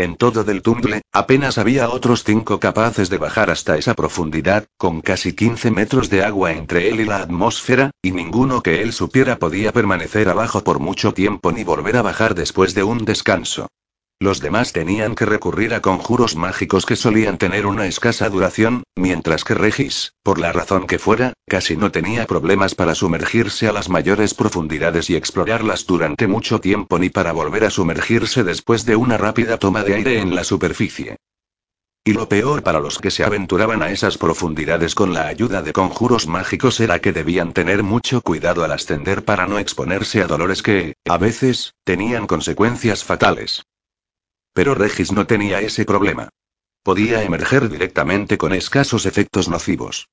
En 0.00 0.16
todo 0.16 0.44
del 0.44 0.62
tumble, 0.62 1.02
apenas 1.12 1.58
había 1.58 1.90
otros 1.90 2.24
cinco 2.24 2.58
capaces 2.58 3.10
de 3.10 3.18
bajar 3.18 3.50
hasta 3.50 3.76
esa 3.76 3.92
profundidad, 3.92 4.64
con 4.78 5.02
casi 5.02 5.34
15 5.34 5.70
metros 5.70 6.08
de 6.08 6.24
agua 6.24 6.52
entre 6.52 6.88
él 6.88 7.00
y 7.00 7.04
la 7.04 7.18
atmósfera, 7.18 7.90
y 8.00 8.12
ninguno 8.12 8.62
que 8.62 8.80
él 8.80 8.94
supiera 8.94 9.36
podía 9.36 9.72
permanecer 9.72 10.30
abajo 10.30 10.64
por 10.64 10.78
mucho 10.78 11.12
tiempo 11.12 11.52
ni 11.52 11.64
volver 11.64 11.98
a 11.98 12.02
bajar 12.02 12.34
después 12.34 12.72
de 12.74 12.82
un 12.82 13.04
descanso. 13.04 13.68
Los 14.22 14.40
demás 14.40 14.74
tenían 14.74 15.14
que 15.14 15.24
recurrir 15.24 15.72
a 15.72 15.80
conjuros 15.80 16.36
mágicos 16.36 16.84
que 16.84 16.94
solían 16.94 17.38
tener 17.38 17.64
una 17.64 17.86
escasa 17.86 18.28
duración, 18.28 18.82
mientras 18.94 19.44
que 19.44 19.54
Regis, 19.54 20.12
por 20.22 20.38
la 20.38 20.52
razón 20.52 20.86
que 20.86 20.98
fuera, 20.98 21.32
casi 21.48 21.74
no 21.74 21.90
tenía 21.90 22.26
problemas 22.26 22.74
para 22.74 22.94
sumergirse 22.94 23.66
a 23.66 23.72
las 23.72 23.88
mayores 23.88 24.34
profundidades 24.34 25.08
y 25.08 25.16
explorarlas 25.16 25.86
durante 25.86 26.26
mucho 26.26 26.60
tiempo 26.60 26.98
ni 26.98 27.08
para 27.08 27.32
volver 27.32 27.64
a 27.64 27.70
sumergirse 27.70 28.44
después 28.44 28.84
de 28.84 28.94
una 28.94 29.16
rápida 29.16 29.56
toma 29.56 29.84
de 29.84 29.94
aire 29.94 30.18
en 30.18 30.34
la 30.34 30.44
superficie. 30.44 31.16
Y 32.04 32.12
lo 32.12 32.28
peor 32.28 32.62
para 32.62 32.80
los 32.80 32.98
que 32.98 33.10
se 33.10 33.24
aventuraban 33.24 33.82
a 33.82 33.90
esas 33.90 34.18
profundidades 34.18 34.94
con 34.94 35.14
la 35.14 35.28
ayuda 35.28 35.62
de 35.62 35.72
conjuros 35.72 36.26
mágicos 36.26 36.78
era 36.80 36.98
que 36.98 37.14
debían 37.14 37.54
tener 37.54 37.82
mucho 37.82 38.20
cuidado 38.20 38.64
al 38.64 38.72
ascender 38.72 39.24
para 39.24 39.46
no 39.46 39.58
exponerse 39.58 40.20
a 40.20 40.26
dolores 40.26 40.62
que, 40.62 40.92
a 41.08 41.16
veces, 41.16 41.72
tenían 41.84 42.26
consecuencias 42.26 43.02
fatales. 43.02 43.62
Pero 44.52 44.74
Regis 44.74 45.12
no 45.12 45.26
tenía 45.26 45.60
ese 45.60 45.84
problema. 45.84 46.28
Podía 46.82 47.22
emerger 47.22 47.68
directamente 47.68 48.38
con 48.38 48.52
escasos 48.52 49.06
efectos 49.06 49.48
nocivos. 49.48 50.08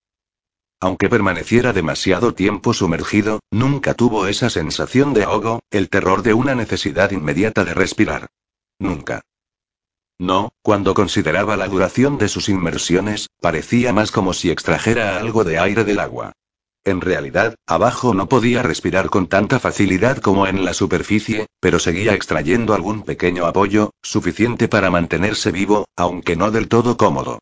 Aunque 0.79 1.09
permaneciera 1.09 1.73
demasiado 1.73 2.33
tiempo 2.33 2.73
sumergido, 2.73 3.39
nunca 3.49 3.95
tuvo 3.95 4.27
esa 4.27 4.49
sensación 4.49 5.13
de 5.13 5.23
ahogo, 5.23 5.61
el 5.71 5.89
terror 5.89 6.21
de 6.21 6.33
una 6.33 6.53
necesidad 6.53 7.11
inmediata 7.11 7.65
de 7.65 7.73
respirar. 7.73 8.27
Nunca. 8.77 9.21
No, 10.19 10.51
cuando 10.61 10.93
consideraba 10.93 11.57
la 11.57 11.67
duración 11.67 12.17
de 12.17 12.27
sus 12.27 12.49
inmersiones, 12.49 13.27
parecía 13.39 13.93
más 13.93 14.11
como 14.11 14.33
si 14.33 14.51
extrajera 14.51 15.17
algo 15.17 15.43
de 15.43 15.59
aire 15.59 15.83
del 15.83 15.99
agua. 15.99 16.33
En 16.87 17.01
realidad, 17.01 17.55
abajo 17.67 18.13
no 18.13 18.29
podía 18.29 18.63
respirar 18.63 19.09
con 19.09 19.27
tanta 19.27 19.59
facilidad 19.59 20.19
como 20.19 20.47
en 20.47 20.63
la 20.63 20.73
superficie, 20.73 21.47
pero 21.59 21.79
seguía 21.79 22.13
extrayendo 22.13 22.73
algún 22.73 23.03
pequeño 23.03 23.45
apoyo, 23.45 23.91
suficiente 24.01 24.69
para 24.69 24.89
mantenerse 24.89 25.51
vivo, 25.51 25.89
aunque 25.97 26.37
no 26.37 26.49
del 26.49 26.69
todo 26.69 26.95
cómodo. 26.95 27.39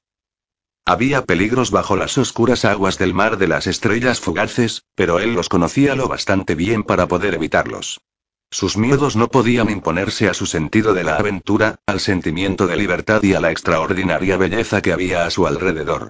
Había 0.84 1.26
peligros 1.26 1.70
bajo 1.70 1.96
las 1.96 2.18
oscuras 2.18 2.66
aguas 2.66 2.98
del 2.98 3.14
mar 3.14 3.38
de 3.38 3.48
las 3.48 3.68
estrellas 3.68 4.20
fugaces, 4.20 4.82
pero 4.96 5.20
él 5.20 5.36
los 5.36 5.48
conocía 5.48 5.94
lo 5.94 6.08
bastante 6.08 6.56
bien 6.56 6.82
para 6.82 7.08
poder 7.08 7.36
evitarlos. 7.36 8.02
Sus 8.50 8.78
miedos 8.78 9.16
no 9.16 9.28
podían 9.28 9.70
imponerse 9.70 10.28
a 10.28 10.34
su 10.34 10.48
sentido 10.48 10.96
de 10.96 11.04
la 11.04 11.18
aventura, 11.18 11.76
al 11.86 12.00
sentimiento 12.00 12.66
de 12.66 12.78
libertad 12.78 13.22
y 13.22 13.36
a 13.36 13.40
la 13.40 13.52
extraordinaria 13.52 14.38
belleza 14.38 14.82
que 14.82 14.92
había 14.92 15.24
a 15.28 15.30
su 15.30 15.46
alrededor. 15.46 16.10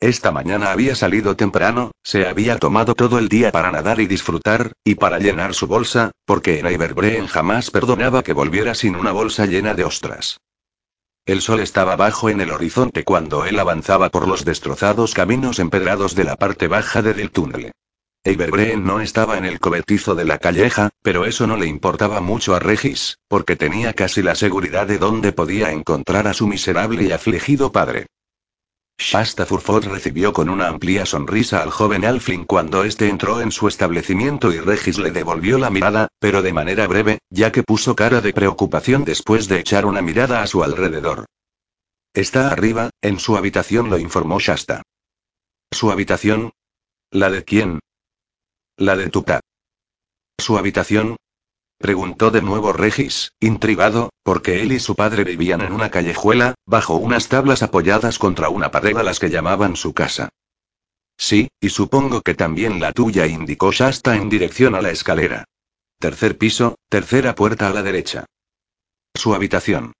Esta 0.00 0.30
mañana 0.30 0.70
había 0.70 0.94
salido 0.94 1.34
temprano, 1.34 1.90
se 2.04 2.28
había 2.28 2.56
tomado 2.58 2.94
todo 2.94 3.18
el 3.18 3.28
día 3.28 3.50
para 3.50 3.72
nadar 3.72 4.00
y 4.00 4.06
disfrutar, 4.06 4.72
y 4.84 4.94
para 4.94 5.18
llenar 5.18 5.54
su 5.54 5.66
bolsa, 5.66 6.12
porque 6.24 6.60
en 6.60 6.70
Iberbreen 6.70 7.26
jamás 7.26 7.72
perdonaba 7.72 8.22
que 8.22 8.32
volviera 8.32 8.76
sin 8.76 8.94
una 8.94 9.10
bolsa 9.10 9.46
llena 9.46 9.74
de 9.74 9.82
ostras. 9.82 10.38
El 11.26 11.40
sol 11.40 11.58
estaba 11.60 11.96
bajo 11.96 12.30
en 12.30 12.40
el 12.40 12.52
horizonte 12.52 13.02
cuando 13.02 13.44
él 13.44 13.58
avanzaba 13.58 14.08
por 14.08 14.28
los 14.28 14.44
destrozados 14.44 15.14
caminos 15.14 15.58
empedrados 15.58 16.14
de 16.14 16.24
la 16.24 16.36
parte 16.36 16.68
baja 16.68 17.02
del 17.02 17.32
túnel. 17.32 17.72
Eiberbreen 18.22 18.84
no 18.84 19.00
estaba 19.00 19.36
en 19.36 19.44
el 19.44 19.58
cobertizo 19.58 20.14
de 20.14 20.24
la 20.24 20.38
calleja, 20.38 20.90
pero 21.02 21.24
eso 21.24 21.48
no 21.48 21.56
le 21.56 21.66
importaba 21.66 22.20
mucho 22.20 22.54
a 22.54 22.60
Regis, 22.60 23.18
porque 23.26 23.56
tenía 23.56 23.94
casi 23.94 24.22
la 24.22 24.36
seguridad 24.36 24.86
de 24.86 24.98
dónde 24.98 25.32
podía 25.32 25.72
encontrar 25.72 26.28
a 26.28 26.34
su 26.34 26.46
miserable 26.46 27.02
y 27.02 27.10
afligido 27.12 27.72
padre. 27.72 28.06
Shasta 29.00 29.46
Furford 29.46 29.86
recibió 29.86 30.32
con 30.32 30.48
una 30.48 30.66
amplia 30.66 31.06
sonrisa 31.06 31.62
al 31.62 31.70
joven 31.70 32.04
Alflin 32.04 32.44
cuando 32.44 32.82
éste 32.82 33.08
entró 33.08 33.40
en 33.40 33.52
su 33.52 33.68
establecimiento 33.68 34.52
y 34.52 34.58
Regis 34.58 34.98
le 34.98 35.12
devolvió 35.12 35.56
la 35.56 35.70
mirada, 35.70 36.08
pero 36.18 36.42
de 36.42 36.52
manera 36.52 36.86
breve, 36.88 37.20
ya 37.30 37.52
que 37.52 37.62
puso 37.62 37.94
cara 37.94 38.20
de 38.20 38.32
preocupación 38.32 39.04
después 39.04 39.46
de 39.46 39.60
echar 39.60 39.86
una 39.86 40.02
mirada 40.02 40.42
a 40.42 40.48
su 40.48 40.64
alrededor. 40.64 41.26
Está 42.12 42.50
arriba, 42.50 42.90
en 43.00 43.20
su 43.20 43.36
habitación, 43.36 43.88
lo 43.88 43.98
informó 43.98 44.40
Shasta. 44.40 44.82
¿Su 45.70 45.92
habitación? 45.92 46.50
¿La 47.12 47.30
de 47.30 47.44
quién? 47.44 47.78
La 48.76 48.96
de 48.96 49.10
Tuta. 49.10 49.40
¿Su 50.38 50.58
habitación? 50.58 51.16
Preguntó 51.78 52.32
de 52.32 52.42
nuevo 52.42 52.72
Regis, 52.72 53.32
intrigado, 53.38 54.10
porque 54.24 54.62
él 54.62 54.72
y 54.72 54.80
su 54.80 54.96
padre 54.96 55.22
vivían 55.22 55.60
en 55.60 55.72
una 55.72 55.90
callejuela, 55.90 56.54
bajo 56.66 56.96
unas 56.96 57.28
tablas 57.28 57.62
apoyadas 57.62 58.18
contra 58.18 58.48
una 58.48 58.72
pared 58.72 58.96
a 58.96 59.04
las 59.04 59.20
que 59.20 59.30
llamaban 59.30 59.76
su 59.76 59.94
casa. 59.94 60.28
Sí, 61.16 61.48
y 61.60 61.70
supongo 61.70 62.22
que 62.22 62.34
también 62.34 62.80
la 62.80 62.92
tuya, 62.92 63.26
indicó 63.26 63.70
Shasta 63.70 64.16
en 64.16 64.28
dirección 64.28 64.74
a 64.74 64.82
la 64.82 64.90
escalera. 64.90 65.44
Tercer 66.00 66.36
piso, 66.36 66.76
tercera 66.88 67.34
puerta 67.34 67.68
a 67.68 67.72
la 67.72 67.82
derecha. 67.82 68.26
Su 69.14 69.34
habitación. 69.34 69.92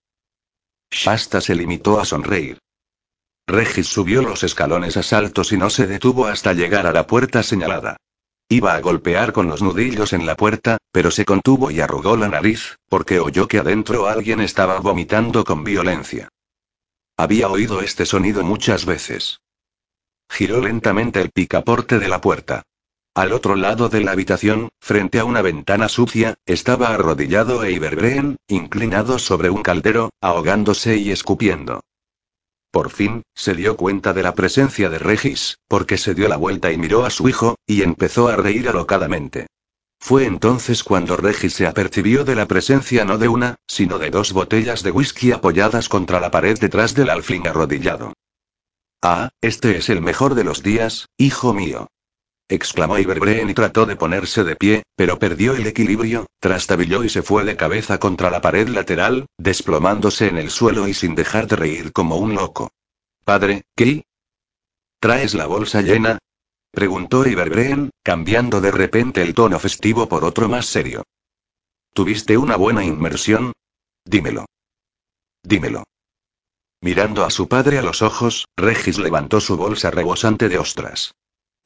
Shasta 0.90 1.40
se 1.40 1.54
limitó 1.54 2.00
a 2.00 2.04
sonreír. 2.04 2.58
Regis 3.46 3.86
subió 3.86 4.22
los 4.22 4.42
escalones 4.42 4.96
a 4.96 5.02
saltos 5.02 5.52
y 5.52 5.56
no 5.56 5.70
se 5.70 5.86
detuvo 5.86 6.26
hasta 6.26 6.52
llegar 6.52 6.86
a 6.86 6.92
la 6.92 7.06
puerta 7.06 7.42
señalada. 7.42 7.96
Iba 8.50 8.74
a 8.74 8.80
golpear 8.80 9.34
con 9.34 9.48
los 9.48 9.60
nudillos 9.60 10.14
en 10.14 10.24
la 10.24 10.34
puerta, 10.34 10.78
pero 10.90 11.10
se 11.10 11.26
contuvo 11.26 11.70
y 11.70 11.80
arrugó 11.80 12.16
la 12.16 12.28
nariz, 12.28 12.78
porque 12.88 13.20
oyó 13.20 13.46
que 13.46 13.58
adentro 13.58 14.06
alguien 14.06 14.40
estaba 14.40 14.80
vomitando 14.80 15.44
con 15.44 15.64
violencia. 15.64 16.30
Había 17.18 17.48
oído 17.48 17.82
este 17.82 18.06
sonido 18.06 18.42
muchas 18.44 18.86
veces. 18.86 19.40
Giró 20.30 20.62
lentamente 20.62 21.20
el 21.20 21.30
picaporte 21.30 21.98
de 21.98 22.08
la 22.08 22.22
puerta. 22.22 22.62
Al 23.14 23.32
otro 23.32 23.54
lado 23.54 23.90
de 23.90 24.00
la 24.00 24.12
habitación, 24.12 24.70
frente 24.80 25.18
a 25.18 25.24
una 25.26 25.42
ventana 25.42 25.88
sucia, 25.88 26.36
estaba 26.46 26.88
arrodillado 26.88 27.64
Eiberbreen, 27.64 28.36
inclinado 28.46 29.18
sobre 29.18 29.50
un 29.50 29.62
caldero, 29.62 30.10
ahogándose 30.22 30.96
y 30.96 31.10
escupiendo. 31.10 31.80
Por 32.70 32.90
fin, 32.90 33.22
se 33.34 33.54
dio 33.54 33.76
cuenta 33.76 34.12
de 34.12 34.22
la 34.22 34.34
presencia 34.34 34.90
de 34.90 34.98
Regis, 34.98 35.58
porque 35.68 35.96
se 35.96 36.14
dio 36.14 36.28
la 36.28 36.36
vuelta 36.36 36.70
y 36.70 36.76
miró 36.76 37.04
a 37.04 37.10
su 37.10 37.28
hijo, 37.28 37.56
y 37.66 37.82
empezó 37.82 38.28
a 38.28 38.36
reír 38.36 38.68
alocadamente. 38.68 39.46
Fue 40.00 40.26
entonces 40.26 40.84
cuando 40.84 41.16
Regis 41.16 41.54
se 41.54 41.66
apercibió 41.66 42.24
de 42.24 42.36
la 42.36 42.46
presencia 42.46 43.04
no 43.04 43.18
de 43.18 43.28
una, 43.28 43.56
sino 43.66 43.98
de 43.98 44.10
dos 44.10 44.32
botellas 44.32 44.82
de 44.82 44.90
whisky 44.90 45.32
apoyadas 45.32 45.88
contra 45.88 46.20
la 46.20 46.30
pared 46.30 46.58
detrás 46.58 46.94
del 46.94 47.10
alfling 47.10 47.46
arrodillado. 47.48 48.12
Ah, 49.02 49.30
este 49.40 49.76
es 49.76 49.88
el 49.88 50.00
mejor 50.00 50.34
de 50.34 50.44
los 50.44 50.62
días, 50.62 51.06
hijo 51.16 51.54
mío. 51.54 51.88
Exclamó 52.48 52.98
Iberbreen 52.98 53.50
y 53.50 53.54
trató 53.54 53.86
de 53.86 53.96
ponerse 53.96 54.44
de 54.44 54.56
pie, 54.56 54.82
pero 54.96 55.18
perdió 55.18 55.54
el 55.54 55.66
equilibrio, 55.66 56.26
trastabilló 56.40 57.04
y 57.04 57.08
se 57.08 57.22
fue 57.22 57.44
de 57.44 57.56
cabeza 57.56 57.98
contra 57.98 58.30
la 58.30 58.40
pared 58.40 58.68
lateral, 58.68 59.26
desplomándose 59.36 60.28
en 60.28 60.38
el 60.38 60.50
suelo 60.50 60.88
y 60.88 60.94
sin 60.94 61.14
dejar 61.14 61.46
de 61.46 61.56
reír 61.56 61.92
como 61.92 62.16
un 62.16 62.34
loco. 62.34 62.70
Padre, 63.24 63.62
¿qué? 63.76 64.04
¿Traes 65.00 65.34
la 65.34 65.46
bolsa 65.46 65.82
llena? 65.82 66.18
Preguntó 66.70 67.26
Iberbreen, 67.26 67.90
cambiando 68.02 68.60
de 68.60 68.70
repente 68.70 69.22
el 69.22 69.34
tono 69.34 69.58
festivo 69.58 70.08
por 70.08 70.24
otro 70.24 70.48
más 70.48 70.66
serio. 70.66 71.04
¿Tuviste 71.92 72.36
una 72.36 72.56
buena 72.56 72.84
inmersión? 72.84 73.52
Dímelo. 74.04 74.46
Dímelo. 75.42 75.84
Mirando 76.80 77.24
a 77.24 77.30
su 77.30 77.48
padre 77.48 77.78
a 77.78 77.82
los 77.82 78.02
ojos, 78.02 78.46
Regis 78.56 78.98
levantó 78.98 79.40
su 79.40 79.56
bolsa 79.56 79.90
rebosante 79.90 80.48
de 80.48 80.58
ostras. 80.58 81.12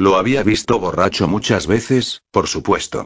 Lo 0.02 0.16
había 0.16 0.42
visto 0.42 0.80
borracho 0.80 1.28
muchas 1.28 1.68
veces, 1.68 2.24
por 2.32 2.48
supuesto. 2.48 3.04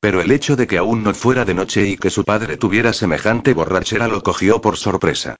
Pero 0.00 0.20
el 0.20 0.32
hecho 0.32 0.56
de 0.56 0.66
que 0.66 0.78
aún 0.78 1.04
no 1.04 1.14
fuera 1.14 1.44
de 1.44 1.54
noche 1.54 1.86
y 1.86 1.96
que 1.96 2.10
su 2.10 2.24
padre 2.24 2.56
tuviera 2.56 2.92
semejante 2.92 3.54
borrachera 3.54 4.08
lo 4.08 4.20
cogió 4.20 4.60
por 4.60 4.76
sorpresa. 4.76 5.36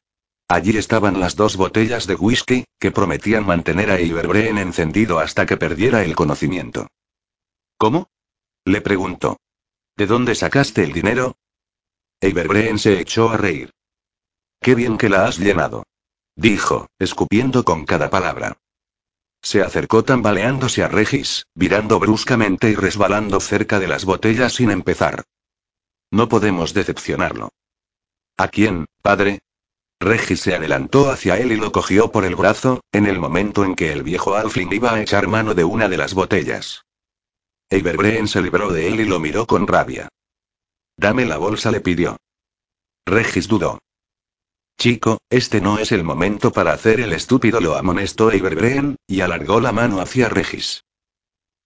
Allí 0.46 0.76
estaban 0.78 1.18
las 1.18 1.34
dos 1.34 1.56
botellas 1.56 2.06
de 2.06 2.14
whisky, 2.14 2.64
que 2.78 2.92
prometían 2.92 3.44
mantener 3.44 3.90
a 3.90 4.00
Iberbreen 4.00 4.56
encendido 4.56 5.18
hasta 5.18 5.46
que 5.46 5.56
perdiera 5.56 6.04
el 6.04 6.14
conocimiento. 6.14 6.86
¿Cómo? 7.76 8.08
le 8.64 8.80
preguntó. 8.80 9.38
¿De 9.96 10.06
dónde 10.06 10.36
sacaste 10.36 10.84
el 10.84 10.92
dinero? 10.92 11.34
Iberbreen 12.20 12.78
se 12.78 13.00
echó 13.00 13.30
a 13.30 13.36
reír. 13.36 13.72
Qué 14.60 14.76
bien 14.76 14.96
que 14.96 15.08
la 15.08 15.26
has 15.26 15.40
llenado. 15.40 15.82
Dijo, 16.36 16.86
escupiendo 17.00 17.64
con 17.64 17.84
cada 17.84 18.10
palabra. 18.10 18.58
Se 19.44 19.60
acercó 19.62 20.02
tambaleándose 20.04 20.82
a 20.82 20.88
Regis, 20.88 21.46
virando 21.54 22.00
bruscamente 22.00 22.70
y 22.70 22.74
resbalando 22.74 23.40
cerca 23.40 23.78
de 23.78 23.86
las 23.86 24.06
botellas 24.06 24.54
sin 24.54 24.70
empezar. 24.70 25.24
No 26.10 26.30
podemos 26.30 26.72
decepcionarlo. 26.72 27.50
¿A 28.38 28.48
quién, 28.48 28.86
padre? 29.02 29.40
Regis 30.00 30.40
se 30.40 30.54
adelantó 30.54 31.10
hacia 31.10 31.36
él 31.36 31.52
y 31.52 31.56
lo 31.56 31.72
cogió 31.72 32.10
por 32.10 32.24
el 32.24 32.36
brazo, 32.36 32.80
en 32.90 33.04
el 33.04 33.18
momento 33.18 33.64
en 33.66 33.74
que 33.74 33.92
el 33.92 34.02
viejo 34.02 34.34
Alfling 34.34 34.72
iba 34.72 34.94
a 34.94 35.02
echar 35.02 35.28
mano 35.28 35.54
de 35.54 35.64
una 35.64 35.90
de 35.90 35.98
las 35.98 36.14
botellas. 36.14 36.82
Eiberbreen 37.68 38.28
se 38.28 38.40
libró 38.40 38.72
de 38.72 38.88
él 38.88 39.00
y 39.00 39.04
lo 39.04 39.20
miró 39.20 39.46
con 39.46 39.66
rabia. 39.66 40.08
Dame 40.96 41.26
la 41.26 41.36
bolsa, 41.36 41.70
le 41.70 41.82
pidió. 41.82 42.16
Regis 43.04 43.46
dudó. 43.46 43.78
Chico, 44.78 45.18
este 45.30 45.60
no 45.60 45.78
es 45.78 45.92
el 45.92 46.04
momento 46.04 46.52
para 46.52 46.72
hacer 46.72 47.00
el 47.00 47.12
estúpido, 47.12 47.60
lo 47.60 47.76
amonestó 47.76 48.30
Eiberbreen, 48.30 48.96
y 49.06 49.20
alargó 49.20 49.60
la 49.60 49.72
mano 49.72 50.00
hacia 50.00 50.28
Regis. 50.28 50.84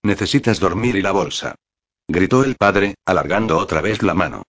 Necesitas 0.02 0.60
dormir 0.60 0.96
y 0.96 1.02
la 1.02 1.12
bolsa. 1.12 1.54
Gritó 2.06 2.44
el 2.44 2.56
padre, 2.56 2.94
alargando 3.04 3.58
otra 3.58 3.80
vez 3.80 4.02
la 4.02 4.14
mano. 4.14 4.44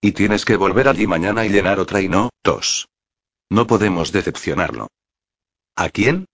Y 0.00 0.12
tienes 0.12 0.44
que 0.44 0.56
volver 0.56 0.88
allí 0.88 1.06
mañana 1.06 1.44
y 1.44 1.50
llenar 1.50 1.78
otra 1.78 2.00
y 2.00 2.08
no, 2.08 2.30
tos. 2.42 2.88
No 3.50 3.66
podemos 3.66 4.12
decepcionarlo. 4.12 4.88
¿A 5.76 5.90
quién? 5.90 6.26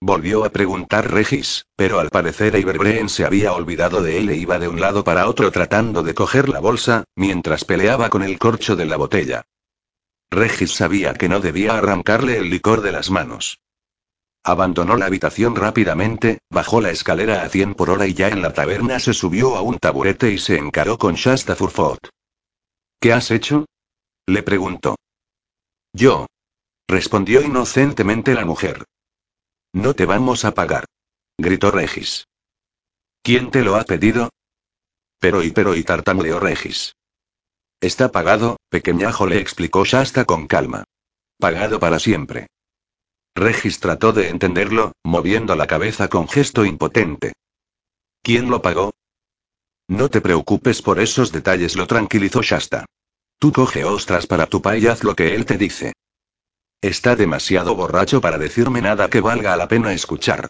Volvió 0.00 0.44
a 0.44 0.50
preguntar 0.50 1.10
Regis, 1.10 1.64
pero 1.76 1.98
al 1.98 2.10
parecer 2.10 2.54
Iberbreen 2.54 3.08
se 3.08 3.24
había 3.24 3.52
olvidado 3.52 4.02
de 4.02 4.18
él 4.18 4.28
e 4.30 4.36
iba 4.36 4.58
de 4.58 4.68
un 4.68 4.80
lado 4.80 5.02
para 5.02 5.28
otro 5.28 5.50
tratando 5.50 6.02
de 6.02 6.14
coger 6.14 6.48
la 6.48 6.60
bolsa, 6.60 7.04
mientras 7.16 7.64
peleaba 7.64 8.08
con 8.08 8.22
el 8.22 8.38
corcho 8.38 8.76
de 8.76 8.86
la 8.86 8.96
botella. 8.96 9.44
Regis 10.30 10.72
sabía 10.72 11.14
que 11.14 11.28
no 11.28 11.40
debía 11.40 11.76
arrancarle 11.78 12.38
el 12.38 12.50
licor 12.50 12.82
de 12.82 12.92
las 12.92 13.10
manos. 13.10 13.60
Abandonó 14.44 14.96
la 14.96 15.06
habitación 15.06 15.56
rápidamente, 15.56 16.38
bajó 16.50 16.80
la 16.80 16.90
escalera 16.90 17.42
a 17.42 17.48
100 17.48 17.74
por 17.74 17.90
hora 17.90 18.06
y 18.06 18.14
ya 18.14 18.28
en 18.28 18.42
la 18.42 18.52
taberna 18.52 18.98
se 18.98 19.14
subió 19.14 19.56
a 19.56 19.62
un 19.62 19.78
taburete 19.78 20.30
y 20.30 20.38
se 20.38 20.56
encaró 20.56 20.98
con 20.98 21.14
Shasta 21.14 21.56
Furfot. 21.56 21.98
¿Qué 23.00 23.12
has 23.12 23.30
hecho? 23.30 23.66
Le 24.26 24.42
preguntó. 24.42 24.96
Yo, 25.92 26.26
respondió 26.88 27.42
inocentemente 27.42 28.34
la 28.34 28.44
mujer. 28.44 28.84
No 29.72 29.94
te 29.94 30.06
vamos 30.06 30.44
a 30.44 30.54
pagar. 30.54 30.84
gritó 31.38 31.70
Regis. 31.70 32.26
¿Quién 33.22 33.50
te 33.50 33.62
lo 33.62 33.76
ha 33.76 33.84
pedido? 33.84 34.30
Pero 35.18 35.42
y 35.42 35.50
pero 35.50 35.74
y 35.74 35.82
tartamudeó 35.82 36.40
Regis. 36.40 36.94
Está 37.80 38.10
pagado, 38.10 38.56
pequeñajo 38.70 39.26
le 39.26 39.38
explicó 39.38 39.84
Shasta 39.84 40.24
con 40.24 40.48
calma. 40.48 40.84
Pagado 41.38 41.78
para 41.78 42.00
siempre. 42.00 42.48
Regis 43.36 43.78
trató 43.78 44.12
de 44.12 44.30
entenderlo, 44.30 44.92
moviendo 45.04 45.54
la 45.54 45.68
cabeza 45.68 46.08
con 46.08 46.28
gesto 46.28 46.64
impotente. 46.64 47.34
¿Quién 48.22 48.50
lo 48.50 48.60
pagó? 48.62 48.92
No 49.86 50.10
te 50.10 50.20
preocupes 50.20 50.82
por 50.82 50.98
esos 50.98 51.30
detalles, 51.30 51.76
lo 51.76 51.86
tranquilizó 51.86 52.42
Shasta. 52.42 52.84
Tú 53.38 53.52
coge 53.52 53.84
ostras 53.84 54.26
para 54.26 54.46
tu 54.46 54.60
pa 54.60 54.76
y 54.76 54.88
haz 54.88 55.04
lo 55.04 55.14
que 55.14 55.36
él 55.36 55.46
te 55.46 55.56
dice. 55.56 55.92
Está 56.80 57.14
demasiado 57.14 57.76
borracho 57.76 58.20
para 58.20 58.38
decirme 58.38 58.82
nada 58.82 59.08
que 59.08 59.20
valga 59.20 59.56
la 59.56 59.68
pena 59.68 59.92
escuchar. 59.92 60.48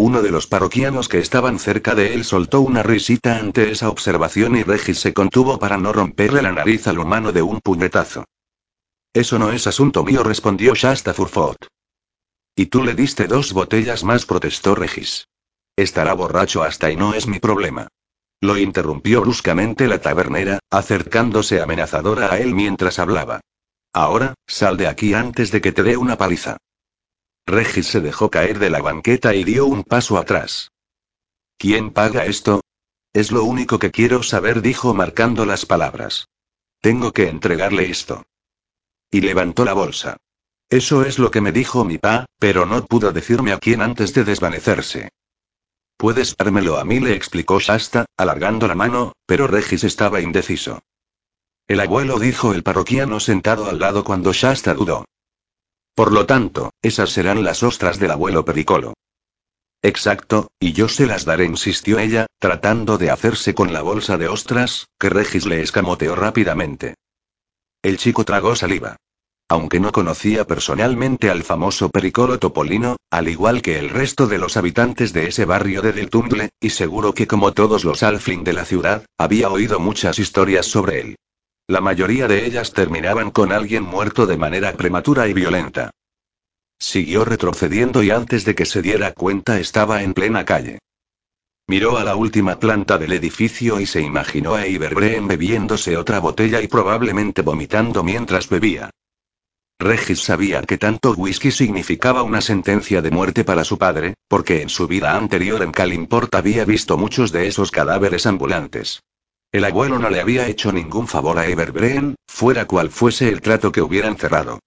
Uno 0.00 0.22
de 0.22 0.30
los 0.30 0.46
parroquianos 0.46 1.08
que 1.08 1.18
estaban 1.18 1.58
cerca 1.58 1.96
de 1.96 2.14
él 2.14 2.24
soltó 2.24 2.60
una 2.60 2.84
risita 2.84 3.36
ante 3.36 3.72
esa 3.72 3.88
observación 3.88 4.54
y 4.54 4.62
Regis 4.62 5.00
se 5.00 5.12
contuvo 5.12 5.58
para 5.58 5.76
no 5.76 5.92
romperle 5.92 6.40
la 6.40 6.52
nariz 6.52 6.86
al 6.86 7.00
humano 7.00 7.32
de 7.32 7.42
un 7.42 7.60
puñetazo. 7.60 8.24
Eso 9.12 9.40
no 9.40 9.50
es 9.50 9.66
asunto 9.66 10.04
mío, 10.04 10.22
respondió 10.22 10.76
Shasta 10.76 11.14
Furfot. 11.14 11.66
Y 12.54 12.66
tú 12.66 12.84
le 12.84 12.94
diste 12.94 13.26
dos 13.26 13.52
botellas 13.52 14.04
más, 14.04 14.24
protestó 14.24 14.76
Regis. 14.76 15.26
Estará 15.74 16.12
borracho 16.12 16.62
hasta 16.62 16.92
y 16.92 16.96
no 16.96 17.12
es 17.14 17.26
mi 17.26 17.40
problema. 17.40 17.88
Lo 18.40 18.56
interrumpió 18.56 19.22
bruscamente 19.22 19.88
la 19.88 20.00
tabernera, 20.00 20.60
acercándose 20.70 21.60
amenazadora 21.60 22.32
a 22.32 22.38
él 22.38 22.54
mientras 22.54 23.00
hablaba. 23.00 23.40
Ahora, 23.92 24.34
sal 24.46 24.76
de 24.76 24.86
aquí 24.86 25.14
antes 25.14 25.50
de 25.50 25.60
que 25.60 25.72
te 25.72 25.82
dé 25.82 25.96
una 25.96 26.16
paliza. 26.16 26.56
Regis 27.48 27.88
se 27.88 28.00
dejó 28.00 28.30
caer 28.30 28.58
de 28.58 28.70
la 28.70 28.80
banqueta 28.80 29.34
y 29.34 29.42
dio 29.42 29.66
un 29.66 29.82
paso 29.82 30.18
atrás. 30.18 30.70
¿Quién 31.56 31.90
paga 31.90 32.26
esto? 32.26 32.60
Es 33.12 33.32
lo 33.32 33.42
único 33.42 33.78
que 33.78 33.90
quiero 33.90 34.22
saber, 34.22 34.62
dijo 34.62 34.94
marcando 34.94 35.44
las 35.44 35.66
palabras. 35.66 36.28
Tengo 36.80 37.12
que 37.12 37.28
entregarle 37.28 37.90
esto. 37.90 38.24
Y 39.10 39.22
levantó 39.22 39.64
la 39.64 39.72
bolsa. 39.72 40.18
Eso 40.70 41.02
es 41.04 41.18
lo 41.18 41.30
que 41.30 41.40
me 41.40 41.50
dijo 41.50 41.84
mi 41.84 41.98
pa, 41.98 42.26
pero 42.38 42.66
no 42.66 42.84
pudo 42.84 43.10
decirme 43.12 43.52
a 43.52 43.58
quién 43.58 43.80
antes 43.80 44.12
de 44.12 44.24
desvanecerse. 44.24 45.08
Puedes 45.96 46.36
dármelo 46.36 46.78
a 46.78 46.84
mí, 46.84 47.00
le 47.00 47.14
explicó 47.14 47.58
Shasta, 47.58 48.04
alargando 48.16 48.68
la 48.68 48.74
mano, 48.74 49.14
pero 49.26 49.46
Regis 49.46 49.82
estaba 49.82 50.20
indeciso. 50.20 50.80
El 51.66 51.80
abuelo 51.80 52.18
dijo 52.18 52.52
el 52.52 52.62
parroquiano 52.62 53.18
sentado 53.18 53.68
al 53.68 53.78
lado 53.78 54.04
cuando 54.04 54.32
Shasta 54.32 54.74
dudó. 54.74 55.06
Por 55.98 56.12
lo 56.12 56.26
tanto, 56.26 56.70
esas 56.80 57.10
serán 57.10 57.42
las 57.42 57.64
ostras 57.64 57.98
del 57.98 58.12
abuelo 58.12 58.44
Pericolo. 58.44 58.94
Exacto, 59.82 60.46
y 60.60 60.72
yo 60.72 60.88
se 60.88 61.06
las 61.06 61.24
daré, 61.24 61.44
insistió 61.44 61.98
ella, 61.98 62.28
tratando 62.38 62.98
de 62.98 63.10
hacerse 63.10 63.52
con 63.52 63.72
la 63.72 63.82
bolsa 63.82 64.16
de 64.16 64.28
ostras, 64.28 64.86
que 64.96 65.10
Regis 65.10 65.44
le 65.44 65.60
escamoteó 65.60 66.14
rápidamente. 66.14 66.94
El 67.82 67.98
chico 67.98 68.24
tragó 68.24 68.54
saliva. 68.54 68.94
Aunque 69.48 69.80
no 69.80 69.90
conocía 69.90 70.46
personalmente 70.46 71.30
al 71.30 71.42
famoso 71.42 71.88
Pericolo 71.88 72.38
Topolino, 72.38 72.94
al 73.10 73.28
igual 73.28 73.60
que 73.60 73.80
el 73.80 73.90
resto 73.90 74.28
de 74.28 74.38
los 74.38 74.56
habitantes 74.56 75.12
de 75.12 75.26
ese 75.26 75.46
barrio 75.46 75.82
de 75.82 75.92
Del 75.92 76.10
Tumble, 76.10 76.50
y 76.60 76.70
seguro 76.70 77.12
que 77.12 77.26
como 77.26 77.54
todos 77.54 77.82
los 77.82 78.04
Alfling 78.04 78.44
de 78.44 78.52
la 78.52 78.64
ciudad, 78.64 79.04
había 79.18 79.50
oído 79.50 79.80
muchas 79.80 80.20
historias 80.20 80.66
sobre 80.66 81.00
él. 81.00 81.16
La 81.70 81.82
mayoría 81.82 82.26
de 82.28 82.46
ellas 82.46 82.72
terminaban 82.72 83.30
con 83.30 83.52
alguien 83.52 83.82
muerto 83.82 84.24
de 84.24 84.38
manera 84.38 84.72
prematura 84.72 85.28
y 85.28 85.34
violenta. 85.34 85.90
Siguió 86.78 87.26
retrocediendo 87.26 88.02
y 88.02 88.10
antes 88.10 88.46
de 88.46 88.54
que 88.54 88.64
se 88.64 88.80
diera 88.80 89.12
cuenta 89.12 89.60
estaba 89.60 90.02
en 90.02 90.14
plena 90.14 90.46
calle. 90.46 90.78
Miró 91.66 91.98
a 91.98 92.04
la 92.04 92.16
última 92.16 92.58
planta 92.58 92.96
del 92.96 93.12
edificio 93.12 93.80
y 93.80 93.84
se 93.84 94.00
imaginó 94.00 94.54
a 94.54 94.66
Iberbreen 94.66 95.28
bebiéndose 95.28 95.98
otra 95.98 96.20
botella 96.20 96.62
y 96.62 96.68
probablemente 96.68 97.42
vomitando 97.42 98.02
mientras 98.02 98.48
bebía. 98.48 98.88
Regis 99.78 100.22
sabía 100.22 100.62
que 100.62 100.78
tanto 100.78 101.12
whisky 101.12 101.50
significaba 101.50 102.22
una 102.22 102.40
sentencia 102.40 103.02
de 103.02 103.10
muerte 103.10 103.44
para 103.44 103.64
su 103.64 103.76
padre, 103.76 104.14
porque 104.26 104.62
en 104.62 104.70
su 104.70 104.88
vida 104.88 105.14
anterior 105.14 105.62
en 105.62 105.72
Calimport 105.72 106.34
había 106.34 106.64
visto 106.64 106.96
muchos 106.96 107.30
de 107.30 107.46
esos 107.46 107.70
cadáveres 107.70 108.24
ambulantes. 108.24 109.02
El 109.50 109.64
abuelo 109.64 109.98
no 109.98 110.10
le 110.10 110.20
había 110.20 110.46
hecho 110.46 110.72
ningún 110.72 111.08
favor 111.08 111.38
a 111.38 111.46
Everbreen, 111.46 112.16
fuera 112.26 112.66
cual 112.66 112.90
fuese 112.90 113.28
el 113.28 113.40
trato 113.40 113.72
que 113.72 113.80
hubieran 113.80 114.16
cerrado. 114.16 114.60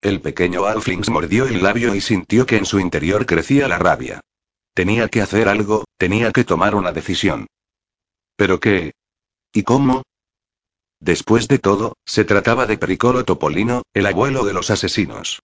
El 0.00 0.20
pequeño 0.20 0.64
Alflings 0.64 1.08
mordió 1.10 1.46
el 1.46 1.62
labio 1.62 1.94
y 1.94 2.00
sintió 2.00 2.44
que 2.44 2.56
en 2.56 2.66
su 2.66 2.80
interior 2.80 3.26
crecía 3.26 3.68
la 3.68 3.78
rabia. 3.78 4.20
Tenía 4.74 5.08
que 5.08 5.22
hacer 5.22 5.48
algo, 5.48 5.84
tenía 5.96 6.32
que 6.32 6.42
tomar 6.42 6.74
una 6.74 6.90
decisión. 6.90 7.46
¿Pero 8.34 8.58
qué? 8.58 8.92
¿Y 9.52 9.62
cómo? 9.62 10.02
Después 10.98 11.46
de 11.46 11.60
todo, 11.60 11.94
se 12.04 12.24
trataba 12.24 12.66
de 12.66 12.78
Pericolo 12.78 13.24
Topolino, 13.24 13.82
el 13.94 14.06
abuelo 14.06 14.44
de 14.44 14.52
los 14.52 14.70
asesinos. 14.70 15.42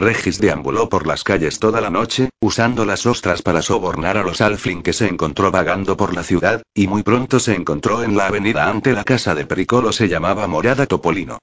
Regis 0.00 0.38
deambuló 0.40 0.88
por 0.88 1.06
las 1.06 1.24
calles 1.24 1.58
toda 1.58 1.82
la 1.82 1.90
noche, 1.90 2.30
usando 2.40 2.86
las 2.86 3.04
ostras 3.04 3.42
para 3.42 3.60
sobornar 3.60 4.16
a 4.16 4.22
los 4.22 4.40
Alflin 4.40 4.82
que 4.82 4.94
se 4.94 5.06
encontró 5.06 5.50
vagando 5.50 5.98
por 5.98 6.14
la 6.14 6.22
ciudad, 6.22 6.62
y 6.72 6.86
muy 6.86 7.02
pronto 7.02 7.38
se 7.38 7.54
encontró 7.54 8.02
en 8.02 8.16
la 8.16 8.26
avenida 8.26 8.70
ante 8.70 8.94
la 8.94 9.04
casa 9.04 9.34
de 9.34 9.44
Pericolo 9.44 9.92
se 9.92 10.08
llamaba 10.08 10.46
Morada 10.46 10.86
Topolino. 10.86 11.38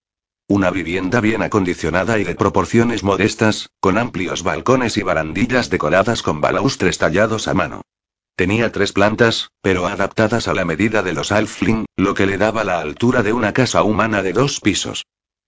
Una 0.47 0.71
vivienda 0.71 1.21
bien 1.21 1.43
acondicionada 1.43 2.17
y 2.17 2.23
de 2.23 2.33
proporciones 2.33 3.03
modestas, 3.03 3.69
con 3.79 3.99
amplios 3.99 4.41
balcones 4.41 4.97
y 4.97 5.03
barandillas 5.03 5.69
decoradas 5.69 6.23
con 6.23 6.41
balaustres 6.41 6.97
tallados 6.97 7.47
a 7.47 7.53
mano. 7.53 7.83
Tenía 8.35 8.71
tres 8.71 8.91
plantas, 8.91 9.49
pero 9.61 9.85
adaptadas 9.85 10.47
a 10.47 10.55
la 10.55 10.65
medida 10.65 11.03
de 11.03 11.13
los 11.13 11.31
Alfling, 11.31 11.85
lo 11.95 12.15
que 12.15 12.25
le 12.25 12.37
daba 12.37 12.63
la 12.63 12.79
altura 12.79 13.21
de 13.21 13.33
una 13.33 13.53
casa 13.53 13.83
humana 13.83 14.23
de 14.23 14.33
dos 14.33 14.59
pisos. 14.61 15.05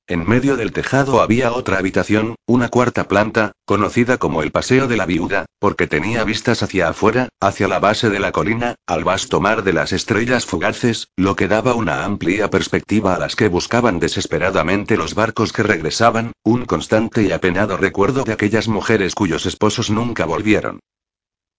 En 0.09 0.27
medio 0.27 0.57
del 0.57 0.71
tejado 0.71 1.21
había 1.21 1.51
otra 1.51 1.77
habitación, 1.77 2.33
una 2.47 2.69
cuarta 2.69 3.07
planta, 3.07 3.51
conocida 3.63 4.17
como 4.17 4.41
el 4.41 4.51
Paseo 4.51 4.88
de 4.88 4.97
la 4.97 5.05
Viuda, 5.05 5.45
porque 5.59 5.85
tenía 5.85 6.23
vistas 6.23 6.63
hacia 6.63 6.89
afuera, 6.89 7.29
hacia 7.39 7.67
la 7.67 7.77
base 7.77 8.09
de 8.09 8.19
la 8.19 8.31
colina, 8.31 8.73
al 8.88 9.03
vasto 9.03 9.39
mar 9.39 9.61
de 9.63 9.71
las 9.71 9.93
estrellas 9.93 10.47
fugaces, 10.47 11.09
lo 11.15 11.35
que 11.35 11.47
daba 11.47 11.75
una 11.75 12.05
amplia 12.05 12.49
perspectiva 12.49 13.13
a 13.13 13.19
las 13.19 13.35
que 13.35 13.49
buscaban 13.49 13.99
desesperadamente 13.99 14.97
los 14.97 15.13
barcos 15.13 15.53
que 15.53 15.61
regresaban, 15.61 16.31
un 16.41 16.65
constante 16.65 17.21
y 17.21 17.31
apenado 17.31 17.77
recuerdo 17.77 18.23
de 18.23 18.33
aquellas 18.33 18.67
mujeres 18.67 19.13
cuyos 19.13 19.45
esposos 19.45 19.91
nunca 19.91 20.25
volvieron. 20.25 20.79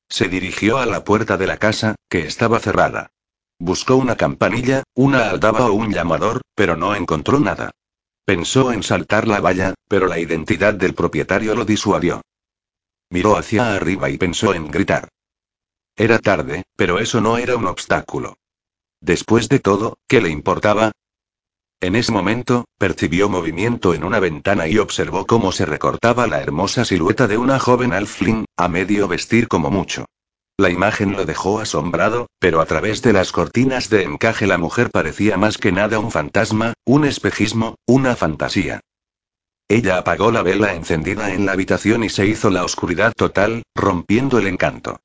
Se 0.09 0.27
dirigió 0.27 0.79
a 0.79 0.87
la 0.87 1.05
puerta 1.05 1.37
de 1.37 1.47
la 1.47 1.59
casa, 1.59 1.95
que 2.09 2.27
estaba 2.27 2.59
cerrada. 2.59 3.13
Buscó 3.61 3.95
una 3.95 4.17
campanilla, 4.17 4.83
una 4.97 5.31
aldaba 5.31 5.67
o 5.67 5.73
un 5.73 5.93
llamador, 5.93 6.41
pero 6.57 6.77
no 6.77 6.97
encontró 6.97 7.39
nada. 7.39 7.71
Pensó 8.25 8.73
en 8.73 8.83
saltar 8.83 9.27
la 9.27 9.41
valla, 9.41 9.75
pero 9.89 10.07
la 10.07 10.19
identidad 10.19 10.75
del 10.75 10.95
propietario 10.95 11.55
lo 11.55 11.65
disuadió. 11.65 12.23
Miró 13.11 13.37
hacia 13.37 13.75
arriba 13.75 14.09
y 14.09 14.19
pensó 14.19 14.55
en 14.55 14.71
gritar. 14.71 15.09
Era 15.97 16.19
tarde, 16.19 16.63
pero 16.77 16.99
eso 16.99 17.21
no 17.21 17.39
era 17.39 17.57
un 17.57 17.67
obstáculo. 17.67 18.37
Después 19.01 19.49
de 19.49 19.59
todo, 19.59 19.99
¿qué 20.07 20.21
le 20.21 20.31
importaba? 20.31 20.93
En 21.81 21.97
ese 21.97 22.13
momento, 22.13 22.67
percibió 22.79 23.29
movimiento 23.31 23.95
en 23.95 24.05
una 24.05 24.21
ventana 24.21 24.69
y 24.69 24.79
observó 24.79 25.27
cómo 25.27 25.51
se 25.51 25.65
recortaba 25.65 26.27
la 26.27 26.41
hermosa 26.41 26.85
silueta 26.85 27.27
de 27.27 27.39
una 27.39 27.59
joven 27.59 27.95
alfling, 27.95 28.45
a 28.57 28.69
medio 28.69 29.09
vestir 29.09 29.49
como 29.49 29.71
mucho. 29.71 30.05
La 30.61 30.69
imagen 30.69 31.13
lo 31.13 31.25
dejó 31.25 31.59
asombrado, 31.59 32.27
pero 32.39 32.61
a 32.61 32.67
través 32.67 33.01
de 33.01 33.15
las 33.15 33.33
cortinas 33.33 33.89
de 33.89 34.03
encaje 34.03 34.47
la 34.47 34.59
mujer 34.59 34.91
parecía 34.91 35.39
más 35.39 35.57
que 35.57 35.73
nada 35.73 35.99
un 35.99 36.11
fantasma, 36.11 36.75
un 36.85 37.07
espejismo, 37.07 37.77
una 37.87 38.15
fantasía. 38.15 38.81
Ella 39.69 39.97
apagó 39.97 40.31
la 40.31 40.43
vela 40.43 40.75
encendida 40.75 41.33
en 41.33 41.47
la 41.47 41.53
habitación 41.53 42.05
y 42.05 42.11
se 42.11 42.27
hizo 42.27 42.51
la 42.51 42.63
oscuridad 42.63 43.15
total, 43.17 43.63
rompiendo 43.75 44.39
el 44.39 44.49
encanto. 44.49 45.01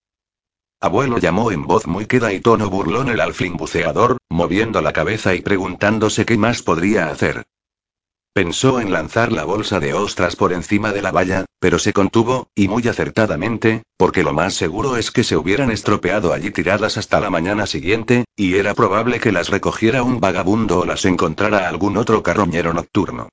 Abuelo 0.82 1.20
llamó 1.20 1.50
en 1.52 1.64
voz 1.64 1.88
muy 1.88 2.06
queda 2.06 2.34
y 2.34 2.42
tono 2.42 2.70
burlón 2.70 3.08
el 3.08 3.22
alfling 3.22 3.56
buceador, 3.56 4.18
moviendo 4.30 4.82
la 4.82 4.92
cabeza 4.92 5.36
y 5.36 5.42
preguntándose 5.42 6.26
qué 6.26 6.38
más 6.38 6.64
podría 6.64 7.08
hacer. 7.08 7.46
Pensó 8.36 8.82
en 8.82 8.92
lanzar 8.92 9.32
la 9.32 9.46
bolsa 9.46 9.80
de 9.80 9.94
ostras 9.94 10.36
por 10.36 10.52
encima 10.52 10.92
de 10.92 11.02
la 11.02 11.14
valla, 11.14 11.46
pero 11.62 11.80
se 11.80 11.94
contuvo, 11.94 12.50
y 12.54 12.68
muy 12.68 12.86
acertadamente, 12.86 13.84
porque 13.96 14.24
lo 14.24 14.34
más 14.34 14.56
seguro 14.56 14.98
es 14.98 15.10
que 15.10 15.24
se 15.24 15.38
hubieran 15.38 15.72
estropeado 15.72 16.34
allí 16.34 16.52
tiradas 16.52 16.98
hasta 16.98 17.22
la 17.22 17.30
mañana 17.30 17.66
siguiente, 17.66 18.26
y 18.36 18.56
era 18.56 18.74
probable 18.74 19.22
que 19.22 19.32
las 19.32 19.48
recogiera 19.48 20.04
un 20.04 20.20
vagabundo 20.20 20.80
o 20.80 20.86
las 20.86 21.06
encontrara 21.06 21.70
algún 21.70 21.96
otro 21.96 22.24
carroñero 22.24 22.74
nocturno. 22.74 23.30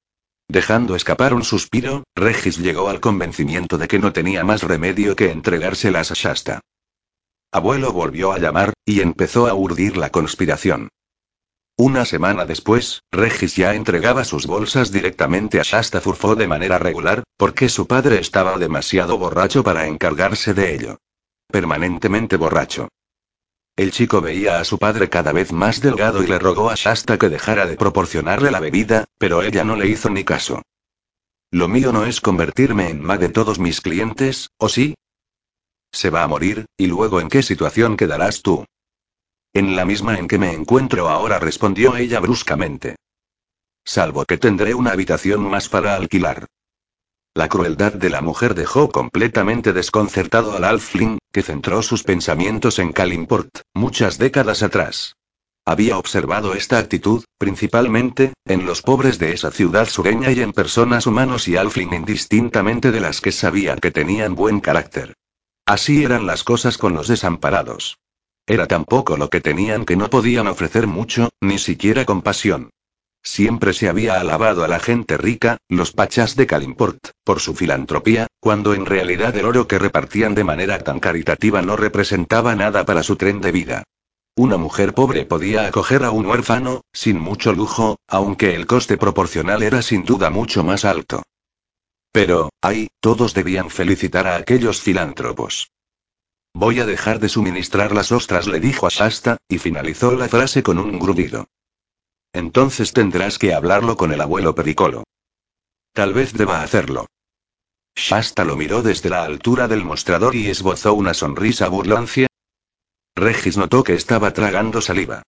Dejando 0.46 0.94
escapar 0.94 1.34
un 1.34 1.42
suspiro, 1.42 2.04
Regis 2.14 2.58
llegó 2.58 2.88
al 2.88 3.00
convencimiento 3.00 3.78
de 3.78 3.88
que 3.88 3.98
no 3.98 4.12
tenía 4.12 4.44
más 4.44 4.62
remedio 4.62 5.16
que 5.16 5.32
entregárselas 5.32 6.12
a 6.12 6.14
Shasta. 6.14 6.60
Abuelo 7.50 7.92
volvió 7.92 8.30
a 8.30 8.38
llamar, 8.38 8.72
y 8.86 9.00
empezó 9.00 9.48
a 9.48 9.54
urdir 9.54 9.96
la 9.96 10.10
conspiración. 10.10 10.90
Una 11.84 12.04
semana 12.04 12.46
después, 12.46 13.02
Regis 13.10 13.56
ya 13.56 13.74
entregaba 13.74 14.22
sus 14.22 14.46
bolsas 14.46 14.92
directamente 14.92 15.58
a 15.58 15.64
Shasta 15.64 16.00
Furfo 16.00 16.36
de 16.36 16.46
manera 16.46 16.78
regular, 16.78 17.24
porque 17.36 17.68
su 17.68 17.88
padre 17.88 18.20
estaba 18.20 18.56
demasiado 18.56 19.18
borracho 19.18 19.64
para 19.64 19.88
encargarse 19.88 20.54
de 20.54 20.76
ello. 20.76 20.98
Permanentemente 21.48 22.36
borracho. 22.36 22.86
El 23.74 23.90
chico 23.90 24.20
veía 24.20 24.60
a 24.60 24.64
su 24.64 24.78
padre 24.78 25.08
cada 25.08 25.32
vez 25.32 25.50
más 25.52 25.80
delgado 25.80 26.22
y 26.22 26.28
le 26.28 26.38
rogó 26.38 26.70
a 26.70 26.76
Shasta 26.76 27.18
que 27.18 27.28
dejara 27.28 27.66
de 27.66 27.74
proporcionarle 27.74 28.52
la 28.52 28.60
bebida, 28.60 29.06
pero 29.18 29.42
ella 29.42 29.64
no 29.64 29.74
le 29.74 29.88
hizo 29.88 30.08
ni 30.08 30.22
caso. 30.22 30.62
Lo 31.50 31.66
mío 31.66 31.92
no 31.92 32.06
es 32.06 32.20
convertirme 32.20 32.90
en 32.90 33.02
mag 33.02 33.18
de 33.18 33.28
todos 33.28 33.58
mis 33.58 33.80
clientes, 33.80 34.50
¿o 34.56 34.68
sí? 34.68 34.94
Se 35.90 36.10
va 36.10 36.22
a 36.22 36.28
morir, 36.28 36.64
y 36.76 36.86
luego 36.86 37.20
¿en 37.20 37.28
qué 37.28 37.42
situación 37.42 37.96
quedarás 37.96 38.42
tú? 38.42 38.64
En 39.54 39.76
la 39.76 39.84
misma 39.84 40.18
en 40.18 40.28
que 40.28 40.38
me 40.38 40.52
encuentro 40.52 41.08
ahora, 41.08 41.38
respondió 41.38 41.96
ella 41.96 42.20
bruscamente. 42.20 42.96
Salvo 43.84 44.24
que 44.24 44.38
tendré 44.38 44.74
una 44.74 44.92
habitación 44.92 45.42
más 45.42 45.68
para 45.68 45.94
alquilar. 45.94 46.46
La 47.34 47.48
crueldad 47.48 47.92
de 47.92 48.10
la 48.10 48.20
mujer 48.20 48.54
dejó 48.54 48.90
completamente 48.90 49.72
desconcertado 49.72 50.56
al 50.56 50.64
Alfling, 50.64 51.18
que 51.32 51.42
centró 51.42 51.82
sus 51.82 52.02
pensamientos 52.02 52.78
en 52.78 52.92
Kalimport, 52.92 53.60
muchas 53.74 54.18
décadas 54.18 54.62
atrás. 54.62 55.16
Había 55.64 55.96
observado 55.96 56.54
esta 56.54 56.78
actitud, 56.78 57.24
principalmente, 57.38 58.32
en 58.44 58.66
los 58.66 58.82
pobres 58.82 59.18
de 59.18 59.32
esa 59.32 59.50
ciudad 59.50 59.86
sureña 59.86 60.32
y 60.32 60.40
en 60.40 60.52
personas 60.52 61.06
humanos 61.06 61.46
y 61.46 61.56
Alfling 61.56 61.92
indistintamente 61.94 62.90
de 62.90 63.00
las 63.00 63.20
que 63.20 63.32
sabían 63.32 63.78
que 63.78 63.90
tenían 63.90 64.34
buen 64.34 64.60
carácter. 64.60 65.14
Así 65.64 66.04
eran 66.04 66.26
las 66.26 66.42
cosas 66.42 66.78
con 66.78 66.94
los 66.94 67.06
desamparados. 67.06 67.98
Era 68.46 68.66
tan 68.66 68.84
poco 68.84 69.16
lo 69.16 69.30
que 69.30 69.40
tenían 69.40 69.84
que 69.84 69.96
no 69.96 70.10
podían 70.10 70.48
ofrecer 70.48 70.86
mucho, 70.86 71.30
ni 71.40 71.58
siquiera 71.58 72.04
compasión. 72.04 72.70
Siempre 73.22 73.72
se 73.72 73.88
había 73.88 74.18
alabado 74.18 74.64
a 74.64 74.68
la 74.68 74.80
gente 74.80 75.16
rica, 75.16 75.58
los 75.68 75.92
pachas 75.92 76.34
de 76.34 76.48
Kalimport, 76.48 77.10
por 77.22 77.38
su 77.38 77.54
filantropía, 77.54 78.26
cuando 78.40 78.74
en 78.74 78.84
realidad 78.84 79.36
el 79.36 79.46
oro 79.46 79.68
que 79.68 79.78
repartían 79.78 80.34
de 80.34 80.42
manera 80.42 80.80
tan 80.80 80.98
caritativa 80.98 81.62
no 81.62 81.76
representaba 81.76 82.56
nada 82.56 82.84
para 82.84 83.04
su 83.04 83.14
tren 83.14 83.40
de 83.40 83.52
vida. 83.52 83.84
Una 84.34 84.56
mujer 84.56 84.92
pobre 84.92 85.24
podía 85.24 85.66
acoger 85.66 86.02
a 86.04 86.10
un 86.10 86.26
huérfano, 86.26 86.80
sin 86.92 87.20
mucho 87.20 87.52
lujo, 87.52 87.98
aunque 88.08 88.56
el 88.56 88.66
coste 88.66 88.96
proporcional 88.96 89.62
era 89.62 89.82
sin 89.82 90.04
duda 90.04 90.30
mucho 90.30 90.64
más 90.64 90.84
alto. 90.84 91.22
Pero, 92.10 92.50
ay, 92.60 92.88
todos 92.98 93.34
debían 93.34 93.70
felicitar 93.70 94.26
a 94.26 94.36
aquellos 94.36 94.80
filántropos. 94.80 95.70
Voy 96.54 96.80
a 96.80 96.86
dejar 96.86 97.18
de 97.18 97.28
suministrar 97.28 97.92
las 97.92 98.12
ostras, 98.12 98.46
le 98.46 98.60
dijo 98.60 98.86
a 98.86 98.90
Shasta, 98.90 99.38
y 99.48 99.58
finalizó 99.58 100.12
la 100.12 100.28
frase 100.28 100.62
con 100.62 100.78
un 100.78 100.98
grudido. 100.98 101.48
Entonces 102.32 102.92
tendrás 102.92 103.38
que 103.38 103.54
hablarlo 103.54 103.96
con 103.96 104.12
el 104.12 104.20
abuelo 104.20 104.54
Pericolo. 104.54 105.04
Tal 105.92 106.14
vez 106.14 106.32
deba 106.32 106.62
hacerlo. 106.62 107.06
Shasta 107.94 108.44
lo 108.44 108.56
miró 108.56 108.82
desde 108.82 109.10
la 109.10 109.24
altura 109.24 109.68
del 109.68 109.84
mostrador 109.84 110.34
y 110.34 110.48
esbozó 110.48 110.94
una 110.94 111.14
sonrisa 111.14 111.68
burlancia. 111.68 112.28
Regis 113.14 113.58
notó 113.58 113.84
que 113.84 113.94
estaba 113.94 114.32
tragando 114.32 114.80
saliva. 114.80 115.22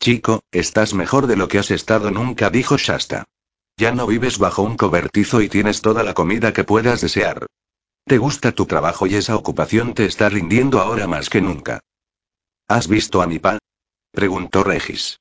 Chico, 0.00 0.42
estás 0.50 0.94
mejor 0.94 1.26
de 1.26 1.36
lo 1.36 1.48
que 1.48 1.58
has 1.58 1.70
estado 1.70 2.10
nunca, 2.10 2.50
dijo 2.50 2.76
Shasta. 2.76 3.24
Ya 3.76 3.92
no 3.92 4.06
vives 4.06 4.38
bajo 4.38 4.62
un 4.62 4.76
cobertizo 4.76 5.40
y 5.40 5.48
tienes 5.48 5.82
toda 5.82 6.02
la 6.02 6.14
comida 6.14 6.52
que 6.52 6.64
puedas 6.64 7.00
desear. 7.00 7.46
¿Te 8.08 8.16
gusta 8.16 8.52
tu 8.52 8.64
trabajo 8.64 9.06
y 9.06 9.16
esa 9.16 9.36
ocupación 9.36 9.92
te 9.92 10.06
está 10.06 10.30
rindiendo 10.30 10.80
ahora 10.80 11.06
más 11.06 11.28
que 11.28 11.42
nunca? 11.42 11.80
¿Has 12.66 12.88
visto 12.88 13.20
a 13.20 13.26
mi 13.26 13.38
pa? 13.38 13.58
preguntó 14.12 14.64
Regis. 14.64 15.20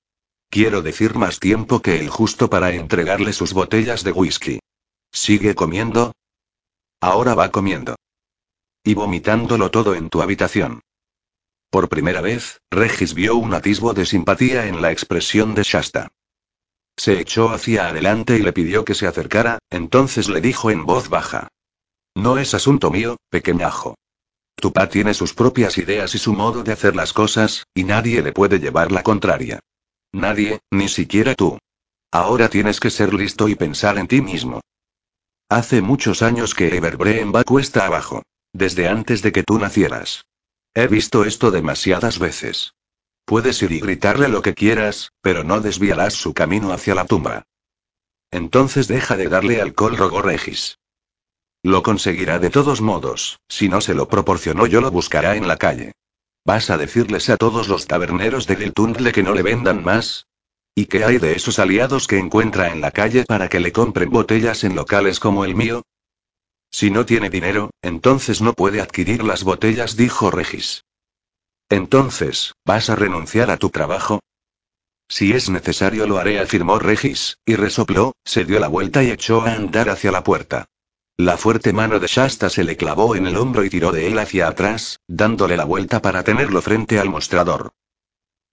Quiero 0.50 0.82
decir 0.82 1.16
más 1.16 1.42
tiempo 1.42 1.82
que 1.82 2.00
el 2.00 2.08
justo 2.08 2.50
para 2.50 2.72
entregarle 2.72 3.34
sus 3.34 3.52
botellas 3.52 4.06
de 4.06 4.14
whisky. 4.14 4.60
¿Sigue 5.12 5.54
comiendo? 5.54 6.14
Ahora 7.02 7.36
va 7.36 7.52
comiendo. 7.52 7.98
Y 8.86 8.94
vomitándolo 8.94 9.70
todo 9.70 9.94
en 9.94 10.10
tu 10.10 10.22
habitación. 10.22 10.80
Por 11.70 11.90
primera 11.90 12.22
vez, 12.22 12.62
Regis 12.72 13.14
vio 13.14 13.36
un 13.36 13.54
atisbo 13.54 13.94
de 13.94 14.06
simpatía 14.06 14.68
en 14.68 14.82
la 14.82 14.94
expresión 14.94 15.56
de 15.56 15.64
Shasta. 15.64 16.08
Se 16.96 17.20
echó 17.20 17.50
hacia 17.50 17.90
adelante 17.90 18.38
y 18.38 18.44
le 18.44 18.54
pidió 18.54 18.86
que 18.86 18.96
se 18.96 19.08
acercara, 19.08 19.60
entonces 19.70 20.30
le 20.30 20.40
dijo 20.40 20.72
en 20.72 20.86
voz 20.86 21.10
baja. 21.10 21.50
No 22.18 22.40
es 22.40 22.56
asunto 22.56 22.90
mío, 22.90 23.18
pequeñajo. 23.30 23.94
Tu 24.56 24.74
pa 24.74 24.90
tiene 24.90 25.14
sus 25.14 25.36
propias 25.36 25.78
ideas 25.78 26.16
y 26.16 26.18
su 26.18 26.34
modo 26.34 26.64
de 26.64 26.72
hacer 26.72 26.96
las 26.96 27.14
cosas, 27.14 27.68
y 27.76 27.84
nadie 27.84 28.24
le 28.24 28.32
puede 28.32 28.58
llevar 28.60 28.92
la 28.92 29.04
contraria. 29.04 29.60
Nadie, 30.12 30.62
ni 30.72 30.90
siquiera 30.90 31.36
tú. 31.36 31.60
Ahora 32.12 32.50
tienes 32.50 32.80
que 32.80 32.90
ser 32.90 33.14
listo 33.14 33.48
y 33.48 33.54
pensar 33.54 34.00
en 34.00 34.08
ti 34.08 34.22
mismo. 34.22 34.62
Hace 35.48 35.84
muchos 35.84 36.24
años 36.24 36.56
que 36.56 36.76
Everbreen 36.76 37.32
va 37.36 37.44
cuesta 37.44 37.86
abajo. 37.86 38.24
Desde 38.52 38.88
antes 38.88 39.22
de 39.22 39.32
que 39.32 39.44
tú 39.44 39.60
nacieras. 39.60 40.26
He 40.74 40.88
visto 40.88 41.24
esto 41.24 41.52
demasiadas 41.52 42.18
veces. 42.18 42.74
Puedes 43.26 43.62
ir 43.62 43.72
y 43.74 43.80
gritarle 43.80 44.28
lo 44.28 44.42
que 44.42 44.56
quieras, 44.56 45.12
pero 45.22 45.44
no 45.44 45.60
desviarás 45.62 46.16
su 46.16 46.34
camino 46.34 46.74
hacia 46.74 46.96
la 46.96 47.06
tumba. 47.06 47.44
Entonces 48.32 48.88
deja 48.88 49.18
de 49.18 49.28
darle 49.28 49.62
alcohol, 49.62 49.96
rogó 49.96 50.24
Regis. 50.24 50.80
Lo 51.68 51.84
conseguirá 51.84 52.40
de 52.40 52.50
todos 52.50 52.80
modos, 52.80 53.42
si 53.50 53.68
no 53.68 53.82
se 53.82 53.94
lo 53.94 54.08
proporcionó 54.08 54.68
yo 54.68 54.80
lo 54.80 54.90
buscará 54.90 55.36
en 55.36 55.50
la 55.50 55.58
calle. 55.58 55.92
¿Vas 56.46 56.70
a 56.70 56.78
decirles 56.78 57.30
a 57.30 57.36
todos 57.36 57.68
los 57.68 57.88
taberneros 57.88 58.48
de 58.48 58.56
Giltundle 58.56 59.12
que 59.12 59.22
no 59.22 59.34
le 59.34 59.44
vendan 59.44 59.84
más? 59.84 60.28
¿Y 60.76 60.86
qué 60.86 61.04
hay 61.04 61.18
de 61.18 61.34
esos 61.34 61.60
aliados 61.60 62.08
que 62.08 62.20
encuentra 62.20 62.72
en 62.72 62.80
la 62.80 62.92
calle 62.92 63.26
para 63.26 63.50
que 63.50 63.60
le 63.60 63.74
compren 63.74 64.10
botellas 64.10 64.64
en 64.64 64.76
locales 64.76 65.20
como 65.20 65.44
el 65.44 65.56
mío? 65.56 65.84
Si 66.72 66.90
no 66.90 67.06
tiene 67.06 67.30
dinero, 67.30 67.72
entonces 67.82 68.42
no 68.42 68.54
puede 68.54 68.80
adquirir 68.80 69.26
las 69.26 69.44
botellas, 69.44 69.98
dijo 69.98 70.32
Regis. 70.32 70.86
Entonces, 71.68 72.54
¿vas 72.64 72.90
a 72.90 72.96
renunciar 72.96 73.52
a 73.52 73.58
tu 73.58 73.72
trabajo? 73.72 74.22
Si 75.10 75.34
es 75.34 75.50
necesario 75.50 76.08
lo 76.08 76.18
haré, 76.18 76.40
afirmó 76.40 76.80
Regis, 76.80 77.40
y 77.46 77.56
resopló, 77.56 78.14
se 78.24 78.46
dio 78.46 78.58
la 78.58 78.70
vuelta 78.70 79.04
y 79.04 79.12
echó 79.12 79.42
a 79.42 79.52
andar 79.52 79.90
hacia 79.90 80.14
la 80.14 80.24
puerta. 80.24 80.70
La 81.20 81.36
fuerte 81.36 81.74
mano 81.74 82.00
de 82.00 82.06
Shasta 82.06 82.48
se 82.48 82.64
le 82.64 82.78
clavó 82.78 83.16
en 83.16 83.26
el 83.26 83.38
hombro 83.38 83.64
y 83.64 83.72
tiró 83.72 83.92
de 83.92 84.06
él 84.06 84.20
hacia 84.20 84.48
atrás, 84.48 85.00
dándole 85.08 85.58
la 85.58 85.66
vuelta 85.66 86.00
para 86.00 86.24
tenerlo 86.24 86.62
frente 86.62 87.00
al 87.00 87.10
mostrador. 87.10 87.72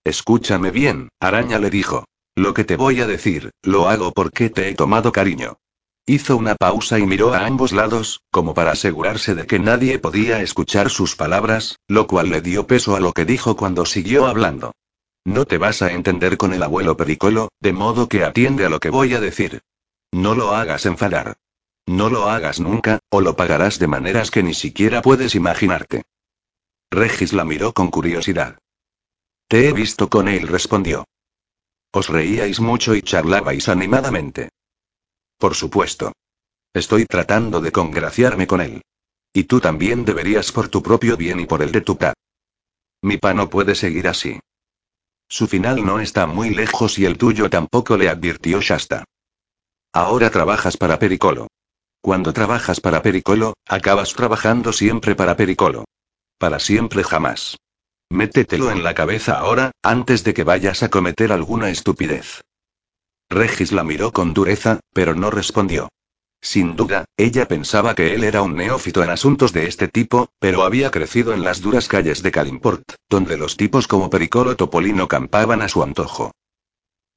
Escúchame 0.03 0.71
bien, 0.71 1.11
araña 1.21 1.59
le 1.59 1.69
dijo. 1.69 2.07
Lo 2.35 2.55
que 2.55 2.65
te 2.65 2.77
voy 2.77 3.03
a 3.03 3.07
decir, 3.07 3.51
lo 3.63 3.91
hago 3.91 4.13
porque 4.13 4.49
te 4.49 4.71
he 4.71 4.75
tomado 4.75 5.13
cariño. 5.13 5.59
Hizo 6.07 6.39
una 6.39 6.55
pausa 6.55 6.99
y 6.99 7.05
miró 7.07 7.35
a 7.35 7.45
ambos 7.45 7.73
lados, 7.73 8.23
como 8.31 8.55
para 8.55 8.73
asegurarse 8.73 9.35
de 9.35 9.47
que 9.47 9.59
nadie 9.59 9.99
podía 9.99 10.41
escuchar 10.41 10.89
sus 10.89 11.17
palabras, 11.17 11.79
lo 11.87 12.07
cual 12.07 12.31
le 12.31 12.41
dio 12.41 12.67
peso 12.67 12.97
a 12.97 13.01
lo 13.01 13.13
que 13.13 13.27
dijo 13.27 13.57
cuando 13.57 13.85
siguió 13.85 14.27
hablando. 14.27 14.73
No 15.27 15.45
te 15.45 15.59
vas 15.59 15.83
a 15.83 15.93
entender 15.93 16.39
con 16.39 16.55
el 16.55 16.63
abuelo 16.63 16.97
Pericolo, 16.97 17.51
de 17.61 17.75
modo 17.75 18.09
que 18.09 18.25
atiende 18.25 18.65
a 18.65 18.71
lo 18.71 18.81
que 18.81 18.89
voy 18.89 19.13
a 19.13 19.21
decir. 19.21 19.61
No 20.13 20.35
lo 20.35 20.55
hagas 20.55 20.87
enfadar. 20.87 21.37
No 21.87 22.09
lo 22.09 22.29
hagas 22.31 22.61
nunca, 22.61 23.01
o 23.11 23.21
lo 23.21 23.37
pagarás 23.37 23.79
de 23.79 23.87
maneras 23.87 24.31
que 24.31 24.43
ni 24.43 24.55
siquiera 24.55 25.03
puedes 25.03 25.35
imaginarte. 25.35 26.05
Regis 26.91 27.33
la 27.33 27.45
miró 27.45 27.73
con 27.73 27.91
curiosidad. 27.91 28.59
Te 29.49 29.69
he 29.69 29.73
visto 29.73 30.09
con 30.09 30.29
él, 30.29 30.49
respondió. 30.49 31.05
Os 31.93 32.09
reíais 32.09 32.61
mucho 32.61 32.95
y 32.95 33.03
charlabais 33.03 33.69
animadamente. 33.69 34.49
Por 35.39 35.55
supuesto. 35.55 36.13
Estoy 36.73 37.07
tratando 37.07 37.61
de 37.61 37.71
congraciarme 37.71 38.47
con 38.47 38.61
él. 38.61 38.83
Y 39.33 39.45
tú 39.45 39.61
también 39.61 40.05
deberías 40.05 40.53
por 40.53 40.69
tu 40.69 40.83
propio 40.83 41.17
bien 41.17 41.41
y 41.41 41.47
por 41.47 41.63
el 41.63 41.71
de 41.71 41.83
tu 41.83 41.99
pa. 41.99 42.15
Mi 43.03 43.19
pa 43.19 43.35
no 43.35 43.51
puede 43.51 43.75
seguir 43.75 44.09
así. 44.09 44.41
Su 45.29 45.47
final 45.47 45.85
no 45.85 46.01
está 46.01 46.27
muy 46.27 46.51
lejos 46.51 46.99
y 46.99 47.05
el 47.05 47.19
tuyo 47.19 47.51
tampoco 47.51 47.97
le 47.97 48.09
advirtió 48.09 48.61
Shasta. 48.61 49.05
Ahora 49.93 50.31
trabajas 50.31 50.77
para 50.77 50.99
Pericolo. 50.99 51.49
Cuando 52.05 52.35
trabajas 52.35 52.83
para 52.83 53.01
Pericolo, 53.01 53.55
acabas 53.67 54.13
trabajando 54.13 54.75
siempre 54.75 55.15
para 55.15 55.39
Pericolo. 55.39 55.87
Para 56.37 56.59
siempre 56.59 57.03
jamás. 57.03 57.57
Métetelo 58.11 58.71
en 58.71 58.85
la 58.85 58.93
cabeza 58.93 59.39
ahora, 59.39 59.71
antes 59.83 60.23
de 60.23 60.35
que 60.35 60.45
vayas 60.45 60.83
a 60.83 60.91
cometer 60.91 61.33
alguna 61.33 61.71
estupidez. 61.71 62.43
Regis 63.31 63.73
la 63.73 63.85
miró 63.85 64.13
con 64.13 64.35
dureza, 64.35 64.81
pero 64.93 65.15
no 65.15 65.31
respondió. 65.31 65.89
Sin 66.43 66.77
duda, 66.77 67.07
ella 67.17 67.49
pensaba 67.49 67.95
que 67.95 68.15
él 68.15 68.25
era 68.25 68.43
un 68.43 68.55
neófito 68.55 69.03
en 69.03 69.09
asuntos 69.09 69.55
de 69.55 69.67
este 69.67 69.89
tipo, 69.89 70.29
pero 70.39 70.65
había 70.65 70.91
crecido 70.91 71.33
en 71.33 71.43
las 71.43 71.63
duras 71.63 71.89
calles 71.89 72.23
de 72.23 72.33
Calimport, 72.33 72.85
donde 73.09 73.39
los 73.39 73.57
tipos 73.57 73.89
como 73.89 74.11
Pericolo 74.11 74.57
Topolino 74.57 75.09
campaban 75.09 75.63
a 75.63 75.71
su 75.71 75.83
antojo. 75.83 76.33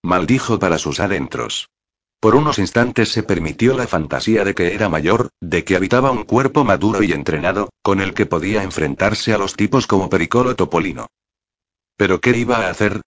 Maldijo 0.02 0.60
para 0.60 0.78
sus 0.78 1.02
adentros. 1.02 1.68
Por 2.20 2.36
unos 2.36 2.58
instantes 2.58 3.10
se 3.10 3.22
permitió 3.22 3.78
la 3.78 3.86
fantasía 3.86 4.44
de 4.44 4.56
que 4.56 4.74
era 4.74 4.90
mayor, 4.90 5.30
de 5.40 5.64
que 5.64 5.76
habitaba 5.76 6.10
un 6.10 6.24
cuerpo 6.24 6.64
maduro 6.64 7.04
y 7.04 7.12
entrenado, 7.12 7.70
con 7.84 8.02
el 8.02 8.16
que 8.16 8.26
podía 8.26 8.64
enfrentarse 8.64 9.34
a 9.34 9.38
los 9.38 9.56
tipos 9.56 9.86
como 9.86 10.10
Pericolo 10.10 10.56
Topolino. 10.56 11.08
¿Pero 11.96 12.20
qué 12.20 12.36
iba 12.36 12.58
a 12.58 12.70
hacer? 12.70 13.02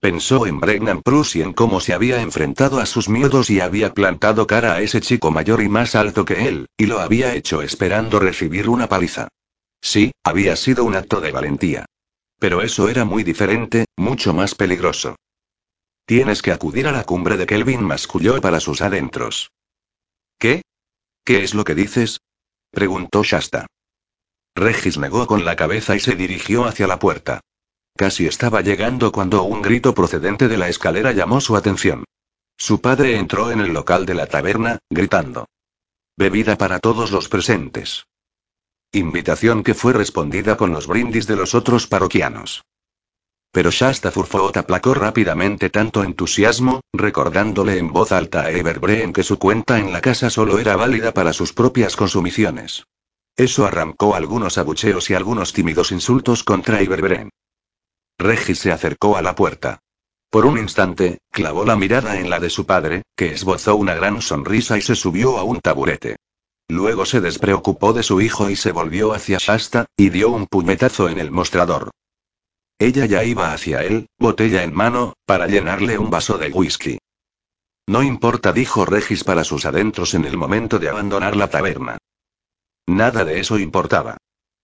Pensó 0.00 0.46
en 0.46 0.60
Brennan 0.60 1.02
Prus 1.02 1.36
y 1.36 1.42
en 1.42 1.52
cómo 1.52 1.80
se 1.80 1.92
había 1.92 2.22
enfrentado 2.22 2.80
a 2.80 2.86
sus 2.86 3.08
miedos 3.08 3.50
y 3.50 3.60
había 3.60 3.94
plantado 3.94 4.46
cara 4.46 4.74
a 4.74 4.80
ese 4.80 5.00
chico 5.00 5.30
mayor 5.30 5.62
y 5.62 5.68
más 5.68 5.94
alto 5.94 6.24
que 6.24 6.48
él, 6.48 6.66
y 6.76 6.86
lo 6.86 7.00
había 7.00 7.34
hecho 7.34 7.62
esperando 7.62 8.18
recibir 8.18 8.68
una 8.68 8.88
paliza. 8.88 9.28
Sí, 9.80 10.12
había 10.24 10.54
sido 10.56 10.84
un 10.84 10.94
acto 10.94 11.20
de 11.20 11.32
valentía. 11.32 11.86
Pero 12.38 12.62
eso 12.62 12.88
era 12.88 13.04
muy 13.04 13.22
diferente, 13.22 13.86
mucho 13.96 14.34
más 14.34 14.54
peligroso. 14.54 15.16
Tienes 16.04 16.42
que 16.42 16.52
acudir 16.52 16.86
a 16.86 16.92
la 16.92 17.04
cumbre 17.04 17.36
de 17.36 17.46
Kelvin, 17.46 17.82
masculló 17.84 18.40
para 18.40 18.60
sus 18.60 18.82
adentros. 18.82 19.50
¿Qué? 20.38 20.62
¿Qué 21.24 21.44
es 21.44 21.54
lo 21.54 21.64
que 21.64 21.74
dices? 21.74 22.20
preguntó 22.70 23.22
Shasta. 23.22 23.66
Regis 24.54 24.98
negó 24.98 25.26
con 25.26 25.44
la 25.44 25.56
cabeza 25.56 25.94
y 25.94 26.00
se 26.00 26.16
dirigió 26.16 26.64
hacia 26.64 26.86
la 26.86 26.98
puerta. 26.98 27.40
Casi 27.96 28.26
estaba 28.26 28.60
llegando 28.60 29.12
cuando 29.12 29.44
un 29.44 29.62
grito 29.62 29.94
procedente 29.94 30.48
de 30.48 30.58
la 30.58 30.68
escalera 30.68 31.12
llamó 31.12 31.40
su 31.40 31.56
atención. 31.56 32.04
Su 32.58 32.80
padre 32.80 33.16
entró 33.16 33.50
en 33.50 33.60
el 33.60 33.72
local 33.72 34.06
de 34.06 34.14
la 34.14 34.26
taberna, 34.26 34.78
gritando. 34.90 35.46
Bebida 36.16 36.56
para 36.58 36.78
todos 36.78 37.10
los 37.10 37.28
presentes. 37.28 38.06
Invitación 38.92 39.62
que 39.62 39.74
fue 39.74 39.92
respondida 39.92 40.56
con 40.56 40.72
los 40.72 40.86
brindis 40.86 41.26
de 41.26 41.36
los 41.36 41.54
otros 41.54 41.86
parroquianos. 41.86 42.62
Pero 43.52 43.70
Shasta 43.70 44.10
Furfoot 44.10 44.56
aplacó 44.56 44.94
rápidamente 44.94 45.68
tanto 45.68 46.02
entusiasmo, 46.02 46.80
recordándole 46.90 47.76
en 47.76 47.92
voz 47.92 48.10
alta 48.10 48.44
a 48.44 48.50
Everbreen 48.50 49.12
que 49.12 49.22
su 49.22 49.38
cuenta 49.38 49.78
en 49.78 49.92
la 49.92 50.00
casa 50.00 50.30
solo 50.30 50.58
era 50.58 50.74
válida 50.74 51.12
para 51.12 51.34
sus 51.34 51.52
propias 51.52 51.94
consumiciones. 51.94 52.84
Eso 53.36 53.66
arrancó 53.66 54.14
algunos 54.14 54.56
abucheos 54.56 55.10
y 55.10 55.14
algunos 55.14 55.52
tímidos 55.52 55.92
insultos 55.92 56.44
contra 56.44 56.80
Everbreen. 56.80 57.28
Regis 58.18 58.58
se 58.58 58.72
acercó 58.72 59.18
a 59.18 59.22
la 59.22 59.34
puerta. 59.34 59.80
Por 60.30 60.46
un 60.46 60.56
instante, 60.56 61.18
clavó 61.30 61.66
la 61.66 61.76
mirada 61.76 62.18
en 62.18 62.30
la 62.30 62.40
de 62.40 62.48
su 62.48 62.64
padre, 62.64 63.02
que 63.14 63.32
esbozó 63.32 63.76
una 63.76 63.94
gran 63.94 64.22
sonrisa 64.22 64.78
y 64.78 64.80
se 64.80 64.96
subió 64.96 65.36
a 65.36 65.44
un 65.44 65.60
taburete. 65.60 66.16
Luego 66.68 67.04
se 67.04 67.20
despreocupó 67.20 67.92
de 67.92 68.02
su 68.02 68.22
hijo 68.22 68.48
y 68.48 68.56
se 68.56 68.72
volvió 68.72 69.12
hacia 69.12 69.36
Shasta, 69.38 69.84
y 69.94 70.08
dio 70.08 70.30
un 70.30 70.46
puñetazo 70.46 71.10
en 71.10 71.18
el 71.18 71.30
mostrador. 71.30 71.90
Ella 72.82 73.06
ya 73.06 73.22
iba 73.22 73.52
hacia 73.52 73.84
él, 73.84 74.08
botella 74.18 74.64
en 74.64 74.74
mano, 74.74 75.12
para 75.24 75.46
llenarle 75.46 75.98
un 75.98 76.10
vaso 76.10 76.36
de 76.36 76.48
whisky. 76.48 76.98
No 77.86 78.02
importa, 78.02 78.52
dijo 78.52 78.84
Regis 78.84 79.22
para 79.22 79.44
sus 79.44 79.66
adentros 79.66 80.14
en 80.14 80.24
el 80.24 80.36
momento 80.36 80.80
de 80.80 80.88
abandonar 80.88 81.36
la 81.36 81.48
taberna. 81.48 81.98
Nada 82.88 83.24
de 83.24 83.38
eso 83.38 83.56
importaba. 83.60 84.16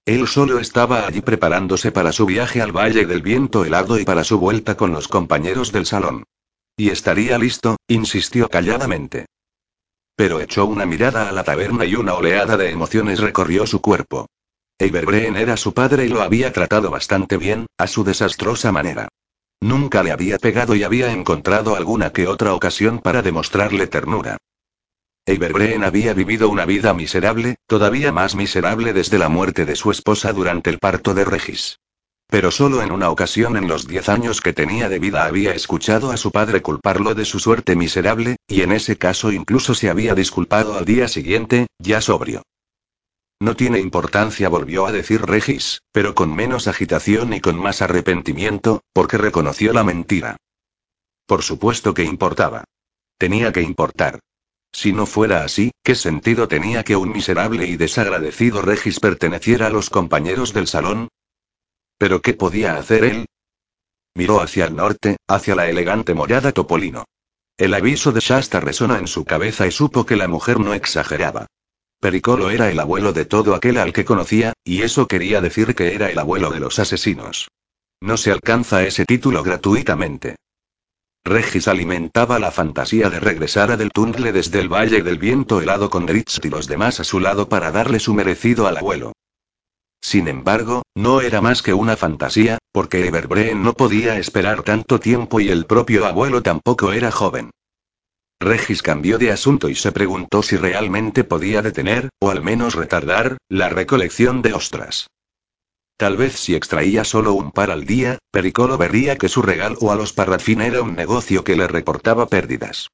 Él 0.05 0.27
solo 0.27 0.59
estaba 0.59 1.07
allí 1.07 1.21
preparándose 1.21 1.93
para 1.93 2.11
su 2.11 2.27
viaje 2.27 2.61
al 2.61 2.73
Valle 2.73 3.07
del 3.07 3.23
Viento 3.23 3.65
helado 3.65 4.01
y 4.01 4.05
para 4.05 4.25
su 4.25 4.41
vuelta 4.41 4.77
con 4.77 4.91
los 4.91 5.07
compañeros 5.07 5.71
del 5.71 5.87
salón. 5.87 6.25
Y 6.77 6.91
estaría 6.91 7.39
listo, 7.39 7.77
insistió 7.87 8.49
calladamente. 8.49 9.27
Pero 10.17 10.41
echó 10.41 10.67
una 10.67 10.87
mirada 10.87 11.29
a 11.29 11.33
la 11.33 11.45
taberna 11.45 11.85
y 11.85 11.95
una 11.95 12.15
oleada 12.15 12.57
de 12.57 12.71
emociones 12.71 13.21
recorrió 13.21 13.65
su 13.65 13.81
cuerpo. 13.81 14.27
Everbreen 14.81 15.36
era 15.36 15.57
su 15.57 15.74
padre 15.74 16.05
y 16.07 16.08
lo 16.08 16.23
había 16.23 16.52
tratado 16.52 16.89
bastante 16.90 17.36
bien, 17.36 17.66
a 17.78 17.89
su 17.89 18.05
desastrosa 18.05 18.70
manera. 18.70 19.08
Nunca 19.60 20.05
le 20.05 20.12
había 20.12 20.39
pegado 20.39 20.76
y 20.76 20.84
había 20.84 21.10
encontrado 21.10 21.74
alguna 21.74 22.12
que 22.12 22.28
otra 22.28 22.55
ocasión 22.55 23.00
para 23.00 23.20
demostrarle 23.23 23.89
ternura. 23.89 24.36
Everbreen 25.26 25.82
había 25.82 26.15
vivido 26.15 26.48
una 26.48 26.65
vida 26.65 26.94
miserable, 26.94 27.57
todavía 27.66 28.12
más 28.12 28.36
miserable 28.36 28.92
desde 28.92 29.18
la 29.18 29.28
muerte 29.28 29.66
de 29.66 29.74
su 29.74 29.90
esposa 29.90 30.32
durante 30.32 30.70
el 30.70 30.78
parto 30.78 31.12
de 31.12 31.24
Regis. 31.24 31.81
Pero 32.28 32.52
solo 32.52 32.81
en 32.81 32.92
una 32.92 33.10
ocasión 33.10 33.57
en 33.57 33.66
los 33.66 33.89
diez 33.89 34.08
años 34.08 34.40
que 34.40 34.52
tenía 34.52 34.89
de 34.89 35.00
vida 35.00 35.24
había 35.24 35.55
escuchado 35.55 36.12
a 36.12 36.16
su 36.16 36.31
padre 36.31 36.62
culparlo 36.62 37.16
de 37.16 37.24
su 37.24 37.40
suerte 37.40 37.74
miserable, 37.74 38.36
y 38.47 38.60
en 38.60 38.70
ese 38.70 38.97
caso 38.97 39.32
incluso 39.32 39.74
se 39.74 39.90
había 39.90 40.15
disculpado 40.15 40.78
al 40.78 40.84
día 40.84 41.08
siguiente, 41.08 41.66
ya 41.78 42.00
sobrio. 42.00 42.42
No 43.41 43.55
tiene 43.55 43.78
importancia, 43.78 44.49
volvió 44.49 44.86
a 44.86 44.92
decir 44.92 45.23
Regis, 45.23 45.83
pero 45.92 46.15
con 46.15 46.34
menos 46.34 46.67
agitación 46.67 47.33
y 47.33 47.41
con 47.41 47.57
más 47.57 47.83
arrepentimiento, 47.83 48.83
porque 48.92 49.17
reconoció 49.17 49.73
la 49.73 49.84
mentira. 49.84 50.36
Por 51.26 51.42
supuesto 51.42 51.94
que 51.94 52.02
importaba. 52.02 52.65
Tenía 53.17 53.52
que 53.52 53.62
importar. 53.62 54.18
Si 54.73 54.92
no 54.92 55.07
fuera 55.07 55.44
así, 55.44 55.70
¿qué 55.83 55.94
sentido 55.94 56.49
tenía 56.49 56.83
que 56.84 56.97
un 56.97 57.10
miserable 57.10 57.67
y 57.67 57.76
desagradecido 57.76 58.60
Regis 58.60 58.99
perteneciera 59.00 59.68
a 59.68 59.70
los 59.70 59.89
compañeros 59.89 60.52
del 60.52 60.67
salón? 60.67 61.08
¿Pero 61.97 62.23
qué 62.23 62.34
podía 62.34 62.76
hacer 62.76 63.05
él? 63.05 63.26
Miró 64.15 64.41
hacia 64.41 64.67
el 64.67 64.75
norte, 64.75 65.17
hacia 65.28 65.55
la 65.55 65.68
elegante 65.68 66.12
morada 66.12 66.52
Topolino. 66.52 67.05
El 67.57 67.75
aviso 67.75 68.12
de 68.12 68.20
Shasta 68.20 68.60
resonó 68.60 68.97
en 68.97 69.07
su 69.07 69.25
cabeza 69.25 69.67
y 69.67 69.70
supo 69.70 70.07
que 70.07 70.17
la 70.17 70.28
mujer 70.28 70.60
no 70.60 70.75
exageraba. 70.75 71.47
Pericolo 72.01 72.51
era 72.51 72.70
el 72.70 72.78
abuelo 72.78 73.12
de 73.12 73.25
todo 73.25 73.55
aquel 73.55 73.77
al 73.78 73.93
que 73.93 74.05
conocía, 74.05 74.52
y 74.65 74.83
eso 74.83 75.09
quería 75.09 75.41
decir 75.41 75.75
que 75.75 75.94
era 75.94 76.10
el 76.10 76.18
abuelo 76.18 76.51
de 76.51 76.60
los 76.60 76.78
asesinos. 76.78 77.49
No 78.01 78.17
se 78.17 78.31
alcanza 78.31 78.85
ese 78.85 79.05
título 79.05 79.43
gratuitamente. 79.43 80.36
Regis 81.25 81.67
alimentaba 81.67 82.39
la 82.39 82.52
fantasía 82.52 83.10
de 83.10 83.18
regresar 83.18 83.73
a 83.73 83.77
del 83.77 83.91
desde 84.33 84.60
el 84.60 84.73
Valle 84.73 85.02
del 85.02 85.18
Viento 85.18 85.60
helado 85.60 85.91
con 85.91 86.07
Dritz 86.07 86.39
y 86.44 86.49
los 86.49 86.68
demás 86.68 87.01
a 87.01 87.05
su 87.05 87.18
lado 87.18 87.49
para 87.49 87.73
darle 87.73 87.99
su 87.99 88.15
merecido 88.15 88.68
al 88.68 88.77
abuelo. 88.77 89.12
Sin 90.01 90.28
embargo, 90.28 90.83
no 90.94 91.20
era 91.20 91.41
más 91.41 91.62
que 91.62 91.75
una 91.75 91.97
fantasía, 91.97 92.59
porque 92.73 93.09
Everbreen 93.09 93.62
no 93.62 93.73
podía 93.73 94.18
esperar 94.18 94.62
tanto 94.62 95.01
tiempo 95.01 95.41
y 95.41 95.49
el 95.49 95.67
propio 95.67 96.07
abuelo 96.07 96.43
tampoco 96.43 96.93
era 96.93 97.10
joven. 97.10 97.51
Regis 98.41 98.83
cambió 98.83 99.18
de 99.18 99.33
asunto 99.33 99.68
y 99.68 99.75
se 99.75 99.91
preguntó 99.91 100.42
si 100.42 100.57
realmente 100.57 101.25
podía 101.25 101.60
detener, 101.60 102.08
o 102.20 102.31
al 102.31 102.42
menos 102.42 102.75
retardar, 102.75 103.39
la 103.49 103.68
recolección 103.68 104.42
de 104.42 104.55
ostras. 104.55 105.08
Tal 105.97 106.17
vez 106.17 106.39
si 106.39 106.55
extraía 106.55 107.02
solo 107.02 107.33
un 107.33 107.50
par 107.50 107.73
al 107.73 107.84
día, 107.84 108.18
Pericolo 108.31 108.78
vería 108.78 109.17
que 109.17 109.28
su 109.28 109.42
regalo 109.42 109.91
a 109.91 109.97
los 109.97 110.12
Parrafin 110.12 110.60
era 110.60 110.81
un 110.83 110.94
negocio 110.94 111.42
que 111.42 111.57
le 111.57 111.67
reportaba 111.67 112.26
pérdidas. 112.26 112.89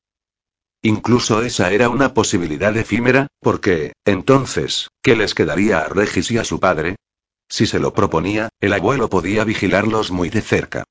Incluso 0.81 1.43
esa 1.43 1.71
era 1.71 1.91
una 1.91 2.15
posibilidad 2.15 2.75
efímera, 2.77 3.27
porque, 3.41 3.93
entonces, 4.07 4.89
¿qué 5.03 5.17
les 5.17 5.35
quedaría 5.35 5.81
a 5.81 5.89
Regis 5.89 6.31
y 6.31 6.39
a 6.39 6.45
su 6.45 6.61
padre? 6.61 6.97
Si 7.49 7.67
se 7.67 7.79
lo 7.79 7.93
proponía, 7.93 8.49
el 8.61 8.73
abuelo 8.73 9.11
podía 9.11 9.45
vigilarlos 9.45 10.11
muy 10.11 10.31
de 10.31 10.41
cerca. 10.41 10.85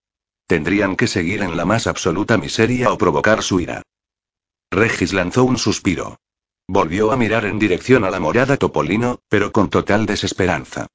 Tendrían 0.46 0.96
que 0.96 1.08
seguir 1.08 1.42
en 1.42 1.58
la 1.58 1.66
más 1.66 1.88
absoluta 1.88 2.38
miseria 2.38 2.92
o 2.92 2.98
provocar 2.98 3.42
su 3.42 3.60
ira. 3.60 3.82
Regis 4.74 5.14
lanzó 5.14 5.44
un 5.44 5.58
suspiro. 5.58 6.18
Volvió 6.68 7.12
a 7.12 7.18
mirar 7.18 7.46
en 7.46 7.60
dirección 7.60 8.04
a 8.04 8.10
la 8.10 8.20
morada 8.20 8.58
Topolino, 8.58 9.20
pero 9.30 9.52
con 9.52 9.70
total 9.70 10.06
desesperanza. 10.06 10.88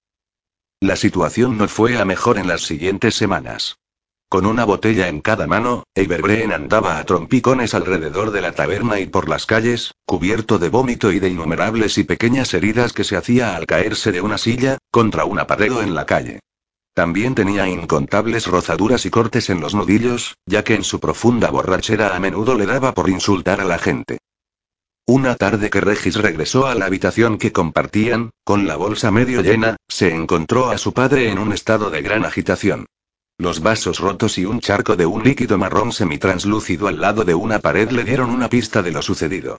La 0.81 0.97
situación 0.97 1.59
no 1.59 1.69
fue 1.69 1.99
a 1.99 2.05
mejor 2.05 2.39
en 2.39 2.49
las 2.49 2.63
siguientes 2.63 3.15
semanas. 3.15 3.79
Con 4.29 4.45
una 4.45 4.65
botella 4.65 5.09
en 5.09 5.21
cada 5.23 5.47
mano, 5.47 5.85
Eiberbreen 5.95 6.53
andaba 6.53 6.99
a 6.99 7.05
trompicones 7.05 7.73
alrededor 7.73 8.31
de 8.31 8.43
la 8.43 8.53
taberna 8.53 9.01
y 9.01 9.07
por 9.07 9.29
las 9.29 9.47
calles, 9.47 9.93
cubierto 10.05 10.59
de 10.59 10.69
vómito 10.69 11.13
y 11.13 11.19
de 11.19 11.31
innumerables 11.31 11.97
y 11.97 12.05
pequeñas 12.05 12.53
heridas 12.53 12.93
que 12.93 13.05
se 13.05 13.17
hacía 13.17 13.57
al 13.57 13.67
caerse 13.67 14.13
de 14.13 14.21
una 14.21 14.37
silla, 14.37 14.77
contra 14.91 15.25
un 15.25 15.39
aparedo 15.39 15.81
en 15.81 15.95
la 15.95 16.05
calle. 16.05 16.41
También 16.99 17.37
tenía 17.37 17.69
incontables 17.69 18.49
rozaduras 18.49 19.07
y 19.07 19.11
cortes 19.11 19.51
en 19.51 19.61
los 19.61 19.73
nudillos, 19.73 20.37
ya 20.47 20.65
que 20.65 20.75
en 20.75 20.83
su 20.83 20.99
profunda 20.99 21.49
borrachera 21.49 22.17
a 22.17 22.19
menudo 22.19 22.57
le 22.57 22.67
daba 22.67 22.93
por 22.93 23.09
insultar 23.09 23.61
a 23.61 23.65
la 23.65 23.79
gente. 23.79 24.19
Una 25.07 25.37
tarde 25.37 25.71
que 25.71 25.81
Regis 25.81 26.17
regresó 26.17 26.67
a 26.67 26.75
la 26.75 26.87
habitación 26.87 27.39
que 27.39 27.53
compartían, 27.53 28.31
con 28.43 28.67
la 28.67 28.75
bolsa 28.75 29.13
medio 29.13 29.43
llena, 29.43 29.77
se 29.87 30.13
encontró 30.13 30.71
a 30.71 30.77
su 30.77 30.93
padre 30.93 31.31
en 31.31 31.39
un 31.39 31.53
estado 31.53 31.89
de 31.91 32.03
gran 32.03 32.25
agitación. 32.25 32.87
Los 33.39 33.61
vasos 33.61 34.01
rotos 34.01 34.37
y 34.37 34.45
un 34.45 34.59
charco 34.59 34.97
de 34.97 35.07
un 35.07 35.23
líquido 35.23 35.57
marrón 35.57 35.93
semitranslúcido 35.93 36.89
al 36.89 37.01
lado 37.01 37.23
de 37.23 37.37
una 37.37 37.61
pared 37.61 37.89
le 37.93 38.03
dieron 38.03 38.31
una 38.31 38.49
pista 38.49 38.83
de 38.83 38.91
lo 38.91 39.03
sucedido. 39.03 39.59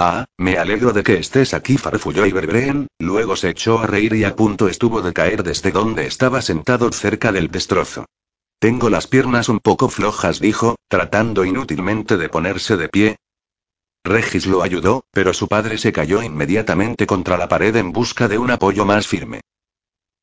Ah, 0.00 0.24
me 0.38 0.56
alegro 0.56 0.92
de 0.92 1.02
que 1.02 1.18
estés 1.18 1.54
aquí, 1.54 1.76
farfulló 1.76 2.24
Iberbreen, 2.24 2.88
luego 2.98 3.36
se 3.36 3.50
echó 3.50 3.78
a 3.78 3.86
reír 3.86 4.14
y 4.14 4.24
a 4.24 4.34
punto 4.34 4.66
estuvo 4.66 5.02
de 5.02 5.12
caer 5.12 5.42
desde 5.42 5.70
donde 5.70 6.06
estaba 6.06 6.40
sentado 6.40 6.90
cerca 6.90 7.32
del 7.32 7.48
destrozo. 7.48 8.06
Tengo 8.58 8.88
las 8.88 9.06
piernas 9.06 9.48
un 9.48 9.60
poco 9.60 9.88
flojas, 9.88 10.40
dijo, 10.40 10.76
tratando 10.88 11.44
inútilmente 11.44 12.16
de 12.16 12.28
ponerse 12.28 12.76
de 12.76 12.88
pie, 12.88 13.16
Regis 14.04 14.46
lo 14.46 14.62
ayudó, 14.62 15.04
pero 15.10 15.34
su 15.34 15.46
padre 15.46 15.76
se 15.76 15.92
cayó 15.92 16.22
inmediatamente 16.22 17.06
contra 17.06 17.36
la 17.36 17.48
pared 17.48 17.76
en 17.76 17.92
busca 17.92 18.28
de 18.28 18.38
un 18.38 18.50
apoyo 18.50 18.84
más 18.86 19.06
firme. 19.06 19.42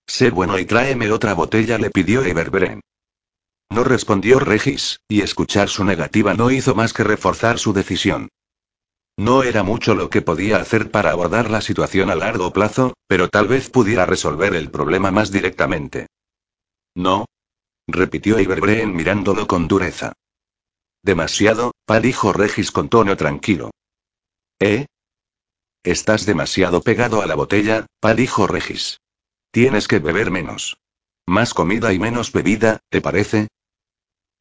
Sé 0.07 0.31
bueno 0.31 0.57
y 0.57 0.65
tráeme 0.65 1.11
otra 1.11 1.33
botella, 1.33 1.77
le 1.77 1.91
pidió 1.91 2.23
Everbren. 2.23 2.81
No 3.69 3.83
respondió 3.83 4.39
Regis, 4.39 5.01
y 5.07 5.21
escuchar 5.21 5.69
su 5.69 5.83
negativa 5.83 6.33
no 6.33 6.49
hizo 6.49 6.73
más 6.73 6.93
que 6.93 7.03
reforzar 7.03 7.59
su 7.59 7.73
decisión. 7.73 8.29
No 9.17 9.41
era 9.41 9.63
mucho 9.63 9.95
lo 9.95 10.11
que 10.11 10.21
podía 10.21 10.57
hacer 10.57 10.91
para 10.91 11.09
abordar 11.09 11.49
la 11.49 11.61
situación 11.61 12.11
a 12.11 12.15
largo 12.15 12.53
plazo, 12.53 12.93
pero 13.07 13.29
tal 13.29 13.47
vez 13.47 13.69
pudiera 13.71 14.05
resolver 14.05 14.53
el 14.53 14.69
problema 14.69 15.09
más 15.09 15.31
directamente. 15.31 16.07
No. 16.95 17.25
repitió 17.87 18.39
Iberbreen 18.39 18.95
mirándolo 18.95 19.47
con 19.47 19.67
dureza. 19.67 20.13
Demasiado, 21.01 21.71
pa 21.85 21.99
dijo 21.99 22.31
Regis 22.31 22.71
con 22.71 22.89
tono 22.89 23.17
tranquilo. 23.17 23.71
¿Eh? 24.59 24.85
Estás 25.83 26.25
demasiado 26.25 26.81
pegado 26.81 27.21
a 27.21 27.25
la 27.25 27.35
botella, 27.35 27.85
pa 27.99 28.13
dijo 28.13 28.45
Regis. 28.45 28.99
Tienes 29.51 29.87
que 29.87 29.99
beber 29.99 30.29
menos. 30.29 30.77
Más 31.25 31.53
comida 31.53 31.91
y 31.93 31.99
menos 31.99 32.31
bebida, 32.31 32.79
¿te 32.89 33.01
parece? 33.01 33.47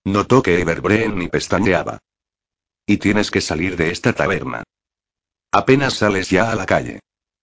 Notó 0.04 0.42
que 0.42 0.60
Everbreen 0.60 1.18
ni 1.18 1.28
pestañeaba. 1.28 1.98
Y 2.86 2.98
tienes 2.98 3.30
que 3.30 3.40
salir 3.40 3.76
de 3.76 3.90
esta 3.90 4.12
taberna. 4.12 4.62
Apenas 5.56 5.94
sales 5.94 6.28
ya 6.28 6.52
a 6.52 6.54
la 6.54 6.66
calle. 6.66 7.00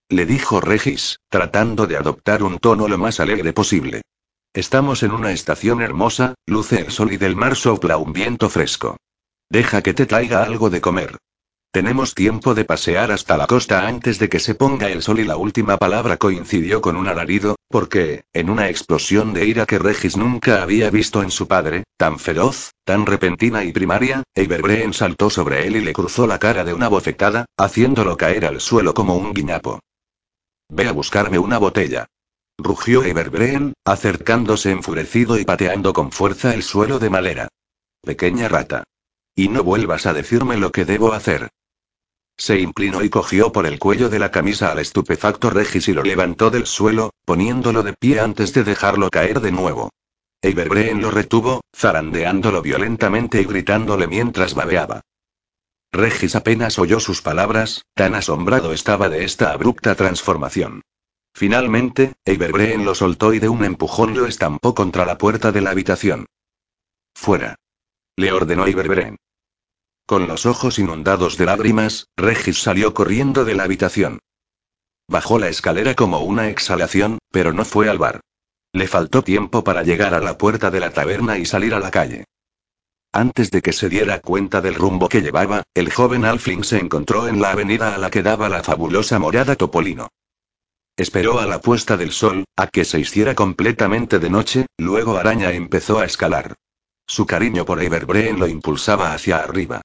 Le 0.08 0.28
dijo 0.28 0.62
Regis, 0.62 1.18
tratando 1.30 1.88
de 1.88 1.98
adoptar 1.98 2.44
un 2.44 2.60
tono 2.60 2.88
lo 2.88 3.00
más 3.00 3.20
alegre 3.20 3.54
posible. 3.54 4.04
Estamos 4.54 5.02
en 5.02 5.14
una 5.14 5.32
estación 5.32 5.82
hermosa, 5.82 6.36
luce 6.46 6.80
el 6.80 6.92
sol 6.92 7.12
y 7.12 7.18
del 7.18 7.36
mar 7.36 7.56
sopla 7.56 7.98
un 7.98 8.14
viento 8.14 8.52
fresco. 8.52 8.98
Deja 9.50 9.82
que 9.82 9.96
te 9.96 10.06
traiga 10.06 10.44
algo 10.44 10.70
de 10.70 10.80
comer. 10.80 11.18
Tenemos 11.74 12.14
tiempo 12.14 12.54
de 12.54 12.66
pasear 12.66 13.12
hasta 13.12 13.36
la 13.36 13.48
costa 13.48 13.88
antes 13.88 14.20
de 14.20 14.30
que 14.30 14.40
se 14.40 14.54
ponga 14.54 14.92
el 14.92 15.02
sol 15.02 15.20
y 15.20 15.24
la 15.24 15.38
última 15.38 15.78
palabra 15.78 16.18
coincidió 16.18 16.82
con 16.82 16.96
un 16.96 17.08
alarido, 17.08 17.56
porque, 17.68 18.26
en 18.32 18.52
una 18.52 18.70
explosión 18.70 19.34
de 19.34 19.48
ira 19.48 19.66
que 19.66 19.80
Regis 19.80 20.16
nunca 20.16 20.62
había 20.62 20.92
visto 20.92 21.24
en 21.24 21.32
su 21.32 21.48
padre, 21.48 21.86
tan 21.98 22.20
feroz, 22.20 22.74
tan 22.84 23.08
repentina 23.08 23.64
y 23.64 23.72
primaria, 23.72 24.22
Eiberbreen 24.36 24.94
saltó 24.94 25.32
sobre 25.32 25.66
él 25.66 25.76
y 25.78 25.82
le 25.82 25.94
cruzó 25.94 26.28
la 26.28 26.38
cara 26.38 26.64
de 26.64 26.76
una 26.76 26.90
bofetada, 26.90 27.48
haciéndolo 27.58 28.18
caer 28.18 28.46
al 28.46 28.62
suelo 28.62 28.94
como 28.94 29.16
un 29.16 29.34
guiñapo. 29.34 29.80
Ve 30.70 30.88
a 30.88 30.92
buscarme 30.92 31.40
una 31.40 31.58
botella. 31.58 32.06
Rugió 32.56 33.04
Eiberbreen, 33.04 33.74
acercándose 33.84 34.70
enfurecido 34.70 35.40
y 35.40 35.44
pateando 35.44 35.92
con 35.92 36.12
fuerza 36.12 36.54
el 36.54 36.62
suelo 36.62 37.00
de 37.00 37.10
madera. 37.10 37.48
Pequeña 38.04 38.48
rata. 38.48 38.84
Y 39.34 39.48
no 39.48 39.64
vuelvas 39.64 40.06
a 40.06 40.14
decirme 40.14 40.58
lo 40.58 40.72
que 40.72 40.86
debo 40.86 41.14
hacer. 41.14 41.50
Se 42.44 42.60
inclinó 42.60 43.02
y 43.02 43.10
cogió 43.10 43.54
por 43.54 43.66
el 43.66 43.80
cuello 43.80 44.10
de 44.10 44.20
la 44.20 44.30
camisa 44.30 44.74
al 44.74 44.80
estupefacto 44.80 45.50
Regis 45.50 45.88
y 45.88 45.94
lo 45.94 46.04
levantó 46.04 46.50
del 46.50 46.66
suelo, 46.66 47.12
poniéndolo 47.24 47.84
de 47.84 47.94
pie 47.94 48.20
antes 48.20 48.54
de 48.54 48.66
dejarlo 48.66 49.10
caer 49.10 49.40
de 49.40 49.54
nuevo. 49.54 49.92
Eiberbreen 50.42 51.02
lo 51.02 51.10
retuvo, 51.10 51.62
zarandeándolo 51.74 52.62
violentamente 52.62 53.40
y 53.40 53.46
gritándole 53.46 54.08
mientras 54.08 54.56
babeaba. 54.56 55.00
Regis 55.94 56.36
apenas 56.36 56.78
oyó 56.80 57.00
sus 57.00 57.22
palabras, 57.22 57.84
tan 57.94 58.14
asombrado 58.14 58.74
estaba 58.74 59.08
de 59.08 59.24
esta 59.24 59.54
abrupta 59.54 59.96
transformación. 59.96 60.82
Finalmente, 61.34 62.12
Eiberbreen 62.26 62.84
lo 62.84 62.94
soltó 62.94 63.34
y 63.34 63.40
de 63.40 63.48
un 63.48 63.64
empujón 63.64 64.18
lo 64.18 64.26
estampó 64.26 64.76
contra 64.76 65.06
la 65.06 65.18
puerta 65.18 65.54
de 65.54 65.62
la 65.62 65.70
habitación. 65.70 66.26
Fuera. 67.16 67.56
Le 68.18 68.34
ordenó 68.34 68.68
Iberberen. 68.68 69.16
Con 70.06 70.28
los 70.28 70.46
ojos 70.46 70.80
inundados 70.80 71.38
de 71.38 71.46
lágrimas, 71.46 72.08
Regis 72.18 72.62
salió 72.62 72.94
corriendo 72.94 73.46
de 73.46 73.56
la 73.56 73.64
habitación. 73.64 74.20
Bajó 75.08 75.40
la 75.40 75.48
escalera 75.48 75.96
como 75.96 76.20
una 76.20 76.50
exhalación, 76.50 77.20
pero 77.32 77.54
no 77.54 77.64
fue 77.64 77.90
al 77.90 78.00
bar. 78.00 78.20
Le 78.74 78.88
faltó 78.88 79.24
tiempo 79.24 79.64
para 79.64 79.84
llegar 79.84 80.14
a 80.14 80.20
la 80.20 80.38
puerta 80.38 80.72
de 80.72 80.82
la 80.82 80.92
taberna 80.92 81.38
y 81.38 81.46
salir 81.46 81.74
a 81.74 81.80
la 81.80 81.90
calle. 81.90 82.26
Antes 83.14 83.50
de 83.52 83.62
que 83.62 83.72
se 83.72 83.88
diera 83.88 84.20
cuenta 84.20 84.60
del 84.60 84.76
rumbo 84.76 85.08
que 85.08 85.22
llevaba, 85.22 85.64
el 85.74 85.92
joven 85.92 86.26
Alfling 86.26 86.64
se 86.64 86.80
encontró 86.80 87.28
en 87.28 87.42
la 87.42 87.52
avenida 87.52 87.96
a 87.96 87.98
la 87.98 88.10
que 88.10 88.24
daba 88.24 88.50
la 88.50 88.64
fabulosa 88.64 89.20
morada 89.20 89.56
Topolino. 89.56 90.10
Esperó 90.98 91.40
a 91.40 91.46
la 91.46 91.62
puesta 91.62 91.96
del 91.96 92.12
sol, 92.12 92.44
a 92.58 92.68
que 92.68 92.84
se 92.84 93.00
hiciera 93.00 93.36
completamente 93.36 94.20
de 94.20 94.30
noche, 94.30 94.66
luego 94.78 95.18
Araña 95.18 95.52
empezó 95.52 96.00
a 96.00 96.06
escalar. 96.06 96.56
Su 97.08 97.26
cariño 97.26 97.66
por 97.66 97.82
Everbreen 97.82 98.40
lo 98.40 98.48
impulsaba 98.48 99.14
hacia 99.14 99.38
arriba. 99.38 99.82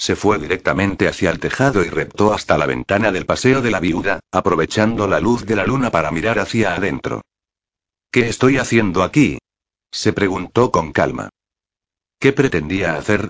Se 0.00 0.16
fue 0.16 0.38
directamente 0.38 1.08
hacia 1.08 1.30
el 1.30 1.38
tejado 1.38 1.84
y 1.84 1.90
reptó 1.90 2.32
hasta 2.32 2.56
la 2.56 2.64
ventana 2.64 3.12
del 3.12 3.26
paseo 3.26 3.60
de 3.60 3.70
la 3.70 3.80
viuda, 3.80 4.20
aprovechando 4.32 5.06
la 5.06 5.20
luz 5.20 5.44
de 5.44 5.54
la 5.54 5.66
luna 5.66 5.90
para 5.90 6.10
mirar 6.10 6.38
hacia 6.38 6.74
adentro. 6.74 7.20
¿Qué 8.10 8.26
estoy 8.26 8.56
haciendo 8.56 9.02
aquí? 9.02 9.36
se 9.92 10.14
preguntó 10.14 10.70
con 10.70 10.92
calma. 10.92 11.28
¿Qué 12.18 12.32
pretendía 12.32 12.96
hacer? 12.96 13.28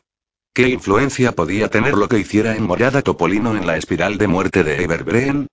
¿Qué 0.55 0.69
influencia 0.69 1.33
podía 1.33 1.69
tener 1.69 1.95
lo 1.95 2.09
que 2.09 2.21
hiciera 2.21 2.55
en 2.55 2.63
Morada 2.63 3.03
Topolino 3.03 3.57
en 3.57 3.67
la 3.67 3.77
espiral 3.77 4.17
de 4.17 4.29
muerte 4.29 4.63
de 4.63 4.85
Everbreen? 4.85 5.49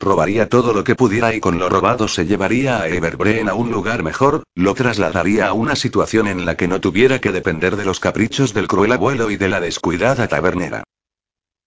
Robaría 0.00 0.48
todo 0.48 0.72
lo 0.72 0.84
que 0.84 0.96
pudiera 0.96 1.34
y 1.34 1.40
con 1.40 1.58
lo 1.58 1.68
robado 1.68 2.08
se 2.08 2.26
llevaría 2.26 2.80
a 2.80 2.88
Everbreen 2.88 3.48
a 3.48 3.54
un 3.54 3.70
lugar 3.70 4.02
mejor, 4.02 4.42
lo 4.54 4.74
trasladaría 4.74 5.48
a 5.48 5.52
una 5.52 5.76
situación 5.76 6.26
en 6.26 6.44
la 6.44 6.56
que 6.56 6.68
no 6.68 6.80
tuviera 6.80 7.20
que 7.20 7.32
depender 7.32 7.76
de 7.76 7.84
los 7.84 8.00
caprichos 8.00 8.52
del 8.52 8.68
cruel 8.68 8.92
abuelo 8.92 9.30
y 9.30 9.36
de 9.36 9.48
la 9.48 9.60
descuidada 9.60 10.28
tabernera. 10.28 10.84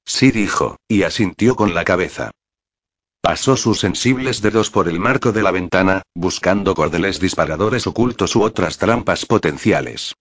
Sí 0.06 0.32
dijo, 0.32 0.78
y 0.88 1.04
asintió 1.04 1.56
con 1.56 1.74
la 1.74 1.84
cabeza. 1.84 2.32
Pasó 3.22 3.58
sus 3.58 3.80
sensibles 3.80 4.42
dedos 4.42 4.70
por 4.70 4.88
el 4.88 5.00
marco 5.00 5.32
de 5.32 5.42
la 5.42 5.52
ventana, 5.52 6.04
buscando 6.14 6.76
cordeles 6.76 7.20
disparadores 7.20 7.88
ocultos 7.88 8.36
u 8.36 8.44
otras 8.44 8.78
trampas 8.78 9.26
potenciales. 9.26 10.16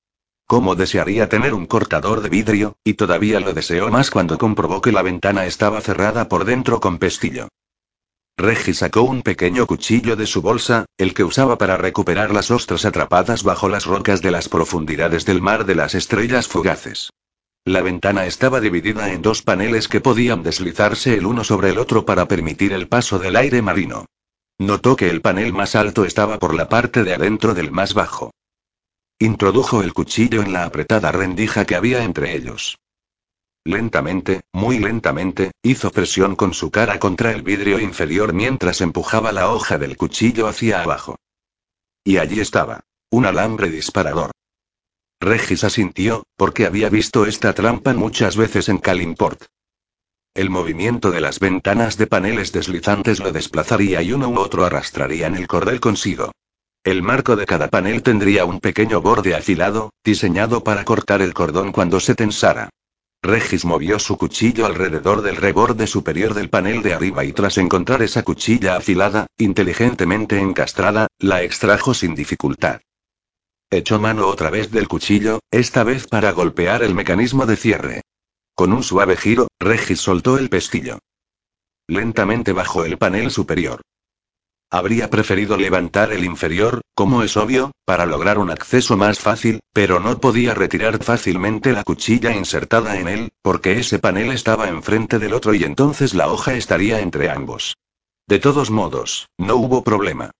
Cómo 0.46 0.74
desearía 0.74 1.28
tener 1.28 1.54
un 1.54 1.66
cortador 1.66 2.20
de 2.20 2.28
vidrio, 2.28 2.76
y 2.82 2.94
todavía 2.94 3.40
lo 3.40 3.52
deseó 3.52 3.90
más 3.90 4.10
cuando 4.10 4.38
comprobó 4.38 4.80
que 4.80 4.92
la 4.92 5.02
ventana 5.02 5.44
estaba 5.44 5.80
cerrada 5.80 6.28
por 6.28 6.44
dentro 6.44 6.80
con 6.80 6.98
pestillo. 6.98 7.48
Reggie 8.38 8.74
sacó 8.74 9.02
un 9.02 9.22
pequeño 9.22 9.66
cuchillo 9.66 10.14
de 10.14 10.26
su 10.26 10.42
bolsa, 10.42 10.84
el 10.98 11.14
que 11.14 11.24
usaba 11.24 11.56
para 11.56 11.78
recuperar 11.78 12.34
las 12.34 12.50
ostras 12.50 12.84
atrapadas 12.84 13.42
bajo 13.42 13.70
las 13.70 13.86
rocas 13.86 14.20
de 14.20 14.30
las 14.30 14.50
profundidades 14.50 15.24
del 15.24 15.40
mar 15.40 15.64
de 15.64 15.74
las 15.74 15.94
estrellas 15.94 16.46
fugaces. 16.46 17.10
La 17.64 17.80
ventana 17.80 18.26
estaba 18.26 18.60
dividida 18.60 19.10
en 19.10 19.22
dos 19.22 19.40
paneles 19.40 19.88
que 19.88 20.02
podían 20.02 20.42
deslizarse 20.42 21.14
el 21.14 21.24
uno 21.24 21.44
sobre 21.44 21.70
el 21.70 21.78
otro 21.78 22.04
para 22.04 22.28
permitir 22.28 22.74
el 22.74 22.88
paso 22.88 23.18
del 23.18 23.36
aire 23.36 23.62
marino. 23.62 24.04
Notó 24.58 24.96
que 24.96 25.08
el 25.08 25.22
panel 25.22 25.54
más 25.54 25.74
alto 25.74 26.04
estaba 26.04 26.38
por 26.38 26.54
la 26.54 26.68
parte 26.68 27.04
de 27.04 27.14
adentro 27.14 27.54
del 27.54 27.72
más 27.72 27.94
bajo. 27.94 28.32
Introdujo 29.18 29.82
el 29.82 29.94
cuchillo 29.94 30.42
en 30.42 30.52
la 30.52 30.64
apretada 30.64 31.10
rendija 31.10 31.64
que 31.64 31.74
había 31.74 32.04
entre 32.04 32.36
ellos. 32.36 32.76
Lentamente, 33.66 34.42
muy 34.52 34.78
lentamente, 34.78 35.50
hizo 35.60 35.90
presión 35.90 36.36
con 36.36 36.54
su 36.54 36.70
cara 36.70 37.00
contra 37.00 37.32
el 37.32 37.42
vidrio 37.42 37.80
inferior 37.80 38.32
mientras 38.32 38.80
empujaba 38.80 39.32
la 39.32 39.50
hoja 39.50 39.76
del 39.76 39.96
cuchillo 39.96 40.46
hacia 40.46 40.84
abajo. 40.84 41.16
Y 42.04 42.18
allí 42.18 42.38
estaba. 42.38 42.84
Un 43.10 43.26
alambre 43.26 43.68
disparador. 43.68 44.30
Regis 45.18 45.64
asintió, 45.64 46.22
porque 46.36 46.64
había 46.64 46.90
visto 46.90 47.26
esta 47.26 47.54
trampa 47.54 47.92
muchas 47.92 48.36
veces 48.36 48.68
en 48.68 48.78
Kalimport. 48.78 49.46
El 50.32 50.48
movimiento 50.48 51.10
de 51.10 51.20
las 51.20 51.40
ventanas 51.40 51.96
de 51.96 52.06
paneles 52.06 52.52
deslizantes 52.52 53.18
lo 53.18 53.32
desplazaría 53.32 54.00
y 54.00 54.12
uno 54.12 54.28
u 54.28 54.38
otro 54.38 54.64
arrastrarían 54.64 55.34
el 55.34 55.48
cordel 55.48 55.80
consigo. 55.80 56.30
El 56.84 57.02
marco 57.02 57.34
de 57.34 57.46
cada 57.46 57.66
panel 57.66 58.04
tendría 58.04 58.44
un 58.44 58.60
pequeño 58.60 59.00
borde 59.00 59.34
afilado, 59.34 59.90
diseñado 60.04 60.62
para 60.62 60.84
cortar 60.84 61.20
el 61.20 61.34
cordón 61.34 61.72
cuando 61.72 61.98
se 61.98 62.14
tensara. 62.14 62.70
Regis 63.26 63.64
movió 63.64 63.98
su 63.98 64.16
cuchillo 64.16 64.66
alrededor 64.66 65.20
del 65.20 65.34
reborde 65.34 65.88
superior 65.88 66.32
del 66.32 66.48
panel 66.48 66.82
de 66.82 66.94
arriba 66.94 67.24
y 67.24 67.32
tras 67.32 67.58
encontrar 67.58 68.00
esa 68.02 68.22
cuchilla 68.22 68.76
afilada, 68.76 69.26
inteligentemente 69.36 70.38
encastrada, 70.38 71.08
la 71.18 71.42
extrajo 71.42 71.92
sin 71.92 72.14
dificultad. 72.14 72.80
Echó 73.68 73.98
mano 73.98 74.28
otra 74.28 74.50
vez 74.50 74.70
del 74.70 74.86
cuchillo, 74.86 75.40
esta 75.50 75.82
vez 75.82 76.06
para 76.06 76.30
golpear 76.30 76.84
el 76.84 76.94
mecanismo 76.94 77.46
de 77.46 77.56
cierre. 77.56 78.02
Con 78.54 78.72
un 78.72 78.84
suave 78.84 79.16
giro, 79.16 79.48
Regis 79.58 80.00
soltó 80.00 80.38
el 80.38 80.48
pestillo. 80.48 81.00
Lentamente 81.88 82.52
bajó 82.52 82.84
el 82.84 82.96
panel 82.96 83.32
superior. 83.32 83.82
Habría 84.70 85.10
preferido 85.10 85.56
levantar 85.56 86.12
el 86.12 86.24
inferior, 86.24 86.80
como 86.94 87.22
es 87.22 87.36
obvio, 87.36 87.70
para 87.84 88.04
lograr 88.04 88.38
un 88.38 88.50
acceso 88.50 88.96
más 88.96 89.20
fácil, 89.20 89.60
pero 89.72 90.00
no 90.00 90.18
podía 90.18 90.54
retirar 90.54 91.02
fácilmente 91.04 91.72
la 91.72 91.84
cuchilla 91.84 92.34
insertada 92.34 92.98
en 92.98 93.06
él, 93.06 93.32
porque 93.42 93.78
ese 93.78 94.00
panel 94.00 94.32
estaba 94.32 94.68
enfrente 94.68 95.20
del 95.20 95.34
otro 95.34 95.54
y 95.54 95.62
entonces 95.62 96.14
la 96.14 96.28
hoja 96.28 96.54
estaría 96.54 97.00
entre 97.00 97.30
ambos. 97.30 97.76
De 98.26 98.40
todos 98.40 98.70
modos, 98.72 99.28
no 99.38 99.54
hubo 99.54 99.84
problema. 99.84 100.32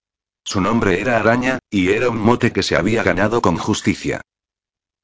Su 0.43 0.59
nombre 0.59 0.99
era 0.99 1.17
Araña, 1.17 1.59
y 1.69 1.91
era 1.91 2.09
un 2.09 2.17
mote 2.17 2.51
que 2.51 2.63
se 2.63 2.75
había 2.75 3.03
ganado 3.03 3.41
con 3.41 3.57
justicia. 3.57 4.21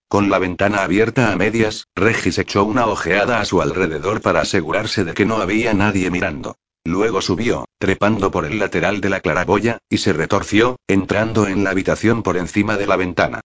Con 0.10 0.30
la 0.30 0.38
ventana 0.38 0.84
abierta 0.84 1.32
a 1.32 1.38
medias, 1.38 1.86
Regis 1.96 2.38
echó 2.40 2.66
una 2.66 2.88
ojeada 2.88 3.40
a 3.40 3.46
su 3.46 3.62
alrededor 3.62 4.22
para 4.22 4.42
asegurarse 4.42 5.06
de 5.06 5.14
que 5.14 5.26
no 5.26 5.38
había 5.38 5.74
nadie 5.74 6.12
mirando. 6.12 6.58
Luego 6.86 7.22
subió, 7.22 7.66
trepando 7.78 8.30
por 8.32 8.46
el 8.46 8.60
lateral 8.60 9.00
de 9.00 9.10
la 9.10 9.22
claraboya, 9.22 9.80
y 9.90 10.00
se 10.00 10.14
retorció, 10.14 10.78
entrando 10.88 11.48
en 11.48 11.64
la 11.64 11.70
habitación 11.70 12.24
por 12.24 12.38
encima 12.38 12.76
de 12.78 12.88
la 12.88 12.98
ventana. 12.98 13.40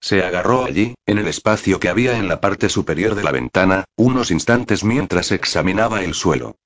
Se 0.00 0.22
agarró 0.22 0.64
allí, 0.64 0.94
en 1.06 1.18
el 1.18 1.26
espacio 1.26 1.80
que 1.80 1.88
había 1.88 2.18
en 2.18 2.28
la 2.28 2.40
parte 2.40 2.68
superior 2.68 3.14
de 3.14 3.24
la 3.24 3.32
ventana, 3.32 3.86
unos 3.96 4.30
instantes 4.30 4.84
mientras 4.84 5.32
examinaba 5.32 6.04
el 6.04 6.14
suelo. 6.14 6.56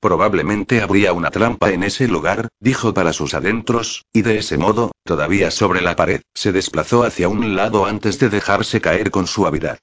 Probablemente 0.00 0.82
habría 0.82 1.12
una 1.12 1.30
trampa 1.30 1.70
en 1.70 1.82
ese 1.82 2.08
lugar, 2.08 2.48
dijo 2.60 2.94
para 2.94 3.12
sus 3.12 3.34
adentros, 3.34 4.04
y 4.12 4.22
de 4.22 4.38
ese 4.38 4.58
modo, 4.58 4.92
todavía 5.04 5.50
sobre 5.50 5.80
la 5.80 5.96
pared, 5.96 6.22
se 6.34 6.52
desplazó 6.52 7.04
hacia 7.04 7.28
un 7.28 7.56
lado 7.56 7.86
antes 7.86 8.18
de 8.18 8.28
dejarse 8.28 8.80
caer 8.80 9.10
con 9.10 9.26
suavidad. 9.26 9.78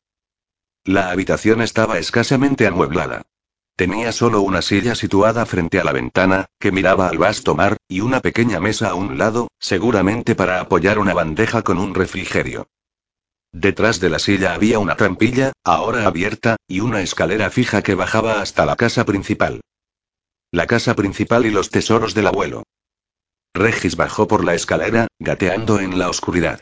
La 0.84 1.10
habitación 1.10 1.62
estaba 1.62 1.98
escasamente 1.98 2.68
amueblada. 2.68 3.24
Tenía 3.76 4.14
solo 4.14 4.42
una 4.42 4.62
silla 4.62 4.96
situada 4.96 5.46
frente 5.46 5.82
a 5.82 5.84
la 5.84 5.92
ventana, 5.92 6.46
que 6.60 6.72
miraba 6.72 7.10
al 7.10 7.18
vasto 7.18 7.56
mar, 7.56 7.76
y 7.90 8.00
una 8.00 8.22
pequeña 8.22 8.62
mesa 8.62 8.90
a 8.90 8.96
un 8.96 9.18
lado, 9.18 9.50
seguramente 9.60 10.34
para 10.34 10.62
apoyar 10.62 10.98
una 10.98 11.14
bandeja 11.14 11.62
con 11.62 11.78
un 11.78 11.94
refrigerio. 11.94 12.70
Detrás 13.52 14.00
de 14.00 14.10
la 14.10 14.20
silla 14.20 14.54
había 14.54 14.80
una 14.80 14.96
trampilla, 14.96 15.52
ahora 15.64 16.06
abierta, 16.06 16.56
y 16.68 16.80
una 16.80 17.02
escalera 17.02 17.50
fija 17.50 17.82
que 17.82 17.96
bajaba 17.96 18.42
hasta 18.42 18.66
la 18.66 18.78
casa 18.78 19.06
principal. 19.06 19.62
La 20.52 20.68
casa 20.68 20.96
principal 20.96 21.46
y 21.46 21.52
los 21.52 21.70
tesoros 21.70 22.14
del 22.14 22.28
abuelo. 22.28 22.64
Regis 23.54 23.98
bajó 23.98 24.28
por 24.28 24.46
la 24.46 24.56
escalera, 24.56 25.08
gateando 25.20 25.80
en 25.80 26.00
la 26.00 26.10
oscuridad. 26.10 26.62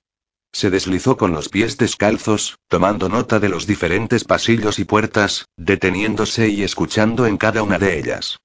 Se 0.54 0.70
deslizó 0.70 1.18
con 1.18 1.34
los 1.34 1.50
pies 1.50 1.78
descalzos, 1.78 2.60
tomando 2.68 3.10
nota 3.10 3.40
de 3.40 3.50
los 3.50 3.66
diferentes 3.66 4.24
pasillos 4.24 4.78
y 4.78 4.86
puertas, 4.86 5.50
deteniéndose 5.58 6.48
y 6.48 6.64
escuchando 6.64 7.26
en 7.26 7.38
cada 7.38 7.64
una 7.64 7.80
de 7.80 7.98
ellas. 7.98 8.40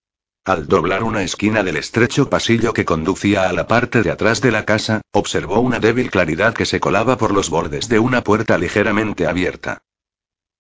Al 0.45 0.67
doblar 0.67 1.05
una 1.05 1.23
esquina 1.23 1.63
del 1.63 1.77
estrecho 1.77 2.31
pasillo 2.31 2.73
que 2.73 2.87
conducía 2.87 3.51
a 3.51 3.53
la 3.53 3.67
parte 3.67 4.03
de 4.03 4.11
atrás 4.11 4.41
de 4.41 4.51
la 4.51 4.65
casa, 4.65 5.03
observó 5.13 5.61
una 5.61 5.79
débil 5.79 6.11
claridad 6.11 6.55
que 6.55 6.65
se 6.65 6.81
colaba 6.81 7.19
por 7.19 7.35
los 7.35 7.51
bordes 7.51 7.91
de 7.91 7.99
una 7.99 8.25
puerta 8.25 8.57
ligeramente 8.57 9.27
abierta. 9.27 9.83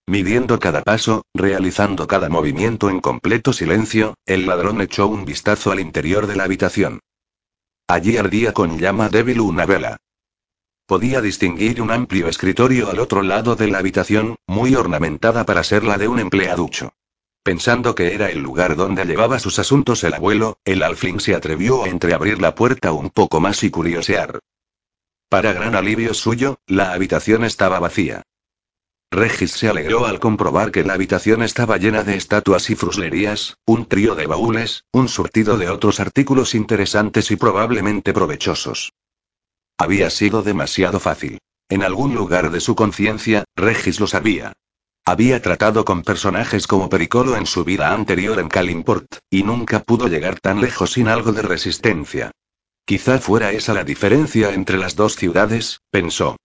Midiendo 0.07 0.59
cada 0.59 0.83
paso, 0.83 1.23
realizando 1.33 2.07
cada 2.07 2.29
movimiento 2.29 2.91
en 2.91 3.01
completo 3.01 3.55
silencio, 3.55 4.15
el 4.27 4.47
ladrón 4.47 4.83
echó 4.83 5.07
un 5.07 5.25
vistazo 5.25 5.73
al 5.73 5.81
interior 5.81 6.27
de 6.27 6.37
la 6.37 6.45
habitación. 6.45 7.01
Allí 7.87 8.19
ardía 8.19 8.53
con 8.53 8.79
llama 8.79 9.09
débil 9.09 9.41
una 9.41 9.65
vela. 9.65 9.97
Podía 10.89 11.21
distinguir 11.21 11.83
un 11.83 11.91
amplio 11.91 12.29
escritorio 12.29 12.89
al 12.89 12.99
otro 12.99 13.21
lado 13.23 13.57
de 13.57 13.69
la 13.69 13.77
habitación, 13.77 14.37
muy 14.47 14.75
ornamentada 14.75 15.45
para 15.45 15.63
ser 15.63 15.85
la 15.85 15.99
de 15.99 16.09
un 16.09 16.19
empleaducho. 16.19 16.95
Pensando 17.43 17.95
que 17.95 18.15
era 18.15 18.31
el 18.31 18.39
lugar 18.39 18.75
donde 18.75 19.05
llevaba 19.05 19.39
sus 19.39 19.59
asuntos 19.59 20.03
el 20.05 20.15
abuelo, 20.15 20.57
el 20.65 20.83
alfling 20.83 21.21
se 21.21 21.35
atrevió 21.35 21.85
a 21.85 21.91
entreabrir 21.91 22.41
la 22.41 22.55
puerta 22.55 22.93
un 22.93 23.11
poco 23.11 23.39
más 23.39 23.63
y 23.65 23.71
curiosear. 23.71 24.41
Para 25.29 25.53
gran 25.53 25.75
alivio 25.75 26.15
suyo, 26.15 26.57
la 26.67 26.95
habitación 26.95 27.45
estaba 27.45 27.79
vacía. 27.81 28.23
Regis 29.11 29.51
se 29.51 29.69
alegró 29.69 30.07
al 30.07 30.21
comprobar 30.21 30.71
que 30.71 30.85
la 30.85 30.95
habitación 30.95 31.43
estaba 31.43 31.77
llena 31.77 32.03
de 32.03 32.17
estatuas 32.17 32.71
y 32.71 32.77
fruslerías, 32.77 33.59
un 33.67 33.85
trío 33.85 34.15
de 34.15 34.27
baúles, 34.27 34.85
un 34.93 35.11
surtido 35.11 35.59
de 35.59 35.69
otros 35.69 36.01
artículos 36.01 36.55
interesantes 36.55 37.31
y 37.31 37.37
probablemente 37.37 38.15
provechosos. 38.15 38.95
Había 39.79 40.11
sido 40.11 40.43
demasiado 40.43 40.99
fácil. 40.99 41.39
En 41.69 41.83
algún 41.85 42.15
lugar 42.15 42.51
de 42.51 42.61
su 42.61 42.75
conciencia, 42.75 43.45
Regis 43.55 44.01
lo 44.01 44.07
sabía. 44.07 44.53
Había 45.05 45.41
tratado 45.41 45.85
con 45.85 46.03
personajes 46.03 46.67
como 46.67 46.89
Pericolo 46.89 47.37
en 47.37 47.47
su 47.47 47.65
vida 47.65 47.95
anterior 47.95 48.39
en 48.41 48.49
Kalimport, 48.49 49.19
y 49.31 49.45
nunca 49.45 49.83
pudo 49.83 50.09
llegar 50.09 50.41
tan 50.41 50.61
lejos 50.61 50.93
sin 50.93 51.09
algo 51.09 51.33
de 51.33 51.43
resistencia. 51.43 52.33
Quizá 52.85 53.19
fuera 53.19 53.53
esa 53.53 53.73
la 53.73 53.85
diferencia 53.85 54.53
entre 54.53 54.79
las 54.79 54.97
dos 54.97 55.15
ciudades, 55.15 55.81
pensó. 55.91 56.37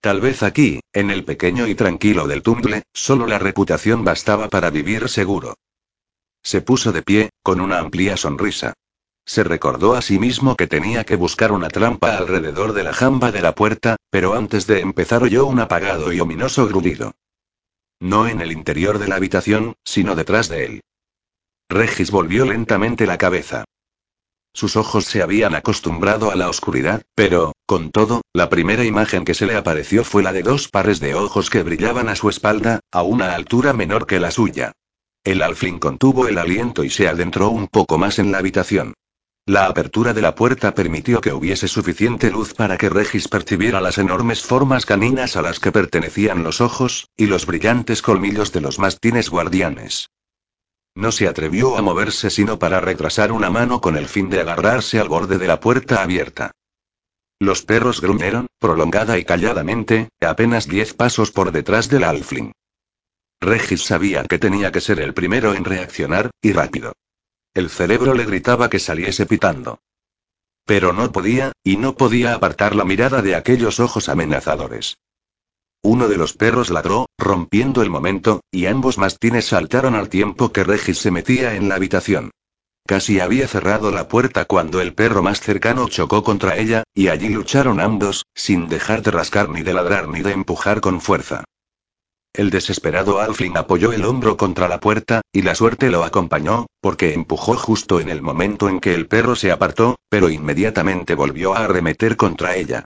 Tal 0.00 0.20
vez 0.20 0.42
aquí, 0.42 0.80
en 0.94 1.10
el 1.10 1.24
pequeño 1.24 1.66
y 1.66 1.74
tranquilo 1.74 2.26
del 2.26 2.42
Tumble, 2.42 2.84
solo 2.94 3.26
la 3.26 3.38
reputación 3.38 4.04
bastaba 4.04 4.48
para 4.48 4.70
vivir 4.70 5.08
seguro. 5.08 5.54
Se 6.42 6.62
puso 6.62 6.92
de 6.92 7.02
pie, 7.02 7.30
con 7.42 7.60
una 7.60 7.78
amplia 7.78 8.16
sonrisa. 8.16 8.72
Se 9.26 9.44
recordó 9.44 9.94
a 9.94 10.02
sí 10.02 10.18
mismo 10.18 10.56
que 10.56 10.66
tenía 10.66 11.04
que 11.04 11.16
buscar 11.16 11.52
una 11.52 11.68
trampa 11.68 12.16
alrededor 12.16 12.72
de 12.72 12.82
la 12.82 12.92
jamba 12.92 13.30
de 13.30 13.42
la 13.42 13.54
puerta, 13.54 13.96
pero 14.10 14.34
antes 14.34 14.66
de 14.66 14.80
empezar 14.80 15.22
oyó 15.22 15.46
un 15.46 15.60
apagado 15.60 16.12
y 16.12 16.20
ominoso 16.20 16.66
grudido. 16.66 17.12
No 18.00 18.26
en 18.26 18.40
el 18.40 18.50
interior 18.50 18.98
de 18.98 19.08
la 19.08 19.16
habitación, 19.16 19.74
sino 19.84 20.16
detrás 20.16 20.48
de 20.48 20.64
él. 20.64 20.80
Regis 21.68 22.10
volvió 22.10 22.44
lentamente 22.44 23.06
la 23.06 23.18
cabeza. 23.18 23.64
Sus 24.52 24.74
ojos 24.74 25.04
se 25.04 25.22
habían 25.22 25.54
acostumbrado 25.54 26.32
a 26.32 26.34
la 26.34 26.48
oscuridad, 26.48 27.02
pero, 27.14 27.52
con 27.66 27.92
todo, 27.92 28.22
la 28.32 28.50
primera 28.50 28.84
imagen 28.84 29.24
que 29.24 29.34
se 29.34 29.46
le 29.46 29.54
apareció 29.54 30.02
fue 30.02 30.24
la 30.24 30.32
de 30.32 30.42
dos 30.42 30.68
pares 30.68 30.98
de 30.98 31.14
ojos 31.14 31.50
que 31.50 31.62
brillaban 31.62 32.08
a 32.08 32.16
su 32.16 32.28
espalda, 32.28 32.80
a 32.90 33.02
una 33.02 33.34
altura 33.34 33.72
menor 33.72 34.06
que 34.08 34.18
la 34.18 34.32
suya. 34.32 34.72
El 35.22 35.42
alfín 35.42 35.78
contuvo 35.78 36.26
el 36.26 36.38
aliento 36.38 36.82
y 36.82 36.90
se 36.90 37.06
adentró 37.06 37.50
un 37.50 37.68
poco 37.68 37.98
más 37.98 38.18
en 38.18 38.32
la 38.32 38.38
habitación. 38.38 38.94
La 39.46 39.66
apertura 39.66 40.12
de 40.12 40.22
la 40.22 40.34
puerta 40.34 40.74
permitió 40.74 41.20
que 41.20 41.32
hubiese 41.32 41.66
suficiente 41.66 42.30
luz 42.30 42.54
para 42.54 42.76
que 42.76 42.88
Regis 42.88 43.26
percibiera 43.26 43.80
las 43.80 43.98
enormes 43.98 44.42
formas 44.42 44.86
caninas 44.86 45.36
a 45.36 45.42
las 45.42 45.58
que 45.58 45.72
pertenecían 45.72 46.44
los 46.44 46.60
ojos, 46.60 47.08
y 47.16 47.26
los 47.26 47.46
brillantes 47.46 48.02
colmillos 48.02 48.52
de 48.52 48.60
los 48.60 48.78
mastines 48.78 49.30
guardianes. 49.30 50.10
No 50.94 51.12
se 51.12 51.28
atrevió 51.28 51.76
a 51.76 51.82
moverse 51.82 52.30
sino 52.30 52.58
para 52.58 52.80
retrasar 52.80 53.32
una 53.32 53.50
mano 53.50 53.80
con 53.80 53.96
el 53.96 54.06
fin 54.06 54.28
de 54.28 54.40
agarrarse 54.40 55.00
al 55.00 55.08
borde 55.08 55.38
de 55.38 55.46
la 55.46 55.58
puerta 55.60 56.02
abierta. 56.02 56.52
Los 57.38 57.62
perros 57.62 58.00
gruñeron, 58.00 58.46
prolongada 58.58 59.18
y 59.18 59.24
calladamente, 59.24 60.10
apenas 60.20 60.68
diez 60.68 60.92
pasos 60.94 61.30
por 61.30 61.52
detrás 61.52 61.88
del 61.88 62.04
alfling. 62.04 62.52
Regis 63.40 63.82
sabía 63.82 64.24
que 64.24 64.38
tenía 64.38 64.70
que 64.70 64.82
ser 64.82 65.00
el 65.00 65.14
primero 65.14 65.54
en 65.54 65.64
reaccionar, 65.64 66.30
y 66.42 66.52
rápido. 66.52 66.92
El 67.52 67.68
cerebro 67.68 68.14
le 68.14 68.24
gritaba 68.24 68.70
que 68.70 68.78
saliese 68.78 69.26
pitando. 69.26 69.80
Pero 70.64 70.92
no 70.92 71.10
podía, 71.10 71.52
y 71.64 71.76
no 71.76 71.96
podía 71.96 72.34
apartar 72.34 72.76
la 72.76 72.84
mirada 72.84 73.22
de 73.22 73.34
aquellos 73.34 73.80
ojos 73.80 74.08
amenazadores. 74.08 74.98
Uno 75.82 76.08
de 76.08 76.16
los 76.16 76.34
perros 76.34 76.70
ladró, 76.70 77.06
rompiendo 77.18 77.82
el 77.82 77.90
momento, 77.90 78.42
y 78.52 78.66
ambos 78.66 78.98
mastines 78.98 79.46
saltaron 79.46 79.94
al 79.94 80.08
tiempo 80.08 80.52
que 80.52 80.62
Regis 80.62 80.98
se 80.98 81.10
metía 81.10 81.56
en 81.56 81.68
la 81.68 81.74
habitación. 81.74 82.30
Casi 82.86 83.18
había 83.18 83.48
cerrado 83.48 83.90
la 83.90 84.06
puerta 84.06 84.44
cuando 84.44 84.80
el 84.80 84.94
perro 84.94 85.22
más 85.22 85.40
cercano 85.40 85.88
chocó 85.88 86.22
contra 86.22 86.56
ella, 86.56 86.84
y 86.94 87.08
allí 87.08 87.30
lucharon 87.30 87.80
ambos, 87.80 88.26
sin 88.34 88.68
dejar 88.68 89.02
de 89.02 89.10
rascar 89.10 89.48
ni 89.48 89.62
de 89.62 89.74
ladrar 89.74 90.08
ni 90.08 90.22
de 90.22 90.32
empujar 90.32 90.80
con 90.80 91.00
fuerza. 91.00 91.44
El 92.32 92.50
desesperado 92.50 93.18
Alfling 93.18 93.56
apoyó 93.56 93.92
el 93.92 94.04
hombro 94.04 94.36
contra 94.36 94.68
la 94.68 94.78
puerta, 94.78 95.22
y 95.32 95.42
la 95.42 95.54
suerte 95.54 95.90
lo 95.90 96.04
acompañó, 96.04 96.66
porque 96.80 97.12
empujó 97.12 97.56
justo 97.56 97.98
en 98.00 98.08
el 98.08 98.22
momento 98.22 98.68
en 98.68 98.80
que 98.80 98.94
el 98.94 99.08
perro 99.08 99.34
se 99.34 99.50
apartó, 99.50 99.96
pero 100.08 100.30
inmediatamente 100.30 101.14
volvió 101.14 101.54
a 101.54 101.64
arremeter 101.64 102.16
contra 102.16 102.54
ella. 102.54 102.84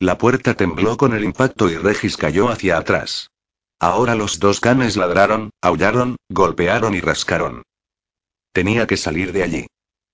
La 0.00 0.16
puerta 0.18 0.54
tembló 0.54 0.96
con 0.96 1.14
el 1.14 1.24
impacto 1.24 1.70
y 1.70 1.76
Regis 1.76 2.16
cayó 2.16 2.48
hacia 2.48 2.78
atrás. 2.78 3.30
Ahora 3.78 4.14
los 4.14 4.38
dos 4.38 4.60
canes 4.60 4.96
ladraron, 4.96 5.50
aullaron, 5.60 6.16
golpearon 6.30 6.94
y 6.94 7.00
rascaron. 7.00 7.62
Tenía 8.52 8.86
que 8.86 8.96
salir 8.96 9.32
de 9.32 9.42
allí. 9.42 9.66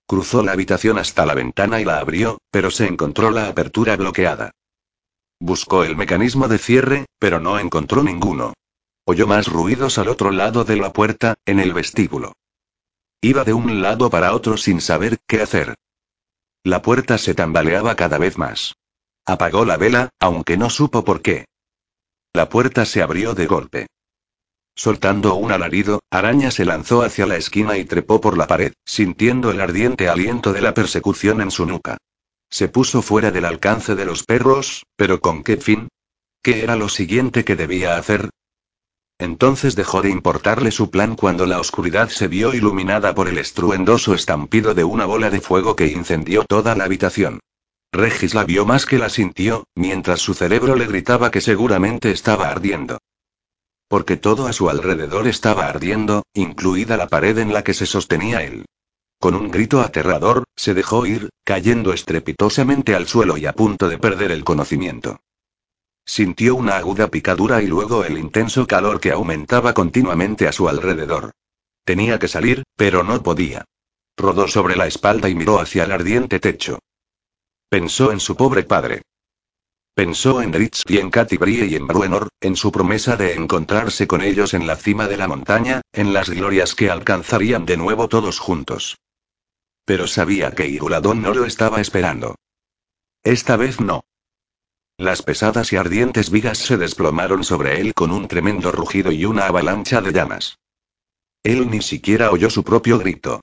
Cruzó 0.07 0.43
la 0.43 0.53
habitación 0.53 0.99
hasta 0.99 1.25
la 1.27 1.35
ventana 1.35 1.81
y 1.81 1.85
la 1.85 1.99
abrió, 1.99 2.39
pero 2.51 2.73
se 2.73 2.87
encontró 2.87 3.31
la 3.31 3.47
apertura 3.47 3.97
bloqueada. 3.97 4.51
Buscó 5.45 5.83
el 5.83 5.97
mecanismo 5.97 6.47
de 6.47 6.57
cierre, 6.57 7.07
pero 7.19 7.41
no 7.41 7.59
encontró 7.59 8.05
ninguno. 8.05 8.53
Oyó 9.05 9.27
más 9.27 9.49
ruidos 9.49 9.99
al 9.99 10.07
otro 10.07 10.31
lado 10.31 10.63
de 10.63 10.77
la 10.77 10.93
puerta, 10.93 11.35
en 11.45 11.59
el 11.59 11.75
vestíbulo. 11.75 12.35
Iba 13.21 13.43
de 13.43 13.53
un 13.53 13.83
lado 13.83 14.09
para 14.09 14.35
otro 14.35 14.57
sin 14.57 14.81
saber 14.81 15.19
qué 15.27 15.43
hacer. 15.43 15.75
La 16.63 16.81
puerta 16.81 17.19
se 17.19 17.35
tambaleaba 17.35 17.97
cada 17.97 18.19
vez 18.19 18.39
más. 18.39 18.77
Apagó 19.27 19.65
la 19.65 19.77
vela, 19.77 20.11
aunque 20.21 20.57
no 20.57 20.71
supo 20.71 21.05
por 21.05 21.23
qué. 21.23 21.47
La 22.33 22.49
puerta 22.49 22.85
se 22.85 23.03
abrió 23.03 23.35
de 23.35 23.47
golpe. 23.47 23.87
Soltando 24.77 25.35
un 25.35 25.51
alarido, 25.51 25.99
Araña 26.09 26.53
se 26.53 26.65
lanzó 26.65 27.03
hacia 27.03 27.27
la 27.27 27.35
esquina 27.37 27.77
y 27.79 27.85
trepó 27.85 28.21
por 28.21 28.39
la 28.39 28.47
pared, 28.47 28.75
sintiendo 28.85 29.51
el 29.51 29.61
ardiente 29.61 30.09
aliento 30.09 30.53
de 30.53 30.61
la 30.61 30.73
persecución 30.73 31.41
en 31.41 31.51
su 31.51 31.67
nuca. 31.67 31.99
Se 32.53 32.69
puso 32.69 33.01
fuera 33.01 33.31
del 33.31 33.47
alcance 33.47 33.95
de 33.95 34.05
los 34.05 34.25
perros, 34.25 34.85
pero 34.95 35.21
¿con 35.21 35.43
qué 35.43 35.57
fin? 35.57 35.89
¿Qué 36.43 36.63
era 36.63 36.77
lo 36.77 36.91
siguiente 36.91 37.47
que 37.47 37.57
debía 37.57 37.97
hacer? 37.97 38.29
Entonces 39.19 39.75
dejó 39.75 40.03
de 40.03 40.11
importarle 40.11 40.71
su 40.71 40.91
plan 40.91 41.17
cuando 41.17 41.47
la 41.47 41.59
oscuridad 41.59 42.11
se 42.11 42.29
vio 42.29 42.53
iluminada 42.53 43.15
por 43.15 43.29
el 43.29 43.39
estruendoso 43.39 44.13
estampido 44.13 44.75
de 44.75 44.85
una 44.85 45.07
bola 45.07 45.31
de 45.31 45.41
fuego 45.41 45.77
que 45.77 45.87
incendió 45.87 46.45
toda 46.45 46.75
la 46.75 46.85
habitación. 46.85 47.41
Regis 47.91 48.35
la 48.35 48.45
vio 48.45 48.67
más 48.67 48.85
que 48.85 48.99
la 48.99 49.09
sintió, 49.09 49.65
mientras 49.75 50.21
su 50.21 50.35
cerebro 50.35 50.77
le 50.77 50.87
gritaba 50.87 51.31
que 51.31 51.41
seguramente 51.41 52.11
estaba 52.11 52.51
ardiendo. 52.51 52.99
Porque 53.89 54.19
todo 54.19 54.47
a 54.47 54.53
su 54.53 54.69
alrededor 54.69 55.27
estaba 55.27 55.69
ardiendo, 55.69 56.25
incluida 56.35 56.99
la 56.99 57.09
pared 57.09 57.39
en 57.39 57.55
la 57.55 57.65
que 57.65 57.73
se 57.73 57.87
sostenía 57.87 58.43
él. 58.43 58.67
Con 59.23 59.37
un 59.37 59.53
grito 59.53 59.81
aterrador, 59.81 60.43
se 60.57 60.75
dejó 60.75 61.07
ir, 61.07 61.31
cayendo 61.45 61.93
estrepitosamente 61.93 62.97
al 62.97 63.07
suelo 63.07 63.37
y 63.37 63.47
a 63.47 63.53
punto 63.53 63.89
de 63.89 63.97
perder 63.97 64.33
el 64.33 64.43
conocimiento. 64.43 65.21
Sintió 66.05 66.57
una 66.57 66.77
aguda 66.77 67.07
picadura 67.07 67.63
y 67.63 67.69
luego 67.69 68.05
el 68.05 68.19
intenso 68.19 68.67
calor 68.67 68.99
que 68.99 69.13
aumentaba 69.13 69.75
continuamente 69.75 70.49
a 70.49 70.53
su 70.53 70.69
alrededor. 70.69 71.31
Tenía 71.85 72.19
que 72.19 72.27
salir, 72.27 72.65
pero 72.75 73.05
no 73.05 73.23
podía. 73.23 73.65
Rodó 74.17 74.49
sobre 74.49 74.75
la 74.75 74.89
espalda 74.89 75.29
y 75.29 75.37
miró 75.37 75.61
hacia 75.61 75.85
el 75.85 75.93
ardiente 75.93 76.41
techo. 76.41 76.81
Pensó 77.69 78.11
en 78.11 78.19
su 78.19 78.35
pobre 78.35 78.65
padre. 78.65 79.03
Pensó 79.95 80.43
en 80.43 80.53
Ritz 80.53 80.83
y 80.89 80.99
en 80.99 81.11
Brie 81.11 81.67
y 81.67 81.77
en 81.77 81.87
Bruenor, 81.87 82.27
en 82.41 82.57
su 82.57 82.73
promesa 82.73 83.17
de 83.17 83.35
encontrarse 83.35 84.09
con 84.09 84.21
ellos 84.21 84.53
en 84.53 84.67
la 84.67 84.75
cima 84.75 85.07
de 85.07 85.17
la 85.17 85.29
montaña, 85.29 85.81
en 85.93 86.13
las 86.13 86.29
glorias 86.29 86.75
que 86.75 86.91
alcanzarían 86.91 87.65
de 87.67 87.77
nuevo 87.77 88.09
todos 88.09 88.41
juntos. 88.41 88.97
Pero 89.85 90.07
sabía 90.07 90.53
que 90.53 90.69
Iruladón 90.69 91.23
no 91.23 91.35
lo 91.35 91.45
estaba 91.45 91.81
esperando. 91.81 92.37
Esta 93.25 93.57
vez 93.57 93.81
no. 93.81 94.05
Las 94.97 95.23
pesadas 95.23 95.73
y 95.73 95.77
ardientes 95.77 96.31
vigas 96.31 96.59
se 96.59 96.77
desplomaron 96.77 97.45
sobre 97.45 97.81
él 97.81 97.95
con 97.95 98.13
un 98.13 98.29
tremendo 98.29 98.71
rugido 98.73 99.11
y 99.11 99.25
una 99.25 99.47
avalancha 99.47 100.01
de 100.01 100.13
llamas. 100.13 100.59
Él 101.43 101.71
ni 101.71 101.83
siquiera 101.83 102.31
oyó 102.31 102.51
su 102.51 102.63
propio 102.63 102.99
grito. 102.99 103.41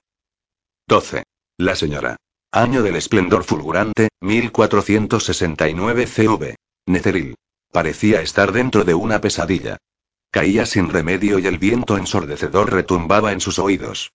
12. 0.87 1.23
La 1.57 1.75
señora. 1.75 2.15
Año 2.51 2.81
del 2.81 2.95
esplendor 2.95 3.43
fulgurante, 3.43 4.09
1469 4.21 6.07
CV. 6.07 6.55
Netheril. 6.85 7.35
Parecía 7.71 8.21
estar 8.21 8.51
dentro 8.51 8.83
de 8.83 8.93
una 8.93 9.21
pesadilla. 9.21 9.77
Caía 10.31 10.65
sin 10.65 10.89
remedio 10.89 11.39
y 11.39 11.47
el 11.47 11.57
viento 11.57 11.97
ensordecedor 11.97 12.71
retumbaba 12.71 13.31
en 13.33 13.41
sus 13.41 13.59
oídos. 13.59 14.11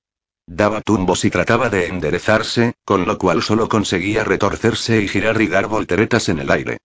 Daba 0.47 0.83
tumbos 0.83 1.25
y 1.25 1.31
trataba 1.31 1.71
de 1.71 1.87
enderezarse, 1.87 2.75
con 2.85 3.07
lo 3.07 3.17
cual 3.19 3.43
solo 3.43 3.69
conseguía 3.69 4.25
retorcerse 4.25 5.01
y 5.01 5.09
girar 5.09 5.41
y 5.41 5.47
dar 5.49 5.67
volteretas 5.67 6.29
en 6.29 6.39
el 6.39 6.51
aire. 6.51 6.79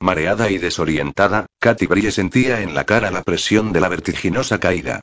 Mareada 0.00 0.50
y 0.50 0.58
desorientada, 0.58 1.46
Katy 1.60 1.86
Brie 1.86 2.10
sentía 2.10 2.60
en 2.60 2.74
la 2.74 2.84
cara 2.84 3.10
la 3.10 3.22
presión 3.22 3.72
de 3.72 3.80
la 3.80 3.88
vertiginosa 3.88 4.58
caída. 4.58 5.00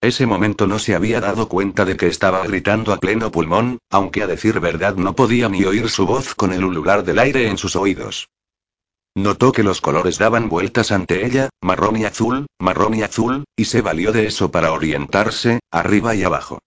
Ese 0.00 0.26
momento 0.26 0.66
no 0.66 0.80
se 0.80 0.96
había 0.96 1.20
dado 1.20 1.48
cuenta 1.48 1.84
de 1.84 1.96
que 1.96 2.08
estaba 2.08 2.44
gritando 2.44 2.92
a 2.92 2.98
pleno 2.98 3.30
pulmón, 3.30 3.78
aunque 3.88 4.24
a 4.24 4.26
decir 4.26 4.58
verdad 4.58 4.96
no 4.96 5.14
podía 5.14 5.48
ni 5.48 5.64
oír 5.64 5.88
su 5.88 6.06
voz 6.06 6.34
con 6.34 6.52
el 6.52 6.64
ulular 6.64 7.04
del 7.04 7.20
aire 7.20 7.48
en 7.48 7.56
sus 7.56 7.76
oídos. 7.76 8.28
Notó 9.14 9.52
que 9.52 9.62
los 9.62 9.80
colores 9.80 10.18
daban 10.18 10.48
vueltas 10.48 10.90
ante 10.90 11.24
ella, 11.24 11.50
marrón 11.60 11.96
y 11.96 12.04
azul, 12.04 12.46
marrón 12.58 12.94
y 12.94 13.02
azul, 13.02 13.44
y 13.54 13.66
se 13.66 13.80
valió 13.80 14.10
de 14.10 14.26
eso 14.26 14.50
para 14.50 14.72
orientarse, 14.72 15.60
arriba 15.70 16.16
y 16.16 16.24
abajo. 16.24 16.58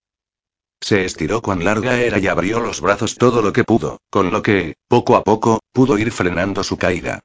Se 0.82 1.06
estiró 1.06 1.42
cuán 1.42 1.64
larga 1.64 2.00
era 2.00 2.20
y 2.20 2.28
abrió 2.28 2.60
los 2.60 2.82
brazos 2.82 3.16
todo 3.16 3.42
lo 3.42 3.54
que 3.54 3.64
pudo, 3.64 4.00
con 4.10 4.32
lo 4.32 4.42
que, 4.42 4.76
poco 4.88 5.16
a 5.16 5.24
poco, 5.24 5.60
pudo 5.72 5.98
ir 5.98 6.12
frenando 6.12 6.64
su 6.64 6.78
caída. 6.78 7.24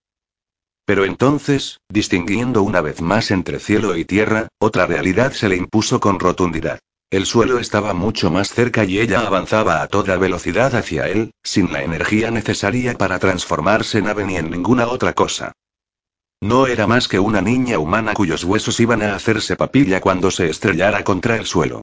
Pero 0.86 1.04
entonces, 1.04 1.78
distinguiendo 1.88 2.62
una 2.62 2.80
vez 2.80 3.00
más 3.00 3.30
entre 3.30 3.60
cielo 3.60 3.96
y 3.96 4.04
tierra, 4.04 4.48
otra 4.58 4.86
realidad 4.86 5.32
se 5.32 5.48
le 5.48 5.56
impuso 5.56 6.00
con 6.00 6.18
rotundidad. 6.18 6.80
El 7.10 7.26
suelo 7.26 7.58
estaba 7.58 7.92
mucho 7.92 8.30
más 8.30 8.50
cerca 8.50 8.84
y 8.84 9.00
ella 9.00 9.26
avanzaba 9.26 9.82
a 9.82 9.88
toda 9.88 10.16
velocidad 10.16 10.74
hacia 10.76 11.08
él, 11.08 11.32
sin 11.42 11.72
la 11.72 11.82
energía 11.82 12.30
necesaria 12.30 12.96
para 12.96 13.18
transformarse 13.18 13.98
en 13.98 14.08
ave 14.08 14.24
ni 14.24 14.36
en 14.36 14.50
ninguna 14.50 14.86
otra 14.86 15.12
cosa. 15.12 15.52
No 16.40 16.66
era 16.66 16.86
más 16.86 17.08
que 17.08 17.18
una 17.18 17.40
niña 17.40 17.78
humana 17.78 18.14
cuyos 18.14 18.44
huesos 18.44 18.80
iban 18.80 19.02
a 19.02 19.14
hacerse 19.14 19.56
papilla 19.56 20.00
cuando 20.00 20.30
se 20.30 20.48
estrellara 20.48 21.04
contra 21.04 21.36
el 21.36 21.46
suelo. 21.46 21.82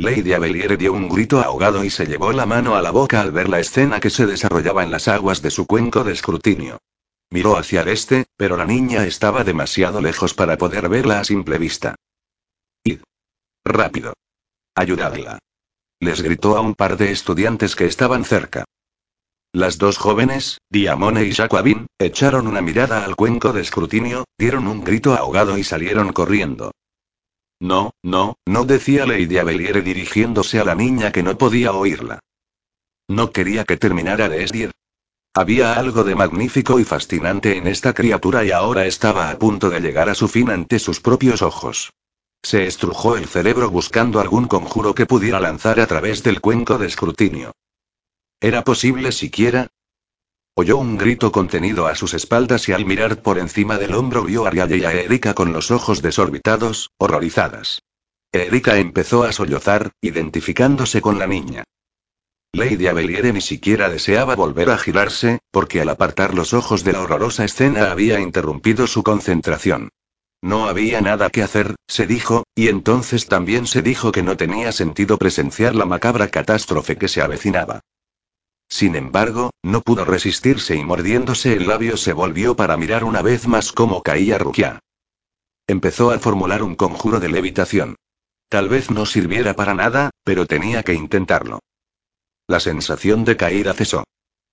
Lady 0.00 0.32
Abelier 0.32 0.78
dio 0.78 0.92
un 0.92 1.08
grito 1.08 1.40
ahogado 1.40 1.82
y 1.82 1.90
se 1.90 2.06
llevó 2.06 2.30
la 2.30 2.46
mano 2.46 2.76
a 2.76 2.82
la 2.82 2.92
boca 2.92 3.20
al 3.20 3.32
ver 3.32 3.48
la 3.48 3.58
escena 3.58 3.98
que 3.98 4.10
se 4.10 4.26
desarrollaba 4.26 4.84
en 4.84 4.92
las 4.92 5.08
aguas 5.08 5.42
de 5.42 5.50
su 5.50 5.66
cuenco 5.66 6.04
de 6.04 6.12
escrutinio. 6.12 6.78
Miró 7.30 7.56
hacia 7.56 7.80
el 7.80 7.88
este, 7.88 8.26
pero 8.36 8.56
la 8.56 8.64
niña 8.64 9.04
estaba 9.04 9.42
demasiado 9.42 10.00
lejos 10.00 10.34
para 10.34 10.56
poder 10.56 10.88
verla 10.88 11.18
a 11.18 11.24
simple 11.24 11.58
vista. 11.58 11.96
Id. 12.84 13.00
Rápido. 13.64 14.14
Ayudadla. 14.76 15.40
Les 15.98 16.22
gritó 16.22 16.56
a 16.56 16.60
un 16.60 16.74
par 16.74 16.96
de 16.96 17.10
estudiantes 17.10 17.74
que 17.74 17.86
estaban 17.86 18.24
cerca. 18.24 18.64
Las 19.52 19.78
dos 19.78 19.98
jóvenes, 19.98 20.58
Diamone 20.70 21.24
y 21.24 21.32
Jacobin, 21.32 21.88
echaron 21.98 22.46
una 22.46 22.60
mirada 22.60 23.04
al 23.04 23.16
cuenco 23.16 23.52
de 23.52 23.62
escrutinio, 23.62 24.26
dieron 24.38 24.68
un 24.68 24.84
grito 24.84 25.14
ahogado 25.14 25.58
y 25.58 25.64
salieron 25.64 26.12
corriendo. 26.12 26.70
No, 27.60 27.92
no, 28.02 28.36
no 28.46 28.64
decía 28.64 29.04
Lady 29.04 29.38
Abeliere 29.38 29.82
dirigiéndose 29.82 30.60
a 30.60 30.64
la 30.64 30.74
niña 30.74 31.10
que 31.10 31.22
no 31.22 31.36
podía 31.36 31.72
oírla. 31.72 32.20
No 33.08 33.32
quería 33.32 33.64
que 33.64 33.76
terminara 33.76 34.28
de 34.28 34.44
esdir. 34.44 34.70
Había 35.34 35.74
algo 35.74 36.04
de 36.04 36.14
magnífico 36.14 36.78
y 36.78 36.84
fascinante 36.84 37.56
en 37.56 37.66
esta 37.66 37.94
criatura 37.94 38.44
y 38.44 38.50
ahora 38.50 38.86
estaba 38.86 39.30
a 39.30 39.38
punto 39.38 39.70
de 39.70 39.80
llegar 39.80 40.08
a 40.08 40.14
su 40.14 40.28
fin 40.28 40.50
ante 40.50 40.78
sus 40.78 41.00
propios 41.00 41.42
ojos. 41.42 41.92
Se 42.42 42.66
estrujó 42.66 43.16
el 43.16 43.26
cerebro 43.26 43.70
buscando 43.70 44.20
algún 44.20 44.46
conjuro 44.46 44.94
que 44.94 45.06
pudiera 45.06 45.40
lanzar 45.40 45.80
a 45.80 45.86
través 45.86 46.22
del 46.22 46.40
cuenco 46.40 46.78
de 46.78 46.86
escrutinio. 46.86 47.52
¿Era 48.40 48.62
posible 48.62 49.10
siquiera? 49.10 49.68
Oyó 50.60 50.78
un 50.78 50.98
grito 50.98 51.30
contenido 51.30 51.86
a 51.86 51.94
sus 51.94 52.14
espaldas 52.14 52.68
y 52.68 52.72
al 52.72 52.84
mirar 52.84 53.22
por 53.22 53.38
encima 53.38 53.78
del 53.78 53.94
hombro 53.94 54.24
vio 54.24 54.44
a 54.44 54.48
Ariadne 54.48 54.78
y 54.78 54.84
a 54.84 54.90
Erika 54.90 55.32
con 55.32 55.52
los 55.52 55.70
ojos 55.70 56.02
desorbitados, 56.02 56.90
horrorizadas. 56.98 57.82
Erika 58.32 58.76
empezó 58.76 59.22
a 59.22 59.30
sollozar, 59.30 59.92
identificándose 60.00 61.00
con 61.00 61.20
la 61.20 61.28
niña. 61.28 61.62
Lady 62.52 62.88
Abeliere 62.88 63.32
ni 63.32 63.40
siquiera 63.40 63.88
deseaba 63.88 64.34
volver 64.34 64.70
a 64.70 64.78
girarse, 64.78 65.38
porque 65.52 65.80
al 65.80 65.90
apartar 65.90 66.34
los 66.34 66.52
ojos 66.52 66.82
de 66.82 66.94
la 66.94 67.02
horrorosa 67.02 67.44
escena 67.44 67.92
había 67.92 68.18
interrumpido 68.18 68.88
su 68.88 69.04
concentración. 69.04 69.90
No 70.42 70.66
había 70.66 71.00
nada 71.00 71.30
que 71.30 71.44
hacer, 71.44 71.76
se 71.86 72.08
dijo, 72.08 72.42
y 72.56 72.66
entonces 72.66 73.28
también 73.28 73.68
se 73.68 73.80
dijo 73.80 74.10
que 74.10 74.24
no 74.24 74.36
tenía 74.36 74.72
sentido 74.72 75.18
presenciar 75.18 75.76
la 75.76 75.84
macabra 75.84 76.26
catástrofe 76.26 76.96
que 76.96 77.06
se 77.06 77.22
avecinaba. 77.22 77.82
Sin 78.68 78.96
embargo, 78.96 79.50
no 79.62 79.80
pudo 79.80 80.04
resistirse 80.04 80.76
y 80.76 80.84
mordiéndose 80.84 81.54
el 81.54 81.66
labio 81.66 81.96
se 81.96 82.12
volvió 82.12 82.54
para 82.54 82.76
mirar 82.76 83.04
una 83.04 83.22
vez 83.22 83.46
más 83.46 83.72
cómo 83.72 84.02
caía 84.02 84.38
Rukia. 84.38 84.80
Empezó 85.66 86.10
a 86.10 86.18
formular 86.18 86.62
un 86.62 86.76
conjuro 86.76 87.20
de 87.20 87.28
levitación. 87.28 87.96
Tal 88.48 88.68
vez 88.68 88.90
no 88.90 89.04
sirviera 89.06 89.54
para 89.54 89.74
nada, 89.74 90.10
pero 90.24 90.46
tenía 90.46 90.82
que 90.82 90.94
intentarlo. 90.94 91.60
La 92.46 92.60
sensación 92.60 93.24
de 93.24 93.36
caída 93.36 93.74
cesó. 93.74 94.04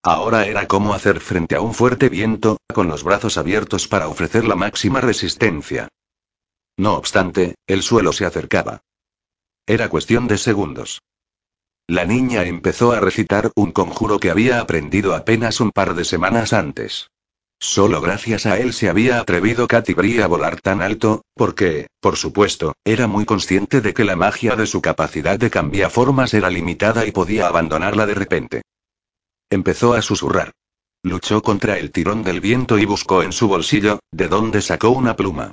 Ahora 0.04 0.46
era 0.46 0.68
como 0.68 0.94
hacer 0.94 1.20
frente 1.20 1.56
a 1.56 1.62
un 1.62 1.74
fuerte 1.74 2.10
viento, 2.10 2.58
con 2.74 2.88
los 2.88 3.04
brazos 3.04 3.38
abiertos 3.38 3.88
para 3.88 4.08
ofrecer 4.08 4.46
la 4.46 4.56
máxima 4.56 5.02
resistencia. 5.02 5.88
No 6.78 6.96
obstante, 6.96 7.56
el 7.68 7.82
suelo 7.82 8.12
se 8.12 8.26
acercaba. 8.26 8.82
Era 9.66 9.90
cuestión 9.90 10.28
de 10.28 10.38
segundos. 10.38 11.02
La 11.88 12.04
niña 12.04 12.44
empezó 12.46 12.94
a 12.94 13.00
recitar 13.00 13.52
un 13.56 13.72
conjuro 13.72 14.20
que 14.20 14.32
había 14.32 14.60
aprendido 14.60 15.14
apenas 15.14 15.60
un 15.60 15.72
par 15.72 15.94
de 15.94 16.04
semanas 16.04 16.52
antes. 16.52 17.12
Solo 17.60 18.02
gracias 18.02 18.48
a 18.48 18.58
él 18.58 18.74
se 18.74 18.90
había 18.90 19.20
atrevido 19.20 19.68
Katy 19.68 19.94
Brie 19.94 20.24
a 20.24 20.28
volar 20.28 20.60
tan 20.60 20.82
alto, 20.82 21.24
porque, 21.36 21.88
por 22.00 22.18
supuesto, 22.18 22.74
era 22.84 23.08
muy 23.08 23.26
consciente 23.26 23.82
de 23.82 23.94
que 23.94 24.04
la 24.04 24.16
magia 24.16 24.56
de 24.56 24.66
su 24.66 24.82
capacidad 24.82 25.38
de 25.38 25.52
cambiar 25.52 25.92
formas 25.92 26.34
era 26.34 26.50
limitada 26.50 27.06
y 27.06 27.12
podía 27.12 27.48
abandonarla 27.48 28.08
de 28.08 28.16
repente. 28.16 28.62
Empezó 29.52 29.94
a 29.94 30.02
susurrar. 30.02 30.52
Luchó 31.04 31.44
contra 31.44 31.78
el 31.78 31.92
tirón 31.92 32.24
del 32.24 32.42
viento 32.42 32.80
y 32.80 32.86
buscó 32.86 33.22
en 33.22 33.32
su 33.32 33.48
bolsillo, 33.48 34.00
de 34.12 34.28
donde 34.28 34.62
sacó 34.62 34.90
una 34.90 35.16
pluma. 35.16 35.52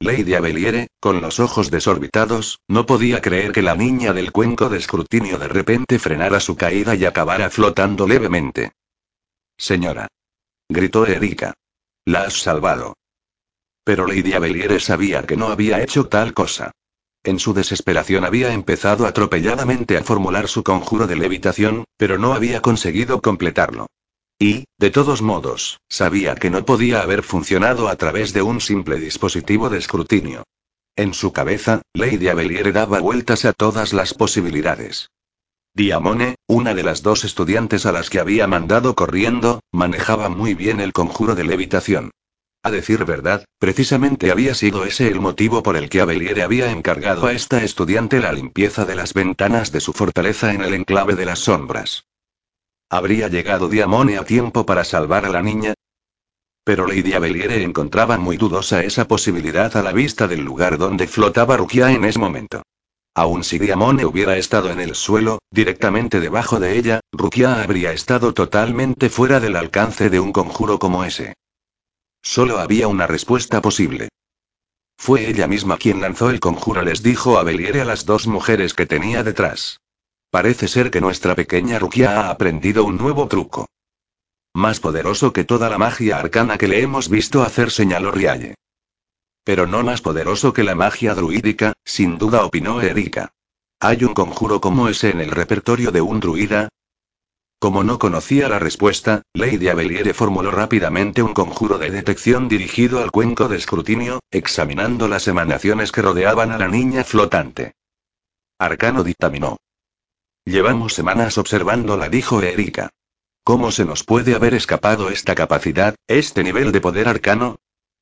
Lady 0.00 0.34
Abeliere, 0.34 0.88
con 1.00 1.20
los 1.20 1.40
ojos 1.40 1.70
desorbitados, 1.70 2.60
no 2.68 2.86
podía 2.86 3.20
creer 3.20 3.52
que 3.52 3.62
la 3.62 3.74
niña 3.74 4.12
del 4.12 4.32
cuenco 4.32 4.68
de 4.68 4.78
escrutinio 4.78 5.38
de 5.38 5.48
repente 5.48 5.98
frenara 5.98 6.40
su 6.40 6.56
caída 6.56 6.94
y 6.94 7.04
acabara 7.04 7.50
flotando 7.50 8.06
levemente. 8.06 8.72
Señora 9.56 10.08
gritó 10.68 11.06
Erika. 11.06 11.54
La 12.06 12.22
has 12.22 12.34
salvado. 12.34 12.96
Pero 13.84 14.06
Lady 14.06 14.32
Abeliere 14.32 14.80
sabía 14.80 15.22
que 15.24 15.36
no 15.36 15.48
había 15.48 15.82
hecho 15.82 16.08
tal 16.08 16.34
cosa. 16.34 16.72
En 17.22 17.38
su 17.38 17.54
desesperación 17.54 18.24
había 18.24 18.52
empezado 18.52 19.06
atropelladamente 19.06 19.96
a 19.96 20.02
formular 20.02 20.48
su 20.48 20.62
conjuro 20.62 21.06
de 21.06 21.16
levitación, 21.16 21.84
pero 21.96 22.18
no 22.18 22.34
había 22.34 22.60
conseguido 22.60 23.20
completarlo. 23.20 23.86
Y, 24.38 24.64
de 24.78 24.90
todos 24.90 25.22
modos, 25.22 25.80
sabía 25.88 26.34
que 26.34 26.50
no 26.50 26.64
podía 26.64 27.00
haber 27.02 27.22
funcionado 27.22 27.88
a 27.88 27.96
través 27.96 28.32
de 28.32 28.42
un 28.42 28.60
simple 28.60 28.98
dispositivo 28.98 29.70
de 29.70 29.78
escrutinio. 29.78 30.44
En 30.96 31.14
su 31.14 31.32
cabeza, 31.32 31.82
Lady 31.92 32.28
Abeliere 32.28 32.72
daba 32.72 33.00
vueltas 33.00 33.44
a 33.44 33.52
todas 33.52 33.92
las 33.92 34.14
posibilidades. 34.14 35.08
Diamone, 35.74 36.36
una 36.46 36.72
de 36.72 36.84
las 36.84 37.02
dos 37.02 37.24
estudiantes 37.24 37.84
a 37.84 37.90
las 37.90 38.10
que 38.10 38.20
había 38.20 38.46
mandado 38.46 38.94
corriendo, 38.94 39.60
manejaba 39.72 40.28
muy 40.28 40.54
bien 40.54 40.80
el 40.80 40.92
conjuro 40.92 41.34
de 41.34 41.44
levitación. 41.44 42.10
A 42.62 42.70
decir 42.70 43.04
verdad, 43.04 43.44
precisamente 43.58 44.30
había 44.30 44.54
sido 44.54 44.84
ese 44.84 45.08
el 45.08 45.20
motivo 45.20 45.62
por 45.62 45.76
el 45.76 45.88
que 45.88 46.00
Abeliere 46.00 46.42
había 46.42 46.70
encargado 46.70 47.26
a 47.26 47.32
esta 47.32 47.62
estudiante 47.62 48.20
la 48.20 48.32
limpieza 48.32 48.84
de 48.84 48.94
las 48.94 49.14
ventanas 49.14 49.72
de 49.72 49.80
su 49.80 49.92
fortaleza 49.92 50.54
en 50.54 50.62
el 50.62 50.74
enclave 50.74 51.14
de 51.14 51.26
las 51.26 51.40
sombras. 51.40 52.04
¿Habría 52.90 53.28
llegado 53.28 53.68
Diamone 53.68 54.18
a 54.18 54.24
tiempo 54.24 54.66
para 54.66 54.84
salvar 54.84 55.24
a 55.24 55.30
la 55.30 55.42
niña? 55.42 55.74
Pero 56.64 56.86
Lady 56.86 57.12
Abeliere 57.12 57.62
encontraba 57.62 58.16
muy 58.16 58.36
dudosa 58.36 58.82
esa 58.84 59.06
posibilidad 59.06 59.76
a 59.76 59.82
la 59.82 59.92
vista 59.92 60.28
del 60.28 60.40
lugar 60.40 60.78
donde 60.78 61.06
flotaba 61.06 61.56
Rukia 61.56 61.90
en 61.92 62.04
ese 62.04 62.18
momento. 62.18 62.62
Aun 63.14 63.44
si 63.44 63.58
Diamone 63.58 64.04
hubiera 64.04 64.36
estado 64.36 64.70
en 64.70 64.80
el 64.80 64.94
suelo, 64.94 65.38
directamente 65.50 66.20
debajo 66.20 66.58
de 66.58 66.76
ella, 66.76 67.00
Rukia 67.12 67.62
habría 67.62 67.92
estado 67.92 68.34
totalmente 68.34 69.08
fuera 69.08 69.40
del 69.40 69.56
alcance 69.56 70.10
de 70.10 70.20
un 70.20 70.32
conjuro 70.32 70.78
como 70.78 71.04
ese. 71.04 71.34
Solo 72.22 72.58
había 72.58 72.88
una 72.88 73.06
respuesta 73.06 73.60
posible. 73.60 74.08
Fue 74.96 75.28
ella 75.28 75.46
misma 75.46 75.76
quien 75.76 76.00
lanzó 76.00 76.30
el 76.30 76.40
conjuro, 76.40 76.82
les 76.82 77.02
dijo 77.02 77.38
a 77.38 77.42
a 77.42 77.84
las 77.84 78.06
dos 78.06 78.26
mujeres 78.26 78.72
que 78.72 78.86
tenía 78.86 79.22
detrás. 79.22 79.80
Parece 80.34 80.66
ser 80.66 80.90
que 80.90 81.00
nuestra 81.00 81.36
pequeña 81.36 81.78
Rukia 81.78 82.22
ha 82.22 82.30
aprendido 82.30 82.84
un 82.84 82.98
nuevo 82.98 83.28
truco. 83.28 83.68
Más 84.52 84.80
poderoso 84.80 85.32
que 85.32 85.44
toda 85.44 85.70
la 85.70 85.78
magia 85.78 86.18
arcana 86.18 86.58
que 86.58 86.66
le 86.66 86.82
hemos 86.82 87.08
visto 87.08 87.44
hacer, 87.44 87.70
señaló 87.70 88.10
Rialle. 88.10 88.56
Pero 89.44 89.68
no 89.68 89.84
más 89.84 90.02
poderoso 90.02 90.52
que 90.52 90.64
la 90.64 90.74
magia 90.74 91.14
druídica, 91.14 91.74
sin 91.84 92.18
duda 92.18 92.44
opinó 92.44 92.80
Erika. 92.80 93.30
¿Hay 93.78 94.02
un 94.02 94.12
conjuro 94.12 94.60
como 94.60 94.88
ese 94.88 95.10
en 95.10 95.20
el 95.20 95.30
repertorio 95.30 95.92
de 95.92 96.00
un 96.00 96.18
druida? 96.18 96.68
Como 97.60 97.84
no 97.84 98.00
conocía 98.00 98.48
la 98.48 98.58
respuesta, 98.58 99.22
Lady 99.34 99.68
Abeliere 99.68 100.14
formuló 100.14 100.50
rápidamente 100.50 101.22
un 101.22 101.32
conjuro 101.32 101.78
de 101.78 101.92
detección 101.92 102.48
dirigido 102.48 103.00
al 103.00 103.12
cuenco 103.12 103.46
de 103.46 103.58
escrutinio, 103.58 104.18
examinando 104.32 105.06
las 105.06 105.28
emanaciones 105.28 105.92
que 105.92 106.02
rodeaban 106.02 106.50
a 106.50 106.58
la 106.58 106.66
niña 106.66 107.04
flotante. 107.04 107.74
Arcano 108.58 109.04
dictaminó. 109.04 109.58
Llevamos 110.46 110.92
semanas 110.92 111.38
observándola, 111.38 112.08
dijo 112.08 112.42
Erika. 112.42 112.90
¿Cómo 113.44 113.72
se 113.72 113.84
nos 113.84 114.04
puede 114.04 114.34
haber 114.34 114.54
escapado 114.54 115.08
esta 115.08 115.34
capacidad, 115.34 115.94
este 116.06 116.44
nivel 116.44 116.70
de 116.70 116.80
poder 116.80 117.08
arcano? 117.08 117.56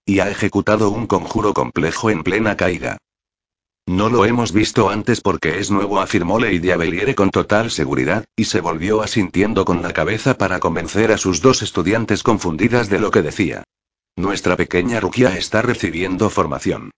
Y 0.04 0.18
ha 0.18 0.28
ejecutado 0.28 0.90
un 0.90 1.06
conjuro 1.06 1.54
complejo 1.54 2.10
en 2.10 2.24
plena 2.24 2.56
caída. 2.56 2.98
No 3.86 4.08
lo 4.08 4.24
hemos 4.24 4.52
visto 4.52 4.90
antes 4.90 5.20
porque 5.20 5.58
es 5.58 5.70
nuevo, 5.70 6.00
afirmó 6.00 6.38
Lady 6.38 6.70
Abeliere 6.70 7.14
con 7.14 7.30
total 7.30 7.70
seguridad, 7.70 8.24
y 8.36 8.44
se 8.44 8.60
volvió 8.60 9.02
asintiendo 9.02 9.64
con 9.64 9.82
la 9.82 9.92
cabeza 9.92 10.38
para 10.38 10.60
convencer 10.60 11.12
a 11.12 11.18
sus 11.18 11.42
dos 11.42 11.62
estudiantes 11.62 12.22
confundidas 12.22 12.88
de 12.88 13.00
lo 13.00 13.10
que 13.10 13.22
decía. 13.22 13.64
Nuestra 14.16 14.56
pequeña 14.56 15.00
Rukia 15.00 15.36
está 15.36 15.62
recibiendo 15.62 16.30
formación. 16.30 16.90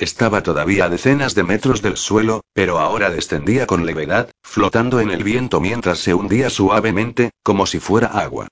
Estaba 0.00 0.42
todavía 0.42 0.86
a 0.86 0.88
decenas 0.88 1.34
de 1.34 1.42
metros 1.42 1.82
del 1.82 1.98
suelo, 1.98 2.40
pero 2.54 2.78
ahora 2.78 3.10
descendía 3.10 3.66
con 3.66 3.84
levedad, 3.84 4.30
flotando 4.42 4.98
en 4.98 5.10
el 5.10 5.22
viento 5.22 5.60
mientras 5.60 5.98
se 5.98 6.14
hundía 6.14 6.48
suavemente, 6.48 7.32
como 7.42 7.66
si 7.66 7.80
fuera 7.80 8.06
agua. 8.06 8.48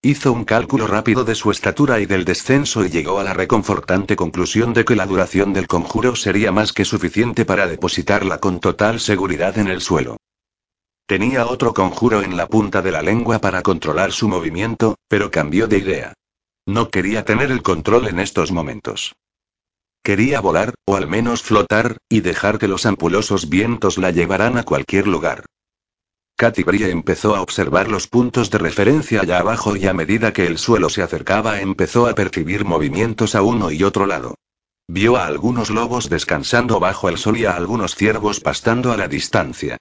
Hizo 0.00 0.32
un 0.32 0.44
cálculo 0.44 0.86
rápido 0.86 1.24
de 1.24 1.34
su 1.34 1.50
estatura 1.50 1.98
y 1.98 2.06
del 2.06 2.24
descenso 2.24 2.84
y 2.84 2.88
llegó 2.88 3.18
a 3.18 3.24
la 3.24 3.34
reconfortante 3.34 4.14
conclusión 4.14 4.74
de 4.74 4.84
que 4.84 4.94
la 4.94 5.06
duración 5.06 5.52
del 5.52 5.66
conjuro 5.66 6.14
sería 6.14 6.52
más 6.52 6.72
que 6.72 6.84
suficiente 6.84 7.44
para 7.44 7.66
depositarla 7.66 8.38
con 8.38 8.60
total 8.60 9.00
seguridad 9.00 9.58
en 9.58 9.66
el 9.66 9.80
suelo. 9.80 10.18
Tenía 11.06 11.46
otro 11.46 11.74
conjuro 11.74 12.22
en 12.22 12.36
la 12.36 12.46
punta 12.46 12.80
de 12.80 12.92
la 12.92 13.02
lengua 13.02 13.40
para 13.40 13.62
controlar 13.62 14.12
su 14.12 14.28
movimiento, 14.28 14.94
pero 15.08 15.32
cambió 15.32 15.66
de 15.66 15.78
idea. 15.78 16.14
No 16.64 16.90
quería 16.90 17.24
tener 17.24 17.50
el 17.50 17.62
control 17.62 18.06
en 18.06 18.20
estos 18.20 18.52
momentos. 18.52 19.16
Quería 20.04 20.40
volar, 20.40 20.74
o 20.84 20.96
al 20.96 21.06
menos 21.06 21.42
flotar, 21.42 21.98
y 22.08 22.20
dejar 22.20 22.58
que 22.58 22.66
los 22.66 22.86
ampulosos 22.86 23.48
vientos 23.48 23.98
la 23.98 24.10
llevaran 24.10 24.58
a 24.58 24.64
cualquier 24.64 25.06
lugar. 25.06 25.44
Katy 26.36 26.64
Brie 26.64 26.90
empezó 26.90 27.36
a 27.36 27.40
observar 27.40 27.88
los 27.88 28.08
puntos 28.08 28.50
de 28.50 28.58
referencia 28.58 29.20
allá 29.20 29.38
abajo 29.38 29.76
y 29.76 29.86
a 29.86 29.94
medida 29.94 30.32
que 30.32 30.46
el 30.46 30.58
suelo 30.58 30.88
se 30.88 31.02
acercaba 31.02 31.60
empezó 31.60 32.08
a 32.08 32.14
percibir 32.14 32.64
movimientos 32.64 33.36
a 33.36 33.42
uno 33.42 33.70
y 33.70 33.84
otro 33.84 34.06
lado. 34.06 34.34
Vio 34.88 35.16
a 35.16 35.26
algunos 35.26 35.70
lobos 35.70 36.10
descansando 36.10 36.80
bajo 36.80 37.08
el 37.08 37.16
sol 37.16 37.36
y 37.36 37.44
a 37.44 37.54
algunos 37.54 37.94
ciervos 37.94 38.40
pastando 38.40 38.90
a 38.90 38.96
la 38.96 39.06
distancia. 39.06 39.76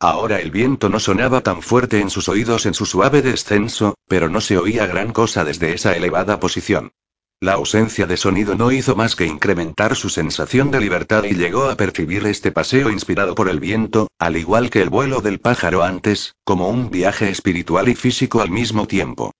Ahora 0.00 0.40
el 0.40 0.50
viento 0.50 0.88
no 0.88 0.98
sonaba 0.98 1.42
tan 1.42 1.60
fuerte 1.60 2.00
en 2.00 2.08
sus 2.08 2.30
oídos 2.30 2.64
en 2.64 2.72
su 2.72 2.86
suave 2.86 3.20
descenso, 3.20 3.96
pero 4.08 4.30
no 4.30 4.40
se 4.40 4.56
oía 4.56 4.86
gran 4.86 5.12
cosa 5.12 5.44
desde 5.44 5.74
esa 5.74 5.94
elevada 5.94 6.40
posición. 6.40 6.92
La 7.38 7.52
ausencia 7.52 8.06
de 8.06 8.16
sonido 8.16 8.54
no 8.54 8.72
hizo 8.72 8.96
más 8.96 9.14
que 9.14 9.26
incrementar 9.26 9.94
su 9.94 10.08
sensación 10.08 10.70
de 10.70 10.80
libertad 10.80 11.24
y 11.24 11.34
llegó 11.34 11.64
a 11.68 11.76
percibir 11.76 12.26
este 12.26 12.50
paseo 12.50 12.90
inspirado 12.90 13.34
por 13.34 13.50
el 13.50 13.60
viento, 13.60 14.08
al 14.18 14.38
igual 14.38 14.70
que 14.70 14.80
el 14.80 14.88
vuelo 14.88 15.20
del 15.20 15.38
pájaro 15.38 15.82
antes, 15.82 16.34
como 16.44 16.70
un 16.70 16.90
viaje 16.90 17.28
espiritual 17.28 17.90
y 17.90 17.94
físico 17.94 18.40
al 18.40 18.50
mismo 18.50 18.86
tiempo. 18.86 19.32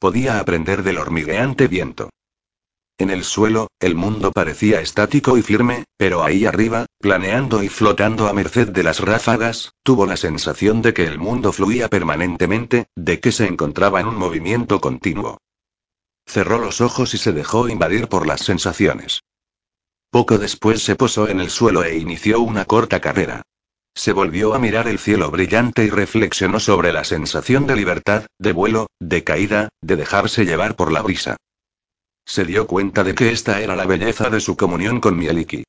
Podía 0.00 0.40
aprender 0.40 0.82
del 0.82 0.98
hormigueante 0.98 1.68
viento. 1.68 2.10
En 2.98 3.10
el 3.10 3.22
suelo, 3.22 3.68
el 3.78 3.94
mundo 3.94 4.32
parecía 4.32 4.80
estático 4.80 5.38
y 5.38 5.42
firme, 5.42 5.84
pero 5.96 6.24
ahí 6.24 6.46
arriba, 6.46 6.86
planeando 6.98 7.62
y 7.62 7.68
flotando 7.68 8.26
a 8.26 8.32
merced 8.32 8.68
de 8.70 8.82
las 8.82 8.98
ráfagas, 8.98 9.72
tuvo 9.84 10.06
la 10.06 10.16
sensación 10.16 10.82
de 10.82 10.94
que 10.94 11.04
el 11.04 11.20
mundo 11.20 11.52
fluía 11.52 11.88
permanentemente, 11.88 12.86
de 12.96 13.20
que 13.20 13.30
se 13.30 13.46
encontraba 13.46 14.00
en 14.00 14.08
un 14.08 14.16
movimiento 14.16 14.80
continuo. 14.80 15.38
Cerró 16.26 16.58
los 16.58 16.80
ojos 16.80 17.14
y 17.14 17.18
se 17.18 17.32
dejó 17.32 17.68
invadir 17.68 18.08
por 18.08 18.26
las 18.26 18.40
sensaciones. 18.40 19.20
Poco 20.10 20.38
después 20.38 20.82
se 20.82 20.96
posó 20.96 21.28
en 21.28 21.40
el 21.40 21.50
suelo 21.50 21.84
e 21.84 21.96
inició 21.96 22.40
una 22.40 22.64
corta 22.64 23.00
carrera. 23.00 23.42
Se 23.94 24.12
volvió 24.12 24.54
a 24.54 24.58
mirar 24.58 24.88
el 24.88 24.98
cielo 24.98 25.30
brillante 25.30 25.84
y 25.84 25.90
reflexionó 25.90 26.58
sobre 26.58 26.92
la 26.92 27.04
sensación 27.04 27.66
de 27.66 27.76
libertad, 27.76 28.26
de 28.38 28.52
vuelo, 28.52 28.88
de 29.00 29.22
caída, 29.22 29.68
de 29.80 29.96
dejarse 29.96 30.44
llevar 30.44 30.74
por 30.74 30.90
la 30.90 31.02
brisa. 31.02 31.36
Se 32.26 32.44
dio 32.44 32.66
cuenta 32.66 33.04
de 33.04 33.14
que 33.14 33.30
esta 33.30 33.60
era 33.60 33.76
la 33.76 33.86
belleza 33.86 34.30
de 34.30 34.40
su 34.40 34.56
comunión 34.56 35.00
con 35.00 35.16
Mieliki. 35.16 35.64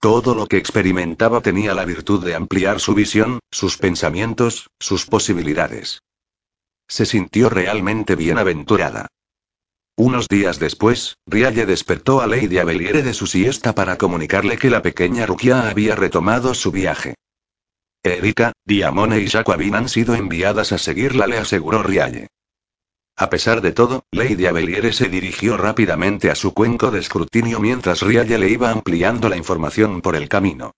Todo 0.00 0.34
lo 0.34 0.46
que 0.46 0.56
experimentaba 0.56 1.40
tenía 1.40 1.74
la 1.74 1.84
virtud 1.84 2.24
de 2.24 2.34
ampliar 2.34 2.80
su 2.80 2.94
visión, 2.94 3.40
sus 3.50 3.76
pensamientos, 3.76 4.68
sus 4.78 5.06
posibilidades. 5.06 6.00
Se 6.88 7.06
sintió 7.06 7.50
realmente 7.50 8.16
bienaventurada. 8.16 9.08
Unos 10.00 10.28
días 10.28 10.58
después, 10.58 11.18
Rialle 11.26 11.66
despertó 11.66 12.22
a 12.22 12.26
Lady 12.26 12.56
Abeliere 12.56 13.02
de 13.02 13.12
su 13.12 13.26
siesta 13.26 13.74
para 13.74 13.98
comunicarle 13.98 14.56
que 14.56 14.70
la 14.70 14.80
pequeña 14.80 15.26
Rukia 15.26 15.68
había 15.68 15.94
retomado 15.94 16.54
su 16.54 16.72
viaje. 16.72 17.16
Erika, 18.02 18.52
Diamone 18.64 19.20
y 19.20 19.28
Jacobin 19.28 19.74
han 19.74 19.90
sido 19.90 20.14
enviadas 20.14 20.72
a 20.72 20.78
seguirla, 20.78 21.26
le 21.26 21.36
aseguró 21.36 21.82
Rialle. 21.82 22.28
A 23.14 23.28
pesar 23.28 23.60
de 23.60 23.72
todo, 23.72 24.04
Lady 24.10 24.46
Abeliere 24.46 24.94
se 24.94 25.10
dirigió 25.10 25.58
rápidamente 25.58 26.30
a 26.30 26.34
su 26.34 26.54
cuenco 26.54 26.90
de 26.90 27.00
escrutinio 27.00 27.60
mientras 27.60 28.00
Rialle 28.00 28.38
le 28.38 28.48
iba 28.48 28.70
ampliando 28.70 29.28
la 29.28 29.36
información 29.36 30.00
por 30.00 30.16
el 30.16 30.30
camino. 30.30 30.72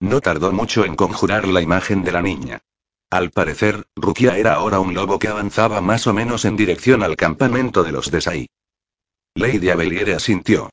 No 0.00 0.22
tardó 0.22 0.50
mucho 0.50 0.86
en 0.86 0.96
conjurar 0.96 1.46
la 1.46 1.60
imagen 1.60 2.04
de 2.04 2.12
la 2.12 2.22
niña. 2.22 2.62
Al 3.10 3.30
parecer, 3.32 3.86
Rukia 3.96 4.38
era 4.38 4.54
ahora 4.54 4.78
un 4.78 4.94
lobo 4.94 5.18
que 5.18 5.26
avanzaba 5.26 5.80
más 5.80 6.06
o 6.06 6.12
menos 6.12 6.44
en 6.44 6.56
dirección 6.56 7.02
al 7.02 7.16
campamento 7.16 7.82
de 7.82 7.90
los 7.90 8.12
Desai. 8.12 8.48
Lady 9.34 9.68
Abeliere 9.68 10.14
asintió. 10.14 10.70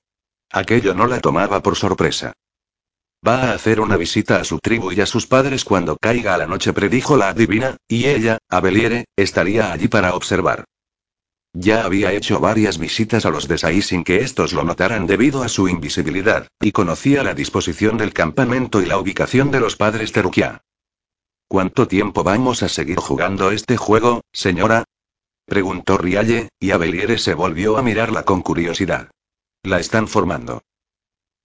Aquello 0.51 0.93
no 0.93 1.07
la 1.07 1.19
tomaba 1.19 1.63
por 1.63 1.75
sorpresa. 1.75 2.33
Va 3.27 3.45
a 3.49 3.53
hacer 3.53 3.79
una 3.79 3.97
visita 3.97 4.39
a 4.39 4.43
su 4.43 4.59
tribu 4.59 4.91
y 4.91 5.01
a 5.01 5.07
sus 5.07 5.25
padres 5.25 5.65
cuando 5.65 5.97
caiga 5.97 6.35
a 6.35 6.37
la 6.37 6.45
noche, 6.45 6.73
predijo 6.73 7.17
la 7.17 7.29
adivina, 7.29 7.77
y 7.87 8.05
ella, 8.05 8.37
Abeliere, 8.49 9.05
estaría 9.15 9.71
allí 9.71 9.87
para 9.87 10.13
observar. 10.13 10.65
Ya 11.53 11.85
había 11.85 12.13
hecho 12.13 12.39
varias 12.39 12.77
visitas 12.77 13.25
a 13.25 13.31
los 13.31 13.47
Desai 13.47 13.81
sin 13.81 14.03
que 14.03 14.17
estos 14.17 14.53
lo 14.53 14.63
notaran 14.63 15.07
debido 15.07 15.41
a 15.41 15.49
su 15.49 15.67
invisibilidad, 15.67 16.47
y 16.61 16.71
conocía 16.71 17.23
la 17.23 17.33
disposición 17.33 17.97
del 17.97 18.13
campamento 18.13 18.79
y 18.79 18.85
la 18.85 18.99
ubicación 18.99 19.49
de 19.49 19.59
los 19.59 19.75
padres 19.75 20.13
de 20.13 20.21
Rukia. 20.21 20.61
¿Cuánto 21.49 21.87
tiempo 21.87 22.23
vamos 22.23 22.61
a 22.61 22.67
seguir 22.67 22.97
jugando 22.97 23.51
este 23.51 23.77
juego, 23.77 24.21
señora? 24.33 24.83
Preguntó 25.45 25.97
Rialle, 25.97 26.49
y 26.59 26.71
Abeliere 26.71 27.17
se 27.17 27.33
volvió 27.33 27.77
a 27.77 27.81
mirarla 27.81 28.23
con 28.23 28.41
curiosidad. 28.41 29.09
La 29.63 29.79
están 29.79 30.09
formando. 30.09 30.61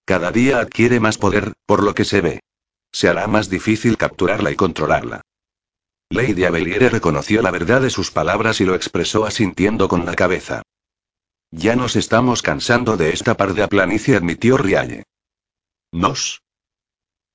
Cada 0.05 0.33
día 0.33 0.59
adquiere 0.59 0.99
más 0.99 1.19
poder, 1.19 1.53
por 1.67 1.85
lo 1.85 1.95
que 1.95 2.05
se 2.05 2.21
ve. 2.21 2.41
Se 2.91 3.09
hará 3.09 3.29
más 3.29 3.49
difícil 3.49 3.97
capturarla 3.97 4.51
y 4.51 4.57
controlarla. 4.57 5.23
Lady 6.11 6.45
Abeliere 6.45 6.89
reconoció 6.89 7.41
la 7.41 7.53
verdad 7.53 7.81
de 7.81 7.91
sus 7.91 8.11
palabras 8.11 8.61
y 8.61 8.65
lo 8.65 8.75
expresó 8.75 9.25
asintiendo 9.25 9.87
con 9.87 10.05
la 10.05 10.15
cabeza. 10.15 10.63
Ya 11.53 11.77
nos 11.77 11.95
estamos 11.95 12.43
cansando 12.43 12.97
de 12.97 13.11
esta 13.11 13.37
parda 13.37 13.69
planicie, 13.69 14.17
admitió 14.17 14.57
Rialle. 14.57 15.05
¿Nos? 15.93 16.43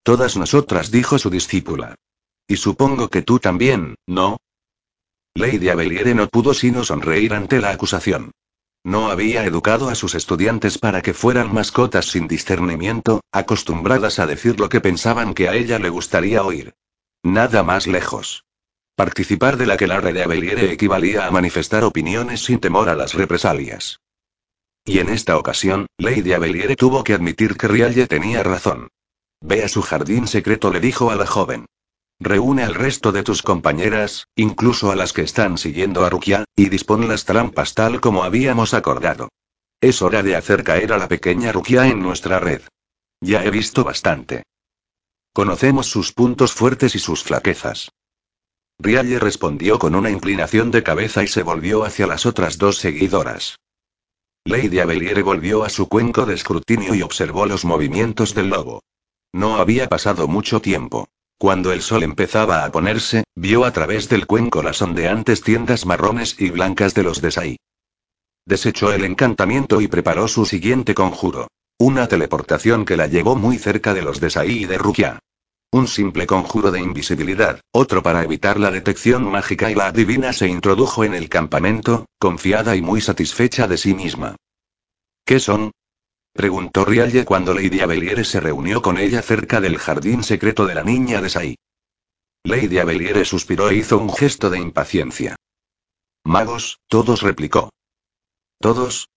Todas 0.03 0.35
nosotras, 0.35 0.91
dijo 0.91 1.17
su 1.17 1.29
discípula. 1.29 1.95
Y 2.47 2.57
supongo 2.57 3.09
que 3.09 3.21
tú 3.21 3.39
también, 3.39 3.95
¿no? 4.07 4.37
Lady 5.35 5.69
Abeliere 5.69 6.15
no 6.15 6.27
pudo 6.27 6.53
sino 6.53 6.83
sonreír 6.83 7.33
ante 7.33 7.61
la 7.61 7.71
acusación. 7.71 8.31
No 8.83 9.11
había 9.11 9.43
educado 9.43 9.89
a 9.89 9.95
sus 9.95 10.15
estudiantes 10.15 10.77
para 10.77 11.01
que 11.01 11.13
fueran 11.13 11.53
mascotas 11.53 12.05
sin 12.05 12.27
discernimiento, 12.27 13.21
acostumbradas 13.31 14.19
a 14.19 14.25
decir 14.25 14.59
lo 14.59 14.69
que 14.69 14.79
pensaban 14.79 15.33
que 15.33 15.49
a 15.49 15.55
ella 15.55 15.77
le 15.77 15.89
gustaría 15.89 16.43
oír. 16.43 16.73
Nada 17.21 17.63
más 17.63 17.85
lejos. 17.85 18.45
Participar 18.95 19.57
de 19.57 19.67
la 19.67 19.77
que 19.77 19.87
la 19.87 19.99
de 19.99 20.23
Abeliere 20.23 20.71
equivalía 20.71 21.27
a 21.27 21.31
manifestar 21.31 21.83
opiniones 21.83 22.45
sin 22.45 22.59
temor 22.59 22.89
a 22.89 22.95
las 22.95 23.13
represalias. 23.13 23.99
Y 24.85 24.99
en 24.99 25.09
esta 25.09 25.37
ocasión, 25.37 25.87
Lady 25.97 26.31
Abeliere 26.31 26.77
tuvo 26.77 27.03
que 27.03 27.13
admitir 27.13 27.57
que 27.57 27.67
Rialle 27.67 28.07
tenía 28.07 28.41
razón. 28.41 28.87
Ve 29.41 29.63
a 29.63 29.67
su 29.67 29.81
jardín 29.81 30.27
secreto, 30.27 30.71
le 30.71 30.79
dijo 30.79 31.11
a 31.11 31.15
la 31.15 31.27
joven. 31.27 31.65
Reúne 32.19 32.63
al 32.63 32.73
resto 32.73 33.11
de 33.11 33.23
tus 33.23 33.43
compañeras, 33.43 34.27
incluso 34.35 34.91
a 34.91 34.95
las 34.95 35.13
que 35.13 35.21
están 35.21 35.57
siguiendo 35.57 36.03
a 36.03 36.09
Rukia, 36.09 36.45
y 36.55 36.69
dispon 36.69 37.07
las 37.07 37.25
trampas 37.25 37.75
tal 37.75 38.01
como 38.01 38.23
habíamos 38.23 38.73
acordado. 38.73 39.29
Es 39.79 40.01
hora 40.01 40.23
de 40.23 40.35
hacer 40.35 40.63
caer 40.63 40.93
a 40.93 40.97
la 40.97 41.07
pequeña 41.07 41.51
Rukia 41.51 41.87
en 41.87 42.01
nuestra 42.01 42.39
red. 42.39 42.61
Ya 43.21 43.45
he 43.45 43.51
visto 43.51 43.83
bastante. 43.83 44.43
Conocemos 45.31 45.85
sus 45.85 46.11
puntos 46.13 46.53
fuertes 46.53 46.95
y 46.95 46.99
sus 46.99 47.23
flaquezas. 47.23 47.91
Rialle 48.79 49.19
respondió 49.19 49.77
con 49.77 49.93
una 49.93 50.09
inclinación 50.09 50.71
de 50.71 50.81
cabeza 50.81 51.23
y 51.23 51.27
se 51.27 51.43
volvió 51.43 51.83
hacia 51.83 52.07
las 52.07 52.25
otras 52.25 52.57
dos 52.57 52.77
seguidoras. 52.77 53.57
Lady 54.45 54.79
Abeliere 54.79 55.21
volvió 55.21 55.63
a 55.63 55.69
su 55.69 55.87
cuenco 55.87 56.25
de 56.25 56.33
escrutinio 56.33 56.95
y 56.95 57.03
observó 57.03 57.45
los 57.45 57.65
movimientos 57.65 58.33
del 58.33 58.49
lobo. 58.49 58.81
No 59.33 59.57
había 59.57 59.87
pasado 59.87 60.27
mucho 60.27 60.61
tiempo. 60.61 61.09
Cuando 61.39 61.71
el 61.71 61.83
sol 61.83 62.01
empezaba 62.01 62.65
a 62.65 62.71
ponerse, 62.71 63.23
vio 63.35 63.63
a 63.63 63.71
través 63.71 64.09
del 64.09 64.25
cuenco 64.25 64.63
las 64.63 64.81
ondeantes 64.81 65.43
tiendas 65.43 65.85
marrones 65.85 66.35
y 66.39 66.49
blancas 66.49 66.95
de 66.95 67.03
los 67.03 67.21
Desai. 67.21 67.57
Desechó 68.47 68.91
el 68.91 69.05
encantamiento 69.05 69.79
y 69.79 69.87
preparó 69.87 70.27
su 70.27 70.45
siguiente 70.45 70.95
conjuro. 70.95 71.47
Una 71.77 72.07
teleportación 72.07 72.85
que 72.85 72.97
la 72.97 73.05
llevó 73.05 73.35
muy 73.35 73.59
cerca 73.59 73.93
de 73.93 74.01
los 74.01 74.19
Desai 74.19 74.63
y 74.63 74.65
de 74.65 74.79
Rukia. 74.79 75.19
Un 75.71 75.87
simple 75.87 76.25
conjuro 76.25 76.71
de 76.71 76.79
invisibilidad, 76.79 77.59
otro 77.71 78.01
para 78.01 78.23
evitar 78.23 78.59
la 78.59 78.71
detección 78.71 79.29
mágica 79.29 79.69
y 79.69 79.75
la 79.75 79.87
adivina 79.87 80.33
se 80.33 80.47
introdujo 80.47 81.03
en 81.03 81.13
el 81.13 81.29
campamento, 81.29 82.07
confiada 82.17 82.75
y 82.75 82.81
muy 82.81 82.99
satisfecha 82.99 83.67
de 83.67 83.77
sí 83.77 83.93
misma. 83.93 84.37
¿Qué 85.23 85.39
son? 85.39 85.71
Preguntó 86.37 86.85
Rialle 86.85 87.25
cuando 87.25 87.51
Lady 87.51 87.79
Abeliere 87.79 88.23
se 88.23 88.39
reunió 88.39 88.83
con 88.83 88.99
ella 88.99 89.23
cerca 89.23 89.59
del 89.59 89.79
jardín 89.79 90.23
secreto 90.23 90.67
de 90.67 90.75
la 90.75 90.83
niña 90.83 91.19
de 91.19 91.31
Sai. 91.31 91.55
Lady 92.43 92.77
Abeliere 92.77 93.25
suspiró 93.25 93.71
e 93.71 93.77
hizo 93.77 93.97
un 93.97 94.13
gesto 94.13 94.51
de 94.51 94.59
impaciencia. 94.59 95.35
Magos, 96.23 96.79
todos 96.87 97.23
replicó. 97.23 97.71
¿Todos? 98.59 99.09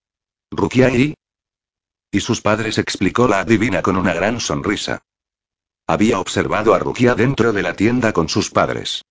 ¿Rukia 0.49 0.89
y? 0.89 1.13
Y 2.11 2.21
sus 2.21 2.41
padres 2.41 2.79
explicó 2.79 3.27
la 3.27 3.41
adivina 3.41 3.83
con 3.83 3.97
una 3.97 4.15
gran 4.15 4.39
sonrisa. 4.39 5.03
Había 5.85 6.19
observado 6.19 6.73
a 6.73 6.79
Rukia 6.79 7.13
dentro 7.13 7.53
de 7.53 7.61
la 7.61 7.75
tienda 7.75 8.13
con 8.13 8.29
sus 8.29 8.49
padres. 8.49 9.03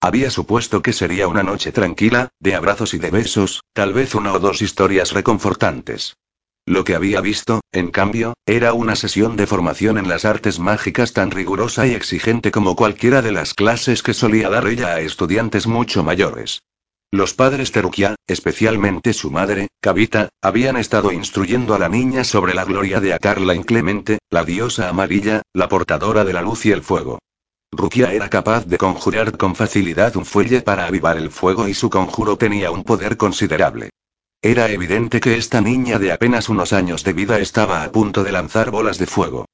Había 0.00 0.30
supuesto 0.30 0.80
que 0.80 0.94
sería 0.94 1.28
una 1.28 1.42
noche 1.42 1.70
tranquila, 1.70 2.30
de 2.40 2.54
abrazos 2.54 2.94
y 2.94 2.98
de 2.98 3.10
besos, 3.10 3.62
tal 3.74 3.92
vez 3.92 4.14
una 4.14 4.32
o 4.32 4.38
dos 4.38 4.62
historias 4.62 5.12
reconfortantes. 5.12 6.16
Lo 6.68 6.84
que 6.84 6.94
había 6.94 7.22
visto, 7.22 7.62
en 7.72 7.90
cambio, 7.90 8.34
era 8.44 8.74
una 8.74 8.94
sesión 8.94 9.36
de 9.36 9.46
formación 9.46 9.96
en 9.96 10.06
las 10.06 10.26
artes 10.26 10.58
mágicas 10.58 11.14
tan 11.14 11.30
rigurosa 11.30 11.86
y 11.86 11.94
exigente 11.94 12.50
como 12.50 12.76
cualquiera 12.76 13.22
de 13.22 13.32
las 13.32 13.54
clases 13.54 14.02
que 14.02 14.12
solía 14.12 14.50
dar 14.50 14.66
ella 14.68 14.88
a 14.88 15.00
estudiantes 15.00 15.66
mucho 15.66 16.04
mayores. 16.04 16.60
Los 17.10 17.32
padres 17.32 17.72
de 17.72 17.80
Rukia, 17.80 18.16
especialmente 18.26 19.14
su 19.14 19.30
madre, 19.30 19.68
Kavita, 19.80 20.28
habían 20.42 20.76
estado 20.76 21.10
instruyendo 21.10 21.72
a 21.72 21.78
la 21.78 21.88
niña 21.88 22.22
sobre 22.22 22.52
la 22.52 22.66
gloria 22.66 23.00
de 23.00 23.14
Atar 23.14 23.40
la 23.40 23.54
inclemente, 23.54 24.18
la 24.28 24.44
diosa 24.44 24.90
amarilla, 24.90 25.40
la 25.54 25.70
portadora 25.70 26.26
de 26.26 26.34
la 26.34 26.42
luz 26.42 26.66
y 26.66 26.72
el 26.72 26.82
fuego. 26.82 27.18
Rukia 27.72 28.12
era 28.12 28.28
capaz 28.28 28.66
de 28.66 28.76
conjurar 28.76 29.38
con 29.38 29.54
facilidad 29.54 30.16
un 30.16 30.26
fuelle 30.26 30.60
para 30.60 30.84
avivar 30.84 31.16
el 31.16 31.30
fuego 31.30 31.66
y 31.66 31.72
su 31.72 31.88
conjuro 31.88 32.36
tenía 32.36 32.70
un 32.70 32.84
poder 32.84 33.16
considerable. 33.16 33.88
Era 34.40 34.70
evidente 34.70 35.20
que 35.20 35.36
esta 35.36 35.60
niña 35.60 35.98
de 35.98 36.12
apenas 36.12 36.48
unos 36.48 36.72
años 36.72 37.02
de 37.02 37.12
vida 37.12 37.40
estaba 37.40 37.82
a 37.82 37.90
punto 37.90 38.22
de 38.22 38.30
lanzar 38.30 38.70
bolas 38.70 38.98
de 38.98 39.06
fuego. 39.06 39.46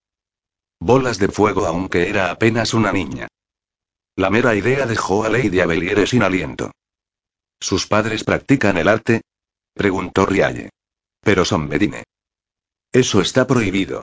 Bolas 0.79 1.19
de 1.19 1.29
fuego 1.29 1.65
aunque 1.67 2.11
era 2.11 2.31
apenas 2.31 2.75
una 2.75 2.93
niña. 2.93 3.29
La 4.17 4.29
mera 4.29 4.55
idea 4.55 4.87
dejó 4.87 5.25
a 5.25 5.31
Lady 5.31 5.61
Abeliere 5.61 6.07
sin 6.07 6.23
aliento. 6.23 6.71
¿Sus 7.59 7.87
padres 7.87 8.25
practican 8.25 8.77
el 8.77 8.89
arte? 8.89 9.23
preguntó 9.73 10.27
Rialle. 10.27 10.69
Pero 11.21 11.47
son 11.47 11.67
Medine. 11.67 12.05
Eso 12.93 13.23
está 13.23 13.47
prohibido. 13.47 14.03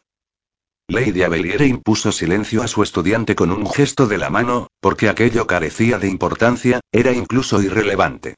Lady 0.88 1.22
Abeliere 1.22 1.68
impuso 1.68 2.12
silencio 2.12 2.64
a 2.64 2.68
su 2.68 2.82
estudiante 2.82 3.36
con 3.36 3.52
un 3.52 3.70
gesto 3.70 4.08
de 4.08 4.18
la 4.18 4.32
mano, 4.32 4.68
porque 4.80 5.10
aquello 5.10 5.46
carecía 5.46 6.00
de 6.00 6.10
importancia, 6.10 6.82
era 6.92 7.14
incluso 7.14 7.62
irrelevante. 7.62 8.36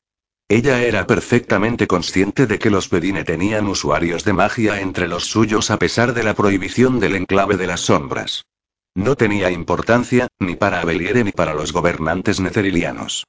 Ella 0.53 0.83
era 0.83 1.07
perfectamente 1.07 1.87
consciente 1.87 2.45
de 2.45 2.59
que 2.59 2.69
los 2.69 2.87
Pedine 2.87 3.23
tenían 3.23 3.65
usuarios 3.65 4.23
de 4.23 4.33
magia 4.33 4.81
entre 4.81 5.07
los 5.07 5.25
suyos 5.25 5.71
a 5.71 5.79
pesar 5.79 6.13
de 6.13 6.21
la 6.21 6.35
prohibición 6.35 6.99
del 6.99 7.15
enclave 7.15 7.57
de 7.57 7.65
las 7.65 7.81
sombras. 7.81 8.45
No 8.93 9.15
tenía 9.15 9.49
importancia, 9.49 10.27
ni 10.37 10.55
para 10.55 10.81
Abeliere 10.81 11.23
ni 11.23 11.31
para 11.31 11.55
los 11.55 11.73
gobernantes 11.73 12.39
necerilianos. 12.39 13.25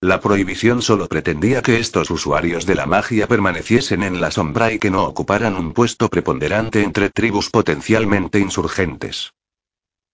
La 0.00 0.20
prohibición 0.20 0.80
solo 0.80 1.08
pretendía 1.08 1.62
que 1.62 1.80
estos 1.80 2.12
usuarios 2.12 2.64
de 2.64 2.76
la 2.76 2.86
magia 2.86 3.26
permaneciesen 3.26 4.04
en 4.04 4.20
la 4.20 4.30
sombra 4.30 4.72
y 4.72 4.78
que 4.78 4.92
no 4.92 5.02
ocuparan 5.02 5.56
un 5.56 5.72
puesto 5.72 6.08
preponderante 6.08 6.84
entre 6.84 7.10
tribus 7.10 7.50
potencialmente 7.50 8.38
insurgentes. 8.38 9.32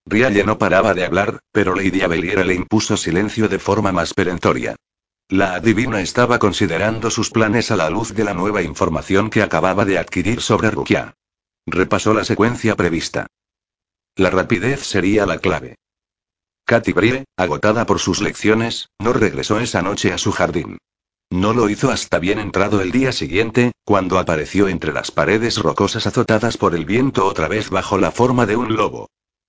Rialle 0.06 0.44
no 0.44 0.56
paraba 0.56 0.94
de 0.94 1.04
hablar, 1.04 1.40
pero 1.52 1.74
Lady 1.74 2.00
Abeliera 2.00 2.42
le 2.42 2.54
impuso 2.54 2.96
silencio 2.96 3.50
de 3.50 3.58
forma 3.58 3.92
más 3.92 4.14
perentoria. 4.14 4.76
La 5.28 5.54
adivina 5.54 6.00
estaba 6.00 6.38
considerando 6.38 7.10
sus 7.10 7.30
planes 7.30 7.70
a 7.70 7.76
la 7.76 7.88
luz 7.88 8.12
de 8.14 8.24
la 8.24 8.34
nueva 8.34 8.62
información 8.62 9.30
que 9.30 9.42
acababa 9.42 9.84
de 9.84 9.98
adquirir 9.98 10.42
sobre 10.42 10.70
Rukia. 10.70 11.14
Repasó 11.66 12.12
la 12.12 12.24
secuencia 12.24 12.76
prevista. 12.76 13.26
La 14.16 14.28
rapidez 14.28 14.80
sería 14.80 15.24
la 15.24 15.38
clave. 15.38 15.76
Katy 16.66 16.92
Brie, 16.92 17.24
agotada 17.36 17.86
por 17.86 18.00
sus 18.00 18.20
lecciones, 18.20 18.90
no 18.98 19.12
regresó 19.12 19.60
esa 19.60 19.82
noche 19.82 20.12
a 20.12 20.18
su 20.18 20.30
jardín. 20.30 20.78
No 21.30 21.52
lo 21.54 21.68
hizo 21.68 21.90
hasta 21.90 22.18
bien 22.18 22.38
entrado 22.38 22.80
el 22.80 22.92
día 22.92 23.10
siguiente, 23.10 23.72
cuando 23.84 24.18
apareció 24.18 24.68
entre 24.68 24.92
las 24.92 25.10
paredes 25.10 25.58
rocosas 25.58 26.06
azotadas 26.06 26.58
por 26.58 26.74
el 26.74 26.84
viento 26.84 27.26
otra 27.26 27.48
vez 27.48 27.70
bajo 27.70 27.98
la 27.98 28.12
forma 28.12 28.46
de 28.46 28.56
un 28.56 28.76
lobo. 28.76 29.08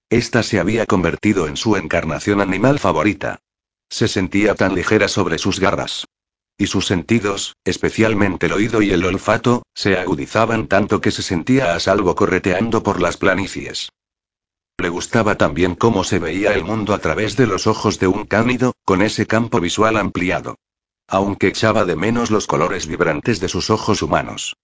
Esta 0.10 0.42
se 0.42 0.60
había 0.60 0.86
convertido 0.86 1.48
en 1.48 1.58
su 1.58 1.76
encarnación 1.76 2.40
animal 2.40 2.80
favorita. 2.80 3.42
Se 3.90 4.08
sentía 4.08 4.56
tan 4.56 4.76
ligera 4.76 5.08
sobre 5.08 5.38
sus 5.38 5.60
garras. 5.60 6.06
Y 6.58 6.68
sus 6.68 6.86
sentidos, 6.86 7.56
especialmente 7.66 8.46
el 8.46 8.54
oído 8.54 8.82
y 8.82 8.92
el 8.92 9.04
olfato, 9.04 9.64
se 9.74 9.98
agudizaban 9.98 10.68
tanto 10.68 11.02
que 11.02 11.12
se 11.12 11.22
sentía 11.22 11.76
a 11.76 11.80
salvo 11.80 12.16
correteando 12.16 12.82
por 12.82 13.02
las 13.02 13.18
planicies. 13.18 13.90
Le 14.78 14.90
gustaba 14.90 15.36
también 15.36 15.76
cómo 15.76 16.04
se 16.04 16.20
veía 16.20 16.54
el 16.54 16.64
mundo 16.64 16.94
a 16.94 17.00
través 17.00 17.36
de 17.38 17.48
los 17.48 17.68
ojos 17.68 18.00
de 18.00 18.08
un 18.08 18.26
cánido, 18.26 18.74
con 18.86 19.02
ese 19.02 19.26
campo 19.26 19.60
visual 19.60 19.98
ampliado. 19.98 20.56
Aunque 21.08 21.48
echaba 21.48 21.86
de 21.86 21.96
menos 21.96 22.32
los 22.32 22.48
colores 22.48 22.88
vibrantes 22.88 23.40
de 23.40 23.48
sus 23.48 23.70
ojos 23.70 24.02
humanos. 24.02 24.56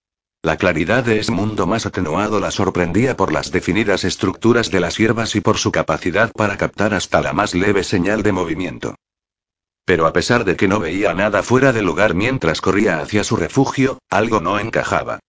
La 0.42 0.56
claridad 0.56 1.04
de 1.04 1.20
ese 1.20 1.30
mundo 1.30 1.66
más 1.66 1.86
atenuado 1.86 2.40
la 2.40 2.50
sorprendía 2.50 3.16
por 3.16 3.32
las 3.32 3.52
definidas 3.52 4.02
estructuras 4.04 4.70
de 4.70 4.80
las 4.80 4.96
hierbas 4.98 5.36
y 5.36 5.40
por 5.40 5.56
su 5.56 5.70
capacidad 5.70 6.32
para 6.32 6.56
captar 6.56 6.94
hasta 6.94 7.20
la 7.20 7.32
más 7.32 7.54
leve 7.54 7.84
señal 7.84 8.22
de 8.22 8.32
movimiento. 8.32 8.96
Pero 9.84 10.06
a 10.06 10.12
pesar 10.12 10.44
de 10.44 10.56
que 10.56 10.68
no 10.68 10.78
veía 10.80 11.12
nada 11.14 11.42
fuera 11.42 11.72
de 11.72 11.82
lugar 11.82 12.14
mientras 12.14 12.60
corría 12.60 13.00
hacia 13.00 13.24
su 13.24 13.36
refugio, 13.36 13.98
algo 14.10 14.40
no 14.40 14.58
encajaba. 14.58 15.20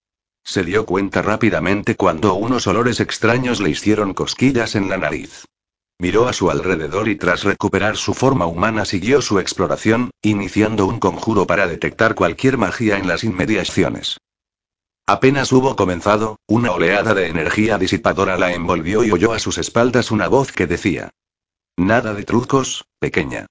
Se 0.44 0.62
dio 0.62 0.84
cuenta 0.84 1.22
rápidamente 1.22 1.96
cuando 1.96 2.34
unos 2.34 2.66
olores 2.66 3.00
extraños 3.00 3.60
le 3.60 3.70
hicieron 3.70 4.14
cosquillas 4.14 4.74
en 4.74 4.88
la 4.88 4.98
nariz. 4.98 5.46
Miró 5.98 6.28
a 6.28 6.32
su 6.32 6.50
alrededor 6.50 7.08
y 7.08 7.16
tras 7.16 7.44
recuperar 7.44 7.96
su 7.96 8.14
forma 8.14 8.46
humana 8.46 8.84
siguió 8.84 9.22
su 9.22 9.38
exploración, 9.38 10.10
iniciando 10.22 10.86
un 10.86 10.98
conjuro 10.98 11.46
para 11.46 11.66
detectar 11.66 12.14
cualquier 12.14 12.58
magia 12.58 12.98
en 12.98 13.08
las 13.08 13.24
inmediaciones. 13.24 14.18
Apenas 15.06 15.52
hubo 15.52 15.76
comenzado, 15.76 16.38
una 16.46 16.72
oleada 16.72 17.14
de 17.14 17.28
energía 17.28 17.78
disipadora 17.78 18.36
la 18.36 18.52
envolvió 18.52 19.04
y 19.04 19.12
oyó 19.12 19.32
a 19.32 19.38
sus 19.38 19.58
espaldas 19.58 20.10
una 20.10 20.28
voz 20.28 20.50
que 20.50 20.66
decía. 20.66 21.10
Nada 21.76 22.14
de 22.14 22.24
trucos, 22.24 22.84
pequeña. 22.98 23.46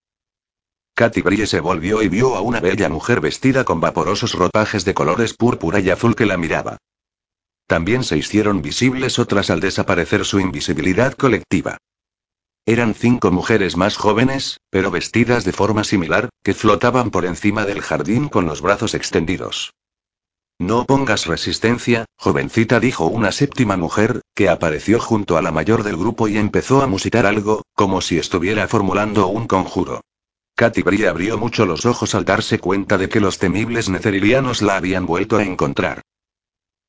Katy 0.96 1.22
Brie 1.22 1.48
se 1.48 1.60
volvió 1.60 2.04
y 2.04 2.08
vio 2.08 2.36
a 2.36 2.42
una 2.42 2.60
bella 2.60 2.88
mujer 2.88 3.20
vestida 3.20 3.64
con 3.64 3.82
vaporosos 3.82 4.34
ropajes 4.34 4.86
de 4.86 4.94
colores 4.94 5.34
púrpura 5.34 5.80
y 5.80 5.90
azul 5.90 6.16
que 6.16 6.28
la 6.28 6.38
miraba. 6.38 6.78
También 7.66 8.04
se 8.04 8.18
hicieron 8.18 8.62
visibles 8.62 9.18
otras 9.18 9.50
al 9.50 9.60
desaparecer 9.60 10.24
su 10.24 10.40
invisibilidad 10.40 11.14
colectiva. 11.14 11.78
Eran 12.66 12.94
cinco 12.94 13.32
mujeres 13.32 13.76
más 13.76 13.98
jóvenes, 13.98 14.60
pero 14.70 14.92
vestidas 14.92 15.44
de 15.46 15.52
forma 15.52 15.84
similar, 15.84 16.30
que 16.44 16.54
flotaban 16.54 17.10
por 17.10 17.26
encima 17.26 17.66
del 17.66 17.82
jardín 17.82 18.30
con 18.30 18.46
los 18.46 18.62
brazos 18.62 18.94
extendidos. 18.94 19.74
No 20.60 20.86
pongas 20.86 21.26
resistencia, 21.26 22.06
jovencita, 22.18 22.80
dijo 22.80 23.08
una 23.08 23.32
séptima 23.32 23.76
mujer, 23.76 24.22
que 24.36 24.48
apareció 24.48 25.00
junto 25.00 25.38
a 25.38 25.42
la 25.42 25.52
mayor 25.52 25.84
del 25.84 25.98
grupo 25.98 26.28
y 26.28 26.38
empezó 26.38 26.84
a 26.84 26.88
musitar 26.88 27.26
algo, 27.26 27.64
como 27.74 28.00
si 28.00 28.20
estuviera 28.20 28.68
formulando 28.68 29.28
un 29.28 29.48
conjuro. 29.48 30.02
Katy 30.56 30.84
Brie 30.84 31.08
abrió 31.08 31.38
mucho 31.38 31.66
los 31.66 31.86
ojos 31.86 32.14
al 32.14 32.26
darse 32.26 32.60
cuenta 32.60 32.98
de 32.98 33.10
que 33.10 33.20
los 33.20 33.40
temibles 33.40 33.90
necerilianos 33.90 34.62
la 34.62 34.78
habían 34.78 35.06
vuelto 35.06 35.38
a 35.38 35.44
encontrar. 35.44 36.02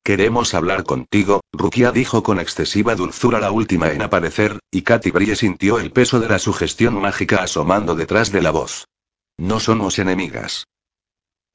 Queremos 0.03 0.53
hablar 0.53 0.83
contigo, 0.83 1.41
Rukia 1.51 1.91
dijo 1.91 2.21
con 2.21 2.39
excesiva 2.39 2.93
dulzura 2.93 3.39
la 3.39 3.49
última 3.49 3.91
en 3.91 4.03
aparecer, 4.03 4.59
y 4.69 4.83
Katy 4.83 5.09
Brie 5.09 5.35
sintió 5.35 5.79
el 5.79 5.91
peso 5.91 6.19
de 6.19 6.29
la 6.29 6.37
sugestión 6.37 7.01
mágica 7.01 7.37
asomando 7.37 7.95
detrás 7.95 8.31
de 8.31 8.43
la 8.43 8.51
voz. 8.51 8.85
No 9.37 9.59
somos 9.59 9.97
enemigas. 9.97 10.67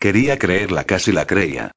Quería 0.00 0.36
creerla, 0.36 0.82
casi 0.82 1.12
la 1.12 1.28
creía. 1.28 1.70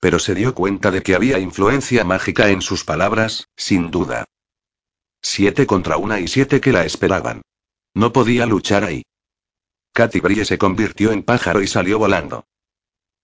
Pero 0.00 0.18
se 0.18 0.34
dio 0.34 0.52
cuenta 0.52 0.90
de 0.90 1.02
que 1.04 1.14
había 1.14 1.38
influencia 1.38 2.02
mágica 2.04 2.48
en 2.48 2.60
sus 2.60 2.84
palabras, 2.84 3.46
sin 3.56 3.92
duda. 3.92 4.24
Siete 5.22 5.64
contra 5.64 5.96
una 5.96 6.18
y 6.18 6.26
siete 6.26 6.60
que 6.60 6.72
la 6.72 6.84
esperaban. 6.84 7.42
No 7.94 8.12
podía 8.12 8.46
luchar 8.46 8.82
ahí. 8.82 9.04
Katy 9.92 10.20
Brie 10.20 10.44
se 10.44 10.58
convirtió 10.58 11.12
en 11.12 11.22
pájaro 11.22 11.62
y 11.62 11.66
salió 11.66 11.98
volando. 11.98 12.46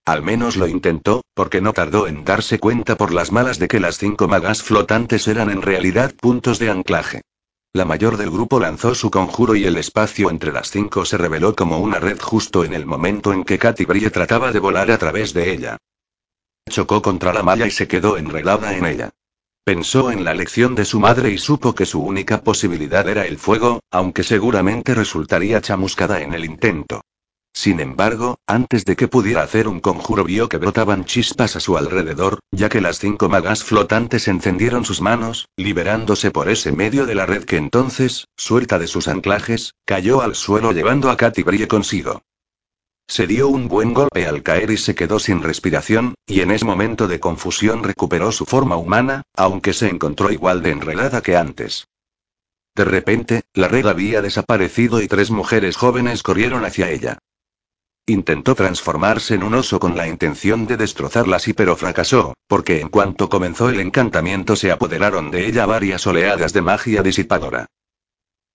Al 0.05 0.23
menos 0.23 0.57
lo 0.57 0.69
intentó, 0.69 1.23
porque 1.35 1.61
no 1.61 1.73
tardó 1.73 2.07
en 2.07 2.25
darse 2.25 2.59
cuenta 2.59 2.97
por 2.97 3.13
las 3.13 3.33
malas 3.33 3.59
de 3.59 3.69
que 3.69 3.81
las 3.81 3.99
cinco 3.99 4.29
magas 4.29 4.63
flotantes 4.63 5.27
eran 5.27 5.51
en 5.51 5.63
realidad 5.63 6.15
puntos 6.15 6.59
de 6.59 6.71
anclaje. 6.71 7.23
La 7.73 7.85
mayor 7.85 8.17
del 8.17 8.31
grupo 8.31 8.61
lanzó 8.61 8.95
su 8.95 9.11
conjuro 9.11 9.55
y 9.55 9.65
el 9.65 9.77
espacio 9.77 10.31
entre 10.31 10.53
las 10.53 10.71
cinco 10.71 11.05
se 11.05 11.19
reveló 11.19 11.55
como 11.55 11.79
una 11.79 11.99
red 11.99 12.21
justo 12.21 12.65
en 12.65 12.73
el 12.73 12.87
momento 12.87 13.33
en 13.33 13.45
que 13.45 13.59
Katy 13.59 13.85
Brie 13.85 14.11
trataba 14.11 14.53
de 14.53 14.61
volar 14.61 14.91
a 14.91 14.99
través 14.99 15.35
de 15.35 15.53
ella. 15.53 15.77
Chocó 16.71 17.03
contra 17.03 17.33
la 17.33 17.43
malla 17.43 17.67
y 17.67 17.71
se 17.71 17.87
quedó 17.87 18.17
enredada 18.17 18.77
en 18.77 18.87
ella. 18.87 19.11
Pensó 19.67 20.13
en 20.13 20.25
la 20.25 20.33
lección 20.33 20.77
de 20.77 20.85
su 20.85 21.01
madre 21.01 21.33
y 21.33 21.39
supo 21.39 21.75
que 21.75 21.87
su 21.87 22.01
única 22.01 22.43
posibilidad 22.43 23.09
era 23.09 23.27
el 23.27 23.37
fuego, 23.37 23.81
aunque 23.91 24.23
seguramente 24.23 24.95
resultaría 24.95 25.61
chamuscada 25.61 26.21
en 26.21 26.35
el 26.35 26.45
intento. 26.45 27.01
Sin 27.53 27.81
embargo, 27.81 28.39
antes 28.47 28.85
de 28.85 28.95
que 28.95 29.09
pudiera 29.09 29.43
hacer 29.43 29.67
un 29.67 29.81
conjuro 29.81 30.23
vio 30.23 30.49
que 30.49 30.59
brotaban 30.59 31.05
chispas 31.05 31.57
a 31.57 31.61
su 31.61 31.77
alrededor, 31.77 32.39
ya 32.53 32.69
que 32.69 32.81
las 32.81 33.01
cinco 33.01 33.29
magas 33.29 33.65
flotantes 33.65 34.29
encendieron 34.29 34.85
sus 34.85 35.01
manos, 35.01 35.49
liberándose 35.57 36.31
por 36.31 36.49
ese 36.49 36.71
medio 36.71 37.05
de 37.05 37.17
la 37.17 37.27
red 37.27 37.43
que 37.43 37.57
entonces, 37.57 38.29
suelta 38.37 38.79
de 38.79 38.87
sus 38.87 39.09
anclajes, 39.09 39.75
cayó 39.85 40.23
al 40.23 40.37
suelo 40.37 40.71
llevando 40.71 41.11
a 41.11 41.17
Katy 41.17 41.43
Brie 41.43 41.67
consigo. 41.67 42.23
Se 43.09 43.27
dio 43.27 43.49
un 43.49 43.69
buen 43.69 43.95
golpe 43.95 44.27
al 44.27 44.43
caer 44.43 44.71
y 44.71 44.77
se 44.77 44.95
quedó 44.95 45.19
sin 45.19 45.43
respiración, 45.43 46.15
y 46.27 46.41
en 46.41 46.51
ese 46.51 46.65
momento 46.65 47.07
de 47.07 47.21
confusión 47.21 47.85
recuperó 47.85 48.33
su 48.33 48.47
forma 48.47 48.77
humana, 48.77 49.23
aunque 49.37 49.73
se 49.73 49.89
encontró 49.89 50.31
igual 50.31 50.63
de 50.63 50.73
enredada 50.73 51.23
que 51.23 51.37
antes. 51.37 51.87
De 52.75 52.85
repente, 52.85 53.43
la 53.55 53.69
red 53.69 53.87
había 53.87 54.23
desaparecido 54.23 55.01
y 55.01 55.09
tres 55.09 55.31
mujeres 55.31 55.77
jóvenes 55.77 56.23
corrieron 56.23 56.65
hacia 56.65 56.91
ella. 56.91 57.19
Intentó 58.07 58.55
transformarse 58.55 59.35
en 59.35 59.45
un 59.45 59.55
oso 59.55 59.81
con 59.81 59.97
la 59.97 60.07
intención 60.07 60.67
de 60.67 60.77
destrozarlas 60.77 61.49
y 61.49 61.55
pero 61.55 61.75
fracasó, 61.77 62.35
porque 62.47 62.81
en 62.81 62.89
cuanto 62.89 63.29
comenzó 63.29 63.69
el 63.69 63.81
encantamiento 63.81 64.57
se 64.57 64.71
apoderaron 64.71 65.31
de 65.31 65.47
ella 65.47 65.65
varias 65.65 66.07
oleadas 66.07 66.53
de 66.53 66.63
magia 66.63 67.03
disipadora. 67.03 67.67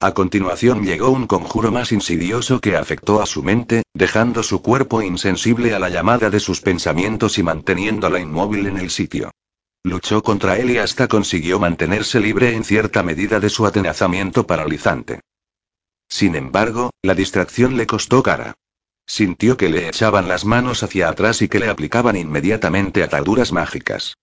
A 0.04 0.16
continuación 0.16 0.84
llegó 0.84 1.12
un 1.12 1.28
conjuro 1.28 1.72
más 1.72 1.92
insidioso 1.92 2.60
que 2.60 2.76
afectó 2.76 3.22
a 3.22 3.28
su 3.28 3.44
mente, 3.44 3.84
dejando 3.94 4.42
su 4.42 4.64
cuerpo 4.64 5.04
insensible 5.04 5.76
a 5.76 5.80
la 5.80 5.90
llamada 5.90 6.32
de 6.32 6.40
sus 6.40 6.60
pensamientos 6.60 7.38
y 7.38 7.44
manteniéndola 7.44 8.20
inmóvil 8.20 8.66
en 8.66 8.78
el 8.78 8.90
sitio. 8.90 9.30
Luchó 9.84 10.24
contra 10.24 10.58
él 10.58 10.72
y 10.72 10.80
hasta 10.80 11.08
consiguió 11.08 11.60
mantenerse 11.60 12.20
libre 12.20 12.56
en 12.56 12.64
cierta 12.64 13.04
medida 13.04 13.40
de 13.40 13.50
su 13.50 13.68
atenazamiento 13.68 14.48
paralizante. 14.48 15.20
Sin 16.10 16.36
embargo, 16.36 16.90
la 17.04 17.14
distracción 17.14 17.78
le 17.78 17.86
costó 17.86 18.24
cara. 18.24 18.56
Sintió 19.06 19.56
que 19.56 19.70
le 19.70 19.88
echaban 19.88 20.28
las 20.28 20.46
manos 20.46 20.82
hacia 20.82 21.10
atrás 21.10 21.44
y 21.44 21.48
que 21.48 21.60
le 21.60 21.70
aplicaban 21.70 22.16
inmediatamente 22.16 23.04
ataduras 23.04 23.52
mágicas. 23.52 24.16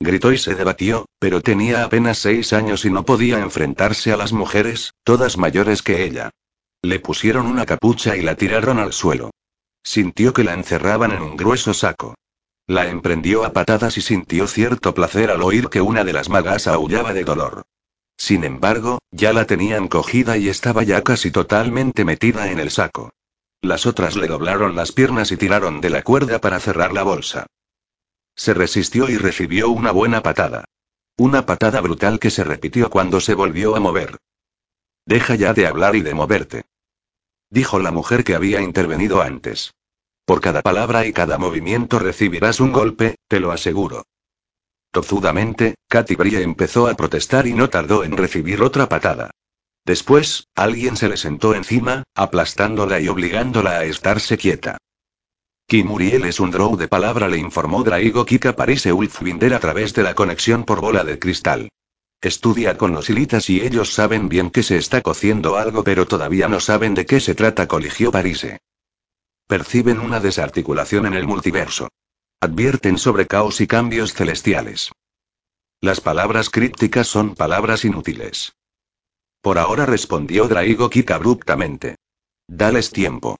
Gritó 0.00 0.32
y 0.32 0.38
se 0.38 0.54
debatió, 0.54 1.06
pero 1.18 1.40
tenía 1.40 1.84
apenas 1.84 2.18
seis 2.18 2.52
años 2.52 2.84
y 2.84 2.90
no 2.90 3.04
podía 3.04 3.40
enfrentarse 3.40 4.12
a 4.12 4.16
las 4.16 4.32
mujeres, 4.32 4.94
todas 5.02 5.38
mayores 5.38 5.82
que 5.82 6.04
ella. 6.04 6.30
Le 6.82 7.00
pusieron 7.00 7.46
una 7.46 7.66
capucha 7.66 8.16
y 8.16 8.22
la 8.22 8.36
tiraron 8.36 8.78
al 8.78 8.92
suelo. 8.92 9.30
Sintió 9.82 10.32
que 10.32 10.44
la 10.44 10.54
encerraban 10.54 11.10
en 11.10 11.22
un 11.22 11.36
grueso 11.36 11.74
saco. 11.74 12.14
La 12.66 12.88
emprendió 12.88 13.44
a 13.44 13.52
patadas 13.52 13.96
y 13.96 14.02
sintió 14.02 14.46
cierto 14.46 14.94
placer 14.94 15.30
al 15.30 15.42
oír 15.42 15.68
que 15.68 15.80
una 15.80 16.04
de 16.04 16.12
las 16.12 16.28
magas 16.28 16.68
aullaba 16.68 17.12
de 17.12 17.24
dolor. 17.24 17.62
Sin 18.16 18.44
embargo, 18.44 18.98
ya 19.10 19.32
la 19.32 19.46
tenían 19.46 19.88
cogida 19.88 20.36
y 20.36 20.48
estaba 20.48 20.82
ya 20.82 21.02
casi 21.02 21.30
totalmente 21.30 22.04
metida 22.04 22.50
en 22.50 22.60
el 22.60 22.70
saco. 22.70 23.10
Las 23.62 23.86
otras 23.86 24.16
le 24.16 24.28
doblaron 24.28 24.76
las 24.76 24.92
piernas 24.92 25.32
y 25.32 25.36
tiraron 25.36 25.80
de 25.80 25.90
la 25.90 26.02
cuerda 26.02 26.40
para 26.40 26.60
cerrar 26.60 26.92
la 26.92 27.02
bolsa. 27.02 27.46
Se 28.38 28.54
resistió 28.54 29.10
y 29.10 29.18
recibió 29.18 29.68
una 29.68 29.90
buena 29.90 30.22
patada. 30.22 30.64
Una 31.16 31.44
patada 31.44 31.80
brutal 31.80 32.20
que 32.20 32.30
se 32.30 32.44
repitió 32.44 32.88
cuando 32.88 33.20
se 33.20 33.34
volvió 33.34 33.74
a 33.74 33.80
mover. 33.80 34.16
Deja 35.04 35.34
ya 35.34 35.52
de 35.54 35.66
hablar 35.66 35.96
y 35.96 36.02
de 36.02 36.14
moverte. 36.14 36.64
dijo 37.50 37.80
la 37.80 37.90
mujer 37.90 38.22
que 38.22 38.36
había 38.36 38.60
intervenido 38.60 39.22
antes. 39.22 39.74
Por 40.24 40.40
cada 40.40 40.62
palabra 40.62 41.04
y 41.04 41.12
cada 41.12 41.36
movimiento 41.36 41.98
recibirás 41.98 42.60
un 42.60 42.70
golpe, 42.70 43.16
te 43.26 43.40
lo 43.40 43.50
aseguro. 43.50 44.04
Tozudamente, 44.92 45.74
Katy 45.88 46.14
Brie 46.14 46.40
empezó 46.40 46.86
a 46.86 46.94
protestar 46.94 47.48
y 47.48 47.54
no 47.54 47.68
tardó 47.68 48.04
en 48.04 48.16
recibir 48.16 48.62
otra 48.62 48.88
patada. 48.88 49.32
Después, 49.84 50.46
alguien 50.54 50.96
se 50.96 51.08
le 51.08 51.16
sentó 51.16 51.56
encima, 51.56 52.04
aplastándola 52.14 53.00
y 53.00 53.08
obligándola 53.08 53.78
a 53.78 53.84
estarse 53.84 54.38
quieta. 54.38 54.78
Kimuriel 55.68 56.24
es 56.24 56.40
un 56.40 56.50
drow 56.50 56.78
de 56.78 56.88
palabra, 56.88 57.28
le 57.28 57.36
informó 57.36 57.84
Draigo 57.84 58.24
Kika 58.24 58.56
Parise 58.56 58.90
Ulfwinder 58.90 59.52
a 59.52 59.60
través 59.60 59.92
de 59.92 60.02
la 60.02 60.14
conexión 60.14 60.64
por 60.64 60.80
bola 60.80 61.04
de 61.04 61.18
cristal. 61.18 61.68
Estudia 62.22 62.78
con 62.78 62.92
los 62.92 63.10
hilitas 63.10 63.50
y 63.50 63.60
ellos 63.60 63.92
saben 63.92 64.30
bien 64.30 64.50
que 64.50 64.62
se 64.62 64.78
está 64.78 65.02
cociendo 65.02 65.58
algo, 65.58 65.84
pero 65.84 66.06
todavía 66.08 66.48
no 66.48 66.58
saben 66.60 66.94
de 66.94 67.04
qué 67.04 67.20
se 67.20 67.34
trata, 67.34 67.68
coligió 67.68 68.10
Parise. 68.10 68.60
Perciben 69.46 70.00
una 70.00 70.20
desarticulación 70.20 71.04
en 71.04 71.12
el 71.12 71.26
multiverso. 71.26 71.90
Advierten 72.40 72.96
sobre 72.96 73.26
caos 73.26 73.60
y 73.60 73.66
cambios 73.66 74.14
celestiales. 74.14 74.90
Las 75.82 76.00
palabras 76.00 76.48
crípticas 76.48 77.08
son 77.08 77.34
palabras 77.34 77.84
inútiles. 77.84 78.54
Por 79.42 79.58
ahora 79.58 79.84
respondió 79.84 80.48
Draigo 80.48 80.88
Kik 80.88 81.10
abruptamente. 81.10 81.96
Dales 82.46 82.90
tiempo. 82.90 83.36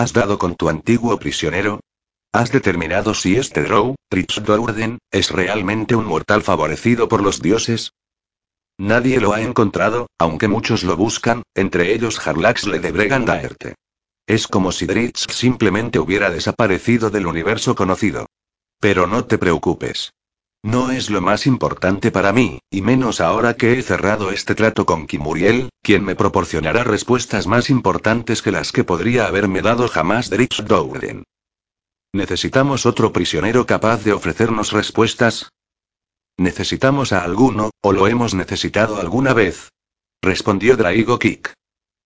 ¿Has 0.00 0.12
dado 0.12 0.38
con 0.38 0.54
tu 0.54 0.68
antiguo 0.68 1.18
prisionero? 1.18 1.80
¿Has 2.32 2.52
determinado 2.52 3.14
si 3.14 3.34
este 3.34 3.64
Drow, 3.64 3.96
Rich 4.12 4.42
Dourden, 4.42 4.98
es 5.10 5.32
realmente 5.32 5.96
un 5.96 6.04
mortal 6.04 6.44
favorecido 6.44 7.08
por 7.08 7.20
los 7.20 7.42
dioses? 7.42 7.90
Nadie 8.78 9.18
lo 9.18 9.32
ha 9.32 9.40
encontrado, 9.40 10.06
aunque 10.16 10.46
muchos 10.46 10.84
lo 10.84 10.96
buscan, 10.96 11.42
entre 11.52 11.92
ellos 11.92 12.24
Harlaxle 12.24 12.78
de 12.78 12.92
Bregandaerte. 12.92 13.74
Es 14.24 14.46
como 14.46 14.70
si 14.70 14.86
Dritz 14.86 15.26
simplemente 15.32 15.98
hubiera 15.98 16.30
desaparecido 16.30 17.10
del 17.10 17.26
universo 17.26 17.74
conocido. 17.74 18.26
Pero 18.78 19.08
no 19.08 19.24
te 19.24 19.36
preocupes. 19.36 20.12
No 20.62 20.90
es 20.90 21.08
lo 21.08 21.20
más 21.20 21.46
importante 21.46 22.10
para 22.10 22.32
mí, 22.32 22.58
y 22.70 22.82
menos 22.82 23.20
ahora 23.20 23.54
que 23.54 23.78
he 23.78 23.82
cerrado 23.82 24.32
este 24.32 24.54
trato 24.54 24.86
con 24.86 25.06
Kimuriel, 25.06 25.70
quien 25.82 26.04
me 26.04 26.16
proporcionará 26.16 26.82
respuestas 26.82 27.46
más 27.46 27.70
importantes 27.70 28.42
que 28.42 28.50
las 28.50 28.72
que 28.72 28.82
podría 28.82 29.26
haberme 29.26 29.62
dado 29.62 29.88
jamás 29.88 30.30
Dritz 30.30 30.64
Douden. 30.64 31.22
¿Necesitamos 32.12 32.86
otro 32.86 33.12
prisionero 33.12 33.66
capaz 33.66 34.02
de 34.02 34.12
ofrecernos 34.12 34.72
respuestas? 34.72 35.50
¿Necesitamos 36.36 37.12
a 37.12 37.22
alguno, 37.22 37.70
o 37.80 37.92
lo 37.92 38.08
hemos 38.08 38.34
necesitado 38.34 38.98
alguna 38.98 39.34
vez? 39.34 39.70
Respondió 40.22 40.76
Draigo 40.76 41.18
Kik. 41.18 41.52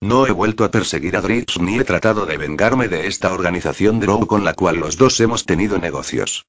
No 0.03 0.27
he 0.27 0.31
vuelto 0.31 0.65
a 0.65 0.71
perseguir 0.71 1.17
a 1.17 1.23
Dritz 1.23 1.59
ni 1.59 1.79
he 1.79 1.85
tratado 1.85 2.27
de 2.27 2.37
vengarme 2.37 2.89
de 2.89 3.07
esta 3.07 3.33
organización 3.33 4.01
Drow 4.01 4.27
con 4.27 4.45
la 4.45 4.55
cual 4.55 4.77
los 4.77 4.99
dos 4.99 5.21
hemos 5.21 5.47
tenido 5.47 5.79
negocios. 5.79 6.45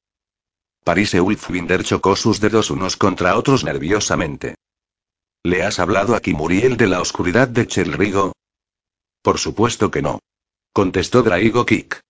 Parise 0.84 1.22
Ulfwinder 1.22 1.84
chocó 1.84 2.18
sus 2.18 2.42
dedos 2.42 2.70
unos 2.70 2.98
contra 2.98 3.38
otros 3.38 3.64
nerviosamente. 3.64 4.56
¿Le 5.42 5.64
has 5.64 5.80
hablado 5.80 6.14
a 6.14 6.20
Kimuriel 6.20 6.76
de 6.76 6.88
la 6.88 7.00
oscuridad 7.00 7.48
de 7.48 7.68
Chelrigo? 7.68 8.34
Por 9.22 9.40
supuesto 9.40 9.90
que 9.90 10.02
no. 10.02 10.20
Contestó 10.74 11.24
Draigo 11.24 11.66
Kik. 11.66 12.02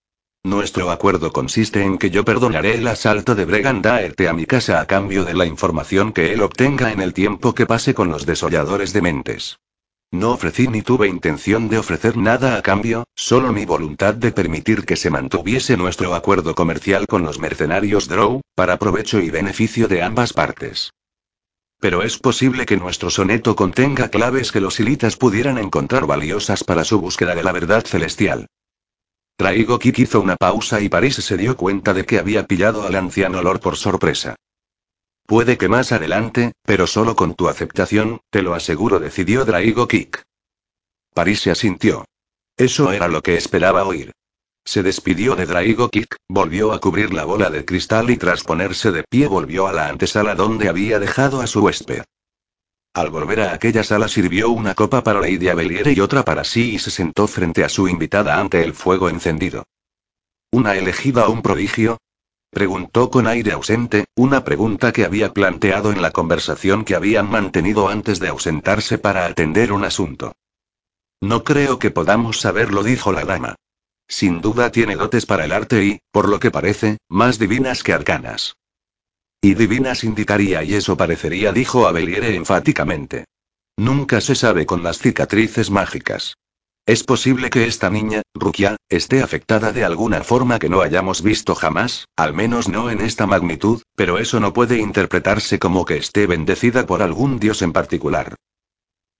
Nuestro 0.44 0.90
acuerdo 0.90 1.32
consiste 1.32 1.84
en 1.84 2.00
que 2.00 2.10
yo 2.10 2.26
perdonaré 2.26 2.76
el 2.76 2.88
asalto 2.88 3.36
de 3.36 3.46
Bregan 3.46 3.84
Daerte 3.84 4.28
a 4.28 4.34
mi 4.34 4.46
casa 4.48 4.82
a 4.82 4.88
cambio 4.88 5.24
de 5.24 5.36
la 5.36 5.46
información 5.46 6.12
que 6.12 6.34
él 6.34 6.42
obtenga 6.42 6.92
en 6.92 7.00
el 7.00 7.14
tiempo 7.14 7.54
que 7.54 7.68
pase 7.68 7.94
con 7.94 8.10
los 8.10 8.26
desolladores 8.26 8.92
de 8.92 9.02
mentes. 9.04 9.60
No 10.14 10.30
ofrecí 10.30 10.68
ni 10.68 10.84
tuve 10.84 11.08
intención 11.08 11.70
de 11.70 11.80
ofrecer 11.80 12.18
nada 12.18 12.56
a 12.56 12.62
cambio, 12.62 13.06
solo 13.16 13.52
mi 13.52 13.66
voluntad 13.66 14.14
de 14.14 14.32
permitir 14.32 14.86
que 14.86 14.96
se 14.96 15.10
mantuviese 15.10 15.76
nuestro 15.76 16.14
acuerdo 16.14 16.54
comercial 16.54 17.08
con 17.08 17.24
los 17.24 17.40
mercenarios 17.40 18.08
Drow, 18.08 18.42
para 18.54 18.78
provecho 18.78 19.20
y 19.20 19.32
beneficio 19.32 19.88
de 19.88 20.04
ambas 20.04 20.32
partes. 20.32 20.92
Pero 21.80 22.04
es 22.04 22.20
posible 22.20 22.68
que 22.68 22.78
nuestro 22.78 23.10
soneto 23.10 23.56
contenga 23.56 24.10
claves 24.10 24.52
que 24.52 24.62
los 24.62 24.80
hilitas 24.80 25.18
pudieran 25.18 25.58
encontrar 25.58 26.06
valiosas 26.06 26.64
para 26.64 26.84
su 26.84 27.02
búsqueda 27.02 27.34
de 27.34 27.42
la 27.42 27.52
verdad 27.52 27.84
celestial. 27.84 28.46
Traigo 29.36 29.80
Kik 29.80 29.98
hizo 29.98 30.22
una 30.22 30.36
pausa 30.36 30.80
y 30.80 30.90
París 30.90 31.16
se 31.16 31.38
dio 31.38 31.58
cuenta 31.58 31.92
de 31.96 32.06
que 32.06 32.20
había 32.20 32.46
pillado 32.46 32.86
al 32.86 32.94
anciano 32.94 33.42
Lord 33.42 33.62
por 33.62 33.78
sorpresa. 33.78 34.36
Puede 35.26 35.58
que 35.58 35.70
más 35.70 35.92
adelante, 35.92 36.52
pero 36.64 36.86
solo 36.86 37.16
con 37.16 37.34
tu 37.34 37.48
aceptación, 37.48 38.22
te 38.30 38.42
lo 38.42 38.54
aseguro, 38.54 39.00
decidió 39.00 39.46
Draigo 39.46 39.88
Kik. 39.88 40.22
París 41.14 41.42
se 41.42 41.52
asintió. 41.52 42.06
Eso 42.58 42.92
era 42.92 43.08
lo 43.08 43.22
que 43.22 43.38
esperaba 43.38 43.84
oír. 43.86 44.12
Se 44.66 44.84
despidió 44.84 45.36
de 45.36 45.46
Draigo 45.46 45.90
Kik, 45.90 46.16
volvió 46.30 46.74
a 46.74 46.80
cubrir 46.80 47.14
la 47.14 47.26
bola 47.26 47.50
de 47.50 47.66
cristal 47.66 48.10
y 48.10 48.18
tras 48.18 48.44
ponerse 48.44 48.92
de 48.92 49.04
pie 49.04 49.28
volvió 49.28 49.68
a 49.68 49.74
la 49.74 49.88
antesala 49.88 50.36
donde 50.36 50.70
había 50.70 51.00
dejado 51.00 51.42
a 51.42 51.48
su 51.48 51.62
huésped. 51.62 52.04
Al 52.94 53.10
volver 53.10 53.42
a 53.42 53.54
aquella 53.54 53.84
sala 53.84 54.08
sirvió 54.08 54.52
una 54.52 54.76
copa 54.76 55.04
para 55.04 55.20
Lady 55.20 55.50
Abeliere 55.50 55.94
y 55.94 56.00
otra 56.00 56.24
para 56.24 56.44
sí 56.44 56.76
y 56.76 56.80
se 56.80 56.92
sentó 56.92 57.28
frente 57.28 57.64
a 57.64 57.70
su 57.70 57.88
invitada 57.88 58.40
ante 58.40 58.64
el 58.64 58.74
fuego 58.74 59.10
encendido. 59.10 59.64
¿Una 60.52 60.76
elegida 60.76 61.28
un 61.28 61.42
prodigio? 61.42 61.98
Preguntó 62.54 63.10
con 63.10 63.26
aire 63.26 63.52
ausente, 63.52 64.06
una 64.16 64.44
pregunta 64.44 64.92
que 64.92 65.06
había 65.06 65.34
planteado 65.34 65.92
en 65.92 66.04
la 66.04 66.12
conversación 66.12 66.86
que 66.86 66.94
habían 66.94 67.30
mantenido 67.30 67.90
antes 67.90 68.20
de 68.20 68.28
ausentarse 68.28 69.00
para 69.00 69.26
atender 69.26 69.72
un 69.72 69.84
asunto. 69.84 70.34
No 71.20 71.44
creo 71.44 71.80
que 71.80 71.90
podamos 71.90 72.40
saberlo, 72.40 72.84
dijo 72.84 73.12
la 73.12 73.26
dama. 73.26 73.56
Sin 74.08 74.42
duda 74.42 74.72
tiene 74.72 74.96
dotes 74.96 75.26
para 75.26 75.46
el 75.46 75.52
arte 75.52 75.84
y, 75.84 76.00
por 76.12 76.30
lo 76.30 76.40
que 76.40 76.52
parece, 76.52 76.98
más 77.10 77.40
divinas 77.40 77.82
que 77.82 77.94
arcanas. 77.94 78.56
Y 79.42 79.56
divinas 79.56 80.04
indicaría 80.04 80.64
y 80.64 80.76
eso 80.76 80.96
parecería, 80.96 81.52
dijo 81.52 81.88
Abeliere 81.88 82.36
enfáticamente. 82.36 83.26
Nunca 83.78 84.22
se 84.22 84.36
sabe 84.36 84.68
con 84.68 84.84
las 84.84 85.00
cicatrices 85.00 85.72
mágicas. 85.72 86.36
Es 86.86 87.06
posible 87.06 87.50
que 87.50 87.66
esta 87.66 87.90
niña, 87.90 88.24
Rukia, 88.34 88.76
esté 88.90 89.24
afectada 89.24 89.72
de 89.72 89.86
alguna 89.86 90.22
forma 90.22 90.60
que 90.60 90.68
no 90.68 90.82
hayamos 90.82 91.22
visto 91.22 91.56
jamás, 91.56 92.10
al 92.18 92.34
menos 92.34 92.68
no 92.68 92.90
en 92.90 93.00
esta 93.00 93.26
magnitud, 93.26 93.82
pero 93.96 94.18
eso 94.18 94.42
no 94.42 94.52
puede 94.52 94.80
interpretarse 94.80 95.60
como 95.60 95.86
que 95.86 95.96
esté 95.96 96.28
bendecida 96.28 96.86
por 96.86 97.02
algún 97.02 97.40
dios 97.40 97.62
en 97.62 97.72
particular. 97.72 98.36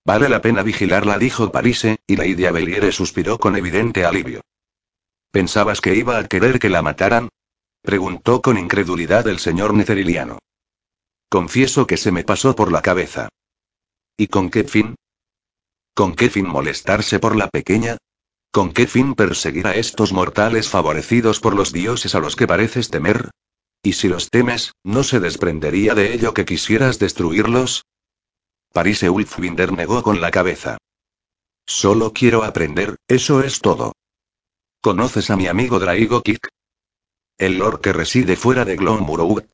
Vale 0.06 0.28
la 0.28 0.42
pena 0.42 0.62
vigilarla, 0.62 1.18
dijo 1.18 1.54
Parise, 1.54 2.00
y 2.06 2.18
Lady 2.18 2.46
Abeliere 2.46 2.92
suspiró 2.92 3.38
con 3.38 3.56
evidente 3.56 4.04
alivio. 4.04 4.42
¿Pensabas 5.32 5.80
que 5.80 5.96
iba 5.96 6.18
a 6.18 6.28
querer 6.28 6.60
que 6.60 6.70
la 6.70 6.82
mataran? 6.82 7.30
preguntó 7.82 8.42
con 8.42 8.58
incredulidad 8.58 9.26
el 9.30 9.40
señor 9.40 9.74
Netheriliano. 9.74 10.40
Confieso 11.30 11.88
que 11.88 11.96
se 11.96 12.12
me 12.12 12.26
pasó 12.26 12.56
por 12.56 12.74
la 12.74 12.82
cabeza. 12.82 13.30
¿Y 14.18 14.28
con 14.28 14.50
qué 14.50 14.66
fin? 14.66 14.96
¿Con 15.96 16.16
qué 16.16 16.30
fin 16.30 16.48
molestarse 16.48 17.20
por 17.20 17.36
la 17.36 17.50
pequeña? 17.50 17.98
¿Con 18.52 18.74
qué 18.74 18.88
fin 18.88 19.14
perseguir 19.14 19.68
a 19.68 19.76
estos 19.76 20.12
mortales 20.12 20.68
favorecidos 20.68 21.40
por 21.40 21.56
los 21.56 21.72
dioses 21.72 22.16
a 22.16 22.20
los 22.20 22.36
que 22.36 22.48
pareces 22.48 22.90
temer? 22.90 23.30
¿Y 23.84 23.94
si 23.94 24.08
los 24.08 24.30
temes, 24.30 24.72
no 24.84 25.04
se 25.04 25.20
desprendería 25.20 25.94
de 25.94 26.14
ello 26.14 26.34
que 26.34 26.46
quisieras 26.46 26.98
destruirlos? 26.98 27.86
Parise 28.72 29.10
Ulfwinder 29.10 29.72
negó 29.72 30.02
con 30.02 30.20
la 30.20 30.32
cabeza. 30.32 30.78
Solo 31.68 32.12
quiero 32.12 32.44
aprender, 32.44 32.96
eso 33.08 33.44
es 33.44 33.60
todo. 33.60 33.94
¿Conoces 34.82 35.30
a 35.30 35.36
mi 35.36 35.48
amigo 35.48 35.80
Draigo 35.80 36.24
Kik? 36.24 36.48
¿El 37.38 37.60
lord 37.60 37.82
que 37.82 37.94
reside 37.94 38.36
fuera 38.36 38.66
de 38.66 38.76
Glomburg? 38.78 39.48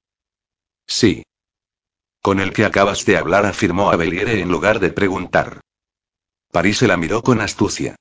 Sí. 0.87 1.23
Con 2.21 2.39
el 2.39 2.53
que 2.53 2.65
acabas 2.65 3.05
de 3.05 3.17
hablar, 3.17 3.45
afirmó 3.45 3.91
Abeliere 3.91 4.39
en 4.39 4.49
lugar 4.49 4.79
de 4.79 4.91
preguntar. 4.91 5.61
París 6.51 6.79
se 6.79 6.87
la 6.87 6.97
miró 6.97 7.21
con 7.21 7.41
astucia. 7.41 7.95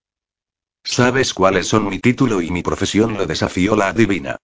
¿Sabes 0.82 1.34
cuáles 1.34 1.66
son 1.66 1.88
mi 1.88 1.98
título 1.98 2.40
y 2.40 2.50
mi 2.50 2.62
profesión? 2.62 3.14
lo 3.14 3.26
desafió 3.26 3.76
la 3.76 3.88
adivina. 3.88 4.38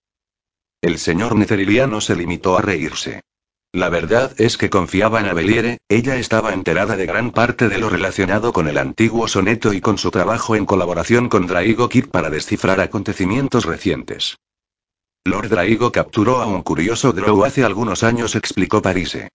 El 0.82 0.98
señor 0.98 1.36
Netheriliano 1.36 2.02
se 2.02 2.14
limitó 2.14 2.58
a 2.58 2.60
reírse. 2.60 3.22
La 3.72 3.88
verdad 3.88 4.32
es 4.38 4.58
que 4.58 4.70
confiaba 4.70 5.20
en 5.20 5.26
Abeliere, 5.26 5.78
ella 5.88 6.16
estaba 6.16 6.52
enterada 6.52 6.96
de 6.96 7.06
gran 7.06 7.30
parte 7.32 7.68
de 7.68 7.78
lo 7.78 7.88
relacionado 7.88 8.52
con 8.52 8.68
el 8.68 8.78
antiguo 8.78 9.26
soneto 9.26 9.72
y 9.72 9.80
con 9.80 9.96
su 9.96 10.10
trabajo 10.10 10.54
en 10.54 10.66
colaboración 10.66 11.28
con 11.28 11.46
Draigo 11.46 11.88
Kid 11.88 12.08
para 12.08 12.30
descifrar 12.30 12.80
acontecimientos 12.80 13.64
recientes. 13.64 14.36
Lord 15.24 15.48
Draigo 15.48 15.90
capturó 15.90 16.42
a 16.42 16.46
un 16.46 16.62
curioso 16.62 17.12
Drow 17.12 17.44
hace 17.44 17.64
algunos 17.64 18.02
años, 18.02 18.36
explicó 18.36 18.82
Parise. 18.82 19.30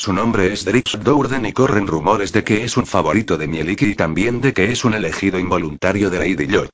Su 0.00 0.14
nombre 0.14 0.50
es 0.50 0.64
Drix 0.64 0.98
Dourden 1.04 1.44
y 1.44 1.52
corren 1.52 1.86
rumores 1.86 2.32
de 2.32 2.42
que 2.42 2.64
es 2.64 2.78
un 2.78 2.86
favorito 2.86 3.36
de 3.36 3.46
Mieliki 3.46 3.84
y 3.84 3.94
también 3.94 4.40
de 4.40 4.54
que 4.54 4.72
es 4.72 4.86
un 4.86 4.94
elegido 4.94 5.38
involuntario 5.38 6.08
de 6.08 6.18
Lady 6.20 6.46
Lot. 6.46 6.70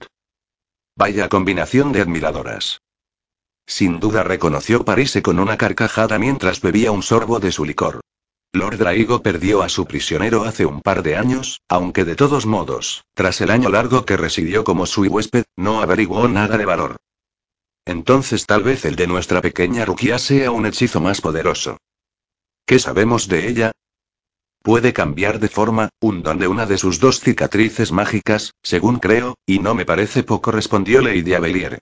Vaya 0.94 1.28
combinación 1.28 1.90
de 1.90 2.02
admiradoras. 2.02 2.82
Sin 3.66 3.98
duda 3.98 4.22
reconoció 4.22 4.84
Parise 4.84 5.22
con 5.22 5.40
una 5.40 5.56
carcajada 5.56 6.20
mientras 6.20 6.60
bebía 6.60 6.92
un 6.92 7.02
sorbo 7.02 7.40
de 7.40 7.50
su 7.50 7.64
licor. 7.64 7.98
Lord 8.52 8.78
Draigo 8.78 9.22
perdió 9.22 9.64
a 9.64 9.68
su 9.68 9.86
prisionero 9.86 10.44
hace 10.44 10.64
un 10.64 10.80
par 10.80 11.02
de 11.02 11.16
años, 11.16 11.62
aunque 11.68 12.05
de 12.05 12.14
todos 12.14 12.46
modos, 12.46 13.06
tras 13.14 13.40
el 13.40 13.50
año 13.50 13.70
largo 13.70 14.05
que 14.05 14.16
residió 14.16 14.62
como 14.62 14.86
su 14.86 15.02
huésped, 15.02 15.46
no 15.56 15.80
averiguó 15.80 16.28
nada 16.28 16.56
de 16.56 16.64
valor. 16.64 16.98
Entonces 17.84 18.46
tal 18.46 18.62
vez 18.62 18.84
el 18.84 18.94
de 18.94 19.08
nuestra 19.08 19.42
pequeña 19.42 19.84
Rukia 19.84 20.20
sea 20.20 20.52
un 20.52 20.64
hechizo 20.64 21.00
más 21.00 21.20
poderoso. 21.20 21.78
¿Qué 22.67 22.81
sabemos 22.81 23.28
de 23.28 23.49
ella? 23.49 23.70
Puede 24.61 24.93
cambiar 24.93 25.39
de 25.39 25.49
forma, 25.49 25.91
un 26.01 26.25
don 26.25 26.41
de 26.41 26.49
una 26.49 26.67
de 26.67 26.78
sus 26.78 26.99
dos 26.99 27.20
cicatrices 27.20 27.93
mágicas, 27.93 28.55
según 28.61 28.99
creo, 28.99 29.36
y 29.47 29.61
no 29.61 29.77
me 29.77 29.85
parece 29.85 30.25
poco, 30.25 30.51
respondió 30.51 31.01
Lady 31.01 31.33
Abelier. 31.35 31.78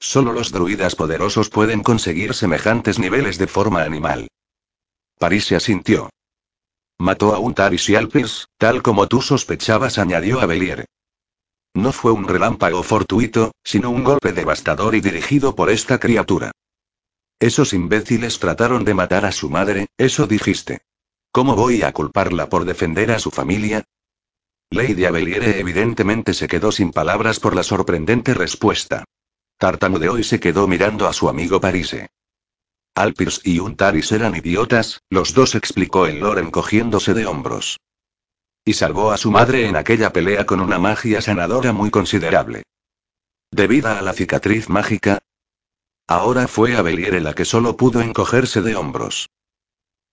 Solo 0.00 0.32
los 0.32 0.50
druidas 0.50 0.96
poderosos 0.96 1.50
pueden 1.50 1.84
conseguir 1.84 2.34
semejantes 2.34 2.98
niveles 2.98 3.38
de 3.38 3.46
forma 3.46 3.84
animal. 3.84 4.26
París 5.20 5.44
se 5.44 5.54
asintió. 5.54 6.10
Mató 6.98 7.32
a 7.32 7.38
un 7.38 7.54
Taris 7.54 7.88
y 7.88 7.94
Alpirs, 7.94 8.48
tal 8.58 8.82
como 8.82 9.06
tú 9.06 9.22
sospechabas, 9.22 9.98
añadió 9.98 10.40
Abelier. 10.40 10.86
No 11.74 11.92
fue 11.92 12.10
un 12.10 12.26
relámpago 12.26 12.82
fortuito, 12.82 13.52
sino 13.62 13.90
un 13.90 14.02
golpe 14.02 14.32
devastador 14.32 14.96
y 14.96 15.00
dirigido 15.00 15.54
por 15.54 15.70
esta 15.70 16.00
criatura. 16.00 16.50
Esos 17.44 17.74
imbéciles 17.74 18.38
trataron 18.38 18.86
de 18.86 18.94
matar 18.94 19.26
a 19.26 19.30
su 19.30 19.50
madre, 19.50 19.88
eso 19.98 20.26
dijiste. 20.26 20.80
¿Cómo 21.30 21.54
voy 21.54 21.82
a 21.82 21.92
culparla 21.92 22.48
por 22.48 22.64
defender 22.64 23.10
a 23.10 23.18
su 23.18 23.30
familia? 23.30 23.84
Lady 24.70 25.04
Abeliere 25.04 25.60
evidentemente 25.60 26.32
se 26.32 26.48
quedó 26.48 26.72
sin 26.72 26.90
palabras 26.90 27.40
por 27.40 27.54
la 27.54 27.62
sorprendente 27.62 28.32
respuesta. 28.32 29.04
Tartamudeó 29.58 30.18
y 30.18 30.24
se 30.24 30.40
quedó 30.40 30.66
mirando 30.66 31.06
a 31.06 31.12
su 31.12 31.28
amigo 31.28 31.60
Parise. 31.60 32.08
Alpirs 32.94 33.42
y 33.44 33.58
Untaris 33.58 34.10
eran 34.12 34.34
idiotas, 34.34 35.02
los 35.10 35.34
dos 35.34 35.54
explicó 35.54 36.06
el 36.06 36.20
lord 36.20 36.38
encogiéndose 36.38 37.12
de 37.12 37.26
hombros. 37.26 37.78
Y 38.64 38.72
salvó 38.72 39.12
a 39.12 39.18
su 39.18 39.30
madre 39.30 39.66
en 39.68 39.76
aquella 39.76 40.14
pelea 40.14 40.46
con 40.46 40.62
una 40.62 40.78
magia 40.78 41.20
sanadora 41.20 41.74
muy 41.74 41.90
considerable. 41.90 42.62
Debida 43.50 43.98
a 43.98 44.00
la 44.00 44.14
cicatriz 44.14 44.70
mágica. 44.70 45.18
Ahora 46.06 46.48
fue 46.48 46.76
Abeliere 46.76 47.20
la 47.20 47.34
que 47.34 47.44
solo 47.44 47.76
pudo 47.76 48.02
encogerse 48.02 48.60
de 48.60 48.76
hombros. 48.76 49.30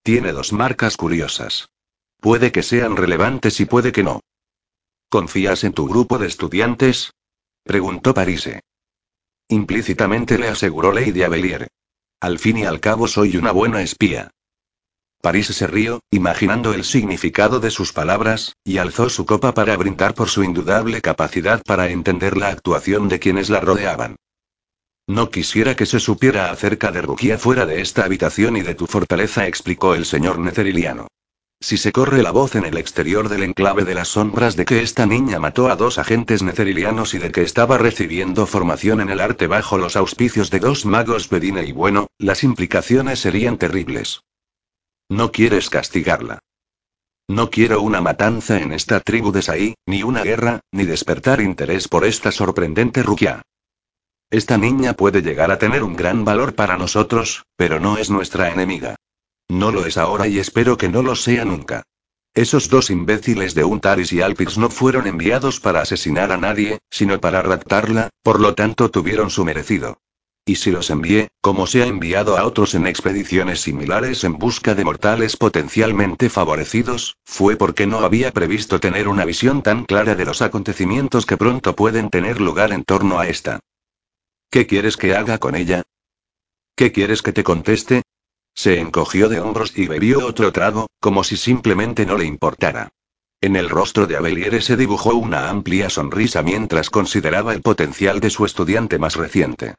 Tiene 0.03 0.31
dos 0.31 0.53
marcas 0.53 0.95
curiosas. 0.95 1.69
Puede 2.19 2.51
que 2.51 2.63
sean 2.63 2.95
relevantes 2.95 3.59
y 3.59 3.65
puede 3.65 3.91
que 3.91 4.03
no. 4.03 4.21
¿Confías 5.09 5.63
en 5.63 5.73
tu 5.73 5.87
grupo 5.87 6.17
de 6.17 6.27
estudiantes? 6.27 7.11
preguntó 7.63 8.13
Parise. 8.13 8.61
Implícitamente 9.49 10.37
le 10.37 10.47
aseguró 10.47 10.93
Lady 10.93 11.23
Abelier. 11.23 11.67
Al 12.21 12.39
fin 12.39 12.59
y 12.59 12.63
al 12.63 12.79
cabo 12.79 13.07
soy 13.07 13.35
una 13.35 13.51
buena 13.51 13.81
espía. 13.81 14.31
Parise 15.21 15.53
se 15.53 15.67
rió, 15.67 15.99
imaginando 16.09 16.73
el 16.73 16.85
significado 16.85 17.59
de 17.59 17.69
sus 17.69 17.91
palabras, 17.91 18.55
y 18.63 18.77
alzó 18.77 19.09
su 19.09 19.25
copa 19.25 19.53
para 19.53 19.75
brindar 19.75 20.15
por 20.15 20.29
su 20.29 20.43
indudable 20.43 21.01
capacidad 21.01 21.61
para 21.63 21.89
entender 21.89 22.37
la 22.37 22.47
actuación 22.47 23.09
de 23.09 23.19
quienes 23.19 23.49
la 23.49 23.59
rodeaban. 23.59 24.15
No 25.07 25.29
quisiera 25.29 25.75
que 25.75 25.85
se 25.85 25.99
supiera 25.99 26.51
acerca 26.51 26.91
de 26.91 27.01
Rukia 27.01 27.37
fuera 27.37 27.65
de 27.65 27.81
esta 27.81 28.05
habitación 28.05 28.57
y 28.57 28.61
de 28.61 28.75
tu 28.75 28.87
fortaleza, 28.87 29.47
explicó 29.47 29.95
el 29.95 30.05
señor 30.05 30.39
Netheriliano. 30.39 31.07
Si 31.63 31.77
se 31.77 31.91
corre 31.91 32.23
la 32.23 32.31
voz 32.31 32.55
en 32.55 32.65
el 32.65 32.75
exterior 32.77 33.29
del 33.29 33.43
enclave 33.43 33.85
de 33.85 33.93
las 33.93 34.07
sombras 34.07 34.55
de 34.55 34.65
que 34.65 34.81
esta 34.81 35.05
niña 35.05 35.37
mató 35.39 35.69
a 35.69 35.75
dos 35.75 35.99
agentes 35.99 36.41
netherilianos 36.41 37.13
y 37.13 37.19
de 37.19 37.31
que 37.31 37.43
estaba 37.43 37.77
recibiendo 37.77 38.47
formación 38.47 38.99
en 38.99 39.11
el 39.11 39.19
arte 39.19 39.45
bajo 39.45 39.77
los 39.77 39.95
auspicios 39.95 40.49
de 40.49 40.59
dos 40.59 40.87
magos 40.87 41.29
Bedine 41.29 41.63
y 41.63 41.71
bueno, 41.71 42.07
las 42.17 42.43
implicaciones 42.43 43.19
serían 43.19 43.59
terribles. 43.59 44.23
No 45.07 45.31
quieres 45.31 45.69
castigarla. 45.69 46.39
No 47.27 47.51
quiero 47.51 47.81
una 47.81 48.01
matanza 48.01 48.59
en 48.59 48.71
esta 48.71 48.99
tribu 48.99 49.31
de 49.31 49.43
Saí, 49.43 49.75
ni 49.85 50.01
una 50.01 50.23
guerra, 50.23 50.61
ni 50.71 50.85
despertar 50.85 51.41
interés 51.41 51.87
por 51.87 52.05
esta 52.05 52.31
sorprendente 52.31 53.03
Rukia. 53.03 53.43
Esta 54.31 54.57
niña 54.57 54.93
puede 54.93 55.21
llegar 55.21 55.51
a 55.51 55.59
tener 55.59 55.83
un 55.83 55.97
gran 55.97 56.23
valor 56.23 56.55
para 56.55 56.77
nosotros, 56.77 57.43
pero 57.57 57.81
no 57.81 57.97
es 57.97 58.09
nuestra 58.09 58.49
enemiga. 58.49 58.95
No 59.49 59.73
lo 59.73 59.85
es 59.85 59.97
ahora 59.97 60.25
y 60.29 60.39
espero 60.39 60.77
que 60.77 60.87
no 60.87 61.01
lo 61.01 61.17
sea 61.17 61.43
nunca. 61.43 61.83
Esos 62.33 62.69
dos 62.69 62.89
imbéciles 62.91 63.55
de 63.55 63.65
Untaris 63.65 64.13
y 64.13 64.21
Alpirs 64.21 64.57
no 64.57 64.69
fueron 64.69 65.05
enviados 65.05 65.59
para 65.59 65.81
asesinar 65.81 66.31
a 66.31 66.37
nadie, 66.37 66.79
sino 66.89 67.19
para 67.19 67.41
raptarla, 67.41 68.09
por 68.23 68.39
lo 68.39 68.55
tanto 68.55 68.89
tuvieron 68.89 69.29
su 69.29 69.43
merecido. 69.43 69.97
Y 70.45 70.55
si 70.55 70.71
los 70.71 70.89
envié, 70.91 71.27
como 71.41 71.67
se 71.67 71.83
ha 71.83 71.87
enviado 71.87 72.37
a 72.37 72.45
otros 72.45 72.73
en 72.73 72.87
expediciones 72.87 73.59
similares 73.59 74.23
en 74.23 74.37
busca 74.37 74.75
de 74.75 74.85
mortales 74.85 75.35
potencialmente 75.35 76.29
favorecidos, 76.29 77.17
fue 77.25 77.57
porque 77.57 77.85
no 77.85 77.99
había 77.99 78.31
previsto 78.31 78.79
tener 78.79 79.09
una 79.09 79.25
visión 79.25 79.61
tan 79.61 79.83
clara 79.83 80.15
de 80.15 80.23
los 80.23 80.41
acontecimientos 80.41 81.25
que 81.25 81.35
pronto 81.35 81.75
pueden 81.75 82.09
tener 82.09 82.39
lugar 82.39 82.71
en 82.71 82.85
torno 82.85 83.19
a 83.19 83.27
esta. 83.27 83.59
¿Qué 84.51 84.67
quieres 84.67 84.97
que 84.97 85.15
haga 85.15 85.37
con 85.37 85.55
ella? 85.55 85.83
¿Qué 86.75 86.91
quieres 86.91 87.21
que 87.21 87.31
te 87.31 87.41
conteste? 87.41 88.01
Se 88.53 88.81
encogió 88.81 89.29
de 89.29 89.39
hombros 89.39 89.77
y 89.77 89.87
bebió 89.87 90.25
otro 90.25 90.51
trago, 90.51 90.87
como 90.99 91.23
si 91.23 91.37
simplemente 91.37 92.05
no 92.05 92.17
le 92.17 92.25
importara. 92.25 92.89
En 93.39 93.55
el 93.55 93.69
rostro 93.69 94.07
de 94.07 94.17
Abeliere 94.17 94.61
se 94.61 94.75
dibujó 94.75 95.15
una 95.15 95.49
amplia 95.49 95.89
sonrisa 95.89 96.43
mientras 96.43 96.89
consideraba 96.89 97.53
el 97.53 97.61
potencial 97.61 98.19
de 98.19 98.29
su 98.29 98.45
estudiante 98.45 98.99
más 98.99 99.15
reciente. 99.15 99.75